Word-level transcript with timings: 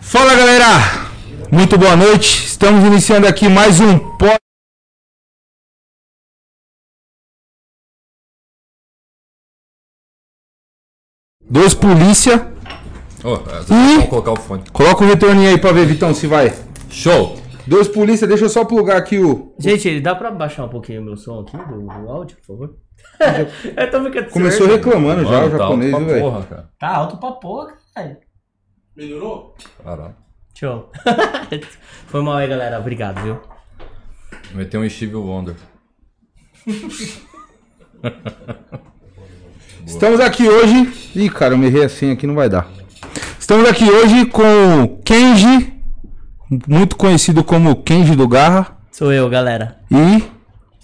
Fala 0.00 0.34
galera, 0.34 0.66
muito 1.52 1.78
boa 1.78 1.94
noite. 1.94 2.46
Estamos 2.46 2.84
iniciando 2.84 3.24
aqui 3.26 3.48
mais 3.48 3.80
um 3.80 3.96
pod... 4.16 4.38
Dois 11.48 11.74
polícia. 11.74 12.52
Oh, 13.22 13.36
vamos 13.68 14.08
colocar 14.08 14.32
o 14.32 14.36
fone. 14.36 14.64
Coloca 14.72 15.04
o 15.04 15.06
retorninho 15.06 15.50
aí 15.50 15.60
pra 15.60 15.70
ver, 15.70 15.86
Vitão, 15.86 16.12
se 16.12 16.26
vai. 16.26 16.52
Show! 16.90 17.36
Dois 17.68 17.86
polícia, 17.86 18.26
deixa 18.26 18.46
eu 18.46 18.48
só 18.48 18.64
plugar 18.64 18.96
aqui 18.96 19.18
o. 19.18 19.54
Gente, 19.60 20.00
dá 20.00 20.14
pra 20.14 20.32
baixar 20.32 20.64
um 20.64 20.68
pouquinho 20.68 21.02
o 21.02 21.04
meu 21.04 21.16
som 21.16 21.40
aqui 21.40 21.56
do, 21.56 21.82
do 21.82 22.10
áudio, 22.10 22.36
por 22.38 22.46
favor? 22.46 22.76
eu 23.76 23.90
tô 23.90 24.02
ficando 24.02 24.30
Começou 24.30 24.66
reclamando 24.66 25.22
já 25.24 25.28
o 25.28 25.32
Mano, 25.32 25.50
tá 25.50 25.58
japonês, 25.58 25.94
alto 25.94 26.04
viu, 26.04 26.06
pra 26.06 26.14
velho? 26.14 26.30
porra, 26.30 26.46
cara. 26.46 26.70
Tá 26.78 26.96
alto 26.96 27.16
pra 27.18 27.32
porra, 27.32 27.74
caralho. 28.96 29.54
Caralho. 29.82 30.14
Show. 30.54 30.90
Foi 32.08 32.22
mal 32.22 32.36
aí, 32.36 32.48
galera. 32.48 32.78
Obrigado, 32.78 33.22
viu? 33.22 33.38
Meteu 34.54 34.80
um 34.80 34.88
Steve 34.88 35.14
Wonder. 35.14 35.54
Estamos 39.86 40.18
aqui 40.20 40.48
hoje. 40.48 41.10
Ih, 41.14 41.28
cara, 41.30 41.54
eu 41.54 41.58
me 41.58 41.66
errei 41.66 41.84
assim 41.84 42.10
aqui, 42.10 42.26
não 42.26 42.34
vai 42.34 42.48
dar. 42.48 42.66
Estamos 43.38 43.68
aqui 43.68 43.84
hoje 43.88 44.26
com 44.26 44.82
o 44.82 44.98
Kenji, 45.02 45.72
muito 46.66 46.96
conhecido 46.96 47.44
como 47.44 47.82
Kenji 47.82 48.16
do 48.16 48.26
Garra, 48.26 48.76
Sou 48.90 49.12
eu, 49.12 49.28
galera. 49.28 49.78
e 49.90 50.24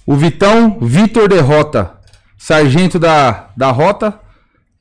o 0.07 0.15
Vitão 0.15 0.79
Vitor 0.81 1.29
Derrota, 1.29 1.99
sargento 2.39 2.99
da, 2.99 3.51
da 3.57 3.71
Rota. 3.73 4.21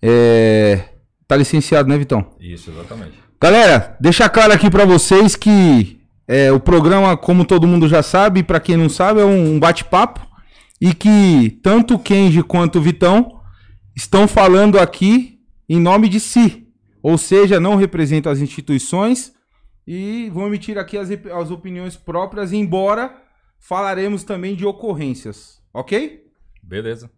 É, 0.01 0.83
tá 1.27 1.35
licenciado, 1.35 1.89
né, 1.89 1.97
Vitão? 1.97 2.25
Isso, 2.39 2.69
exatamente. 2.71 3.20
Galera, 3.41 3.97
deixa 3.99 4.29
claro 4.29 4.53
aqui 4.53 4.69
pra 4.69 4.85
vocês 4.85 5.35
que 5.35 5.99
é, 6.27 6.51
o 6.51 6.59
programa, 6.59 7.17
como 7.17 7.43
todo 7.43 7.65
mundo 7.65 7.89
já 7.89 8.03
sabe, 8.03 8.43
pra 8.43 8.59
quem 8.59 8.77
não 8.77 8.87
sabe, 8.87 9.19
é 9.19 9.25
um, 9.25 9.59
bate-papo 9.59 10.21
e 10.79 10.93
que 10.93 11.59
tanto 11.63 11.97
Kenji 11.97 12.43
quanto 12.43 12.79
Vitão 12.79 13.41
estão 13.95 14.27
falando 14.27 14.77
aqui 14.77 15.39
em 15.67 15.79
nome 15.79 16.07
de 16.07 16.19
si, 16.19 16.67
ou 17.01 17.17
seja, 17.17 17.59
não 17.59 17.75
representam 17.75 18.31
as 18.31 18.41
instituições 18.41 19.33
e 19.87 20.29
vão 20.29 20.45
emitir 20.45 20.77
aqui 20.77 20.95
as, 20.95 21.09
as 21.09 21.49
opiniões 21.49 21.97
próprias, 21.97 22.53
embora 22.53 23.11
falaremos 23.57 24.23
também 24.23 24.53
de 24.53 24.67
ocorrências, 24.67 25.59
ok? 25.73 26.27
Beleza. 26.61 27.09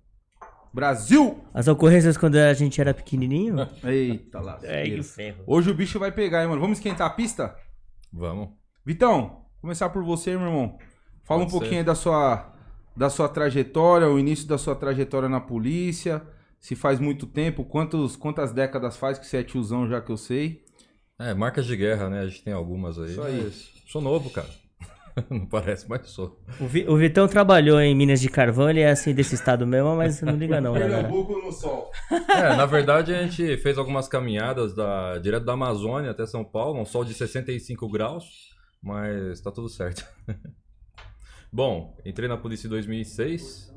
Brasil! 0.74 1.40
As 1.54 1.68
ocorrências 1.68 2.18
quando 2.18 2.36
a 2.36 2.54
gente 2.54 2.82
era 2.82 2.94
pequenininho? 2.94 3.56
Eita 3.86 4.40
lá. 4.40 4.60
É, 4.64 4.84
que 4.84 5.04
ferro. 5.04 5.44
Hoje 5.46 5.70
o 5.70 5.74
bicho 5.74 6.00
vai 6.00 6.12
pegar, 6.12 6.42
hein, 6.42 6.48
mano? 6.48 6.60
Vamos 6.60 6.80
esquentar 6.80 7.06
a 7.06 7.12
pista? 7.12 7.56
Vamos. 8.12 8.50
Vitão, 8.84 9.46
começar 9.62 9.90
por 9.90 10.04
você, 10.04 10.36
meu 10.36 10.48
irmão. 10.48 10.78
Fala 11.24 11.42
Pode 11.42 11.56
um 11.56 11.60
pouquinho 11.60 11.80
aí 11.80 11.86
da 11.86 11.94
sua, 11.94 12.54
da 12.98 13.10
sua 13.10 13.30
trajetória, 13.30 14.10
o 14.10 14.18
início 14.18 14.48
da 14.48 14.58
sua 14.58 14.76
trajetória 14.76 15.30
na 15.30 15.40
polícia. 15.40 16.24
Se 16.60 16.76
faz 16.76 17.00
muito 17.00 17.28
tempo, 17.28 17.64
quantos, 17.64 18.16
quantas 18.16 18.52
décadas 18.52 18.98
faz 18.98 19.20
que 19.20 19.28
você 19.28 19.38
é 19.38 19.44
tiozão 19.44 19.88
já 19.88 20.02
que 20.02 20.12
eu 20.12 20.18
sei. 20.18 20.64
É, 21.20 21.34
marcas 21.34 21.66
de 21.66 21.78
guerra, 21.78 22.10
né? 22.10 22.22
A 22.22 22.28
gente 22.28 22.44
tem 22.44 22.54
algumas 22.54 22.98
aí. 22.98 23.12
Isso 23.12 23.22
aí. 23.22 23.42
mas 23.44 23.74
Sou 23.88 24.02
novo, 24.02 24.30
cara. 24.32 24.50
não 25.30 25.46
parece, 25.46 25.88
mas 25.88 26.10
sou. 26.10 26.40
O, 26.60 26.66
Vi- 26.66 26.88
o 26.88 26.98
Vitão 26.98 27.28
trabalhou 27.28 27.80
em 27.80 27.94
Minas 27.96 28.20
de 28.20 28.30
Carvão, 28.30 28.70
ele 28.70 28.80
é 28.82 28.90
assim 28.90 29.14
desse 29.14 29.36
estado 29.36 29.66
mesmo, 29.68 29.96
mas 29.96 30.22
não 30.22 30.36
liga 30.36 30.60
não, 30.60 30.74
galera. 30.74 31.08
no 31.08 31.52
sol. 31.52 31.92
É, 32.30 32.56
na 32.56 32.66
verdade 32.66 33.14
a 33.14 33.22
gente 33.22 33.58
fez 33.58 33.78
algumas 33.78 34.08
caminhadas 34.08 34.76
da, 34.76 35.18
direto 35.20 35.46
da 35.46 35.54
Amazônia 35.54 36.12
até 36.12 36.26
São 36.26 36.44
Paulo, 36.44 36.80
um 36.80 36.86
sol 36.86 37.06
de 37.06 37.14
65 37.14 37.88
graus, 37.90 38.26
mas 38.82 39.40
tá 39.42 39.52
tudo 39.52 39.70
certo. 39.70 40.04
Bom, 41.52 41.96
entrei 42.04 42.28
na 42.28 42.36
polícia 42.38 42.66
em 42.66 42.70
2006, 42.72 43.72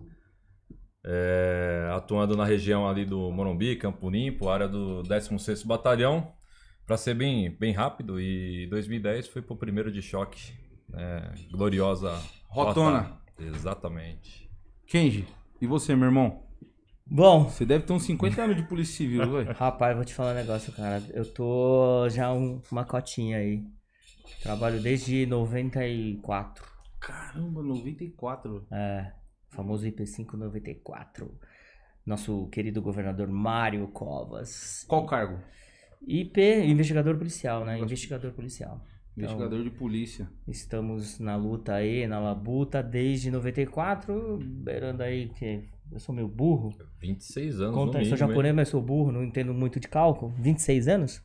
é, 1.04 1.88
atuando 1.92 2.36
na 2.36 2.44
região 2.44 2.88
ali 2.88 3.04
do 3.04 3.30
Morumbi, 3.30 3.76
Campo 3.76 4.08
Limpo, 4.08 4.48
área 4.48 4.66
do 4.66 5.02
16º 5.02 5.66
Batalhão, 5.66 6.32
para 6.86 6.96
ser 6.96 7.14
bem, 7.14 7.50
bem 7.50 7.72
rápido, 7.72 8.18
e 8.20 8.66
2010 8.70 9.28
foi 9.28 9.42
pro 9.42 9.56
primeiro 9.56 9.92
de 9.92 10.00
choque, 10.00 10.52
é, 10.96 11.34
gloriosa 11.50 12.18
Rotona. 12.48 12.98
Rota. 13.00 13.22
Exatamente. 13.38 14.50
Kenji, 14.86 15.26
e 15.60 15.66
você, 15.66 15.94
meu 15.94 16.06
irmão? 16.06 16.42
Bom, 17.08 17.44
Você 17.44 17.64
deve 17.64 17.84
ter 17.84 17.92
uns 17.92 18.02
50 18.04 18.42
anos 18.42 18.56
de 18.56 18.62
polícia 18.64 18.96
civil, 18.96 19.30
velho. 19.30 19.52
rapaz, 19.52 19.94
vou 19.94 20.04
te 20.04 20.12
falar 20.14 20.32
um 20.32 20.36
negócio, 20.36 20.72
cara. 20.72 21.02
Eu 21.12 21.24
tô 21.32 22.08
já 22.08 22.32
um, 22.32 22.60
uma 22.70 22.84
cotinha 22.84 23.38
aí. 23.38 23.62
Trabalho 24.42 24.80
desde 24.82 25.24
94. 25.26 26.64
Caramba, 27.00 27.62
94. 27.62 28.66
É, 28.72 29.12
famoso 29.50 29.86
IP5 29.86 30.32
94. 30.32 31.32
Nosso 32.04 32.48
querido 32.48 32.82
governador 32.82 33.28
Mário 33.28 33.86
Covas. 33.88 34.84
Qual 34.88 35.06
cargo? 35.06 35.38
IP, 36.06 36.40
investigador 36.64 37.16
policial, 37.16 37.64
né? 37.64 37.78
Investigador 37.78 38.32
policial. 38.32 38.80
Então, 39.16 39.30
Investigador 39.30 39.64
de 39.64 39.70
polícia. 39.70 40.28
Estamos 40.46 41.18
na 41.18 41.36
luta 41.36 41.72
aí, 41.74 42.06
na 42.06 42.20
labuta, 42.20 42.82
desde 42.82 43.30
94, 43.30 44.38
beirando 44.42 45.02
aí 45.02 45.30
que 45.30 45.64
eu 45.90 45.98
sou 45.98 46.14
meio 46.14 46.28
burro. 46.28 46.74
26 47.00 47.60
anos 47.60 47.74
Conta, 47.74 47.86
no 47.86 47.92
sou 47.92 48.00
mínimo, 48.00 48.16
japonês, 48.16 48.46
hein? 48.52 48.56
mas 48.56 48.68
sou 48.68 48.82
burro, 48.82 49.10
não 49.12 49.24
entendo 49.24 49.54
muito 49.54 49.80
de 49.80 49.88
cálculo. 49.88 50.34
26 50.38 50.88
anos? 50.88 51.22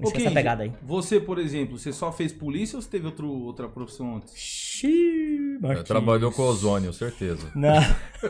Acho 0.00 0.12
que 0.12 0.22
essa 0.22 0.30
pegada 0.32 0.64
aí. 0.64 0.72
Você, 0.82 1.20
por 1.20 1.38
exemplo, 1.38 1.78
você 1.78 1.92
só 1.92 2.10
fez 2.10 2.32
polícia 2.32 2.76
ou 2.76 2.82
você 2.82 2.88
teve 2.88 3.06
outro, 3.06 3.28
outra 3.28 3.68
profissão 3.68 4.16
antes? 4.16 4.34
Xiii, 4.36 5.58
É, 5.62 5.82
trabalhou 5.82 6.32
com 6.32 6.42
ozônio, 6.42 6.92
certeza. 6.92 7.52
Não. 7.54 7.74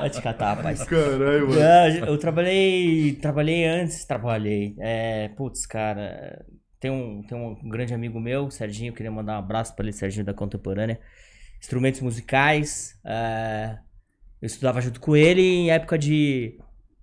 Vai 0.00 0.08
te 0.10 0.22
catar, 0.22 0.54
rapaz. 0.54 0.84
Caralho, 0.84 1.48
Não, 1.48 2.06
eu 2.06 2.18
trabalhei, 2.18 3.12
trabalhei 3.14 3.66
antes, 3.66 4.04
trabalhei. 4.06 4.74
É, 4.78 5.28
putz, 5.30 5.66
cara, 5.66 6.44
tem 6.80 6.90
um, 6.90 7.22
tem 7.22 7.36
um 7.36 7.68
grande 7.68 7.92
amigo 7.92 8.20
meu, 8.20 8.50
Serginho, 8.50 8.92
queria 8.92 9.10
mandar 9.10 9.34
um 9.34 9.38
abraço 9.38 9.74
para 9.74 9.84
ele, 9.84 9.92
Serginho 9.92 10.24
da 10.24 10.34
Contemporânea. 10.34 11.00
Instrumentos 11.60 12.00
musicais, 12.00 12.98
é, 13.04 13.78
eu 14.40 14.46
estudava 14.46 14.80
junto 14.80 15.00
com 15.00 15.16
ele 15.16 15.42
em 15.42 15.70
época 15.70 15.98
de, 15.98 16.58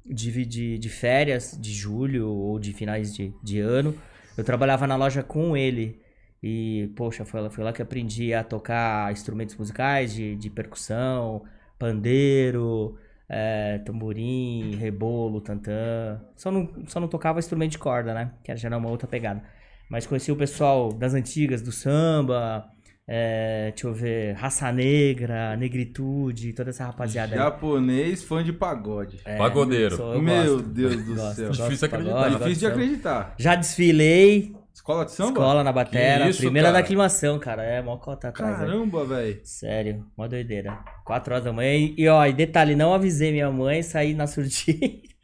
de, 0.05 0.45
de, 0.45 0.77
de 0.77 0.89
férias, 0.89 1.57
de 1.59 1.73
julho 1.73 2.29
ou 2.29 2.57
de 2.57 2.71
finais 2.73 3.13
de, 3.13 3.33
de 3.43 3.59
ano. 3.59 3.93
Eu 4.37 4.43
trabalhava 4.43 4.87
na 4.87 4.95
loja 4.95 5.21
com 5.23 5.57
ele. 5.57 6.01
E, 6.41 6.91
poxa, 6.95 7.25
foi 7.25 7.41
lá, 7.41 7.49
foi 7.49 7.63
lá 7.63 7.73
que 7.73 7.81
aprendi 7.81 8.33
a 8.33 8.43
tocar 8.43 9.11
instrumentos 9.11 9.55
musicais 9.55 10.13
de, 10.13 10.35
de 10.35 10.49
percussão, 10.49 11.43
pandeiro, 11.79 12.97
é, 13.27 13.79
tamborim, 13.79 14.75
rebolo, 14.75 15.41
tantã. 15.41 16.21
Só 16.35 16.51
não, 16.51 16.85
só 16.87 16.99
não 16.99 17.07
tocava 17.07 17.39
instrumento 17.39 17.71
de 17.71 17.79
corda, 17.79 18.13
né? 18.13 18.31
Que 18.43 18.55
já 18.55 18.69
era 18.69 18.77
uma 18.77 18.89
outra 18.89 19.07
pegada. 19.07 19.43
Mas 19.89 20.05
conheci 20.07 20.31
o 20.31 20.35
pessoal 20.35 20.91
das 20.91 21.13
antigas, 21.13 21.61
do 21.61 21.71
samba, 21.71 22.65
é, 23.07 23.69
deixa 23.71 23.87
eu 23.87 23.93
ver, 23.93 24.33
Raça 24.33 24.71
Negra, 24.71 25.55
Negritude, 25.55 26.53
toda 26.53 26.71
essa 26.71 26.85
rapaziada 26.85 27.33
aí. 27.33 27.37
Japonês, 27.39 28.23
fã 28.23 28.43
de 28.43 28.51
pagode. 28.51 29.19
É, 29.23 29.37
Pagodeiro. 29.37 29.95
sou- 29.95 30.13
eu 30.15 30.21
Meu 30.21 30.53
gosto. 30.55 30.69
Deus 30.69 30.95
do 31.05 31.15
Gosto, 31.15 31.35
céu. 31.35 31.47
gosto 31.49 31.63
Difícil 31.63 31.87
de 31.87 31.93
acreditar. 31.95 32.15
pagode, 32.23 32.37
Difícil 32.43 32.59
de 32.69 32.73
acreditar. 32.73 33.35
Já 33.37 33.55
desfilei, 33.55 34.55
Escola 34.73 35.05
de 35.05 35.11
samba? 35.11 35.29
escola 35.31 35.63
na 35.63 35.71
batera, 35.71 36.27
isso, 36.29 36.39
primeira 36.39 36.67
da 36.69 36.73
cara? 36.73 36.83
aclimação, 36.83 37.39
cara. 37.39 37.63
É, 37.63 37.81
mó 37.81 37.97
cota 37.97 38.29
atrás. 38.29 38.57
Caramba, 38.57 39.05
velho. 39.05 39.39
Sério, 39.43 40.05
mó 40.17 40.27
doideira. 40.27 40.79
4 41.05 41.31
horas 41.33 41.45
da 41.45 41.53
manhã. 41.53 41.73
E, 41.75 41.95
e, 41.97 42.07
ó, 42.09 42.25
e 42.25 42.33
detalhe, 42.33 42.75
não 42.75 42.93
avisei 42.93 43.31
minha 43.31 43.49
mãe, 43.51 43.81
saí 43.83 44.13
na 44.15 44.25
surdina. 44.27 44.79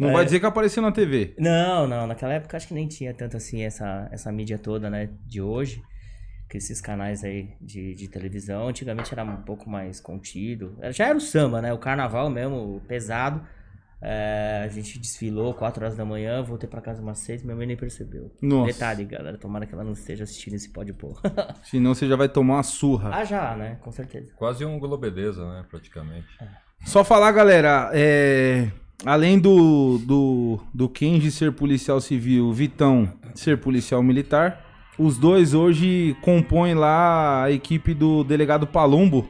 Não 0.00 0.10
É. 0.10 0.12
vai 0.14 0.24
dizer 0.24 0.40
que 0.40 0.46
apareceu 0.46 0.82
na 0.82 0.90
TV. 0.90 1.34
Não, 1.38 1.86
não, 1.86 2.06
naquela 2.06 2.32
época 2.32 2.56
acho 2.56 2.66
que 2.68 2.74
nem 2.74 2.88
tinha 2.88 3.12
tanto 3.14 3.36
assim 3.36 3.62
essa, 3.62 4.08
essa 4.10 4.32
mídia 4.32 4.58
toda, 4.58 4.88
né, 4.90 5.08
de 5.26 5.40
hoje. 5.42 5.82
Que 6.48 6.56
esses 6.58 6.80
canais 6.80 7.22
aí 7.22 7.50
de, 7.60 7.94
de 7.94 8.08
televisão, 8.08 8.66
antigamente 8.66 9.12
era 9.14 9.22
um 9.22 9.36
pouco 9.42 9.70
mais 9.70 10.00
contido. 10.00 10.76
Já 10.90 11.06
era 11.08 11.16
o 11.16 11.20
samba, 11.20 11.62
né, 11.62 11.72
o 11.72 11.78
carnaval 11.78 12.28
mesmo, 12.28 12.80
pesado. 12.88 13.40
É, 14.02 14.62
a 14.64 14.68
gente 14.68 14.98
desfilou 14.98 15.52
4 15.52 15.84
horas 15.84 15.96
da 15.96 16.06
manhã, 16.06 16.42
voltei 16.42 16.66
pra 16.68 16.80
casa 16.80 17.02
umas 17.02 17.18
6, 17.18 17.42
minha 17.42 17.54
mãe 17.54 17.66
nem 17.66 17.76
percebeu. 17.76 18.32
Nossa. 18.40 18.72
Detalhe, 18.72 19.04
galera, 19.04 19.36
tomara 19.36 19.66
que 19.66 19.74
ela 19.74 19.84
não 19.84 19.92
esteja 19.92 20.24
assistindo 20.24 20.54
esse 20.54 20.70
pode 20.70 20.92
pôr. 20.94 21.20
Senão 21.62 21.94
você 21.94 22.08
já 22.08 22.16
vai 22.16 22.26
tomar 22.28 22.54
uma 22.54 22.62
surra. 22.62 23.10
ah, 23.12 23.24
já, 23.24 23.54
né, 23.54 23.76
com 23.82 23.92
certeza. 23.92 24.32
Quase 24.36 24.64
um 24.64 24.78
globedeza, 24.78 25.44
né, 25.52 25.64
praticamente. 25.70 26.26
Só 26.86 27.04
falar, 27.04 27.30
galera, 27.32 27.90
é, 27.92 28.70
além 29.04 29.38
do, 29.38 29.98
do, 29.98 30.60
do 30.72 30.88
Kenji 30.88 31.30
ser 31.30 31.52
policial 31.52 32.00
civil, 32.00 32.52
Vitão 32.52 33.12
ser 33.34 33.58
policial 33.58 34.02
militar, 34.02 34.66
os 34.98 35.16
dois 35.16 35.54
hoje 35.54 36.16
compõem 36.22 36.74
lá 36.74 37.44
a 37.44 37.50
equipe 37.50 37.94
do 37.94 38.24
delegado 38.24 38.66
Palumbo, 38.66 39.28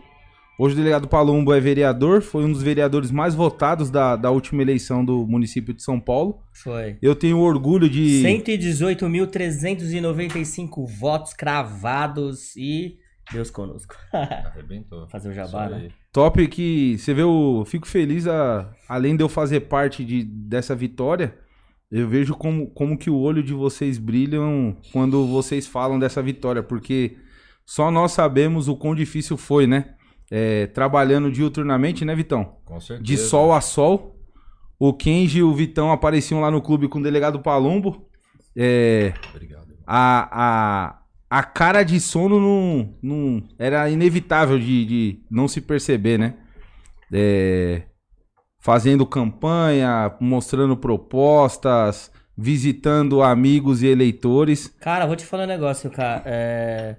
Hoje 0.63 0.75
o 0.75 0.77
delegado 0.77 1.09
Palumbo 1.09 1.55
é 1.55 1.61
vereador, 1.61 2.21
foi 2.21 2.45
um 2.45 2.53
dos 2.53 2.63
vereadores 2.63 3.11
mais 3.11 3.35
votados 3.35 3.89
da, 3.89 4.15
da 4.15 4.31
última 4.31 4.61
eleição 4.61 5.03
do 5.03 5.27
município 5.27 5.73
de 5.73 5.83
São 5.83 5.99
Paulo. 5.99 6.43
Foi. 6.53 6.99
Eu 7.01 7.15
tenho 7.15 7.39
orgulho 7.39 7.89
de. 7.89 8.23
118.395 8.23 10.87
votos 10.87 11.33
cravados 11.33 12.55
e 12.57 12.99
Deus 13.33 13.51
conosco. 13.51 13.95
Arrebentou. 14.13 15.09
Fazer 15.09 15.29
o 15.29 15.33
jabá, 15.33 15.69
né? 15.69 15.91
Top 16.13 16.47
que 16.49 16.99
você 16.99 17.15
vê, 17.15 17.23
eu 17.23 17.65
fico 17.67 17.87
feliz, 17.87 18.27
a, 18.27 18.71
além 18.89 19.17
de 19.17 19.23
eu 19.23 19.29
fazer 19.29 19.61
parte 19.61 20.05
de, 20.05 20.25
dessa 20.25 20.75
vitória, 20.75 21.37
eu 21.91 22.09
vejo 22.09 22.35
como, 22.35 22.69
como 22.71 22.97
que 22.97 23.11
o 23.11 23.19
olho 23.19 23.43
de 23.43 23.53
vocês 23.53 23.99
brilham 23.99 24.77
quando 24.93 25.27
vocês 25.27 25.67
falam 25.67 25.99
dessa 25.99 26.23
vitória, 26.23 26.63
porque 26.63 27.17
só 27.67 27.91
nós 27.91 28.13
sabemos 28.13 28.69
o 28.69 28.77
quão 28.77 28.95
difícil 28.95 29.37
foi, 29.37 29.67
né? 29.67 29.95
É, 30.31 30.67
trabalhando 30.69 31.31
diuturnamente, 31.31 32.05
né, 32.05 32.15
Vitão? 32.15 32.57
Com 32.65 32.81
certeza. 32.81 33.03
De 33.03 33.17
sol 33.17 33.53
a 33.53 33.61
sol. 33.61 34.17
O 34.79 34.95
Kenji 34.95 35.41
e 35.41 35.43
o 35.43 35.53
Vitão 35.53 35.93
apareciam 35.93 36.41
lá 36.41 36.51
no 36.51 36.63
clube 36.63 36.89
com 36.89 37.01
o 37.01 37.03
delegado 37.03 37.41
Palumbo. 37.41 38.09
É, 38.57 39.13
Obrigado. 39.35 39.71
irmão. 39.71 39.85
a, 39.87 40.29
a, 40.33 41.00
a 41.31 41.45
cara 41.45 41.85
de 41.85 42.01
sono 42.01 42.41
não, 42.41 42.95
não 43.01 43.49
era 43.57 43.89
inevitável 43.89 44.59
de, 44.59 44.85
de 44.85 45.25
não 45.31 45.47
se 45.47 45.61
perceber, 45.61 46.19
né? 46.19 46.35
É, 47.13 47.83
fazendo 48.59 49.07
campanha, 49.07 50.13
mostrando 50.21 50.77
propostas, 50.77 52.11
visitando 52.37 53.23
amigos 53.23 53.81
e 53.81 53.87
eleitores. 53.87 54.67
Cara, 54.81 55.07
vou 55.07 55.15
te 55.15 55.25
falar 55.25 55.45
um 55.45 55.47
negócio, 55.47 55.89
cara. 55.89 56.23
É, 56.27 56.97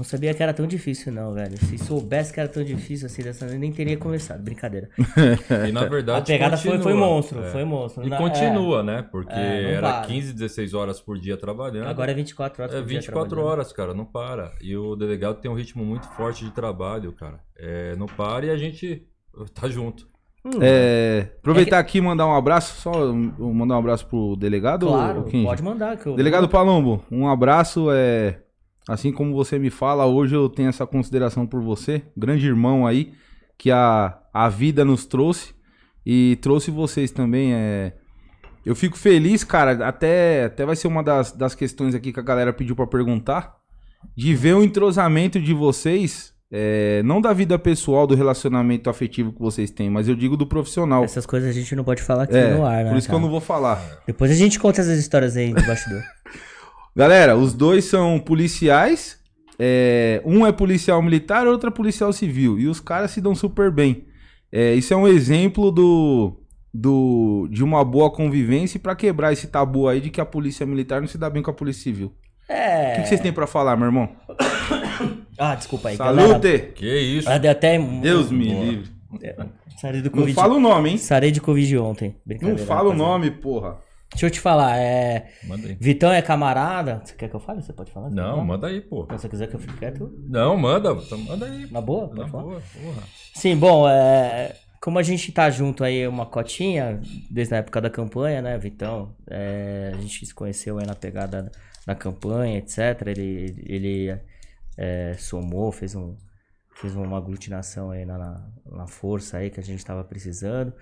Não 0.00 0.04
sabia 0.04 0.32
que 0.32 0.42
era 0.42 0.54
tão 0.54 0.66
difícil, 0.66 1.12
não, 1.12 1.34
velho. 1.34 1.58
Se 1.58 1.76
soubesse 1.76 2.32
que 2.32 2.40
era 2.40 2.48
tão 2.48 2.64
difícil 2.64 3.04
assim, 3.04 3.22
dessa 3.22 3.46
vez, 3.46 3.60
nem 3.60 3.70
teria 3.70 3.98
começado. 3.98 4.42
Brincadeira. 4.42 4.88
E 5.68 5.72
na 5.72 5.84
verdade. 5.84 6.20
A 6.32 6.38
pegada 6.38 6.56
foi, 6.56 6.78
foi 6.78 6.94
monstro, 6.94 7.42
É. 7.44 7.50
foi 7.50 7.64
monstro. 7.64 8.06
E 8.06 8.08
Na- 8.08 8.16
continua, 8.16 8.82
né? 8.82 9.02
Porque 9.12 9.34
É, 9.34 9.72
era 9.74 9.92
para. 9.92 10.06
15, 10.06 10.32
16 10.32 10.72
horas 10.72 11.02
por 11.02 11.18
dia 11.18 11.36
trabalhando. 11.36 11.84
é, 11.86 11.90
agora 11.90 12.12
é 12.12 12.14
24 12.14 12.62
horas 12.62 12.74
É 12.74 12.78
por 12.78 12.86
dia 12.88 12.98
24 12.98 13.28
trabalhando. 13.28 13.50
horas, 13.52 13.72
cara, 13.74 13.92
não 13.92 14.06
para. 14.06 14.52
E 14.62 14.74
o 14.74 14.96
delegado 14.96 15.38
tem 15.38 15.50
um 15.50 15.54
ritmo 15.54 15.84
muito 15.84 16.08
forte 16.14 16.46
de 16.46 16.50
trabalho, 16.50 17.12
cara. 17.12 17.40
É, 17.58 17.94
não 17.96 18.06
para 18.06 18.46
e 18.46 18.50
a 18.50 18.56
gente 18.56 19.06
tá 19.52 19.68
junto. 19.68 20.08
Hum, 20.42 20.50
É, 20.62 21.26
aproveitar 21.40 21.78
aqui 21.78 21.98
e 21.98 22.00
mandar 22.00 22.26
um 22.26 22.34
abraço, 22.34 22.80
só 22.80 23.12
mandar 23.12 23.74
um 23.74 23.78
abraço 23.80 24.06
pro 24.06 24.34
delegado. 24.34 24.86
claro, 24.86 25.26
pode 25.44 25.62
mandar. 25.62 25.98
Que 25.98 26.06
eu... 26.06 26.16
Delegado 26.16 26.48
Palombo, 26.48 27.04
um 27.12 27.28
abraço. 27.28 27.88
É, 27.92 28.38
assim 28.88 29.12
como 29.12 29.34
você 29.34 29.58
me 29.58 29.70
fala, 29.70 30.06
hoje 30.06 30.34
eu 30.34 30.48
tenho 30.48 30.68
essa 30.68 30.86
consideração 30.86 31.46
por 31.46 31.60
você, 31.62 32.02
grande 32.16 32.46
irmão 32.46 32.86
aí, 32.86 33.12
que 33.58 33.70
a, 33.70 34.18
a 34.32 34.48
vida 34.48 34.84
nos 34.84 35.04
trouxe 35.06 35.54
e 36.04 36.38
trouxe 36.40 36.70
vocês 36.70 37.10
também. 37.10 37.52
É, 37.54 37.92
eu 38.64 38.74
fico 38.74 38.96
feliz, 38.98 39.44
cara, 39.44 39.86
até, 39.86 40.44
até 40.44 40.64
vai 40.66 40.76
ser 40.76 40.88
uma 40.88 41.02
das, 41.02 41.32
das 41.32 41.54
questões 41.54 41.94
aqui 41.94 42.12
que 42.12 42.20
a 42.20 42.22
galera 42.22 42.52
pediu 42.52 42.74
pra 42.76 42.86
perguntar, 42.86 43.56
de 44.16 44.34
ver 44.34 44.54
o 44.54 44.62
entrosamento 44.64 45.40
de 45.40 45.52
vocês, 45.54 46.32
é, 46.52 47.02
não 47.04 47.20
da 47.20 47.32
vida 47.32 47.58
pessoal, 47.58 48.06
do 48.06 48.14
relacionamento 48.14 48.90
afetivo 48.90 49.32
que 49.32 49.40
vocês 49.40 49.70
têm, 49.70 49.88
mas 49.90 50.08
eu 50.08 50.14
digo 50.16 50.36
do 50.36 50.46
profissional. 50.46 51.04
Essas 51.04 51.24
coisas 51.26 51.48
a 51.48 51.52
gente 51.52 51.76
não 51.76 51.84
pode 51.84 52.02
falar 52.02 52.24
aqui 52.24 52.36
É, 52.36 52.54
no 52.54 52.64
ar, 52.66 52.84
né? 52.84 52.90
por 52.90 52.96
isso 52.98 53.06
que 53.06 53.14
eu 53.14 53.18
cara? 53.18 53.22
não 53.24 53.30
vou 53.30 53.40
falar. 53.40 54.02
Depois 54.06 54.30
a 54.30 54.34
gente 54.34 54.58
conta 54.58 54.80
essas 54.80 54.98
histórias 54.98 55.36
aí 55.36 55.52
do 55.54 55.62
bastidor. 55.64 56.02
Galera, 56.94 57.36
os 57.36 57.54
dois 57.54 57.84
são 57.84 58.18
policiais. 58.18 59.18
é, 59.58 60.20
um 60.24 60.46
é 60.46 60.52
policial 60.52 61.00
militar, 61.02 61.46
outro 61.46 61.68
é 61.68 61.72
policial 61.72 62.12
civil. 62.12 62.58
E 62.58 62.66
os 62.66 62.80
caras 62.80 63.10
se 63.10 63.20
dão 63.20 63.34
super 63.34 63.70
bem. 63.70 64.04
É, 64.52 64.74
isso 64.74 64.92
é 64.92 64.96
um 64.96 65.06
exemplo 65.06 65.70
do, 65.70 66.36
do 66.74 67.46
de 67.50 67.62
uma 67.62 67.84
boa 67.84 68.10
convivência 68.10 68.80
para 68.80 68.96
quebrar 68.96 69.32
esse 69.32 69.46
tabu 69.46 69.86
aí 69.88 70.00
de 70.00 70.10
que 70.10 70.20
a 70.20 70.24
polícia 70.26 70.66
militar 70.66 71.00
não 71.00 71.06
se 71.08 71.16
dá 71.18 71.30
bem 71.30 71.42
com 71.42 71.50
a 71.50 71.54
polícia 71.54 71.82
civil. 71.82 72.12
O 72.48 72.52
É. 72.52 72.94
que, 72.96 73.02
que 73.02 73.08
vocês 73.08 73.20
têm 73.20 73.32
para 73.32 73.46
falar, 73.46 73.76
meu 73.76 73.86
irmão? 73.86 74.08
Ah, 75.42 75.54
desculpa 75.54 75.88
aí, 75.88 75.96
galera. 75.96 76.28
Salute! 76.28 76.58
Que 76.74 76.98
isso? 76.98 77.30
Ah, 77.30 77.38
deu 77.38 77.50
até. 77.50 77.78
Deus 77.78 78.30
me 78.30 78.52
Boa. 78.52 78.64
livre. 78.64 78.90
Sarei 79.80 80.02
do 80.02 80.10
Não 80.10 80.18
Covid. 80.18 80.34
fala 80.34 80.54
o 80.54 80.60
nome, 80.60 80.90
hein? 80.90 80.98
Sarei 80.98 81.30
de 81.30 81.40
Covid 81.40 81.78
ontem. 81.78 82.14
Não 82.42 82.58
fala 82.58 82.90
o 82.90 82.94
nome, 82.94 83.30
porra. 83.30 83.78
Deixa 84.10 84.26
eu 84.26 84.30
te 84.30 84.40
falar, 84.40 84.76
é. 84.76 85.30
Manda 85.44 85.68
aí. 85.68 85.76
Vitão 85.80 86.12
é 86.12 86.20
camarada. 86.20 87.00
Você 87.04 87.14
quer 87.14 87.28
que 87.28 87.36
eu 87.36 87.40
fale? 87.40 87.62
Você 87.62 87.72
pode 87.72 87.92
falar? 87.92 88.10
Não, 88.10 88.44
manda 88.44 88.66
aí, 88.66 88.80
pô. 88.80 89.06
Se 89.06 89.12
você 89.18 89.28
quiser 89.28 89.46
que 89.48 89.54
eu 89.54 89.60
fique 89.60 89.76
quieto, 89.78 90.12
Não, 90.28 90.56
manda. 90.56 90.92
Manda 90.94 91.46
aí. 91.46 91.70
na 91.70 91.80
boa? 91.80 92.08
Na 92.08 92.16
Pode 92.16 92.30
falar? 92.30 92.42
boa, 92.42 92.60
porra. 92.60 93.02
Sim, 93.34 93.56
bom, 93.56 93.88
é, 93.88 94.56
como 94.80 94.98
a 94.98 95.02
gente 95.02 95.30
tá 95.30 95.48
junto 95.48 95.84
aí 95.84 96.08
uma 96.08 96.26
cotinha, 96.26 97.00
desde 97.30 97.54
a 97.54 97.58
época 97.58 97.80
da 97.80 97.88
campanha, 97.88 98.42
né, 98.42 98.58
Vitão? 98.58 99.14
É, 99.28 99.92
a 99.94 100.00
gente 100.00 100.26
se 100.26 100.34
conheceu 100.34 100.78
aí 100.78 100.86
na 100.86 100.94
pegada 100.96 101.50
da 101.86 101.94
campanha, 101.94 102.58
etc. 102.58 103.06
Ele, 103.06 103.62
ele 103.64 104.18
é, 104.76 105.14
somou, 105.18 105.70
fez, 105.70 105.94
um, 105.94 106.16
fez 106.74 106.96
uma 106.96 107.16
aglutinação 107.16 107.90
aí 107.92 108.04
na, 108.04 108.18
na, 108.18 108.46
na 108.72 108.86
força 108.88 109.36
aí 109.38 109.50
que 109.50 109.60
a 109.60 109.62
gente 109.62 109.84
tava 109.84 110.02
precisando. 110.02 110.72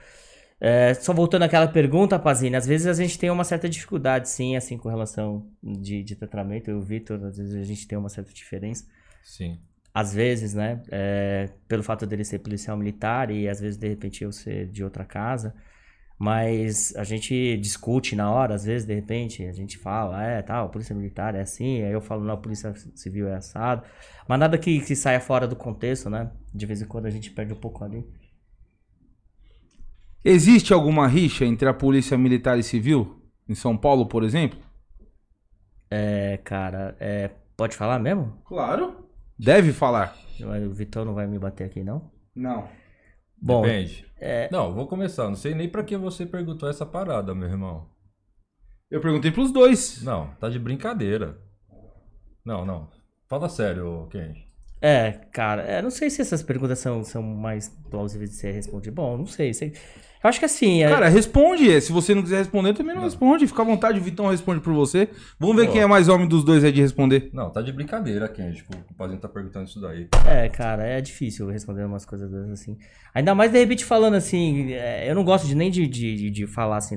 É, 0.61 0.93
só 0.95 1.13
voltando 1.13 1.45
àquela 1.45 1.69
pergunta, 1.69 2.19
Pazini, 2.19 2.57
às 2.57 2.67
vezes 2.67 2.87
a 2.89 2.93
gente 2.93 3.17
tem 3.19 3.31
uma 3.31 3.45
certa 3.45 3.69
dificuldade, 3.69 4.29
sim, 4.29 4.57
assim, 4.57 4.77
com 4.77 4.89
relação 4.89 5.47
de, 5.63 6.03
de 6.03 6.17
tratamento. 6.17 6.69
Eu 6.69 6.79
o 6.79 6.83
Vitor, 6.83 7.23
às 7.25 7.39
vezes 7.39 7.55
a 7.55 7.63
gente 7.63 7.87
tem 7.87 7.97
uma 7.97 8.09
certa 8.09 8.33
diferença 8.33 8.87
Sim. 9.23 9.59
às 9.95 10.13
vezes, 10.13 10.55
né, 10.55 10.83
é, 10.91 11.51
pelo 11.69 11.83
fato 11.83 12.07
dele 12.07 12.25
ser 12.25 12.41
policial 12.41 12.77
militar 12.77 13.31
e 13.31 13.49
às 13.49 13.61
vezes 13.61 13.79
de 13.79 13.89
repente 13.89 14.25
eu 14.25 14.33
ser 14.33 14.67
de 14.69 14.83
outra 14.83 15.05
casa, 15.05 15.55
mas 16.19 16.95
a 16.97 17.05
gente 17.05 17.57
discute 17.59 18.17
na 18.17 18.31
hora, 18.31 18.55
às 18.55 18.65
vezes 18.65 18.87
de 18.87 18.95
repente 18.95 19.45
a 19.45 19.53
gente 19.53 19.79
fala, 19.79 20.25
é, 20.25 20.43
tal, 20.43 20.71
polícia 20.71 20.95
militar 20.95 21.35
é 21.37 21.41
assim, 21.41 21.83
aí 21.83 21.93
eu 21.93 22.01
falo, 22.01 22.25
não, 22.25 22.35
a 22.35 22.37
polícia 22.37 22.75
civil 22.95 23.29
é 23.29 23.37
assado, 23.37 23.85
mas 24.27 24.41
nada 24.41 24.59
que, 24.59 24.81
que 24.81 24.97
saia 24.97 25.21
fora 25.21 25.47
do 25.47 25.55
contexto, 25.55 26.11
né, 26.11 26.31
de 26.53 26.67
vez 26.67 26.83
em 26.83 26.87
quando 26.87 27.07
a 27.07 27.11
gente 27.11 27.31
perde 27.31 27.53
um 27.53 27.57
pouco 27.57 27.85
ali. 27.85 28.05
Existe 30.25 30.73
alguma 30.73 31.07
rixa 31.07 31.45
entre 31.45 31.69
a 31.69 31.75
polícia 31.75 32.19
militar 32.19 32.59
e 32.59 32.63
civil? 32.63 33.23
Em 33.49 33.55
São 33.55 33.77
Paulo, 33.77 34.07
por 34.07 34.23
exemplo? 34.25 34.59
É, 35.91 36.39
cara, 36.45 36.97
é, 37.01 37.31
pode 37.57 37.77
falar 37.77 37.99
mesmo? 37.99 38.41
Claro. 38.45 39.09
Deve 39.39 39.73
falar. 39.73 40.17
O 40.41 40.73
Vitão 40.75 41.05
não 41.05 41.15
vai 41.15 41.27
me 41.27 41.39
bater 41.39 41.65
aqui, 41.65 41.83
não? 41.83 42.11
Não. 42.35 42.69
Bom, 43.41 43.63
Depende. 43.63 44.05
é, 44.21 44.49
Não, 44.51 44.75
vou 44.75 44.87
começar. 44.87 45.29
Não 45.29 45.37
sei 45.37 45.55
nem 45.55 45.69
pra 45.69 45.85
que 45.85 45.97
você 45.97 46.27
perguntou 46.27 46.69
essa 46.69 46.85
parada, 46.85 47.35
meu 47.35 47.49
irmão. 47.49 47.89
Eu 48.91 49.01
perguntei 49.01 49.31
pros 49.31 49.53
dois. 49.53 50.03
Não, 50.03 50.35
tá 50.41 50.49
de 50.49 50.59
brincadeira. 50.59 51.39
Não, 52.45 52.65
não. 52.65 52.91
Fala 53.29 53.49
sério, 53.49 54.09
Kenji. 54.11 54.48
É, 54.81 55.13
cara, 55.33 55.63
é, 55.63 55.83
não 55.83 55.91
sei 55.91 56.09
se 56.09 56.21
essas 56.23 56.43
perguntas 56.43 56.79
são, 56.79 57.03
são 57.03 57.23
mais 57.23 57.69
plausíveis 57.91 58.31
de 58.31 58.37
ser 58.37 58.53
respondidas. 58.53 58.95
Bom, 58.95 59.17
não 59.19 59.27
sei. 59.27 59.53
sei- 59.53 59.73
Eu 60.23 60.29
acho 60.29 60.39
que 60.41 60.45
assim. 60.45 60.83
é- 60.83 60.89
Cara, 60.89 61.09
responde. 61.09 61.81
Se 61.81 61.93
você 61.93 62.13
não 62.15 62.23
quiser 62.23 62.39
responder, 62.39 62.75
também 62.75 62.95
não, 62.95 63.03
responde. 63.03 63.47
Fica 63.47 63.63
à 63.63 63.65
vontade, 63.65 63.99
o 63.99 64.03
Vitão 64.03 64.27
responde 64.29 64.61
por 64.61 64.73
você. 64.75 65.09
Vamos 65.39 65.57
ver 65.57 65.67
Pô. 65.67 65.73
quem 65.73 65.81
é 65.83 65.87
mais 65.87 66.09
homem 66.09 66.27
dos 66.29 66.43
dois 66.45 66.63
aí 66.65 66.73
de 66.73 66.81
responder. 66.81 67.31
Não, 67.33 67.51
tá 67.51 67.61
de 67.63 67.73
brincadeira, 67.73 68.29
Kenji. 68.29 68.59
Tipo, 68.59 68.77
o 68.91 68.95
Pazinho 68.95 69.21
tá 69.21 69.29
perguntando 69.29 69.67
isso 69.69 69.81
daí. 69.81 70.09
É, 70.27 70.49
cara, 70.49 70.85
é 70.85 71.01
difícil 71.01 71.49
responder 71.51 71.85
umas 71.85 72.05
coisas 72.05 72.29
dessas 72.31 72.51
assim. 72.51 72.77
Ainda 73.15 73.33
mais 73.35 73.51
de 73.53 73.59
repente 73.59 73.85
falando 73.85 74.15
assim. 74.15 74.73
é, 74.73 75.09
eu 75.11 75.15
não 75.15 75.25
gosto 75.25 75.47
de, 75.47 75.55
nem 75.55 75.71
de, 75.71 75.87
de, 75.87 76.31
de- 76.31 76.47
falar 76.49 76.79
assim 76.79 76.97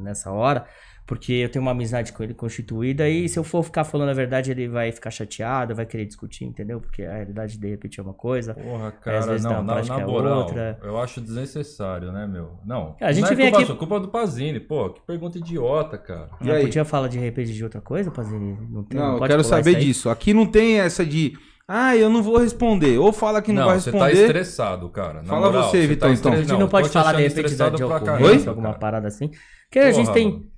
nessa 0.00 0.30
hora, 0.30 0.64
porque 1.10 1.32
eu 1.32 1.48
tenho 1.48 1.60
uma 1.64 1.72
amizade 1.72 2.12
com 2.12 2.22
ele 2.22 2.32
constituída 2.32 3.08
e 3.08 3.28
se 3.28 3.36
eu 3.36 3.42
for 3.42 3.64
ficar 3.64 3.82
falando 3.82 4.10
a 4.10 4.14
verdade, 4.14 4.52
ele 4.52 4.68
vai 4.68 4.92
ficar 4.92 5.10
chateado, 5.10 5.74
vai 5.74 5.84
querer 5.84 6.04
discutir, 6.06 6.44
entendeu? 6.44 6.80
Porque 6.80 7.02
a 7.02 7.14
realidade 7.14 7.58
de 7.58 7.68
repente 7.68 7.98
é 7.98 8.02
uma 8.04 8.14
coisa. 8.14 8.54
Porra, 8.54 8.88
às 8.90 8.94
cara, 9.00 9.20
vezes 9.26 9.42
não, 9.42 9.64
na 9.64 9.74
na, 9.74 9.82
na 9.82 10.00
é 10.00 10.06
moral, 10.06 10.38
outra. 10.38 10.78
eu 10.84 10.96
acho 11.00 11.20
desnecessário, 11.20 12.12
né, 12.12 12.28
meu? 12.28 12.60
Não, 12.64 12.94
A 13.00 13.10
gente 13.10 13.24
não 13.24 13.32
é 13.32 13.34
vem 13.34 13.46
culpa 13.46 13.58
aqui- 13.58 13.66
sua, 13.66 13.76
culpa 13.76 13.98
do 13.98 14.06
Pazini, 14.06 14.60
pô, 14.60 14.90
que 14.90 15.00
pergunta 15.04 15.36
idiota, 15.36 15.98
cara. 15.98 16.28
E 16.40 16.46
Não 16.46 16.54
aí? 16.54 16.62
podia 16.62 16.84
falar 16.84 17.08
de 17.08 17.18
repente 17.18 17.52
de 17.52 17.64
outra 17.64 17.80
coisa, 17.80 18.08
Pazini? 18.12 18.56
Não, 18.70 18.84
tem, 18.84 19.00
Não, 19.00 19.14
eu 19.14 19.18
pode 19.18 19.32
quero 19.32 19.42
saber 19.42 19.74
disso. 19.80 20.08
Aqui 20.10 20.32
não 20.32 20.46
tem 20.46 20.78
essa 20.78 21.04
de. 21.04 21.36
Ah, 21.66 21.96
eu 21.96 22.08
não 22.08 22.22
vou 22.22 22.38
responder. 22.38 22.98
Ou 22.98 23.12
fala 23.12 23.42
que 23.42 23.52
não, 23.52 23.62
Não, 23.62 23.68
vai 23.68 23.80
você 23.80 23.90
tá 23.90 24.06
responder. 24.06 24.26
estressado, 24.26 24.88
cara. 24.90 25.22
Na 25.22 25.28
Fala 25.28 25.46
moral, 25.46 25.70
você, 25.70 25.86
Vitão, 25.88 26.08
tá 26.08 26.14
então. 26.14 26.32
A 26.32 26.36
gente 26.36 26.52
não, 26.52 26.68
pode 26.68 26.88
falar 26.88 27.14
de 27.14 27.22
repente 27.22 27.50
de 27.50 27.56
pra 27.56 27.96
ocorrência, 27.96 28.48
alguma 28.48 28.68
cara. 28.68 28.78
parada 28.78 29.08
assim. 29.08 29.28
Porque 29.68 29.80
a 29.80 29.90
gente 29.90 30.12
tem. 30.12 30.48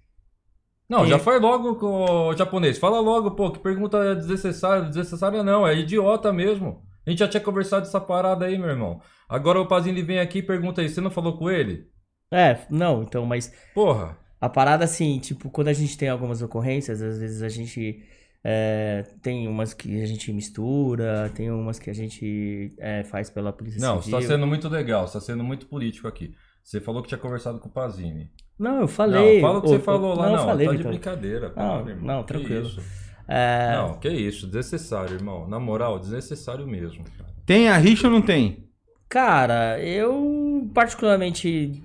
Não, 0.93 1.07
já 1.07 1.19
foi 1.19 1.39
logo 1.41 1.77
com 1.77 2.29
o 2.29 2.37
japonês. 2.37 2.79
Fala 2.79 3.01
logo, 3.01 3.31
pô, 3.33 3.51
que 3.51 3.59
pergunta 3.59 4.15
desnecessária. 4.15 4.85
Desnecessária 4.89 5.43
não, 5.43 5.67
é 5.67 5.75
idiota 5.77 6.33
mesmo. 6.33 6.83
A 7.07 7.11
gente 7.11 7.19
já 7.21 7.29
tinha 7.29 7.41
conversado 7.43 7.87
essa 7.87 8.01
parada 8.01 8.45
aí, 8.47 8.59
meu 8.59 8.69
irmão. 8.69 9.01
Agora 9.29 9.61
o 9.61 9.67
Pazini 9.67 10.03
vem 10.03 10.21
aqui 10.21 10.39
e 10.39 10.43
pergunta 10.43 10.81
aí, 10.81 10.89
você 10.89 11.01
não 11.01 11.11
falou 11.11 11.37
com 11.39 11.51
ele? 11.51 11.91
É, 12.33 12.67
não, 12.71 13.03
então, 13.03 13.27
mas 13.27 13.53
Porra. 13.75 14.17
a 14.41 14.49
parada 14.49 14.85
assim, 14.85 15.19
tipo, 15.19 15.51
quando 15.51 15.69
a 15.69 15.73
gente 15.73 15.97
tem 15.99 16.09
algumas 16.09 16.43
ocorrências, 16.43 17.03
às 17.03 17.19
vezes 17.19 17.43
a 17.43 17.49
gente 17.49 18.03
É, 18.45 19.05
tem 19.23 19.47
umas 19.49 19.73
que 19.75 20.03
a 20.03 20.07
gente 20.07 20.33
mistura, 20.33 21.31
tem 21.35 21.51
umas 21.51 21.79
que 21.79 21.89
a 21.91 21.95
gente 21.95 22.75
é, 22.79 23.05
faz 23.05 23.31
pela 23.31 23.53
polícia 23.53 23.81
Não, 23.81 24.01
você 24.03 24.11
civil. 24.11 24.21
tá 24.21 24.23
sendo 24.23 24.47
muito 24.47 24.69
legal, 24.69 25.07
você 25.07 25.15
tá 25.15 25.21
sendo 25.21 25.45
muito 25.45 25.67
político 25.67 26.09
aqui. 26.09 26.35
Você 26.62 26.81
falou 26.81 27.02
que 27.02 27.09
tinha 27.09 27.19
conversado 27.19 27.59
com 27.59 27.69
o 27.69 27.73
Pazini. 27.73 28.31
Não, 28.59 28.81
eu 28.81 28.88
falei. 28.88 29.40
Não, 29.40 29.49
fala 29.49 29.59
o 29.59 29.62
que 29.62 29.66
Ô, 29.66 29.71
você 29.71 29.76
ô, 29.76 29.81
falou 29.81 30.14
lá, 30.14 30.26
eu 30.26 30.37
não. 30.37 30.45
falei, 30.45 30.66
tá 30.66 30.73
de 30.73 30.76
Vitor. 30.78 30.92
brincadeira. 30.92 31.49
Não, 31.49 31.54
para, 31.54 31.90
irmão. 31.90 32.04
não, 32.16 32.23
Que 32.23 32.28
tranquilo. 32.28 32.66
isso? 32.66 32.81
É, 33.28 33.73
Não, 33.76 33.99
que 33.99 34.09
isso, 34.09 34.47
desnecessário, 34.47 35.14
irmão. 35.14 35.49
Na 35.49 35.59
moral, 35.59 35.99
desnecessário 35.99 36.66
mesmo. 36.66 37.04
cara. 37.19 37.31
Tem 37.47 37.69
a 37.69 37.76
rixa 37.76 38.07
ou 38.09 38.12
não 38.12 38.23
tem? 38.23 38.69
Cara, 39.09 39.81
eu 39.83 40.69
particularmente. 40.75 41.83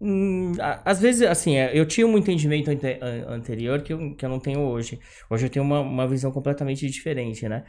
hum, 0.00 0.52
às 0.84 1.00
vezes, 1.00 1.22
assim, 1.22 1.56
é, 1.56 1.70
eu 1.78 1.86
tinha 1.86 2.06
um 2.06 2.16
entendimento 2.18 2.70
ante- 2.70 2.98
an- 3.00 3.26
anterior 3.28 3.82
que 3.82 3.92
eu, 3.92 4.14
que 4.16 4.24
eu 4.24 4.28
não 4.28 4.38
tenho 4.40 4.60
hoje. 4.60 4.98
Hoje 5.30 5.46
eu 5.46 5.50
tenho 5.50 5.64
uma, 5.64 5.80
uma 5.80 6.06
visão 6.08 6.30
completamente 6.32 6.86
diferente, 6.88 7.48
né? 7.48 7.64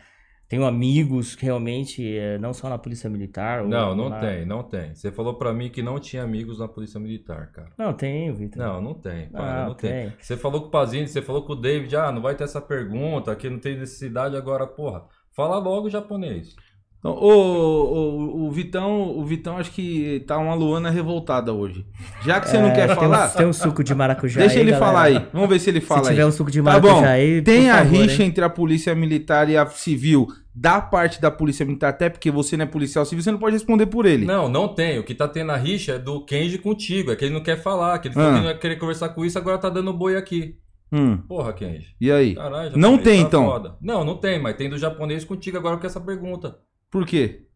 Tenho 0.53 0.65
amigos 0.67 1.35
que 1.35 1.45
realmente, 1.45 2.15
é, 2.15 2.37
não 2.37 2.53
só 2.53 2.69
na 2.69 2.77
Polícia 2.77 3.09
Militar. 3.09 3.63
ou 3.63 3.67
Não, 3.67 3.95
não 3.95 4.09
na- 4.09 4.19
tem, 4.19 4.45
não 4.45 4.61
tem. 4.61 4.93
Você 4.93 5.11
falou 5.11 5.33
pra 5.33 5.51
mim 5.51 5.69
que 5.69 5.81
não 5.81 5.97
tinha 5.99 6.21
amigos 6.21 6.59
na 6.59 6.67
Polícia 6.67 6.99
Militar, 6.99 7.51
cara. 7.51 7.69
Não, 7.75 7.91
tenho, 7.91 8.35
Vitor. 8.35 8.61
Não, 8.63 8.79
não 8.79 8.93
tem, 8.93 9.29
para, 9.29 9.63
Ah, 9.63 9.67
não 9.67 9.73
tem. 9.73 9.91
tem. 9.91 10.13
Você 10.19 10.37
falou 10.37 10.61
com 10.61 10.67
o 10.67 10.69
Pazini, 10.69 11.07
você 11.07 11.23
falou 11.23 11.41
com 11.43 11.53
o 11.53 11.55
David, 11.55 11.95
ah, 11.95 12.11
não 12.11 12.21
vai 12.21 12.35
ter 12.35 12.43
essa 12.43 12.61
pergunta, 12.61 13.31
aqui 13.31 13.49
não 13.49 13.57
tem 13.57 13.77
necessidade 13.79 14.35
agora, 14.37 14.67
porra. 14.67 15.03
Fala 15.35 15.57
logo 15.57 15.89
japonês. 15.89 16.55
Então, 16.99 17.15
O, 17.15 17.27
o, 17.27 18.45
o 18.47 18.51
Vitão, 18.51 19.01
o 19.17 19.25
Vitão 19.25 19.57
acho 19.57 19.71
que 19.71 20.23
tá 20.25 20.37
uma 20.37 20.53
Luana 20.53 20.89
revoltada 20.89 21.51
hoje. 21.51 21.85
Já 22.23 22.39
que 22.39 22.47
você 22.47 22.57
não 22.57 22.71
quer 22.71 22.81
É, 22.83 22.87
tem, 22.87 22.95
falar, 22.95 23.29
um, 23.29 23.35
tem 23.37 23.45
um 23.45 23.51
suco 23.51 23.83
de 23.83 23.93
maracujá 23.93 24.39
deixa 24.39 24.55
aí, 24.55 24.61
ele 24.61 24.71
galera. 24.71 24.85
falar 24.91 25.03
aí. 25.03 25.27
Vamos 25.33 25.49
ver 25.49 25.59
se 25.59 25.69
ele 25.69 25.81
fala 25.81 26.03
Se 26.05 26.09
tiver 26.11 26.21
aí. 26.21 26.27
um 26.27 26.31
suco 26.31 26.49
de 26.49 26.59
Tá 26.59 26.63
maracujá 26.63 26.93
bom. 26.93 27.03
aí, 27.05 27.41
por 27.41 27.45
Tem 27.45 27.69
a 27.69 27.77
favor, 27.79 27.91
rixa 28.03 28.21
hein? 28.23 28.29
entre 28.29 28.45
a 28.45 28.49
polícia 28.49 28.95
militar 28.95 29.49
e 29.49 29.57
a 29.57 29.65
civil 29.65 30.27
da 30.55 30.79
parte 30.79 31.19
da 31.19 31.31
polícia 31.31 31.65
militar, 31.65 31.89
até 31.89 32.09
porque 32.09 32.29
você 32.29 32.55
não 32.55 32.63
é 32.65 32.67
policial 32.67 33.05
civil, 33.05 33.23
você 33.23 33.31
não 33.31 33.39
pode 33.39 33.53
responder 33.55 33.87
por 33.87 34.05
ele. 34.05 34.25
Não, 34.25 34.47
não 34.47 34.67
tem. 34.67 34.99
O 34.99 35.03
que 35.03 35.15
tá 35.15 35.27
tendo 35.27 35.51
a 35.51 35.57
rixa 35.57 35.93
é 35.93 35.99
do 35.99 36.23
Kenji 36.25 36.57
contigo. 36.59 37.11
É 37.11 37.15
que 37.15 37.25
ele 37.25 37.33
não 37.33 37.41
quer 37.41 37.57
falar, 37.61 37.97
que 37.99 38.07
ele 38.07 38.15
Ah. 38.17 38.33
que 38.33 38.39
não 38.39 38.45
ia 38.45 38.57
querer 38.57 38.75
conversar 38.77 39.09
com 39.09 39.25
isso, 39.25 39.37
agora 39.37 39.57
tá 39.57 39.69
dando 39.69 39.91
boi 39.93 40.15
aqui. 40.15 40.57
Hum, 40.91 41.17
Porra, 41.17 41.53
Kenji. 41.53 41.95
e 41.99 42.11
aí? 42.11 42.35
Caralho, 42.35 42.77
Não 42.77 42.99
tem, 42.99 43.21
tá 43.21 43.27
então? 43.27 43.45
foda. 43.45 43.75
Não, 43.81 44.05
não 44.05 44.15
tem, 44.15 44.39
mas 44.39 44.55
tem 44.55 44.69
do 44.69 44.77
japonês 44.77 45.25
contigo 45.25 45.57
agora 45.57 45.77
com 45.77 45.87
essa 45.87 45.99
pergunta. 45.99 46.59
Por 46.91 47.03
quê? 47.03 47.47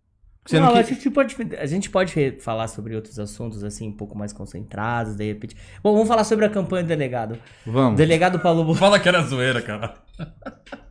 Você 0.43 0.59
não, 0.59 0.67
não, 0.67 0.73
a, 0.75 0.83
quer... 0.83 0.93
gente 0.95 1.09
pode, 1.11 1.35
a 1.59 1.65
gente 1.67 1.89
pode 1.89 2.39
falar 2.39 2.67
sobre 2.69 2.95
outros 2.95 3.19
assuntos, 3.19 3.63
assim, 3.63 3.89
um 3.89 3.95
pouco 3.95 4.17
mais 4.17 4.33
concentrados, 4.33 5.15
de 5.15 5.25
repente. 5.25 5.55
Bom, 5.83 5.91
vamos 5.93 6.07
falar 6.07 6.23
sobre 6.23 6.45
a 6.45 6.49
campanha 6.49 6.83
do 6.83 6.87
delegado. 6.87 7.37
Vamos. 7.65 7.97
delegado 7.97 8.39
Paulo 8.39 8.73
Fala 8.73 8.97
que 8.99 9.07
era 9.07 9.21
zoeira, 9.21 9.61
cara. 9.61 9.95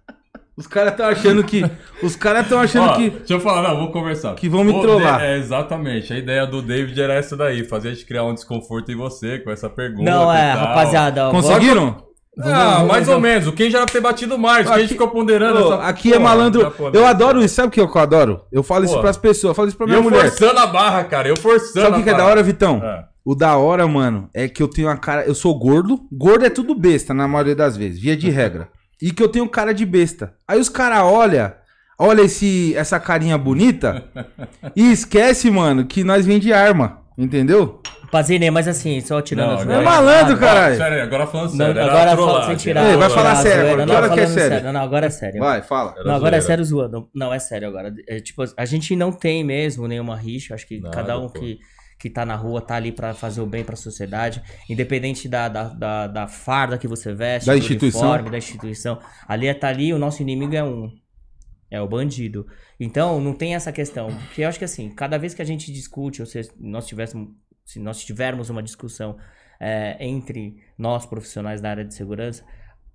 Os 0.56 0.66
caras 0.66 0.92
estão 0.92 1.06
achando 1.06 1.44
que. 1.44 1.62
Os 2.02 2.16
caras 2.16 2.42
estão 2.44 2.58
achando 2.58 2.88
Ó, 2.90 2.94
que. 2.96 3.10
Deixa 3.10 3.34
eu 3.34 3.40
falar, 3.40 3.68
não, 3.68 3.76
vou 3.78 3.90
conversar. 3.92 4.34
Que 4.34 4.48
vão 4.48 4.64
me 4.64 4.72
O 4.72 4.80
trollar. 4.80 5.18
De- 5.18 5.24
É, 5.26 5.36
exatamente. 5.36 6.12
A 6.12 6.18
ideia 6.18 6.46
do 6.46 6.62
David 6.62 6.98
era 7.00 7.14
essa 7.14 7.36
daí, 7.36 7.62
fazer 7.64 7.88
a 7.88 7.92
gente 7.92 8.06
criar 8.06 8.24
um 8.24 8.32
desconforto 8.32 8.90
em 8.90 8.96
você 8.96 9.38
com 9.38 9.50
essa 9.50 9.68
pergunta. 9.68 10.10
Não, 10.10 10.32
é, 10.32 10.54
tal. 10.54 10.66
rapaziada. 10.66 11.30
Conseguiram? 11.30 12.04
Ah, 12.38 12.74
Vamos- 12.76 12.88
mais 12.88 13.06
vamos- 13.06 13.08
ou 13.08 13.20
menos. 13.20 13.46
O 13.48 13.52
Ken 13.52 13.70
já 13.70 13.78
era 13.78 13.86
ter 13.86 14.00
batido 14.00 14.38
mais. 14.38 14.66
O 14.66 14.70
Ken 14.70 14.76
Aqui- 14.80 14.88
ficou 14.88 15.08
ponderando 15.08 15.58
Ô, 15.58 15.72
essa 15.74 15.82
aqui 15.84 16.08
é 16.10 16.12
porra, 16.18 16.24
malandro. 16.24 16.60
japonês, 16.62 16.94
Eu 16.94 17.06
adoro 17.06 17.42
isso. 17.42 17.54
Sabe 17.54 17.68
o 17.68 17.70
que 17.70 17.80
eu 17.80 17.90
adoro? 17.98 18.42
Eu 18.52 18.62
falo 18.62 18.84
isso 18.84 18.94
Pô. 18.94 19.00
pras 19.00 19.16
pessoas. 19.16 19.50
Eu 19.50 19.54
falo 19.54 19.68
isso 19.68 19.76
pra 19.76 19.86
minha 19.86 19.98
eu 19.98 20.02
mulher. 20.02 20.28
forçando 20.30 20.58
a 20.58 20.66
barra, 20.66 21.04
cara. 21.04 21.28
Eu 21.28 21.36
forçando 21.36 21.80
Sabe 21.86 21.92
o 21.92 21.98
que, 21.98 22.02
que 22.04 22.10
é 22.10 22.14
da 22.14 22.26
hora, 22.26 22.42
Vitão? 22.42 22.82
É. 22.84 23.04
O 23.24 23.34
da 23.34 23.56
hora, 23.56 23.86
mano, 23.88 24.28
é 24.34 24.48
que 24.48 24.62
eu 24.62 24.68
tenho 24.68 24.88
uma 24.88 24.96
cara. 24.98 25.24
Eu 25.24 25.34
sou 25.34 25.58
gordo. 25.58 25.98
Gordo 26.12 26.44
é 26.44 26.50
tudo 26.50 26.74
besta, 26.74 27.12
na 27.14 27.26
maioria 27.26 27.56
das 27.56 27.74
vezes, 27.76 27.98
via 28.00 28.16
de 28.16 28.28
regra. 28.30 28.68
E 29.00 29.10
que 29.10 29.22
eu 29.22 29.28
tenho 29.28 29.48
cara 29.48 29.72
de 29.74 29.84
besta. 29.84 30.34
Aí 30.48 30.58
os 30.58 30.68
caras 30.68 31.00
olham, 31.00 31.52
olha 31.98 32.22
esse, 32.22 32.74
essa 32.76 32.98
carinha 32.98 33.36
bonita 33.38 34.04
e 34.74 34.90
esquece, 34.92 35.50
mano, 35.50 35.84
que 35.86 36.02
nós 36.04 36.24
vem 36.26 36.38
de 36.38 36.52
arma. 36.52 37.02
Entendeu? 37.18 37.80
Pazine, 38.12 38.50
mas 38.50 38.68
assim, 38.68 39.00
só 39.00 39.20
tirando 39.22 39.46
Não, 39.48 39.54
as 39.56 39.62
agora- 39.62 39.80
É 39.80 39.84
malandro, 39.84 40.34
Ah, 40.34 40.38
caralho. 40.38 40.76
Sério, 40.76 41.02
agora 41.02 41.26
falando 41.26 41.50
Não, 41.50 41.56
sério. 41.56 41.80
era 41.80 41.90
agora 41.90 42.04
fala 42.10 42.16
trollagem. 42.16 42.46
sem 42.48 42.56
tirar. 42.56 42.90
Ei, 42.90 42.96
vai 42.96 43.10
falar 43.10 43.34
zoeira, 43.34 43.50
sério 43.50 43.66
agora, 43.66 43.78
não, 43.78 43.86
que 43.86 43.96
hora 43.96 44.06
que 44.08 44.20
é 44.20 44.22
falando 44.26 44.34
sério? 44.38 44.64
Não, 44.66 44.72
não, 44.74 44.80
agora 44.82 45.06
é 45.06 45.10
sério. 45.10 45.40
Vai, 45.40 45.62
fala. 45.62 45.94
Era 45.96 46.04
Não, 46.04 46.14
agora 46.14 46.36
é 46.36 46.40
sério 46.42 46.64
zoando. 46.64 47.08
Não, 47.14 47.32
é 47.34 47.38
sério 47.38 47.68
agora. 47.68 47.94
É, 48.06 48.20
tipo, 48.20 48.44
a 48.56 48.64
gente 48.66 48.94
não 48.94 49.10
tem 49.12 49.42
mesmo 49.42 49.88
nenhuma 49.88 50.14
rixa. 50.14 50.54
Acho 50.54 50.68
que 50.68 50.78
Nada, 50.78 50.94
cada 50.94 51.18
um 51.18 51.26
pô. 51.28 51.40
que, 51.40 51.58
que 51.98 52.10
tá 52.10 52.26
na 52.26 52.36
rua 52.36 52.60
tá 52.60 52.76
ali 52.76 52.92
pra 52.92 53.14
fazer 53.14 53.40
o 53.40 53.46
bem 53.46 53.64
pra 53.64 53.76
sociedade. 53.76 54.42
Independente 54.68 55.28
da, 55.28 55.48
da, 55.48 55.64
da, 55.68 56.06
da 56.06 56.28
farda 56.28 56.76
que 56.78 56.86
você 56.86 57.14
veste, 57.14 57.46
Da 57.46 57.52
do 57.54 57.58
instituição. 57.58 58.02
uniforme, 58.02 58.30
da 58.30 58.38
instituição. 58.38 58.98
Ali 59.26 59.46
é 59.46 59.54
tá 59.54 59.68
ali, 59.68 59.92
o 59.92 59.98
nosso 59.98 60.22
inimigo 60.22 60.54
é 60.54 60.62
um. 60.62 60.90
É 61.70 61.80
o 61.80 61.88
bandido. 61.88 62.46
Então, 62.78 63.20
não 63.20 63.32
tem 63.34 63.54
essa 63.54 63.72
questão. 63.72 64.08
Porque 64.26 64.42
eu 64.42 64.48
acho 64.48 64.58
que 64.58 64.64
assim, 64.64 64.90
cada 64.94 65.18
vez 65.18 65.34
que 65.34 65.42
a 65.42 65.44
gente 65.44 65.72
discute, 65.72 66.20
ou 66.20 66.26
se 66.26 66.40
nós 66.60 66.86
tivéssemos, 66.86 67.30
se 67.64 67.80
nós 67.80 68.04
tivermos 68.04 68.50
uma 68.50 68.62
discussão 68.62 69.16
é, 69.58 69.96
entre 69.98 70.62
nós 70.78 71.04
profissionais 71.06 71.60
da 71.60 71.70
área 71.70 71.84
de 71.84 71.94
segurança, 71.94 72.44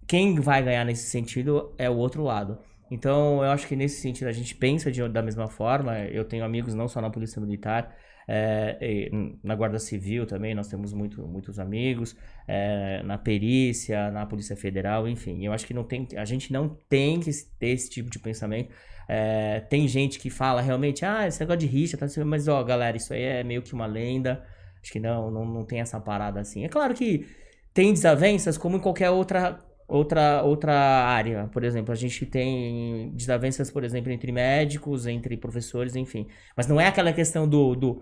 quem 0.07 0.39
vai 0.39 0.63
ganhar 0.63 0.85
nesse 0.85 1.09
sentido 1.09 1.73
é 1.77 1.89
o 1.89 1.97
outro 1.97 2.23
lado. 2.23 2.59
Então, 2.91 3.43
eu 3.43 3.51
acho 3.51 3.67
que 3.67 3.75
nesse 3.75 4.01
sentido 4.01 4.27
a 4.27 4.33
gente 4.33 4.53
pensa 4.55 4.91
de- 4.91 5.07
da 5.09 5.21
mesma 5.23 5.47
forma. 5.47 5.97
Eu 5.99 6.25
tenho 6.25 6.43
amigos 6.45 6.73
não 6.75 6.87
só 6.89 7.01
na 7.01 7.09
Polícia 7.09 7.41
Militar, 7.41 7.95
é, 8.27 9.09
na 9.43 9.55
Guarda 9.55 9.79
Civil 9.79 10.25
também, 10.25 10.53
nós 10.53 10.67
temos 10.67 10.93
muito, 10.93 11.25
muitos 11.27 11.57
amigos, 11.59 12.15
é, 12.47 13.01
na 13.03 13.17
perícia, 13.17 14.11
na 14.11 14.25
Polícia 14.25 14.55
Federal, 14.57 15.07
enfim. 15.07 15.45
Eu 15.45 15.53
acho 15.53 15.65
que 15.65 15.73
não 15.73 15.83
tem, 15.85 16.07
a 16.17 16.25
gente 16.25 16.51
não 16.53 16.69
tem 16.89 17.19
que 17.19 17.31
ter 17.57 17.69
esse 17.69 17.89
tipo 17.89 18.09
de 18.09 18.19
pensamento. 18.19 18.73
É, 19.07 19.61
tem 19.61 19.87
gente 19.87 20.19
que 20.19 20.29
fala 20.29 20.61
realmente, 20.61 21.03
ah, 21.05 21.27
esse 21.27 21.39
negócio 21.39 21.59
de 21.59 21.67
rixa, 21.67 21.97
tá, 21.97 22.05
mas 22.25 22.47
ó, 22.47 22.63
galera, 22.63 22.95
isso 22.97 23.13
aí 23.13 23.21
é 23.23 23.43
meio 23.43 23.61
que 23.61 23.73
uma 23.73 23.85
lenda. 23.85 24.43
Acho 24.81 24.91
que 24.91 24.99
não, 24.99 25.31
não, 25.31 25.45
não 25.45 25.65
tem 25.65 25.79
essa 25.79 25.99
parada 25.99 26.39
assim. 26.41 26.63
É 26.65 26.69
claro 26.69 26.93
que 26.93 27.25
tem 27.73 27.93
desavenças 27.93 28.57
como 28.57 28.77
em 28.77 28.79
qualquer 28.79 29.09
outra 29.09 29.59
outra 29.91 30.43
outra 30.43 30.73
área. 30.73 31.47
Por 31.51 31.63
exemplo, 31.63 31.91
a 31.91 31.95
gente 31.95 32.25
tem 32.25 33.11
desavenças, 33.13 33.69
por 33.69 33.83
exemplo, 33.83 34.11
entre 34.11 34.31
médicos, 34.31 35.05
entre 35.05 35.37
professores, 35.37 35.95
enfim. 35.95 36.27
Mas 36.55 36.67
não 36.67 36.79
é 36.79 36.87
aquela 36.87 37.13
questão 37.13 37.47
do, 37.47 37.75
do 37.75 38.01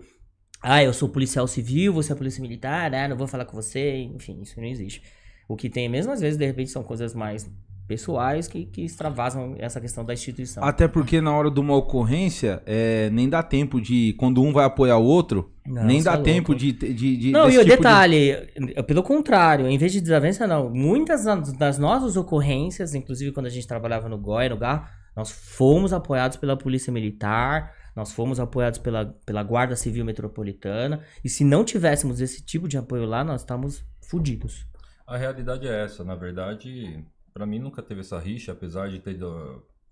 ah, 0.62 0.82
eu 0.82 0.92
sou 0.92 1.08
policial 1.08 1.46
civil, 1.48 1.92
você 1.92 2.12
é 2.12 2.16
polícia 2.16 2.40
militar, 2.42 2.90
né? 2.90 3.08
Não 3.08 3.16
vou 3.16 3.26
falar 3.26 3.44
com 3.44 3.56
você, 3.56 3.96
enfim, 4.02 4.40
isso 4.42 4.60
não 4.60 4.66
existe. 4.66 5.02
O 5.48 5.56
que 5.56 5.68
tem 5.68 5.88
mesmo, 5.88 6.12
às 6.12 6.20
vezes, 6.20 6.38
de 6.38 6.46
repente, 6.46 6.70
são 6.70 6.82
coisas 6.82 7.14
mais 7.14 7.50
pessoais 7.90 8.46
que, 8.46 8.64
que 8.66 8.82
extravasam 8.84 9.56
essa 9.58 9.80
questão 9.80 10.04
da 10.04 10.12
instituição. 10.14 10.62
Até 10.62 10.86
porque 10.86 11.20
na 11.20 11.32
hora 11.36 11.50
de 11.50 11.58
uma 11.58 11.74
ocorrência, 11.74 12.62
é, 12.64 13.10
nem 13.10 13.28
dá 13.28 13.42
tempo 13.42 13.80
de. 13.80 14.12
Quando 14.16 14.40
um 14.40 14.52
vai 14.52 14.64
apoiar 14.64 14.96
o 14.98 15.04
outro, 15.04 15.50
Não, 15.66 15.82
nem 15.84 16.00
dá 16.00 16.14
é 16.14 16.18
tempo 16.18 16.54
de, 16.54 16.70
de, 16.70 17.16
de. 17.16 17.32
Não, 17.32 17.46
desse 17.46 17.56
e 17.56 17.60
o 17.60 17.64
tipo 17.64 17.76
de- 17.76 17.82
detalhe, 17.82 18.30
é 18.76 18.82
pelo 18.82 19.02
contrário, 19.02 19.66
em 19.66 19.76
vez 19.76 19.90
de 19.90 20.00
desavença, 20.00 20.46
não. 20.46 20.70
Muitas 20.70 21.24
das- 21.24 21.52
das 21.54 21.78
nossas 21.78 22.16
ocorrências, 22.16 22.94
inclusive 22.94 23.32
quando 23.32 23.46
a 23.46 23.50
gente 23.50 23.66
trabalhava 23.66 24.08
no 24.08 24.16
GOI, 24.16 24.48
no 24.50 24.56
GAR, 24.56 24.88
nós 25.16 25.32
fomos 25.32 25.92
apoiados 25.92 26.36
pela 26.36 26.56
Polícia 26.56 26.92
Militar, 26.92 27.72
nós 27.96 28.12
fomos 28.12 28.38
apoiados 28.38 28.78
pela, 28.78 29.06
pela 29.26 29.42
Guarda 29.42 29.74
Civil 29.74 30.04
Metropolitana, 30.04 31.00
e 31.24 31.28
se 31.28 31.42
não 31.42 31.64
tivéssemos 31.64 32.20
esse 32.20 32.40
tipo 32.44 32.68
de 32.68 32.78
apoio 32.78 33.04
lá, 33.04 33.24
nós 33.24 33.40
estamos 33.40 33.84
fodidos. 34.00 34.64
A 35.08 35.16
realidade 35.16 35.66
é 35.66 35.84
essa. 35.84 36.04
Na 36.04 36.14
verdade, 36.14 37.04
pra 37.32 37.46
mim 37.46 37.58
nunca 37.58 37.82
teve 37.82 38.00
essa 38.00 38.18
rixa, 38.18 38.52
apesar 38.52 38.88
de 38.88 38.98
ter, 38.98 39.18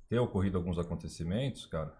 ter 0.08 0.18
ocorrido 0.18 0.56
alguns 0.56 0.78
acontecimentos, 0.78 1.66
cara. 1.66 1.92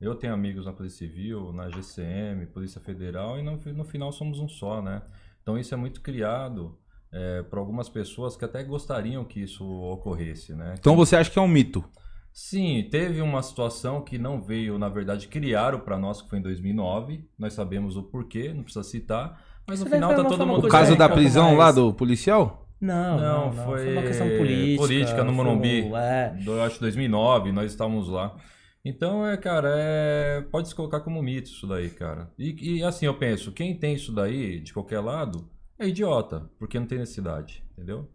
Eu 0.00 0.14
tenho 0.14 0.34
amigos 0.34 0.66
na 0.66 0.72
Polícia 0.72 1.06
Civil, 1.06 1.52
na 1.52 1.70
GCM, 1.70 2.46
Polícia 2.46 2.80
Federal, 2.80 3.38
e 3.38 3.42
no, 3.42 3.56
no 3.56 3.84
final 3.84 4.12
somos 4.12 4.38
um 4.38 4.48
só, 4.48 4.82
né? 4.82 5.02
Então 5.42 5.58
isso 5.58 5.72
é 5.72 5.76
muito 5.76 6.00
criado 6.00 6.78
é, 7.12 7.42
para 7.42 7.58
algumas 7.58 7.88
pessoas 7.88 8.36
que 8.36 8.44
até 8.44 8.62
gostariam 8.62 9.24
que 9.24 9.40
isso 9.40 9.64
ocorresse, 9.64 10.54
né? 10.54 10.74
Então 10.78 10.94
você 10.94 11.16
acha 11.16 11.30
que 11.30 11.38
é 11.38 11.42
um 11.42 11.48
mito? 11.48 11.84
Sim, 12.32 12.86
teve 12.90 13.22
uma 13.22 13.42
situação 13.42 14.02
que 14.02 14.18
não 14.18 14.42
veio, 14.42 14.78
na 14.78 14.90
verdade, 14.90 15.26
criaram 15.26 15.80
para 15.80 15.96
nós, 15.96 16.20
que 16.20 16.28
foi 16.28 16.38
em 16.38 16.42
2009. 16.42 17.26
Nós 17.38 17.54
sabemos 17.54 17.96
o 17.96 18.02
porquê, 18.02 18.52
não 18.52 18.62
precisa 18.62 18.84
citar. 18.84 19.42
Mas 19.66 19.80
no 19.80 19.86
final 19.86 20.14
tá 20.14 20.22
todo 20.22 20.46
mundo 20.46 20.66
O 20.66 20.68
caso 20.68 20.94
da 20.94 21.08
prisão 21.08 21.56
lá 21.56 21.72
do 21.72 21.94
policial? 21.94 22.65
Não, 22.80 23.16
Não, 23.16 23.46
não, 23.48 23.54
não. 23.54 23.64
Foi, 23.64 23.78
foi 23.78 23.92
uma 23.92 24.02
questão 24.02 24.28
política. 24.36 24.82
política 24.82 25.24
no 25.24 25.32
Morumbi. 25.32 25.82
um- 25.82 25.96
É. 25.96 26.30
Do, 26.44 26.52
eu 26.52 26.62
acho 26.62 26.78
2009, 26.80 27.52
nós 27.52 27.70
estávamos 27.72 28.08
lá. 28.08 28.36
Então, 28.84 29.26
é, 29.26 29.36
cara, 29.36 29.72
é, 29.76 30.42
pode 30.52 30.68
se 30.68 30.74
colocar 30.74 31.00
como 31.00 31.20
mito 31.22 31.48
isso 31.50 31.66
daí, 31.66 31.90
cara. 31.90 32.30
E, 32.38 32.76
e, 32.78 32.82
assim, 32.84 33.06
eu 33.06 33.14
penso, 33.14 33.50
quem 33.50 33.76
tem 33.78 33.94
isso 33.94 34.12
daí, 34.12 34.60
de 34.60 34.72
qualquer 34.72 35.00
lado, 35.00 35.48
é 35.78 35.88
idiota, 35.88 36.48
porque 36.58 36.78
não 36.78 36.86
tem 36.86 36.98
necessidade, 36.98 37.64
entendeu? 37.72 38.08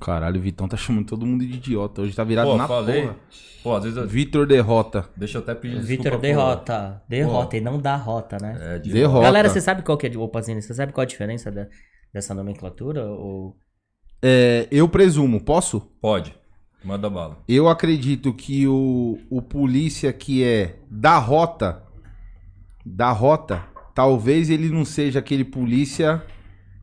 Caralho, 0.00 0.40
o 0.40 0.42
Vitão 0.42 0.66
tá 0.66 0.76
chamando 0.76 1.06
todo 1.06 1.24
mundo 1.24 1.46
de 1.46 1.52
idiota. 1.54 2.00
Hoje 2.02 2.16
tá 2.16 2.24
virado 2.24 2.50
Pô, 2.50 2.56
na 2.56 2.66
falei. 2.66 3.02
porra. 3.02 3.16
Pô, 3.62 3.74
às 3.76 3.84
vezes 3.84 3.96
eu, 3.98 4.08
Vitor 4.08 4.46
derrota. 4.46 5.08
deixa 5.16 5.38
eu 5.38 5.42
até 5.42 5.54
pedir 5.54 5.74
Vitor 5.76 5.86
desculpa 5.86 6.10
pro- 6.10 6.20
derrota. 6.20 7.02
Derrota 7.08 7.56
e 7.56 7.60
não 7.60 7.78
dá 7.80 7.94
rota, 7.94 8.38
né? 8.42 8.56
É, 8.58 8.78
de 8.80 8.90
Derrota. 8.90 9.22
Galera, 9.24 9.48
você 9.48 9.60
sabe 9.60 9.82
qual 9.82 9.96
que 9.96 10.08
é, 10.08 10.16
ô 10.18 10.26
Pazini, 10.28 10.60
você 10.60 10.74
sabe 10.74 10.92
qual 10.92 11.02
a 11.02 11.06
diferença 11.06 11.52
da- 11.52 11.68
dessa 12.12 12.34
nomenclatura? 12.34 13.04
Ou... 13.06 13.56
É, 14.22 14.68
eu 14.70 14.88
presumo, 14.88 15.40
posso? 15.40 15.80
Pode. 16.00 16.34
Manda 16.84 17.08
bala. 17.08 17.38
Eu 17.48 17.68
acredito 17.68 18.32
que 18.32 18.66
o, 18.66 19.18
o 19.30 19.40
polícia 19.42 20.12
que 20.12 20.42
é 20.44 20.76
da 20.90 21.18
rota, 21.18 21.82
da 22.84 23.10
rota, 23.12 23.64
talvez 23.94 24.50
ele 24.50 24.68
não 24.68 24.84
seja 24.84 25.20
aquele 25.20 25.44
polícia 25.44 26.22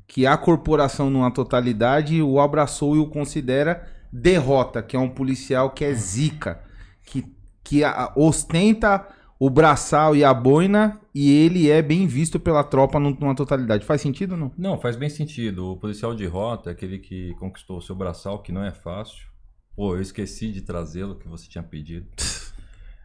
que 0.08 0.26
a 0.26 0.38
corporação 0.38 1.10
numa 1.10 1.32
totalidade 1.32 2.22
o 2.22 2.40
abraçou 2.40 2.96
e 2.96 3.00
o 3.00 3.08
considera 3.08 3.88
derrota, 4.12 4.82
que 4.82 4.96
é 4.96 5.00
um 5.00 5.10
policial 5.10 5.70
que 5.70 5.84
é 5.86 5.94
zica, 5.94 6.62
que, 7.06 7.26
que 7.64 7.84
a- 7.84 8.12
ostenta 8.16 9.06
o 9.40 9.50
braçal 9.50 10.16
e 10.16 10.24
a 10.24 10.34
boina 10.34 11.00
e 11.16 11.32
ele 11.32 11.70
é 11.70 11.82
bem 11.82 12.06
visto 12.06 12.40
pela 12.40 12.64
tropa 12.64 13.00
num- 13.00 13.16
numa 13.20 13.34
totalidade. 13.36 13.86
Faz 13.86 14.02
sentido 14.02 14.34
ou 14.34 14.38
não? 14.38 14.52
Não, 14.58 14.78
faz 14.78 14.96
bem 14.96 15.10
sentido. 15.10 15.72
O 15.72 15.78
policial 15.78 16.14
de 16.14 16.26
rota 16.26 16.70
é 16.70 16.74
aquele 16.74 17.00
que 17.00 17.34
conquistou 17.36 17.78
o 17.78 17.82
seu 17.82 17.96
braçal, 17.96 18.40
que 18.44 18.52
não 18.52 18.64
é 18.64 18.72
fácil. 18.72 19.28
Pô, 19.76 19.96
eu 19.96 20.02
esqueci 20.02 20.52
de 20.52 20.62
trazê-lo, 20.62 21.16
que 21.16 21.28
você 21.28 21.48
tinha 21.48 21.64
pedido. 21.64 22.06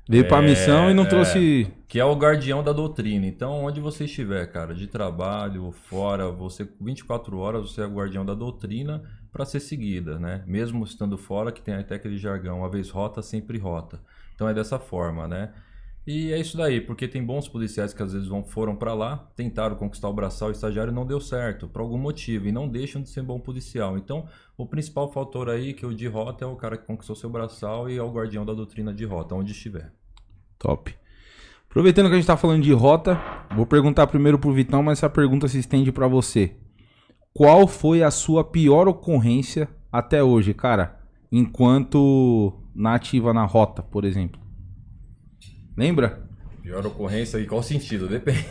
Veio 0.07 0.29
pra 0.29 0.43
É, 0.43 0.43
missão 0.43 0.91
e 0.91 0.95
não 0.95 1.05
é. 1.05 1.09
trouxe. 1.09 1.73
Que 1.89 1.99
é 1.99 2.05
o 2.05 2.15
guardião 2.15 2.63
da 2.63 2.73
doutrina. 2.73 3.27
Então, 3.27 3.65
onde 3.65 3.81
você 3.81 4.05
estiver, 4.05 4.45
cara, 4.53 4.75
de 4.75 4.87
trabalho, 4.87 5.73
fora, 5.89 6.31
você 6.31 6.69
24 6.81 7.39
horas 7.39 7.71
você 7.71 7.81
é 7.81 7.87
o 7.87 7.95
guardião 7.95 8.25
da 8.27 8.35
doutrina 8.35 9.03
para 9.33 9.47
ser 9.47 9.61
seguida, 9.61 10.19
né? 10.19 10.43
Mesmo 10.47 10.85
estando 10.85 11.17
fora, 11.17 11.51
que 11.51 11.63
tem 11.63 11.75
até 11.75 11.95
aquele 11.95 12.19
jargão, 12.19 12.59
uma 12.59 12.69
vez 12.69 12.91
rota, 12.91 13.23
sempre 13.23 13.57
rota. 13.57 13.99
Então 14.35 14.47
é 14.49 14.53
dessa 14.53 14.79
forma, 14.79 15.27
né? 15.27 15.53
E 16.07 16.33
é 16.33 16.39
isso 16.39 16.57
daí, 16.57 16.83
porque 16.83 17.09
tem 17.09 17.25
bons 17.25 17.49
policiais 17.49 17.95
que 17.95 18.03
às 18.03 18.13
vezes 18.13 18.29
vão, 18.29 18.45
foram 18.45 18.77
para 18.77 18.93
lá, 18.93 19.31
tentaram 19.35 19.75
conquistar 19.75 20.09
o 20.09 20.13
braçal 20.13 20.51
estagiário 20.51 20.91
e 20.91 20.95
não 20.95 21.07
deu 21.07 21.19
certo, 21.19 21.67
por 21.67 21.81
algum 21.81 21.97
motivo, 21.97 22.47
e 22.47 22.53
não 22.53 22.69
deixam 22.69 23.01
de 23.01 23.09
ser 23.09 23.23
bom 23.23 23.41
policial. 23.41 23.97
Então, 23.97 24.27
o 24.57 24.67
principal 24.67 25.11
fator 25.11 25.49
aí, 25.49 25.73
que 25.73 25.87
o 25.87 25.95
de 25.95 26.07
rota, 26.07 26.45
é 26.45 26.49
o 26.49 26.57
cara 26.57 26.77
que 26.77 26.87
conquistou 26.87 27.17
seu 27.17 27.31
braçal 27.31 27.89
e 27.89 27.97
é 27.97 28.03
o 28.03 28.13
guardião 28.13 28.45
da 28.45 28.53
doutrina 28.53 28.93
de 28.93 29.07
rota, 29.07 29.35
onde 29.35 29.53
estiver. 29.53 29.93
Top. 30.59 30.95
Aproveitando 31.71 32.07
que 32.09 32.13
a 32.13 32.17
gente 32.17 32.27
tá 32.27 32.37
falando 32.37 32.63
de 32.63 32.73
rota, 32.73 33.19
vou 33.57 33.67
perguntar 33.67 34.07
primeiro 34.07 34.39
pro 34.39 34.53
Vitão, 34.53 34.83
mas 34.83 34.99
essa 34.99 35.09
pergunta 35.09 35.49
se 35.49 35.59
estende 35.59 35.91
pra 35.91 36.07
você. 36.07 36.55
Qual 37.33 37.67
foi 37.67 38.03
a 38.03 38.11
sua 38.11 38.45
pior 38.45 38.87
ocorrência 38.87 39.69
até 39.91 40.23
hoje, 40.23 40.53
cara? 40.53 41.01
Enquanto 41.33 42.53
na 42.75 42.95
ativa 42.95 43.33
na 43.33 43.45
rota, 43.45 43.83
por 43.83 44.05
exemplo. 44.05 44.44
Lembra? 45.77 46.23
Pior 46.63 46.87
ocorrência, 46.87 47.39
em 47.39 47.47
qual 47.47 47.63
sentido? 47.63 48.09
Depende. 48.09 48.47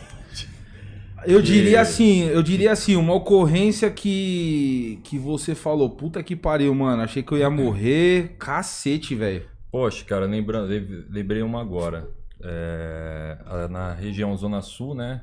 Eu 1.26 1.40
diria 1.40 1.80
assim, 1.80 2.24
eu 2.24 2.42
diria 2.42 2.72
assim, 2.72 2.96
uma 2.96 3.14
ocorrência 3.14 3.90
que 3.90 5.00
que 5.04 5.18
você 5.18 5.54
falou, 5.54 5.88
puta 5.90 6.22
que 6.22 6.36
pariu, 6.36 6.74
mano, 6.74 7.02
achei 7.02 7.22
que 7.22 7.32
eu 7.32 7.38
ia 7.38 7.48
morrer, 7.48 8.36
cacete, 8.38 9.14
velho. 9.14 9.46
Poxa, 9.72 10.04
cara, 10.04 10.26
lembrando, 10.26 10.68
lembrei 11.08 11.42
uma 11.42 11.60
agora. 11.60 12.08
É, 12.42 13.38
na 13.70 13.94
região 13.94 14.36
Zona 14.36 14.60
Sul, 14.60 14.94
né? 14.94 15.22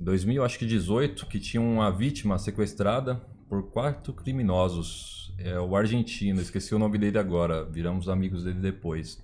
2000, 0.00 0.42
acho 0.42 0.58
que 0.58 0.66
18, 0.66 1.26
que 1.26 1.38
tinha 1.38 1.60
uma 1.60 1.90
vítima 1.90 2.38
sequestrada 2.38 3.20
por 3.48 3.70
quatro 3.70 4.12
criminosos. 4.14 5.32
É 5.38 5.58
o 5.60 5.76
argentino, 5.76 6.40
esqueci 6.40 6.74
o 6.74 6.78
nome 6.78 6.96
dele 6.96 7.18
agora, 7.18 7.64
viramos 7.64 8.08
amigos 8.08 8.44
dele 8.44 8.60
depois. 8.60 9.22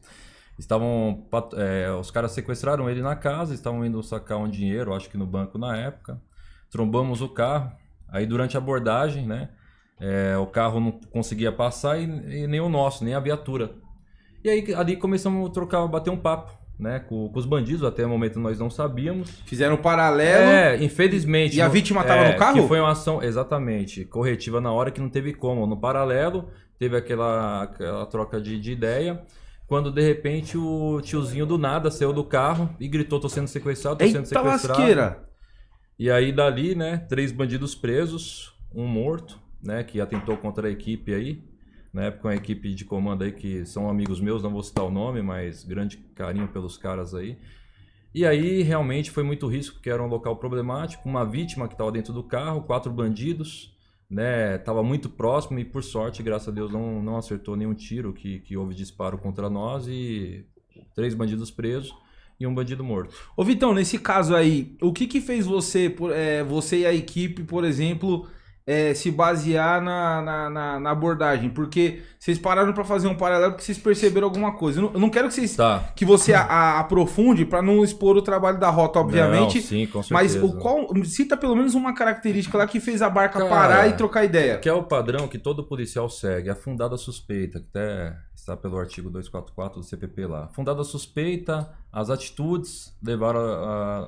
Estavam, 0.59 1.25
é, 1.57 1.91
os 1.93 2.11
caras 2.11 2.33
sequestraram 2.33 2.91
ele 2.91 3.01
na 3.01 3.15
casa, 3.15 3.55
estavam 3.55 3.85
indo 3.85 4.03
sacar 4.03 4.39
um 4.39 4.49
dinheiro, 4.49 4.93
acho 4.93 5.09
que 5.09 5.17
no 5.17 5.27
banco 5.27 5.57
na 5.57 5.77
época. 5.77 6.21
Trombamos 6.71 7.23
o 7.23 7.29
carro. 7.29 7.73
Aí 8.09 8.27
durante 8.27 8.57
a 8.57 8.61
abordagem, 8.61 9.27
né? 9.27 9.51
é, 10.01 10.37
o 10.39 10.47
carro 10.47 10.81
não 10.81 10.93
conseguia 10.93 11.51
passar 11.51 11.99
e, 11.99 12.05
e 12.05 12.47
nem 12.47 12.61
o 12.61 12.69
nosso, 12.69 13.05
nem 13.05 13.15
a 13.15 13.21
viatura. 13.21 13.73
E 14.43 14.49
aí 14.49 14.75
ali 14.75 14.97
começamos 14.97 15.49
a 15.49 15.53
trocar, 15.53 15.87
bater 15.89 16.11
um 16.11 16.17
papo, 16.17 16.57
né? 16.79 17.01
Com, 17.01 17.29
com 17.29 17.39
os 17.39 17.45
bandidos, 17.45 17.83
até 17.83 18.07
o 18.07 18.09
momento 18.09 18.39
nós 18.39 18.59
não 18.59 18.71
sabíamos. 18.71 19.43
Fizeram 19.45 19.75
um 19.75 19.83
paralelo. 19.83 20.51
É, 20.51 20.83
infelizmente. 20.83 21.57
E 21.57 21.61
a 21.61 21.69
vítima 21.69 22.05
tava 22.05 22.23
é, 22.23 22.33
no 22.33 22.39
carro? 22.39 22.63
Que 22.63 22.69
foi 22.69 22.79
uma 22.79 22.93
ação, 22.93 23.23
exatamente, 23.23 24.05
corretiva 24.05 24.61
na 24.61 24.71
hora 24.71 24.91
que 24.91 25.01
não 25.01 25.09
teve 25.09 25.35
como. 25.35 25.67
No 25.67 25.77
paralelo, 25.77 26.49
teve 26.79 26.97
aquela, 26.97 27.65
aquela 27.65 28.07
troca 28.07 28.41
de, 28.41 28.61
de 28.61 28.73
ideia. 28.73 29.21
Quando 29.69 29.93
de 29.93 30.01
repente 30.01 30.57
o 30.57 30.99
tiozinho 31.03 31.45
do 31.45 31.59
nada 31.59 31.91
saiu 31.91 32.11
do 32.11 32.25
carro 32.25 32.75
e 32.81 32.89
gritou: 32.89 33.21
tô 33.21 33.29
sendo 33.29 33.47
sequestrado, 33.47 33.99
tô 33.99 34.07
sendo 34.07 34.17
Eita 34.17 34.29
sequestrado. 34.29 34.79
lasqueira. 34.81 35.29
E 35.99 36.11
aí 36.11 36.33
dali, 36.33 36.75
né, 36.75 36.97
três 37.09 37.31
bandidos 37.31 37.75
presos, 37.75 38.55
um 38.75 38.87
morto, 38.87 39.39
né, 39.63 39.85
que 39.85 40.01
atentou 40.01 40.39
contra 40.39 40.69
a 40.69 40.71
equipe 40.71 41.13
aí. 41.13 41.45
Na 41.93 42.05
época, 42.05 42.29
uma 42.29 42.35
equipe 42.35 42.75
de 42.75 42.85
comando 42.85 43.25
aí 43.25 43.33
que 43.33 43.67
são 43.67 43.91
amigos 43.91 44.21
meus, 44.21 44.43
não 44.43 44.51
vou 44.51 44.63
citar 44.63 44.85
o 44.85 44.91
nome, 44.91 45.21
mas 45.21 45.65
grande 45.65 45.99
carinho 46.15 46.49
pelos 46.49 46.79
caras 46.79 47.15
aí. 47.15 47.37
E 48.15 48.25
aí 48.25 48.63
realmente 48.63 49.11
foi 49.11 49.23
muito 49.23 49.47
risco, 49.47 49.75
porque 49.75 49.91
era 49.91 50.03
um 50.03 50.07
local 50.07 50.37
problemático, 50.37 51.07
uma 51.07 51.25
vítima 51.27 51.69
que 51.69 51.75
estava 51.75 51.93
dentro 51.93 52.13
do 52.13 52.23
carro, 52.23 52.63
quatro 52.63 52.91
bandidos, 52.91 53.77
né, 54.11 54.57
tava 54.59 54.83
muito 54.83 55.11
próximo 55.11 55.59
e 55.59 55.65
por 55.65 55.83
sorte, 55.83 56.23
graças 56.23 56.49
a 56.49 56.53
Deus, 56.53 56.73
não, 56.73 57.03
não 57.03 57.17
acertou 57.17 57.57
nenhum 57.57 57.75
tiro 57.75 58.13
que, 58.13 58.41
que 58.41 58.57
houve 58.57 58.75
disparo 58.75 59.19
contra 59.19 59.51
nós 59.51 59.87
e 59.87 60.47
três 60.95 61.15
bandidos 61.15 61.51
presos 61.51 61.95
e 62.41 62.47
um 62.47 62.55
bandido 62.55 62.85
morto. 62.85 63.15
Ô 63.37 63.45
Vitão, 63.45 63.75
nesse 63.75 63.99
caso 63.99 64.35
aí, 64.35 64.77
o 64.81 64.93
que 64.93 65.07
que 65.07 65.21
fez 65.21 65.45
você, 65.45 65.95
é, 66.15 66.43
você 66.43 66.81
e 66.81 66.87
a 66.87 66.95
equipe, 66.95 67.43
por 67.43 67.65
exemplo, 67.65 68.29
é, 68.71 68.93
se 68.93 69.11
basear 69.11 69.81
na, 69.81 70.21
na, 70.21 70.51
na- 70.51 70.81
na 70.81 70.91
abordagem? 70.91 71.49
Porque 71.49 72.03
vocês 72.19 72.39
pararam 72.39 72.73
pra 72.75 72.85
fazer 72.85 73.09
um 73.09 73.15
paralelo 73.15 73.53
porque 73.53 73.65
vocês 73.65 73.79
perceberam 73.79 74.27
alguma 74.27 74.53
coisa. 74.53 74.79
Eu 74.79 74.83
não, 74.85 74.93
eu 74.95 75.01
não 75.01 75.09
quero 75.09 75.29
que 75.29 75.35
vocês 75.35 75.57
Tá. 75.57 75.85
que 75.97 76.05
você 76.05 76.35
a- 76.35 76.43
a- 76.43 76.79
aprofunde 76.81 77.45
pra 77.47 77.63
não 77.63 77.83
expor 77.83 78.17
o 78.17 78.23
trabalho 78.23 78.59
da 78.59 78.69
rota, 78.69 78.99
obviamente. 79.01 79.57
Não, 79.59 79.63
sim, 79.67 79.87
com 79.87 80.03
mas 80.11 80.33
certeza. 80.33 80.45
o 80.55 80.59
qual 80.59 80.87
cita 81.05 81.37
pelo 81.37 81.57
menos 81.57 81.75
uma 81.75 81.95
característica 81.95 82.59
lá 82.59 82.67
que 82.67 82.79
fez 82.81 83.01
a 83.01 83.09
barca 83.09 83.39
Cara, 83.39 83.49
parar 83.51 83.89
e 83.89 83.95
trocar 83.95 84.25
ideia. 84.25 84.59
Que 84.59 84.69
é 84.69 84.73
o 84.75 84.83
padrão 84.83 85.27
que 85.27 85.39
todo 85.39 85.65
policial 85.65 86.11
segue, 86.11 86.51
a 86.51 86.55
fundada 86.55 86.97
suspeita, 86.99 87.59
que 87.61 87.67
até 87.71 88.15
está 88.49 88.57
pelo 88.57 88.79
artigo 88.79 89.11
244 89.11 89.81
do 89.81 89.87
CPP 89.87 90.27
lá. 90.27 90.49
Fundada 90.49 90.83
suspeita, 90.85 91.71
as 91.93 92.11
atitudes 92.11 92.97
levaram 93.03 93.41
a, 93.41 93.99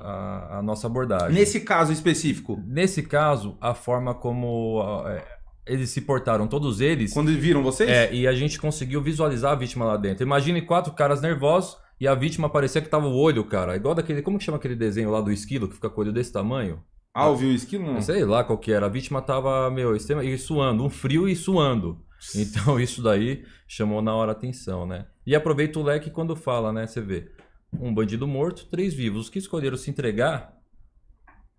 a- 0.53 0.59
a 0.59 0.61
nossa 0.61 0.87
abordagem. 0.87 1.33
Nesse 1.33 1.61
caso 1.61 1.91
específico, 1.91 2.61
Nesse 2.65 3.03
caso, 3.03 3.57
a 3.61 3.73
forma 3.73 4.13
como 4.13 4.83
é, 5.07 5.23
eles 5.65 5.89
se 5.89 6.01
portaram, 6.01 6.47
todos 6.47 6.81
eles, 6.81 7.13
quando 7.13 7.31
viram 7.31 7.61
vocês? 7.63 7.89
é, 7.89 8.13
e 8.13 8.27
a 8.27 8.33
gente 8.33 8.59
conseguiu 8.59 9.01
visualizar 9.01 9.51
a 9.51 9.55
vítima 9.55 9.85
lá 9.85 9.97
dentro. 9.97 10.23
Imagine 10.25 10.61
quatro 10.61 10.93
caras 10.93 11.21
nervosos 11.21 11.77
e 11.99 12.07
a 12.07 12.15
vítima 12.15 12.49
parecia 12.49 12.81
que 12.81 12.89
tava 12.89 13.07
o 13.07 13.15
olho, 13.15 13.43
cara. 13.45 13.75
Igual 13.75 13.93
daquele. 13.95 14.21
Como 14.23 14.37
que 14.39 14.43
chama 14.43 14.57
aquele 14.57 14.75
desenho 14.75 15.11
lá 15.11 15.21
do 15.21 15.31
esquilo 15.31 15.67
que 15.67 15.75
fica 15.75 15.89
com 15.89 16.01
o 16.01 16.03
olho 16.03 16.11
desse 16.13 16.31
tamanho? 16.33 16.81
Ah, 17.13 17.27
ouviu 17.27 17.49
o 17.49 17.53
esquilo? 17.53 17.85
Não. 17.93 18.01
Sei 18.01 18.23
lá 18.25 18.43
qual 18.43 18.57
que 18.57 18.71
era. 18.71 18.85
A 18.85 18.89
vítima 18.89 19.21
tava, 19.21 19.69
meu, 19.69 19.95
extrema, 19.95 20.23
e 20.23 20.37
suando, 20.37 20.83
um 20.83 20.89
frio 20.89 21.27
e 21.27 21.35
suando. 21.35 21.99
Então 22.35 22.79
isso 22.79 23.01
daí 23.01 23.43
chamou 23.67 24.01
na 24.01 24.13
hora 24.13 24.31
a 24.31 24.35
atenção, 24.35 24.85
né? 24.85 25.07
E 25.25 25.35
aproveita 25.35 25.79
o 25.79 25.83
leque 25.83 26.09
quando 26.09 26.35
fala, 26.35 26.71
né? 26.71 26.85
Você 26.85 27.01
vê, 27.01 27.31
um 27.73 27.93
bandido 27.93 28.27
morto, 28.27 28.67
três 28.69 28.93
vivos. 28.93 29.23
Os 29.23 29.29
que 29.29 29.39
escolheram 29.39 29.77
se 29.77 29.89
entregar, 29.89 30.57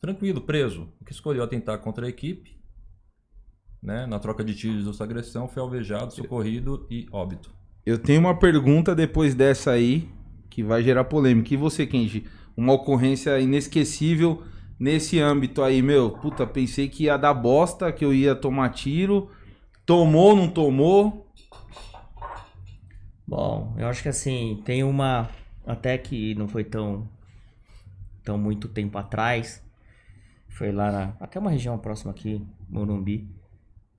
tranquilo, 0.01 0.41
preso. 0.41 0.93
O 1.01 1.05
que 1.05 1.13
escolheu 1.13 1.43
atentar 1.43 1.79
contra 1.79 2.07
a 2.07 2.09
equipe, 2.09 2.61
né? 3.83 4.07
Na 4.07 4.19
troca 4.19 4.45
de 4.45 4.55
tiros 4.55 4.85
dessa 4.85 5.05
agressão, 5.05 5.49
foi 5.49 5.63
alvejado, 5.63 6.15
socorrido 6.15 6.87
e 6.91 7.07
óbito. 7.11 7.51
Eu 7.85 7.99
tenho 7.99 8.21
uma 8.21 8.39
pergunta 8.39 8.95
depois 8.95 9.35
dessa 9.35 9.73
aí 9.73 10.09
que 10.49 10.63
vai 10.63 10.83
gerar 10.83 11.05
polêmica. 11.05 11.53
E 11.53 11.57
você, 11.57 11.87
Kenji? 11.87 12.27
Uma 12.57 12.75
ocorrência 12.75 13.41
inesquecível 13.41 14.43
nesse 14.79 15.19
âmbito 15.19 15.63
aí, 15.63 15.83
meu. 15.83 16.11
Puta, 16.11 16.47
pensei 16.47 16.89
que 16.89 17.05
ia 17.05 17.17
dar 17.17 17.35
bosta, 17.35 17.91
que 17.91 18.05
eu 18.05 18.15
ia 18.15 18.35
tomar 18.37 18.69
tiro. 18.69 19.31
Tomou, 19.85 20.37
não 20.37 20.49
tomou? 20.49 21.27
Bom, 23.27 23.75
eu 23.79 23.89
acho 23.89 24.03
que 24.03 24.09
assim, 24.09 24.63
tem 24.65 24.85
uma. 24.85 25.29
Até 25.67 25.97
que 25.99 26.35
não 26.35 26.49
foi 26.49 26.65
tão. 26.65 27.09
tão 28.23 28.39
muito 28.39 28.69
tempo 28.69 28.99
atrás. 28.99 29.63
Foi 30.49 30.71
lá 30.71 30.93
na. 30.93 31.17
Até 31.21 31.39
uma 31.39 31.51
região 31.51 31.79
próxima 31.79 32.11
aqui, 32.13 32.47
Morumbi. 32.69 33.29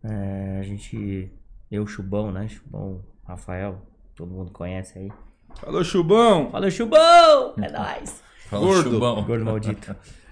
É, 0.03 0.59
a 0.59 0.63
gente. 0.63 1.31
Eu, 1.71 1.87
Chubão, 1.87 2.31
né? 2.31 2.47
Chubão, 2.47 3.03
Rafael, 3.25 3.81
todo 4.15 4.31
mundo 4.31 4.51
conhece 4.51 4.99
aí. 4.99 5.11
Falou, 5.55 5.83
Chubão! 5.83 6.49
Fala, 6.51 6.69
Chubão! 6.69 7.53
É 7.57 7.71
nóis! 7.71 8.23
Fala, 8.49 8.65
Gordo. 8.65 8.91
Chubão. 8.91 9.23
Gordo 9.23 9.45
maldito. 9.45 9.95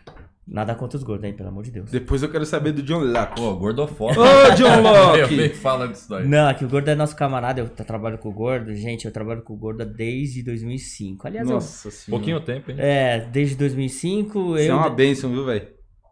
Nada 0.48 0.74
contra 0.76 0.98
os 0.98 1.04
gordos, 1.04 1.24
hein? 1.26 1.34
Pelo 1.34 1.50
amor 1.50 1.64
de 1.64 1.72
Deus. 1.72 1.92
Depois 1.92 2.22
eu 2.24 2.30
quero 2.30 2.46
saber 2.46 2.72
do 2.74 2.82
John 2.82 3.00
Locke. 3.00 3.36
Pô, 3.40 3.56
gordofóbico. 3.56 4.22
Ô, 4.22 4.56
John 4.56 4.68
Eu 5.16 5.22
Locke! 5.22 5.36
nem 5.36 5.50
fala 5.50 5.88
disso 5.88 6.10
daí. 6.10 6.28
Não, 6.28 6.50
aqui 6.50 6.66
o 6.66 6.68
Gordo 6.68 6.90
é 6.90 6.96
nosso 6.96 7.16
camarada, 7.16 7.62
eu 7.62 7.70
tra- 7.70 7.86
trabalho 7.86 8.18
com 8.18 8.30
o 8.30 8.34
Gordo. 8.34 8.76
Gente, 8.76 9.06
eu 9.06 9.12
trabalho 9.12 9.44
com 9.44 9.54
o 9.54 9.58
Gordo 9.58 9.86
desde 9.86 10.44
2005. 10.44 11.28
Aliás, 11.28 11.48
eu- 11.48 11.54
Nossa 11.56 11.90
senhora. 11.92 12.10
Pouquinho 12.20 12.42
tempo, 12.42 12.72
hein? 12.72 12.78
é, 12.80 13.20
desde 13.32 13.56
2005 13.56 14.58
Isso 14.58 14.58
é 14.58 14.72
eu... 14.72 14.76
uma 14.78 14.90
benção, 14.90 15.32
viu, 15.32 15.46
velho? 15.46 15.68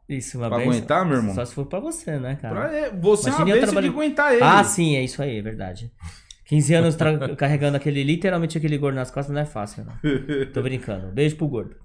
Isso, 0.07 0.37
uma 0.37 0.47
Pra 0.47 0.57
benção. 0.59 0.71
aguentar, 0.73 1.05
meu 1.05 1.17
irmão? 1.17 1.35
Só 1.35 1.43
se 1.45 1.53
for 1.53 1.65
pra 1.65 1.79
você, 1.79 2.17
né, 2.17 2.35
cara? 2.41 2.55
Pra- 2.55 2.73
é, 2.77 2.89
Você 2.91 3.29
é 3.29 3.31
Mas 3.31 3.39
uma 3.39 3.41
eu 3.41 3.45
benção 3.45 3.59
de 3.59 3.59
trabalho- 3.65 3.89
aguentar 3.91 4.33
ele. 4.33 4.43
Ah, 4.43 4.63
sim, 4.63 4.95
é 4.95 5.03
isso 5.03 5.21
aí, 5.21 5.37
é 5.37 5.41
verdade. 5.41 5.91
15 6.45 6.73
anos 6.75 6.95
tra- 6.95 7.29
carregando 7.35 7.77
aquele, 7.77 8.03
literalmente 8.03 8.57
aquele 8.57 8.77
gordo 8.77 8.95
nas 8.95 9.11
costas 9.11 9.33
não 9.33 9.41
é 9.41 9.45
fácil, 9.45 9.85
não. 9.85 9.93
Tô 10.53 10.61
brincando. 10.61 11.11
Beijo 11.11 11.35
pro 11.35 11.47
gordo. 11.47 11.75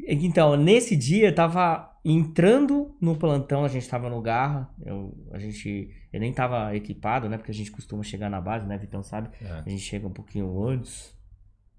Então, 0.00 0.56
nesse 0.56 0.96
dia, 0.96 1.28
eu 1.28 1.34
tava 1.34 1.92
entrando 2.04 2.94
no 3.00 3.16
plantão, 3.16 3.64
a 3.64 3.68
gente 3.68 3.88
tava 3.88 4.08
no 4.08 4.20
Garra, 4.20 4.70
eu, 4.84 5.12
a 5.32 5.38
gente, 5.38 5.90
eu 6.12 6.20
nem 6.20 6.32
tava 6.32 6.74
equipado, 6.76 7.28
né, 7.28 7.36
porque 7.36 7.50
a 7.50 7.54
gente 7.54 7.72
costuma 7.72 8.02
chegar 8.04 8.30
na 8.30 8.40
base, 8.40 8.64
né, 8.66 8.78
Vitão 8.78 9.02
sabe? 9.02 9.30
É. 9.42 9.62
A 9.66 9.68
gente 9.68 9.82
chega 9.82 10.06
um 10.06 10.12
pouquinho 10.12 10.64
antes, 10.64 11.12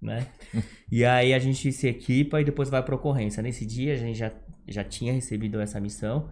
né? 0.02 0.26
e 0.92 1.04
aí 1.04 1.32
a 1.32 1.38
gente 1.38 1.72
se 1.72 1.88
equipa 1.88 2.40
e 2.40 2.44
depois 2.44 2.68
vai 2.68 2.82
pra 2.82 2.94
ocorrência. 2.94 3.42
Nesse 3.42 3.64
dia, 3.64 3.94
a 3.94 3.96
gente 3.96 4.18
já, 4.18 4.30
já 4.66 4.84
tinha 4.84 5.12
recebido 5.12 5.60
essa 5.60 5.80
missão, 5.80 6.28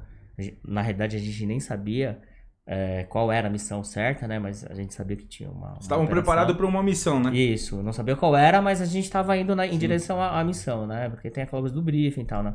na 0.63 0.83
realidade 0.83 1.17
a 1.17 1.21
gente 1.21 1.47
nem 1.47 1.59
sabia 1.59 2.21
é, 2.67 3.05
qual 3.05 3.31
era 3.31 3.47
a 3.47 3.51
missão 3.51 3.85
certa, 3.85 4.27
né, 4.27 4.39
mas 4.39 4.65
a 4.69 4.75
gente 4.75 4.93
sabia 4.93 5.17
que 5.17 5.27
tinha 5.27 5.49
uma... 5.49 5.69
uma 5.69 5.79
Estavam 5.81 6.07
preparados 6.07 6.57
para 6.57 6.67
uma 6.67 6.83
missão, 6.83 7.21
né? 7.21 7.35
Isso, 7.35 7.83
não 7.83 7.93
sabia 7.93 8.17
qual 8.17 8.37
era, 8.37 8.61
mas 8.61 8.83
a 8.83 8.85
gente 8.87 9.09
tava 9.09 9.37
indo 9.37 9.55
na- 9.55 9.67
em 9.67 9.79
direção 9.79 10.21
à, 10.21 10.41
à 10.41 10.45
missão, 10.45 10.87
né? 10.87 11.09
Porque 11.09 11.31
tem 11.31 11.45
aquela 11.45 11.63
coisa 11.63 11.75
do 11.75 11.81
briefing 11.83 12.23
e 12.23 12.25
tal, 12.27 12.43
né? 12.43 12.55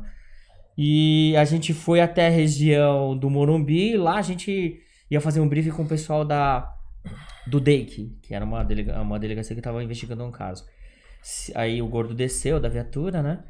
E 0.76 1.34
a 1.36 1.44
gente 1.44 1.72
foi 1.74 2.00
até 2.00 2.26
a 2.26 2.30
região 2.30 3.16
do 3.16 3.28
Morumbi 3.30 3.92
e 3.92 3.96
lá 3.96 4.16
a 4.18 4.22
gente 4.22 4.80
ia 5.10 5.20
fazer 5.20 5.40
um 5.40 5.48
briefing 5.48 5.70
com 5.70 5.82
o 5.82 5.88
pessoal 5.88 6.24
da 6.24 6.70
do 7.46 7.60
DEIC, 7.60 8.18
que 8.22 8.34
era 8.34 8.44
uma, 8.44 8.62
delega, 8.62 9.00
uma 9.02 9.18
delegacia 9.18 9.56
que 9.56 9.60
tava 9.62 9.82
investigando 9.82 10.24
um 10.24 10.30
caso. 10.30 10.64
Aí 11.54 11.82
o 11.82 11.88
gordo 11.88 12.14
desceu 12.14 12.60
da 12.60 12.68
viatura, 12.68 13.22
né? 13.22 13.44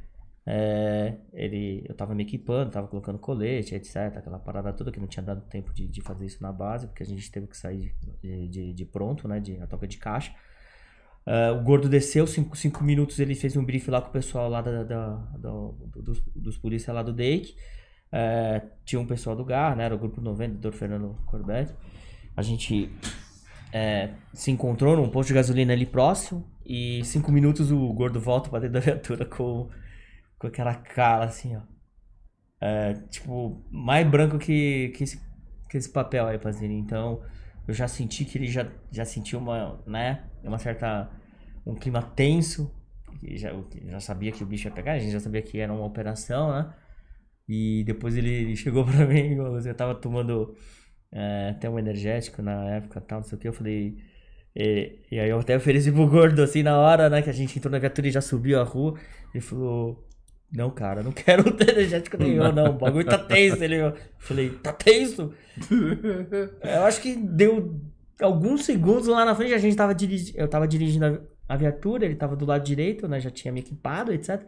É, 0.45 1.17
ele, 1.33 1.85
eu 1.89 1.95
tava 1.95 2.15
me 2.15 2.25
equipando, 2.25 2.71
tava 2.73 2.89
colocando 2.89 3.19
colete, 3.19 3.75
etc. 3.75 4.19
Aquela 4.19 4.39
parada 4.39 4.73
toda 4.73 4.91
que 4.91 4.99
não 5.01 5.07
tinha 5.07 5.23
dado 5.23 5.43
tempo 5.43 5.73
de, 5.73 5.87
de 5.89 6.01
fazer 6.01 6.27
isso 6.27 6.43
na 6.43 6.53
base, 6.53 6.87
porque 6.89 7.03
a 7.03 7.07
gente 7.07 7.31
teve 7.31 7.47
que 7.47 7.57
sair 7.57 7.95
de, 8.23 8.49
de, 8.49 8.73
de 8.75 8.85
pronto, 8.85 9.29
né? 9.29 9.39
De, 9.41 9.61
a 9.61 9.67
toca 9.67 9.87
de 9.87 9.99
caixa. 9.99 10.33
Ah, 11.25 11.53
o 11.53 11.63
gordo 11.63 11.89
desceu, 11.89 12.27
cinco, 12.27 12.57
cinco 12.57 12.83
minutos 12.83 13.19
ele 13.19 13.35
fez 13.35 13.57
um 13.57 13.65
brief 13.65 13.89
lá 13.91 14.01
com 14.03 14.09
o 14.09 14.13
pessoal 14.13 14.49
lá 14.51 14.61
da, 14.61 14.83
da- 14.83 15.17
do- 15.39 15.73
dos, 16.03 16.21
dos 16.35 16.87
lá 16.89 17.03
do 17.03 17.13
DEIC. 17.13 17.55
Eh, 18.15 18.63
tinha 18.85 19.01
um 19.01 19.07
pessoal 19.07 19.35
do 19.37 19.45
GAR, 19.45 19.77
né? 19.77 19.85
Era 19.85 19.95
o 19.95 19.99
grupo 19.99 20.21
90, 20.21 20.55
doutor 20.55 20.73
Fernando 20.79 21.17
Corbett. 21.27 21.73
A 22.37 22.43
gente 22.43 22.91
eh, 23.73 24.11
se 24.35 24.51
encontrou 24.51 24.97
num 24.97 25.09
posto 25.09 25.29
de 25.29 25.35
gasolina 25.35 25.73
ali 25.73 25.87
próximo. 25.87 26.45
E 26.65 27.05
cinco 27.05 27.33
minutos 27.33 27.73
o 27.73 27.93
gordo 27.93 28.21
volta 28.21 28.49
pra 28.51 28.61
dentro 28.61 28.75
da 28.75 28.81
viatura 28.81 29.25
com, 29.25 29.69
com 30.43 30.49
aquela 30.49 30.75
cara 30.75 31.25
assim, 31.25 31.57
ó. 31.57 31.61
Eh, 32.61 32.95
tipo, 33.11 33.65
mais 33.71 34.07
branco 34.09 34.39
que, 34.39 34.91
que, 34.97 35.05
esse, 35.05 35.21
que 35.71 35.77
esse 35.77 35.89
papel 35.89 36.27
aí, 36.27 36.39
Pazini. 36.39 36.75
Então, 36.77 37.23
eu 37.67 37.73
já 37.73 37.87
senti 37.89 38.25
que 38.25 38.39
ele 38.39 38.49
já, 38.49 38.69
já 38.91 39.05
sentiu 39.05 39.39
uma, 39.39 39.81
né? 39.87 40.25
Uma 40.45 40.59
certa. 40.59 41.09
Um 41.65 41.75
clima 41.77 42.03
tenso. 42.03 42.75
Já, 43.23 43.51
já 43.87 44.01
sabia 44.01 44.33
que 44.33 44.43
o 44.43 44.47
bicho 44.47 44.67
ia 44.67 44.73
pegar, 44.75 44.93
a 44.95 44.99
gente 44.99 45.13
já 45.13 45.21
sabia 45.21 45.43
que 45.43 45.59
era 45.61 45.73
uma 45.73 45.85
operação, 45.85 46.51
né? 46.53 46.75
E 47.49 47.85
depois 47.85 48.17
ele 48.17 48.57
chegou 48.57 48.85
pra 48.87 49.07
mim, 49.07 49.35
eu 49.37 49.75
tava 49.75 49.95
tomando 49.95 50.57
é, 51.13 51.51
até 51.51 51.71
um 51.71 51.79
energético 51.79 52.43
na 52.43 52.71
época 52.71 53.01
tal, 53.01 53.21
não 53.21 53.25
sei 53.25 53.39
o 53.39 53.41
que, 53.41 53.49
eu 53.49 53.53
falei. 53.53 53.97
E, 54.57 54.99
e 55.11 55.21
aí 55.21 55.31
eu 55.31 55.39
até 55.39 55.57
ofereci 55.57 55.93
pro 55.93 56.09
gordo 56.09 56.43
assim 56.43 56.63
na 56.63 56.79
hora, 56.79 57.09
né? 57.11 57.23
Que 57.23 57.31
a 57.31 57.33
gente 57.33 57.59
entrou 57.59 57.73
na 57.73 57.79
viatura 57.79 58.09
e 58.09 58.11
já 58.11 58.21
subiu 58.21 58.61
a 58.61 58.65
rua. 58.65 58.99
Ele 59.35 59.41
falou. 59.43 60.09
Não, 60.53 60.71
cara, 60.71 61.03
não 61.03 61.13
quero 61.13 61.45
energético 61.61 62.19
nenhum, 62.19 62.53
não. 62.53 62.71
O 62.71 62.79
bagulho 62.79 63.07
tá 63.07 63.19
tenso. 63.19 63.65
Ele, 63.65 63.77
eu 63.77 63.95
falei, 64.19 64.51
tá 64.51 64.73
tenso? 64.73 65.33
Eu 66.63 66.85
acho 66.85 67.01
que 67.01 67.17
deu 67.17 67.81
alguns 68.21 68.65
segundos 68.65 69.07
lá 69.07 69.25
na 69.25 69.35
frente, 69.35 69.55
a 69.55 69.59
gente 69.59 69.77
tava 69.77 69.95
dirigindo. 69.95 70.39
Eu 70.39 70.49
tava 70.49 70.69
dirigindo 70.69 71.27
a 71.49 71.57
viatura, 71.57 72.05
ele 72.05 72.15
tava 72.15 72.37
do 72.37 72.45
lado 72.45 72.65
direito, 72.65 73.09
né? 73.09 73.19
Já 73.19 73.31
tinha 73.31 73.53
me 73.53 73.61
equipado, 73.61 74.13
etc. 74.13 74.43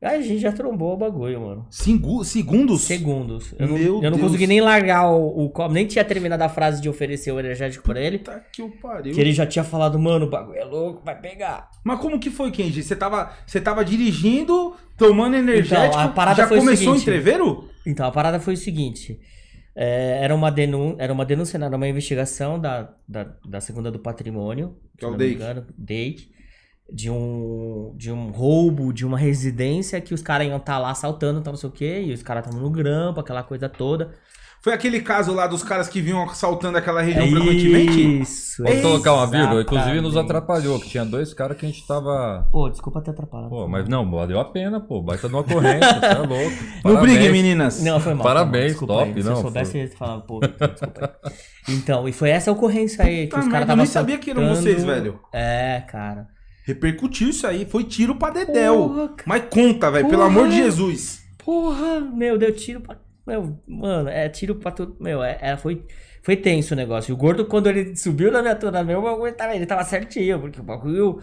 A 0.00 0.20
gente 0.20 0.38
já 0.38 0.52
trombou 0.52 0.94
o 0.94 0.96
bagulho, 0.96 1.40
mano. 1.40 1.66
Cingu- 1.70 2.24
segundos? 2.24 2.82
Segundos. 2.82 3.52
Eu 3.58 3.66
não, 3.66 3.76
Meu 3.76 4.00
eu 4.02 4.10
não 4.12 4.18
consegui 4.18 4.46
nem 4.46 4.60
largar 4.60 5.10
o, 5.10 5.44
o 5.44 5.50
copo, 5.50 5.74
nem 5.74 5.86
tinha 5.86 6.04
terminado 6.04 6.44
a 6.44 6.48
frase 6.48 6.80
de 6.80 6.88
oferecer 6.88 7.32
o 7.32 7.40
energético 7.40 7.82
pra 7.82 8.00
ele. 8.00 8.18
Puta 8.18 8.44
que 8.52 8.62
o 8.62 8.70
pariu. 8.70 9.12
Que 9.12 9.20
ele 9.20 9.32
já 9.32 9.44
tinha 9.44 9.64
falado, 9.64 9.98
mano, 9.98 10.26
o 10.26 10.30
bagulho 10.30 10.56
é 10.56 10.64
louco, 10.64 11.02
vai 11.04 11.20
pegar. 11.20 11.68
Mas 11.82 11.98
como 11.98 12.20
que 12.20 12.30
foi, 12.30 12.52
Kenji? 12.52 12.80
Você 12.84 12.94
tava, 12.94 13.32
você 13.44 13.60
tava 13.60 13.84
dirigindo, 13.84 14.76
tomando 14.96 15.34
energético, 15.34 15.88
Então, 15.88 16.00
a 16.00 16.08
parada 16.08 16.42
já 16.42 16.48
foi 16.48 16.58
começou 16.58 16.92
o 16.92 16.96
seguinte. 16.96 17.02
entreveiro? 17.02 17.68
Então, 17.84 18.06
a 18.06 18.12
parada 18.12 18.38
foi 18.38 18.54
o 18.54 18.56
seguinte. 18.56 19.18
é, 19.74 20.20
era, 20.22 20.32
uma 20.32 20.50
denun 20.50 20.94
era 20.98 21.12
uma 21.12 21.24
denúncia, 21.24 21.58
não, 21.58 21.66
era 21.66 21.76
uma 21.76 21.88
investigação 21.88 22.56
da, 22.60 22.94
da, 23.08 23.34
da 23.44 23.60
segunda 23.60 23.90
do 23.90 23.98
patrimônio. 23.98 24.76
Que 24.96 25.04
é 25.04 25.08
o 25.08 25.10
não 25.10 25.18
DEIC. 25.18 25.40
DEIC. 25.76 26.37
De 26.90 27.10
um, 27.10 27.92
de 27.96 28.10
um 28.10 28.30
roubo 28.30 28.92
de 28.94 29.04
uma 29.04 29.18
residência 29.18 30.00
que 30.00 30.14
os 30.14 30.22
caras 30.22 30.46
iam 30.46 30.56
estar 30.56 30.78
lá 30.78 30.90
assaltando, 30.90 31.40
tal, 31.42 31.52
não 31.52 31.58
sei 31.58 31.68
o 31.68 31.72
quê, 31.72 32.02
e 32.06 32.12
os 32.14 32.22
caras 32.22 32.44
estavam 32.46 32.62
no 32.66 32.70
grampo, 32.70 33.20
aquela 33.20 33.42
coisa 33.42 33.68
toda. 33.68 34.10
Foi 34.60 34.72
aquele 34.72 35.00
caso 35.00 35.32
lá 35.32 35.46
dos 35.46 35.62
caras 35.62 35.86
que 35.88 36.00
vinham 36.00 36.20
assaltando 36.24 36.76
aquela 36.78 37.00
região 37.00 37.28
frequentemente? 37.28 38.22
Isso. 38.22 38.64
Vou 38.64 38.80
colocar 38.82 39.14
uma 39.14 39.26
vírgula, 39.26 39.60
inclusive 39.62 40.00
nos 40.00 40.16
atrapalhou, 40.16 40.80
que 40.80 40.88
tinha 40.88 41.04
dois 41.04 41.32
caras 41.32 41.56
que 41.56 41.64
a 41.64 41.68
gente 41.68 41.86
tava. 41.86 42.48
Pô, 42.50 42.68
desculpa 42.68 43.00
ter 43.00 43.12
atrapalhado. 43.12 43.50
Pô, 43.50 43.68
mas 43.68 43.88
não, 43.88 44.10
valeu 44.10 44.40
a 44.40 44.44
pena, 44.46 44.80
pô. 44.80 45.00
Baita 45.00 45.28
de 45.28 45.34
uma 45.34 45.42
ocorrência, 45.42 46.00
você 46.00 46.06
é 46.06 46.14
louco. 46.18 46.56
Não 46.84 46.94
Parabéns. 46.94 47.00
brigue, 47.18 47.28
meninas. 47.30 47.82
Não, 47.84 48.00
foi 48.00 48.14
mal. 48.14 48.24
Parabéns, 48.24 48.76
foi 48.76 48.88
mal, 48.88 48.96
top, 48.98 49.12
aí. 49.14 49.22
Se 49.22 49.28
não, 49.28 49.36
eu 49.36 49.42
soubesse, 49.42 49.70
foi- 49.72 49.80
eu 49.80 49.84
ia 49.84 49.90
falar, 49.96 50.20
pô, 50.22 50.40
desculpa 50.40 51.18
aí. 51.22 51.32
Então, 51.68 52.08
e 52.08 52.12
foi 52.12 52.30
essa 52.30 52.50
ocorrência 52.50 53.04
aí 53.04 53.26
que 53.26 53.28
Tá 53.28 53.38
os 53.40 53.46
caras 53.48 53.66
merda, 53.68 53.80
eu 53.80 53.84
estavam 53.84 53.84
nem 53.84 53.86
sabia 53.86 54.18
que 54.18 54.30
eram 54.30 54.54
vocês, 54.56 54.82
velho. 54.84 55.20
É, 55.32 55.82
cara. 55.88 56.26
Repercutiu 56.68 57.30
isso 57.30 57.46
aí, 57.46 57.64
foi 57.64 57.82
tiro 57.84 58.14
pra 58.16 58.28
Dedéu. 58.28 58.90
Porra. 58.90 59.14
Mas 59.24 59.44
conta, 59.48 59.90
velho, 59.90 60.06
pelo 60.06 60.20
amor 60.20 60.50
de 60.50 60.56
Jesus. 60.56 61.22
Porra, 61.38 61.98
meu, 61.98 62.36
deu 62.36 62.54
tiro 62.54 62.82
pra. 62.82 63.00
Meu, 63.26 63.58
mano, 63.66 64.10
é 64.10 64.28
tiro 64.28 64.54
pra 64.54 64.70
tudo. 64.70 64.94
Meu, 65.00 65.24
é, 65.24 65.38
é- 65.40 65.56
foi, 65.56 65.82
foi 66.22 66.36
tenso 66.36 66.74
o 66.74 66.76
negócio. 66.76 67.10
E 67.10 67.14
o 67.14 67.16
gordo, 67.16 67.46
quando 67.46 67.68
ele 67.68 67.96
subiu 67.96 68.30
na 68.30 68.42
viatura, 68.42 68.84
meu, 68.84 68.98
o 68.98 69.02
bagulho 69.02 69.32
tava, 69.32 69.56
ele 69.56 69.64
tava 69.64 69.82
certinho, 69.82 70.38
porque 70.40 70.60
o 70.60 70.62
bagulho. 70.62 71.22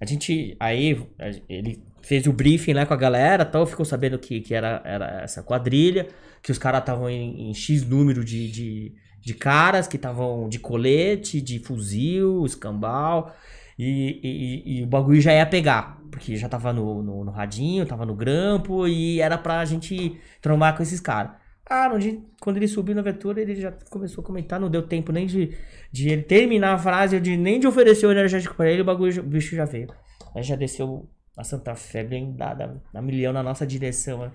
A 0.00 0.04
gente. 0.04 0.56
Aí, 0.58 1.00
ele 1.48 1.80
fez 2.02 2.26
o 2.26 2.32
briefing 2.32 2.72
lá 2.72 2.84
com 2.84 2.94
a 2.94 2.96
galera 2.96 3.44
tal, 3.44 3.64
ficou 3.64 3.84
sabendo 3.84 4.18
que, 4.18 4.40
que 4.40 4.52
era, 4.52 4.82
era 4.84 5.20
essa 5.22 5.44
quadrilha, 5.44 6.08
que 6.42 6.50
os 6.50 6.58
caras 6.58 6.80
estavam 6.80 7.08
em, 7.08 7.50
em 7.50 7.54
X 7.54 7.86
número 7.86 8.24
de, 8.24 8.50
de, 8.50 8.92
de 9.20 9.34
caras, 9.34 9.86
que 9.86 9.94
estavam 9.94 10.48
de 10.48 10.58
colete, 10.58 11.40
de 11.40 11.60
fuzil, 11.60 12.44
escambau. 12.44 13.32
E, 13.78 14.20
e- 14.22 14.78
e- 14.80 14.82
o 14.82 14.86
bagulho 14.86 15.20
já 15.20 15.32
ia 15.32 15.46
pegar. 15.46 15.98
Porque 16.10 16.36
já 16.36 16.48
tava 16.48 16.72
no, 16.72 17.02
no, 17.02 17.24
no 17.24 17.30
radinho, 17.30 17.86
tava 17.86 18.04
no 18.04 18.14
grampo 18.14 18.86
e 18.86 19.20
era 19.20 19.38
pra 19.38 19.64
gente 19.64 20.18
trombar 20.42 20.76
com 20.76 20.82
esses 20.82 21.00
caras. 21.00 21.32
Ah, 21.68 21.88
no 21.88 21.98
dia- 21.98 22.18
quando 22.40 22.58
ele 22.58 22.68
subiu 22.68 22.94
na 22.94 23.00
viatura, 23.00 23.40
ele 23.40 23.54
já 23.54 23.72
começou 23.88 24.22
a 24.22 24.26
comentar, 24.26 24.60
não 24.60 24.68
deu 24.68 24.82
tempo 24.82 25.10
nem 25.10 25.26
de, 25.26 25.56
de 25.90 26.10
ele 26.10 26.22
terminar 26.22 26.74
a 26.74 26.78
frase, 26.78 27.18
de, 27.18 27.36
nem 27.36 27.58
de 27.58 27.66
oferecer 27.66 28.04
o 28.06 28.10
energético 28.12 28.54
pra 28.54 28.70
ele, 28.70 28.82
o 28.82 28.84
bagulho, 28.84 29.22
o 29.22 29.26
bicho 29.26 29.56
já 29.56 29.64
veio. 29.64 29.88
Aí 30.34 30.42
já 30.42 30.54
desceu 30.54 31.08
a 31.36 31.42
Santa 31.44 31.74
Fé 31.74 32.04
blindada, 32.04 32.82
na 32.92 33.00
milhão 33.00 33.32
na 33.32 33.42
nossa 33.42 33.66
direção. 33.66 34.30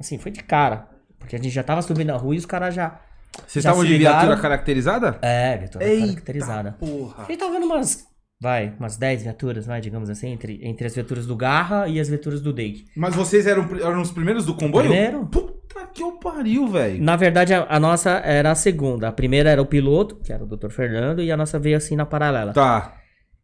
Assim, 0.00 0.18
foi 0.18 0.32
de 0.32 0.42
cara. 0.42 0.88
Porque 1.20 1.36
a 1.36 1.38
gente 1.38 1.50
já 1.50 1.62
tava 1.62 1.82
subindo 1.82 2.10
a 2.10 2.16
rua 2.16 2.34
e 2.34 2.38
os 2.38 2.46
caras 2.46 2.74
já. 2.74 3.00
Vocês 3.46 3.64
estavam 3.64 3.84
de 3.84 3.92
ligaram? 3.96 4.18
viatura 4.20 4.40
caracterizada? 4.42 5.18
É, 5.22 5.56
viatura 5.58 5.84
Eita 5.84 6.06
caracterizada. 6.06 6.72
porra. 6.72 7.26
Ele 7.28 7.38
tava 7.38 7.60
numas. 7.60 8.06
Vai, 8.42 8.74
umas 8.76 8.96
10 8.96 9.22
viaturas, 9.22 9.66
vai, 9.66 9.80
digamos 9.80 10.10
assim, 10.10 10.30
entre, 10.30 10.58
entre 10.64 10.84
as 10.84 10.94
viaturas 10.96 11.28
do 11.28 11.36
Garra 11.36 11.86
e 11.86 12.00
as 12.00 12.08
viaturas 12.08 12.40
do 12.40 12.52
Dake. 12.52 12.86
Mas 12.96 13.14
vocês 13.14 13.46
eram, 13.46 13.68
eram 13.76 14.02
os 14.02 14.10
primeiros 14.10 14.44
do 14.44 14.56
comboio? 14.56 14.88
Primeiro. 14.88 15.24
Puta 15.26 15.86
que 15.94 16.02
o 16.02 16.18
pariu, 16.18 16.66
velho. 16.66 17.00
Na 17.00 17.14
verdade, 17.14 17.54
a, 17.54 17.64
a 17.68 17.78
nossa 17.78 18.10
era 18.10 18.50
a 18.50 18.56
segunda. 18.56 19.06
A 19.06 19.12
primeira 19.12 19.48
era 19.48 19.62
o 19.62 19.66
piloto, 19.66 20.16
que 20.16 20.32
era 20.32 20.42
o 20.42 20.46
Dr. 20.48 20.70
Fernando, 20.70 21.22
e 21.22 21.30
a 21.30 21.36
nossa 21.36 21.56
veio 21.56 21.76
assim 21.76 21.94
na 21.94 22.04
paralela. 22.04 22.52
Tá. 22.52 22.96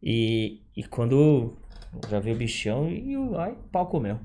E, 0.03 0.63
e 0.75 0.83
quando 0.83 1.57
já 2.09 2.19
veio 2.19 2.35
o 2.35 2.39
bichão 2.39 2.89
e 2.89 3.15
o 3.15 3.37
ai, 3.37 3.55
pau 3.71 3.87
comeu. 3.87 4.19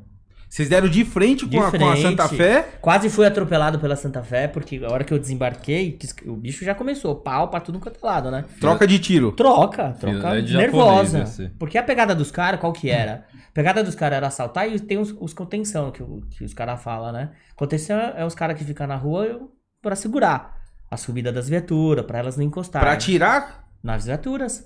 Vocês 0.54 0.68
deram 0.68 0.88
de 0.88 1.04
frente 1.04 1.42
com, 1.42 1.50
De 1.50 1.58
a, 1.58 1.68
com 1.68 1.88
a. 1.88 1.96
Santa 1.96 2.28
Fé? 2.28 2.76
Quase 2.80 3.10
fui 3.10 3.26
atropelado 3.26 3.76
pela 3.80 3.96
Santa 3.96 4.22
Fé, 4.22 4.46
porque 4.46 4.80
a 4.84 4.92
hora 4.92 5.02
que 5.02 5.12
eu 5.12 5.18
desembarquei, 5.18 5.90
que 5.90 6.28
o 6.30 6.36
bicho 6.36 6.64
já 6.64 6.76
começou, 6.76 7.16
pau 7.16 7.48
pra 7.48 7.58
tudo 7.58 7.80
quanto 7.80 7.98
é 8.00 8.06
lado, 8.06 8.30
né? 8.30 8.44
Troca 8.60 8.86
de 8.86 9.00
tiro. 9.00 9.32
Troca, 9.32 9.96
troca 9.98 10.38
é 10.38 10.40
de 10.42 10.56
nervosa. 10.56 11.26
japonês. 11.26 11.52
Porque 11.58 11.76
a 11.76 11.82
pegada 11.82 12.14
dos 12.14 12.30
caras, 12.30 12.60
qual 12.60 12.72
que 12.72 12.88
era? 12.88 13.24
A 13.34 13.52
pegada 13.52 13.82
dos 13.82 13.96
caras 13.96 14.18
era 14.18 14.28
assaltar 14.28 14.72
e 14.72 14.78
tem 14.78 14.96
os, 14.96 15.12
os 15.18 15.34
contenção 15.34 15.90
que, 15.90 16.04
que 16.30 16.44
os 16.44 16.54
caras 16.54 16.80
falam, 16.80 17.10
né? 17.10 17.32
Contenção 17.56 17.98
é 17.98 18.24
os 18.24 18.36
caras 18.36 18.56
que 18.56 18.62
ficam 18.62 18.86
na 18.86 18.94
rua 18.94 19.48
pra 19.82 19.96
segurar 19.96 20.54
a 20.88 20.96
subida 20.96 21.32
das 21.32 21.48
viaturas, 21.48 22.06
pra 22.06 22.20
elas 22.20 22.36
não 22.36 22.44
encostarem. 22.44 22.86
Pra 22.86 22.94
atirar, 22.94 23.64
Nas 23.82 24.04
viaturas. 24.04 24.64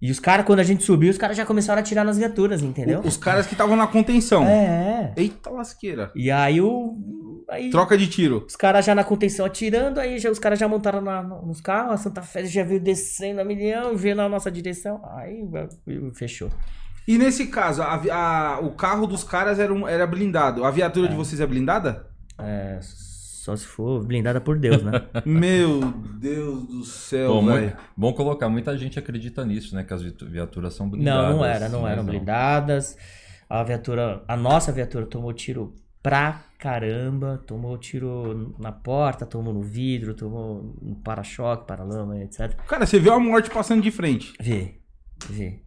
E 0.00 0.10
os 0.12 0.20
caras, 0.20 0.46
quando 0.46 0.60
a 0.60 0.64
gente 0.64 0.84
subiu, 0.84 1.10
os 1.10 1.18
caras 1.18 1.36
já 1.36 1.44
começaram 1.44 1.78
a 1.78 1.80
atirar 1.80 2.04
nas 2.04 2.16
viaturas, 2.18 2.62
entendeu? 2.62 3.00
os 3.00 3.16
caras 3.16 3.46
que 3.46 3.54
estavam 3.54 3.74
na 3.76 3.86
contenção. 3.86 4.44
É, 4.46 5.12
é. 5.16 5.20
Eita 5.20 5.50
lasqueira. 5.50 6.12
E 6.14 6.30
aí 6.30 6.60
o, 6.60 7.44
aí 7.50 7.68
Troca 7.70 7.98
de 7.98 8.06
tiro. 8.06 8.44
os 8.46 8.54
caras 8.54 8.84
já 8.84 8.94
na 8.94 9.02
contenção 9.02 9.44
atirando, 9.44 9.98
aí 9.98 10.18
já, 10.20 10.30
os 10.30 10.38
caras 10.38 10.56
já 10.58 10.68
montaram 10.68 11.00
na- 11.00 11.22
no- 11.22 11.44
nos 11.46 11.60
carros, 11.60 11.92
a 11.94 11.96
Santa 11.96 12.22
Fé 12.22 12.44
já 12.44 12.62
veio 12.62 12.78
descendo 12.80 13.40
a 13.40 13.44
milhão, 13.44 13.96
veio 13.96 14.14
na 14.14 14.28
nossa 14.28 14.50
direção, 14.52 15.00
aí 15.16 15.42
fechou. 16.14 16.48
E 17.06 17.18
nesse 17.18 17.46
caso, 17.48 17.82
a 17.82 17.94
a- 18.12 18.60
o 18.60 18.70
carro 18.72 19.04
dos 19.06 19.24
caras 19.24 19.58
era, 19.58 19.72
um- 19.74 19.88
era 19.88 20.06
blindado. 20.06 20.64
A 20.64 20.70
viatura 20.70 21.08
de 21.08 21.16
vocês 21.16 21.40
é 21.40 21.46
blindada? 21.46 22.06
É, 22.38 22.78
só 23.48 23.56
se 23.56 23.66
for 23.66 24.04
blindada 24.04 24.42
por 24.42 24.58
Deus, 24.58 24.82
né? 24.82 24.92
Meu 25.24 25.80
Deus 26.20 26.66
do 26.66 26.84
céu, 26.84 27.32
Bom, 27.32 27.42
muito- 27.42 27.76
bom 27.96 28.12
colocar, 28.12 28.46
muita 28.50 28.76
gente 28.76 28.98
acredita 28.98 29.42
nisso, 29.42 29.74
né? 29.74 29.84
Que 29.84 29.94
as 29.94 30.02
viatu- 30.02 30.26
viaturas 30.26 30.74
são 30.74 30.86
blindadas. 30.90 31.30
Não, 31.30 31.36
não 31.38 31.44
era, 31.44 31.68
não 31.70 31.82
mas 31.82 31.92
eram 31.92 32.04
blindadas. 32.04 32.96
A 33.48 33.62
viatura, 33.62 34.22
a 34.28 34.36
nossa 34.36 34.70
viatura 34.70 35.06
tomou 35.06 35.32
tiro 35.32 35.74
pra 36.02 36.42
caramba, 36.58 37.42
tomou 37.46 37.78
tiro 37.78 38.54
na 38.58 38.70
porta, 38.70 39.24
tomou 39.24 39.54
no 39.54 39.62
vidro, 39.62 40.12
tomou 40.12 40.74
no 40.82 40.96
para-choque, 40.96 41.66
para-lama, 41.66 42.20
etc. 42.22 42.54
Cara, 42.66 42.84
você 42.84 42.98
viu 42.98 43.14
a 43.14 43.18
morte 43.18 43.48
passando 43.48 43.80
de 43.80 43.90
frente. 43.90 44.34
Vê, 44.38 44.74
vê. 45.30 45.60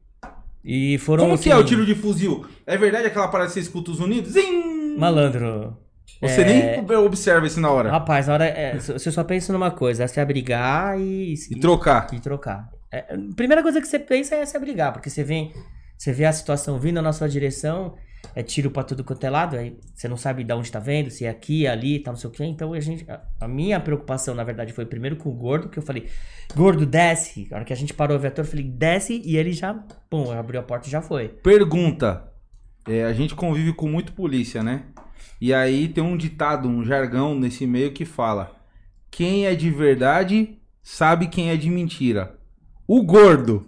E 0.63 0.99
foram 0.99 1.23
Como 1.25 1.39
que 1.39 1.49
é 1.49 1.53
assim, 1.53 1.61
o 1.63 1.65
tiro 1.65 1.83
de 1.83 1.95
fuzil? 1.95 2.45
É 2.67 2.77
verdade 2.77 3.07
aquela 3.07 3.27
parada 3.29 3.47
que 3.47 3.53
você 3.55 3.61
escuta 3.61 3.89
os 3.89 3.99
unidos? 3.99 4.33
Zim! 4.33 4.95
Malandro. 4.99 5.75
Você 6.21 6.41
é, 6.41 6.81
nem 6.81 6.97
observa 6.97 7.47
isso 7.47 7.59
na 7.59 7.69
hora. 7.71 7.89
Rapaz, 7.89 8.27
na 8.27 8.33
hora. 8.33 8.45
é, 8.45 8.77
você 8.77 9.11
só 9.11 9.23
pensa 9.23 9.51
numa 9.51 9.71
coisa, 9.71 10.03
é 10.03 10.07
se 10.07 10.19
abrigar 10.19 10.99
e, 10.99 11.33
E 11.33 11.59
trocar. 11.59 12.07
e 12.13 12.19
trocar. 12.19 12.69
É, 12.91 13.15
a 13.15 13.35
primeira 13.35 13.63
coisa 13.63 13.81
que 13.81 13.87
você 13.87 13.97
pensa 13.97 14.35
é 14.35 14.45
se 14.45 14.55
abrigar, 14.55 14.93
porque 14.93 15.09
você 15.09 15.23
vem, 15.23 15.51
você 15.97 16.11
vê 16.11 16.25
a 16.25 16.31
situação 16.33 16.77
vindo 16.77 17.01
na 17.01 17.11
sua 17.11 17.27
direção, 17.27 17.95
é 18.35 18.43
tiro 18.43 18.69
pra 18.69 18.83
tudo 18.83 19.03
quanto 19.03 19.23
é 19.23 19.29
lado, 19.29 19.57
aí 19.57 19.79
você 19.95 20.07
não 20.07 20.17
sabe 20.17 20.43
de 20.43 20.53
onde 20.53 20.71
tá 20.71 20.77
vendo, 20.79 21.09
se 21.09 21.25
é 21.25 21.29
aqui, 21.29 21.65
ali, 21.65 21.99
tá 21.99 22.11
não 22.11 22.17
sei 22.17 22.29
o 22.29 22.33
quê. 22.33 22.43
Então 22.43 22.73
a 22.73 22.79
gente, 22.79 23.09
a, 23.09 23.21
a 23.39 23.47
minha 23.47 23.79
preocupação, 23.79 24.35
na 24.35 24.43
verdade, 24.43 24.73
foi 24.73 24.85
primeiro 24.85 25.15
com 25.15 25.29
o 25.29 25.33
gordo, 25.33 25.69
que 25.69 25.79
eu 25.79 25.83
falei, 25.83 26.07
gordo, 26.55 26.85
desce. 26.85 27.47
A 27.51 27.55
hora 27.55 27.65
que 27.65 27.73
a 27.73 27.75
gente 27.75 27.93
parou 27.93 28.17
o 28.17 28.19
vetor, 28.19 28.45
eu 28.45 28.49
falei, 28.49 28.65
desce, 28.65 29.21
e 29.25 29.37
ele 29.37 29.53
já, 29.53 29.73
pum, 30.09 30.31
abriu 30.31 30.59
a 30.59 30.63
porta 30.63 30.87
e 30.87 30.91
já 30.91 31.01
foi. 31.01 31.29
Pergunta. 31.29 32.27
É, 32.87 33.05
a 33.05 33.13
gente 33.13 33.33
convive 33.35 33.73
com 33.73 33.87
muito 33.87 34.11
polícia, 34.13 34.61
né? 34.61 34.83
E 35.39 35.53
aí 35.53 35.88
tem 35.88 36.03
um 36.03 36.15
ditado, 36.17 36.67
um 36.67 36.84
jargão 36.84 37.34
nesse 37.36 37.65
meio 37.65 37.91
que 37.91 38.05
fala: 38.05 38.51
quem 39.10 39.45
é 39.45 39.55
de 39.55 39.69
verdade 39.69 40.57
sabe 40.84 41.27
quem 41.27 41.49
é 41.49 41.57
de 41.57 41.69
mentira. 41.69 42.36
O 42.88 43.03
gordo 43.03 43.65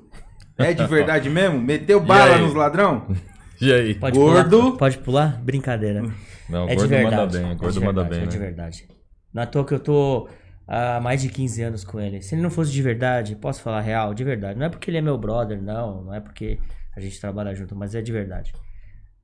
é 0.58 0.74
de 0.74 0.86
verdade 0.86 1.30
mesmo? 1.32 1.60
Meteu 1.62 2.00
bala 2.00 2.38
nos 2.38 2.54
ladrão? 2.54 3.08
E 3.62 3.72
aí? 3.72 3.96
Pode 3.96 4.18
Gordo. 4.18 4.60
Pular? 4.60 4.78
Pode 4.78 4.98
pular? 4.98 5.42
Brincadeira. 5.42 6.02
Não, 6.50 6.66
É 6.68 6.72
de 6.72 6.76
gordo 6.76 6.90
verdade. 6.90 7.16
manda 7.16 7.28
bem, 7.40 7.52
é 7.52 7.56
gordo 7.56 7.74
de 7.80 7.86
manda 7.86 8.04
bem, 8.04 8.22
É 8.24 8.26
de 8.26 8.38
né? 8.38 8.46
verdade. 8.46 8.88
Não 9.34 9.42
é 9.42 9.46
à 9.46 9.48
toa 9.48 9.64
que 9.66 9.74
eu 9.74 9.80
tô 9.80 10.28
há 10.68 11.00
mais 11.00 11.22
de 11.22 11.30
15 11.30 11.62
anos 11.62 11.84
com 11.86 11.98
ele. 11.98 12.22
Se 12.22 12.36
ele 12.36 12.42
não 12.42 12.50
fosse 12.50 12.74
de 12.74 12.82
verdade, 12.82 13.38
posso 13.38 13.62
falar 13.62 13.80
real, 13.80 14.14
de 14.14 14.22
verdade. 14.24 14.60
Não 14.60 14.66
é 14.66 14.70
porque 14.70 14.90
ele 14.92 14.98
é 14.98 15.02
meu 15.02 15.18
brother, 15.18 15.62
não. 15.62 16.04
Não 16.04 16.14
é 16.14 16.20
porque 16.20 16.60
a 16.94 17.00
gente 17.00 17.18
trabalha 17.22 17.56
junto, 17.56 17.74
mas 17.74 17.96
é 17.96 18.02
de 18.02 18.12
verdade. 18.12 18.52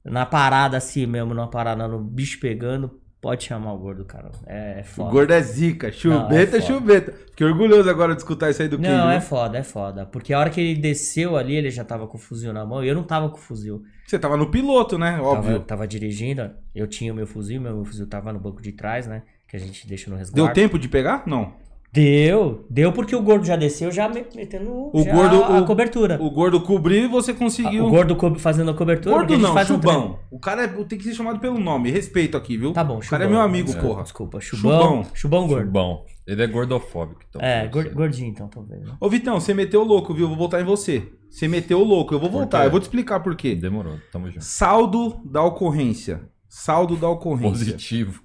Na 0.04 0.26
parada 0.26 0.78
assim 0.78 1.06
mesmo, 1.06 1.34
numa 1.34 1.50
parada 1.50 1.88
no 1.88 2.00
bicho 2.00 2.40
pegando, 2.40 3.00
pode 3.22 3.44
chamar 3.44 3.74
o 3.74 3.78
gordo, 3.78 4.06
cara. 4.06 4.32
É, 4.48 4.80
é 4.80 4.82
O 4.82 4.86
foda. 4.86 5.12
gordo 5.12 5.34
é 5.34 5.42
zica. 5.42 5.92
Chubeta, 5.92 6.58
é 6.58 6.62
foda. 6.62 6.62
chubeta. 6.62 7.12
Fiquei 7.30 7.46
orgulhoso 7.48 7.90
agora 7.90 8.14
de 8.14 8.22
escutar 8.22 8.50
isso 8.50 8.62
aí 8.62 8.68
do 8.68 8.78
King. 8.78 8.90
Não, 8.90 9.10
é 9.10 9.20
viu? 9.20 9.28
foda, 9.28 9.58
é 9.58 9.64
foda. 9.64 10.06
Porque 10.06 10.34
a 10.34 10.40
hora 10.40 10.50
que 10.50 10.60
ele 10.62 10.80
desceu 10.80 11.36
ali, 11.38 11.56
ele 11.56 11.70
já 11.70 11.84
tava 11.84 12.08
com 12.08 12.18
o 12.18 12.20
fuzil 12.20 12.54
na 12.54 12.66
mão 12.66 12.84
e 12.84 12.88
eu 12.88 12.96
não 12.96 13.04
tava 13.04 13.30
com 13.30 13.38
o 13.38 13.42
fuzil. 13.42 13.84
Você 14.08 14.18
tava 14.18 14.36
no 14.38 14.50
piloto, 14.50 14.98
né? 14.98 15.20
Óbvio. 15.22 15.54
Tava, 15.54 15.66
tava 15.66 15.88
dirigindo, 15.88 16.50
eu 16.74 16.88
tinha 16.88 17.14
o 17.14 17.16
meu 17.16 17.28
fuzil, 17.28 17.62
meu 17.62 17.84
fuzil 17.86 18.08
tava 18.08 18.34
no 18.34 18.40
banco 18.40 18.62
de 18.62 18.72
trás, 18.72 19.06
né? 19.06 19.22
Que 19.48 19.56
a 19.56 19.60
gente 19.60 19.88
deixa 19.88 20.10
no 20.10 20.16
resguardo. 20.16 20.46
Deu 20.46 20.54
tempo 20.54 20.80
de 20.80 20.88
pegar? 20.88 21.24
Não. 21.28 21.54
Deu, 21.92 22.68
deu 22.70 22.94
porque 22.94 23.16
o 23.16 23.22
gordo 23.24 23.44
já 23.46 23.56
desceu, 23.56 23.92
já 23.92 24.08
me- 24.08 24.24
metendo 24.36 24.92
O 24.94 25.02
já 25.04 25.12
gordo- 25.12 25.44
a, 25.44 25.58
a 25.58 25.62
o- 25.62 25.66
cobertura. 25.66 26.22
O 26.22 26.30
gordo 26.30 26.62
cobriu 26.62 27.06
e 27.06 27.08
você 27.08 27.34
conseguiu. 27.34 27.88
O 27.88 27.90
gordo 27.90 28.16
co- 28.16 28.36
fazendo 28.36 28.70
a 28.70 28.76
cobertura. 28.76 29.16
Gordo 29.16 29.34
a 29.34 29.38
não, 29.40 29.54
faz 29.54 29.72
um 29.72 29.74
chubão. 29.76 30.20
O 30.30 30.40
cara 30.40 30.66
é- 30.66 30.68
tem 30.68 31.00
que 31.00 31.04
ser 31.04 31.16
chamado 31.16 31.40
pelo 31.40 31.60
nome. 31.60 31.90
Respeito 31.90 32.38
aqui, 32.38 32.58
viu? 32.58 32.74
Tá 32.74 32.84
bom, 32.84 32.98
O 32.98 33.02
chubão. 33.02 33.10
cara 33.20 33.26
é 33.26 33.28
meu 33.32 33.42
amigo, 33.42 33.66
desculpa, 33.66 33.88
porra. 33.90 34.04
Desculpa, 34.04 34.40
chubão. 34.40 35.04
Chubão, 35.16 35.48
gordo. 35.48 35.72
Bom, 35.72 36.06
ele 36.28 36.44
é 36.44 36.48
gordofóbico. 36.48 37.22
Então, 37.28 37.42
É, 37.42 37.68
gordinho 37.68 38.30
então, 38.30 38.48
talvez. 38.48 38.84
né? 38.84 38.94
Ô, 39.00 39.10
Vitão, 39.10 39.40
você 39.40 39.56
meteu 39.56 39.82
o 39.82 39.86
louco, 39.86 40.14
viu? 40.14 40.26
Eu 40.26 40.30
vou 40.30 40.38
voltar 40.38 40.62
em 40.62 40.66
você. 40.66 41.12
Você 41.28 41.48
meteu 41.48 41.80
o 41.80 41.84
louco, 41.84 42.14
eu 42.14 42.20
vou 42.20 42.30
voltar. 42.30 42.66
Eu 42.66 42.72
vou 42.72 42.80
te 42.80 42.84
explicar 42.84 43.20
por 43.22 43.36
quê. 43.36 43.56
Demorou, 43.56 43.96
tamo 44.12 44.28
junto. 44.30 44.44
Saldo 44.46 45.20
da 45.26 45.42
ocorrência. 45.44 46.22
Saldo 46.48 46.96
da 46.96 47.10
ocorrência. 47.10 47.50
Positivo. 47.50 48.22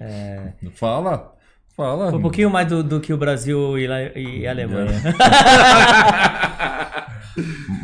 É. 0.00 0.52
Fala, 0.74 1.32
fala. 1.80 2.10
Foi 2.10 2.18
um 2.18 2.22
pouquinho 2.22 2.50
mais 2.50 2.68
do, 2.68 2.82
do 2.82 3.00
que 3.00 3.12
o 3.12 3.16
Brasil 3.16 3.78
e, 3.78 3.86
lá- 3.86 4.02
e 4.02 4.46
a 4.46 4.50
Alemanha. 4.50 4.92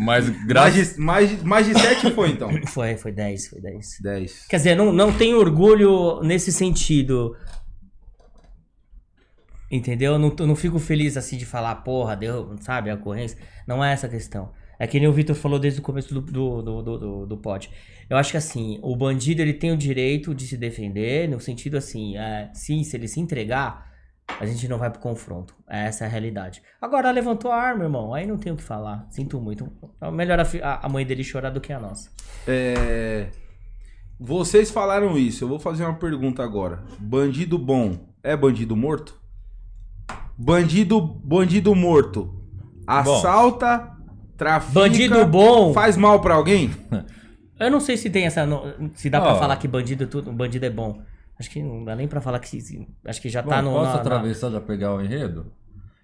Mas 0.01 0.29
Mais 0.29 0.47
graças. 0.47 0.95
de, 0.95 1.01
mais, 1.01 1.31
de- 1.31 1.45
mais 1.45 1.67
de 1.67 1.79
sete 1.79 2.11
foi, 2.11 2.31
então. 2.31 2.51
foi, 2.69 2.97
foi 2.97 3.13
10, 3.13 3.49
foi 3.49 3.61
10. 3.61 3.99
10. 4.03 4.47
Quer 4.49 4.57
dizer, 4.57 4.75
não, 4.77 4.93
não 4.93 5.13
tenho 5.13 5.39
orgulho 5.39 6.21
nesse 6.23 6.53
sentido. 6.53 7.37
Entendeu? 9.71 10.19
Não, 10.19 10.31
não 10.47 10.57
fico 10.57 10.79
feliz 10.79 11.17
assim 11.17 11.37
de 11.37 11.47
falar, 11.47 11.75
porra, 11.77 12.17
deu, 12.17 12.55
sabe, 12.61 12.91
a 12.91 12.95
ocorrência. 12.95 13.39
Não 13.67 13.85
é 13.85 13.93
essa 13.93 14.07
a 14.07 14.11
questão. 14.11 14.51
É 14.79 14.87
que 14.87 14.99
nem 14.99 15.09
o 15.09 15.13
Vitor 15.13 15.35
falou 15.35 15.59
desde 15.59 15.81
o 15.81 15.83
começo 15.83 16.13
do, 16.13 16.21
do, 16.21 16.63
do, 16.63 16.83
do, 16.83 16.99
do, 16.99 17.27
do 17.27 17.37
pod. 17.37 17.71
Eu 18.09 18.17
acho 18.17 18.31
que 18.31 18.37
assim, 18.37 18.79
o 18.83 18.95
bandido 18.95 19.43
ele 19.43 19.55
tem 19.55 19.73
o 19.73 19.77
direito 19.77 20.35
de 20.35 20.47
se 20.47 20.57
defender, 20.57 21.29
no 21.29 21.41
sentido 21.41 21.77
assim, 21.77 22.17
é, 22.17 22.51
sim, 22.55 22.85
se 22.85 22.97
ele 22.97 23.09
se 23.09 23.21
entregar, 23.21 23.91
a 24.41 24.45
gente 24.45 24.69
não 24.69 24.79
vai 24.79 24.91
pro 24.91 25.01
confronto. 25.01 25.55
Essa 25.69 26.05
é 26.05 26.07
a 26.07 26.11
realidade. 26.11 26.63
Agora 26.81 27.11
levantou 27.11 27.51
a 27.51 27.57
arma, 27.57 27.85
irmão, 27.85 28.13
aí 28.13 28.27
não 28.27 28.37
tem 28.37 28.53
o 28.53 28.57
que 28.57 28.63
falar. 28.63 29.07
Sinto 29.11 29.41
muito. 29.41 29.71
É 30.01 30.11
melhor 30.11 30.41
a 30.41 30.87
a 30.87 30.89
mãe 30.89 31.07
dele 31.07 31.25
chorar 31.25 31.51
do 31.51 31.61
que 31.61 31.73
a 31.73 31.81
nossa. 31.81 32.11
É... 32.47 33.29
Vocês 34.19 34.71
falaram 34.71 35.17
isso. 35.19 35.45
Eu 35.45 35.49
vou 35.49 35.59
fazer 35.59 35.85
uma 35.85 35.95
pergunta 35.95 36.43
agora. 36.43 36.85
Bandido 36.99 37.59
bom 37.59 38.07
é 38.27 38.37
bandido 38.37 38.75
morto? 38.75 39.21
Bandido, 40.37 41.01
bandido 41.01 41.73
morto. 41.77 42.35
Assalta, 42.85 43.96
trafica. 44.37 44.73
Bandido 44.73 45.27
bom. 45.27 45.73
Faz 45.73 45.97
mal 45.97 46.21
pra 46.21 46.35
alguém? 46.35 46.71
Eu 47.59 47.71
não 47.71 47.81
sei 47.81 47.97
se 47.97 48.11
tem 48.11 48.27
essa. 48.27 48.45
no- 48.45 48.91
Se 48.95 49.09
dá 49.09 49.19
Ó. 49.21 49.23
pra 49.25 49.35
falar 49.37 49.57
que 49.57 49.67
bandido 49.67 50.05
é 50.05 50.07
tudo, 50.07 50.31
bandido 50.33 50.67
é 50.67 50.71
bom. 50.71 51.01
Acho 51.39 51.51
que 51.51 51.63
não 51.63 51.85
dá 51.85 51.97
nem 51.97 52.07
pra 52.07 52.21
falar 52.21 52.39
que. 52.39 52.49
se- 52.49 52.87
Acho 53.05 53.21
que 53.21 53.29
já 53.31 53.41
Bom, 53.43 53.49
tá 53.51 53.63
no. 53.63 53.71
posso 53.73 53.85
na- 53.87 53.95
na- 53.95 54.01
atravessar 54.01 54.51
já 54.51 54.61
pegar 54.61 54.95
o 54.95 55.01
enredo? 55.03 55.53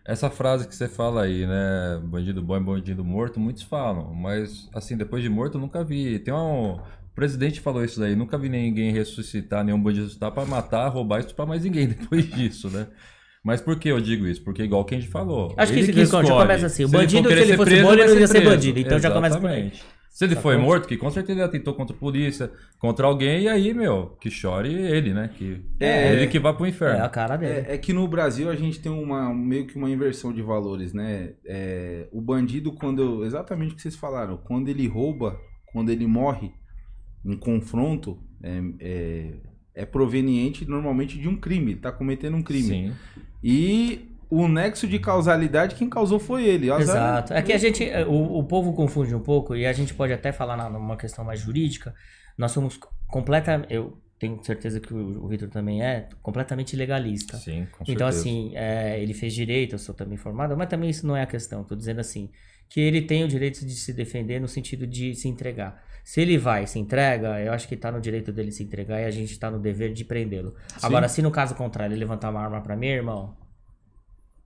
Essa 0.04 0.28
frase 0.30 0.66
que 0.66 0.74
você 0.74 0.88
fala 0.88 1.22
aí, 1.22 1.46
né? 1.46 2.00
Bandido 2.04 2.42
bom 2.42 2.56
e 2.56 2.60
bandido 2.60 3.04
morto, 3.04 3.38
muitos 3.38 3.62
falam. 3.62 4.12
Mas, 4.14 4.68
assim, 4.74 4.96
depois 4.96 5.22
de 5.22 5.28
morto, 5.28 5.56
eu 5.58 5.60
nunca 5.60 5.84
vi. 5.84 6.18
Tem 6.18 6.32
um. 6.34 6.72
O 6.74 7.14
presidente 7.14 7.60
falou 7.60 7.84
isso 7.84 8.00
daí. 8.00 8.16
Nunca 8.16 8.38
vi 8.38 8.48
ninguém 8.48 8.90
ressuscitar, 8.90 9.62
nenhum 9.62 9.80
bandido 9.80 10.04
ressuscitar 10.04 10.32
pra 10.32 10.46
matar, 10.46 10.88
roubar 10.88 11.18
e 11.18 11.20
estuprar 11.20 11.46
mais 11.46 11.62
ninguém 11.64 11.86
depois 11.88 12.26
disso, 12.30 12.70
né? 12.70 12.86
Mas 13.44 13.60
por 13.60 13.76
que 13.78 13.88
eu 13.88 14.00
digo 14.00 14.26
isso? 14.26 14.42
Porque, 14.44 14.62
igual 14.62 14.84
quem 14.84 15.00
falou. 15.02 15.52
Acho 15.56 15.72
que 15.72 15.78
ele 15.80 15.90
esse- 15.90 15.98
já 15.98 16.02
escolhe. 16.04 16.28
começa 16.28 16.66
assim, 16.66 16.84
o 16.84 16.88
Se 16.88 16.94
ele 16.94 17.02
bandido, 17.02 17.28
se 17.28 17.34
ele 17.34 17.56
fosse 17.56 17.70
preso, 17.70 17.82
bom, 17.86 17.92
ele 17.94 18.04
não 18.06 18.18
ia 18.20 18.26
ser 18.28 18.44
bandido, 18.44 18.78
então 18.78 18.98
já 19.00 19.10
começa 19.10 19.40
por 19.40 19.50
aí. 19.50 19.56
Exatamente. 19.62 19.84
Se 20.10 20.24
ele 20.26 20.36
foi 20.36 20.54
Sacou? 20.56 20.66
morto, 20.68 20.86
que 20.86 20.96
com 20.98 21.10
certeza 21.10 21.38
ele 21.38 21.46
atentou 21.46 21.72
contra 21.74 21.96
a 21.96 21.98
polícia, 21.98 22.52
contra 22.78 23.06
alguém, 23.06 23.44
e 23.44 23.48
aí, 23.48 23.72
meu, 23.72 24.08
que 24.20 24.30
chore 24.30 24.72
ele, 24.72 25.14
né? 25.14 25.30
Que 25.36 25.62
É. 25.80 26.12
ele 26.12 26.26
que 26.26 26.38
vai 26.38 26.54
pro 26.54 26.66
inferno. 26.66 26.98
É 26.98 27.00
a 27.00 27.08
cara 27.08 27.36
dele. 27.36 27.66
É, 27.66 27.74
é 27.74 27.78
que 27.78 27.94
no 27.94 28.06
Brasil 28.06 28.50
a 28.50 28.54
gente 28.54 28.78
tem 28.78 28.92
uma 28.92 29.32
meio 29.34 29.66
que 29.66 29.74
uma 29.74 29.88
inversão 29.90 30.30
de 30.30 30.42
valores, 30.42 30.92
né? 30.92 31.32
É, 31.46 32.08
o 32.12 32.20
bandido, 32.20 32.72
quando. 32.72 33.24
Exatamente 33.24 33.72
o 33.72 33.76
que 33.76 33.80
vocês 33.82 33.96
falaram, 33.96 34.36
quando 34.36 34.68
ele 34.68 34.86
rouba, 34.86 35.40
quando 35.72 35.88
ele 35.90 36.06
morre 36.06 36.52
em 37.24 37.36
confronto, 37.36 38.18
é, 38.42 38.60
é, 38.80 39.32
é 39.74 39.86
proveniente 39.86 40.68
normalmente 40.68 41.18
de 41.18 41.26
um 41.26 41.36
crime. 41.36 41.72
Ele 41.72 41.80
tá 41.80 41.90
cometendo 41.90 42.36
um 42.36 42.42
crime. 42.42 42.68
Sim. 42.68 42.92
E 43.42 44.08
o 44.30 44.48
nexo 44.48 44.86
de 44.86 44.98
causalidade, 44.98 45.74
quem 45.74 45.88
causou 45.90 46.18
foi 46.18 46.44
ele. 46.44 46.70
Azar- 46.70 46.80
Exato. 46.96 47.34
É 47.34 47.42
que 47.42 47.52
a 47.52 47.58
gente. 47.58 47.84
O, 48.08 48.38
o 48.38 48.44
povo 48.44 48.72
confunde 48.72 49.14
um 49.14 49.20
pouco, 49.20 49.54
e 49.56 49.66
a 49.66 49.72
gente 49.72 49.92
pode 49.94 50.12
até 50.12 50.32
falar 50.32 50.56
na- 50.56 50.70
numa 50.70 50.96
questão 50.96 51.24
mais 51.24 51.40
jurídica. 51.40 51.94
Nós 52.38 52.52
somos 52.52 52.78
completa. 53.08 53.66
Eu 53.68 53.98
tenho 54.18 54.42
certeza 54.44 54.78
que 54.80 54.94
o, 54.94 55.24
o 55.24 55.28
Vitor 55.28 55.48
também 55.48 55.82
é, 55.82 56.08
completamente 56.22 56.76
legalista. 56.76 57.36
Sim, 57.36 57.66
com 57.72 57.84
certeza. 57.84 57.92
Então, 57.92 58.06
assim, 58.06 58.52
é, 58.54 59.02
ele 59.02 59.12
fez 59.12 59.34
direito, 59.34 59.74
eu 59.74 59.78
sou 59.78 59.94
também 59.94 60.16
formado, 60.16 60.56
mas 60.56 60.68
também 60.68 60.88
isso 60.88 61.06
não 61.06 61.16
é 61.16 61.22
a 61.22 61.26
questão. 61.26 61.64
Tô 61.64 61.74
dizendo 61.74 62.00
assim, 62.00 62.30
que 62.70 62.80
ele 62.80 63.02
tem 63.02 63.24
o 63.24 63.28
direito 63.28 63.66
de 63.66 63.72
se 63.74 63.92
defender 63.92 64.40
no 64.40 64.46
sentido 64.48 64.86
de 64.86 65.14
se 65.14 65.28
entregar. 65.28 65.82
Se 66.04 66.20
ele 66.20 66.36
vai 66.36 66.64
e 66.64 66.66
se 66.66 66.78
entrega, 66.78 67.40
eu 67.40 67.52
acho 67.52 67.68
que 67.68 67.76
tá 67.76 67.90
no 67.92 68.00
direito 68.00 68.32
dele 68.32 68.50
se 68.50 68.62
entregar 68.62 69.00
e 69.00 69.04
a 69.04 69.10
gente 69.10 69.38
tá 69.38 69.50
no 69.50 69.58
dever 69.58 69.92
de 69.92 70.04
prendê-lo. 70.04 70.54
Agora, 70.82 71.08
se 71.08 71.22
no 71.22 71.30
caso 71.30 71.54
contrário 71.54 71.94
ele 71.94 72.00
levantar 72.00 72.30
uma 72.30 72.40
arma 72.40 72.60
pra 72.60 72.76
mim, 72.76 72.88
irmão, 72.88 73.36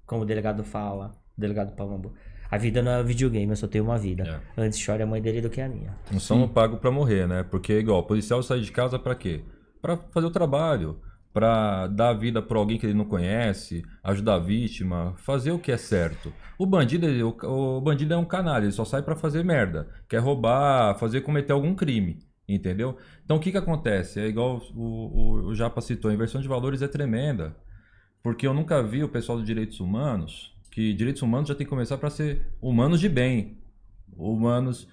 como 0.04 0.22
o 0.22 0.26
delegado 0.26 0.62
fala, 0.62 1.12
o 1.36 1.40
delegado 1.40 1.74
Palombo, 1.74 2.14
a 2.50 2.58
vida 2.58 2.82
não 2.82 2.92
é 2.92 3.00
um 3.00 3.04
videogame, 3.04 3.50
eu 3.50 3.56
só 3.56 3.66
tenho 3.66 3.84
uma 3.84 3.98
vida. 3.98 4.42
Antes 4.56 4.78
chore 4.78 5.02
a 5.02 5.06
mãe 5.06 5.20
dele 5.20 5.40
do 5.40 5.50
que 5.50 5.60
a 5.60 5.68
minha. 5.68 5.96
Não 6.12 6.20
somos 6.20 6.50
pagos 6.50 6.78
pra 6.78 6.90
morrer, 6.90 7.26
né? 7.26 7.42
Porque, 7.42 7.78
igual, 7.78 8.00
o 8.00 8.04
policial 8.04 8.42
sai 8.42 8.60
de 8.60 8.70
casa 8.70 8.98
pra 8.98 9.14
quê? 9.14 9.42
Pra 9.80 9.96
fazer 9.96 10.26
o 10.26 10.30
trabalho. 10.30 11.00
Para 11.36 11.86
dar 11.88 12.14
vida 12.14 12.40
para 12.40 12.58
alguém 12.58 12.78
que 12.78 12.86
ele 12.86 12.94
não 12.94 13.04
conhece, 13.04 13.84
ajudar 14.02 14.36
a 14.36 14.38
vítima, 14.38 15.12
fazer 15.18 15.52
o 15.52 15.58
que 15.58 15.70
é 15.70 15.76
certo. 15.76 16.32
O 16.58 16.64
bandido, 16.64 17.06
o, 17.06 17.76
o 17.76 17.80
bandido 17.82 18.14
é 18.14 18.16
um 18.16 18.24
canalha, 18.24 18.64
ele 18.64 18.72
só 18.72 18.86
sai 18.86 19.02
para 19.02 19.14
fazer 19.14 19.44
merda, 19.44 19.86
quer 20.08 20.16
roubar, 20.16 20.98
fazer 20.98 21.20
cometer 21.20 21.52
algum 21.52 21.74
crime, 21.74 22.20
entendeu? 22.48 22.96
Então 23.22 23.36
o 23.36 23.40
que 23.40 23.52
que 23.52 23.58
acontece? 23.58 24.18
É 24.18 24.26
igual 24.26 24.62
o, 24.74 24.80
o, 24.80 25.32
o 25.48 25.54
Japa 25.54 25.82
citou, 25.82 26.10
a 26.10 26.14
inversão 26.14 26.40
de 26.40 26.48
valores 26.48 26.80
é 26.80 26.88
tremenda, 26.88 27.54
porque 28.22 28.46
eu 28.46 28.54
nunca 28.54 28.82
vi 28.82 29.04
o 29.04 29.08
pessoal 29.10 29.36
dos 29.36 29.46
direitos 29.46 29.78
humanos, 29.78 30.56
que 30.70 30.94
direitos 30.94 31.20
humanos 31.20 31.50
já 31.50 31.54
tem 31.54 31.66
que 31.66 31.70
começar 31.70 31.98
para 31.98 32.08
ser 32.08 32.46
humanos 32.62 32.98
de 32.98 33.10
bem, 33.10 33.58
humanos, 34.16 34.88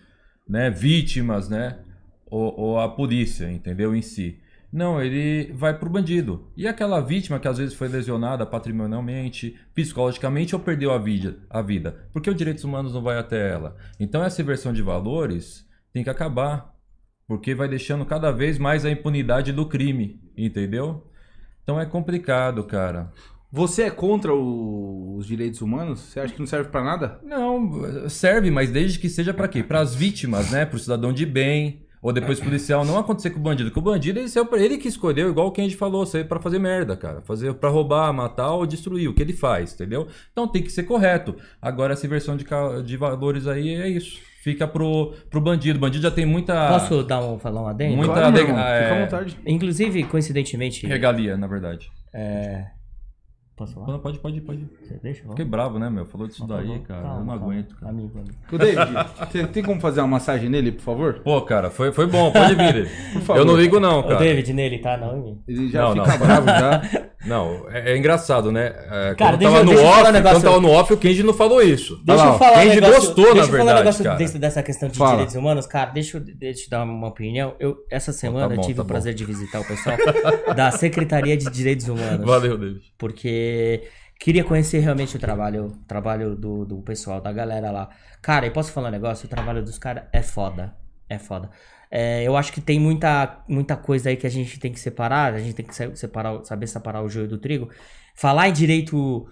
né, 0.45 0.69
vítimas, 0.69 1.47
né, 1.47 1.79
ou, 2.25 2.53
ou 2.59 2.79
a 2.81 2.89
polícia, 2.89 3.49
entendeu, 3.49 3.95
em 3.95 4.01
si. 4.01 4.42
Não, 4.73 4.99
ele 4.99 5.53
vai 5.53 5.77
pro 5.77 5.87
bandido. 5.87 6.47
E 6.57 6.67
aquela 6.67 6.99
vítima 6.99 7.39
que 7.39 7.47
às 7.47 7.59
vezes 7.59 7.75
foi 7.75 7.87
lesionada 7.87 8.43
patrimonialmente, 8.43 9.55
psicologicamente 9.75 10.55
ou 10.55 10.61
perdeu 10.61 10.91
a 10.91 10.97
vida, 10.97 11.37
a 11.47 11.61
vida. 11.61 12.07
Por 12.11 12.21
que 12.23 12.29
os 12.29 12.35
direitos 12.35 12.63
humanos 12.63 12.91
não 12.91 13.03
vai 13.03 13.19
até 13.19 13.51
ela? 13.51 13.75
Então 13.99 14.23
essa 14.23 14.41
inversão 14.41 14.73
de 14.73 14.81
valores 14.81 15.63
tem 15.93 16.03
que 16.03 16.09
acabar. 16.09 16.73
Porque 17.27 17.53
vai 17.53 17.67
deixando 17.67 18.03
cada 18.05 18.31
vez 18.31 18.57
mais 18.57 18.83
a 18.83 18.91
impunidade 18.91 19.53
do 19.53 19.65
crime, 19.67 20.19
entendeu? 20.35 21.07
Então 21.63 21.79
é 21.79 21.85
complicado, 21.85 22.63
cara. 22.63 23.11
Você 23.51 23.83
é 23.83 23.91
contra 23.91 24.33
o- 24.33 25.15
os 25.17 25.27
direitos 25.27 25.61
humanos? 25.61 25.99
Você 25.99 26.19
acha 26.19 26.33
que 26.33 26.39
não 26.39 26.47
serve 26.47 26.69
pra 26.69 26.83
nada? 26.83 27.19
Não, 27.23 28.09
serve, 28.09 28.49
mas 28.49 28.71
desde 28.71 28.97
que 28.99 29.07
seja 29.07 29.33
pra 29.33 29.47
quê? 29.47 29.61
Para 29.63 29.79
as 29.79 29.93
vítimas, 29.93 30.49
né? 30.51 30.65
Pro 30.65 30.79
cidadão 30.79 31.13
de 31.13 31.25
bem. 31.25 31.82
Ou 32.03 32.11
depois 32.11 32.37
policial, 32.39 32.83
não 32.83 32.99
acontecer 32.99 33.29
com 33.29 33.39
o 33.39 33.41
bandido. 33.41 33.71
Que 33.71 33.79
o 33.79 33.81
bandido, 33.81 34.19
ele, 34.19 34.27
saiu 34.27 34.45
pra- 34.45 34.59
ele 34.59 34.77
que 34.77 34.89
escolheu, 34.89 35.29
igual 35.29 35.47
o 35.47 35.51
gente 35.55 35.77
falou, 35.77 36.05
sair 36.05 36.25
pra 36.25 36.37
fazer 36.39 36.59
merda, 36.59 36.97
cara. 36.97 37.21
Fazer 37.21 37.53
para 37.53 37.69
roubar, 37.69 38.11
matar 38.13 38.51
ou 38.51 38.65
destruir, 38.67 39.07
o 39.07 39.13
que 39.13 39.21
ele 39.21 39.31
faz, 39.31 39.73
entendeu? 39.73 40.07
Então 40.33 40.45
tem 40.45 40.61
que 40.61 40.69
ser 40.69 40.83
correto. 40.83 41.33
Agora 41.61 41.93
essa 41.93 42.05
inversão 42.05 42.35
de, 42.35 42.45
de 42.85 42.97
valores 42.97 43.47
aí 43.47 43.69
é 43.75 43.87
isso. 43.87 44.19
Fica 44.41 44.67
pro, 44.67 45.13
pro 45.29 45.39
bandido. 45.39 45.77
O 45.77 45.81
bandido 45.81 46.03
já 46.03 46.11
tem 46.11 46.25
muita 46.25 46.67
Posso 46.67 47.01
dar 47.03 47.21
um, 47.23 47.39
falar 47.39 47.61
um 47.61 47.67
adendo? 47.67 47.95
Muita 47.95 48.13
Claro, 48.13 48.37
é- 48.37 48.83
Fica 48.83 48.95
à 48.95 49.05
vontade. 49.05 49.37
Inclusive, 49.47 50.03
coincidentemente. 50.03 50.85
regalia, 50.85 51.37
na 51.37 51.47
verdade. 51.47 51.89
Posso 53.55 53.75
falar? 53.75 53.85
Pode, 53.99 53.99
pode, 53.99 54.19
pode. 54.19 54.41
pode. 54.41 54.67
Você 54.81 54.99
deixa? 55.03 55.23
Fiquei 55.29 55.45
bravo, 55.45 55.77
né, 55.77 55.87
meu? 55.87 56.05
Falou 56.07 56.27
disso 56.27 56.45
Tá 56.47 56.55
daí, 56.57 56.79
cara. 56.79 57.01
Calma, 57.03 57.17
eu 57.17 57.19
não 57.19 57.27
calma. 57.27 57.33
aguento, 57.35 57.75
cara. 57.75 57.91
Amigo, 57.91 58.11
amigo. 58.17 58.35
Ô, 58.51 58.57
David, 58.57 59.07
você 59.31 59.47
tem 59.47 59.63
como 59.63 59.79
fazer 59.79 60.01
uma 60.01 60.07
massagem 60.07 60.49
nele, 60.49 60.71
por 60.71 60.81
favor? 60.81 61.13
Pô, 61.23 61.39
cara, 61.43 61.69
foi, 61.69 61.91
foi 61.91 62.07
bom, 62.07 62.31
pode 62.31 62.55
vir. 62.55 62.87
favor. 63.21 63.37
eu 63.39 63.45
não 63.45 63.55
ligo, 63.55 63.79
não, 63.79 63.99
O 63.99 64.03
cara. 64.03 64.15
David 64.17 64.53
nele, 64.53 64.79
tá? 64.79 64.97
Não, 64.97 65.17
mim. 65.21 65.41
Ele 65.47 65.69
já 65.69 65.81
Não, 65.93 66.03
fica 66.03 66.17
não. 66.17 66.25
bravo 66.25 66.47
já. 66.47 66.81
Não, 67.25 67.69
é, 67.69 67.93
é 67.93 67.97
engraçado, 67.97 68.51
né? 68.51 68.73
É, 68.91 69.15
Cara, 69.15 69.37
quando 69.37 69.39
deixa 69.39 69.53
tava 69.53 69.57
eu- 69.59 69.63
no 69.63 69.71
deixa 69.71 69.87
off, 69.87 70.11
negócio. 70.11 70.35
quando 70.35 70.43
tava 70.43 70.59
no 70.59 70.69
off, 70.71 70.93
o 70.93 70.97
Kenji 70.97 71.23
não 71.23 71.33
falou 71.33 71.61
isso. 71.61 71.97
Deixa 72.03 72.21
eu 72.25 72.37
falar 72.37 72.57
um 72.57 72.61
Kenji 72.63 72.81
negócio, 72.81 72.95
gostou, 72.99 73.23
deixa 73.23 73.33
na 73.37 73.41
eu 73.43 73.45
falar 73.47 73.53
um 73.53 73.65
verdade, 73.65 73.79
negócio 73.79 74.03
cara. 74.03 74.17
desse- 74.17 74.39
dessa 74.39 74.61
questão 74.61 74.89
de 74.89 74.97
Fala. 74.97 75.11
direitos 75.11 75.35
humanos. 75.35 75.65
Cara, 75.65 75.91
deixa 75.91 76.17
eu, 76.17 76.21
deixa 76.21 76.65
eu 76.65 76.69
dar 76.69 76.83
uma 76.83 77.07
opinião. 77.07 77.55
Eu, 77.61 77.77
essa 77.89 78.11
semana 78.11 78.49
bom, 78.49 78.55
eu 78.55 78.61
tive 78.61 78.73
tá 78.73 78.81
o 78.81 78.83
bom. 78.83 78.89
prazer 78.89 79.13
de 79.13 79.23
visitar 79.23 79.61
o 79.61 79.63
pessoal 79.65 79.95
da 80.53 80.69
Secretaria 80.71 81.37
de 81.37 81.49
Direitos 81.49 81.87
Humanos. 81.87 82.25
Valeu, 82.25 82.57
David. 82.57 82.81
Porque 82.97 83.42
queria 84.19 84.43
conhecer 84.43 84.79
realmente 84.79 85.15
o 85.15 85.19
trabalho, 85.19 85.65
o 85.67 85.71
trabalho 85.85 86.35
do, 86.35 86.65
do 86.65 86.81
pessoal, 86.81 87.19
da 87.21 87.31
galera 87.31 87.71
lá. 87.71 87.89
Cara, 88.21 88.45
e 88.47 88.51
posso 88.51 88.71
falar 88.71 88.89
um 88.89 88.91
negócio? 88.91 89.25
O 89.25 89.29
trabalho 89.29 89.63
dos 89.63 89.77
caras 89.77 90.05
é 90.11 90.21
foda. 90.21 90.75
É 91.09 91.17
foda. 91.19 91.49
É, 91.91 92.23
eu 92.23 92.35
acho 92.35 92.51
que 92.51 92.61
tem 92.61 92.79
muita, 92.79 93.43
muita 93.47 93.75
coisa 93.77 94.09
aí 94.09 94.17
que 94.17 94.25
a 94.25 94.29
gente 94.29 94.59
tem 94.59 94.71
que 94.71 94.79
separar. 94.79 95.33
A 95.33 95.39
gente 95.39 95.53
tem 95.55 95.65
que 95.65 95.75
se- 95.75 95.95
separar, 95.95 96.43
saber 96.43 96.67
separar 96.67 97.03
o 97.03 97.09
joio 97.09 97.27
do 97.27 97.37
trigo. 97.37 97.69
Falar 98.15 98.49
em 98.49 98.53
direito 98.53 99.27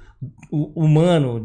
hu- 0.52 0.72
humano, 0.76 1.42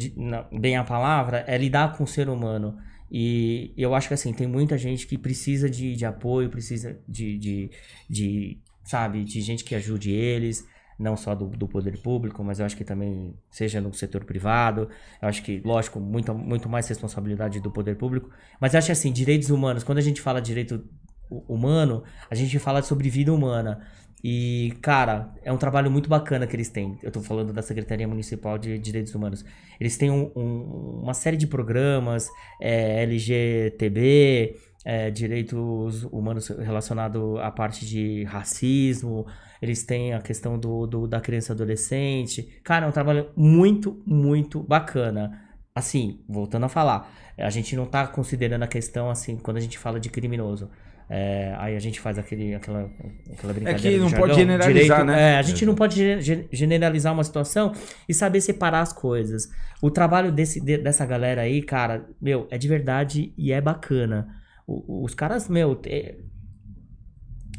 bem 0.52 0.76
a 0.76 0.85
palavra, 0.85 1.44
é 1.46 1.57
lidar 1.57 1.96
com 1.96 2.05
o 2.05 2.07
ser 2.07 2.29
humano. 2.29 2.76
E 3.11 3.72
eu 3.76 3.94
acho 3.94 4.09
que 4.09 4.14
assim, 4.14 4.33
tem 4.33 4.46
muita 4.46 4.76
gente 4.76 5.07
que 5.07 5.16
precisa 5.16 5.70
de, 5.70 5.94
de 5.94 6.05
apoio, 6.05 6.50
precisa 6.50 6.98
de, 7.09 7.38
de, 7.38 7.70
de, 8.11 8.59
sabe, 8.85 9.22
de 9.24 9.40
gente 9.40 9.64
que 9.64 9.74
ajude 9.74 10.11
eles 10.11 10.66
não 10.98 11.16
só 11.16 11.35
do, 11.35 11.46
do 11.48 11.68
poder 11.68 12.00
público, 12.00 12.42
mas 12.42 12.59
eu 12.59 12.66
acho 12.66 12.76
que 12.76 12.85
também 12.85 13.35
seja 13.50 13.80
no 13.80 13.92
setor 13.92 14.24
privado. 14.24 14.88
Eu 15.20 15.28
acho 15.28 15.42
que, 15.42 15.61
lógico, 15.64 16.00
muito, 16.00 16.35
muito 16.35 16.68
mais 16.68 16.88
responsabilidade 16.88 17.61
do 17.61 17.70
poder 17.70 17.96
público. 17.96 18.30
Mas 18.61 18.72
eu 18.74 18.78
acho 18.78 18.92
assim, 18.92 19.12
direitos 19.12 19.50
humanos, 19.50 19.85
quando 19.85 19.98
a 19.98 20.02
gente 20.02 20.20
fala 20.22 20.40
direito 20.40 20.85
hu- 21.30 21.44
humano, 21.48 22.02
a 22.30 22.35
gente 22.35 22.59
fala 22.59 22.82
sobre 22.82 23.11
vida 23.11 23.32
humana. 23.32 23.87
E, 24.24 24.74
cara, 24.82 25.32
é 25.44 25.52
um 25.52 25.59
trabalho 25.59 25.90
muito 25.90 26.09
bacana 26.09 26.46
que 26.46 26.56
eles 26.56 26.68
têm. 26.70 26.98
Eu 27.02 27.12
tô 27.12 27.20
falando 27.20 27.52
da 27.52 27.62
Secretaria 27.62 28.09
Municipal 28.09 28.59
de 28.59 28.78
Direitos 28.78 29.14
Humanos. 29.14 29.44
Eles 29.78 29.96
têm 29.98 30.11
um- 30.11 30.32
um- 30.35 31.00
uma 31.02 31.14
série 31.14 31.37
de 31.37 31.46
programas, 31.46 32.28
é, 32.61 33.02
LGTB, 33.02 34.56
é, 34.85 35.11
direitos 35.11 36.04
humanos 36.04 36.48
relacionado 36.48 37.38
à 37.38 37.50
parte 37.50 37.85
de 37.87 38.24
racismo, 38.24 39.26
eles 39.61 39.85
têm 39.85 40.14
a 40.14 40.21
questão 40.21 40.59
do, 40.59 40.87
do- 40.87 41.07
da 41.07 41.21
criança 41.21 41.53
adolescente. 41.53 42.42
Cara, 42.64 42.87
é 42.87 42.88
um 42.88 42.92
trabalho 42.92 43.31
muito, 43.37 44.03
muito 44.07 44.62
bacana. 44.62 45.42
Assim, 45.75 46.21
voltando 46.29 46.64
a 46.64 46.69
falar, 46.69 47.12
a 47.38 47.51
gente 47.51 47.77
não 47.77 47.87
tá 47.87 48.07
considerando 48.07 48.62
a 48.62 48.66
questão 48.66 49.11
assim, 49.11 49.37
quando 49.37 49.59
a 49.59 49.61
gente 49.61 49.79
fala 49.79 50.01
de 50.01 50.09
criminoso. 50.09 50.71
É, 51.09 51.55
aí 51.59 51.77
a 51.77 51.79
gente 51.79 52.01
faz 52.01 52.19
aquele, 52.19 52.55
aquela, 52.55 52.90
aquela 53.33 53.53
brincadeira. 53.53 53.97
É 53.97 54.01
não 54.01 54.09
do 54.09 54.16
pode 54.16 54.35
generalizar, 54.35 55.05
né? 55.05 55.35
É, 55.35 55.37
a 55.37 55.42
gente 55.42 55.64
não 55.64 55.75
pode 55.77 55.95
ge- 55.97 56.21
ge- 56.21 56.49
generalizar 56.51 57.12
uma 57.12 57.23
situação 57.23 57.73
e 58.09 58.14
saber 58.14 58.40
separar 58.40 58.81
as 58.81 58.92
coisas. 58.92 59.49
O 59.81 59.88
trabalho 59.88 60.33
desse, 60.33 60.61
de- 60.61 60.79
dessa 60.79 61.07
galera 61.07 61.42
aí, 61.42 61.62
cara, 61.62 62.09
meu, 62.21 62.49
é 62.51 62.59
de 62.59 62.66
verdade 62.66 63.33
e 63.38 63.53
é 63.53 63.61
bacana. 63.61 64.27
Os 64.66 65.14
caras, 65.14 65.49
meu, 65.49 65.81
é- 65.87 66.16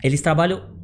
eles 0.04 0.22
trabalham. 0.22 0.77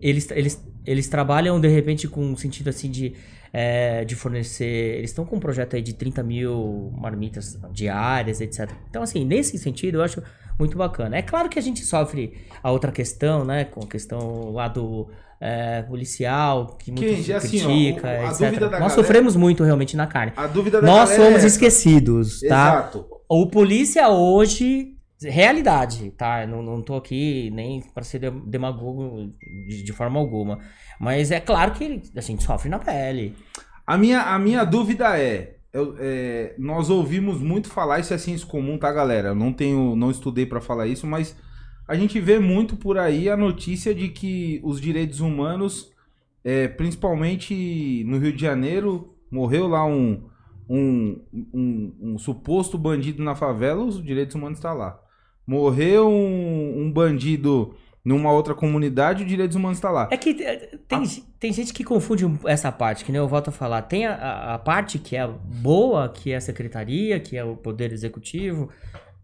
Eles, 0.00 0.30
eles, 0.30 0.64
eles 0.86 1.08
trabalham 1.08 1.60
de 1.60 1.68
repente 1.68 2.06
com 2.08 2.24
um 2.24 2.36
sentido 2.36 2.68
assim 2.68 2.90
de, 2.90 3.14
é, 3.52 4.04
de 4.04 4.14
fornecer. 4.14 4.96
Eles 4.98 5.10
estão 5.10 5.24
com 5.24 5.36
um 5.36 5.40
projeto 5.40 5.76
aí 5.76 5.82
de 5.82 5.92
30 5.92 6.22
mil 6.22 6.92
marmitas 6.96 7.58
diárias, 7.72 8.40
etc. 8.40 8.70
Então, 8.88 9.02
assim, 9.02 9.24
nesse 9.24 9.58
sentido, 9.58 9.98
eu 9.98 10.02
acho 10.02 10.22
muito 10.58 10.76
bacana. 10.76 11.16
É 11.16 11.22
claro 11.22 11.48
que 11.48 11.58
a 11.58 11.62
gente 11.62 11.84
sofre 11.84 12.32
a 12.62 12.70
outra 12.70 12.90
questão, 12.90 13.44
né? 13.44 13.64
Com 13.64 13.84
a 13.84 13.86
questão 13.86 14.50
lá 14.52 14.66
do 14.68 15.08
é, 15.40 15.82
policial, 15.82 16.76
que 16.78 16.90
muito 16.90 17.24
Que, 17.24 17.32
assim, 17.32 17.48
critica, 17.60 18.24
etc. 18.24 18.40
Nós 18.40 18.70
galera- 18.70 18.88
sofremos 18.90 19.36
muito 19.36 19.62
realmente 19.62 19.96
na 19.96 20.06
carne. 20.06 20.32
A 20.36 20.46
dúvida 20.46 20.80
da 20.80 20.86
Nós 20.86 21.10
somos 21.10 21.44
é 21.44 21.46
esquecidos, 21.46 22.40
tá? 22.40 22.46
Exato. 22.46 23.06
O 23.28 23.46
polícia 23.46 24.08
hoje, 24.08 24.96
realidade, 25.22 26.10
tá? 26.12 26.46
Não, 26.46 26.62
não 26.62 26.82
tô 26.82 26.96
aqui 26.96 27.50
nem 27.50 27.80
para 27.92 28.02
ser 28.04 28.18
de- 28.20 28.30
demagogo 28.46 29.32
de, 29.68 29.82
de 29.82 29.92
forma 29.92 30.18
alguma. 30.18 30.58
Mas 31.00 31.30
é 31.30 31.40
claro 31.40 31.72
que 31.72 32.02
a 32.16 32.20
gente 32.20 32.42
sofre 32.42 32.68
na 32.68 32.78
pele. 32.78 33.34
A 33.86 33.96
minha, 33.96 34.20
a 34.20 34.38
minha 34.38 34.64
dúvida 34.64 35.18
é, 35.18 35.56
eu- 35.72 35.96
é, 35.98 36.54
nós 36.58 36.90
ouvimos 36.90 37.40
muito 37.40 37.68
falar, 37.68 38.00
isso 38.00 38.14
é 38.14 38.18
ciência 38.18 38.46
comum, 38.46 38.78
tá, 38.78 38.92
galera? 38.92 39.28
Eu 39.28 39.34
não 39.34 39.52
tenho, 39.52 39.96
não 39.96 40.10
estudei 40.10 40.46
pra 40.46 40.60
falar 40.60 40.86
isso, 40.86 41.06
mas 41.06 41.36
a 41.88 41.94
gente 41.94 42.20
vê 42.20 42.38
muito 42.38 42.76
por 42.76 42.98
aí 42.98 43.28
a 43.30 43.36
notícia 43.36 43.94
de 43.94 44.08
que 44.08 44.60
os 44.62 44.80
direitos 44.80 45.20
humanos, 45.20 45.90
é, 46.44 46.68
principalmente 46.68 48.04
no 48.06 48.18
Rio 48.18 48.32
de 48.32 48.40
Janeiro, 48.42 49.14
morreu 49.30 49.66
lá 49.66 49.84
um, 49.86 50.28
um, 50.68 51.20
um, 51.54 51.96
um 52.00 52.18
suposto 52.18 52.76
bandido 52.76 53.22
na 53.22 53.34
favela, 53.34 53.82
os 53.82 54.02
direitos 54.02 54.34
humanos 54.34 54.58
estão 54.58 54.74
lá. 54.74 55.00
Morreu 55.48 56.06
um, 56.08 56.82
um 56.82 56.92
bandido 56.92 57.74
numa 58.04 58.30
outra 58.30 58.54
comunidade, 58.54 59.22
os 59.22 59.28
direitos 59.28 59.56
humanos 59.56 59.78
estão 59.78 59.90
lá. 59.92 60.08
É 60.10 60.16
que 60.16 60.30
eh, 60.42 60.78
tem, 60.86 61.02
tem 61.40 61.52
gente 61.52 61.72
que 61.72 61.82
confunde 61.82 62.24
essa 62.46 62.70
parte, 62.70 63.04
que 63.04 63.10
nem 63.10 63.18
eu 63.18 63.26
volto 63.26 63.48
a 63.48 63.52
falar. 63.52 63.82
Tem 63.82 64.06
a, 64.06 64.14
a- 64.14 64.54
a 64.54 64.58
parte 64.58 64.98
que 64.98 65.16
é 65.16 65.26
boa, 65.26 66.08
que 66.08 66.32
é 66.32 66.36
a 66.36 66.40
secretaria, 66.40 67.18
que 67.18 67.36
é 67.36 67.42
o 67.44 67.56
poder 67.56 67.92
executivo. 67.92 68.68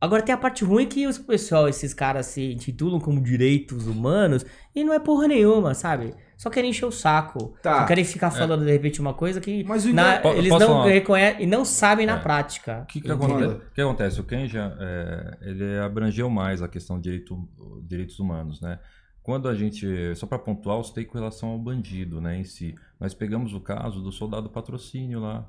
Agora 0.04 0.22
tem 0.22 0.34
a 0.34 0.38
parte 0.38 0.64
ruim 0.64 0.86
que 0.86 1.06
os 1.06 1.18
pessoal, 1.18 1.68
esses 1.68 1.92
caras 1.94 2.26
se 2.26 2.52
intitulam 2.52 3.00
como 3.00 3.20
direitos 3.22 3.86
humanos 3.86 4.44
e 4.74 4.84
não 4.84 4.92
é 4.92 4.98
porra 4.98 5.26
nenhuma, 5.28 5.74
sabe? 5.74 6.14
Só 6.36 6.50
querem 6.50 6.70
encher 6.70 6.84
o 6.86 6.90
saco. 6.92 7.56
Tá. 7.62 7.80
Só 7.80 7.86
querem 7.86 8.04
ficar 8.04 8.30
falando 8.30 8.64
de 8.64 8.70
repente 8.70 9.00
uma 9.00 9.14
coisa 9.14 9.40
que 9.40 9.64
Mas 9.64 9.84
o 9.86 9.92
na- 9.92 10.18
Po- 10.18 10.32
eles 10.34 10.50
não 10.50 10.58
falar? 10.58 10.86
reconhecem 10.86 11.42
e 11.44 11.46
não 11.46 11.64
sabem 11.64 12.06
na 12.06 12.16
É. 12.16 12.20
prática. 12.20 12.80
O 12.82 12.86
que, 12.86 13.00
que, 13.00 13.08
Entendeu? 13.08 13.26
acontece? 13.26 13.54
O 13.54 13.74
que 13.74 13.80
acontece? 13.80 14.20
O 14.20 14.24
Kenji, 14.24 14.58
é, 14.58 15.38
ele 15.42 15.78
abrangeu 15.78 16.28
mais 16.28 16.60
a 16.60 16.68
questão 16.68 16.96
de 16.96 17.04
direito, 17.04 17.48
direitos 17.86 18.18
humanos, 18.18 18.60
né? 18.60 18.78
Quando 19.22 19.48
a 19.48 19.54
gente, 19.54 20.14
só 20.16 20.26
para 20.26 20.38
pontuar, 20.38 20.76
eu 20.78 20.84
citei 20.84 21.04
com 21.06 21.16
relação 21.16 21.48
ao 21.50 21.58
bandido, 21.58 22.20
né, 22.20 22.36
em 22.38 22.44
si. 22.44 22.74
Nós 23.00 23.14
pegamos 23.14 23.54
o 23.54 23.60
caso 23.60 24.02
do 24.02 24.12
soldado 24.12 24.50
patrocínio 24.50 25.18
lá, 25.20 25.48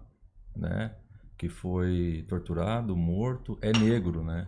né, 0.55 0.91
que 1.37 1.49
foi 1.49 2.25
torturado, 2.27 2.95
morto, 2.95 3.57
é 3.61 3.71
negro, 3.71 4.23
né? 4.23 4.47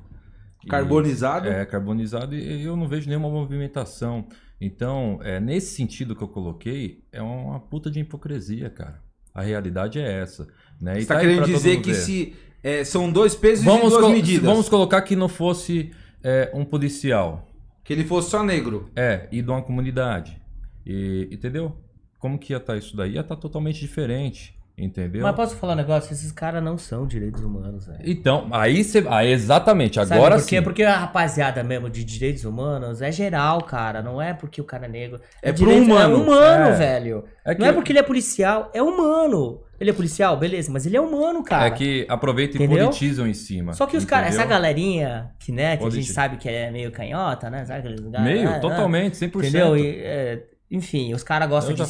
E- 0.64 0.68
Carbonizado? 0.68 1.48
É, 1.48 1.66
carbonizado 1.66 2.36
e 2.36 2.64
eu 2.64 2.76
não 2.76 2.88
vejo 2.88 3.08
nenhuma 3.08 3.30
movimentação. 3.30 4.28
Então, 4.60 5.20
é, 5.22 5.40
nesse 5.40 5.76
sentido 5.76 6.16
que 6.16 6.24
eu 6.24 6.28
coloquei, 6.28 7.04
é 7.12 7.22
uma 7.22 7.60
puta 7.60 7.92
de 7.92 8.00
hipocrisia, 8.00 8.70
cara. 8.70 9.02
A 9.34 9.42
realidade 9.44 10.00
é 10.00 10.20
essa. 10.22 10.48
Né? 10.82 10.96
Você 10.96 11.02
E 11.02 11.06
tá 11.06 11.16
tá 11.16 11.22
querendo 11.22 11.46
dizer 11.46 11.82
que 11.82 11.92
ver. 11.92 11.96
se 12.00 12.36
é, 12.64 12.84
são 12.84 13.12
dois 13.12 13.36
pesos 13.36 13.64
e 13.64 13.68
Vamos, 13.68 13.90
duas 13.92 14.02
colo- 14.02 14.14
medidas. 14.16 14.44
vamos 14.46 14.68
colocar 14.68 15.02
que 15.04 15.16
não 15.16 15.30
fosse 15.30 15.92
é, 16.24 16.50
um 16.56 16.66
policial. 16.66 17.48
Que 17.84 17.94
ele 17.94 18.04
fosse 18.04 18.32
só 18.32 18.44
negro. 18.44 18.90
É, 18.96 19.28
e 19.32 19.42
de 19.44 19.50
uma 19.50 19.62
comunidade. 19.62 20.42
E, 20.86 21.28
entendeu? 21.32 21.78
Como 22.18 22.40
que 22.40 22.52
ia 22.52 22.58
estar 22.58 22.76
isso 22.76 22.98
daí? 22.98 23.14
Ia 23.14 23.22
estar 23.22 23.36
totalmente 23.36 23.80
diferente. 23.80 24.57
Entendeu? 24.80 25.24
Mas 25.24 25.36
posso 25.36 25.56
falar 25.56 25.74
um 25.74 25.78
negócio? 25.78 26.14
Esses 26.14 26.32
caras 26.32 26.64
não 26.64 26.78
são 26.78 27.08
direitos 27.08 27.42
humanos, 27.44 27.88
velho. 27.88 28.00
Então, 28.06 28.48
aí 28.52 28.84
você. 28.84 29.04
Ah, 29.10 29.26
exatamente, 29.26 29.96
Sabe 29.96 30.14
agora 30.14 30.36
por 30.36 30.46
quê? 30.46 30.58
sim. 30.58 30.62
Porque 30.62 30.84
a 30.84 30.96
rapaziada 30.98 31.64
mesmo 31.64 31.90
de 31.90 32.04
direitos 32.04 32.46
humanos 32.46 33.02
é 33.02 33.12
geral, 33.12 33.64
cara. 33.64 34.04
Não 34.04 34.22
é 34.22 34.36
porque 34.36 34.62
o 34.62 34.64
cara 34.64 34.86
é 34.86 34.90
negro. 34.90 35.20
É 35.42 35.52
pro 35.52 35.66
direito- 35.66 35.84
humano. 35.92 36.14
É 36.14 36.18
humano, 36.18 36.66
É. 36.70 36.76
velho. 36.76 37.24
É 37.44 37.56
que- 37.56 37.62
Não 37.62 37.68
é 37.68 37.74
porque 37.74 37.92
ele 37.92 37.98
é 37.98 38.04
policial, 38.04 38.70
é 38.72 38.84
humano. 38.84 39.62
Ele 39.80 39.90
é 39.90 39.94
policial, 39.94 40.38
beleza, 40.38 40.72
mas 40.72 40.86
ele 40.86 40.96
é 40.98 41.02
humano, 41.02 41.44
cara. 41.44 41.66
É 41.66 41.72
que 41.72 42.06
aproveitam 42.10 42.62
e 42.62 42.64
Entendeu? 42.66 42.86
politizam 42.86 43.28
em 43.28 43.34
cima. 43.34 43.74
Só 43.74 43.86
que 43.88 43.98
os 43.98 44.06
caras, 44.06 44.30
essa 44.36 44.46
galerinha 44.46 45.32
que, 45.40 45.52
né, 45.52 45.78
que 45.78 45.86
a 45.86 45.90
gente 45.90 46.12
sabe 46.12 46.38
que 46.38 46.48
é 46.50 46.70
meio 46.72 46.92
canhota, 46.92 47.50
né? 47.50 47.66
Sabe 47.66 47.80
aqueles 47.80 48.02
Meio, 48.02 48.50
né, 48.50 48.60
totalmente, 48.60 49.18
100%. 49.18 49.50
Entendeu? 49.50 49.78
E, 49.78 50.02
é, 50.04 50.44
enfim, 50.70 51.14
os 51.14 51.24
caras 51.24 51.48
gostam 51.50 51.74
de 51.74 51.82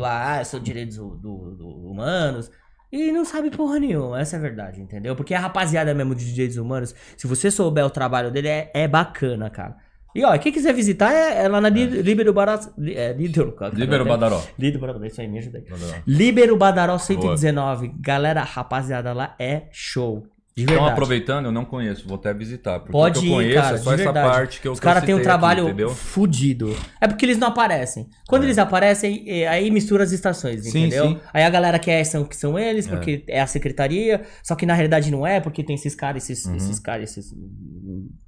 lá, 0.00 0.38
ah, 0.40 0.44
são 0.44 0.60
direitos 0.60 0.96
do- 0.96 1.16
do- 1.16 1.54
do- 1.56 1.68
humanos. 1.90 2.50
E 2.92 3.10
não 3.10 3.24
sabe 3.24 3.50
porra 3.50 3.78
nenhuma, 3.80 4.20
essa 4.20 4.36
é 4.36 4.38
a 4.38 4.42
verdade, 4.42 4.80
entendeu? 4.80 5.16
Porque 5.16 5.34
a 5.34 5.40
rapaziada 5.40 5.92
mesmo 5.92 6.14
de 6.14 6.32
direitos 6.32 6.56
humanos, 6.56 6.94
se 7.16 7.26
você 7.26 7.50
souber 7.50 7.84
o 7.84 7.90
trabalho 7.90 8.30
dele, 8.30 8.48
é, 8.48 8.70
é 8.72 8.86
bacana, 8.86 9.50
cara. 9.50 9.76
E 10.14 10.24
ó, 10.24 10.38
quem 10.38 10.50
quiser 10.50 10.72
visitar 10.72 11.12
é, 11.12 11.44
é 11.44 11.48
lá 11.48 11.60
na 11.60 11.68
Líbero 12.02 12.32
Badaró. 12.32 12.58
Líbero? 12.78 14.04
Badaró. 14.06 14.42
Líbero 14.58 14.80
Badaró, 14.80 15.04
isso 15.04 15.20
aí, 15.20 15.28
me 15.28 15.38
ajuda 15.38 15.58
aí. 15.58 15.64
Líbero 16.06 16.56
Badaró 16.56 16.96
119. 16.96 17.92
Galera, 18.00 18.42
rapaziada, 18.42 19.12
lá 19.12 19.34
é 19.38 19.64
show. 19.72 20.26
De 20.56 20.62
Então, 20.62 20.74
verdade. 20.76 20.92
aproveitando, 20.92 21.44
eu 21.44 21.52
não 21.52 21.66
conheço, 21.66 22.08
vou 22.08 22.16
até 22.16 22.32
visitar. 22.32 22.78
Porque 22.80 22.92
Pode 22.92 23.18
o 23.18 23.20
que 23.20 23.28
eu 23.28 23.30
ir, 23.30 23.34
conheço 23.34 23.62
cara, 23.62 23.74
é 23.76 23.78
só 23.78 23.94
de 23.94 24.00
essa 24.02 24.12
verdade. 24.12 24.34
parte 24.34 24.60
que 24.62 24.66
eu 24.66 24.72
Os 24.72 24.80
caras 24.80 25.04
têm 25.04 25.14
um 25.14 25.18
aqui, 25.18 25.24
trabalho 25.24 25.64
entendeu? 25.64 25.90
fudido. 25.90 26.74
É 26.98 27.06
porque 27.06 27.26
eles 27.26 27.36
não 27.36 27.48
aparecem. 27.48 28.08
Quando 28.26 28.44
eles 28.44 28.56
aparecem, 28.56 29.22
eh, 29.28 29.46
aí 29.46 29.70
mistura 29.70 30.02
as 30.02 30.12
estações, 30.12 30.62
Sim, 30.62 30.86
entendeu? 30.86 31.08
sim. 31.08 31.20
Aí 31.34 31.42
a 31.44 31.50
galera 31.50 31.78
quer 31.78 32.02
são 32.04 32.24
que 32.24 32.34
são 32.34 32.58
eles, 32.58 32.86
porque 32.88 33.22
é. 33.28 33.38
a 33.42 33.46
secretaria, 33.46 34.22
só 34.42 34.54
que 34.54 34.64
na 34.64 34.72
realidade 34.72 35.10
não 35.10 35.26
é, 35.26 35.40
porque 35.40 35.62
tem 35.62 35.74
esses 35.74 35.94
caras, 35.94 36.22
esses, 36.30 36.46
Uhum. 36.46 36.56
esses 36.56 36.78
caras, 36.78 37.10
esses 37.10 37.34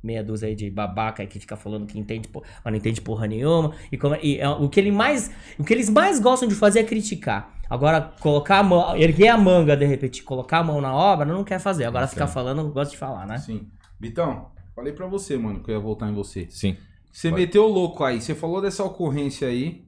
meia 0.02 0.22
dúzia 0.22 0.48
aí 0.48 0.54
de 0.54 0.70
babaca 0.70 1.24
que 1.26 1.40
fica 1.40 1.56
falando 1.56 1.86
que 1.86 1.98
entende, 1.98 2.28
mas 2.34 2.44
não 2.66 2.76
entende 2.76 3.00
porra 3.00 3.26
nenhuma. 3.26 3.72
E, 3.90 3.96
como, 3.96 4.16
e 4.22 4.38
é, 4.38 4.46
o 4.48 4.68
que 4.68 4.78
ele 4.78 4.92
mais, 4.92 5.30
o 5.58 5.64
que 5.64 5.72
eles 5.72 5.88
mais 5.88 6.20
gostam 6.20 6.46
de 6.46 6.54
fazer 6.54 6.80
é 6.80 6.84
criticar. 6.84 7.57
Agora, 7.70 8.00
colocar 8.20 8.58
a 8.58 8.62
mão, 8.62 8.96
erguer 8.96 9.28
a 9.28 9.36
manga 9.36 9.76
de 9.76 9.84
repente, 9.84 10.22
colocar 10.22 10.58
a 10.58 10.64
mão 10.64 10.80
na 10.80 10.94
obra, 10.94 11.26
não 11.26 11.44
quer 11.44 11.58
fazer. 11.58 11.84
Agora 11.84 12.02
Não 12.06 12.08
ficar 12.08 12.26
quer. 12.26 12.32
falando, 12.32 12.70
gosta 12.72 12.92
de 12.92 12.98
falar, 12.98 13.26
né? 13.26 13.38
Sim. 13.38 13.68
Vitão, 14.00 14.50
falei 14.74 14.92
pra 14.92 15.06
você, 15.06 15.36
mano, 15.36 15.62
que 15.62 15.70
eu 15.70 15.74
ia 15.74 15.80
voltar 15.80 16.08
em 16.08 16.14
você. 16.14 16.46
Sim. 16.50 16.76
Você 17.12 17.30
Vai. 17.30 17.40
meteu 17.40 17.64
o 17.64 17.68
louco 17.68 18.04
aí, 18.04 18.20
você 18.20 18.34
falou 18.34 18.60
dessa 18.62 18.84
ocorrência 18.84 19.48
aí. 19.48 19.86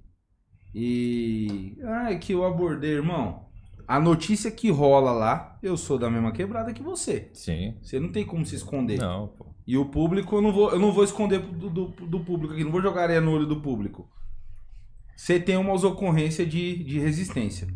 E. 0.75 1.77
Ah, 1.85 2.13
é 2.13 2.17
que 2.17 2.33
eu 2.33 2.45
abordei, 2.45 2.93
irmão. 2.93 3.47
A 3.87 3.99
notícia 3.99 4.51
que 4.51 4.71
rola 4.71 5.11
lá, 5.11 5.59
eu 5.63 5.77
sou 5.77 5.99
da 5.99 6.09
mesma 6.09 6.31
quebrada 6.33 6.73
que 6.73 6.83
você. 6.83 7.29
Sim. 7.33 7.75
Você 7.83 7.99
não 7.99 8.11
tem 8.13 8.25
como 8.25 8.47
se 8.47 8.55
esconder. 8.55 8.99
Não, 8.99 9.29
pô. 9.29 9.47
E 9.67 9.77
o 9.77 9.87
público, 9.87 10.37
eu 10.37 10.43
não 10.43 10.53
vou, 10.53 10.71
eu 10.71 10.79
não 10.79 10.93
vou 10.93 11.03
esconder 11.05 11.39
do, 11.41 11.69
do, 11.69 11.87
do 11.89 12.21
público 12.21 12.55
aqui, 12.55 12.63
não 12.65 12.71
vou 12.71 12.81
jogar 12.83 13.03
areia 13.03 13.21
no 13.21 13.33
olho 13.33 13.47
do 13.47 13.61
público. 13.61 14.09
Você 15.21 15.39
tem 15.39 15.55
umas 15.59 15.85
ocorrências 15.85 16.49
de, 16.49 16.83
de 16.83 16.99
resistência. 16.99 17.69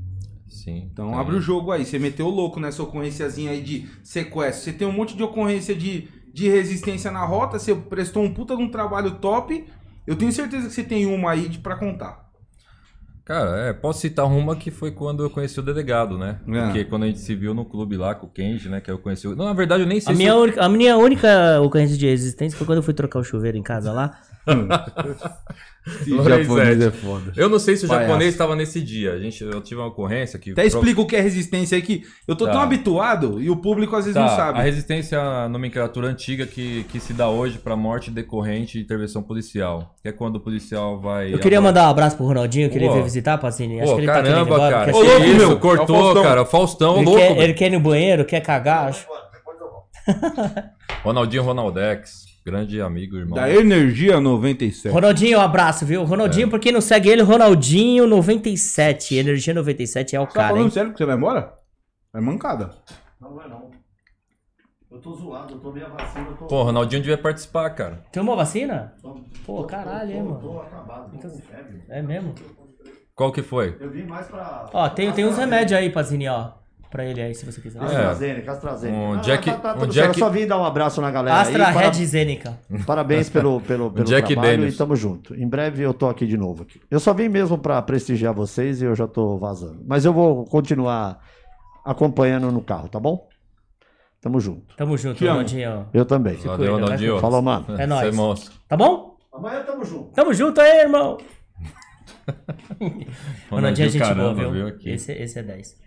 Sim. 0.49 0.89
Então 0.91 1.19
abre 1.19 1.37
o 1.37 1.41
jogo 1.43 1.73
aí. 1.73 1.85
Você 1.85 1.99
meteu 1.99 2.27
o 2.27 2.31
louco 2.31 2.59
nessa 2.59 2.83
ocorrênciazinha 2.83 3.51
aí 3.51 3.61
de 3.63 3.87
sequestro. 4.03 4.65
Você 4.65 4.73
tem 4.73 4.89
um 4.89 4.93
monte 4.93 5.15
de 5.15 5.23
ocorrência 5.23 5.75
de, 5.75 6.09
de 6.33 6.49
resistência 6.49 7.11
na 7.11 7.23
rota. 7.23 7.59
Você 7.59 7.75
prestou 7.75 8.23
um 8.23 8.33
puta 8.33 8.57
de 8.57 8.63
um 8.63 8.71
trabalho 8.71 9.17
top. 9.17 9.63
Eu 10.07 10.17
tenho 10.17 10.33
certeza 10.33 10.69
que 10.69 10.73
você 10.73 10.83
tem 10.83 11.05
uma 11.05 11.33
aí 11.33 11.47
de, 11.51 11.59
pra 11.59 11.77
contar. 11.77 12.25
Cara, 13.27 13.59
é, 13.69 13.73
posso 13.75 14.01
citar 14.01 14.25
uma 14.27 14.57
que 14.57 14.71
foi 14.71 14.91
quando 14.93 15.23
eu 15.23 15.29
conheci 15.29 15.61
o 15.61 15.63
delegado, 15.63 16.17
né? 16.17 16.41
É. 16.49 16.63
Porque 16.65 16.85
quando 16.87 17.03
a 17.03 17.07
gente 17.09 17.21
se 17.21 17.35
viu 17.35 17.53
no 17.53 17.67
clube 17.67 17.97
lá 17.99 18.15
com 18.15 18.27
o 18.27 18.31
Kenji, 18.31 18.71
né? 18.71 18.81
Que 18.81 18.91
eu 18.91 18.99
conheci. 18.99 19.29
o- 19.29 19.37
Não, 19.37 19.45
na 19.45 19.53
verdade, 19.53 19.83
eu 19.83 19.87
nem 19.87 20.01
sei 20.01 20.13
A 20.13 20.17
se. 20.17 20.19
minha, 20.23 20.35
única, 20.35 20.65
a 20.65 20.69
minha 20.69 20.97
única 20.97 21.61
ocorrência 21.61 21.97
de 21.99 22.07
resistência 22.07 22.57
foi 22.57 22.67
quando 22.67 22.79
eu 22.79 22.83
fui 22.83 22.95
trocar 22.95 23.19
o 23.19 23.25
chuveiro 23.25 23.59
em 23.59 23.63
casa 23.63 23.93
lá. 23.93 24.19
Lorenzetti. 26.09 26.85
é 26.85 26.91
foda. 26.91 27.33
Eu 27.37 27.49
não 27.49 27.59
sei 27.59 27.77
se 27.77 27.85
o 27.85 27.89
Palhaço. 27.89 28.07
japonês 28.09 28.33
estava 28.33 28.57
nesse 28.57 28.81
dia. 28.81 29.13
A 29.13 29.19
gente, 29.19 29.43
eu 29.45 29.61
tive 29.61 29.81
uma 29.81 29.89
ocorrência 29.89 30.39
que. 30.39 30.53
Até 30.53 30.65
explica 30.65 31.01
o 31.01 31.07
que 31.07 31.15
é 31.15 31.21
resistência 31.21 31.77
aí 31.77 31.83
que 31.83 32.03
eu 32.27 32.35
tô 32.35 32.47
Tá. 32.47 32.53
tão 32.53 32.61
habituado 32.63 33.39
e 33.41 33.51
o 33.51 33.57
público 33.57 33.95
às 33.95 34.05
vezes 34.07 34.19
não 34.19 34.27
Tá, 34.29 34.37
sabe. 34.37 34.59
a 34.59 34.63
resistência 34.63 35.17
é 35.17 35.19
a 35.19 35.49
nomenclatura 35.49 36.09
antiga 36.09 36.47
que, 36.47 36.85
que 36.85 36.99
se 36.99 37.13
dá 37.13 37.29
hoje 37.29 37.59
para 37.59 37.77
morte 37.77 38.11
decorrente 38.11 38.79
de 38.79 38.85
intervenção 38.85 39.23
policial. 39.23 39.95
Que 40.03 40.09
é 40.09 40.13
quando 40.13 40.37
o 40.37 40.41
policial 40.41 40.99
vai. 41.01 41.33
Eu 41.35 41.39
queria 41.39 41.61
mandar 41.61 41.87
um 41.87 41.91
abraço 41.91 42.17
pro 42.17 42.25
Ronaldinho, 42.27 42.71
que 42.71 42.77
ele 42.79 42.87
Pô. 42.87 42.93
veio 42.93 43.05
visitar, 43.05 43.37
Pacini. 43.37 43.81
Acho 43.81 43.91
Pô, 43.91 43.97
que 43.97 44.01
ele 44.03 44.07
tá 44.07 44.15
querendo 44.23 44.33
caramba, 44.33 44.55
embora, 44.55 44.75
cara. 44.79 44.91
Ô, 44.97 45.01
Que 45.01 45.07
ser- 45.07 45.13
louco, 45.13 45.27
isso, 45.27 45.37
meu. 45.37 45.53
É 45.53 45.57
cortou, 45.57 45.97
Faustão. 46.01 46.23
cara. 46.23 46.45
Faustão, 46.47 46.97
ele, 46.97 47.05
louco. 47.05 47.21
quer, 47.21 47.39
ele 47.39 47.53
quer 47.55 47.67
ir 47.67 47.71
no 47.73 47.81
banheiro, 47.81 48.25
quer 48.25 48.41
cagar. 48.41 48.89
acho- 48.89 49.07
Ronaldinho 51.05 51.43
Ronaldex. 51.43 52.24
Grande 52.45 52.81
amigo, 52.81 53.17
irmão. 53.17 53.35
Da 53.35 53.49
Energia 53.51 54.21
97. 54.21 54.93
Ronaldinho, 54.93 55.39
um 55.39 55.41
abraço, 55.41 55.87
viu? 55.87 56.03
É. 56.03 56.05
Ronaldinho, 56.05 56.51
por 56.51 56.61
quem 56.61 56.73
não 56.73 56.81
segue 56.81 57.09
ele, 57.09 57.23
Ronaldinho 57.23 58.07
97. 58.07 59.15
Energia 59.17 59.55
97 59.55 60.15
é 60.15 60.21
o 60.21 60.25
Você 60.25 60.29
tá 60.29 60.35
cara, 60.35 60.49
falando 60.49 60.65
hein? 60.65 60.71
sério 60.71 60.93
que 60.93 60.99
você 60.99 61.07
vai 61.07 61.17
embora? 61.17 61.55
É 62.15 62.21
mancada. 62.21 62.71
Não, 63.21 63.31
não 63.35 63.43
é 63.43 63.49
não. 63.49 63.71
Eu 64.91 65.01
tô 65.01 65.15
zoado, 65.15 65.55
eu 65.55 65.59
tomei 65.59 65.83
a 65.83 65.89
vacina, 65.89 66.27
eu 66.29 66.37
tô. 66.37 66.47
Pô, 66.47 66.63
Ronaldinho 66.63 67.03
devia 67.03 67.19
participar, 67.19 67.71
cara. 67.71 68.05
Tomou 68.13 68.37
vacina? 68.37 68.95
tô- 69.01 69.15
Pô, 69.47 69.57
tô- 69.63 69.65
caralho, 69.65 70.11
tô- 70.11 70.17
hein, 70.17 70.23
mano? 70.23 70.41
Tô 70.41 70.61
acabado, 70.61 71.11
tô 71.19 71.29
com 71.29 71.39
febre. 71.41 71.83
É 71.89 72.03
mesmo? 72.03 72.35
Qual 73.15 73.33
que 73.33 73.43
foi? 73.43 73.77
Eu 73.81 73.91
vim 73.91 74.05
mais 74.05 74.27
pra. 74.27 74.69
Ó, 74.73 74.89
tem, 74.91 75.11
tem 75.13 75.25
uns 75.25 75.39
remédios 75.39 75.79
aí, 75.79 75.89
Pacini, 75.91 76.29
ó. 76.29 76.53
Pra 76.95 77.05
ele 77.05 77.21
aí, 77.21 77.35
se 77.35 77.45
você 77.45 77.61
quiser. 77.61 77.81
É. 77.83 77.87
AstraZeneca, 77.87 78.53
AstraZeneca. 78.53 78.97
Um 79.01 79.15
Ah, 79.15 79.17
Jack- 79.21 79.45
tá, 79.51 79.57
tá 79.57 79.75
um 79.75 79.79
tudo 79.81 79.93
Jack-. 79.93 80.09
Eu 80.21 80.25
só 80.27 80.31
vim 80.31 80.47
dar 80.47 80.61
um 80.61 80.65
abraço 80.65 81.01
na 81.01 81.11
galera. 81.11 81.41
Astra 81.41 81.67
aí, 81.67 81.75
para- 81.75 81.87
Red 81.91 82.07
Zeneca. 82.07 82.57
Parabéns 82.87 83.29
pelo, 83.29 83.61
pelo, 83.63 83.91
pelo 83.91 84.07
Jack 84.07 84.29
trabalho 84.33 84.53
Daniels. 84.59 84.75
e 84.75 84.79
tamo 84.79 84.95
junto. 84.95 85.35
Em 85.35 85.49
breve 85.49 85.83
eu 85.83 85.93
tô 85.93 86.09
aqui 86.09 86.25
de 86.25 86.37
novo. 86.37 86.63
Aqui. 86.63 86.81
Eu 86.89 87.01
só 87.01 87.13
vim 87.13 87.29
mesmo 87.29 87.59
pra 87.59 87.83
prestigiar 87.83 88.33
vocês 88.33 88.81
e 88.81 88.85
eu 88.85 88.95
já 88.95 89.09
tô 89.09 89.37
vazando. 89.39 89.83
Mas 89.85 90.05
eu 90.05 90.13
vou 90.13 90.45
continuar 90.45 91.19
acompanhando 91.85 92.53
no 92.53 92.63
carro, 92.63 92.89
tá 92.89 93.01
bom? 93.01 93.27
Tamo 94.21 94.39
junto. 94.39 94.77
Tamo 94.77 94.97
junto. 94.97 95.19
Ronaldinho. 95.27 95.89
Eu 95.93 96.05
também. 96.05 96.39
Se 96.39 96.47
Valeu, 96.47 96.75
Ronaldinho. 96.75 97.19
Falou, 97.19 97.43
mano. 97.43 97.67
É 97.77 97.89
nóis. 97.89 98.15
É. 98.15 98.51
Tá 98.69 98.77
bom? 98.77 99.17
Amanhã 99.33 99.65
tamo 99.65 99.85
junto. 99.85 100.13
Tamo 100.13 100.33
junto 100.33 100.61
aí, 100.61 100.83
irmão. 100.83 101.19
Ronaldinho 103.51 103.87
é 103.87 103.91
gente 103.91 104.01
caramba, 104.01 104.33
boa, 104.35 104.53
viu? 104.53 104.77
Esse, 104.85 105.11
esse 105.11 105.39
é 105.41 105.43
10. 105.43 105.83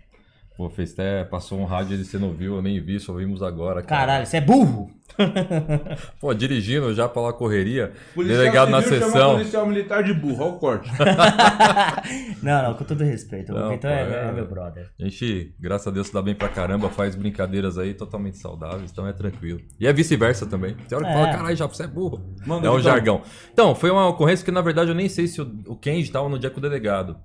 Pô, 0.58 0.68
fez 0.68 0.92
até, 0.92 1.22
passou 1.22 1.56
um 1.60 1.64
rádio 1.64 1.94
ele 1.94 2.04
você 2.04 2.18
não 2.18 2.32
viu, 2.32 2.56
eu 2.56 2.62
nem 2.62 2.80
vi, 2.80 2.98
só 2.98 3.12
vimos 3.14 3.42
agora. 3.44 3.80
cara. 3.80 4.00
Caralho, 4.06 4.26
você 4.26 4.38
é 4.38 4.40
burro. 4.40 4.90
Pô, 6.20 6.34
dirigindo 6.34 6.92
já 6.92 7.08
pra 7.08 7.22
lá 7.22 7.32
correria, 7.32 7.92
Policial 8.12 8.38
delegado 8.40 8.68
na 8.68 8.82
sessão. 8.82 9.34
policial 9.36 9.66
militar 9.66 10.02
de 10.02 10.12
burro, 10.12 10.42
olha 10.44 10.54
o 10.54 10.58
corte. 10.58 10.90
não, 12.42 12.62
não, 12.62 12.74
com 12.74 12.84
todo 12.84 13.04
respeito. 13.04 13.52
Não, 13.52 13.68
o 13.68 13.70
Vitor 13.70 13.88
pô, 13.90 13.96
é, 13.96 14.00
é- 14.02 14.28
é 14.28 14.32
meu 14.32 14.46
brother. 14.48 14.90
A 15.00 15.04
gente, 15.04 15.54
graças 15.60 15.86
a 15.86 15.90
Deus, 15.90 16.08
se 16.08 16.12
dá 16.12 16.20
bem 16.20 16.34
pra 16.34 16.48
caramba, 16.48 16.88
faz 16.90 17.14
brincadeiras 17.14 17.78
aí 17.78 17.94
totalmente 17.94 18.36
saudáveis, 18.38 18.90
então 18.90 19.06
é 19.06 19.12
tranquilo. 19.12 19.60
E 19.78 19.86
é 19.86 19.92
vice-versa 19.92 20.44
também. 20.46 20.74
Tem 20.88 20.96
hora 20.98 21.06
que 21.06 21.12
É. 21.12 21.14
fala, 21.14 21.32
caralho, 21.32 21.56
já 21.56 21.66
você 21.66 21.84
é 21.84 21.86
burro. 21.86 22.20
Manda, 22.46 22.66
é 22.66 22.70
um 22.70 22.76
Vitão. 22.76 22.90
jargão. 22.92 23.22
Então, 23.52 23.74
foi 23.74 23.90
uma 23.90 24.08
ocorrência 24.08 24.44
que, 24.44 24.50
na 24.50 24.60
verdade, 24.60 24.90
eu 24.90 24.94
nem 24.94 25.08
sei 25.08 25.26
se 25.28 25.40
o, 25.40 25.50
o 25.68 25.76
Kenji 25.76 26.10
tava 26.10 26.28
no 26.28 26.38
dia 26.38 26.50
com 26.50 26.58
o 26.58 26.62
delegado. 26.62 27.16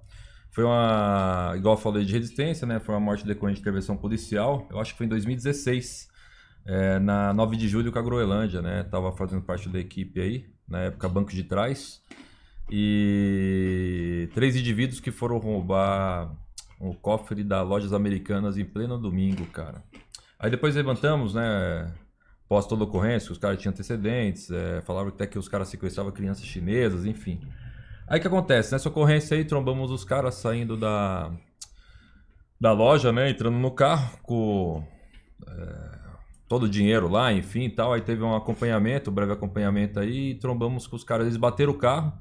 Foi 0.54 0.64
uma, 0.64 1.54
igual 1.58 1.76
eu 1.76 1.82
falei, 1.82 2.06
de 2.06 2.14
resistência, 2.14 2.68
né? 2.68 2.80
Foi 2.80 2.93
uma 2.93 3.01
morte 3.01 3.26
decorrente 3.26 3.56
de 3.56 3.62
intervenção 3.62 3.97
policial. 3.97 4.68
Eu 4.70 4.80
acho 4.80 4.91
que 4.91 4.97
foi 4.99 5.08
em 5.08 5.10
2016, 5.10 6.08
é, 6.66 6.99
na 6.99 7.34
9 7.34 7.58
de 7.58 7.68
julho 7.68 7.91
com 7.91 7.97
a 7.97 8.01
Groenlândia, 8.04 8.62
né? 8.62 8.84
Tava 8.84 9.12
fazendo 9.12 9.41
parte 9.41 9.68
da 9.68 9.80
equipe 9.80 10.22
aí, 10.22 10.45
na 10.68 10.82
época, 10.82 11.10
banco 11.10 11.32
de 11.32 11.43
trás. 11.43 12.04
E 12.70 14.30
três 14.36 14.56
indivíduos 14.56 14.99
que 14.99 15.10
foram 15.10 15.39
roubar 15.39 16.32
o 16.80 16.93
cofre 16.93 17.43
da 17.43 17.64
Lojas 17.64 17.91
Americanas 17.91 18.56
em 18.56 18.64
pleno 18.64 18.95
domingo, 18.99 19.47
cara. 19.47 19.84
Aí 20.38 20.51
depois 20.51 20.76
levantamos, 20.76 21.34
né? 21.34 21.91
Pós 22.47 22.68
toda 22.68 22.84
ocorrência, 22.84 23.32
os 23.32 23.39
caras 23.39 23.60
tinham 23.60 23.72
antecedentes, 23.72 24.51
é, 24.51 24.82
falavam 24.82 25.10
até 25.10 25.26
que 25.26 25.39
os 25.39 25.47
caras 25.47 25.70
sequestravam 25.70 26.12
crianças 26.12 26.45
chinesas, 26.45 27.08
enfim. 27.08 27.39
Aí 28.08 28.20
o 28.20 28.22
que 28.22 28.28
acontece? 28.28 28.72
Nessa 28.72 28.89
ocorrência 28.89 29.38
aí, 29.38 29.45
trombamos 29.45 29.91
os 29.91 30.04
caras 30.04 30.36
saindo 30.36 30.76
da, 30.76 31.32
da 32.60 32.72
loja, 32.72 33.12
né? 33.12 33.30
Entrando 33.30 33.58
no 33.58 33.72
carro 33.72 34.18
com. 34.24 34.86
é, 35.47 35.93
todo 36.47 36.64
o 36.64 36.70
dinheiro 36.70 37.08
lá, 37.08 37.34
enfim 37.34 37.64
e 37.66 37.70
tal. 37.70 37.93
Aí 37.93 38.01
teve 38.01 38.22
um 38.24 38.36
acompanhamento, 38.36 39.10
um 39.10 39.14
breve 39.14 39.32
acompanhamento 39.32 39.99
aí, 39.99 40.32
e 40.32 40.36
trombamos 40.36 40.86
com 40.86 40.95
os 40.95 41.04
caras. 41.04 41.26
Eles 41.26 41.38
bateram 41.38 41.72
o 41.72 41.78
carro. 41.78 42.14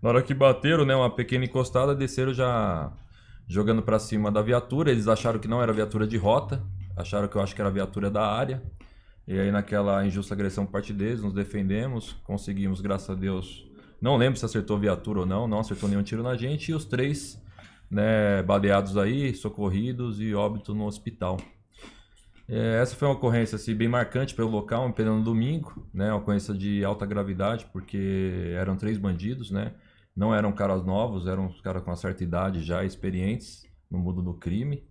Na 0.00 0.08
hora 0.08 0.22
que 0.22 0.32
bateram, 0.32 0.86
né, 0.86 0.94
uma 0.94 1.10
pequena 1.10 1.44
encostada, 1.44 1.94
desceram 1.94 2.32
já 2.32 2.92
jogando 3.46 3.82
pra 3.82 3.98
cima 3.98 4.30
da 4.30 4.40
viatura. 4.40 4.90
Eles 4.90 5.08
acharam 5.08 5.38
que 5.38 5.48
não 5.48 5.62
era 5.62 5.72
viatura 5.72 6.06
de 6.06 6.16
rota, 6.16 6.62
acharam 6.96 7.28
que 7.28 7.36
eu 7.36 7.42
acho 7.42 7.54
que 7.54 7.60
era 7.60 7.70
viatura 7.70 8.10
da 8.10 8.24
área. 8.24 8.62
E 9.26 9.38
aí, 9.38 9.50
naquela 9.50 10.06
injusta 10.06 10.32
agressão 10.32 10.64
por 10.64 10.72
parte 10.72 10.92
deles, 10.92 11.22
nos 11.22 11.34
defendemos, 11.34 12.16
conseguimos, 12.24 12.80
graças 12.80 13.10
a 13.10 13.14
Deus. 13.14 13.67
Não 14.00 14.16
lembro 14.16 14.38
se 14.38 14.44
acertou 14.44 14.78
viatura 14.78 15.20
ou 15.20 15.26
não, 15.26 15.48
não 15.48 15.60
acertou 15.60 15.88
nenhum 15.88 16.02
tiro 16.02 16.22
na 16.22 16.36
gente. 16.36 16.70
E 16.70 16.74
os 16.74 16.84
três, 16.84 17.42
né, 17.90 18.42
baleados 18.42 18.96
aí, 18.96 19.34
socorridos 19.34 20.20
e 20.20 20.34
óbito 20.34 20.74
no 20.74 20.86
hospital. 20.86 21.36
É, 22.48 22.80
essa 22.80 22.96
foi 22.96 23.06
uma 23.06 23.14
ocorrência 23.14 23.56
assim, 23.56 23.74
bem 23.74 23.88
marcante 23.88 24.34
pelo 24.34 24.48
local, 24.48 24.86
um 24.86 25.04
no 25.04 25.22
domingo, 25.22 25.86
né, 25.92 26.08
uma 26.10 26.16
ocorrência 26.16 26.54
de 26.54 26.82
alta 26.82 27.04
gravidade, 27.04 27.66
porque 27.72 28.54
eram 28.56 28.74
três 28.74 28.96
bandidos, 28.96 29.50
né, 29.50 29.74
não 30.16 30.34
eram 30.34 30.50
caras 30.52 30.82
novos, 30.82 31.26
eram 31.26 31.52
caras 31.62 31.82
com 31.82 31.90
uma 31.90 31.96
certa 31.96 32.24
idade 32.24 32.62
já, 32.62 32.82
experientes 32.84 33.66
no 33.90 33.98
mundo 33.98 34.22
do 34.22 34.32
crime. 34.32 34.82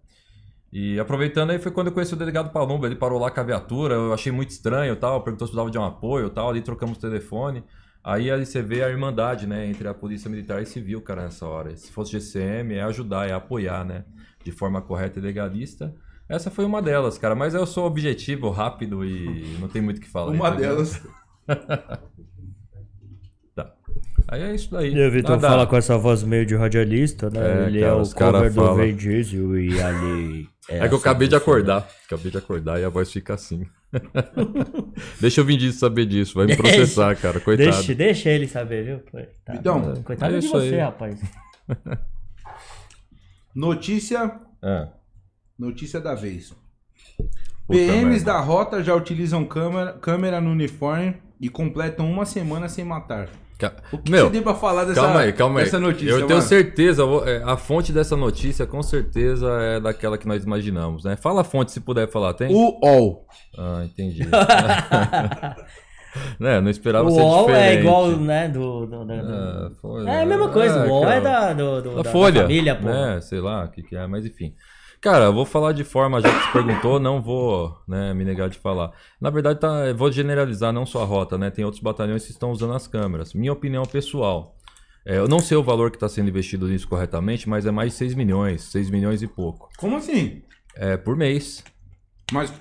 E 0.71 0.99
aproveitando 0.99 1.49
aí 1.49 1.57
foi 1.57 1.71
quando 1.71 1.87
eu 1.87 1.93
conheci 1.93 2.13
o 2.13 2.17
delegado 2.17 2.51
Palumba, 2.51 2.85
ele 2.85 2.95
parou 2.95 3.19
lá 3.19 3.31
com 3.31 3.39
a 3.39 3.43
viatura, 3.43 3.95
eu 3.95 4.13
achei 4.13 4.31
muito 4.31 4.51
estranho 4.51 4.95
tal, 4.95 5.23
perguntou 5.23 5.47
se 5.47 5.51
precisava 5.51 5.71
de 5.71 5.79
um 5.79 5.83
apoio 5.83 6.29
tal, 6.29 6.49
ali 6.49 6.61
trocamos 6.61 6.97
o 6.97 7.01
telefone. 7.01 7.63
Aí, 8.07 8.31
aí 8.31 8.45
você 8.45 8.61
vê 8.61 8.81
a 8.81 8.89
irmandade, 8.89 9.45
né, 9.45 9.67
entre 9.67 9.85
a 9.85 9.93
polícia 9.93 10.29
militar 10.29 10.61
e 10.61 10.65
civil, 10.65 11.01
cara, 11.01 11.23
nessa 11.23 11.45
hora. 11.45 11.75
Se 11.75 11.91
fosse 11.91 12.13
GCM, 12.13 12.75
é 12.75 12.81
ajudar, 12.83 13.27
é 13.27 13.33
apoiar, 13.33 13.83
né, 13.83 14.05
de 14.45 14.51
forma 14.53 14.81
correta 14.81 15.19
e 15.19 15.21
legalista. 15.21 15.93
Essa 16.29 16.49
foi 16.49 16.63
uma 16.63 16.81
delas, 16.81 17.17
cara, 17.17 17.35
mas 17.35 17.53
eu 17.53 17.65
sou 17.65 17.85
objetivo, 17.85 18.49
rápido 18.49 19.03
e 19.03 19.57
não 19.59 19.67
tem 19.67 19.81
muito 19.81 19.97
o 19.97 20.01
que 20.01 20.07
falar. 20.07 20.31
Uma 20.31 20.47
entendeu? 20.47 20.69
delas. 20.69 21.01
Tá. 23.53 23.73
Aí 24.27 24.43
é 24.43 24.53
isso 24.53 24.69
daí. 24.69 24.93
E 24.93 25.07
o 25.07 25.09
Vitor 25.09 25.39
fala 25.39 25.65
com 25.65 25.75
essa 25.75 25.97
voz 25.97 26.21
meio 26.21 26.45
de 26.45 26.55
radialista, 26.55 27.27
né? 27.27 27.39
É, 27.39 27.65
Ele 27.65 27.79
cara, 27.79 27.91
é 27.91 27.95
o 27.95 28.09
cover 28.11 28.53
do 28.53 28.61
fala. 28.61 28.85
Vin 28.85 28.95
Diesel 28.95 29.57
e 29.57 29.81
ali... 29.81 30.47
É, 30.69 30.87
que 30.87 30.93
eu 30.93 30.97
acabei 30.97 31.27
de 31.27 31.35
acordar. 31.35 31.87
Acabei 32.05 32.29
de 32.31 32.37
acordar 32.37 32.79
e 32.79 32.83
a 32.83 32.89
voz 32.89 33.11
fica 33.11 33.33
assim. 33.33 33.65
Deixa 35.21 35.39
eu 35.41 35.45
vir 35.45 35.57
disso 35.57 35.79
saber 35.79 36.05
disso. 36.05 36.33
Vai 36.35 36.45
me 36.45 36.55
processar, 36.57 37.15
cara. 37.15 37.39
Coitado. 37.39 37.69
Deixa, 37.71 37.95
deixa 37.95 38.29
ele 38.29 38.47
saber, 38.47 38.83
viu? 38.85 38.99
Coitado, 39.09 39.57
Então, 39.59 40.03
Coitado 40.03 40.35
é 40.35 40.39
de 40.39 40.47
você, 40.47 40.75
aí. 40.75 40.79
rapaz. 40.81 41.21
Notícia, 43.55 44.39
É. 44.63 44.87
notícia 45.57 45.99
da 45.99 46.13
vez. 46.13 46.53
Puta 47.17 47.29
PMs 47.69 48.03
merda. 48.05 48.25
da 48.25 48.39
rota 48.39 48.83
já 48.83 48.93
utilizam 48.95 49.43
câmera, 49.45 49.93
câmera 49.93 50.39
no 50.39 50.51
uniforme 50.51 51.15
e 51.41 51.49
completam 51.49 52.09
uma 52.09 52.25
semana 52.25 52.69
sem 52.69 52.85
matar. 52.85 53.29
O 53.91 53.97
que 53.97 54.11
Meu, 54.11 54.25
você 54.25 54.31
tem 54.31 54.41
pra 54.41 54.53
falar 54.53 54.85
dessa, 54.85 55.01
calma 55.01 55.19
aí, 55.21 55.33
calma 55.33 55.59
aí. 55.59 55.65
dessa 55.65 55.79
notícia? 55.79 56.11
eu 56.11 56.17
tenho 56.17 56.29
mano? 56.29 56.41
certeza, 56.41 57.01
eu 57.01 57.07
vou- 57.07 57.27
é, 57.27 57.41
a 57.43 57.57
fonte 57.57 57.91
dessa 57.91 58.15
notícia 58.15 58.65
com 58.67 58.81
certeza 58.83 59.47
é 59.61 59.79
daquela 59.79 60.17
que 60.17 60.27
nós 60.27 60.43
imaginamos, 60.43 61.03
né? 61.03 61.15
Fala 61.15 61.41
a 61.41 61.43
fonte 61.43 61.71
se 61.71 61.79
puder 61.81 62.07
falar, 62.07 62.33
tem? 62.33 62.53
O 62.53 62.79
UOL. 62.83 63.25
Ah, 63.57 63.83
entendi. 63.85 64.21
né, 66.39 66.59
não 66.61 66.69
esperava 66.69 67.07
o 67.07 67.11
ser 67.11 67.21
UOL 67.21 67.45
diferente. 67.47 67.77
é 67.77 67.79
igual, 67.79 68.07
né, 68.11 68.47
do... 68.47 68.85
do- 68.85 69.05
do- 69.05 69.75
foi- 69.81 70.05
É 70.07 70.21
a 70.21 70.25
mesma 70.25 70.49
coisa, 70.49 70.85
o 70.85 70.89
UOL 70.89 71.09
é 71.09 71.21
da, 71.21 71.53
do, 71.53 71.81
do- 71.81 71.95
da, 71.97 72.01
da, 72.03 72.11
Folha, 72.11 72.33
da 72.35 72.41
família, 72.41 72.75
pô. 72.75 72.85
né? 72.87 73.19
Sei 73.21 73.39
lá 73.39 73.65
o 73.65 73.67
que, 73.69 73.83
que 73.83 73.95
é, 73.95 74.05
mas 74.07 74.25
enfim. 74.25 74.53
Cara, 74.99 75.25
eu 75.25 75.33
vou 75.33 75.45
falar 75.45 75.73
de 75.73 75.83
forma, 75.83 76.19
já 76.19 76.27
que 76.29 76.45
você 76.45 76.51
perguntou, 76.51 76.99
não 76.99 77.21
vou 77.21 77.77
né, 77.87 78.13
me 78.13 78.25
negar 78.25 78.49
de 78.49 78.57
falar. 78.57 78.91
Na 79.21 79.29
verdade, 79.29 79.59
tá, 79.59 79.93
vou 79.93 80.11
generalizar 80.11 80.73
não 80.73 80.85
só 80.85 81.03
a 81.03 81.05
rota, 81.05 81.37
né? 81.37 81.51
Tem 81.51 81.63
outros 81.63 81.81
batalhões 81.83 82.25
que 82.25 82.31
estão 82.31 82.51
usando 82.51 82.73
as 82.73 82.87
câmeras. 82.87 83.33
Minha 83.33 83.53
opinião 83.53 83.83
pessoal. 83.85 84.55
é, 85.05 85.17
eu 85.17 85.27
não 85.27 85.39
sei 85.39 85.55
o 85.55 85.63
valor 85.63 85.91
que 85.91 85.97
está 85.97 86.09
sendo 86.09 86.29
investido 86.29 86.67
nisso 86.67 86.87
corretamente, 86.87 87.47
mas 87.47 87.65
é 87.65 87.71
mais 87.71 87.91
de 87.93 87.97
6 87.99 88.15
milhões, 88.15 88.63
6 88.63 88.89
milhões 88.89 89.21
e 89.21 89.27
pouco. 89.27 89.69
Como 89.77 89.95
assim? 89.97 90.41
É 90.75 90.97
por 90.97 91.15
mês, 91.15 91.63
Mas 92.31 92.51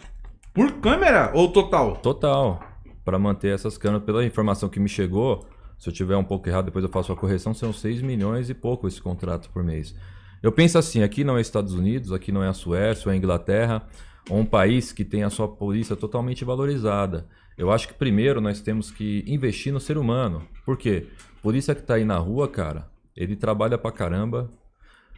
por 0.54 0.72
câmera 0.80 1.30
ou 1.34 1.50
total? 1.50 1.96
total. 1.96 2.60
Para 3.04 3.18
manter 3.18 3.54
essas 3.54 3.76
câmeras, 3.78 4.04
pela 4.04 4.24
informação 4.24 4.68
que 4.68 4.78
me 4.80 4.88
chegou, 4.88 5.46
se 5.78 5.88
eu 5.88 5.92
tiver 5.92 6.16
um 6.16 6.24
pouco 6.24 6.48
errado, 6.48 6.66
depois 6.66 6.84
eu 6.84 6.90
faço 6.90 7.12
a 7.12 7.16
correção, 7.16 7.52
são 7.54 7.72
6 7.72 8.02
milhões 8.02 8.48
e 8.50 8.54
pouco 8.54 8.86
esse 8.88 9.00
contrato 9.00 9.48
por 9.50 9.62
mês. 9.64 9.94
Eu 10.42 10.52
penso 10.52 10.78
assim, 10.78 11.02
aqui 11.02 11.24
não 11.24 11.36
é 11.36 11.40
Estados 11.40 11.72
Unidos, 11.74 12.12
aqui 12.12 12.30
não 12.30 12.42
é 12.42 12.48
a 12.48 12.52
Suécia 12.52 13.08
ou 13.08 13.12
a 13.12 13.16
Inglaterra, 13.16 13.86
ou 14.28 14.38
um 14.38 14.44
país 14.44 14.92
que 14.92 15.04
tem 15.04 15.22
a 15.22 15.30
sua 15.30 15.48
polícia 15.48 15.96
totalmente 15.96 16.44
valorizada. 16.44 17.26
Eu 17.56 17.70
acho 17.70 17.88
que 17.88 17.94
primeiro 17.94 18.40
nós 18.40 18.60
temos 18.60 18.90
que 18.90 19.24
investir 19.26 19.72
no 19.72 19.80
ser 19.80 19.96
humano. 19.96 20.46
Por 20.64 20.76
quê? 20.76 21.06
Polícia 21.42 21.74
que 21.74 21.82
tá 21.82 21.94
aí 21.94 22.04
na 22.04 22.18
rua, 22.18 22.48
cara, 22.48 22.90
ele 23.16 23.34
trabalha 23.34 23.78
pra 23.78 23.90
caramba, 23.90 24.50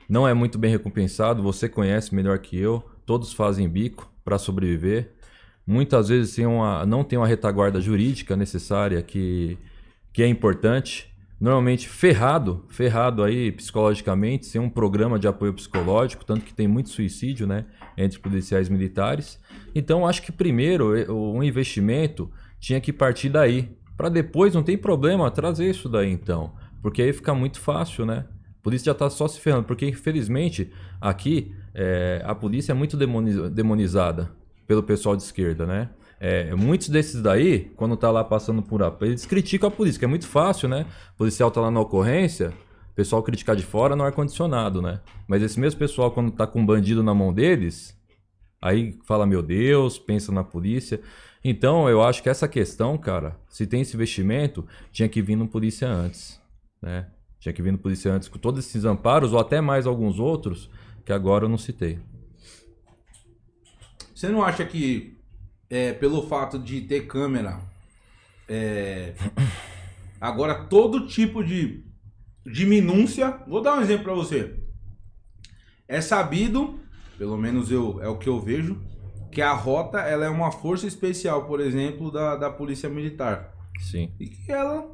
não 0.09 0.27
é 0.27 0.33
muito 0.33 0.59
bem 0.59 0.71
recompensado, 0.71 1.43
você 1.43 1.69
conhece 1.69 2.15
melhor 2.15 2.39
que 2.39 2.59
eu, 2.59 2.83
todos 3.05 3.33
fazem 3.33 3.69
bico 3.69 4.11
para 4.25 4.39
sobreviver. 4.39 5.13
Muitas 5.67 6.09
vezes 6.09 6.35
tem 6.35 6.47
uma, 6.47 6.87
não 6.87 7.05
tem 7.05 7.19
uma 7.19 7.27
retaguarda 7.27 7.81
jurídica 7.81 8.37
necessária 8.37 9.03
que, 9.03 9.59
que 10.13 10.23
é 10.23 10.27
importante. 10.27 11.13
Normalmente 11.41 11.89
ferrado, 11.89 12.65
ferrado 12.69 13.23
aí 13.23 13.53
psicologicamente, 13.53 14.47
sem 14.47 14.61
um 14.61 14.69
programa 14.69 15.21
de 15.21 15.29
apoio 15.29 15.55
psicológico, 15.55 16.25
tanto 16.25 16.45
que 16.45 16.53
tem 16.53 16.67
muito 16.67 16.89
suicídio, 16.89 17.47
né, 17.47 17.65
entre 17.97 18.19
policiais 18.19 18.69
militares. 18.69 19.41
Então 19.73 20.07
acho 20.07 20.21
que 20.23 20.33
primeiro 20.33 20.97
eh, 20.97 21.07
o 21.09 21.41
investimento 21.43 22.29
tinha 22.59 22.81
que 22.81 22.93
partir 22.93 23.29
daí, 23.29 23.71
para 23.97 24.09
depois 24.09 24.53
não 24.53 24.65
tem 24.65 24.77
problema 24.77 25.31
trazer 25.31 25.71
isso 25.71 25.89
daí 25.89 26.11
então, 26.11 26.55
porque 26.83 27.03
aí 27.03 27.13
fica 27.13 27.33
muito 27.35 27.61
fácil, 27.61 28.05
né? 28.05 28.27
A 28.59 28.63
polícia 28.63 28.87
já 28.87 28.93
está 28.93 29.09
só 29.09 29.29
se 29.29 29.41
ferrando, 29.41 29.65
porque 29.65 29.87
infelizmente 29.87 30.73
aqui 31.01 31.55
eh, 31.73 32.21
a 32.25 32.35
polícia 32.35 32.73
é 32.73 32.75
muito 32.75 32.97
demoni- 32.97 33.49
demonizada 33.49 34.31
pelo 34.67 34.83
pessoal 34.83 35.17
de 35.17 35.23
esquerda, 35.23 35.65
né? 35.65 35.89
É, 36.21 36.53
muitos 36.55 36.89
desses 36.89 37.23
daí, 37.23 37.71
quando 37.77 37.97
tá 37.97 38.11
lá 38.11 38.25
passando 38.25 38.61
por 38.61 38.83
a, 38.83 38.95
eles 39.03 39.25
criticam 39.25 39.69
a 39.69 39.71
polícia, 39.71 39.99
que 39.99 40.05
é 40.05 40.09
muito 40.09 40.27
fácil, 40.27 40.69
né? 40.69 40.85
O 41.15 41.19
policial 41.19 41.51
tá 41.51 41.61
lá 41.61 41.71
na 41.71 41.81
ocorrência, 41.81 42.53
o 42.91 42.95
pessoal 42.95 43.23
criticar 43.23 43.55
de 43.55 43.63
fora 43.63 43.95
no 43.95 44.03
ar-condicionado, 44.03 44.83
né? 44.83 45.01
Mas 45.29 45.43
esse 45.43 45.61
mesmo 45.61 45.79
pessoal, 45.79 46.11
quando 46.11 46.33
tá 46.33 46.47
com 46.47 46.61
um 46.61 46.67
bandido 46.67 47.03
na 47.03 47.15
mão 47.15 47.33
deles, 47.33 47.97
aí 48.61 48.99
fala, 49.05 49.27
meu 49.27 49.43
Deus, 49.43 49.99
pensa 49.99 50.33
na 50.33 50.43
polícia. 50.43 51.01
Então, 51.45 51.89
eu 51.89 52.03
acho 52.03 52.21
que 52.21 52.29
essa 52.29 52.49
questão, 52.49 52.99
cara, 52.99 53.37
se 53.49 53.65
tem 53.65 53.83
esse 53.83 53.95
investimento, 53.95 54.67
tinha 54.91 55.09
que 55.09 55.23
vir 55.23 55.37
no 55.37 55.47
polícia 55.47 55.89
antes, 55.89 56.41
né? 56.83 57.07
Tinha 57.39 57.53
que 57.53 57.63
vir 57.63 57.71
no 57.71 57.79
polícia 57.79 58.13
antes 58.13 58.27
com 58.27 58.39
todos 58.39 58.67
esses 58.67 58.85
amparos, 58.85 59.33
ou 59.33 59.39
até 59.39 59.61
mais 59.61 59.87
alguns 59.87 60.19
outros, 60.19 60.69
que 61.05 61.13
agora 61.13 61.45
eu 61.45 61.49
não 61.49 61.57
citei. 61.57 62.01
Você 64.13 64.29
não 64.29 64.43
acha 64.43 64.65
que 64.65 65.18
é, 65.71 65.93
pelo 65.93 66.23
fato 66.27 66.59
de 66.59 66.81
ter 66.83 67.07
câmera, 67.07 67.61
é, 68.49 69.15
agora 70.21 70.65
todo 70.65 71.07
tipo 71.07 71.45
de, 71.45 71.85
de 72.47 72.67
minúcia, 72.67 73.41
vou 73.47 73.61
dar 73.61 73.79
um 73.79 73.83
exemplo 73.83 74.05
pra 74.05 74.15
você. 74.15 74.59
É 75.87 76.01
sabido, 76.01 76.79
pelo 77.17 77.37
menos 77.37 77.71
eu 77.71 78.03
é 78.03 78.09
o 78.09 78.19
que 78.19 78.29
eu 78.29 78.41
vejo, 78.41 78.81
que 79.31 79.43
a 79.43 79.53
rota 79.53 79.99
ela 79.99 80.25
é 80.25 80.29
uma 80.29 80.51
força 80.51 80.87
especial, 80.87 81.47
por 81.47 81.61
exemplo, 81.61 82.11
da, 82.11 82.37
da 82.37 82.51
polícia 82.51 82.89
militar. 82.89 83.55
Sim. 83.79 84.13
E 84.19 84.27
que 84.27 84.51
ela, 84.51 84.91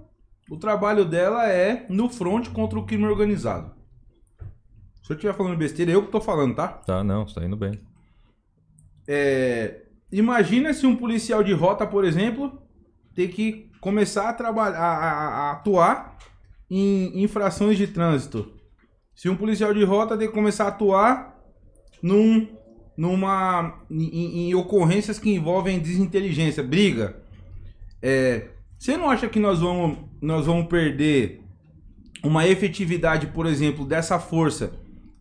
o 0.51 0.57
trabalho 0.57 1.05
dela 1.05 1.49
é 1.49 1.87
no 1.89 2.09
front 2.09 2.49
contra 2.51 2.79
o 2.79 2.85
crime 2.85 3.05
organizado. 3.05 3.73
Se 5.03 5.13
eu 5.13 5.17
estiver 5.17 5.35
falando 5.35 5.57
besteira, 5.57 5.93
eu 5.93 6.05
que 6.05 6.11
tô 6.11 6.21
falando, 6.21 6.55
tá? 6.55 6.69
Tá, 6.69 7.05
não, 7.05 7.25
está 7.25 7.45
indo 7.45 7.57
bem. 7.57 7.79
É, 9.07 9.84
imagina 10.19 10.73
se 10.73 10.87
um 10.87 10.97
policial 10.97 11.43
de 11.43 11.53
rota, 11.53 11.87
por 11.87 12.05
exemplo, 12.05 12.61
ter 13.15 13.29
que 13.29 13.71
começar 13.81 14.29
a 14.29 14.33
trabalhar, 14.33 14.79
a, 14.79 14.93
a- 14.95 15.51
atuar 15.53 16.17
em 16.71 17.23
infrações 17.23 17.77
de 17.77 17.87
trânsito. 17.87 18.53
Se 19.15 19.29
um 19.29 19.37
policial 19.37 19.73
de 19.73 19.85
rota 19.85 20.17
ter 20.17 20.29
que 20.29 20.35
começar 20.35 20.65
a 20.65 20.69
atuar 20.69 21.35
num, 22.03 22.49
numa, 22.97 23.81
em, 23.91 24.49
em 24.51 24.55
ocorrências 24.55 25.19
que 25.19 25.31
envolvem 25.33 25.79
desinteligência, 25.79 26.63
briga. 26.63 27.23
É, 28.03 28.49
você 28.79 28.97
não 28.97 29.09
acha 29.11 29.29
que 29.29 29.39
nós 29.41 29.61
vamos, 29.61 29.99
nós 30.21 30.47
vamos 30.47 30.67
perder 30.67 31.43
uma 32.23 32.47
efetividade, 32.47 33.29
por 33.29 33.47
exemplo, 33.47 33.85
dessa 33.87 34.19
força 34.19 34.73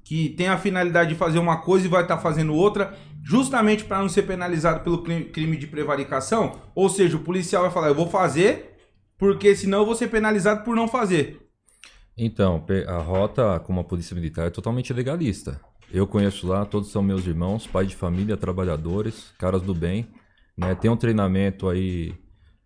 que 0.03 0.29
tem 0.29 0.47
a 0.47 0.57
finalidade 0.57 1.09
de 1.09 1.15
fazer 1.15 1.39
uma 1.39 1.57
coisa 1.61 1.85
e 1.85 1.89
vai 1.89 2.01
estar 2.03 2.17
fazendo 2.17 2.53
outra, 2.53 2.97
justamente 3.23 3.85
para 3.85 3.99
não 3.99 4.09
ser 4.09 4.23
penalizado 4.23 4.81
pelo 4.83 5.03
cri- 5.03 5.25
crime 5.25 5.57
de 5.57 5.67
prevaricação? 5.67 6.61
Ou 6.75 6.89
seja, 6.89 7.17
o 7.17 7.21
policial 7.21 7.63
vai 7.63 7.71
falar, 7.71 7.87
eu 7.89 7.95
vou 7.95 8.09
fazer, 8.09 8.77
porque 9.17 9.55
senão 9.55 9.79
eu 9.79 9.85
vou 9.85 9.95
ser 9.95 10.09
penalizado 10.09 10.63
por 10.63 10.75
não 10.75 10.87
fazer. 10.87 11.39
Então, 12.17 12.63
a 12.87 12.97
rota 12.97 13.59
como 13.61 13.79
a 13.79 13.83
polícia 13.83 14.15
militar 14.15 14.47
é 14.47 14.49
totalmente 14.49 14.93
legalista. 14.93 15.59
Eu 15.91 16.07
conheço 16.07 16.47
lá, 16.47 16.65
todos 16.65 16.91
são 16.91 17.01
meus 17.03 17.25
irmãos, 17.25 17.67
pai 17.67 17.85
de 17.85 17.95
família, 17.95 18.37
trabalhadores, 18.37 19.31
caras 19.37 19.61
do 19.61 19.73
bem. 19.73 20.07
né? 20.57 20.75
Tem 20.75 20.89
um 20.91 20.97
treinamento 20.97 21.67
aí 21.69 22.13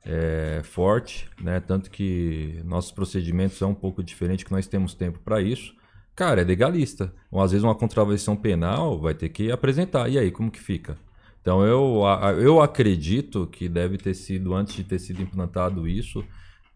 é, 0.05 0.61
forte, 0.63 1.29
né? 1.41 1.59
Tanto 1.61 1.91
que 1.91 2.61
nossos 2.65 2.91
procedimentos 2.91 3.57
são 3.57 3.71
um 3.71 3.75
pouco 3.75 4.03
diferentes, 4.03 4.45
que 4.45 4.51
nós 4.51 4.67
temos 4.67 4.95
tempo 4.95 5.19
para 5.19 5.41
isso. 5.41 5.75
Cara, 6.17 6.41
é 6.41 6.43
legalista. 6.43 7.13
Ou, 7.31 7.39
às 7.41 7.51
vezes 7.51 7.63
uma 7.63 7.75
contravenção 7.75 8.35
penal 8.35 8.99
vai 8.99 9.13
ter 9.13 9.29
que 9.29 9.51
apresentar. 9.51 10.09
E 10.09 10.17
aí, 10.17 10.31
como 10.31 10.49
que 10.51 10.59
fica? 10.59 10.97
Então 11.41 11.63
eu, 11.63 12.01
eu 12.41 12.59
acredito 12.59 13.47
que 13.47 13.69
deve 13.69 13.97
ter 13.97 14.13
sido, 14.15 14.53
antes 14.53 14.73
de 14.75 14.83
ter 14.83 14.99
sido 14.99 15.21
implantado 15.21 15.87
isso, 15.87 16.23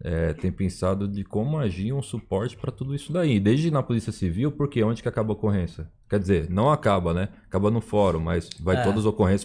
é, 0.02 0.32
tem 0.32 0.50
pensado 0.50 1.06
de 1.08 1.24
como 1.24 1.58
agir 1.58 1.92
um 1.92 2.00
suporte 2.00 2.56
para 2.56 2.70
tudo 2.70 2.94
isso 2.94 3.12
daí. 3.12 3.38
Desde 3.40 3.70
na 3.70 3.82
Polícia 3.82 4.12
Civil, 4.12 4.52
porque 4.52 4.82
onde 4.82 5.02
que 5.02 5.08
acaba 5.08 5.32
a 5.32 5.34
ocorrência? 5.34 5.88
Quer 6.08 6.20
dizer, 6.20 6.48
não 6.48 6.70
acaba, 6.70 7.12
né? 7.12 7.28
Acaba 7.48 7.70
no 7.70 7.80
fórum, 7.80 8.20
mas 8.20 8.48
vai 8.60 8.76
É. 8.76 8.82
todas 8.82 9.00
as 9.00 9.06
ocorrências 9.06 9.44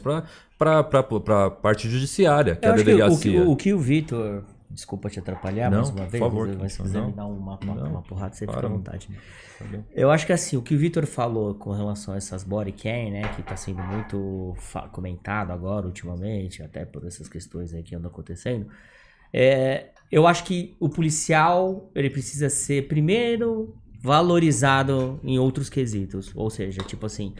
para 0.57 0.79
a 0.79 1.49
parte 1.49 1.89
judiciária, 1.89 2.55
que 2.55 2.65
é 2.65 2.69
Eu 2.69 2.71
a 2.71 2.75
acho 2.75 2.83
que 2.85 2.89
o 2.91 2.95
delegacia. 2.95 3.41
o, 3.43 3.51
o 3.51 3.55
que 3.55 3.73
o 3.73 3.79
Vitor. 3.79 4.43
Desculpa 4.70 5.09
te 5.09 5.20
atrapalhar 5.20 5.72
Não, 5.72 5.78
mais 5.78 5.89
uma 5.89 6.03
por 6.03 6.09
vez, 6.09 6.24
favor, 6.24 6.57
mas 6.59 6.74
se 6.74 6.80
não. 6.80 6.86
quiser 6.86 7.05
me 7.05 7.11
dar 7.13 7.26
uma, 7.26 7.57
uma, 7.57 7.76
Não, 7.76 7.89
uma 7.89 8.01
porrada, 8.01 8.34
você 8.34 8.45
fica 8.45 8.65
à 8.65 8.70
vontade. 8.70 9.07
Tá? 9.07 9.65
Eu 9.95 10.11
acho 10.11 10.26
que 10.26 10.34
assim, 10.34 10.57
o 10.57 10.61
que 10.61 10.76
o 10.76 10.78
Vitor 10.78 11.05
falou 11.05 11.55
com 11.55 11.72
relação 11.72 12.13
a 12.13 12.18
essas 12.18 12.43
body 12.43 12.74
cam, 12.74 13.11
né, 13.11 13.22
que 13.36 13.41
tá 13.41 13.55
sendo 13.55 13.82
muito 13.82 14.55
comentado 14.91 15.51
agora 15.51 15.86
ultimamente, 15.86 16.61
até 16.61 16.86
por 16.86 17.05
essas 17.05 17.30
questões 17.30 17.74
aí 17.74 17.82
que 17.82 17.95
andam 17.95 18.11
acontecendo, 18.11 18.68
é, 19.34 19.88
eu 20.11 20.28
acho 20.28 20.43
que 20.43 20.76
o 20.80 20.89
policial, 20.89 21.89
ele 21.95 22.09
precisa 22.09 22.49
ser 22.49 22.88
primeiro 22.88 23.76
valorizado 24.01 25.20
em 25.24 25.39
outros 25.39 25.70
quesitos, 25.70 26.32
ou 26.36 26.49
seja, 26.49 26.82
tipo 26.84 27.05
assim, 27.05 27.34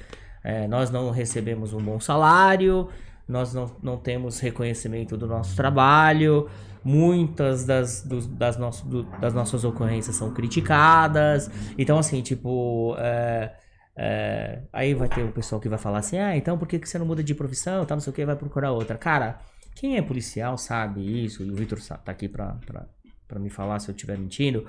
é, 0.44 0.68
nós 0.68 0.90
não 0.90 1.12
recebemos 1.12 1.74
um 1.74 1.82
bom 1.82 2.00
salário, 2.00 2.90
nós 3.28 3.54
não, 3.54 3.76
não 3.82 3.98
temos 3.98 4.40
reconhecimento 4.40 5.18
do 5.18 5.28
nosso 5.28 5.56
trabalho, 5.56 6.50
muitas 6.88 7.66
das, 7.66 8.02
dos- 8.02 8.26
das, 8.28 8.58
nosso- 8.58 8.86
do- 8.88 9.04
das 9.20 9.34
nossas 9.34 9.64
ocorrências 9.66 10.16
são 10.16 10.32
criticadas. 10.34 11.50
Então, 11.78 12.00
assim, 12.00 12.22
tipo. 12.22 12.96
é, 12.98 13.54
é, 14.00 14.62
aí 14.72 14.94
vai 14.94 15.10
ter 15.10 15.24
o 15.24 15.32
pessoal 15.32 15.60
que 15.60 15.68
vai 15.68 15.78
falar 15.78 16.00
assim: 16.00 16.18
ah, 16.18 16.36
então 16.38 16.58
por 16.58 16.68
que, 16.68 16.80
que 16.80 16.88
você 16.88 16.98
não 16.98 17.06
muda 17.06 17.24
de 17.24 17.36
profissão? 17.36 17.86
Tá, 17.86 17.96
não 17.96 18.00
sei 18.00 18.12
o 18.12 18.16
que, 18.16 18.26
vai 18.26 18.36
procurar 18.36 18.72
outra. 18.72 18.98
Cara, 18.98 19.40
quem 19.76 19.98
é 19.98 20.02
policial 20.02 20.58
sabe 20.58 21.02
isso, 21.26 21.44
e 21.44 21.52
o 21.52 21.56
Vitor 21.56 21.80
tá 21.82 22.12
aqui 22.12 22.28
pra, 22.30 22.56
pra, 22.66 22.86
pra 23.28 23.40
me 23.40 23.50
falar 23.50 23.80
se 23.80 23.90
eu 23.90 23.96
estiver 23.96 24.18
mentindo. 24.18 24.66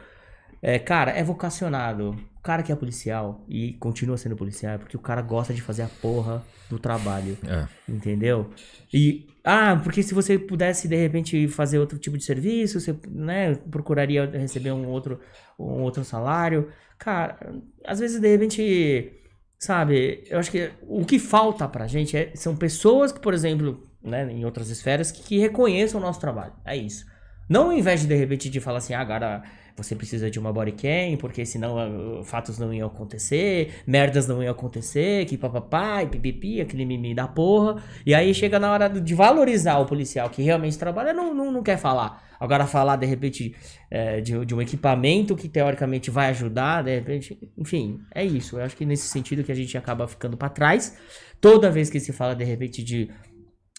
É, 0.60 0.78
cara, 0.78 1.12
é 1.12 1.22
vocacionado. 1.22 2.10
O 2.38 2.42
cara 2.42 2.62
que 2.64 2.72
é 2.72 2.74
policial 2.74 3.44
e 3.46 3.74
continua 3.74 4.16
sendo 4.16 4.34
policial 4.34 4.72
é 4.74 4.78
porque 4.78 4.96
o 4.96 5.00
cara 5.00 5.20
gosta 5.22 5.52
de 5.54 5.60
fazer 5.62 5.82
a 5.82 5.88
porra 6.02 6.42
do 6.68 6.78
trabalho. 6.78 7.36
É. 7.46 7.66
Entendeu? 7.88 8.50
E. 8.92 9.28
Ah, 9.50 9.80
porque 9.82 10.02
se 10.02 10.12
você 10.12 10.38
pudesse 10.38 10.86
de 10.88 10.96
repente 10.96 11.48
fazer 11.48 11.78
outro 11.78 11.98
tipo 11.98 12.18
de 12.18 12.24
serviço, 12.24 12.78
você 12.80 12.94
né, 13.08 13.54
procuraria 13.54 14.26
receber 14.30 14.72
um 14.72 14.86
outro, 14.88 15.20
um 15.58 15.80
outro 15.82 16.04
salário. 16.04 16.70
Cara, 16.98 17.38
às 17.84 17.98
vezes 17.98 18.20
de 18.20 18.28
repente. 18.28 19.12
Sabe, 19.58 20.22
eu 20.30 20.38
acho 20.38 20.52
que 20.52 20.70
o 20.82 21.04
que 21.04 21.18
falta 21.18 21.66
pra 21.66 21.86
gente 21.88 22.16
é- 22.16 22.30
são 22.36 22.54
pessoas 22.56 23.10
que, 23.10 23.18
por 23.20 23.34
exemplo, 23.34 23.88
né, 24.02 24.30
em 24.30 24.44
outras 24.44 24.68
esferas, 24.70 25.10
que, 25.10 25.20
que 25.22 25.38
reconheçam 25.38 25.98
o 26.00 26.02
nosso 26.02 26.20
trabalho. 26.20 26.52
É 26.64 26.76
isso. 26.76 27.04
Não 27.48 27.66
ao 27.66 27.72
invés 27.72 28.02
de 28.02 28.06
de 28.06 28.14
repente 28.14 28.50
de 28.50 28.60
falar 28.60 28.78
assim, 28.78 28.94
ah, 28.94 29.00
agora 29.00 29.42
você 29.76 29.94
precisa 29.94 30.28
de 30.30 30.38
uma 30.38 30.52
body 30.52 30.72
cam, 30.72 31.16
porque 31.18 31.46
senão 31.46 31.78
ah, 31.78 32.24
fatos 32.24 32.58
não 32.58 32.74
iam 32.74 32.88
acontecer, 32.88 33.82
merdas 33.86 34.26
não 34.26 34.42
iam 34.42 34.50
acontecer, 34.50 35.24
que 35.26 35.38
papapá, 35.38 36.02
e 36.02 36.06
pipipi, 36.06 36.60
aquele 36.60 36.84
mimi 36.84 37.14
da 37.14 37.28
porra. 37.28 37.82
E 38.04 38.14
aí 38.14 38.34
chega 38.34 38.58
na 38.58 38.72
hora 38.72 38.88
de 38.88 39.14
valorizar 39.14 39.78
o 39.78 39.86
policial 39.86 40.28
que 40.28 40.42
realmente 40.42 40.76
trabalha, 40.76 41.12
não, 41.12 41.32
não, 41.32 41.50
não 41.52 41.62
quer 41.62 41.78
falar. 41.78 42.26
Agora 42.40 42.66
falar, 42.66 42.96
de 42.96 43.06
repente, 43.06 43.54
é, 43.90 44.20
de, 44.20 44.44
de 44.44 44.54
um 44.54 44.62
equipamento 44.62 45.34
que 45.34 45.48
teoricamente 45.48 46.10
vai 46.10 46.28
ajudar, 46.30 46.82
de 46.82 46.94
repente, 46.94 47.38
enfim, 47.56 48.00
é 48.14 48.24
isso. 48.24 48.58
Eu 48.58 48.64
acho 48.64 48.76
que 48.76 48.84
nesse 48.84 49.08
sentido 49.08 49.42
que 49.42 49.50
a 49.50 49.54
gente 49.54 49.76
acaba 49.76 50.06
ficando 50.06 50.36
pra 50.36 50.48
trás. 50.48 50.96
Toda 51.40 51.70
vez 51.70 51.90
que 51.90 51.98
se 51.98 52.12
fala, 52.12 52.34
de 52.34 52.44
repente, 52.44 52.82
de, 52.82 53.10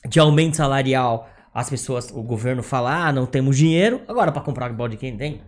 de 0.07 0.19
aumento 0.19 0.57
salarial, 0.57 1.29
as 1.59 1.69
pessoas, 1.69 2.09
o 2.11 2.23
governo 2.23 2.63
fala, 2.63 3.07
ah, 3.07 3.11
não 3.11 3.25
temos 3.25 3.57
dinheiro, 3.57 4.01
agora 4.07 4.31
pra 4.31 4.41
comprar 4.41 4.71
body 4.71 4.95
quem 4.95 5.17
tem. 5.17 5.41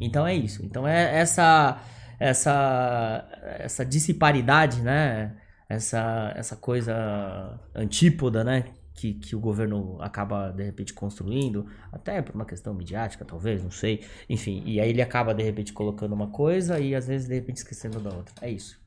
Então 0.00 0.26
é 0.26 0.34
isso. 0.34 0.64
Então 0.64 0.86
é 0.86 1.20
essa 1.20 1.80
essa 2.18 3.28
essa 3.60 3.84
disparidade, 3.84 4.80
né? 4.82 5.36
Essa 5.68 6.32
essa 6.36 6.56
coisa 6.56 7.60
antípoda, 7.74 8.42
né? 8.42 8.64
Que, 8.94 9.14
que 9.14 9.36
o 9.36 9.40
governo 9.40 9.96
acaba 10.02 10.50
de 10.50 10.64
repente 10.64 10.92
construindo, 10.92 11.66
até 11.92 12.20
por 12.20 12.34
uma 12.34 12.44
questão 12.44 12.74
midiática, 12.74 13.24
talvez, 13.24 13.62
não 13.62 13.70
sei. 13.70 14.04
Enfim, 14.28 14.62
e 14.66 14.80
aí 14.80 14.90
ele 14.90 15.00
acaba 15.00 15.32
de 15.32 15.42
repente 15.44 15.72
colocando 15.72 16.12
uma 16.12 16.28
coisa 16.28 16.80
e 16.80 16.94
às 16.94 17.06
vezes 17.06 17.28
de 17.28 17.34
repente 17.34 17.58
esquecendo 17.58 18.00
da 18.00 18.10
outra. 18.10 18.34
É 18.42 18.50
isso. 18.50 18.81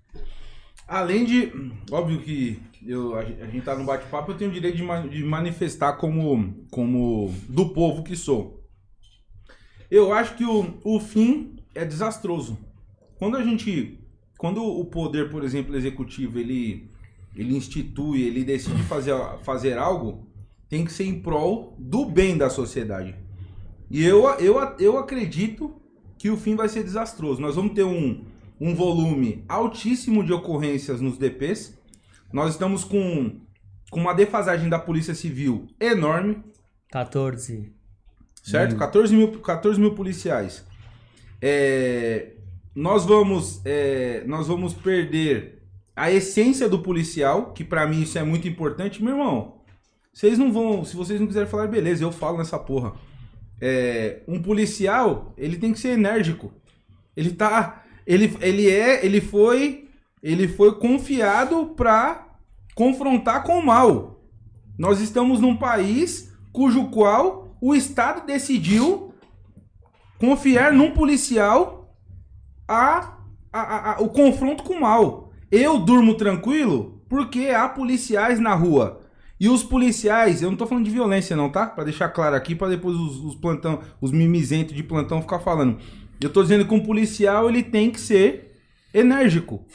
Além 0.87 1.25
de. 1.25 1.51
Óbvio 1.91 2.21
que 2.21 2.59
eu, 2.85 3.15
a, 3.15 3.25
gente- 3.25 3.61
tá 3.61 3.75
no 3.75 3.85
bate-papo, 3.85 4.31
eu 4.31 4.37
tenho 4.37 4.51
o 4.51 4.53
direito 4.53 4.77
de, 4.77 5.09
de 5.09 5.23
manifestar 5.23 5.93
como, 5.93 6.65
como 6.69 7.33
do 7.49 7.69
povo 7.69 8.03
que 8.03 8.15
sou. 8.15 8.63
Eu 9.89 10.13
acho 10.13 10.35
que 10.35 10.43
o, 10.45 10.79
o 10.83 10.99
fim 10.99 11.55
é 11.73 11.85
desastroso. 11.85 12.57
Quando 13.17 13.37
a 13.37 13.43
gente. 13.43 13.99
Quando 14.37 14.61
o 14.63 14.83
poder, 14.85 15.29
por 15.29 15.43
exemplo, 15.43 15.75
executivo, 15.75 16.37
ele, 16.37 16.89
ele 17.35 17.55
institui, 17.55 18.23
ele 18.23 18.43
decide 18.43 18.83
fazer, 18.83 19.15
fazer 19.43 19.77
algo, 19.77 20.27
tem 20.67 20.83
que 20.83 20.91
ser 20.91 21.05
em 21.05 21.21
prol 21.21 21.73
do 21.79 22.05
bem 22.05 22.37
da 22.37 22.49
sociedade. 22.49 23.15
E 23.89 24.03
eu, 24.03 24.25
eu, 24.39 24.57
eu 24.77 24.97
acredito 24.97 25.81
que 26.17 26.29
o 26.29 26.35
fim 26.37 26.53
vai 26.55 26.67
ser 26.67 26.83
desastroso. 26.83 27.39
Nós 27.41 27.55
vamos 27.55 27.73
ter 27.73 27.85
um, 27.85 28.25
um 28.59 28.73
volume 28.73 29.43
altíssimo 29.47 30.23
de 30.23 30.33
ocorrências 30.33 31.01
nos 31.01 31.17
DPs. 31.17 31.77
Nós 32.31 32.51
estamos 32.51 32.83
com, 32.83 33.39
com 33.89 33.99
uma 33.99 34.13
defasagem 34.13 34.69
da 34.69 34.79
Polícia 34.79 35.13
Civil 35.13 35.67
enorme, 35.79 36.43
14. 36.91 37.71
certo? 38.43 38.75
14, 38.75 39.15
mil, 39.15 39.39
14 39.39 39.79
mil 39.79 39.93
policiais. 39.95 40.65
É, 41.41 42.33
nós, 42.73 43.05
vamos, 43.05 43.61
é, 43.65 44.23
nós 44.25 44.47
vamos 44.47 44.73
perder 44.73 45.61
a 45.95 46.11
essência 46.11 46.67
do 46.67 46.79
policial, 46.79 47.53
que 47.53 47.63
pra 47.63 47.87
mim 47.87 48.01
isso 48.01 48.17
é 48.17 48.23
muito 48.23 48.47
importante. 48.47 49.01
Meu 49.01 49.13
irmão, 49.17 49.61
vocês 50.11 50.37
não 50.37 50.51
vão. 50.51 50.83
Se 50.83 50.95
vocês 50.95 51.19
não 51.19 51.27
quiserem 51.27 51.49
falar, 51.49 51.67
beleza, 51.67 52.03
eu 52.03 52.11
falo 52.11 52.37
nessa 52.37 52.59
porra. 52.59 52.93
É, 53.61 54.21
um 54.27 54.41
policial, 54.41 55.33
ele 55.37 55.57
tem 55.57 55.71
que 55.71 55.79
ser 55.79 55.89
enérgico. 55.89 56.53
Ele 57.15 57.31
tá. 57.31 57.84
Ele, 58.05 58.37
ele 58.41 58.69
é. 58.69 59.05
Ele 59.05 59.19
foi. 59.21 59.87
Ele 60.21 60.47
foi 60.47 60.75
confiado 60.79 61.67
pra 61.75 62.27
confrontar 62.75 63.43
com 63.43 63.59
o 63.59 63.65
mal. 63.65 64.21
Nós 64.77 64.99
estamos 64.99 65.39
num 65.39 65.55
país 65.55 66.33
cujo 66.51 66.85
qual 66.89 67.55
o 67.61 67.73
Estado 67.75 68.25
decidiu 68.25 69.13
confiar 70.19 70.73
num 70.73 70.91
policial 70.91 71.95
a, 72.67 73.17
a- 73.53 73.61
a- 73.61 73.91
a- 73.93 74.01
o 74.01 74.09
confronto 74.09 74.63
com 74.63 74.73
o 74.73 74.81
mal. 74.81 75.31
Eu 75.51 75.79
durmo 75.79 76.15
tranquilo 76.15 77.01
porque 77.07 77.49
há 77.49 77.69
policiais 77.69 78.39
na 78.39 78.53
rua. 78.55 79.01
E 79.39 79.49
os 79.49 79.63
policiais, 79.63 80.41
eu 80.41 80.49
não 80.49 80.57
tô 80.57 80.65
falando 80.65 80.85
de 80.85 80.91
violência 80.91 81.35
não, 81.35 81.49
tá? 81.49 81.67
Pra 81.67 81.83
deixar 81.83 82.09
claro 82.09 82.35
aqui, 82.35 82.55
pra 82.55 82.69
depois 82.69 82.95
os, 82.95 83.17
os 83.23 83.35
plantão, 83.35 83.79
os 84.01 84.11
mimizentos 84.11 84.73
de 84.73 84.81
plantão 84.81 85.21
ficar 85.21 85.39
falando. 85.39 85.77
Eu 86.25 86.33
tô 86.33 86.41
dizendo 86.41 86.65
que 86.65 86.73
um 86.73 86.79
policial, 86.79 87.47
ele 87.49 87.61
tem 87.63 87.89
que 87.91 87.99
ser 87.99 88.51
enérgico. 88.93 89.65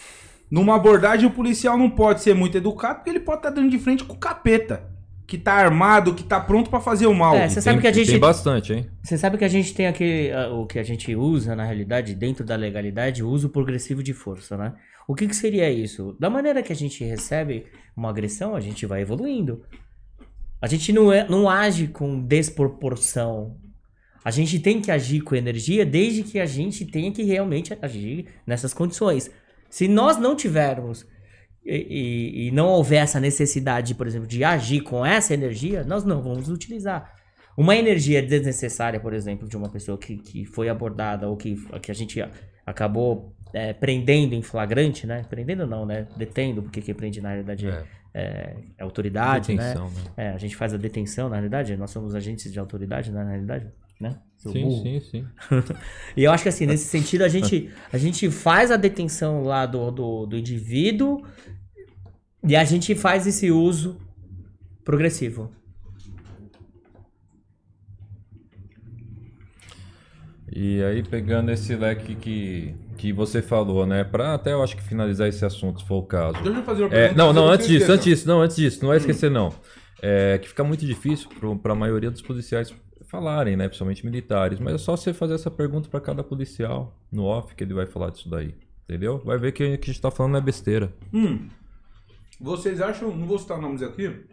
Numa 0.51 0.75
abordagem, 0.75 1.27
o 1.27 1.31
policial 1.31 1.79
não 1.79 1.89
pode 1.89 2.23
ser 2.23 2.35
muito 2.35 2.57
educado, 2.59 2.97
porque 2.97 3.11
ele 3.11 3.21
pode 3.21 3.39
estar 3.39 3.51
dando 3.51 3.71
de 3.71 3.79
frente 3.79 4.03
com 4.05 4.15
o 4.15 4.19
capeta. 4.19 4.89
Que 5.27 5.39
tá 5.39 5.53
armado, 5.53 6.13
que 6.13 6.25
tá 6.25 6.41
pronto 6.41 6.69
pra 6.69 6.81
fazer 6.81 7.07
o 7.07 7.15
mal. 7.15 7.37
É, 7.37 7.49
você 7.49 7.61
sabe 7.61 7.77
Tem- 7.77 7.83
que 7.83 7.87
a 7.87 7.93
gente- 7.93 8.11
Tem 8.11 8.19
bastante, 8.19 8.73
hein? 8.73 8.91
Você 9.01 9.17
sabe 9.17 9.39
que 9.39 9.45
a 9.45 9.49
gente 9.49 9.73
tem 9.73 9.87
aquele. 9.87 10.33
ah, 10.33 10.49
O 10.49 10.67
que 10.67 10.77
a 10.77 10.83
gente 10.83 11.15
usa, 11.15 11.55
na 11.55 11.65
realidade, 11.65 12.17
dentro 12.17 12.45
da 12.45 12.57
legalidade, 12.57 13.23
o 13.23 13.29
uso 13.29 13.49
progressivo 13.49 14.03
de 14.03 14.13
força, 14.13 14.57
né? 14.57 14.73
O 15.07 15.15
que, 15.15 15.29
que 15.29 15.37
seria 15.37 15.71
isso? 15.71 16.17
Da 16.19 16.29
maneira 16.29 16.65
que 16.65 16.73
a 16.73 16.77
gente 16.77 17.05
recebe 17.05 17.67
uma 17.97 18.11
agressão, 18.11 18.57
a 18.57 18.61
gente 18.61 18.85
vai 18.87 19.03
evoluindo. 19.03 19.63
A 20.61 20.67
gente 20.67 20.93
não, 20.93 21.13
é, 21.13 21.29
não 21.29 21.49
age 21.49 21.87
com 21.87 22.21
desproporção. 22.21 23.57
A 24.25 24.31
gente 24.31 24.59
tem 24.59 24.81
que 24.81 24.91
agir 24.91 25.21
com 25.23 25.35
energia 25.35 25.85
desde 25.87 26.23
que 26.23 26.39
a 26.39 26.47
gente 26.47 26.85
tenha 26.85 27.11
que 27.11 27.23
realmente 27.23 27.77
agir 27.81 28.27
nessas 28.47 28.75
condições. 28.75 29.31
Se 29.69 29.89
nós 29.89 30.19
não 30.19 30.37
tivermos 30.37 31.07
e, 31.65 31.77
e- 31.77 32.47
e 32.49 32.51
não 32.51 32.67
houver 32.69 33.03
essa 33.03 33.21
necessidade, 33.21 33.95
por 33.95 34.07
exemplo, 34.07 34.27
de 34.27 34.43
agir 34.45 34.81
com 34.83 35.05
essa 35.05 35.33
energia, 35.35 35.85
nós 35.85 36.05
não 36.05 36.21
vamos 36.23 36.49
utilizar. 36.49 37.15
Uma 37.57 37.77
energia 37.77 38.23
desnecessária, 38.23 38.99
por 39.01 39.13
exemplo, 39.13 39.47
de 39.49 39.57
uma 39.57 39.69
pessoa 39.69 39.99
que, 39.99 40.17
que 40.17 40.45
foi 40.45 40.69
abordada 40.69 41.29
ou 41.29 41.37
que, 41.37 41.57
que 41.83 41.91
a 41.91 41.95
gente 41.95 42.23
acabou 42.65 43.35
é, 43.53 43.73
prendendo 43.73 44.35
em 44.35 44.43
flagrante, 44.43 45.07
né? 45.07 45.25
Prendendo 45.29 45.67
não, 45.67 45.85
né? 45.85 46.07
Detendo, 46.17 46.63
porque 46.63 46.81
quem 46.81 46.95
prende 46.95 47.21
na 47.21 47.31
realidade 47.31 47.67
é, 47.69 47.85
é, 48.15 48.57
é 48.79 48.83
autoridade, 48.83 49.55
né? 49.55 49.75
Detenção, 49.75 49.91
né? 49.91 50.11
É, 50.17 50.29
a 50.31 50.39
gente 50.39 50.57
faz 50.57 50.73
a 50.73 50.77
detenção, 50.77 51.29
na 51.29 51.37
realidade, 51.37 51.77
nós 51.77 51.91
somos 51.91 52.15
agentes 52.15 52.51
de 52.53 52.59
autoridade, 52.59 53.11
na 53.11 53.25
realidade, 53.25 53.67
né? 54.01 54.19
Seu 54.39 54.53
Sim, 54.53 54.63
burro. 54.63 54.83
sim, 54.83 55.01
sim. 55.01 55.27
E 56.17 56.25
eu 56.25 56.33
acho 56.33 56.43
que 56.43 56.49
assim, 56.49 56.65
nesse 56.67 56.87
sentido, 56.87 57.23
a 57.23 57.29
gente, 57.29 57.71
a 57.93 57.99
gente 57.99 58.31
faz 58.31 58.71
a 58.71 58.77
detenção 58.77 59.43
lá 59.45 59.67
do, 59.67 59.91
do, 59.91 60.27
do 60.27 60.37
indivíduo 60.39 61.23
e 62.43 62.57
a 62.57 62.65
gente 62.65 62.95
faz 62.95 63.27
esse 63.27 63.51
uso 63.51 63.99
progressivo. 64.85 65.51
E 70.53 70.83
aí, 70.83 71.03
pegando 71.03 71.51
esse 71.53 71.77
leque 71.77 72.15
que, 72.17 72.75
que 72.97 73.13
você 73.13 73.41
falou, 73.41 73.87
né? 73.87 74.03
Pra 74.03 74.35
até 74.35 74.53
eu 74.53 74.63
acho 74.63 74.77
que 74.77 74.83
finalizar 74.83 75.29
esse 75.29 75.45
assunto, 75.45 75.81
se 75.81 75.87
for 75.87 75.97
o 75.99 76.03
caso. 76.03 76.43
Deixa 76.43 76.59
eu 76.59 76.65
fazer 76.65 76.83
uma 76.85 76.89
É, 76.95 77.09
pergunta. 77.09 77.15
não, 77.15 77.33
não, 77.33 77.47
você 77.47 77.55
antes 77.55 77.67
disso, 77.69 77.93
antes 77.93 78.05
disso, 78.05 78.29
não, 78.29 78.41
antes 78.43 78.57
disso, 78.57 78.81
não 78.83 78.89
vai 78.89 78.97
esquecer, 78.97 79.31
não. 79.31 79.53
É 80.03 80.39
que 80.39 80.49
fica 80.49 80.65
muito 80.65 80.85
difícil 80.85 81.29
para 81.63 81.73
a 81.73 81.77
maioria 81.77 82.11
dos 82.11 82.23
policiais 82.23 82.75
falarem, 83.11 83.57
né? 83.57 83.67
Principalmente 83.67 84.05
militares. 84.05 84.61
Mas 84.61 84.75
é 84.75 84.79
só 84.79 84.97
você 84.97 85.13
fazer 85.13 85.35
essa 85.35 85.51
pergunta 85.51 85.89
para 85.89 86.01
cada 86.01 86.23
policial 86.23 86.97
no 87.11 87.25
off 87.25 87.55
que 87.55 87.65
ele 87.65 87.75
vai 87.75 87.87
falar 87.87 88.11
disso 88.11 88.31
daí. 88.31 88.55
Entendeu? 88.85 89.19
Vai 89.25 89.39
ver 89.39 89.53
que 89.53 89.75
o 89.75 89.79
que 89.79 89.91
a 89.91 89.93
gente 89.93 90.01
tá 90.01 90.11
falando 90.11 90.37
é 90.37 90.41
besteira. 90.41 90.93
Hum. 91.13 91.49
Vocês 92.41 92.81
acham, 92.81 93.15
não 93.15 93.27
vou 93.27 93.39
citar 93.39 93.61
nomes 93.61 93.83
aqui, 93.83 94.27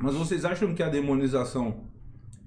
mas 0.00 0.14
vocês 0.14 0.44
acham 0.44 0.74
que 0.74 0.82
a 0.82 0.88
demonização 0.88 1.88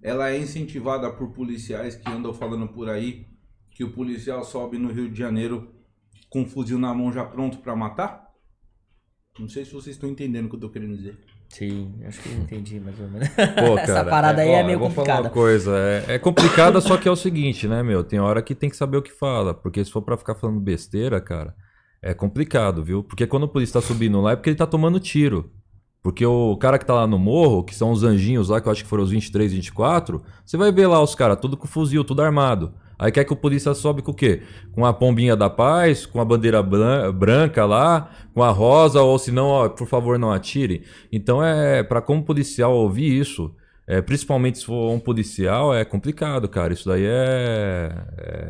ela 0.02 0.30
é 0.30 0.38
incentivada 0.38 1.12
por 1.12 1.32
policiais 1.32 1.96
que 1.96 2.10
andam 2.10 2.34
falando 2.34 2.68
por 2.70 2.90
aí 2.90 3.28
que 3.72 3.84
o 3.84 3.92
policial 3.92 4.44
sobe 4.44 4.78
no 4.78 4.92
Rio 4.92 5.10
de 5.10 5.20
Janeiro 5.20 5.74
com 6.30 6.42
um 6.42 6.48
fuzil 6.48 6.80
na 6.80 6.94
mão 6.94 7.12
já 7.12 7.26
pronto 7.26 7.58
pra 7.58 7.76
matar? 7.76 8.31
Não 9.40 9.48
sei 9.48 9.64
se 9.66 9.72
vocês 9.72 9.96
estão 9.96 10.10
entendendo 10.10 10.46
o 10.46 10.50
que 10.50 10.56
eu 10.56 10.60
tô 10.60 10.70
querendo 10.70 10.96
dizer. 10.96 11.18
Sim, 11.50 11.94
acho 12.06 12.22
que 12.22 12.30
eu 12.30 12.38
entendi 12.38 12.80
mais 12.80 13.00
ou 13.00 13.08
menos. 13.10 13.28
Pô, 13.30 13.76
cara, 13.76 13.82
Essa 13.82 14.06
parada 14.06 14.42
aí 14.42 14.50
ó, 14.50 14.58
é 14.58 14.64
meio 14.64 14.76
eu 14.76 14.80
vou 14.80 14.90
falar 14.90 15.08
complicada. 15.08 15.22
uma 15.28 15.30
coisa, 15.30 15.78
é, 15.78 16.16
é 16.16 16.20
complicada, 16.20 16.80
só 16.82 16.98
que 16.98 17.08
é 17.08 17.12
o 17.12 17.16
seguinte, 17.16 17.68
né, 17.68 17.84
meu? 17.84 18.04
Tem 18.04 18.20
hora 18.20 18.42
que 18.42 18.56
tem 18.56 18.70
que 18.70 18.76
saber 18.76 18.98
o 18.98 19.02
que 19.02 19.12
fala, 19.12 19.54
porque 19.54 19.84
se 19.84 19.92
for 19.92 20.02
pra 20.02 20.18
ficar 20.18 20.36
falando 20.36 20.60
besteira, 20.60 21.20
cara, 21.20 21.54
é 22.02 22.14
complicado, 22.14 22.84
viu? 22.84 23.04
Porque 23.04 23.28
quando 23.28 23.44
o 23.44 23.48
polícia 23.50 23.82
tá 23.82 23.86
subindo 23.86 24.22
lá 24.22 24.32
é 24.32 24.36
porque 24.36 24.50
ele 24.50 24.58
tá 24.58 24.68
tomando 24.68 25.00
tiro. 25.00 25.52
Porque 26.04 26.26
o 26.26 26.58
cara 26.58 26.80
que 26.80 26.86
tá 26.86 26.96
lá 26.96 27.06
no 27.06 27.20
morro, 27.20 27.64
que 27.64 27.76
são 27.76 27.92
os 27.92 28.04
anjinhos 28.04 28.50
lá, 28.50 28.60
que 28.60 28.68
eu 28.68 28.72
acho 28.72 28.84
que 28.84 28.90
foram 28.90 29.04
os 29.04 29.12
23, 29.12 29.54
24, 29.54 30.24
você 30.44 30.58
vai 30.58 30.72
ver 30.72 30.88
lá 30.88 31.02
os 31.02 31.14
caras, 31.14 31.38
tudo 31.40 31.56
com 31.56 31.68
fuzil, 31.68 32.04
tudo 32.04 32.24
armado. 32.24 32.74
Aí 33.02 33.12
quer 33.12 33.26
que 33.26 33.34
o 33.34 33.36
polícia 33.36 33.74
sobe 33.74 34.04
com 34.04 34.12
o 34.12 34.14
quê? 34.14 34.44
Com 34.74 34.86
a 34.86 34.94
pombinha 34.94 35.36
da 35.36 35.50
paz, 35.50 36.06
com 36.06 36.22
a 36.22 36.26
bandeira 36.26 36.62
bran- 36.62 37.12
branca 37.12 37.66
lá, 37.66 38.12
com 38.34 38.44
a 38.44 38.52
rosa, 38.52 39.02
ou 39.02 39.18
se 39.18 39.32
não, 39.32 39.48
ó, 39.48 39.68
por 39.70 39.88
favor, 39.88 40.20
não 40.20 40.32
atire. 40.32 40.84
Então 41.12 41.44
é, 41.44 41.82
pra 41.84 42.00
como 42.00 42.24
policial 42.24 42.72
ouvir 42.76 43.20
isso, 43.20 43.56
é, 43.88 44.02
principalmente 44.02 44.60
se 44.60 44.66
for 44.66 44.92
um 44.92 45.00
policial, 45.00 45.74
é 45.74 45.84
complicado, 45.84 46.48
cara. 46.48 46.74
Isso 46.74 46.88
daí 46.88 47.04
é, 47.06 47.92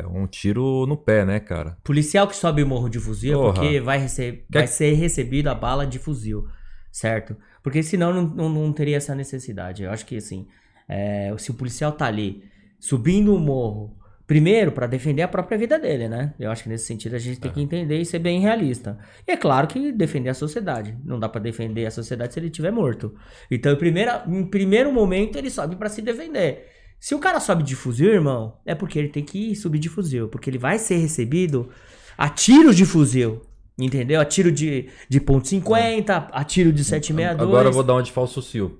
é 0.04 0.06
um 0.08 0.28
tiro 0.28 0.86
no 0.86 0.98
pé, 0.98 1.26
né, 1.26 1.40
cara? 1.40 1.78
Policial 1.84 2.28
que 2.28 2.36
sobe 2.36 2.62
o 2.62 2.68
morro 2.68 2.90
de 2.90 3.00
fuzil 3.00 3.34
é 3.34 3.36
Porra. 3.42 3.54
porque 3.54 3.80
vai, 3.80 3.98
rece- 4.00 4.44
vai 4.50 4.68
ser 4.68 4.94
recebido 4.94 5.48
a 5.48 5.56
bala 5.56 5.88
de 5.88 5.98
fuzil, 5.98 6.46
certo? 6.92 7.36
Porque 7.64 7.82
senão 7.82 8.14
não, 8.14 8.24
não, 8.24 8.50
não 8.50 8.74
teria 8.74 8.98
essa 8.98 9.16
necessidade. 9.16 9.84
Eu 9.84 9.92
acho 9.92 10.06
que 10.06 10.18
assim, 10.18 10.46
é, 10.90 11.34
se 11.38 11.52
o 11.52 11.54
policial 11.54 11.92
tá 11.94 12.06
ali 12.08 12.44
subindo 12.80 13.34
o 13.36 13.40
morro, 13.40 13.96
primeiro 14.28 14.72
para 14.72 14.88
defender 14.88 15.22
a 15.22 15.28
própria 15.28 15.58
vida 15.58 15.78
dele, 15.78 16.08
né? 16.08 16.34
Eu 16.40 16.52
acho 16.52 16.64
que 16.64 16.70
nesse 16.70 16.86
sentido 16.86 17.16
a 17.16 17.20
gente 17.20 17.40
tem 17.40 17.52
que 17.52 17.62
entender 17.62 18.00
e 18.00 18.06
ser 18.06 18.20
bem 18.20 18.40
realista. 18.40 18.98
E 19.28 19.32
é 19.32 19.38
claro 19.38 19.68
que 19.68 19.92
defender 19.92 20.30
a 20.30 20.34
sociedade. 20.34 20.98
Não 21.04 21.20
dá 21.20 21.28
pra 21.28 21.42
defender 21.42 21.86
a 21.86 21.92
sociedade 21.92 22.34
se 22.34 22.40
ele 22.40 22.48
estiver 22.48 22.72
morto. 22.72 23.14
Então, 23.50 23.74
em, 23.74 23.78
primeira, 23.78 24.24
em 24.28 24.46
primeiro 24.46 24.92
momento, 24.92 25.38
ele 25.38 25.50
sobe 25.50 25.76
pra 25.76 25.90
se 25.90 26.02
defender. 26.02 26.68
Se 27.00 27.16
o 27.16 27.20
cara 27.20 27.40
sobe 27.40 27.64
de 27.64 27.76
fuzil, 27.76 28.14
irmão, 28.14 28.58
é 28.66 28.76
porque 28.76 29.00
ele 29.00 29.10
tem 29.10 29.24
que 29.24 29.56
subir 29.56 29.80
de 29.80 29.90
fuzil. 29.90 30.28
Porque 30.28 30.50
ele 30.50 30.58
vai 30.58 30.78
ser 30.78 30.98
recebido 30.98 31.70
a 32.18 32.30
tiros 32.30 32.76
de 32.76 32.86
fuzil. 32.86 33.42
Entendeu? 33.80 34.22
A 34.22 34.26
tiro 34.26 34.52
de, 34.52 34.90
de 35.10 35.20
ponto 35.20 35.48
.50, 35.48 36.30
a 36.32 36.44
tiro 36.44 36.72
de 36.72 36.84
762. 36.84 37.50
Agora 37.50 37.70
eu 37.70 37.74
vou 37.74 37.84
dar 37.84 37.94
uma 37.94 38.04
de 38.04 38.12
falso 38.12 38.42
sil. 38.46 38.78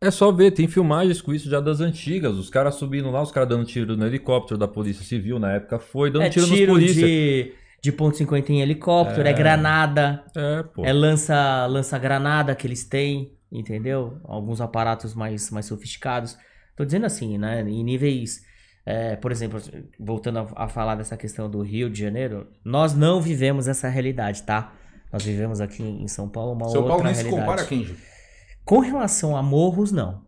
É 0.00 0.10
só 0.10 0.30
ver, 0.30 0.50
tem 0.50 0.68
filmagens 0.68 1.22
com 1.22 1.32
isso 1.32 1.48
já 1.48 1.60
das 1.60 1.80
antigas. 1.80 2.34
Os 2.36 2.50
caras 2.50 2.74
subindo 2.74 3.10
lá, 3.10 3.22
os 3.22 3.30
caras 3.32 3.48
dando 3.48 3.64
tiro 3.64 3.96
no 3.96 4.06
helicóptero 4.06 4.58
da 4.58 4.68
Polícia 4.68 5.04
Civil, 5.04 5.38
na 5.38 5.52
época 5.52 5.78
foi, 5.78 6.10
dando 6.10 6.24
é 6.24 6.30
tiro, 6.30 6.46
tiro, 6.46 6.72
nos 6.74 6.82
polícia. 6.82 7.06
de, 7.06 7.52
de 7.82 7.92
ponto 7.92 8.16
.50 8.18 8.50
em 8.50 8.60
helicóptero, 8.60 9.26
é, 9.26 9.30
É. 9.30 9.32
granada, 9.32 10.22
É, 10.36 10.62
pô. 10.62 10.84
é 10.84 10.92
lança, 10.92 11.66
lança 11.66 11.98
granada 11.98 12.54
que 12.54 12.66
eles 12.66 12.84
têm, 12.84 13.32
entendeu? 13.50 14.18
Alguns 14.24 14.60
aparatos 14.60 15.14
mais, 15.14 15.50
mais 15.50 15.64
sofisticados. 15.66 16.36
Tô 16.76 16.84
dizendo 16.84 17.06
assim, 17.06 17.38
né? 17.38 17.62
Em 17.62 17.82
níveis... 17.82 18.44
é, 18.84 19.16
por 19.16 19.32
exemplo, 19.32 19.58
voltando 19.98 20.40
a, 20.40 20.64
a 20.64 20.68
falar 20.68 20.94
dessa 20.96 21.16
questão 21.16 21.48
do 21.50 21.62
Rio 21.62 21.88
de 21.88 21.98
Janeiro, 21.98 22.46
nós 22.62 22.94
não 22.94 23.18
vivemos 23.20 23.66
essa 23.66 23.88
realidade, 23.88 24.42
tá? 24.42 24.74
Nós 25.10 25.24
vivemos 25.24 25.60
aqui 25.60 25.82
em 25.82 26.06
São 26.06 26.28
Paulo 26.28 26.52
uma 26.52 26.68
São 26.68 26.82
outra 26.82 26.88
Paulo 26.88 27.04
nem 27.04 27.14
se 27.14 27.22
realidade. 27.22 27.46
compara, 27.48 27.66
Kenji. 27.66 27.96
Com 28.66 28.80
relação 28.80 29.34
a 29.36 29.42
morros, 29.42 29.90
não. 29.92 30.20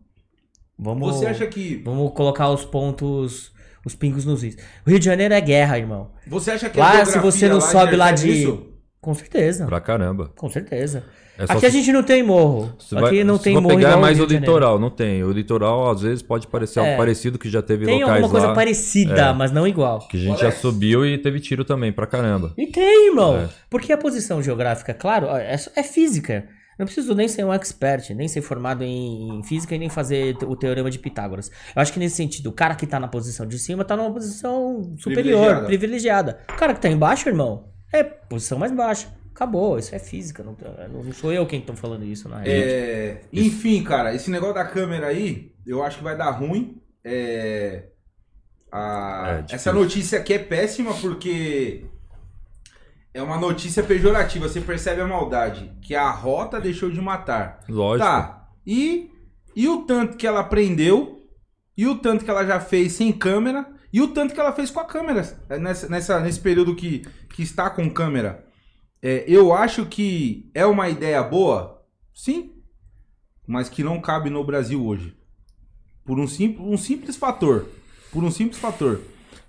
Vamos, 0.77 1.15
Você 1.17 1.25
acha 1.27 1.45
que 1.45 1.81
vamos 1.83 2.13
colocar 2.13 2.49
os 2.49 2.63
pontos, 2.63 3.51
os 3.85 3.93
pingos 3.95 4.23
nos 4.25 4.43
is. 4.43 4.55
O 4.87 4.89
Rio 4.89 4.97
de 4.99 5.05
Janeiro 5.05 5.33
é 5.33 5.41
guerra, 5.41 5.77
irmão. 5.77 6.11
você 6.25 6.51
acha 6.51 6.69
que 6.69 6.79
a 6.79 6.83
Lá, 6.83 7.05
se 7.05 7.19
você 7.19 7.49
não 7.49 7.59
sobe 7.59 7.95
lá 7.97 8.11
interfere 8.11 8.33
de. 8.33 8.39
nisso? 8.47 8.65
Com 9.01 9.13
certeza. 9.13 9.65
Pra 9.65 9.79
caramba. 9.81 10.31
Com 10.37 10.49
certeza. 10.49 11.03
É 11.37 11.43
Aqui 11.47 11.65
a 11.65 11.69
gente 11.69 11.89
não 11.93 12.03
tem 12.03 12.21
morro. 12.21 12.73
se 12.79 12.93
Aqui 12.97 13.01
vai- 13.15 13.23
não 13.23 13.37
tem 13.37 13.53
morro. 13.55 13.67
pegar 13.75 13.95
mais 13.95 14.19
o 14.19 14.25
litoral, 14.25 14.77
não 14.77 14.89
tem. 14.89 15.23
O 15.23 15.31
litoral 15.31 15.89
às 15.89 16.01
vezes 16.01 16.21
pode 16.21 16.47
parecer 16.47 16.79
algo 16.79 16.91
É. 16.91 16.97
parecido 16.97 17.39
que 17.39 17.49
já 17.49 17.61
teve 17.61 17.85
Tem 17.85 18.01
locais 18.01 18.15
alguma 18.17 18.29
coisa 18.31 18.47
lá 18.47 18.53
parecida, 18.53 19.21
É. 19.27 19.33
mas 19.33 19.49
não 19.51 19.65
igual. 19.65 19.99
que 20.07 20.17
a 20.17 20.19
gente 20.19 20.41
já 20.41 20.51
subiu 20.51 21.05
e 21.05 21.17
teve 21.17 21.39
tiro 21.39 21.63
também 21.63 21.93
pra 21.93 22.05
caramba. 22.05 22.53
E 22.57 22.67
tem, 22.67 23.07
irmão. 23.07 23.37
É. 23.37 23.49
Porque 23.69 23.91
a 23.93 23.97
posição 23.97 24.41
geográfica, 24.43 24.93
claro, 24.93 25.27
é, 25.27 25.55
é 25.75 25.83
física. 25.83 26.45
Não 26.79 26.85
preciso 26.85 27.13
nem 27.13 27.27
ser 27.27 27.43
um 27.43 27.53
expert, 27.53 28.11
nem 28.15 28.27
ser 28.29 28.41
formado 28.41 28.83
em, 28.83 29.37
em 29.37 29.43
física 29.43 29.75
e 29.75 29.77
nem 29.77 29.89
fazer 29.89 30.37
o 30.45 30.55
teorema 30.55 30.89
de 30.89 30.97
Pitágoras. 30.97 31.51
Eu 31.75 31.81
acho 31.81 31.91
que 31.91 31.99
nesse 31.99 32.15
sentido, 32.15 32.47
o 32.47 32.53
cara 32.53 32.73
que 32.73 32.87
tá 32.87 32.99
na 32.99 33.07
posição 33.09 33.45
de 33.45 33.59
cima 33.59 33.83
tá 33.83 33.97
numa 33.97 34.11
posição 34.13 34.95
superior, 34.97 35.39
Privilegiada. 35.41 35.65
privilegiada. 35.65 36.39
O 36.49 36.55
cara 36.55 36.73
que 36.73 36.79
tá 36.81 36.87
embaixo, 36.89 37.27
irmão, 37.27 37.69
é 37.93 38.01
posição 38.03 38.57
mais 38.57 38.71
baixa. 38.71 39.07
Acabou, 39.35 39.77
isso 39.77 39.93
é 39.93 39.99
física. 39.99 40.41
Não, 40.43 40.55
não 41.03 41.11
sou 41.13 41.31
eu 41.33 41.45
quem 41.45 41.61
tô 41.61 41.73
falando 41.73 42.03
isso, 42.05 42.27
na 42.29 42.39
realidade. 42.39 42.73
É, 42.73 43.21
enfim, 43.33 43.83
cara, 43.83 44.13
esse 44.15 44.31
negócio 44.31 44.55
da 44.55 44.65
câmera 44.65 45.07
aí, 45.07 45.51
eu 45.67 45.83
acho 45.83 45.97
que 45.97 46.03
vai 46.03 46.17
dar 46.17 46.31
ruim. 46.31 46.81
É, 47.03 47.83
a- 48.71 49.43
É, 49.49 49.55
essa 49.55 49.71
notícia 49.73 50.19
aqui 50.19 50.33
é 50.33 50.39
péssima 50.39 50.93
porque 50.95 51.85
é 53.19 53.23
uma 53.23 53.37
notícia 53.37 53.83
pejorativa. 53.83 54.47
Você 54.47 54.61
percebe 54.61 55.01
a 55.01 55.07
maldade. 55.07 55.71
Que 55.81 55.95
a 55.95 56.09
rota 56.09 56.59
deixou 56.59 56.89
de 56.89 56.99
matar. 57.01 57.59
Lógico. 57.69 58.07
Tá. 58.07 58.49
E, 58.65 59.11
e 59.55 59.67
o 59.67 59.83
tanto 59.83 60.17
que 60.17 60.25
ela 60.27 60.43
prendeu, 60.43 61.19
e 61.77 61.87
o 61.87 61.95
tanto 61.95 62.23
que 62.25 62.29
ela 62.31 62.45
já 62.45 62.59
fez 62.59 62.93
sem 62.93 63.11
câmera, 63.11 63.67
e 63.91 64.01
o 64.01 64.07
tanto 64.09 64.33
que 64.33 64.39
ela 64.39 64.53
fez 64.53 64.69
com 64.69 64.79
a 64.79 64.85
câmera 64.85 65.21
é, 65.49 65.57
nessa, 65.57 65.89
nessa- 65.89 66.19
nesse 66.19 66.39
período 66.39 66.75
que, 66.75 66.99
que 67.33 67.41
está 67.41 67.69
com 67.69 67.89
câmera. 67.89 68.45
É, 69.01 69.23
eu 69.27 69.53
acho 69.53 69.85
que 69.85 70.51
é 70.53 70.65
uma 70.65 70.89
ideia 70.89 71.23
boa, 71.23 71.81
sim, 72.13 72.51
mas 73.47 73.69
que 73.69 73.83
não 73.83 73.99
cabe 73.99 74.29
no 74.29 74.43
Brasil 74.43 74.85
hoje. 74.85 75.17
Por 76.05 76.19
um, 76.19 76.27
sim, 76.27 76.55
um 76.59 76.77
simples 76.77 77.15
fator. 77.15 77.65
Por 78.11 78.23
um 78.23 78.29
simples 78.31 78.59
fator. 78.59 79.01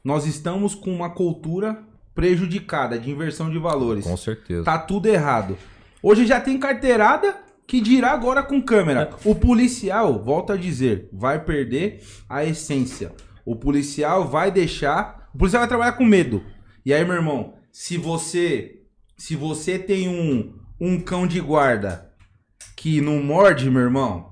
Nós 0.03 0.25
estamos 0.27 0.75
com 0.75 0.91
uma 0.95 1.11
cultura 1.11 1.85
prejudicada 2.15 2.99
de 2.99 3.11
inversão 3.11 3.51
de 3.51 3.59
valores. 3.59 4.05
Com 4.05 4.17
certeza. 4.17 4.65
Tá 4.65 4.79
tudo 4.79 5.07
errado. 5.07 5.57
Hoje 6.03 6.27
já 6.27 6.41
tem 6.41 6.59
carteirada 6.59 7.37
que 7.67 7.81
dirá 7.81 8.11
agora 8.11 8.43
com 8.43 8.61
câmera. 8.61 9.11
O 9.25 9.35
policial, 9.35 10.23
volta 10.25 10.55
a 10.55 10.57
dizer, 10.57 11.09
vai 11.13 11.45
perder 11.45 12.03
a 12.29 12.45
essência. 12.45 13.13
O 13.45 13.55
policial 13.55 14.27
vai 14.27 14.51
deixar. 14.51 15.29
O 15.35 15.39
policial 15.39 15.61
vai 15.61 15.69
trabalhar 15.69 15.93
com 15.93 16.05
medo. 16.05 16.43
E 16.85 16.93
aí, 16.93 17.05
meu 17.05 17.15
irmão, 17.15 17.55
se 17.71 17.97
você. 17.97 18.77
Se 19.17 19.37
você 19.37 19.79
tem 19.79 20.09
um, 20.09 20.55
um 20.81 20.99
cão 20.99 21.27
de 21.27 21.41
guarda 21.41 22.11
que 22.75 23.01
não 23.01 23.23
morde, 23.23 23.71
meu 23.71 23.83
irmão. 23.83 24.31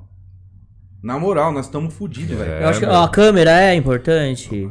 Na 1.03 1.18
moral, 1.18 1.53
nós 1.53 1.66
estamos 1.66 1.95
fodidos, 1.95 2.37
velho. 2.37 2.51
É, 2.51 2.64
Eu 2.64 2.68
acho 2.68 2.81
que 2.81 2.87
a 2.87 3.09
câmera 3.09 3.61
é 3.61 3.74
importante. 3.74 4.68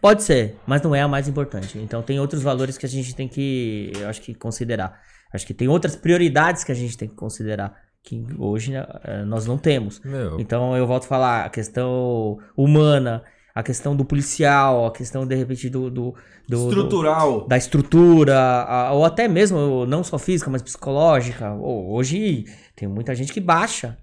Pode 0.00 0.22
ser, 0.22 0.56
mas 0.66 0.80
não 0.82 0.94
é 0.94 1.00
a 1.02 1.08
mais 1.08 1.26
importante. 1.28 1.78
Então 1.78 2.02
tem 2.02 2.20
outros 2.20 2.42
valores 2.42 2.78
que 2.78 2.86
a 2.86 2.88
gente 2.88 3.14
tem 3.14 3.26
que, 3.28 3.92
eu 3.98 4.08
acho 4.08 4.20
que 4.22 4.34
considerar. 4.34 5.00
Acho 5.32 5.46
que 5.46 5.52
tem 5.54 5.68
outras 5.68 5.96
prioridades 5.96 6.62
que 6.64 6.72
a 6.72 6.74
gente 6.74 6.96
tem 6.96 7.08
que 7.08 7.14
considerar 7.16 7.74
que 8.02 8.24
hoje 8.38 8.72
né, 8.72 8.86
eh, 9.04 9.24
nós 9.24 9.44
não 9.44 9.58
temos. 9.58 10.00
Meu, 10.04 10.40
Então 10.40 10.76
eu 10.76 10.86
volto 10.86 11.04
a 11.04 11.08
falar 11.08 11.44
a 11.44 11.50
questão 11.50 12.38
humana, 12.56 13.22
a 13.54 13.62
questão 13.62 13.94
do 13.96 14.04
policial, 14.04 14.86
a 14.86 14.92
questão, 14.92 15.26
de 15.26 15.34
repente, 15.34 15.68
do. 15.68 15.90
do, 15.90 16.14
do- 16.14 16.14
do- 16.48 16.68
Estrutural. 16.68 17.46
da 17.46 17.56
estrutura, 17.58 18.38
a- 18.38 18.92
ou 18.92 19.04
até 19.04 19.26
mesmo, 19.28 19.84
não 19.84 20.02
só 20.04 20.16
física, 20.16 20.48
mas 20.48 20.62
psicológica. 20.62 21.52
Hoje 21.54 22.44
tem 22.76 22.88
muita 22.88 23.14
gente 23.14 23.32
que 23.32 23.40
baixa. 23.40 23.98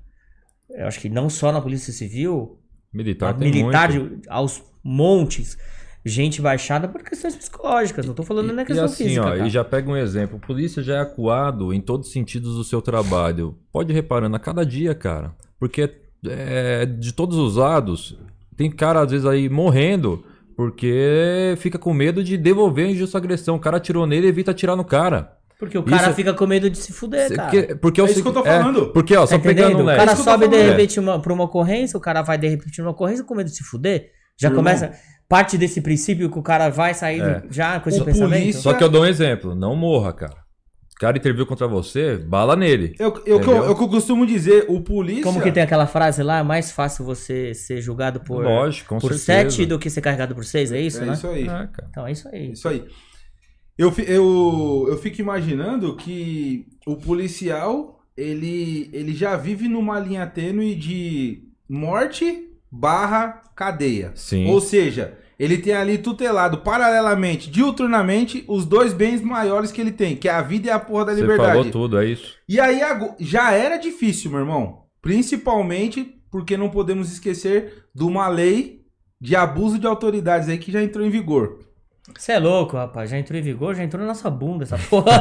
Eu 0.69 0.87
acho 0.87 0.99
que 0.99 1.07
não 1.09 1.29
só 1.29 1.51
na 1.51 1.61
Polícia 1.61 1.93
Civil, 1.93 2.59
Militar 2.93 3.37
militar 3.37 3.91
de- 3.91 4.19
aos 4.29 4.61
montes, 4.83 5.57
gente 6.05 6.41
baixada 6.41 6.87
por 6.87 7.01
questões 7.01 7.35
psicológicas. 7.35 8.05
Não 8.05 8.13
tô 8.13 8.21
falando 8.23 8.47
nem 8.47 8.55
na 8.57 8.61
E 8.61 8.65
questão 8.65 8.85
assim, 8.85 9.05
física. 9.05 9.21
ó, 9.21 9.29
cara. 9.31 9.47
e 9.47 9.49
já 9.49 9.63
pega 9.63 9.89
um 9.91 9.97
exemplo. 9.97 10.37
O 10.37 10.39
polícia 10.39 10.83
já 10.83 10.97
é 10.97 10.99
acuado 11.01 11.73
em 11.73 11.81
todos 11.81 12.07
os 12.07 12.13
sentidos 12.13 12.55
do 12.55 12.63
seu 12.63 12.81
trabalho. 12.81 13.57
Pode 13.71 13.91
ir 13.91 13.95
reparando 13.95 14.35
a 14.35 14.39
cada 14.39 14.63
dia, 14.65 14.93
cara. 14.93 15.33
Porque 15.59 15.89
é, 16.27 16.85
de 16.85 17.11
todos 17.13 17.37
os 17.37 17.55
lados, 17.55 18.17
tem 18.55 18.69
cara 18.69 19.01
às 19.01 19.11
vezes 19.11 19.25
aí 19.25 19.49
morrendo 19.49 20.23
porque 20.55 21.55
fica 21.57 21.77
com 21.77 21.93
medo 21.93 22.23
de 22.23 22.37
devolver 22.37 22.87
a 22.87 22.91
injusta 22.91 23.17
agressão. 23.17 23.55
O 23.55 23.59
cara 23.59 23.77
atirou 23.77 24.05
nele 24.07 24.27
e 24.27 24.29
evita 24.29 24.51
atirar 24.51 24.75
no 24.75 24.85
cara. 24.85 25.33
Porque 25.59 25.77
o 25.77 25.83
cara 25.83 26.03
Isso- 26.07 26.13
fica 26.13 26.33
com 26.33 26.45
medo 26.45 26.69
de 26.69 26.77
se 26.77 26.91
fuder, 26.91 27.33
cara. 27.33 27.49
Porque, 27.49 27.75
porque 27.75 28.01
É 28.01 28.05
isso 28.05 28.21
que 28.21 28.27
eu 28.27 28.33
tô 28.33 28.43
falando. 28.43 28.87
porque, 28.91 29.15
ó, 29.15 29.21
Tá 29.21 29.27
só 29.27 29.39
pegando 29.39 29.69
entendendo? 29.71 29.87
um 29.89 29.93
O 29.93 29.95
cara 29.95 30.15
tô 30.15 30.21
sobe 30.23 30.47
de 30.49 30.61
repente 30.61 30.99
uma, 30.99 31.19
pra 31.21 31.31
uma 31.33 31.45
ocorrência, 31.45 31.97
o 31.97 32.01
cara 32.01 32.21
vai 32.21 32.37
de 32.37 32.47
repente 32.47 32.79
numa 32.79 32.91
ocorrência 32.91 33.23
com 33.23 33.35
medo 33.35 33.49
de 33.49 33.55
se 33.55 33.63
fuder. 33.63 34.11
Já 34.37 34.49
Irmão. 34.49 34.63
começa. 34.63 34.91
Parte 35.28 35.57
desse 35.57 35.82
princípio 35.82 36.30
que 36.30 36.38
o 36.38 36.43
cara 36.43 36.69
vai 36.69 36.93
sair 36.93 37.21
É. 37.21 37.43
já 37.49 37.80
com 37.80 37.89
esse 37.89 37.99
O 38.01 38.05
pensamento. 38.05 38.39
polícia- 38.41 38.61
Só 38.61 38.73
que 38.73 38.84
eu 38.84 38.89
dou 38.89 39.01
um 39.01 39.05
exemplo. 39.05 39.55
Não 39.55 39.76
morra, 39.76 40.13
cara. 40.13 40.45
O 40.95 40.97
cara 40.99 41.17
interviu 41.17 41.45
contra 41.45 41.67
você, 41.67 42.15
bala 42.15 42.55
nele. 42.55 42.95
Eu, 42.97 43.07
eu, 43.26 43.39
que 43.41 43.49
eu, 43.49 43.63
eu 43.65 43.76
costumo 43.76 44.26
dizer, 44.26 44.65
o 44.69 44.80
polícia. 44.80 45.23
Como 45.23 45.41
que 45.41 45.51
tem 45.51 45.61
aquela 45.63 45.86
frase 45.88 46.23
lá? 46.23 46.39
É 46.39 46.43
mais 46.43 46.71
fácil 46.71 47.03
você 47.03 47.53
ser 47.53 47.82
julgado 47.82 48.21
por, 48.21 48.41
Lógico, 48.43 48.89
com 48.95 48.99
por 48.99 49.13
certeza. 49.13 49.49
7 49.57 49.65
do 49.65 49.78
que 49.78 49.89
ser 49.89 49.99
carregado 49.99 50.34
por 50.34 50.45
6, 50.45 50.71
é 50.71 50.80
isso, 50.80 51.01
É 51.03 51.05
né? 51.05 51.13
isso 51.13 51.28
aí. 51.28 51.47
É. 51.49 51.69
Então 51.89 52.07
é 52.07 52.11
isso 52.13 52.30
aí. 52.30 52.51
Isso 52.51 52.67
aí. 52.69 52.86
Eu, 53.78 53.93
eu, 54.07 54.86
eu 54.88 54.97
fico 54.99 55.19
imaginando 55.19 55.97
que 55.97 56.65
o 56.88 56.95
policial, 56.95 57.99
ele, 58.15 58.89
ele 58.93 59.13
já 59.13 59.36
vive 59.36 59.67
numa 59.67 59.99
linha 59.99 60.26
tênue 60.26 60.76
de 60.76 61.43
morte 61.67 62.51
barra 62.76 63.41
cadeia. 63.55 64.11
Sim. 64.15 64.47
Ou 64.47 64.59
seja, 64.59 65.17
ele 65.39 65.57
tem 65.57 65.73
ali 65.73 65.97
tutelado 65.97 66.59
paralelamente, 66.59 67.49
diuturnamente, 67.49 68.43
os 68.47 68.65
dois 68.65 68.93
bens 68.93 69.21
maiores 69.21 69.71
que 69.71 69.82
ele 69.82 69.91
tem, 69.91 70.15
que 70.15 70.28
é 70.28 70.32
a 70.32 70.41
vida 70.41 70.67
e 70.67 70.69
a 70.69 70.80
porra 70.80 71.05
da 71.05 71.13
Você 71.13 71.21
liberdade. 71.21 71.49
falou 71.49 71.71
tudo, 71.71 71.97
é 71.97 72.05
isso. 72.05 72.36
E 72.47 72.59
aí 72.59 72.80
já 73.19 73.51
era 73.51 73.78
difícil, 73.78 74.30
meu 74.32 74.39
irmão. 74.41 74.84
Principalmente 75.01 76.19
porque 76.30 76.57
não 76.57 76.69
podemos 76.69 77.11
esquecer 77.11 77.86
de 77.93 78.03
uma 78.03 78.28
lei 78.28 78.84
de 79.21 79.36
abuso 79.36 79.80
de 79.80 79.88
autoridades 79.88 80.49
aí 80.49 80.57
que 80.57 80.71
já 80.71 80.84
entrou 80.84 81.05
em 81.05 81.09
vigor. 81.09 81.59
Você 82.17 82.33
é 82.33 82.39
louco, 82.39 82.77
rapaz. 82.77 83.09
Já 83.09 83.17
entrou 83.17 83.39
em 83.39 83.41
vigor, 83.41 83.73
já 83.75 83.83
entrou 83.83 83.99
na 84.01 84.07
nossa 84.09 84.29
bunda 84.29 84.63
essa 84.63 84.77
porra. 84.89 85.11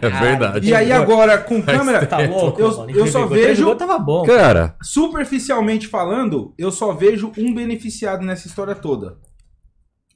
É 0.00 0.08
verdade. 0.10 0.68
E 0.68 0.74
aí 0.74 0.90
agora, 0.90 1.38
com 1.38 1.62
câmera, 1.62 2.04
Tá 2.06 2.18
louco? 2.18 2.60
Eu- 2.60 2.76
mano. 2.76 2.90
eu 2.90 3.06
só 3.06 3.22
vigor, 3.26 3.36
vejo- 3.38 3.62
vigor 3.62 3.76
tava 3.76 3.98
bom. 3.98 4.24
Cara, 4.24 4.76
superficialmente 4.82 5.86
falando, 5.86 6.52
eu 6.58 6.70
só 6.72 6.92
vejo 6.92 7.32
um 7.38 7.54
beneficiado 7.54 8.24
nessa 8.24 8.46
história 8.48 8.74
toda. 8.74 9.16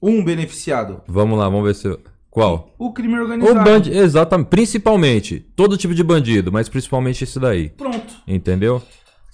Um 0.03 0.23
beneficiado. 0.25 1.03
vamos 1.07 1.39
lá, 1.39 1.49
vamos 1.49 1.65
ver 1.67 1.75
se. 1.75 1.99
Qual? 2.31 2.75
O 2.79 2.93
crime 2.93 3.17
O 3.19 3.23
organizado. 3.23 3.65
bandido. 3.65 3.97
Exatamente. 3.97 4.49
Principalmente. 4.49 5.41
Todo 5.57 5.77
tipo 5.77 5.95
de 5.95 6.05
bandido, 6.05 6.53
mas 6.53 6.69
principalmente 6.69 7.25
esse 7.25 7.41
daí. 7.41 7.71
Pronto. 7.71 8.15
Entendeu? 8.27 8.83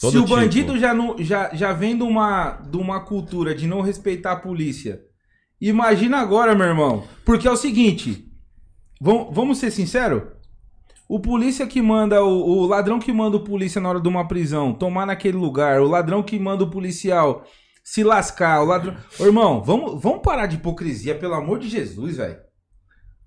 Todo 0.00 0.12
Se 0.12 0.18
o 0.18 0.22
tipo. 0.22 0.36
bandido 0.36 0.78
já, 0.78 0.94
não, 0.94 1.16
já, 1.18 1.50
já 1.54 1.72
vem 1.72 1.96
de 1.96 2.02
uma, 2.02 2.52
de 2.70 2.76
uma 2.76 3.00
cultura 3.00 3.54
de 3.54 3.66
não 3.66 3.80
respeitar 3.80 4.32
a 4.32 4.36
polícia, 4.36 5.00
imagina 5.68 6.18
agora, 6.18 6.54
meu 6.54 6.66
irmão. 6.66 7.04
Porque 7.24 7.48
é 7.48 7.50
o 7.50 7.56
seguinte, 7.56 8.30
vamos, 9.00 9.58
ser 9.58 9.70
sinceros? 9.70 10.22
O 11.08 11.20
polícia 11.20 11.66
que 11.66 11.82
manda, 11.82 12.22
o, 12.24 12.62
o 12.62 12.66
ladrão 12.66 12.98
que 12.98 13.12
manda 13.12 13.36
o 13.36 13.44
polícia 13.44 13.80
na 13.80 13.88
hora 13.88 14.00
de 14.00 14.08
uma 14.08 14.26
prisão 14.26 14.72
tomar 14.72 15.06
naquele 15.06 15.36
lugar, 15.36 15.80
o 15.80 15.88
ladrão 15.88 16.22
que 16.22 16.38
manda 16.38 16.64
o 16.64 16.70
policial 16.70 17.44
se 17.82 18.02
lascar, 18.02 18.62
o 18.62 18.64
ladrão. 18.64 18.96
Ô, 19.18 19.26
irmão, 19.26 19.62
vamos, 19.62 20.02
vamos 20.02 20.22
parar 20.22 20.46
de 20.46 20.56
hipocrisia, 20.56 21.14
pelo 21.14 21.34
amor 21.34 21.58
de 21.58 21.68
Jesus, 21.68 22.16
velho. 22.16 22.38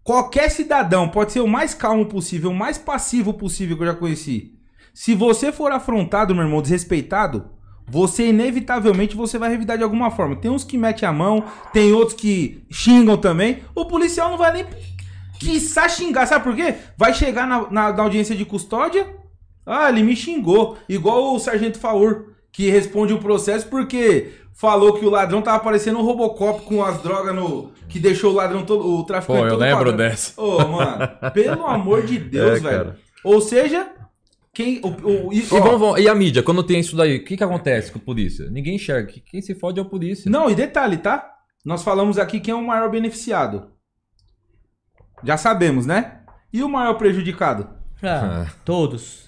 Qualquer 0.04 0.50
cidadão 0.50 1.10
pode 1.10 1.34
ser 1.34 1.42
o 1.42 1.48
mais 1.48 1.74
calmo 1.74 2.06
possível, 2.06 2.50
o 2.50 2.56
mais 2.56 2.78
passivo 2.78 3.34
possível 3.34 3.76
que 3.76 3.84
eu 3.84 3.88
já 3.88 3.94
conheci. 3.94 4.54
Se 4.94 5.14
você 5.14 5.52
for 5.52 5.72
afrontado, 5.72 6.34
meu 6.34 6.44
irmão, 6.44 6.62
desrespeitado, 6.62 7.52
você 7.90 8.28
inevitavelmente 8.28 9.16
você 9.16 9.38
vai 9.38 9.50
revidar 9.50 9.78
de 9.78 9.84
alguma 9.84 10.12
forma. 10.12 10.36
Tem 10.36 10.52
uns 10.52 10.64
que 10.64 10.78
metem 10.78 11.08
a 11.08 11.12
mão, 11.14 11.44
tem 11.74 11.94
outros 11.94 12.20
que 12.20 12.64
xingam 12.70 13.16
também. 13.18 13.60
O 13.74 13.86
policial 13.86 14.30
não 14.30 14.38
vai 14.38 14.52
nem 14.54 14.66
quiçá 15.40 15.88
xingar, 15.88 16.26
sabe 16.26 16.44
por 16.44 16.56
quê? 16.56 16.76
Vai 16.98 17.14
chegar 17.14 17.48
na, 17.48 17.70
na- 17.72 17.94
na 17.94 18.04
audiência 18.04 18.36
de 18.36 18.44
custódia, 18.46 19.08
ah, 19.66 19.90
ele 19.90 20.04
me 20.04 20.16
xingou. 20.16 20.78
Igual 20.90 21.36
o 21.36 21.40
Sargento 21.40 21.78
Faur, 21.80 22.26
que 22.52 22.70
responde 22.70 23.14
o 23.14 23.20
processo 23.20 23.68
porque 23.68 24.32
falou 24.54 24.94
que 24.94 25.06
o 25.06 25.10
ladrão 25.10 25.42
tava 25.42 25.60
parecendo 25.60 26.00
um 26.00 26.04
Robocop 26.04 26.62
com 26.66 26.84
as 26.84 27.02
drogas 27.02 27.36
no... 27.36 27.72
Que 27.88 28.00
deixou 28.00 28.32
o 28.32 28.36
ladrão 28.36 28.64
todo... 28.66 28.86
O 28.86 29.04
traficante 29.04 29.42
Pô, 29.42 29.48
eu 29.48 29.56
lembro 29.58 29.78
quadrado. 29.86 29.98
dessa. 29.98 30.42
Ô, 30.42 30.68
mano, 30.68 31.08
pelo 31.34 31.66
amor 31.68 32.02
de 32.06 32.18
Deus, 32.20 32.58
É, 32.58 32.60
velho. 32.60 32.64
cara. 32.64 33.00
Ou 33.24 33.40
seja, 33.40 33.88
quem. 34.58 34.82
O, 34.84 35.28
o- 35.28 35.34
e, 35.34 35.40
E, 35.40 35.48
ó, 35.52 35.60
vamos- 35.62 35.80
vamos- 35.80 36.00
e 36.00 36.10
a 36.10 36.16
mídia, 36.16 36.42
quando 36.44 36.64
tem 36.64 36.80
isso 36.80 36.96
daí, 36.96 37.18
o 37.18 37.24
que, 37.24 37.38
que 37.38 37.44
acontece 37.44 37.92
com 37.92 38.00
a 38.00 38.02
polícia? 38.02 38.50
Ninguém 38.50 38.76
enxerga. 38.76 39.12
Quem 39.26 39.42
se 39.42 39.54
fode 39.56 39.80
é 39.80 39.82
a 39.84 39.86
polícia. 39.86 40.30
Não, 40.32 40.50
e 40.50 40.56
detalhe, 40.56 40.98
tá? 40.98 41.32
Nós 41.66 41.84
falamos 41.84 42.18
aqui 42.18 42.40
quem 42.40 42.52
é 42.52 42.56
o 42.56 42.66
maior 42.66 42.90
beneficiado. 42.90 43.72
Já 45.24 45.38
sabemos, 45.38 45.86
né? 45.86 46.20
E 46.54 46.64
o 46.64 46.70
maior 46.70 46.94
prejudicado? 46.96 47.70
Ah, 48.02 48.46
É. 48.48 48.52
todos. 48.64 49.28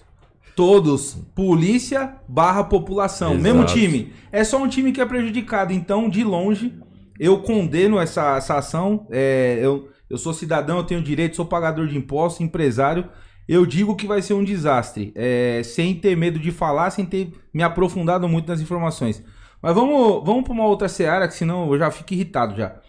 Todos. 0.56 1.16
Polícia 1.36 2.16
barra 2.28 2.64
população. 2.64 3.32
Exato. 3.34 3.44
Mesmo 3.44 3.66
time. 3.66 4.14
É 4.32 4.44
só 4.44 4.62
um 4.62 4.68
time 4.68 4.92
que 4.92 5.02
é 5.02 5.06
prejudicado. 5.06 5.74
Então, 5.74 6.10
de 6.10 6.24
longe, 6.24 6.78
eu 7.20 7.42
condeno 7.42 8.00
essa, 8.00 8.36
essa 8.38 8.58
ação. 8.58 9.08
É, 9.10 9.60
eu, 9.62 9.90
eu 10.10 10.18
sou 10.18 10.34
cidadão, 10.34 10.78
eu 10.78 10.84
tenho 10.84 11.02
direito, 11.02 11.36
sou 11.36 11.46
pagador 11.46 11.88
de 11.88 11.98
impostos, 11.98 12.42
empresário. 12.42 13.10
Eu 13.52 13.66
digo 13.66 13.96
que 13.96 14.06
vai 14.06 14.22
ser 14.22 14.34
um 14.36 14.44
desastre. 14.44 15.12
é, 15.16 15.62
sem 15.64 15.96
ter 15.96 16.16
medo 16.16 16.38
de 16.40 16.52
falar, 16.52 16.92
sem 16.92 17.06
ter 17.06 17.34
me 17.54 17.64
aprofundado 17.64 18.30
muito 18.30 18.48
nas 18.48 18.62
informações. 18.62 19.24
Mas 19.62 19.74
vamos, 19.74 20.24
vamos 20.24 20.44
para 20.44 20.54
uma 20.54 20.66
outra 20.68 20.88
seara, 20.88 21.28
que 21.28 21.34
senão 21.34 21.72
eu 21.74 21.80
já 21.80 21.90
fico 21.92 22.14
irritado 22.14 22.56
já. 22.56 22.80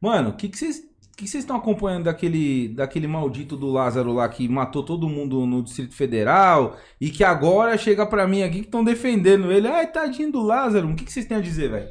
Mano, 0.00 0.30
o 0.30 0.32
que 0.34 0.48
que 0.48 0.58
vocês 0.58 0.88
que 1.16 1.28
vocês 1.28 1.42
estão 1.44 1.56
acompanhando 1.56 2.04
daquele, 2.04 2.68
daquele 2.68 3.06
maldito 3.06 3.54
do 3.54 3.68
Lázaro 3.70 4.10
lá 4.10 4.26
que 4.26 4.48
matou 4.48 4.82
todo 4.82 5.06
mundo 5.06 5.44
no 5.44 5.62
Distrito 5.62 5.94
Federal 5.94 6.76
e 6.98 7.10
que 7.10 7.22
agora 7.22 7.76
chega 7.76 8.06
pra 8.06 8.26
mim 8.26 8.42
aqui 8.42 8.60
que 8.60 8.66
estão 8.66 8.82
defendendo 8.82 9.52
ele? 9.52 9.68
Ai, 9.68 9.86
tadinho 9.92 10.32
do 10.32 10.40
Lázaro. 10.40 10.88
O 10.88 10.94
que 10.96 11.10
vocês 11.12 11.26
têm 11.26 11.36
a 11.36 11.40
dizer, 11.40 11.70
velho? 11.70 11.88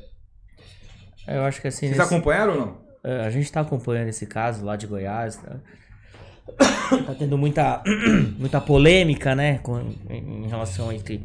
Eu 1.28 1.44
acho 1.44 1.62
que 1.62 1.68
assim. 1.68 1.88
Vocês 1.88 1.98
nesse- 2.00 2.12
acompanharam 2.14 2.54
ou 2.54 2.60
não? 2.60 2.78
É, 3.04 3.26
A 3.26 3.30
gente 3.30 3.52
tá 3.52 3.62
acompanhando 3.62 4.08
esse 4.10 4.26
caso 4.26 4.66
lá 4.66 4.76
de 4.76 4.88
Goiás. 4.88 5.40
Né? 5.44 5.60
Tá 7.06 7.16
tendo 7.18 7.38
muita, 7.38 7.84
muita 8.38 8.60
polêmica, 8.62 9.36
né? 9.36 9.60
Com, 9.60 9.80
em, 10.10 10.48
relação 10.48 10.90
a 10.90 10.96
esse, 10.96 11.22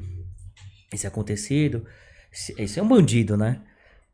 esse 0.93 1.07
acontecido. 1.07 1.87
Esse, 2.33 2.55
esse 2.61 2.79
é 2.79 2.83
um 2.83 2.89
bandido, 2.89 3.37
né? 3.37 3.61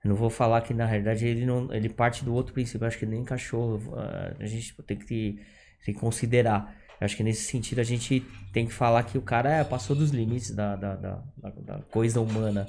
Não 0.04 0.14
vou 0.16 0.30
falar 0.30 0.62
que 0.62 0.72
na 0.72 0.86
realidade 0.86 1.26
ele 1.26 1.44
não. 1.44 1.72
Ele 1.72 1.88
parte 1.88 2.24
do 2.24 2.32
outro 2.34 2.54
princípio. 2.54 2.86
Acho 2.86 2.98
que 2.98 3.06
nem 3.06 3.24
cachorro. 3.24 3.94
ah, 3.96 4.34
A 4.38 4.46
gente 4.46 4.74
tem 4.82 4.96
que, 4.96 5.38
tem 5.84 5.94
que 5.94 6.00
considerar. 6.00 6.74
Acho 7.00 7.16
que 7.16 7.22
nesse 7.22 7.44
sentido 7.44 7.80
a 7.80 7.84
gente 7.84 8.22
tem 8.52 8.66
que 8.66 8.72
falar 8.72 9.02
que 9.04 9.16
o 9.16 9.22
cara 9.22 9.50
é, 9.50 9.64
passou 9.64 9.96
dos 9.96 10.10
limites 10.10 10.50
da, 10.50 10.76
da, 10.76 10.96
da, 10.96 11.22
da- 11.38 11.78
coisa 11.90 12.20
humana. 12.20 12.66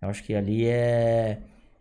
Eu 0.00 0.08
acho 0.08 0.22
que 0.22 0.34
ali 0.34 0.64
é, 0.66 1.38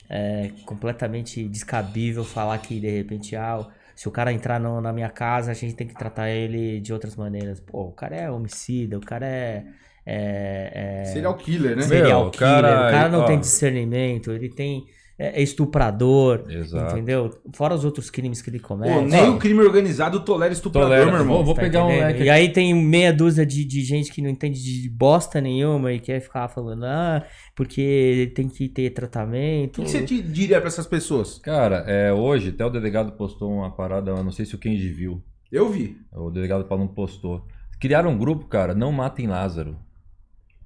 é 0.09 0.49
completamente 0.65 1.47
descabível 1.47 2.23
falar 2.23 2.57
que 2.59 2.79
de 2.79 2.89
repente, 2.89 3.35
ah, 3.35 3.63
se 3.95 4.07
o 4.07 4.11
cara 4.11 4.31
entrar 4.33 4.59
no- 4.59 4.81
na 4.81 4.91
minha 4.93 5.09
casa, 5.09 5.51
a 5.51 5.53
gente 5.53 5.75
tem 5.75 5.87
que 5.87 5.95
tratar 5.95 6.29
ele 6.29 6.79
de 6.81 6.93
outras 6.93 7.15
maneiras. 7.15 7.59
Pô, 7.59 7.83
o 7.89 7.93
cara 7.93 8.15
é 8.15 8.29
homicida, 8.31 8.97
o 8.97 9.01
cara 9.01 9.25
é. 9.27 9.65
é, 10.05 10.71
é 10.75 11.03
Serial 11.05 11.37
killer, 11.37 11.75
né? 11.75 11.87
Meu, 11.87 11.87
serial 11.87 12.27
o 12.27 12.31
killer, 12.31 12.39
cara- 12.39 12.81
o 12.81 12.87
cara 12.87 13.09
não 13.09 13.23
ó. 13.23 13.25
tem 13.25 13.39
discernimento, 13.39 14.31
ele 14.31 14.49
tem. 14.49 14.85
É, 15.17 15.39
é 15.39 15.43
estuprador, 15.43 16.43
Exato. 16.49 16.93
entendeu? 16.95 17.29
Fora 17.53 17.75
os 17.75 17.85
outros 17.85 18.09
crimes 18.09 18.41
que 18.41 18.49
ele 18.49 18.59
Pô, 18.59 18.69
comete. 18.69 19.05
nem 19.11 19.29
o 19.29 19.37
crime 19.37 19.59
organizado 19.61 20.19
tolera 20.21 20.51
estuprador, 20.51 20.89
Tolera. 20.89 21.05
meu 21.11 21.19
irmão. 21.21 21.35
Vou- 21.37 21.45
vou 21.45 21.53
Tá 21.55 21.61
pegar 21.61 21.85
um 21.85 21.89
entendendo? 21.91 22.07
leque 22.07 22.23
E 22.23 22.29
aí 22.31 22.49
tem 22.51 22.73
meia 22.73 23.13
dúzia 23.13 23.45
de, 23.45 23.63
de 23.63 23.81
gente 23.83 24.11
que 24.11 24.21
não 24.23 24.29
entende 24.29 24.59
de 24.61 24.89
bosta 24.89 25.39
nenhuma 25.39 25.93
e 25.93 25.99
quer 25.99 26.19
ficar 26.19 26.47
falando, 26.47 26.85
ah, 26.85 27.23
porque 27.55 28.31
tem 28.35 28.49
que 28.49 28.67
ter 28.67 28.89
O 28.91 28.93
tratamento. 28.95 29.81
que, 29.83 29.85
que 29.85 29.91
você 29.91 30.01
diria 30.23 30.59
pra 30.59 30.67
essas 30.67 30.87
pessoas? 30.87 31.37
Cara, 31.39 31.83
é, 31.87 32.11
hoje 32.11 32.49
até 32.49 32.65
o 32.65 32.69
delegado 32.71 33.11
postou 33.13 33.51
uma 33.51 33.69
parada, 33.75 34.09
eu 34.11 34.23
não 34.23 34.31
sei 34.31 34.45
se 34.45 34.55
o 34.55 34.59
Kenji 34.59 34.89
viu. 34.89 35.21
Eu 35.51 35.69
vi. 35.69 35.95
O 36.11 36.31
delegado 36.31 36.65
Paulo 36.65 36.85
não 36.85 36.91
postou. 36.93 37.45
Criaram 37.79 38.09
um 38.11 38.17
grupo, 38.17 38.47
cara, 38.47 38.73
não 38.73 38.91
matem 38.91 39.27
Lázaro. 39.27 39.77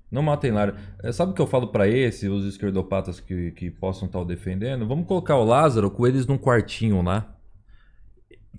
Não 0.10 0.22
matem 0.22 0.51
Lázaro. 0.51 0.78
É, 1.03 1.12
sabe 1.12 1.32
o 1.32 1.36
que 1.36 1.41
eu 1.41 1.47
falo 1.47 1.68
pra 1.68 1.88
esse, 1.88 2.30
os 2.30 2.45
esquerdopatas 2.45 3.20
que, 3.20 3.51
que 3.51 3.70
possam 3.70 4.05
estar 4.05 4.20
o 4.20 4.26
defendendo? 4.26 4.88
Vamos 4.88 5.08
colocar 5.08 5.36
o 5.36 5.43
Lázaro 5.43 5.91
com 5.91 6.08
eles 6.08 6.26
num 6.26 6.38
quartinho 6.38 7.01
lá. 7.01 7.36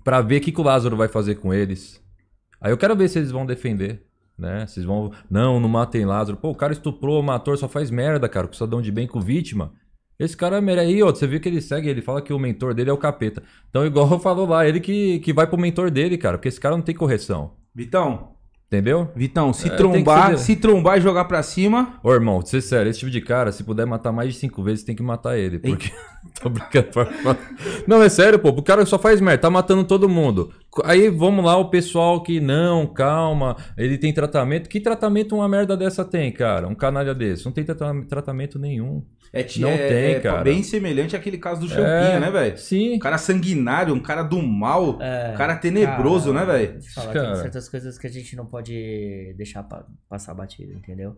Pra 0.03 0.21
ver 0.21 0.37
o 0.37 0.41
que, 0.41 0.51
que 0.51 0.61
o 0.61 0.63
Lázaro 0.63 0.95
vai 0.95 1.07
fazer 1.07 1.35
com 1.35 1.53
eles. 1.53 2.01
Aí 2.61 2.71
eu 2.71 2.77
quero 2.77 2.95
ver 2.95 3.09
se 3.09 3.19
eles 3.19 3.31
vão 3.31 3.45
defender. 3.45 4.05
Né? 4.37 4.65
Vocês 4.65 4.85
vão. 4.85 5.11
Não, 5.29 5.59
não 5.59 5.67
matem 5.67 6.05
Lázaro. 6.05 6.37
Pô, 6.37 6.51
o 6.51 6.55
cara 6.55 6.71
estuprou, 6.71 7.21
matou, 7.21 7.57
só 7.57 7.67
faz 7.67 7.91
merda, 7.91 8.29
cara, 8.29 8.47
com 8.47 8.53
cidadão 8.53 8.81
de 8.81 8.91
bem, 8.91 9.07
com 9.07 9.19
vítima. 9.19 9.73
Esse 10.17 10.35
cara 10.37 10.61
merece. 10.61 10.87
Aí, 10.87 11.03
ó, 11.03 11.07
você 11.07 11.25
viu 11.25 11.39
que 11.39 11.49
ele 11.49 11.61
segue, 11.61 11.89
ele 11.89 12.01
fala 12.01 12.21
que 12.21 12.31
o 12.31 12.39
mentor 12.39 12.73
dele 12.73 12.89
é 12.89 12.93
o 12.93 12.97
capeta. 12.97 13.41
Então, 13.69 13.85
igual 13.85 14.09
eu 14.11 14.19
falo 14.19 14.45
lá, 14.45 14.67
ele 14.67 14.79
que, 14.79 15.19
que 15.19 15.33
vai 15.33 15.47
pro 15.47 15.57
mentor 15.57 15.89
dele, 15.89 16.17
cara, 16.17 16.37
porque 16.37 16.47
esse 16.47 16.59
cara 16.59 16.75
não 16.75 16.83
tem 16.83 16.95
correção. 16.95 17.55
Vitão, 17.73 18.35
Entendeu? 18.71 19.09
Vitão, 19.15 19.51
se 19.51 19.67
É, 19.67 19.71
trombar, 19.75 20.37
se 20.37 20.55
trombar 20.55 20.99
e 20.99 21.01
jogar 21.01 21.25
pra 21.25 21.41
cima. 21.41 21.95
Ô, 22.03 22.13
irmão, 22.13 22.39
ser 22.45 22.61
sério, 22.61 22.87
esse 22.91 22.99
tipo 22.99 23.09
de 23.09 23.19
cara, 23.19 23.51
se 23.51 23.63
puder 23.63 23.87
matar 23.87 24.11
mais 24.11 24.31
de 24.31 24.39
cinco 24.39 24.61
vezes, 24.61 24.83
tem 24.83 24.95
que 24.95 25.01
matar 25.01 25.39
ele. 25.39 25.57
Porque. 25.57 25.89
Tô 26.39 26.49
brincando. 26.49 26.87
Não, 27.87 28.03
é 28.03 28.09
sério, 28.09 28.37
pô. 28.37 28.49
O 28.49 28.61
cara 28.61 28.85
só 28.85 28.99
faz 28.99 29.19
merda, 29.19 29.41
tá 29.41 29.49
matando 29.49 29.83
todo 29.83 30.07
mundo. 30.07 30.53
Aí 30.83 31.09
vamos 31.09 31.43
lá, 31.43 31.57
o 31.57 31.69
pessoal 31.71 32.21
que 32.21 32.39
não, 32.39 32.85
calma, 32.85 33.57
ele 33.75 33.97
tem 33.97 34.13
tratamento. 34.13 34.69
Que 34.69 34.79
tratamento 34.79 35.33
uma 35.35 35.47
merda 35.49 35.75
dessa 35.75 36.05
tem, 36.05 36.31
cara? 36.31 36.67
Um 36.67 36.75
canalha 36.75 37.15
desse? 37.15 37.45
Não 37.45 37.51
tem 37.51 37.63
trata- 37.63 38.05
tratamento 38.07 38.59
nenhum. 38.59 39.03
É, 39.31 39.45
Não 39.59 39.69
é- 39.69 39.87
tem, 39.87 40.11
é 40.15 40.19
cara. 40.19 40.43
bem 40.43 40.63
semelhante 40.63 41.15
àquele 41.15 41.37
caso 41.37 41.61
do 41.61 41.67
Champinha, 41.67 42.15
É, 42.15 42.19
né, 42.19 42.31
velho? 42.31 42.57
Sim. 42.57 42.95
Um 42.95 42.99
cara 42.99 43.17
sanguinário, 43.17 43.93
um 43.93 43.99
cara 43.99 44.23
do 44.23 44.41
mal, 44.41 44.99
É, 45.01 45.31
um 45.33 45.37
cara 45.37 45.55
tenebroso, 45.55 46.33
cara, 46.33 46.45
né, 46.45 46.51
velho? 46.67 46.81
Falar, 46.93 47.13
Cara. 47.13 47.33
tem 47.33 47.41
certas 47.43 47.69
coisas 47.69 47.97
que 47.97 48.07
a 48.07 48.09
gente 48.09 48.35
não 48.35 48.45
pode 48.45 49.33
deixar 49.37 49.63
pa- 49.63 49.85
passar 50.09 50.33
batido, 50.33 50.73
entendeu? 50.73 51.15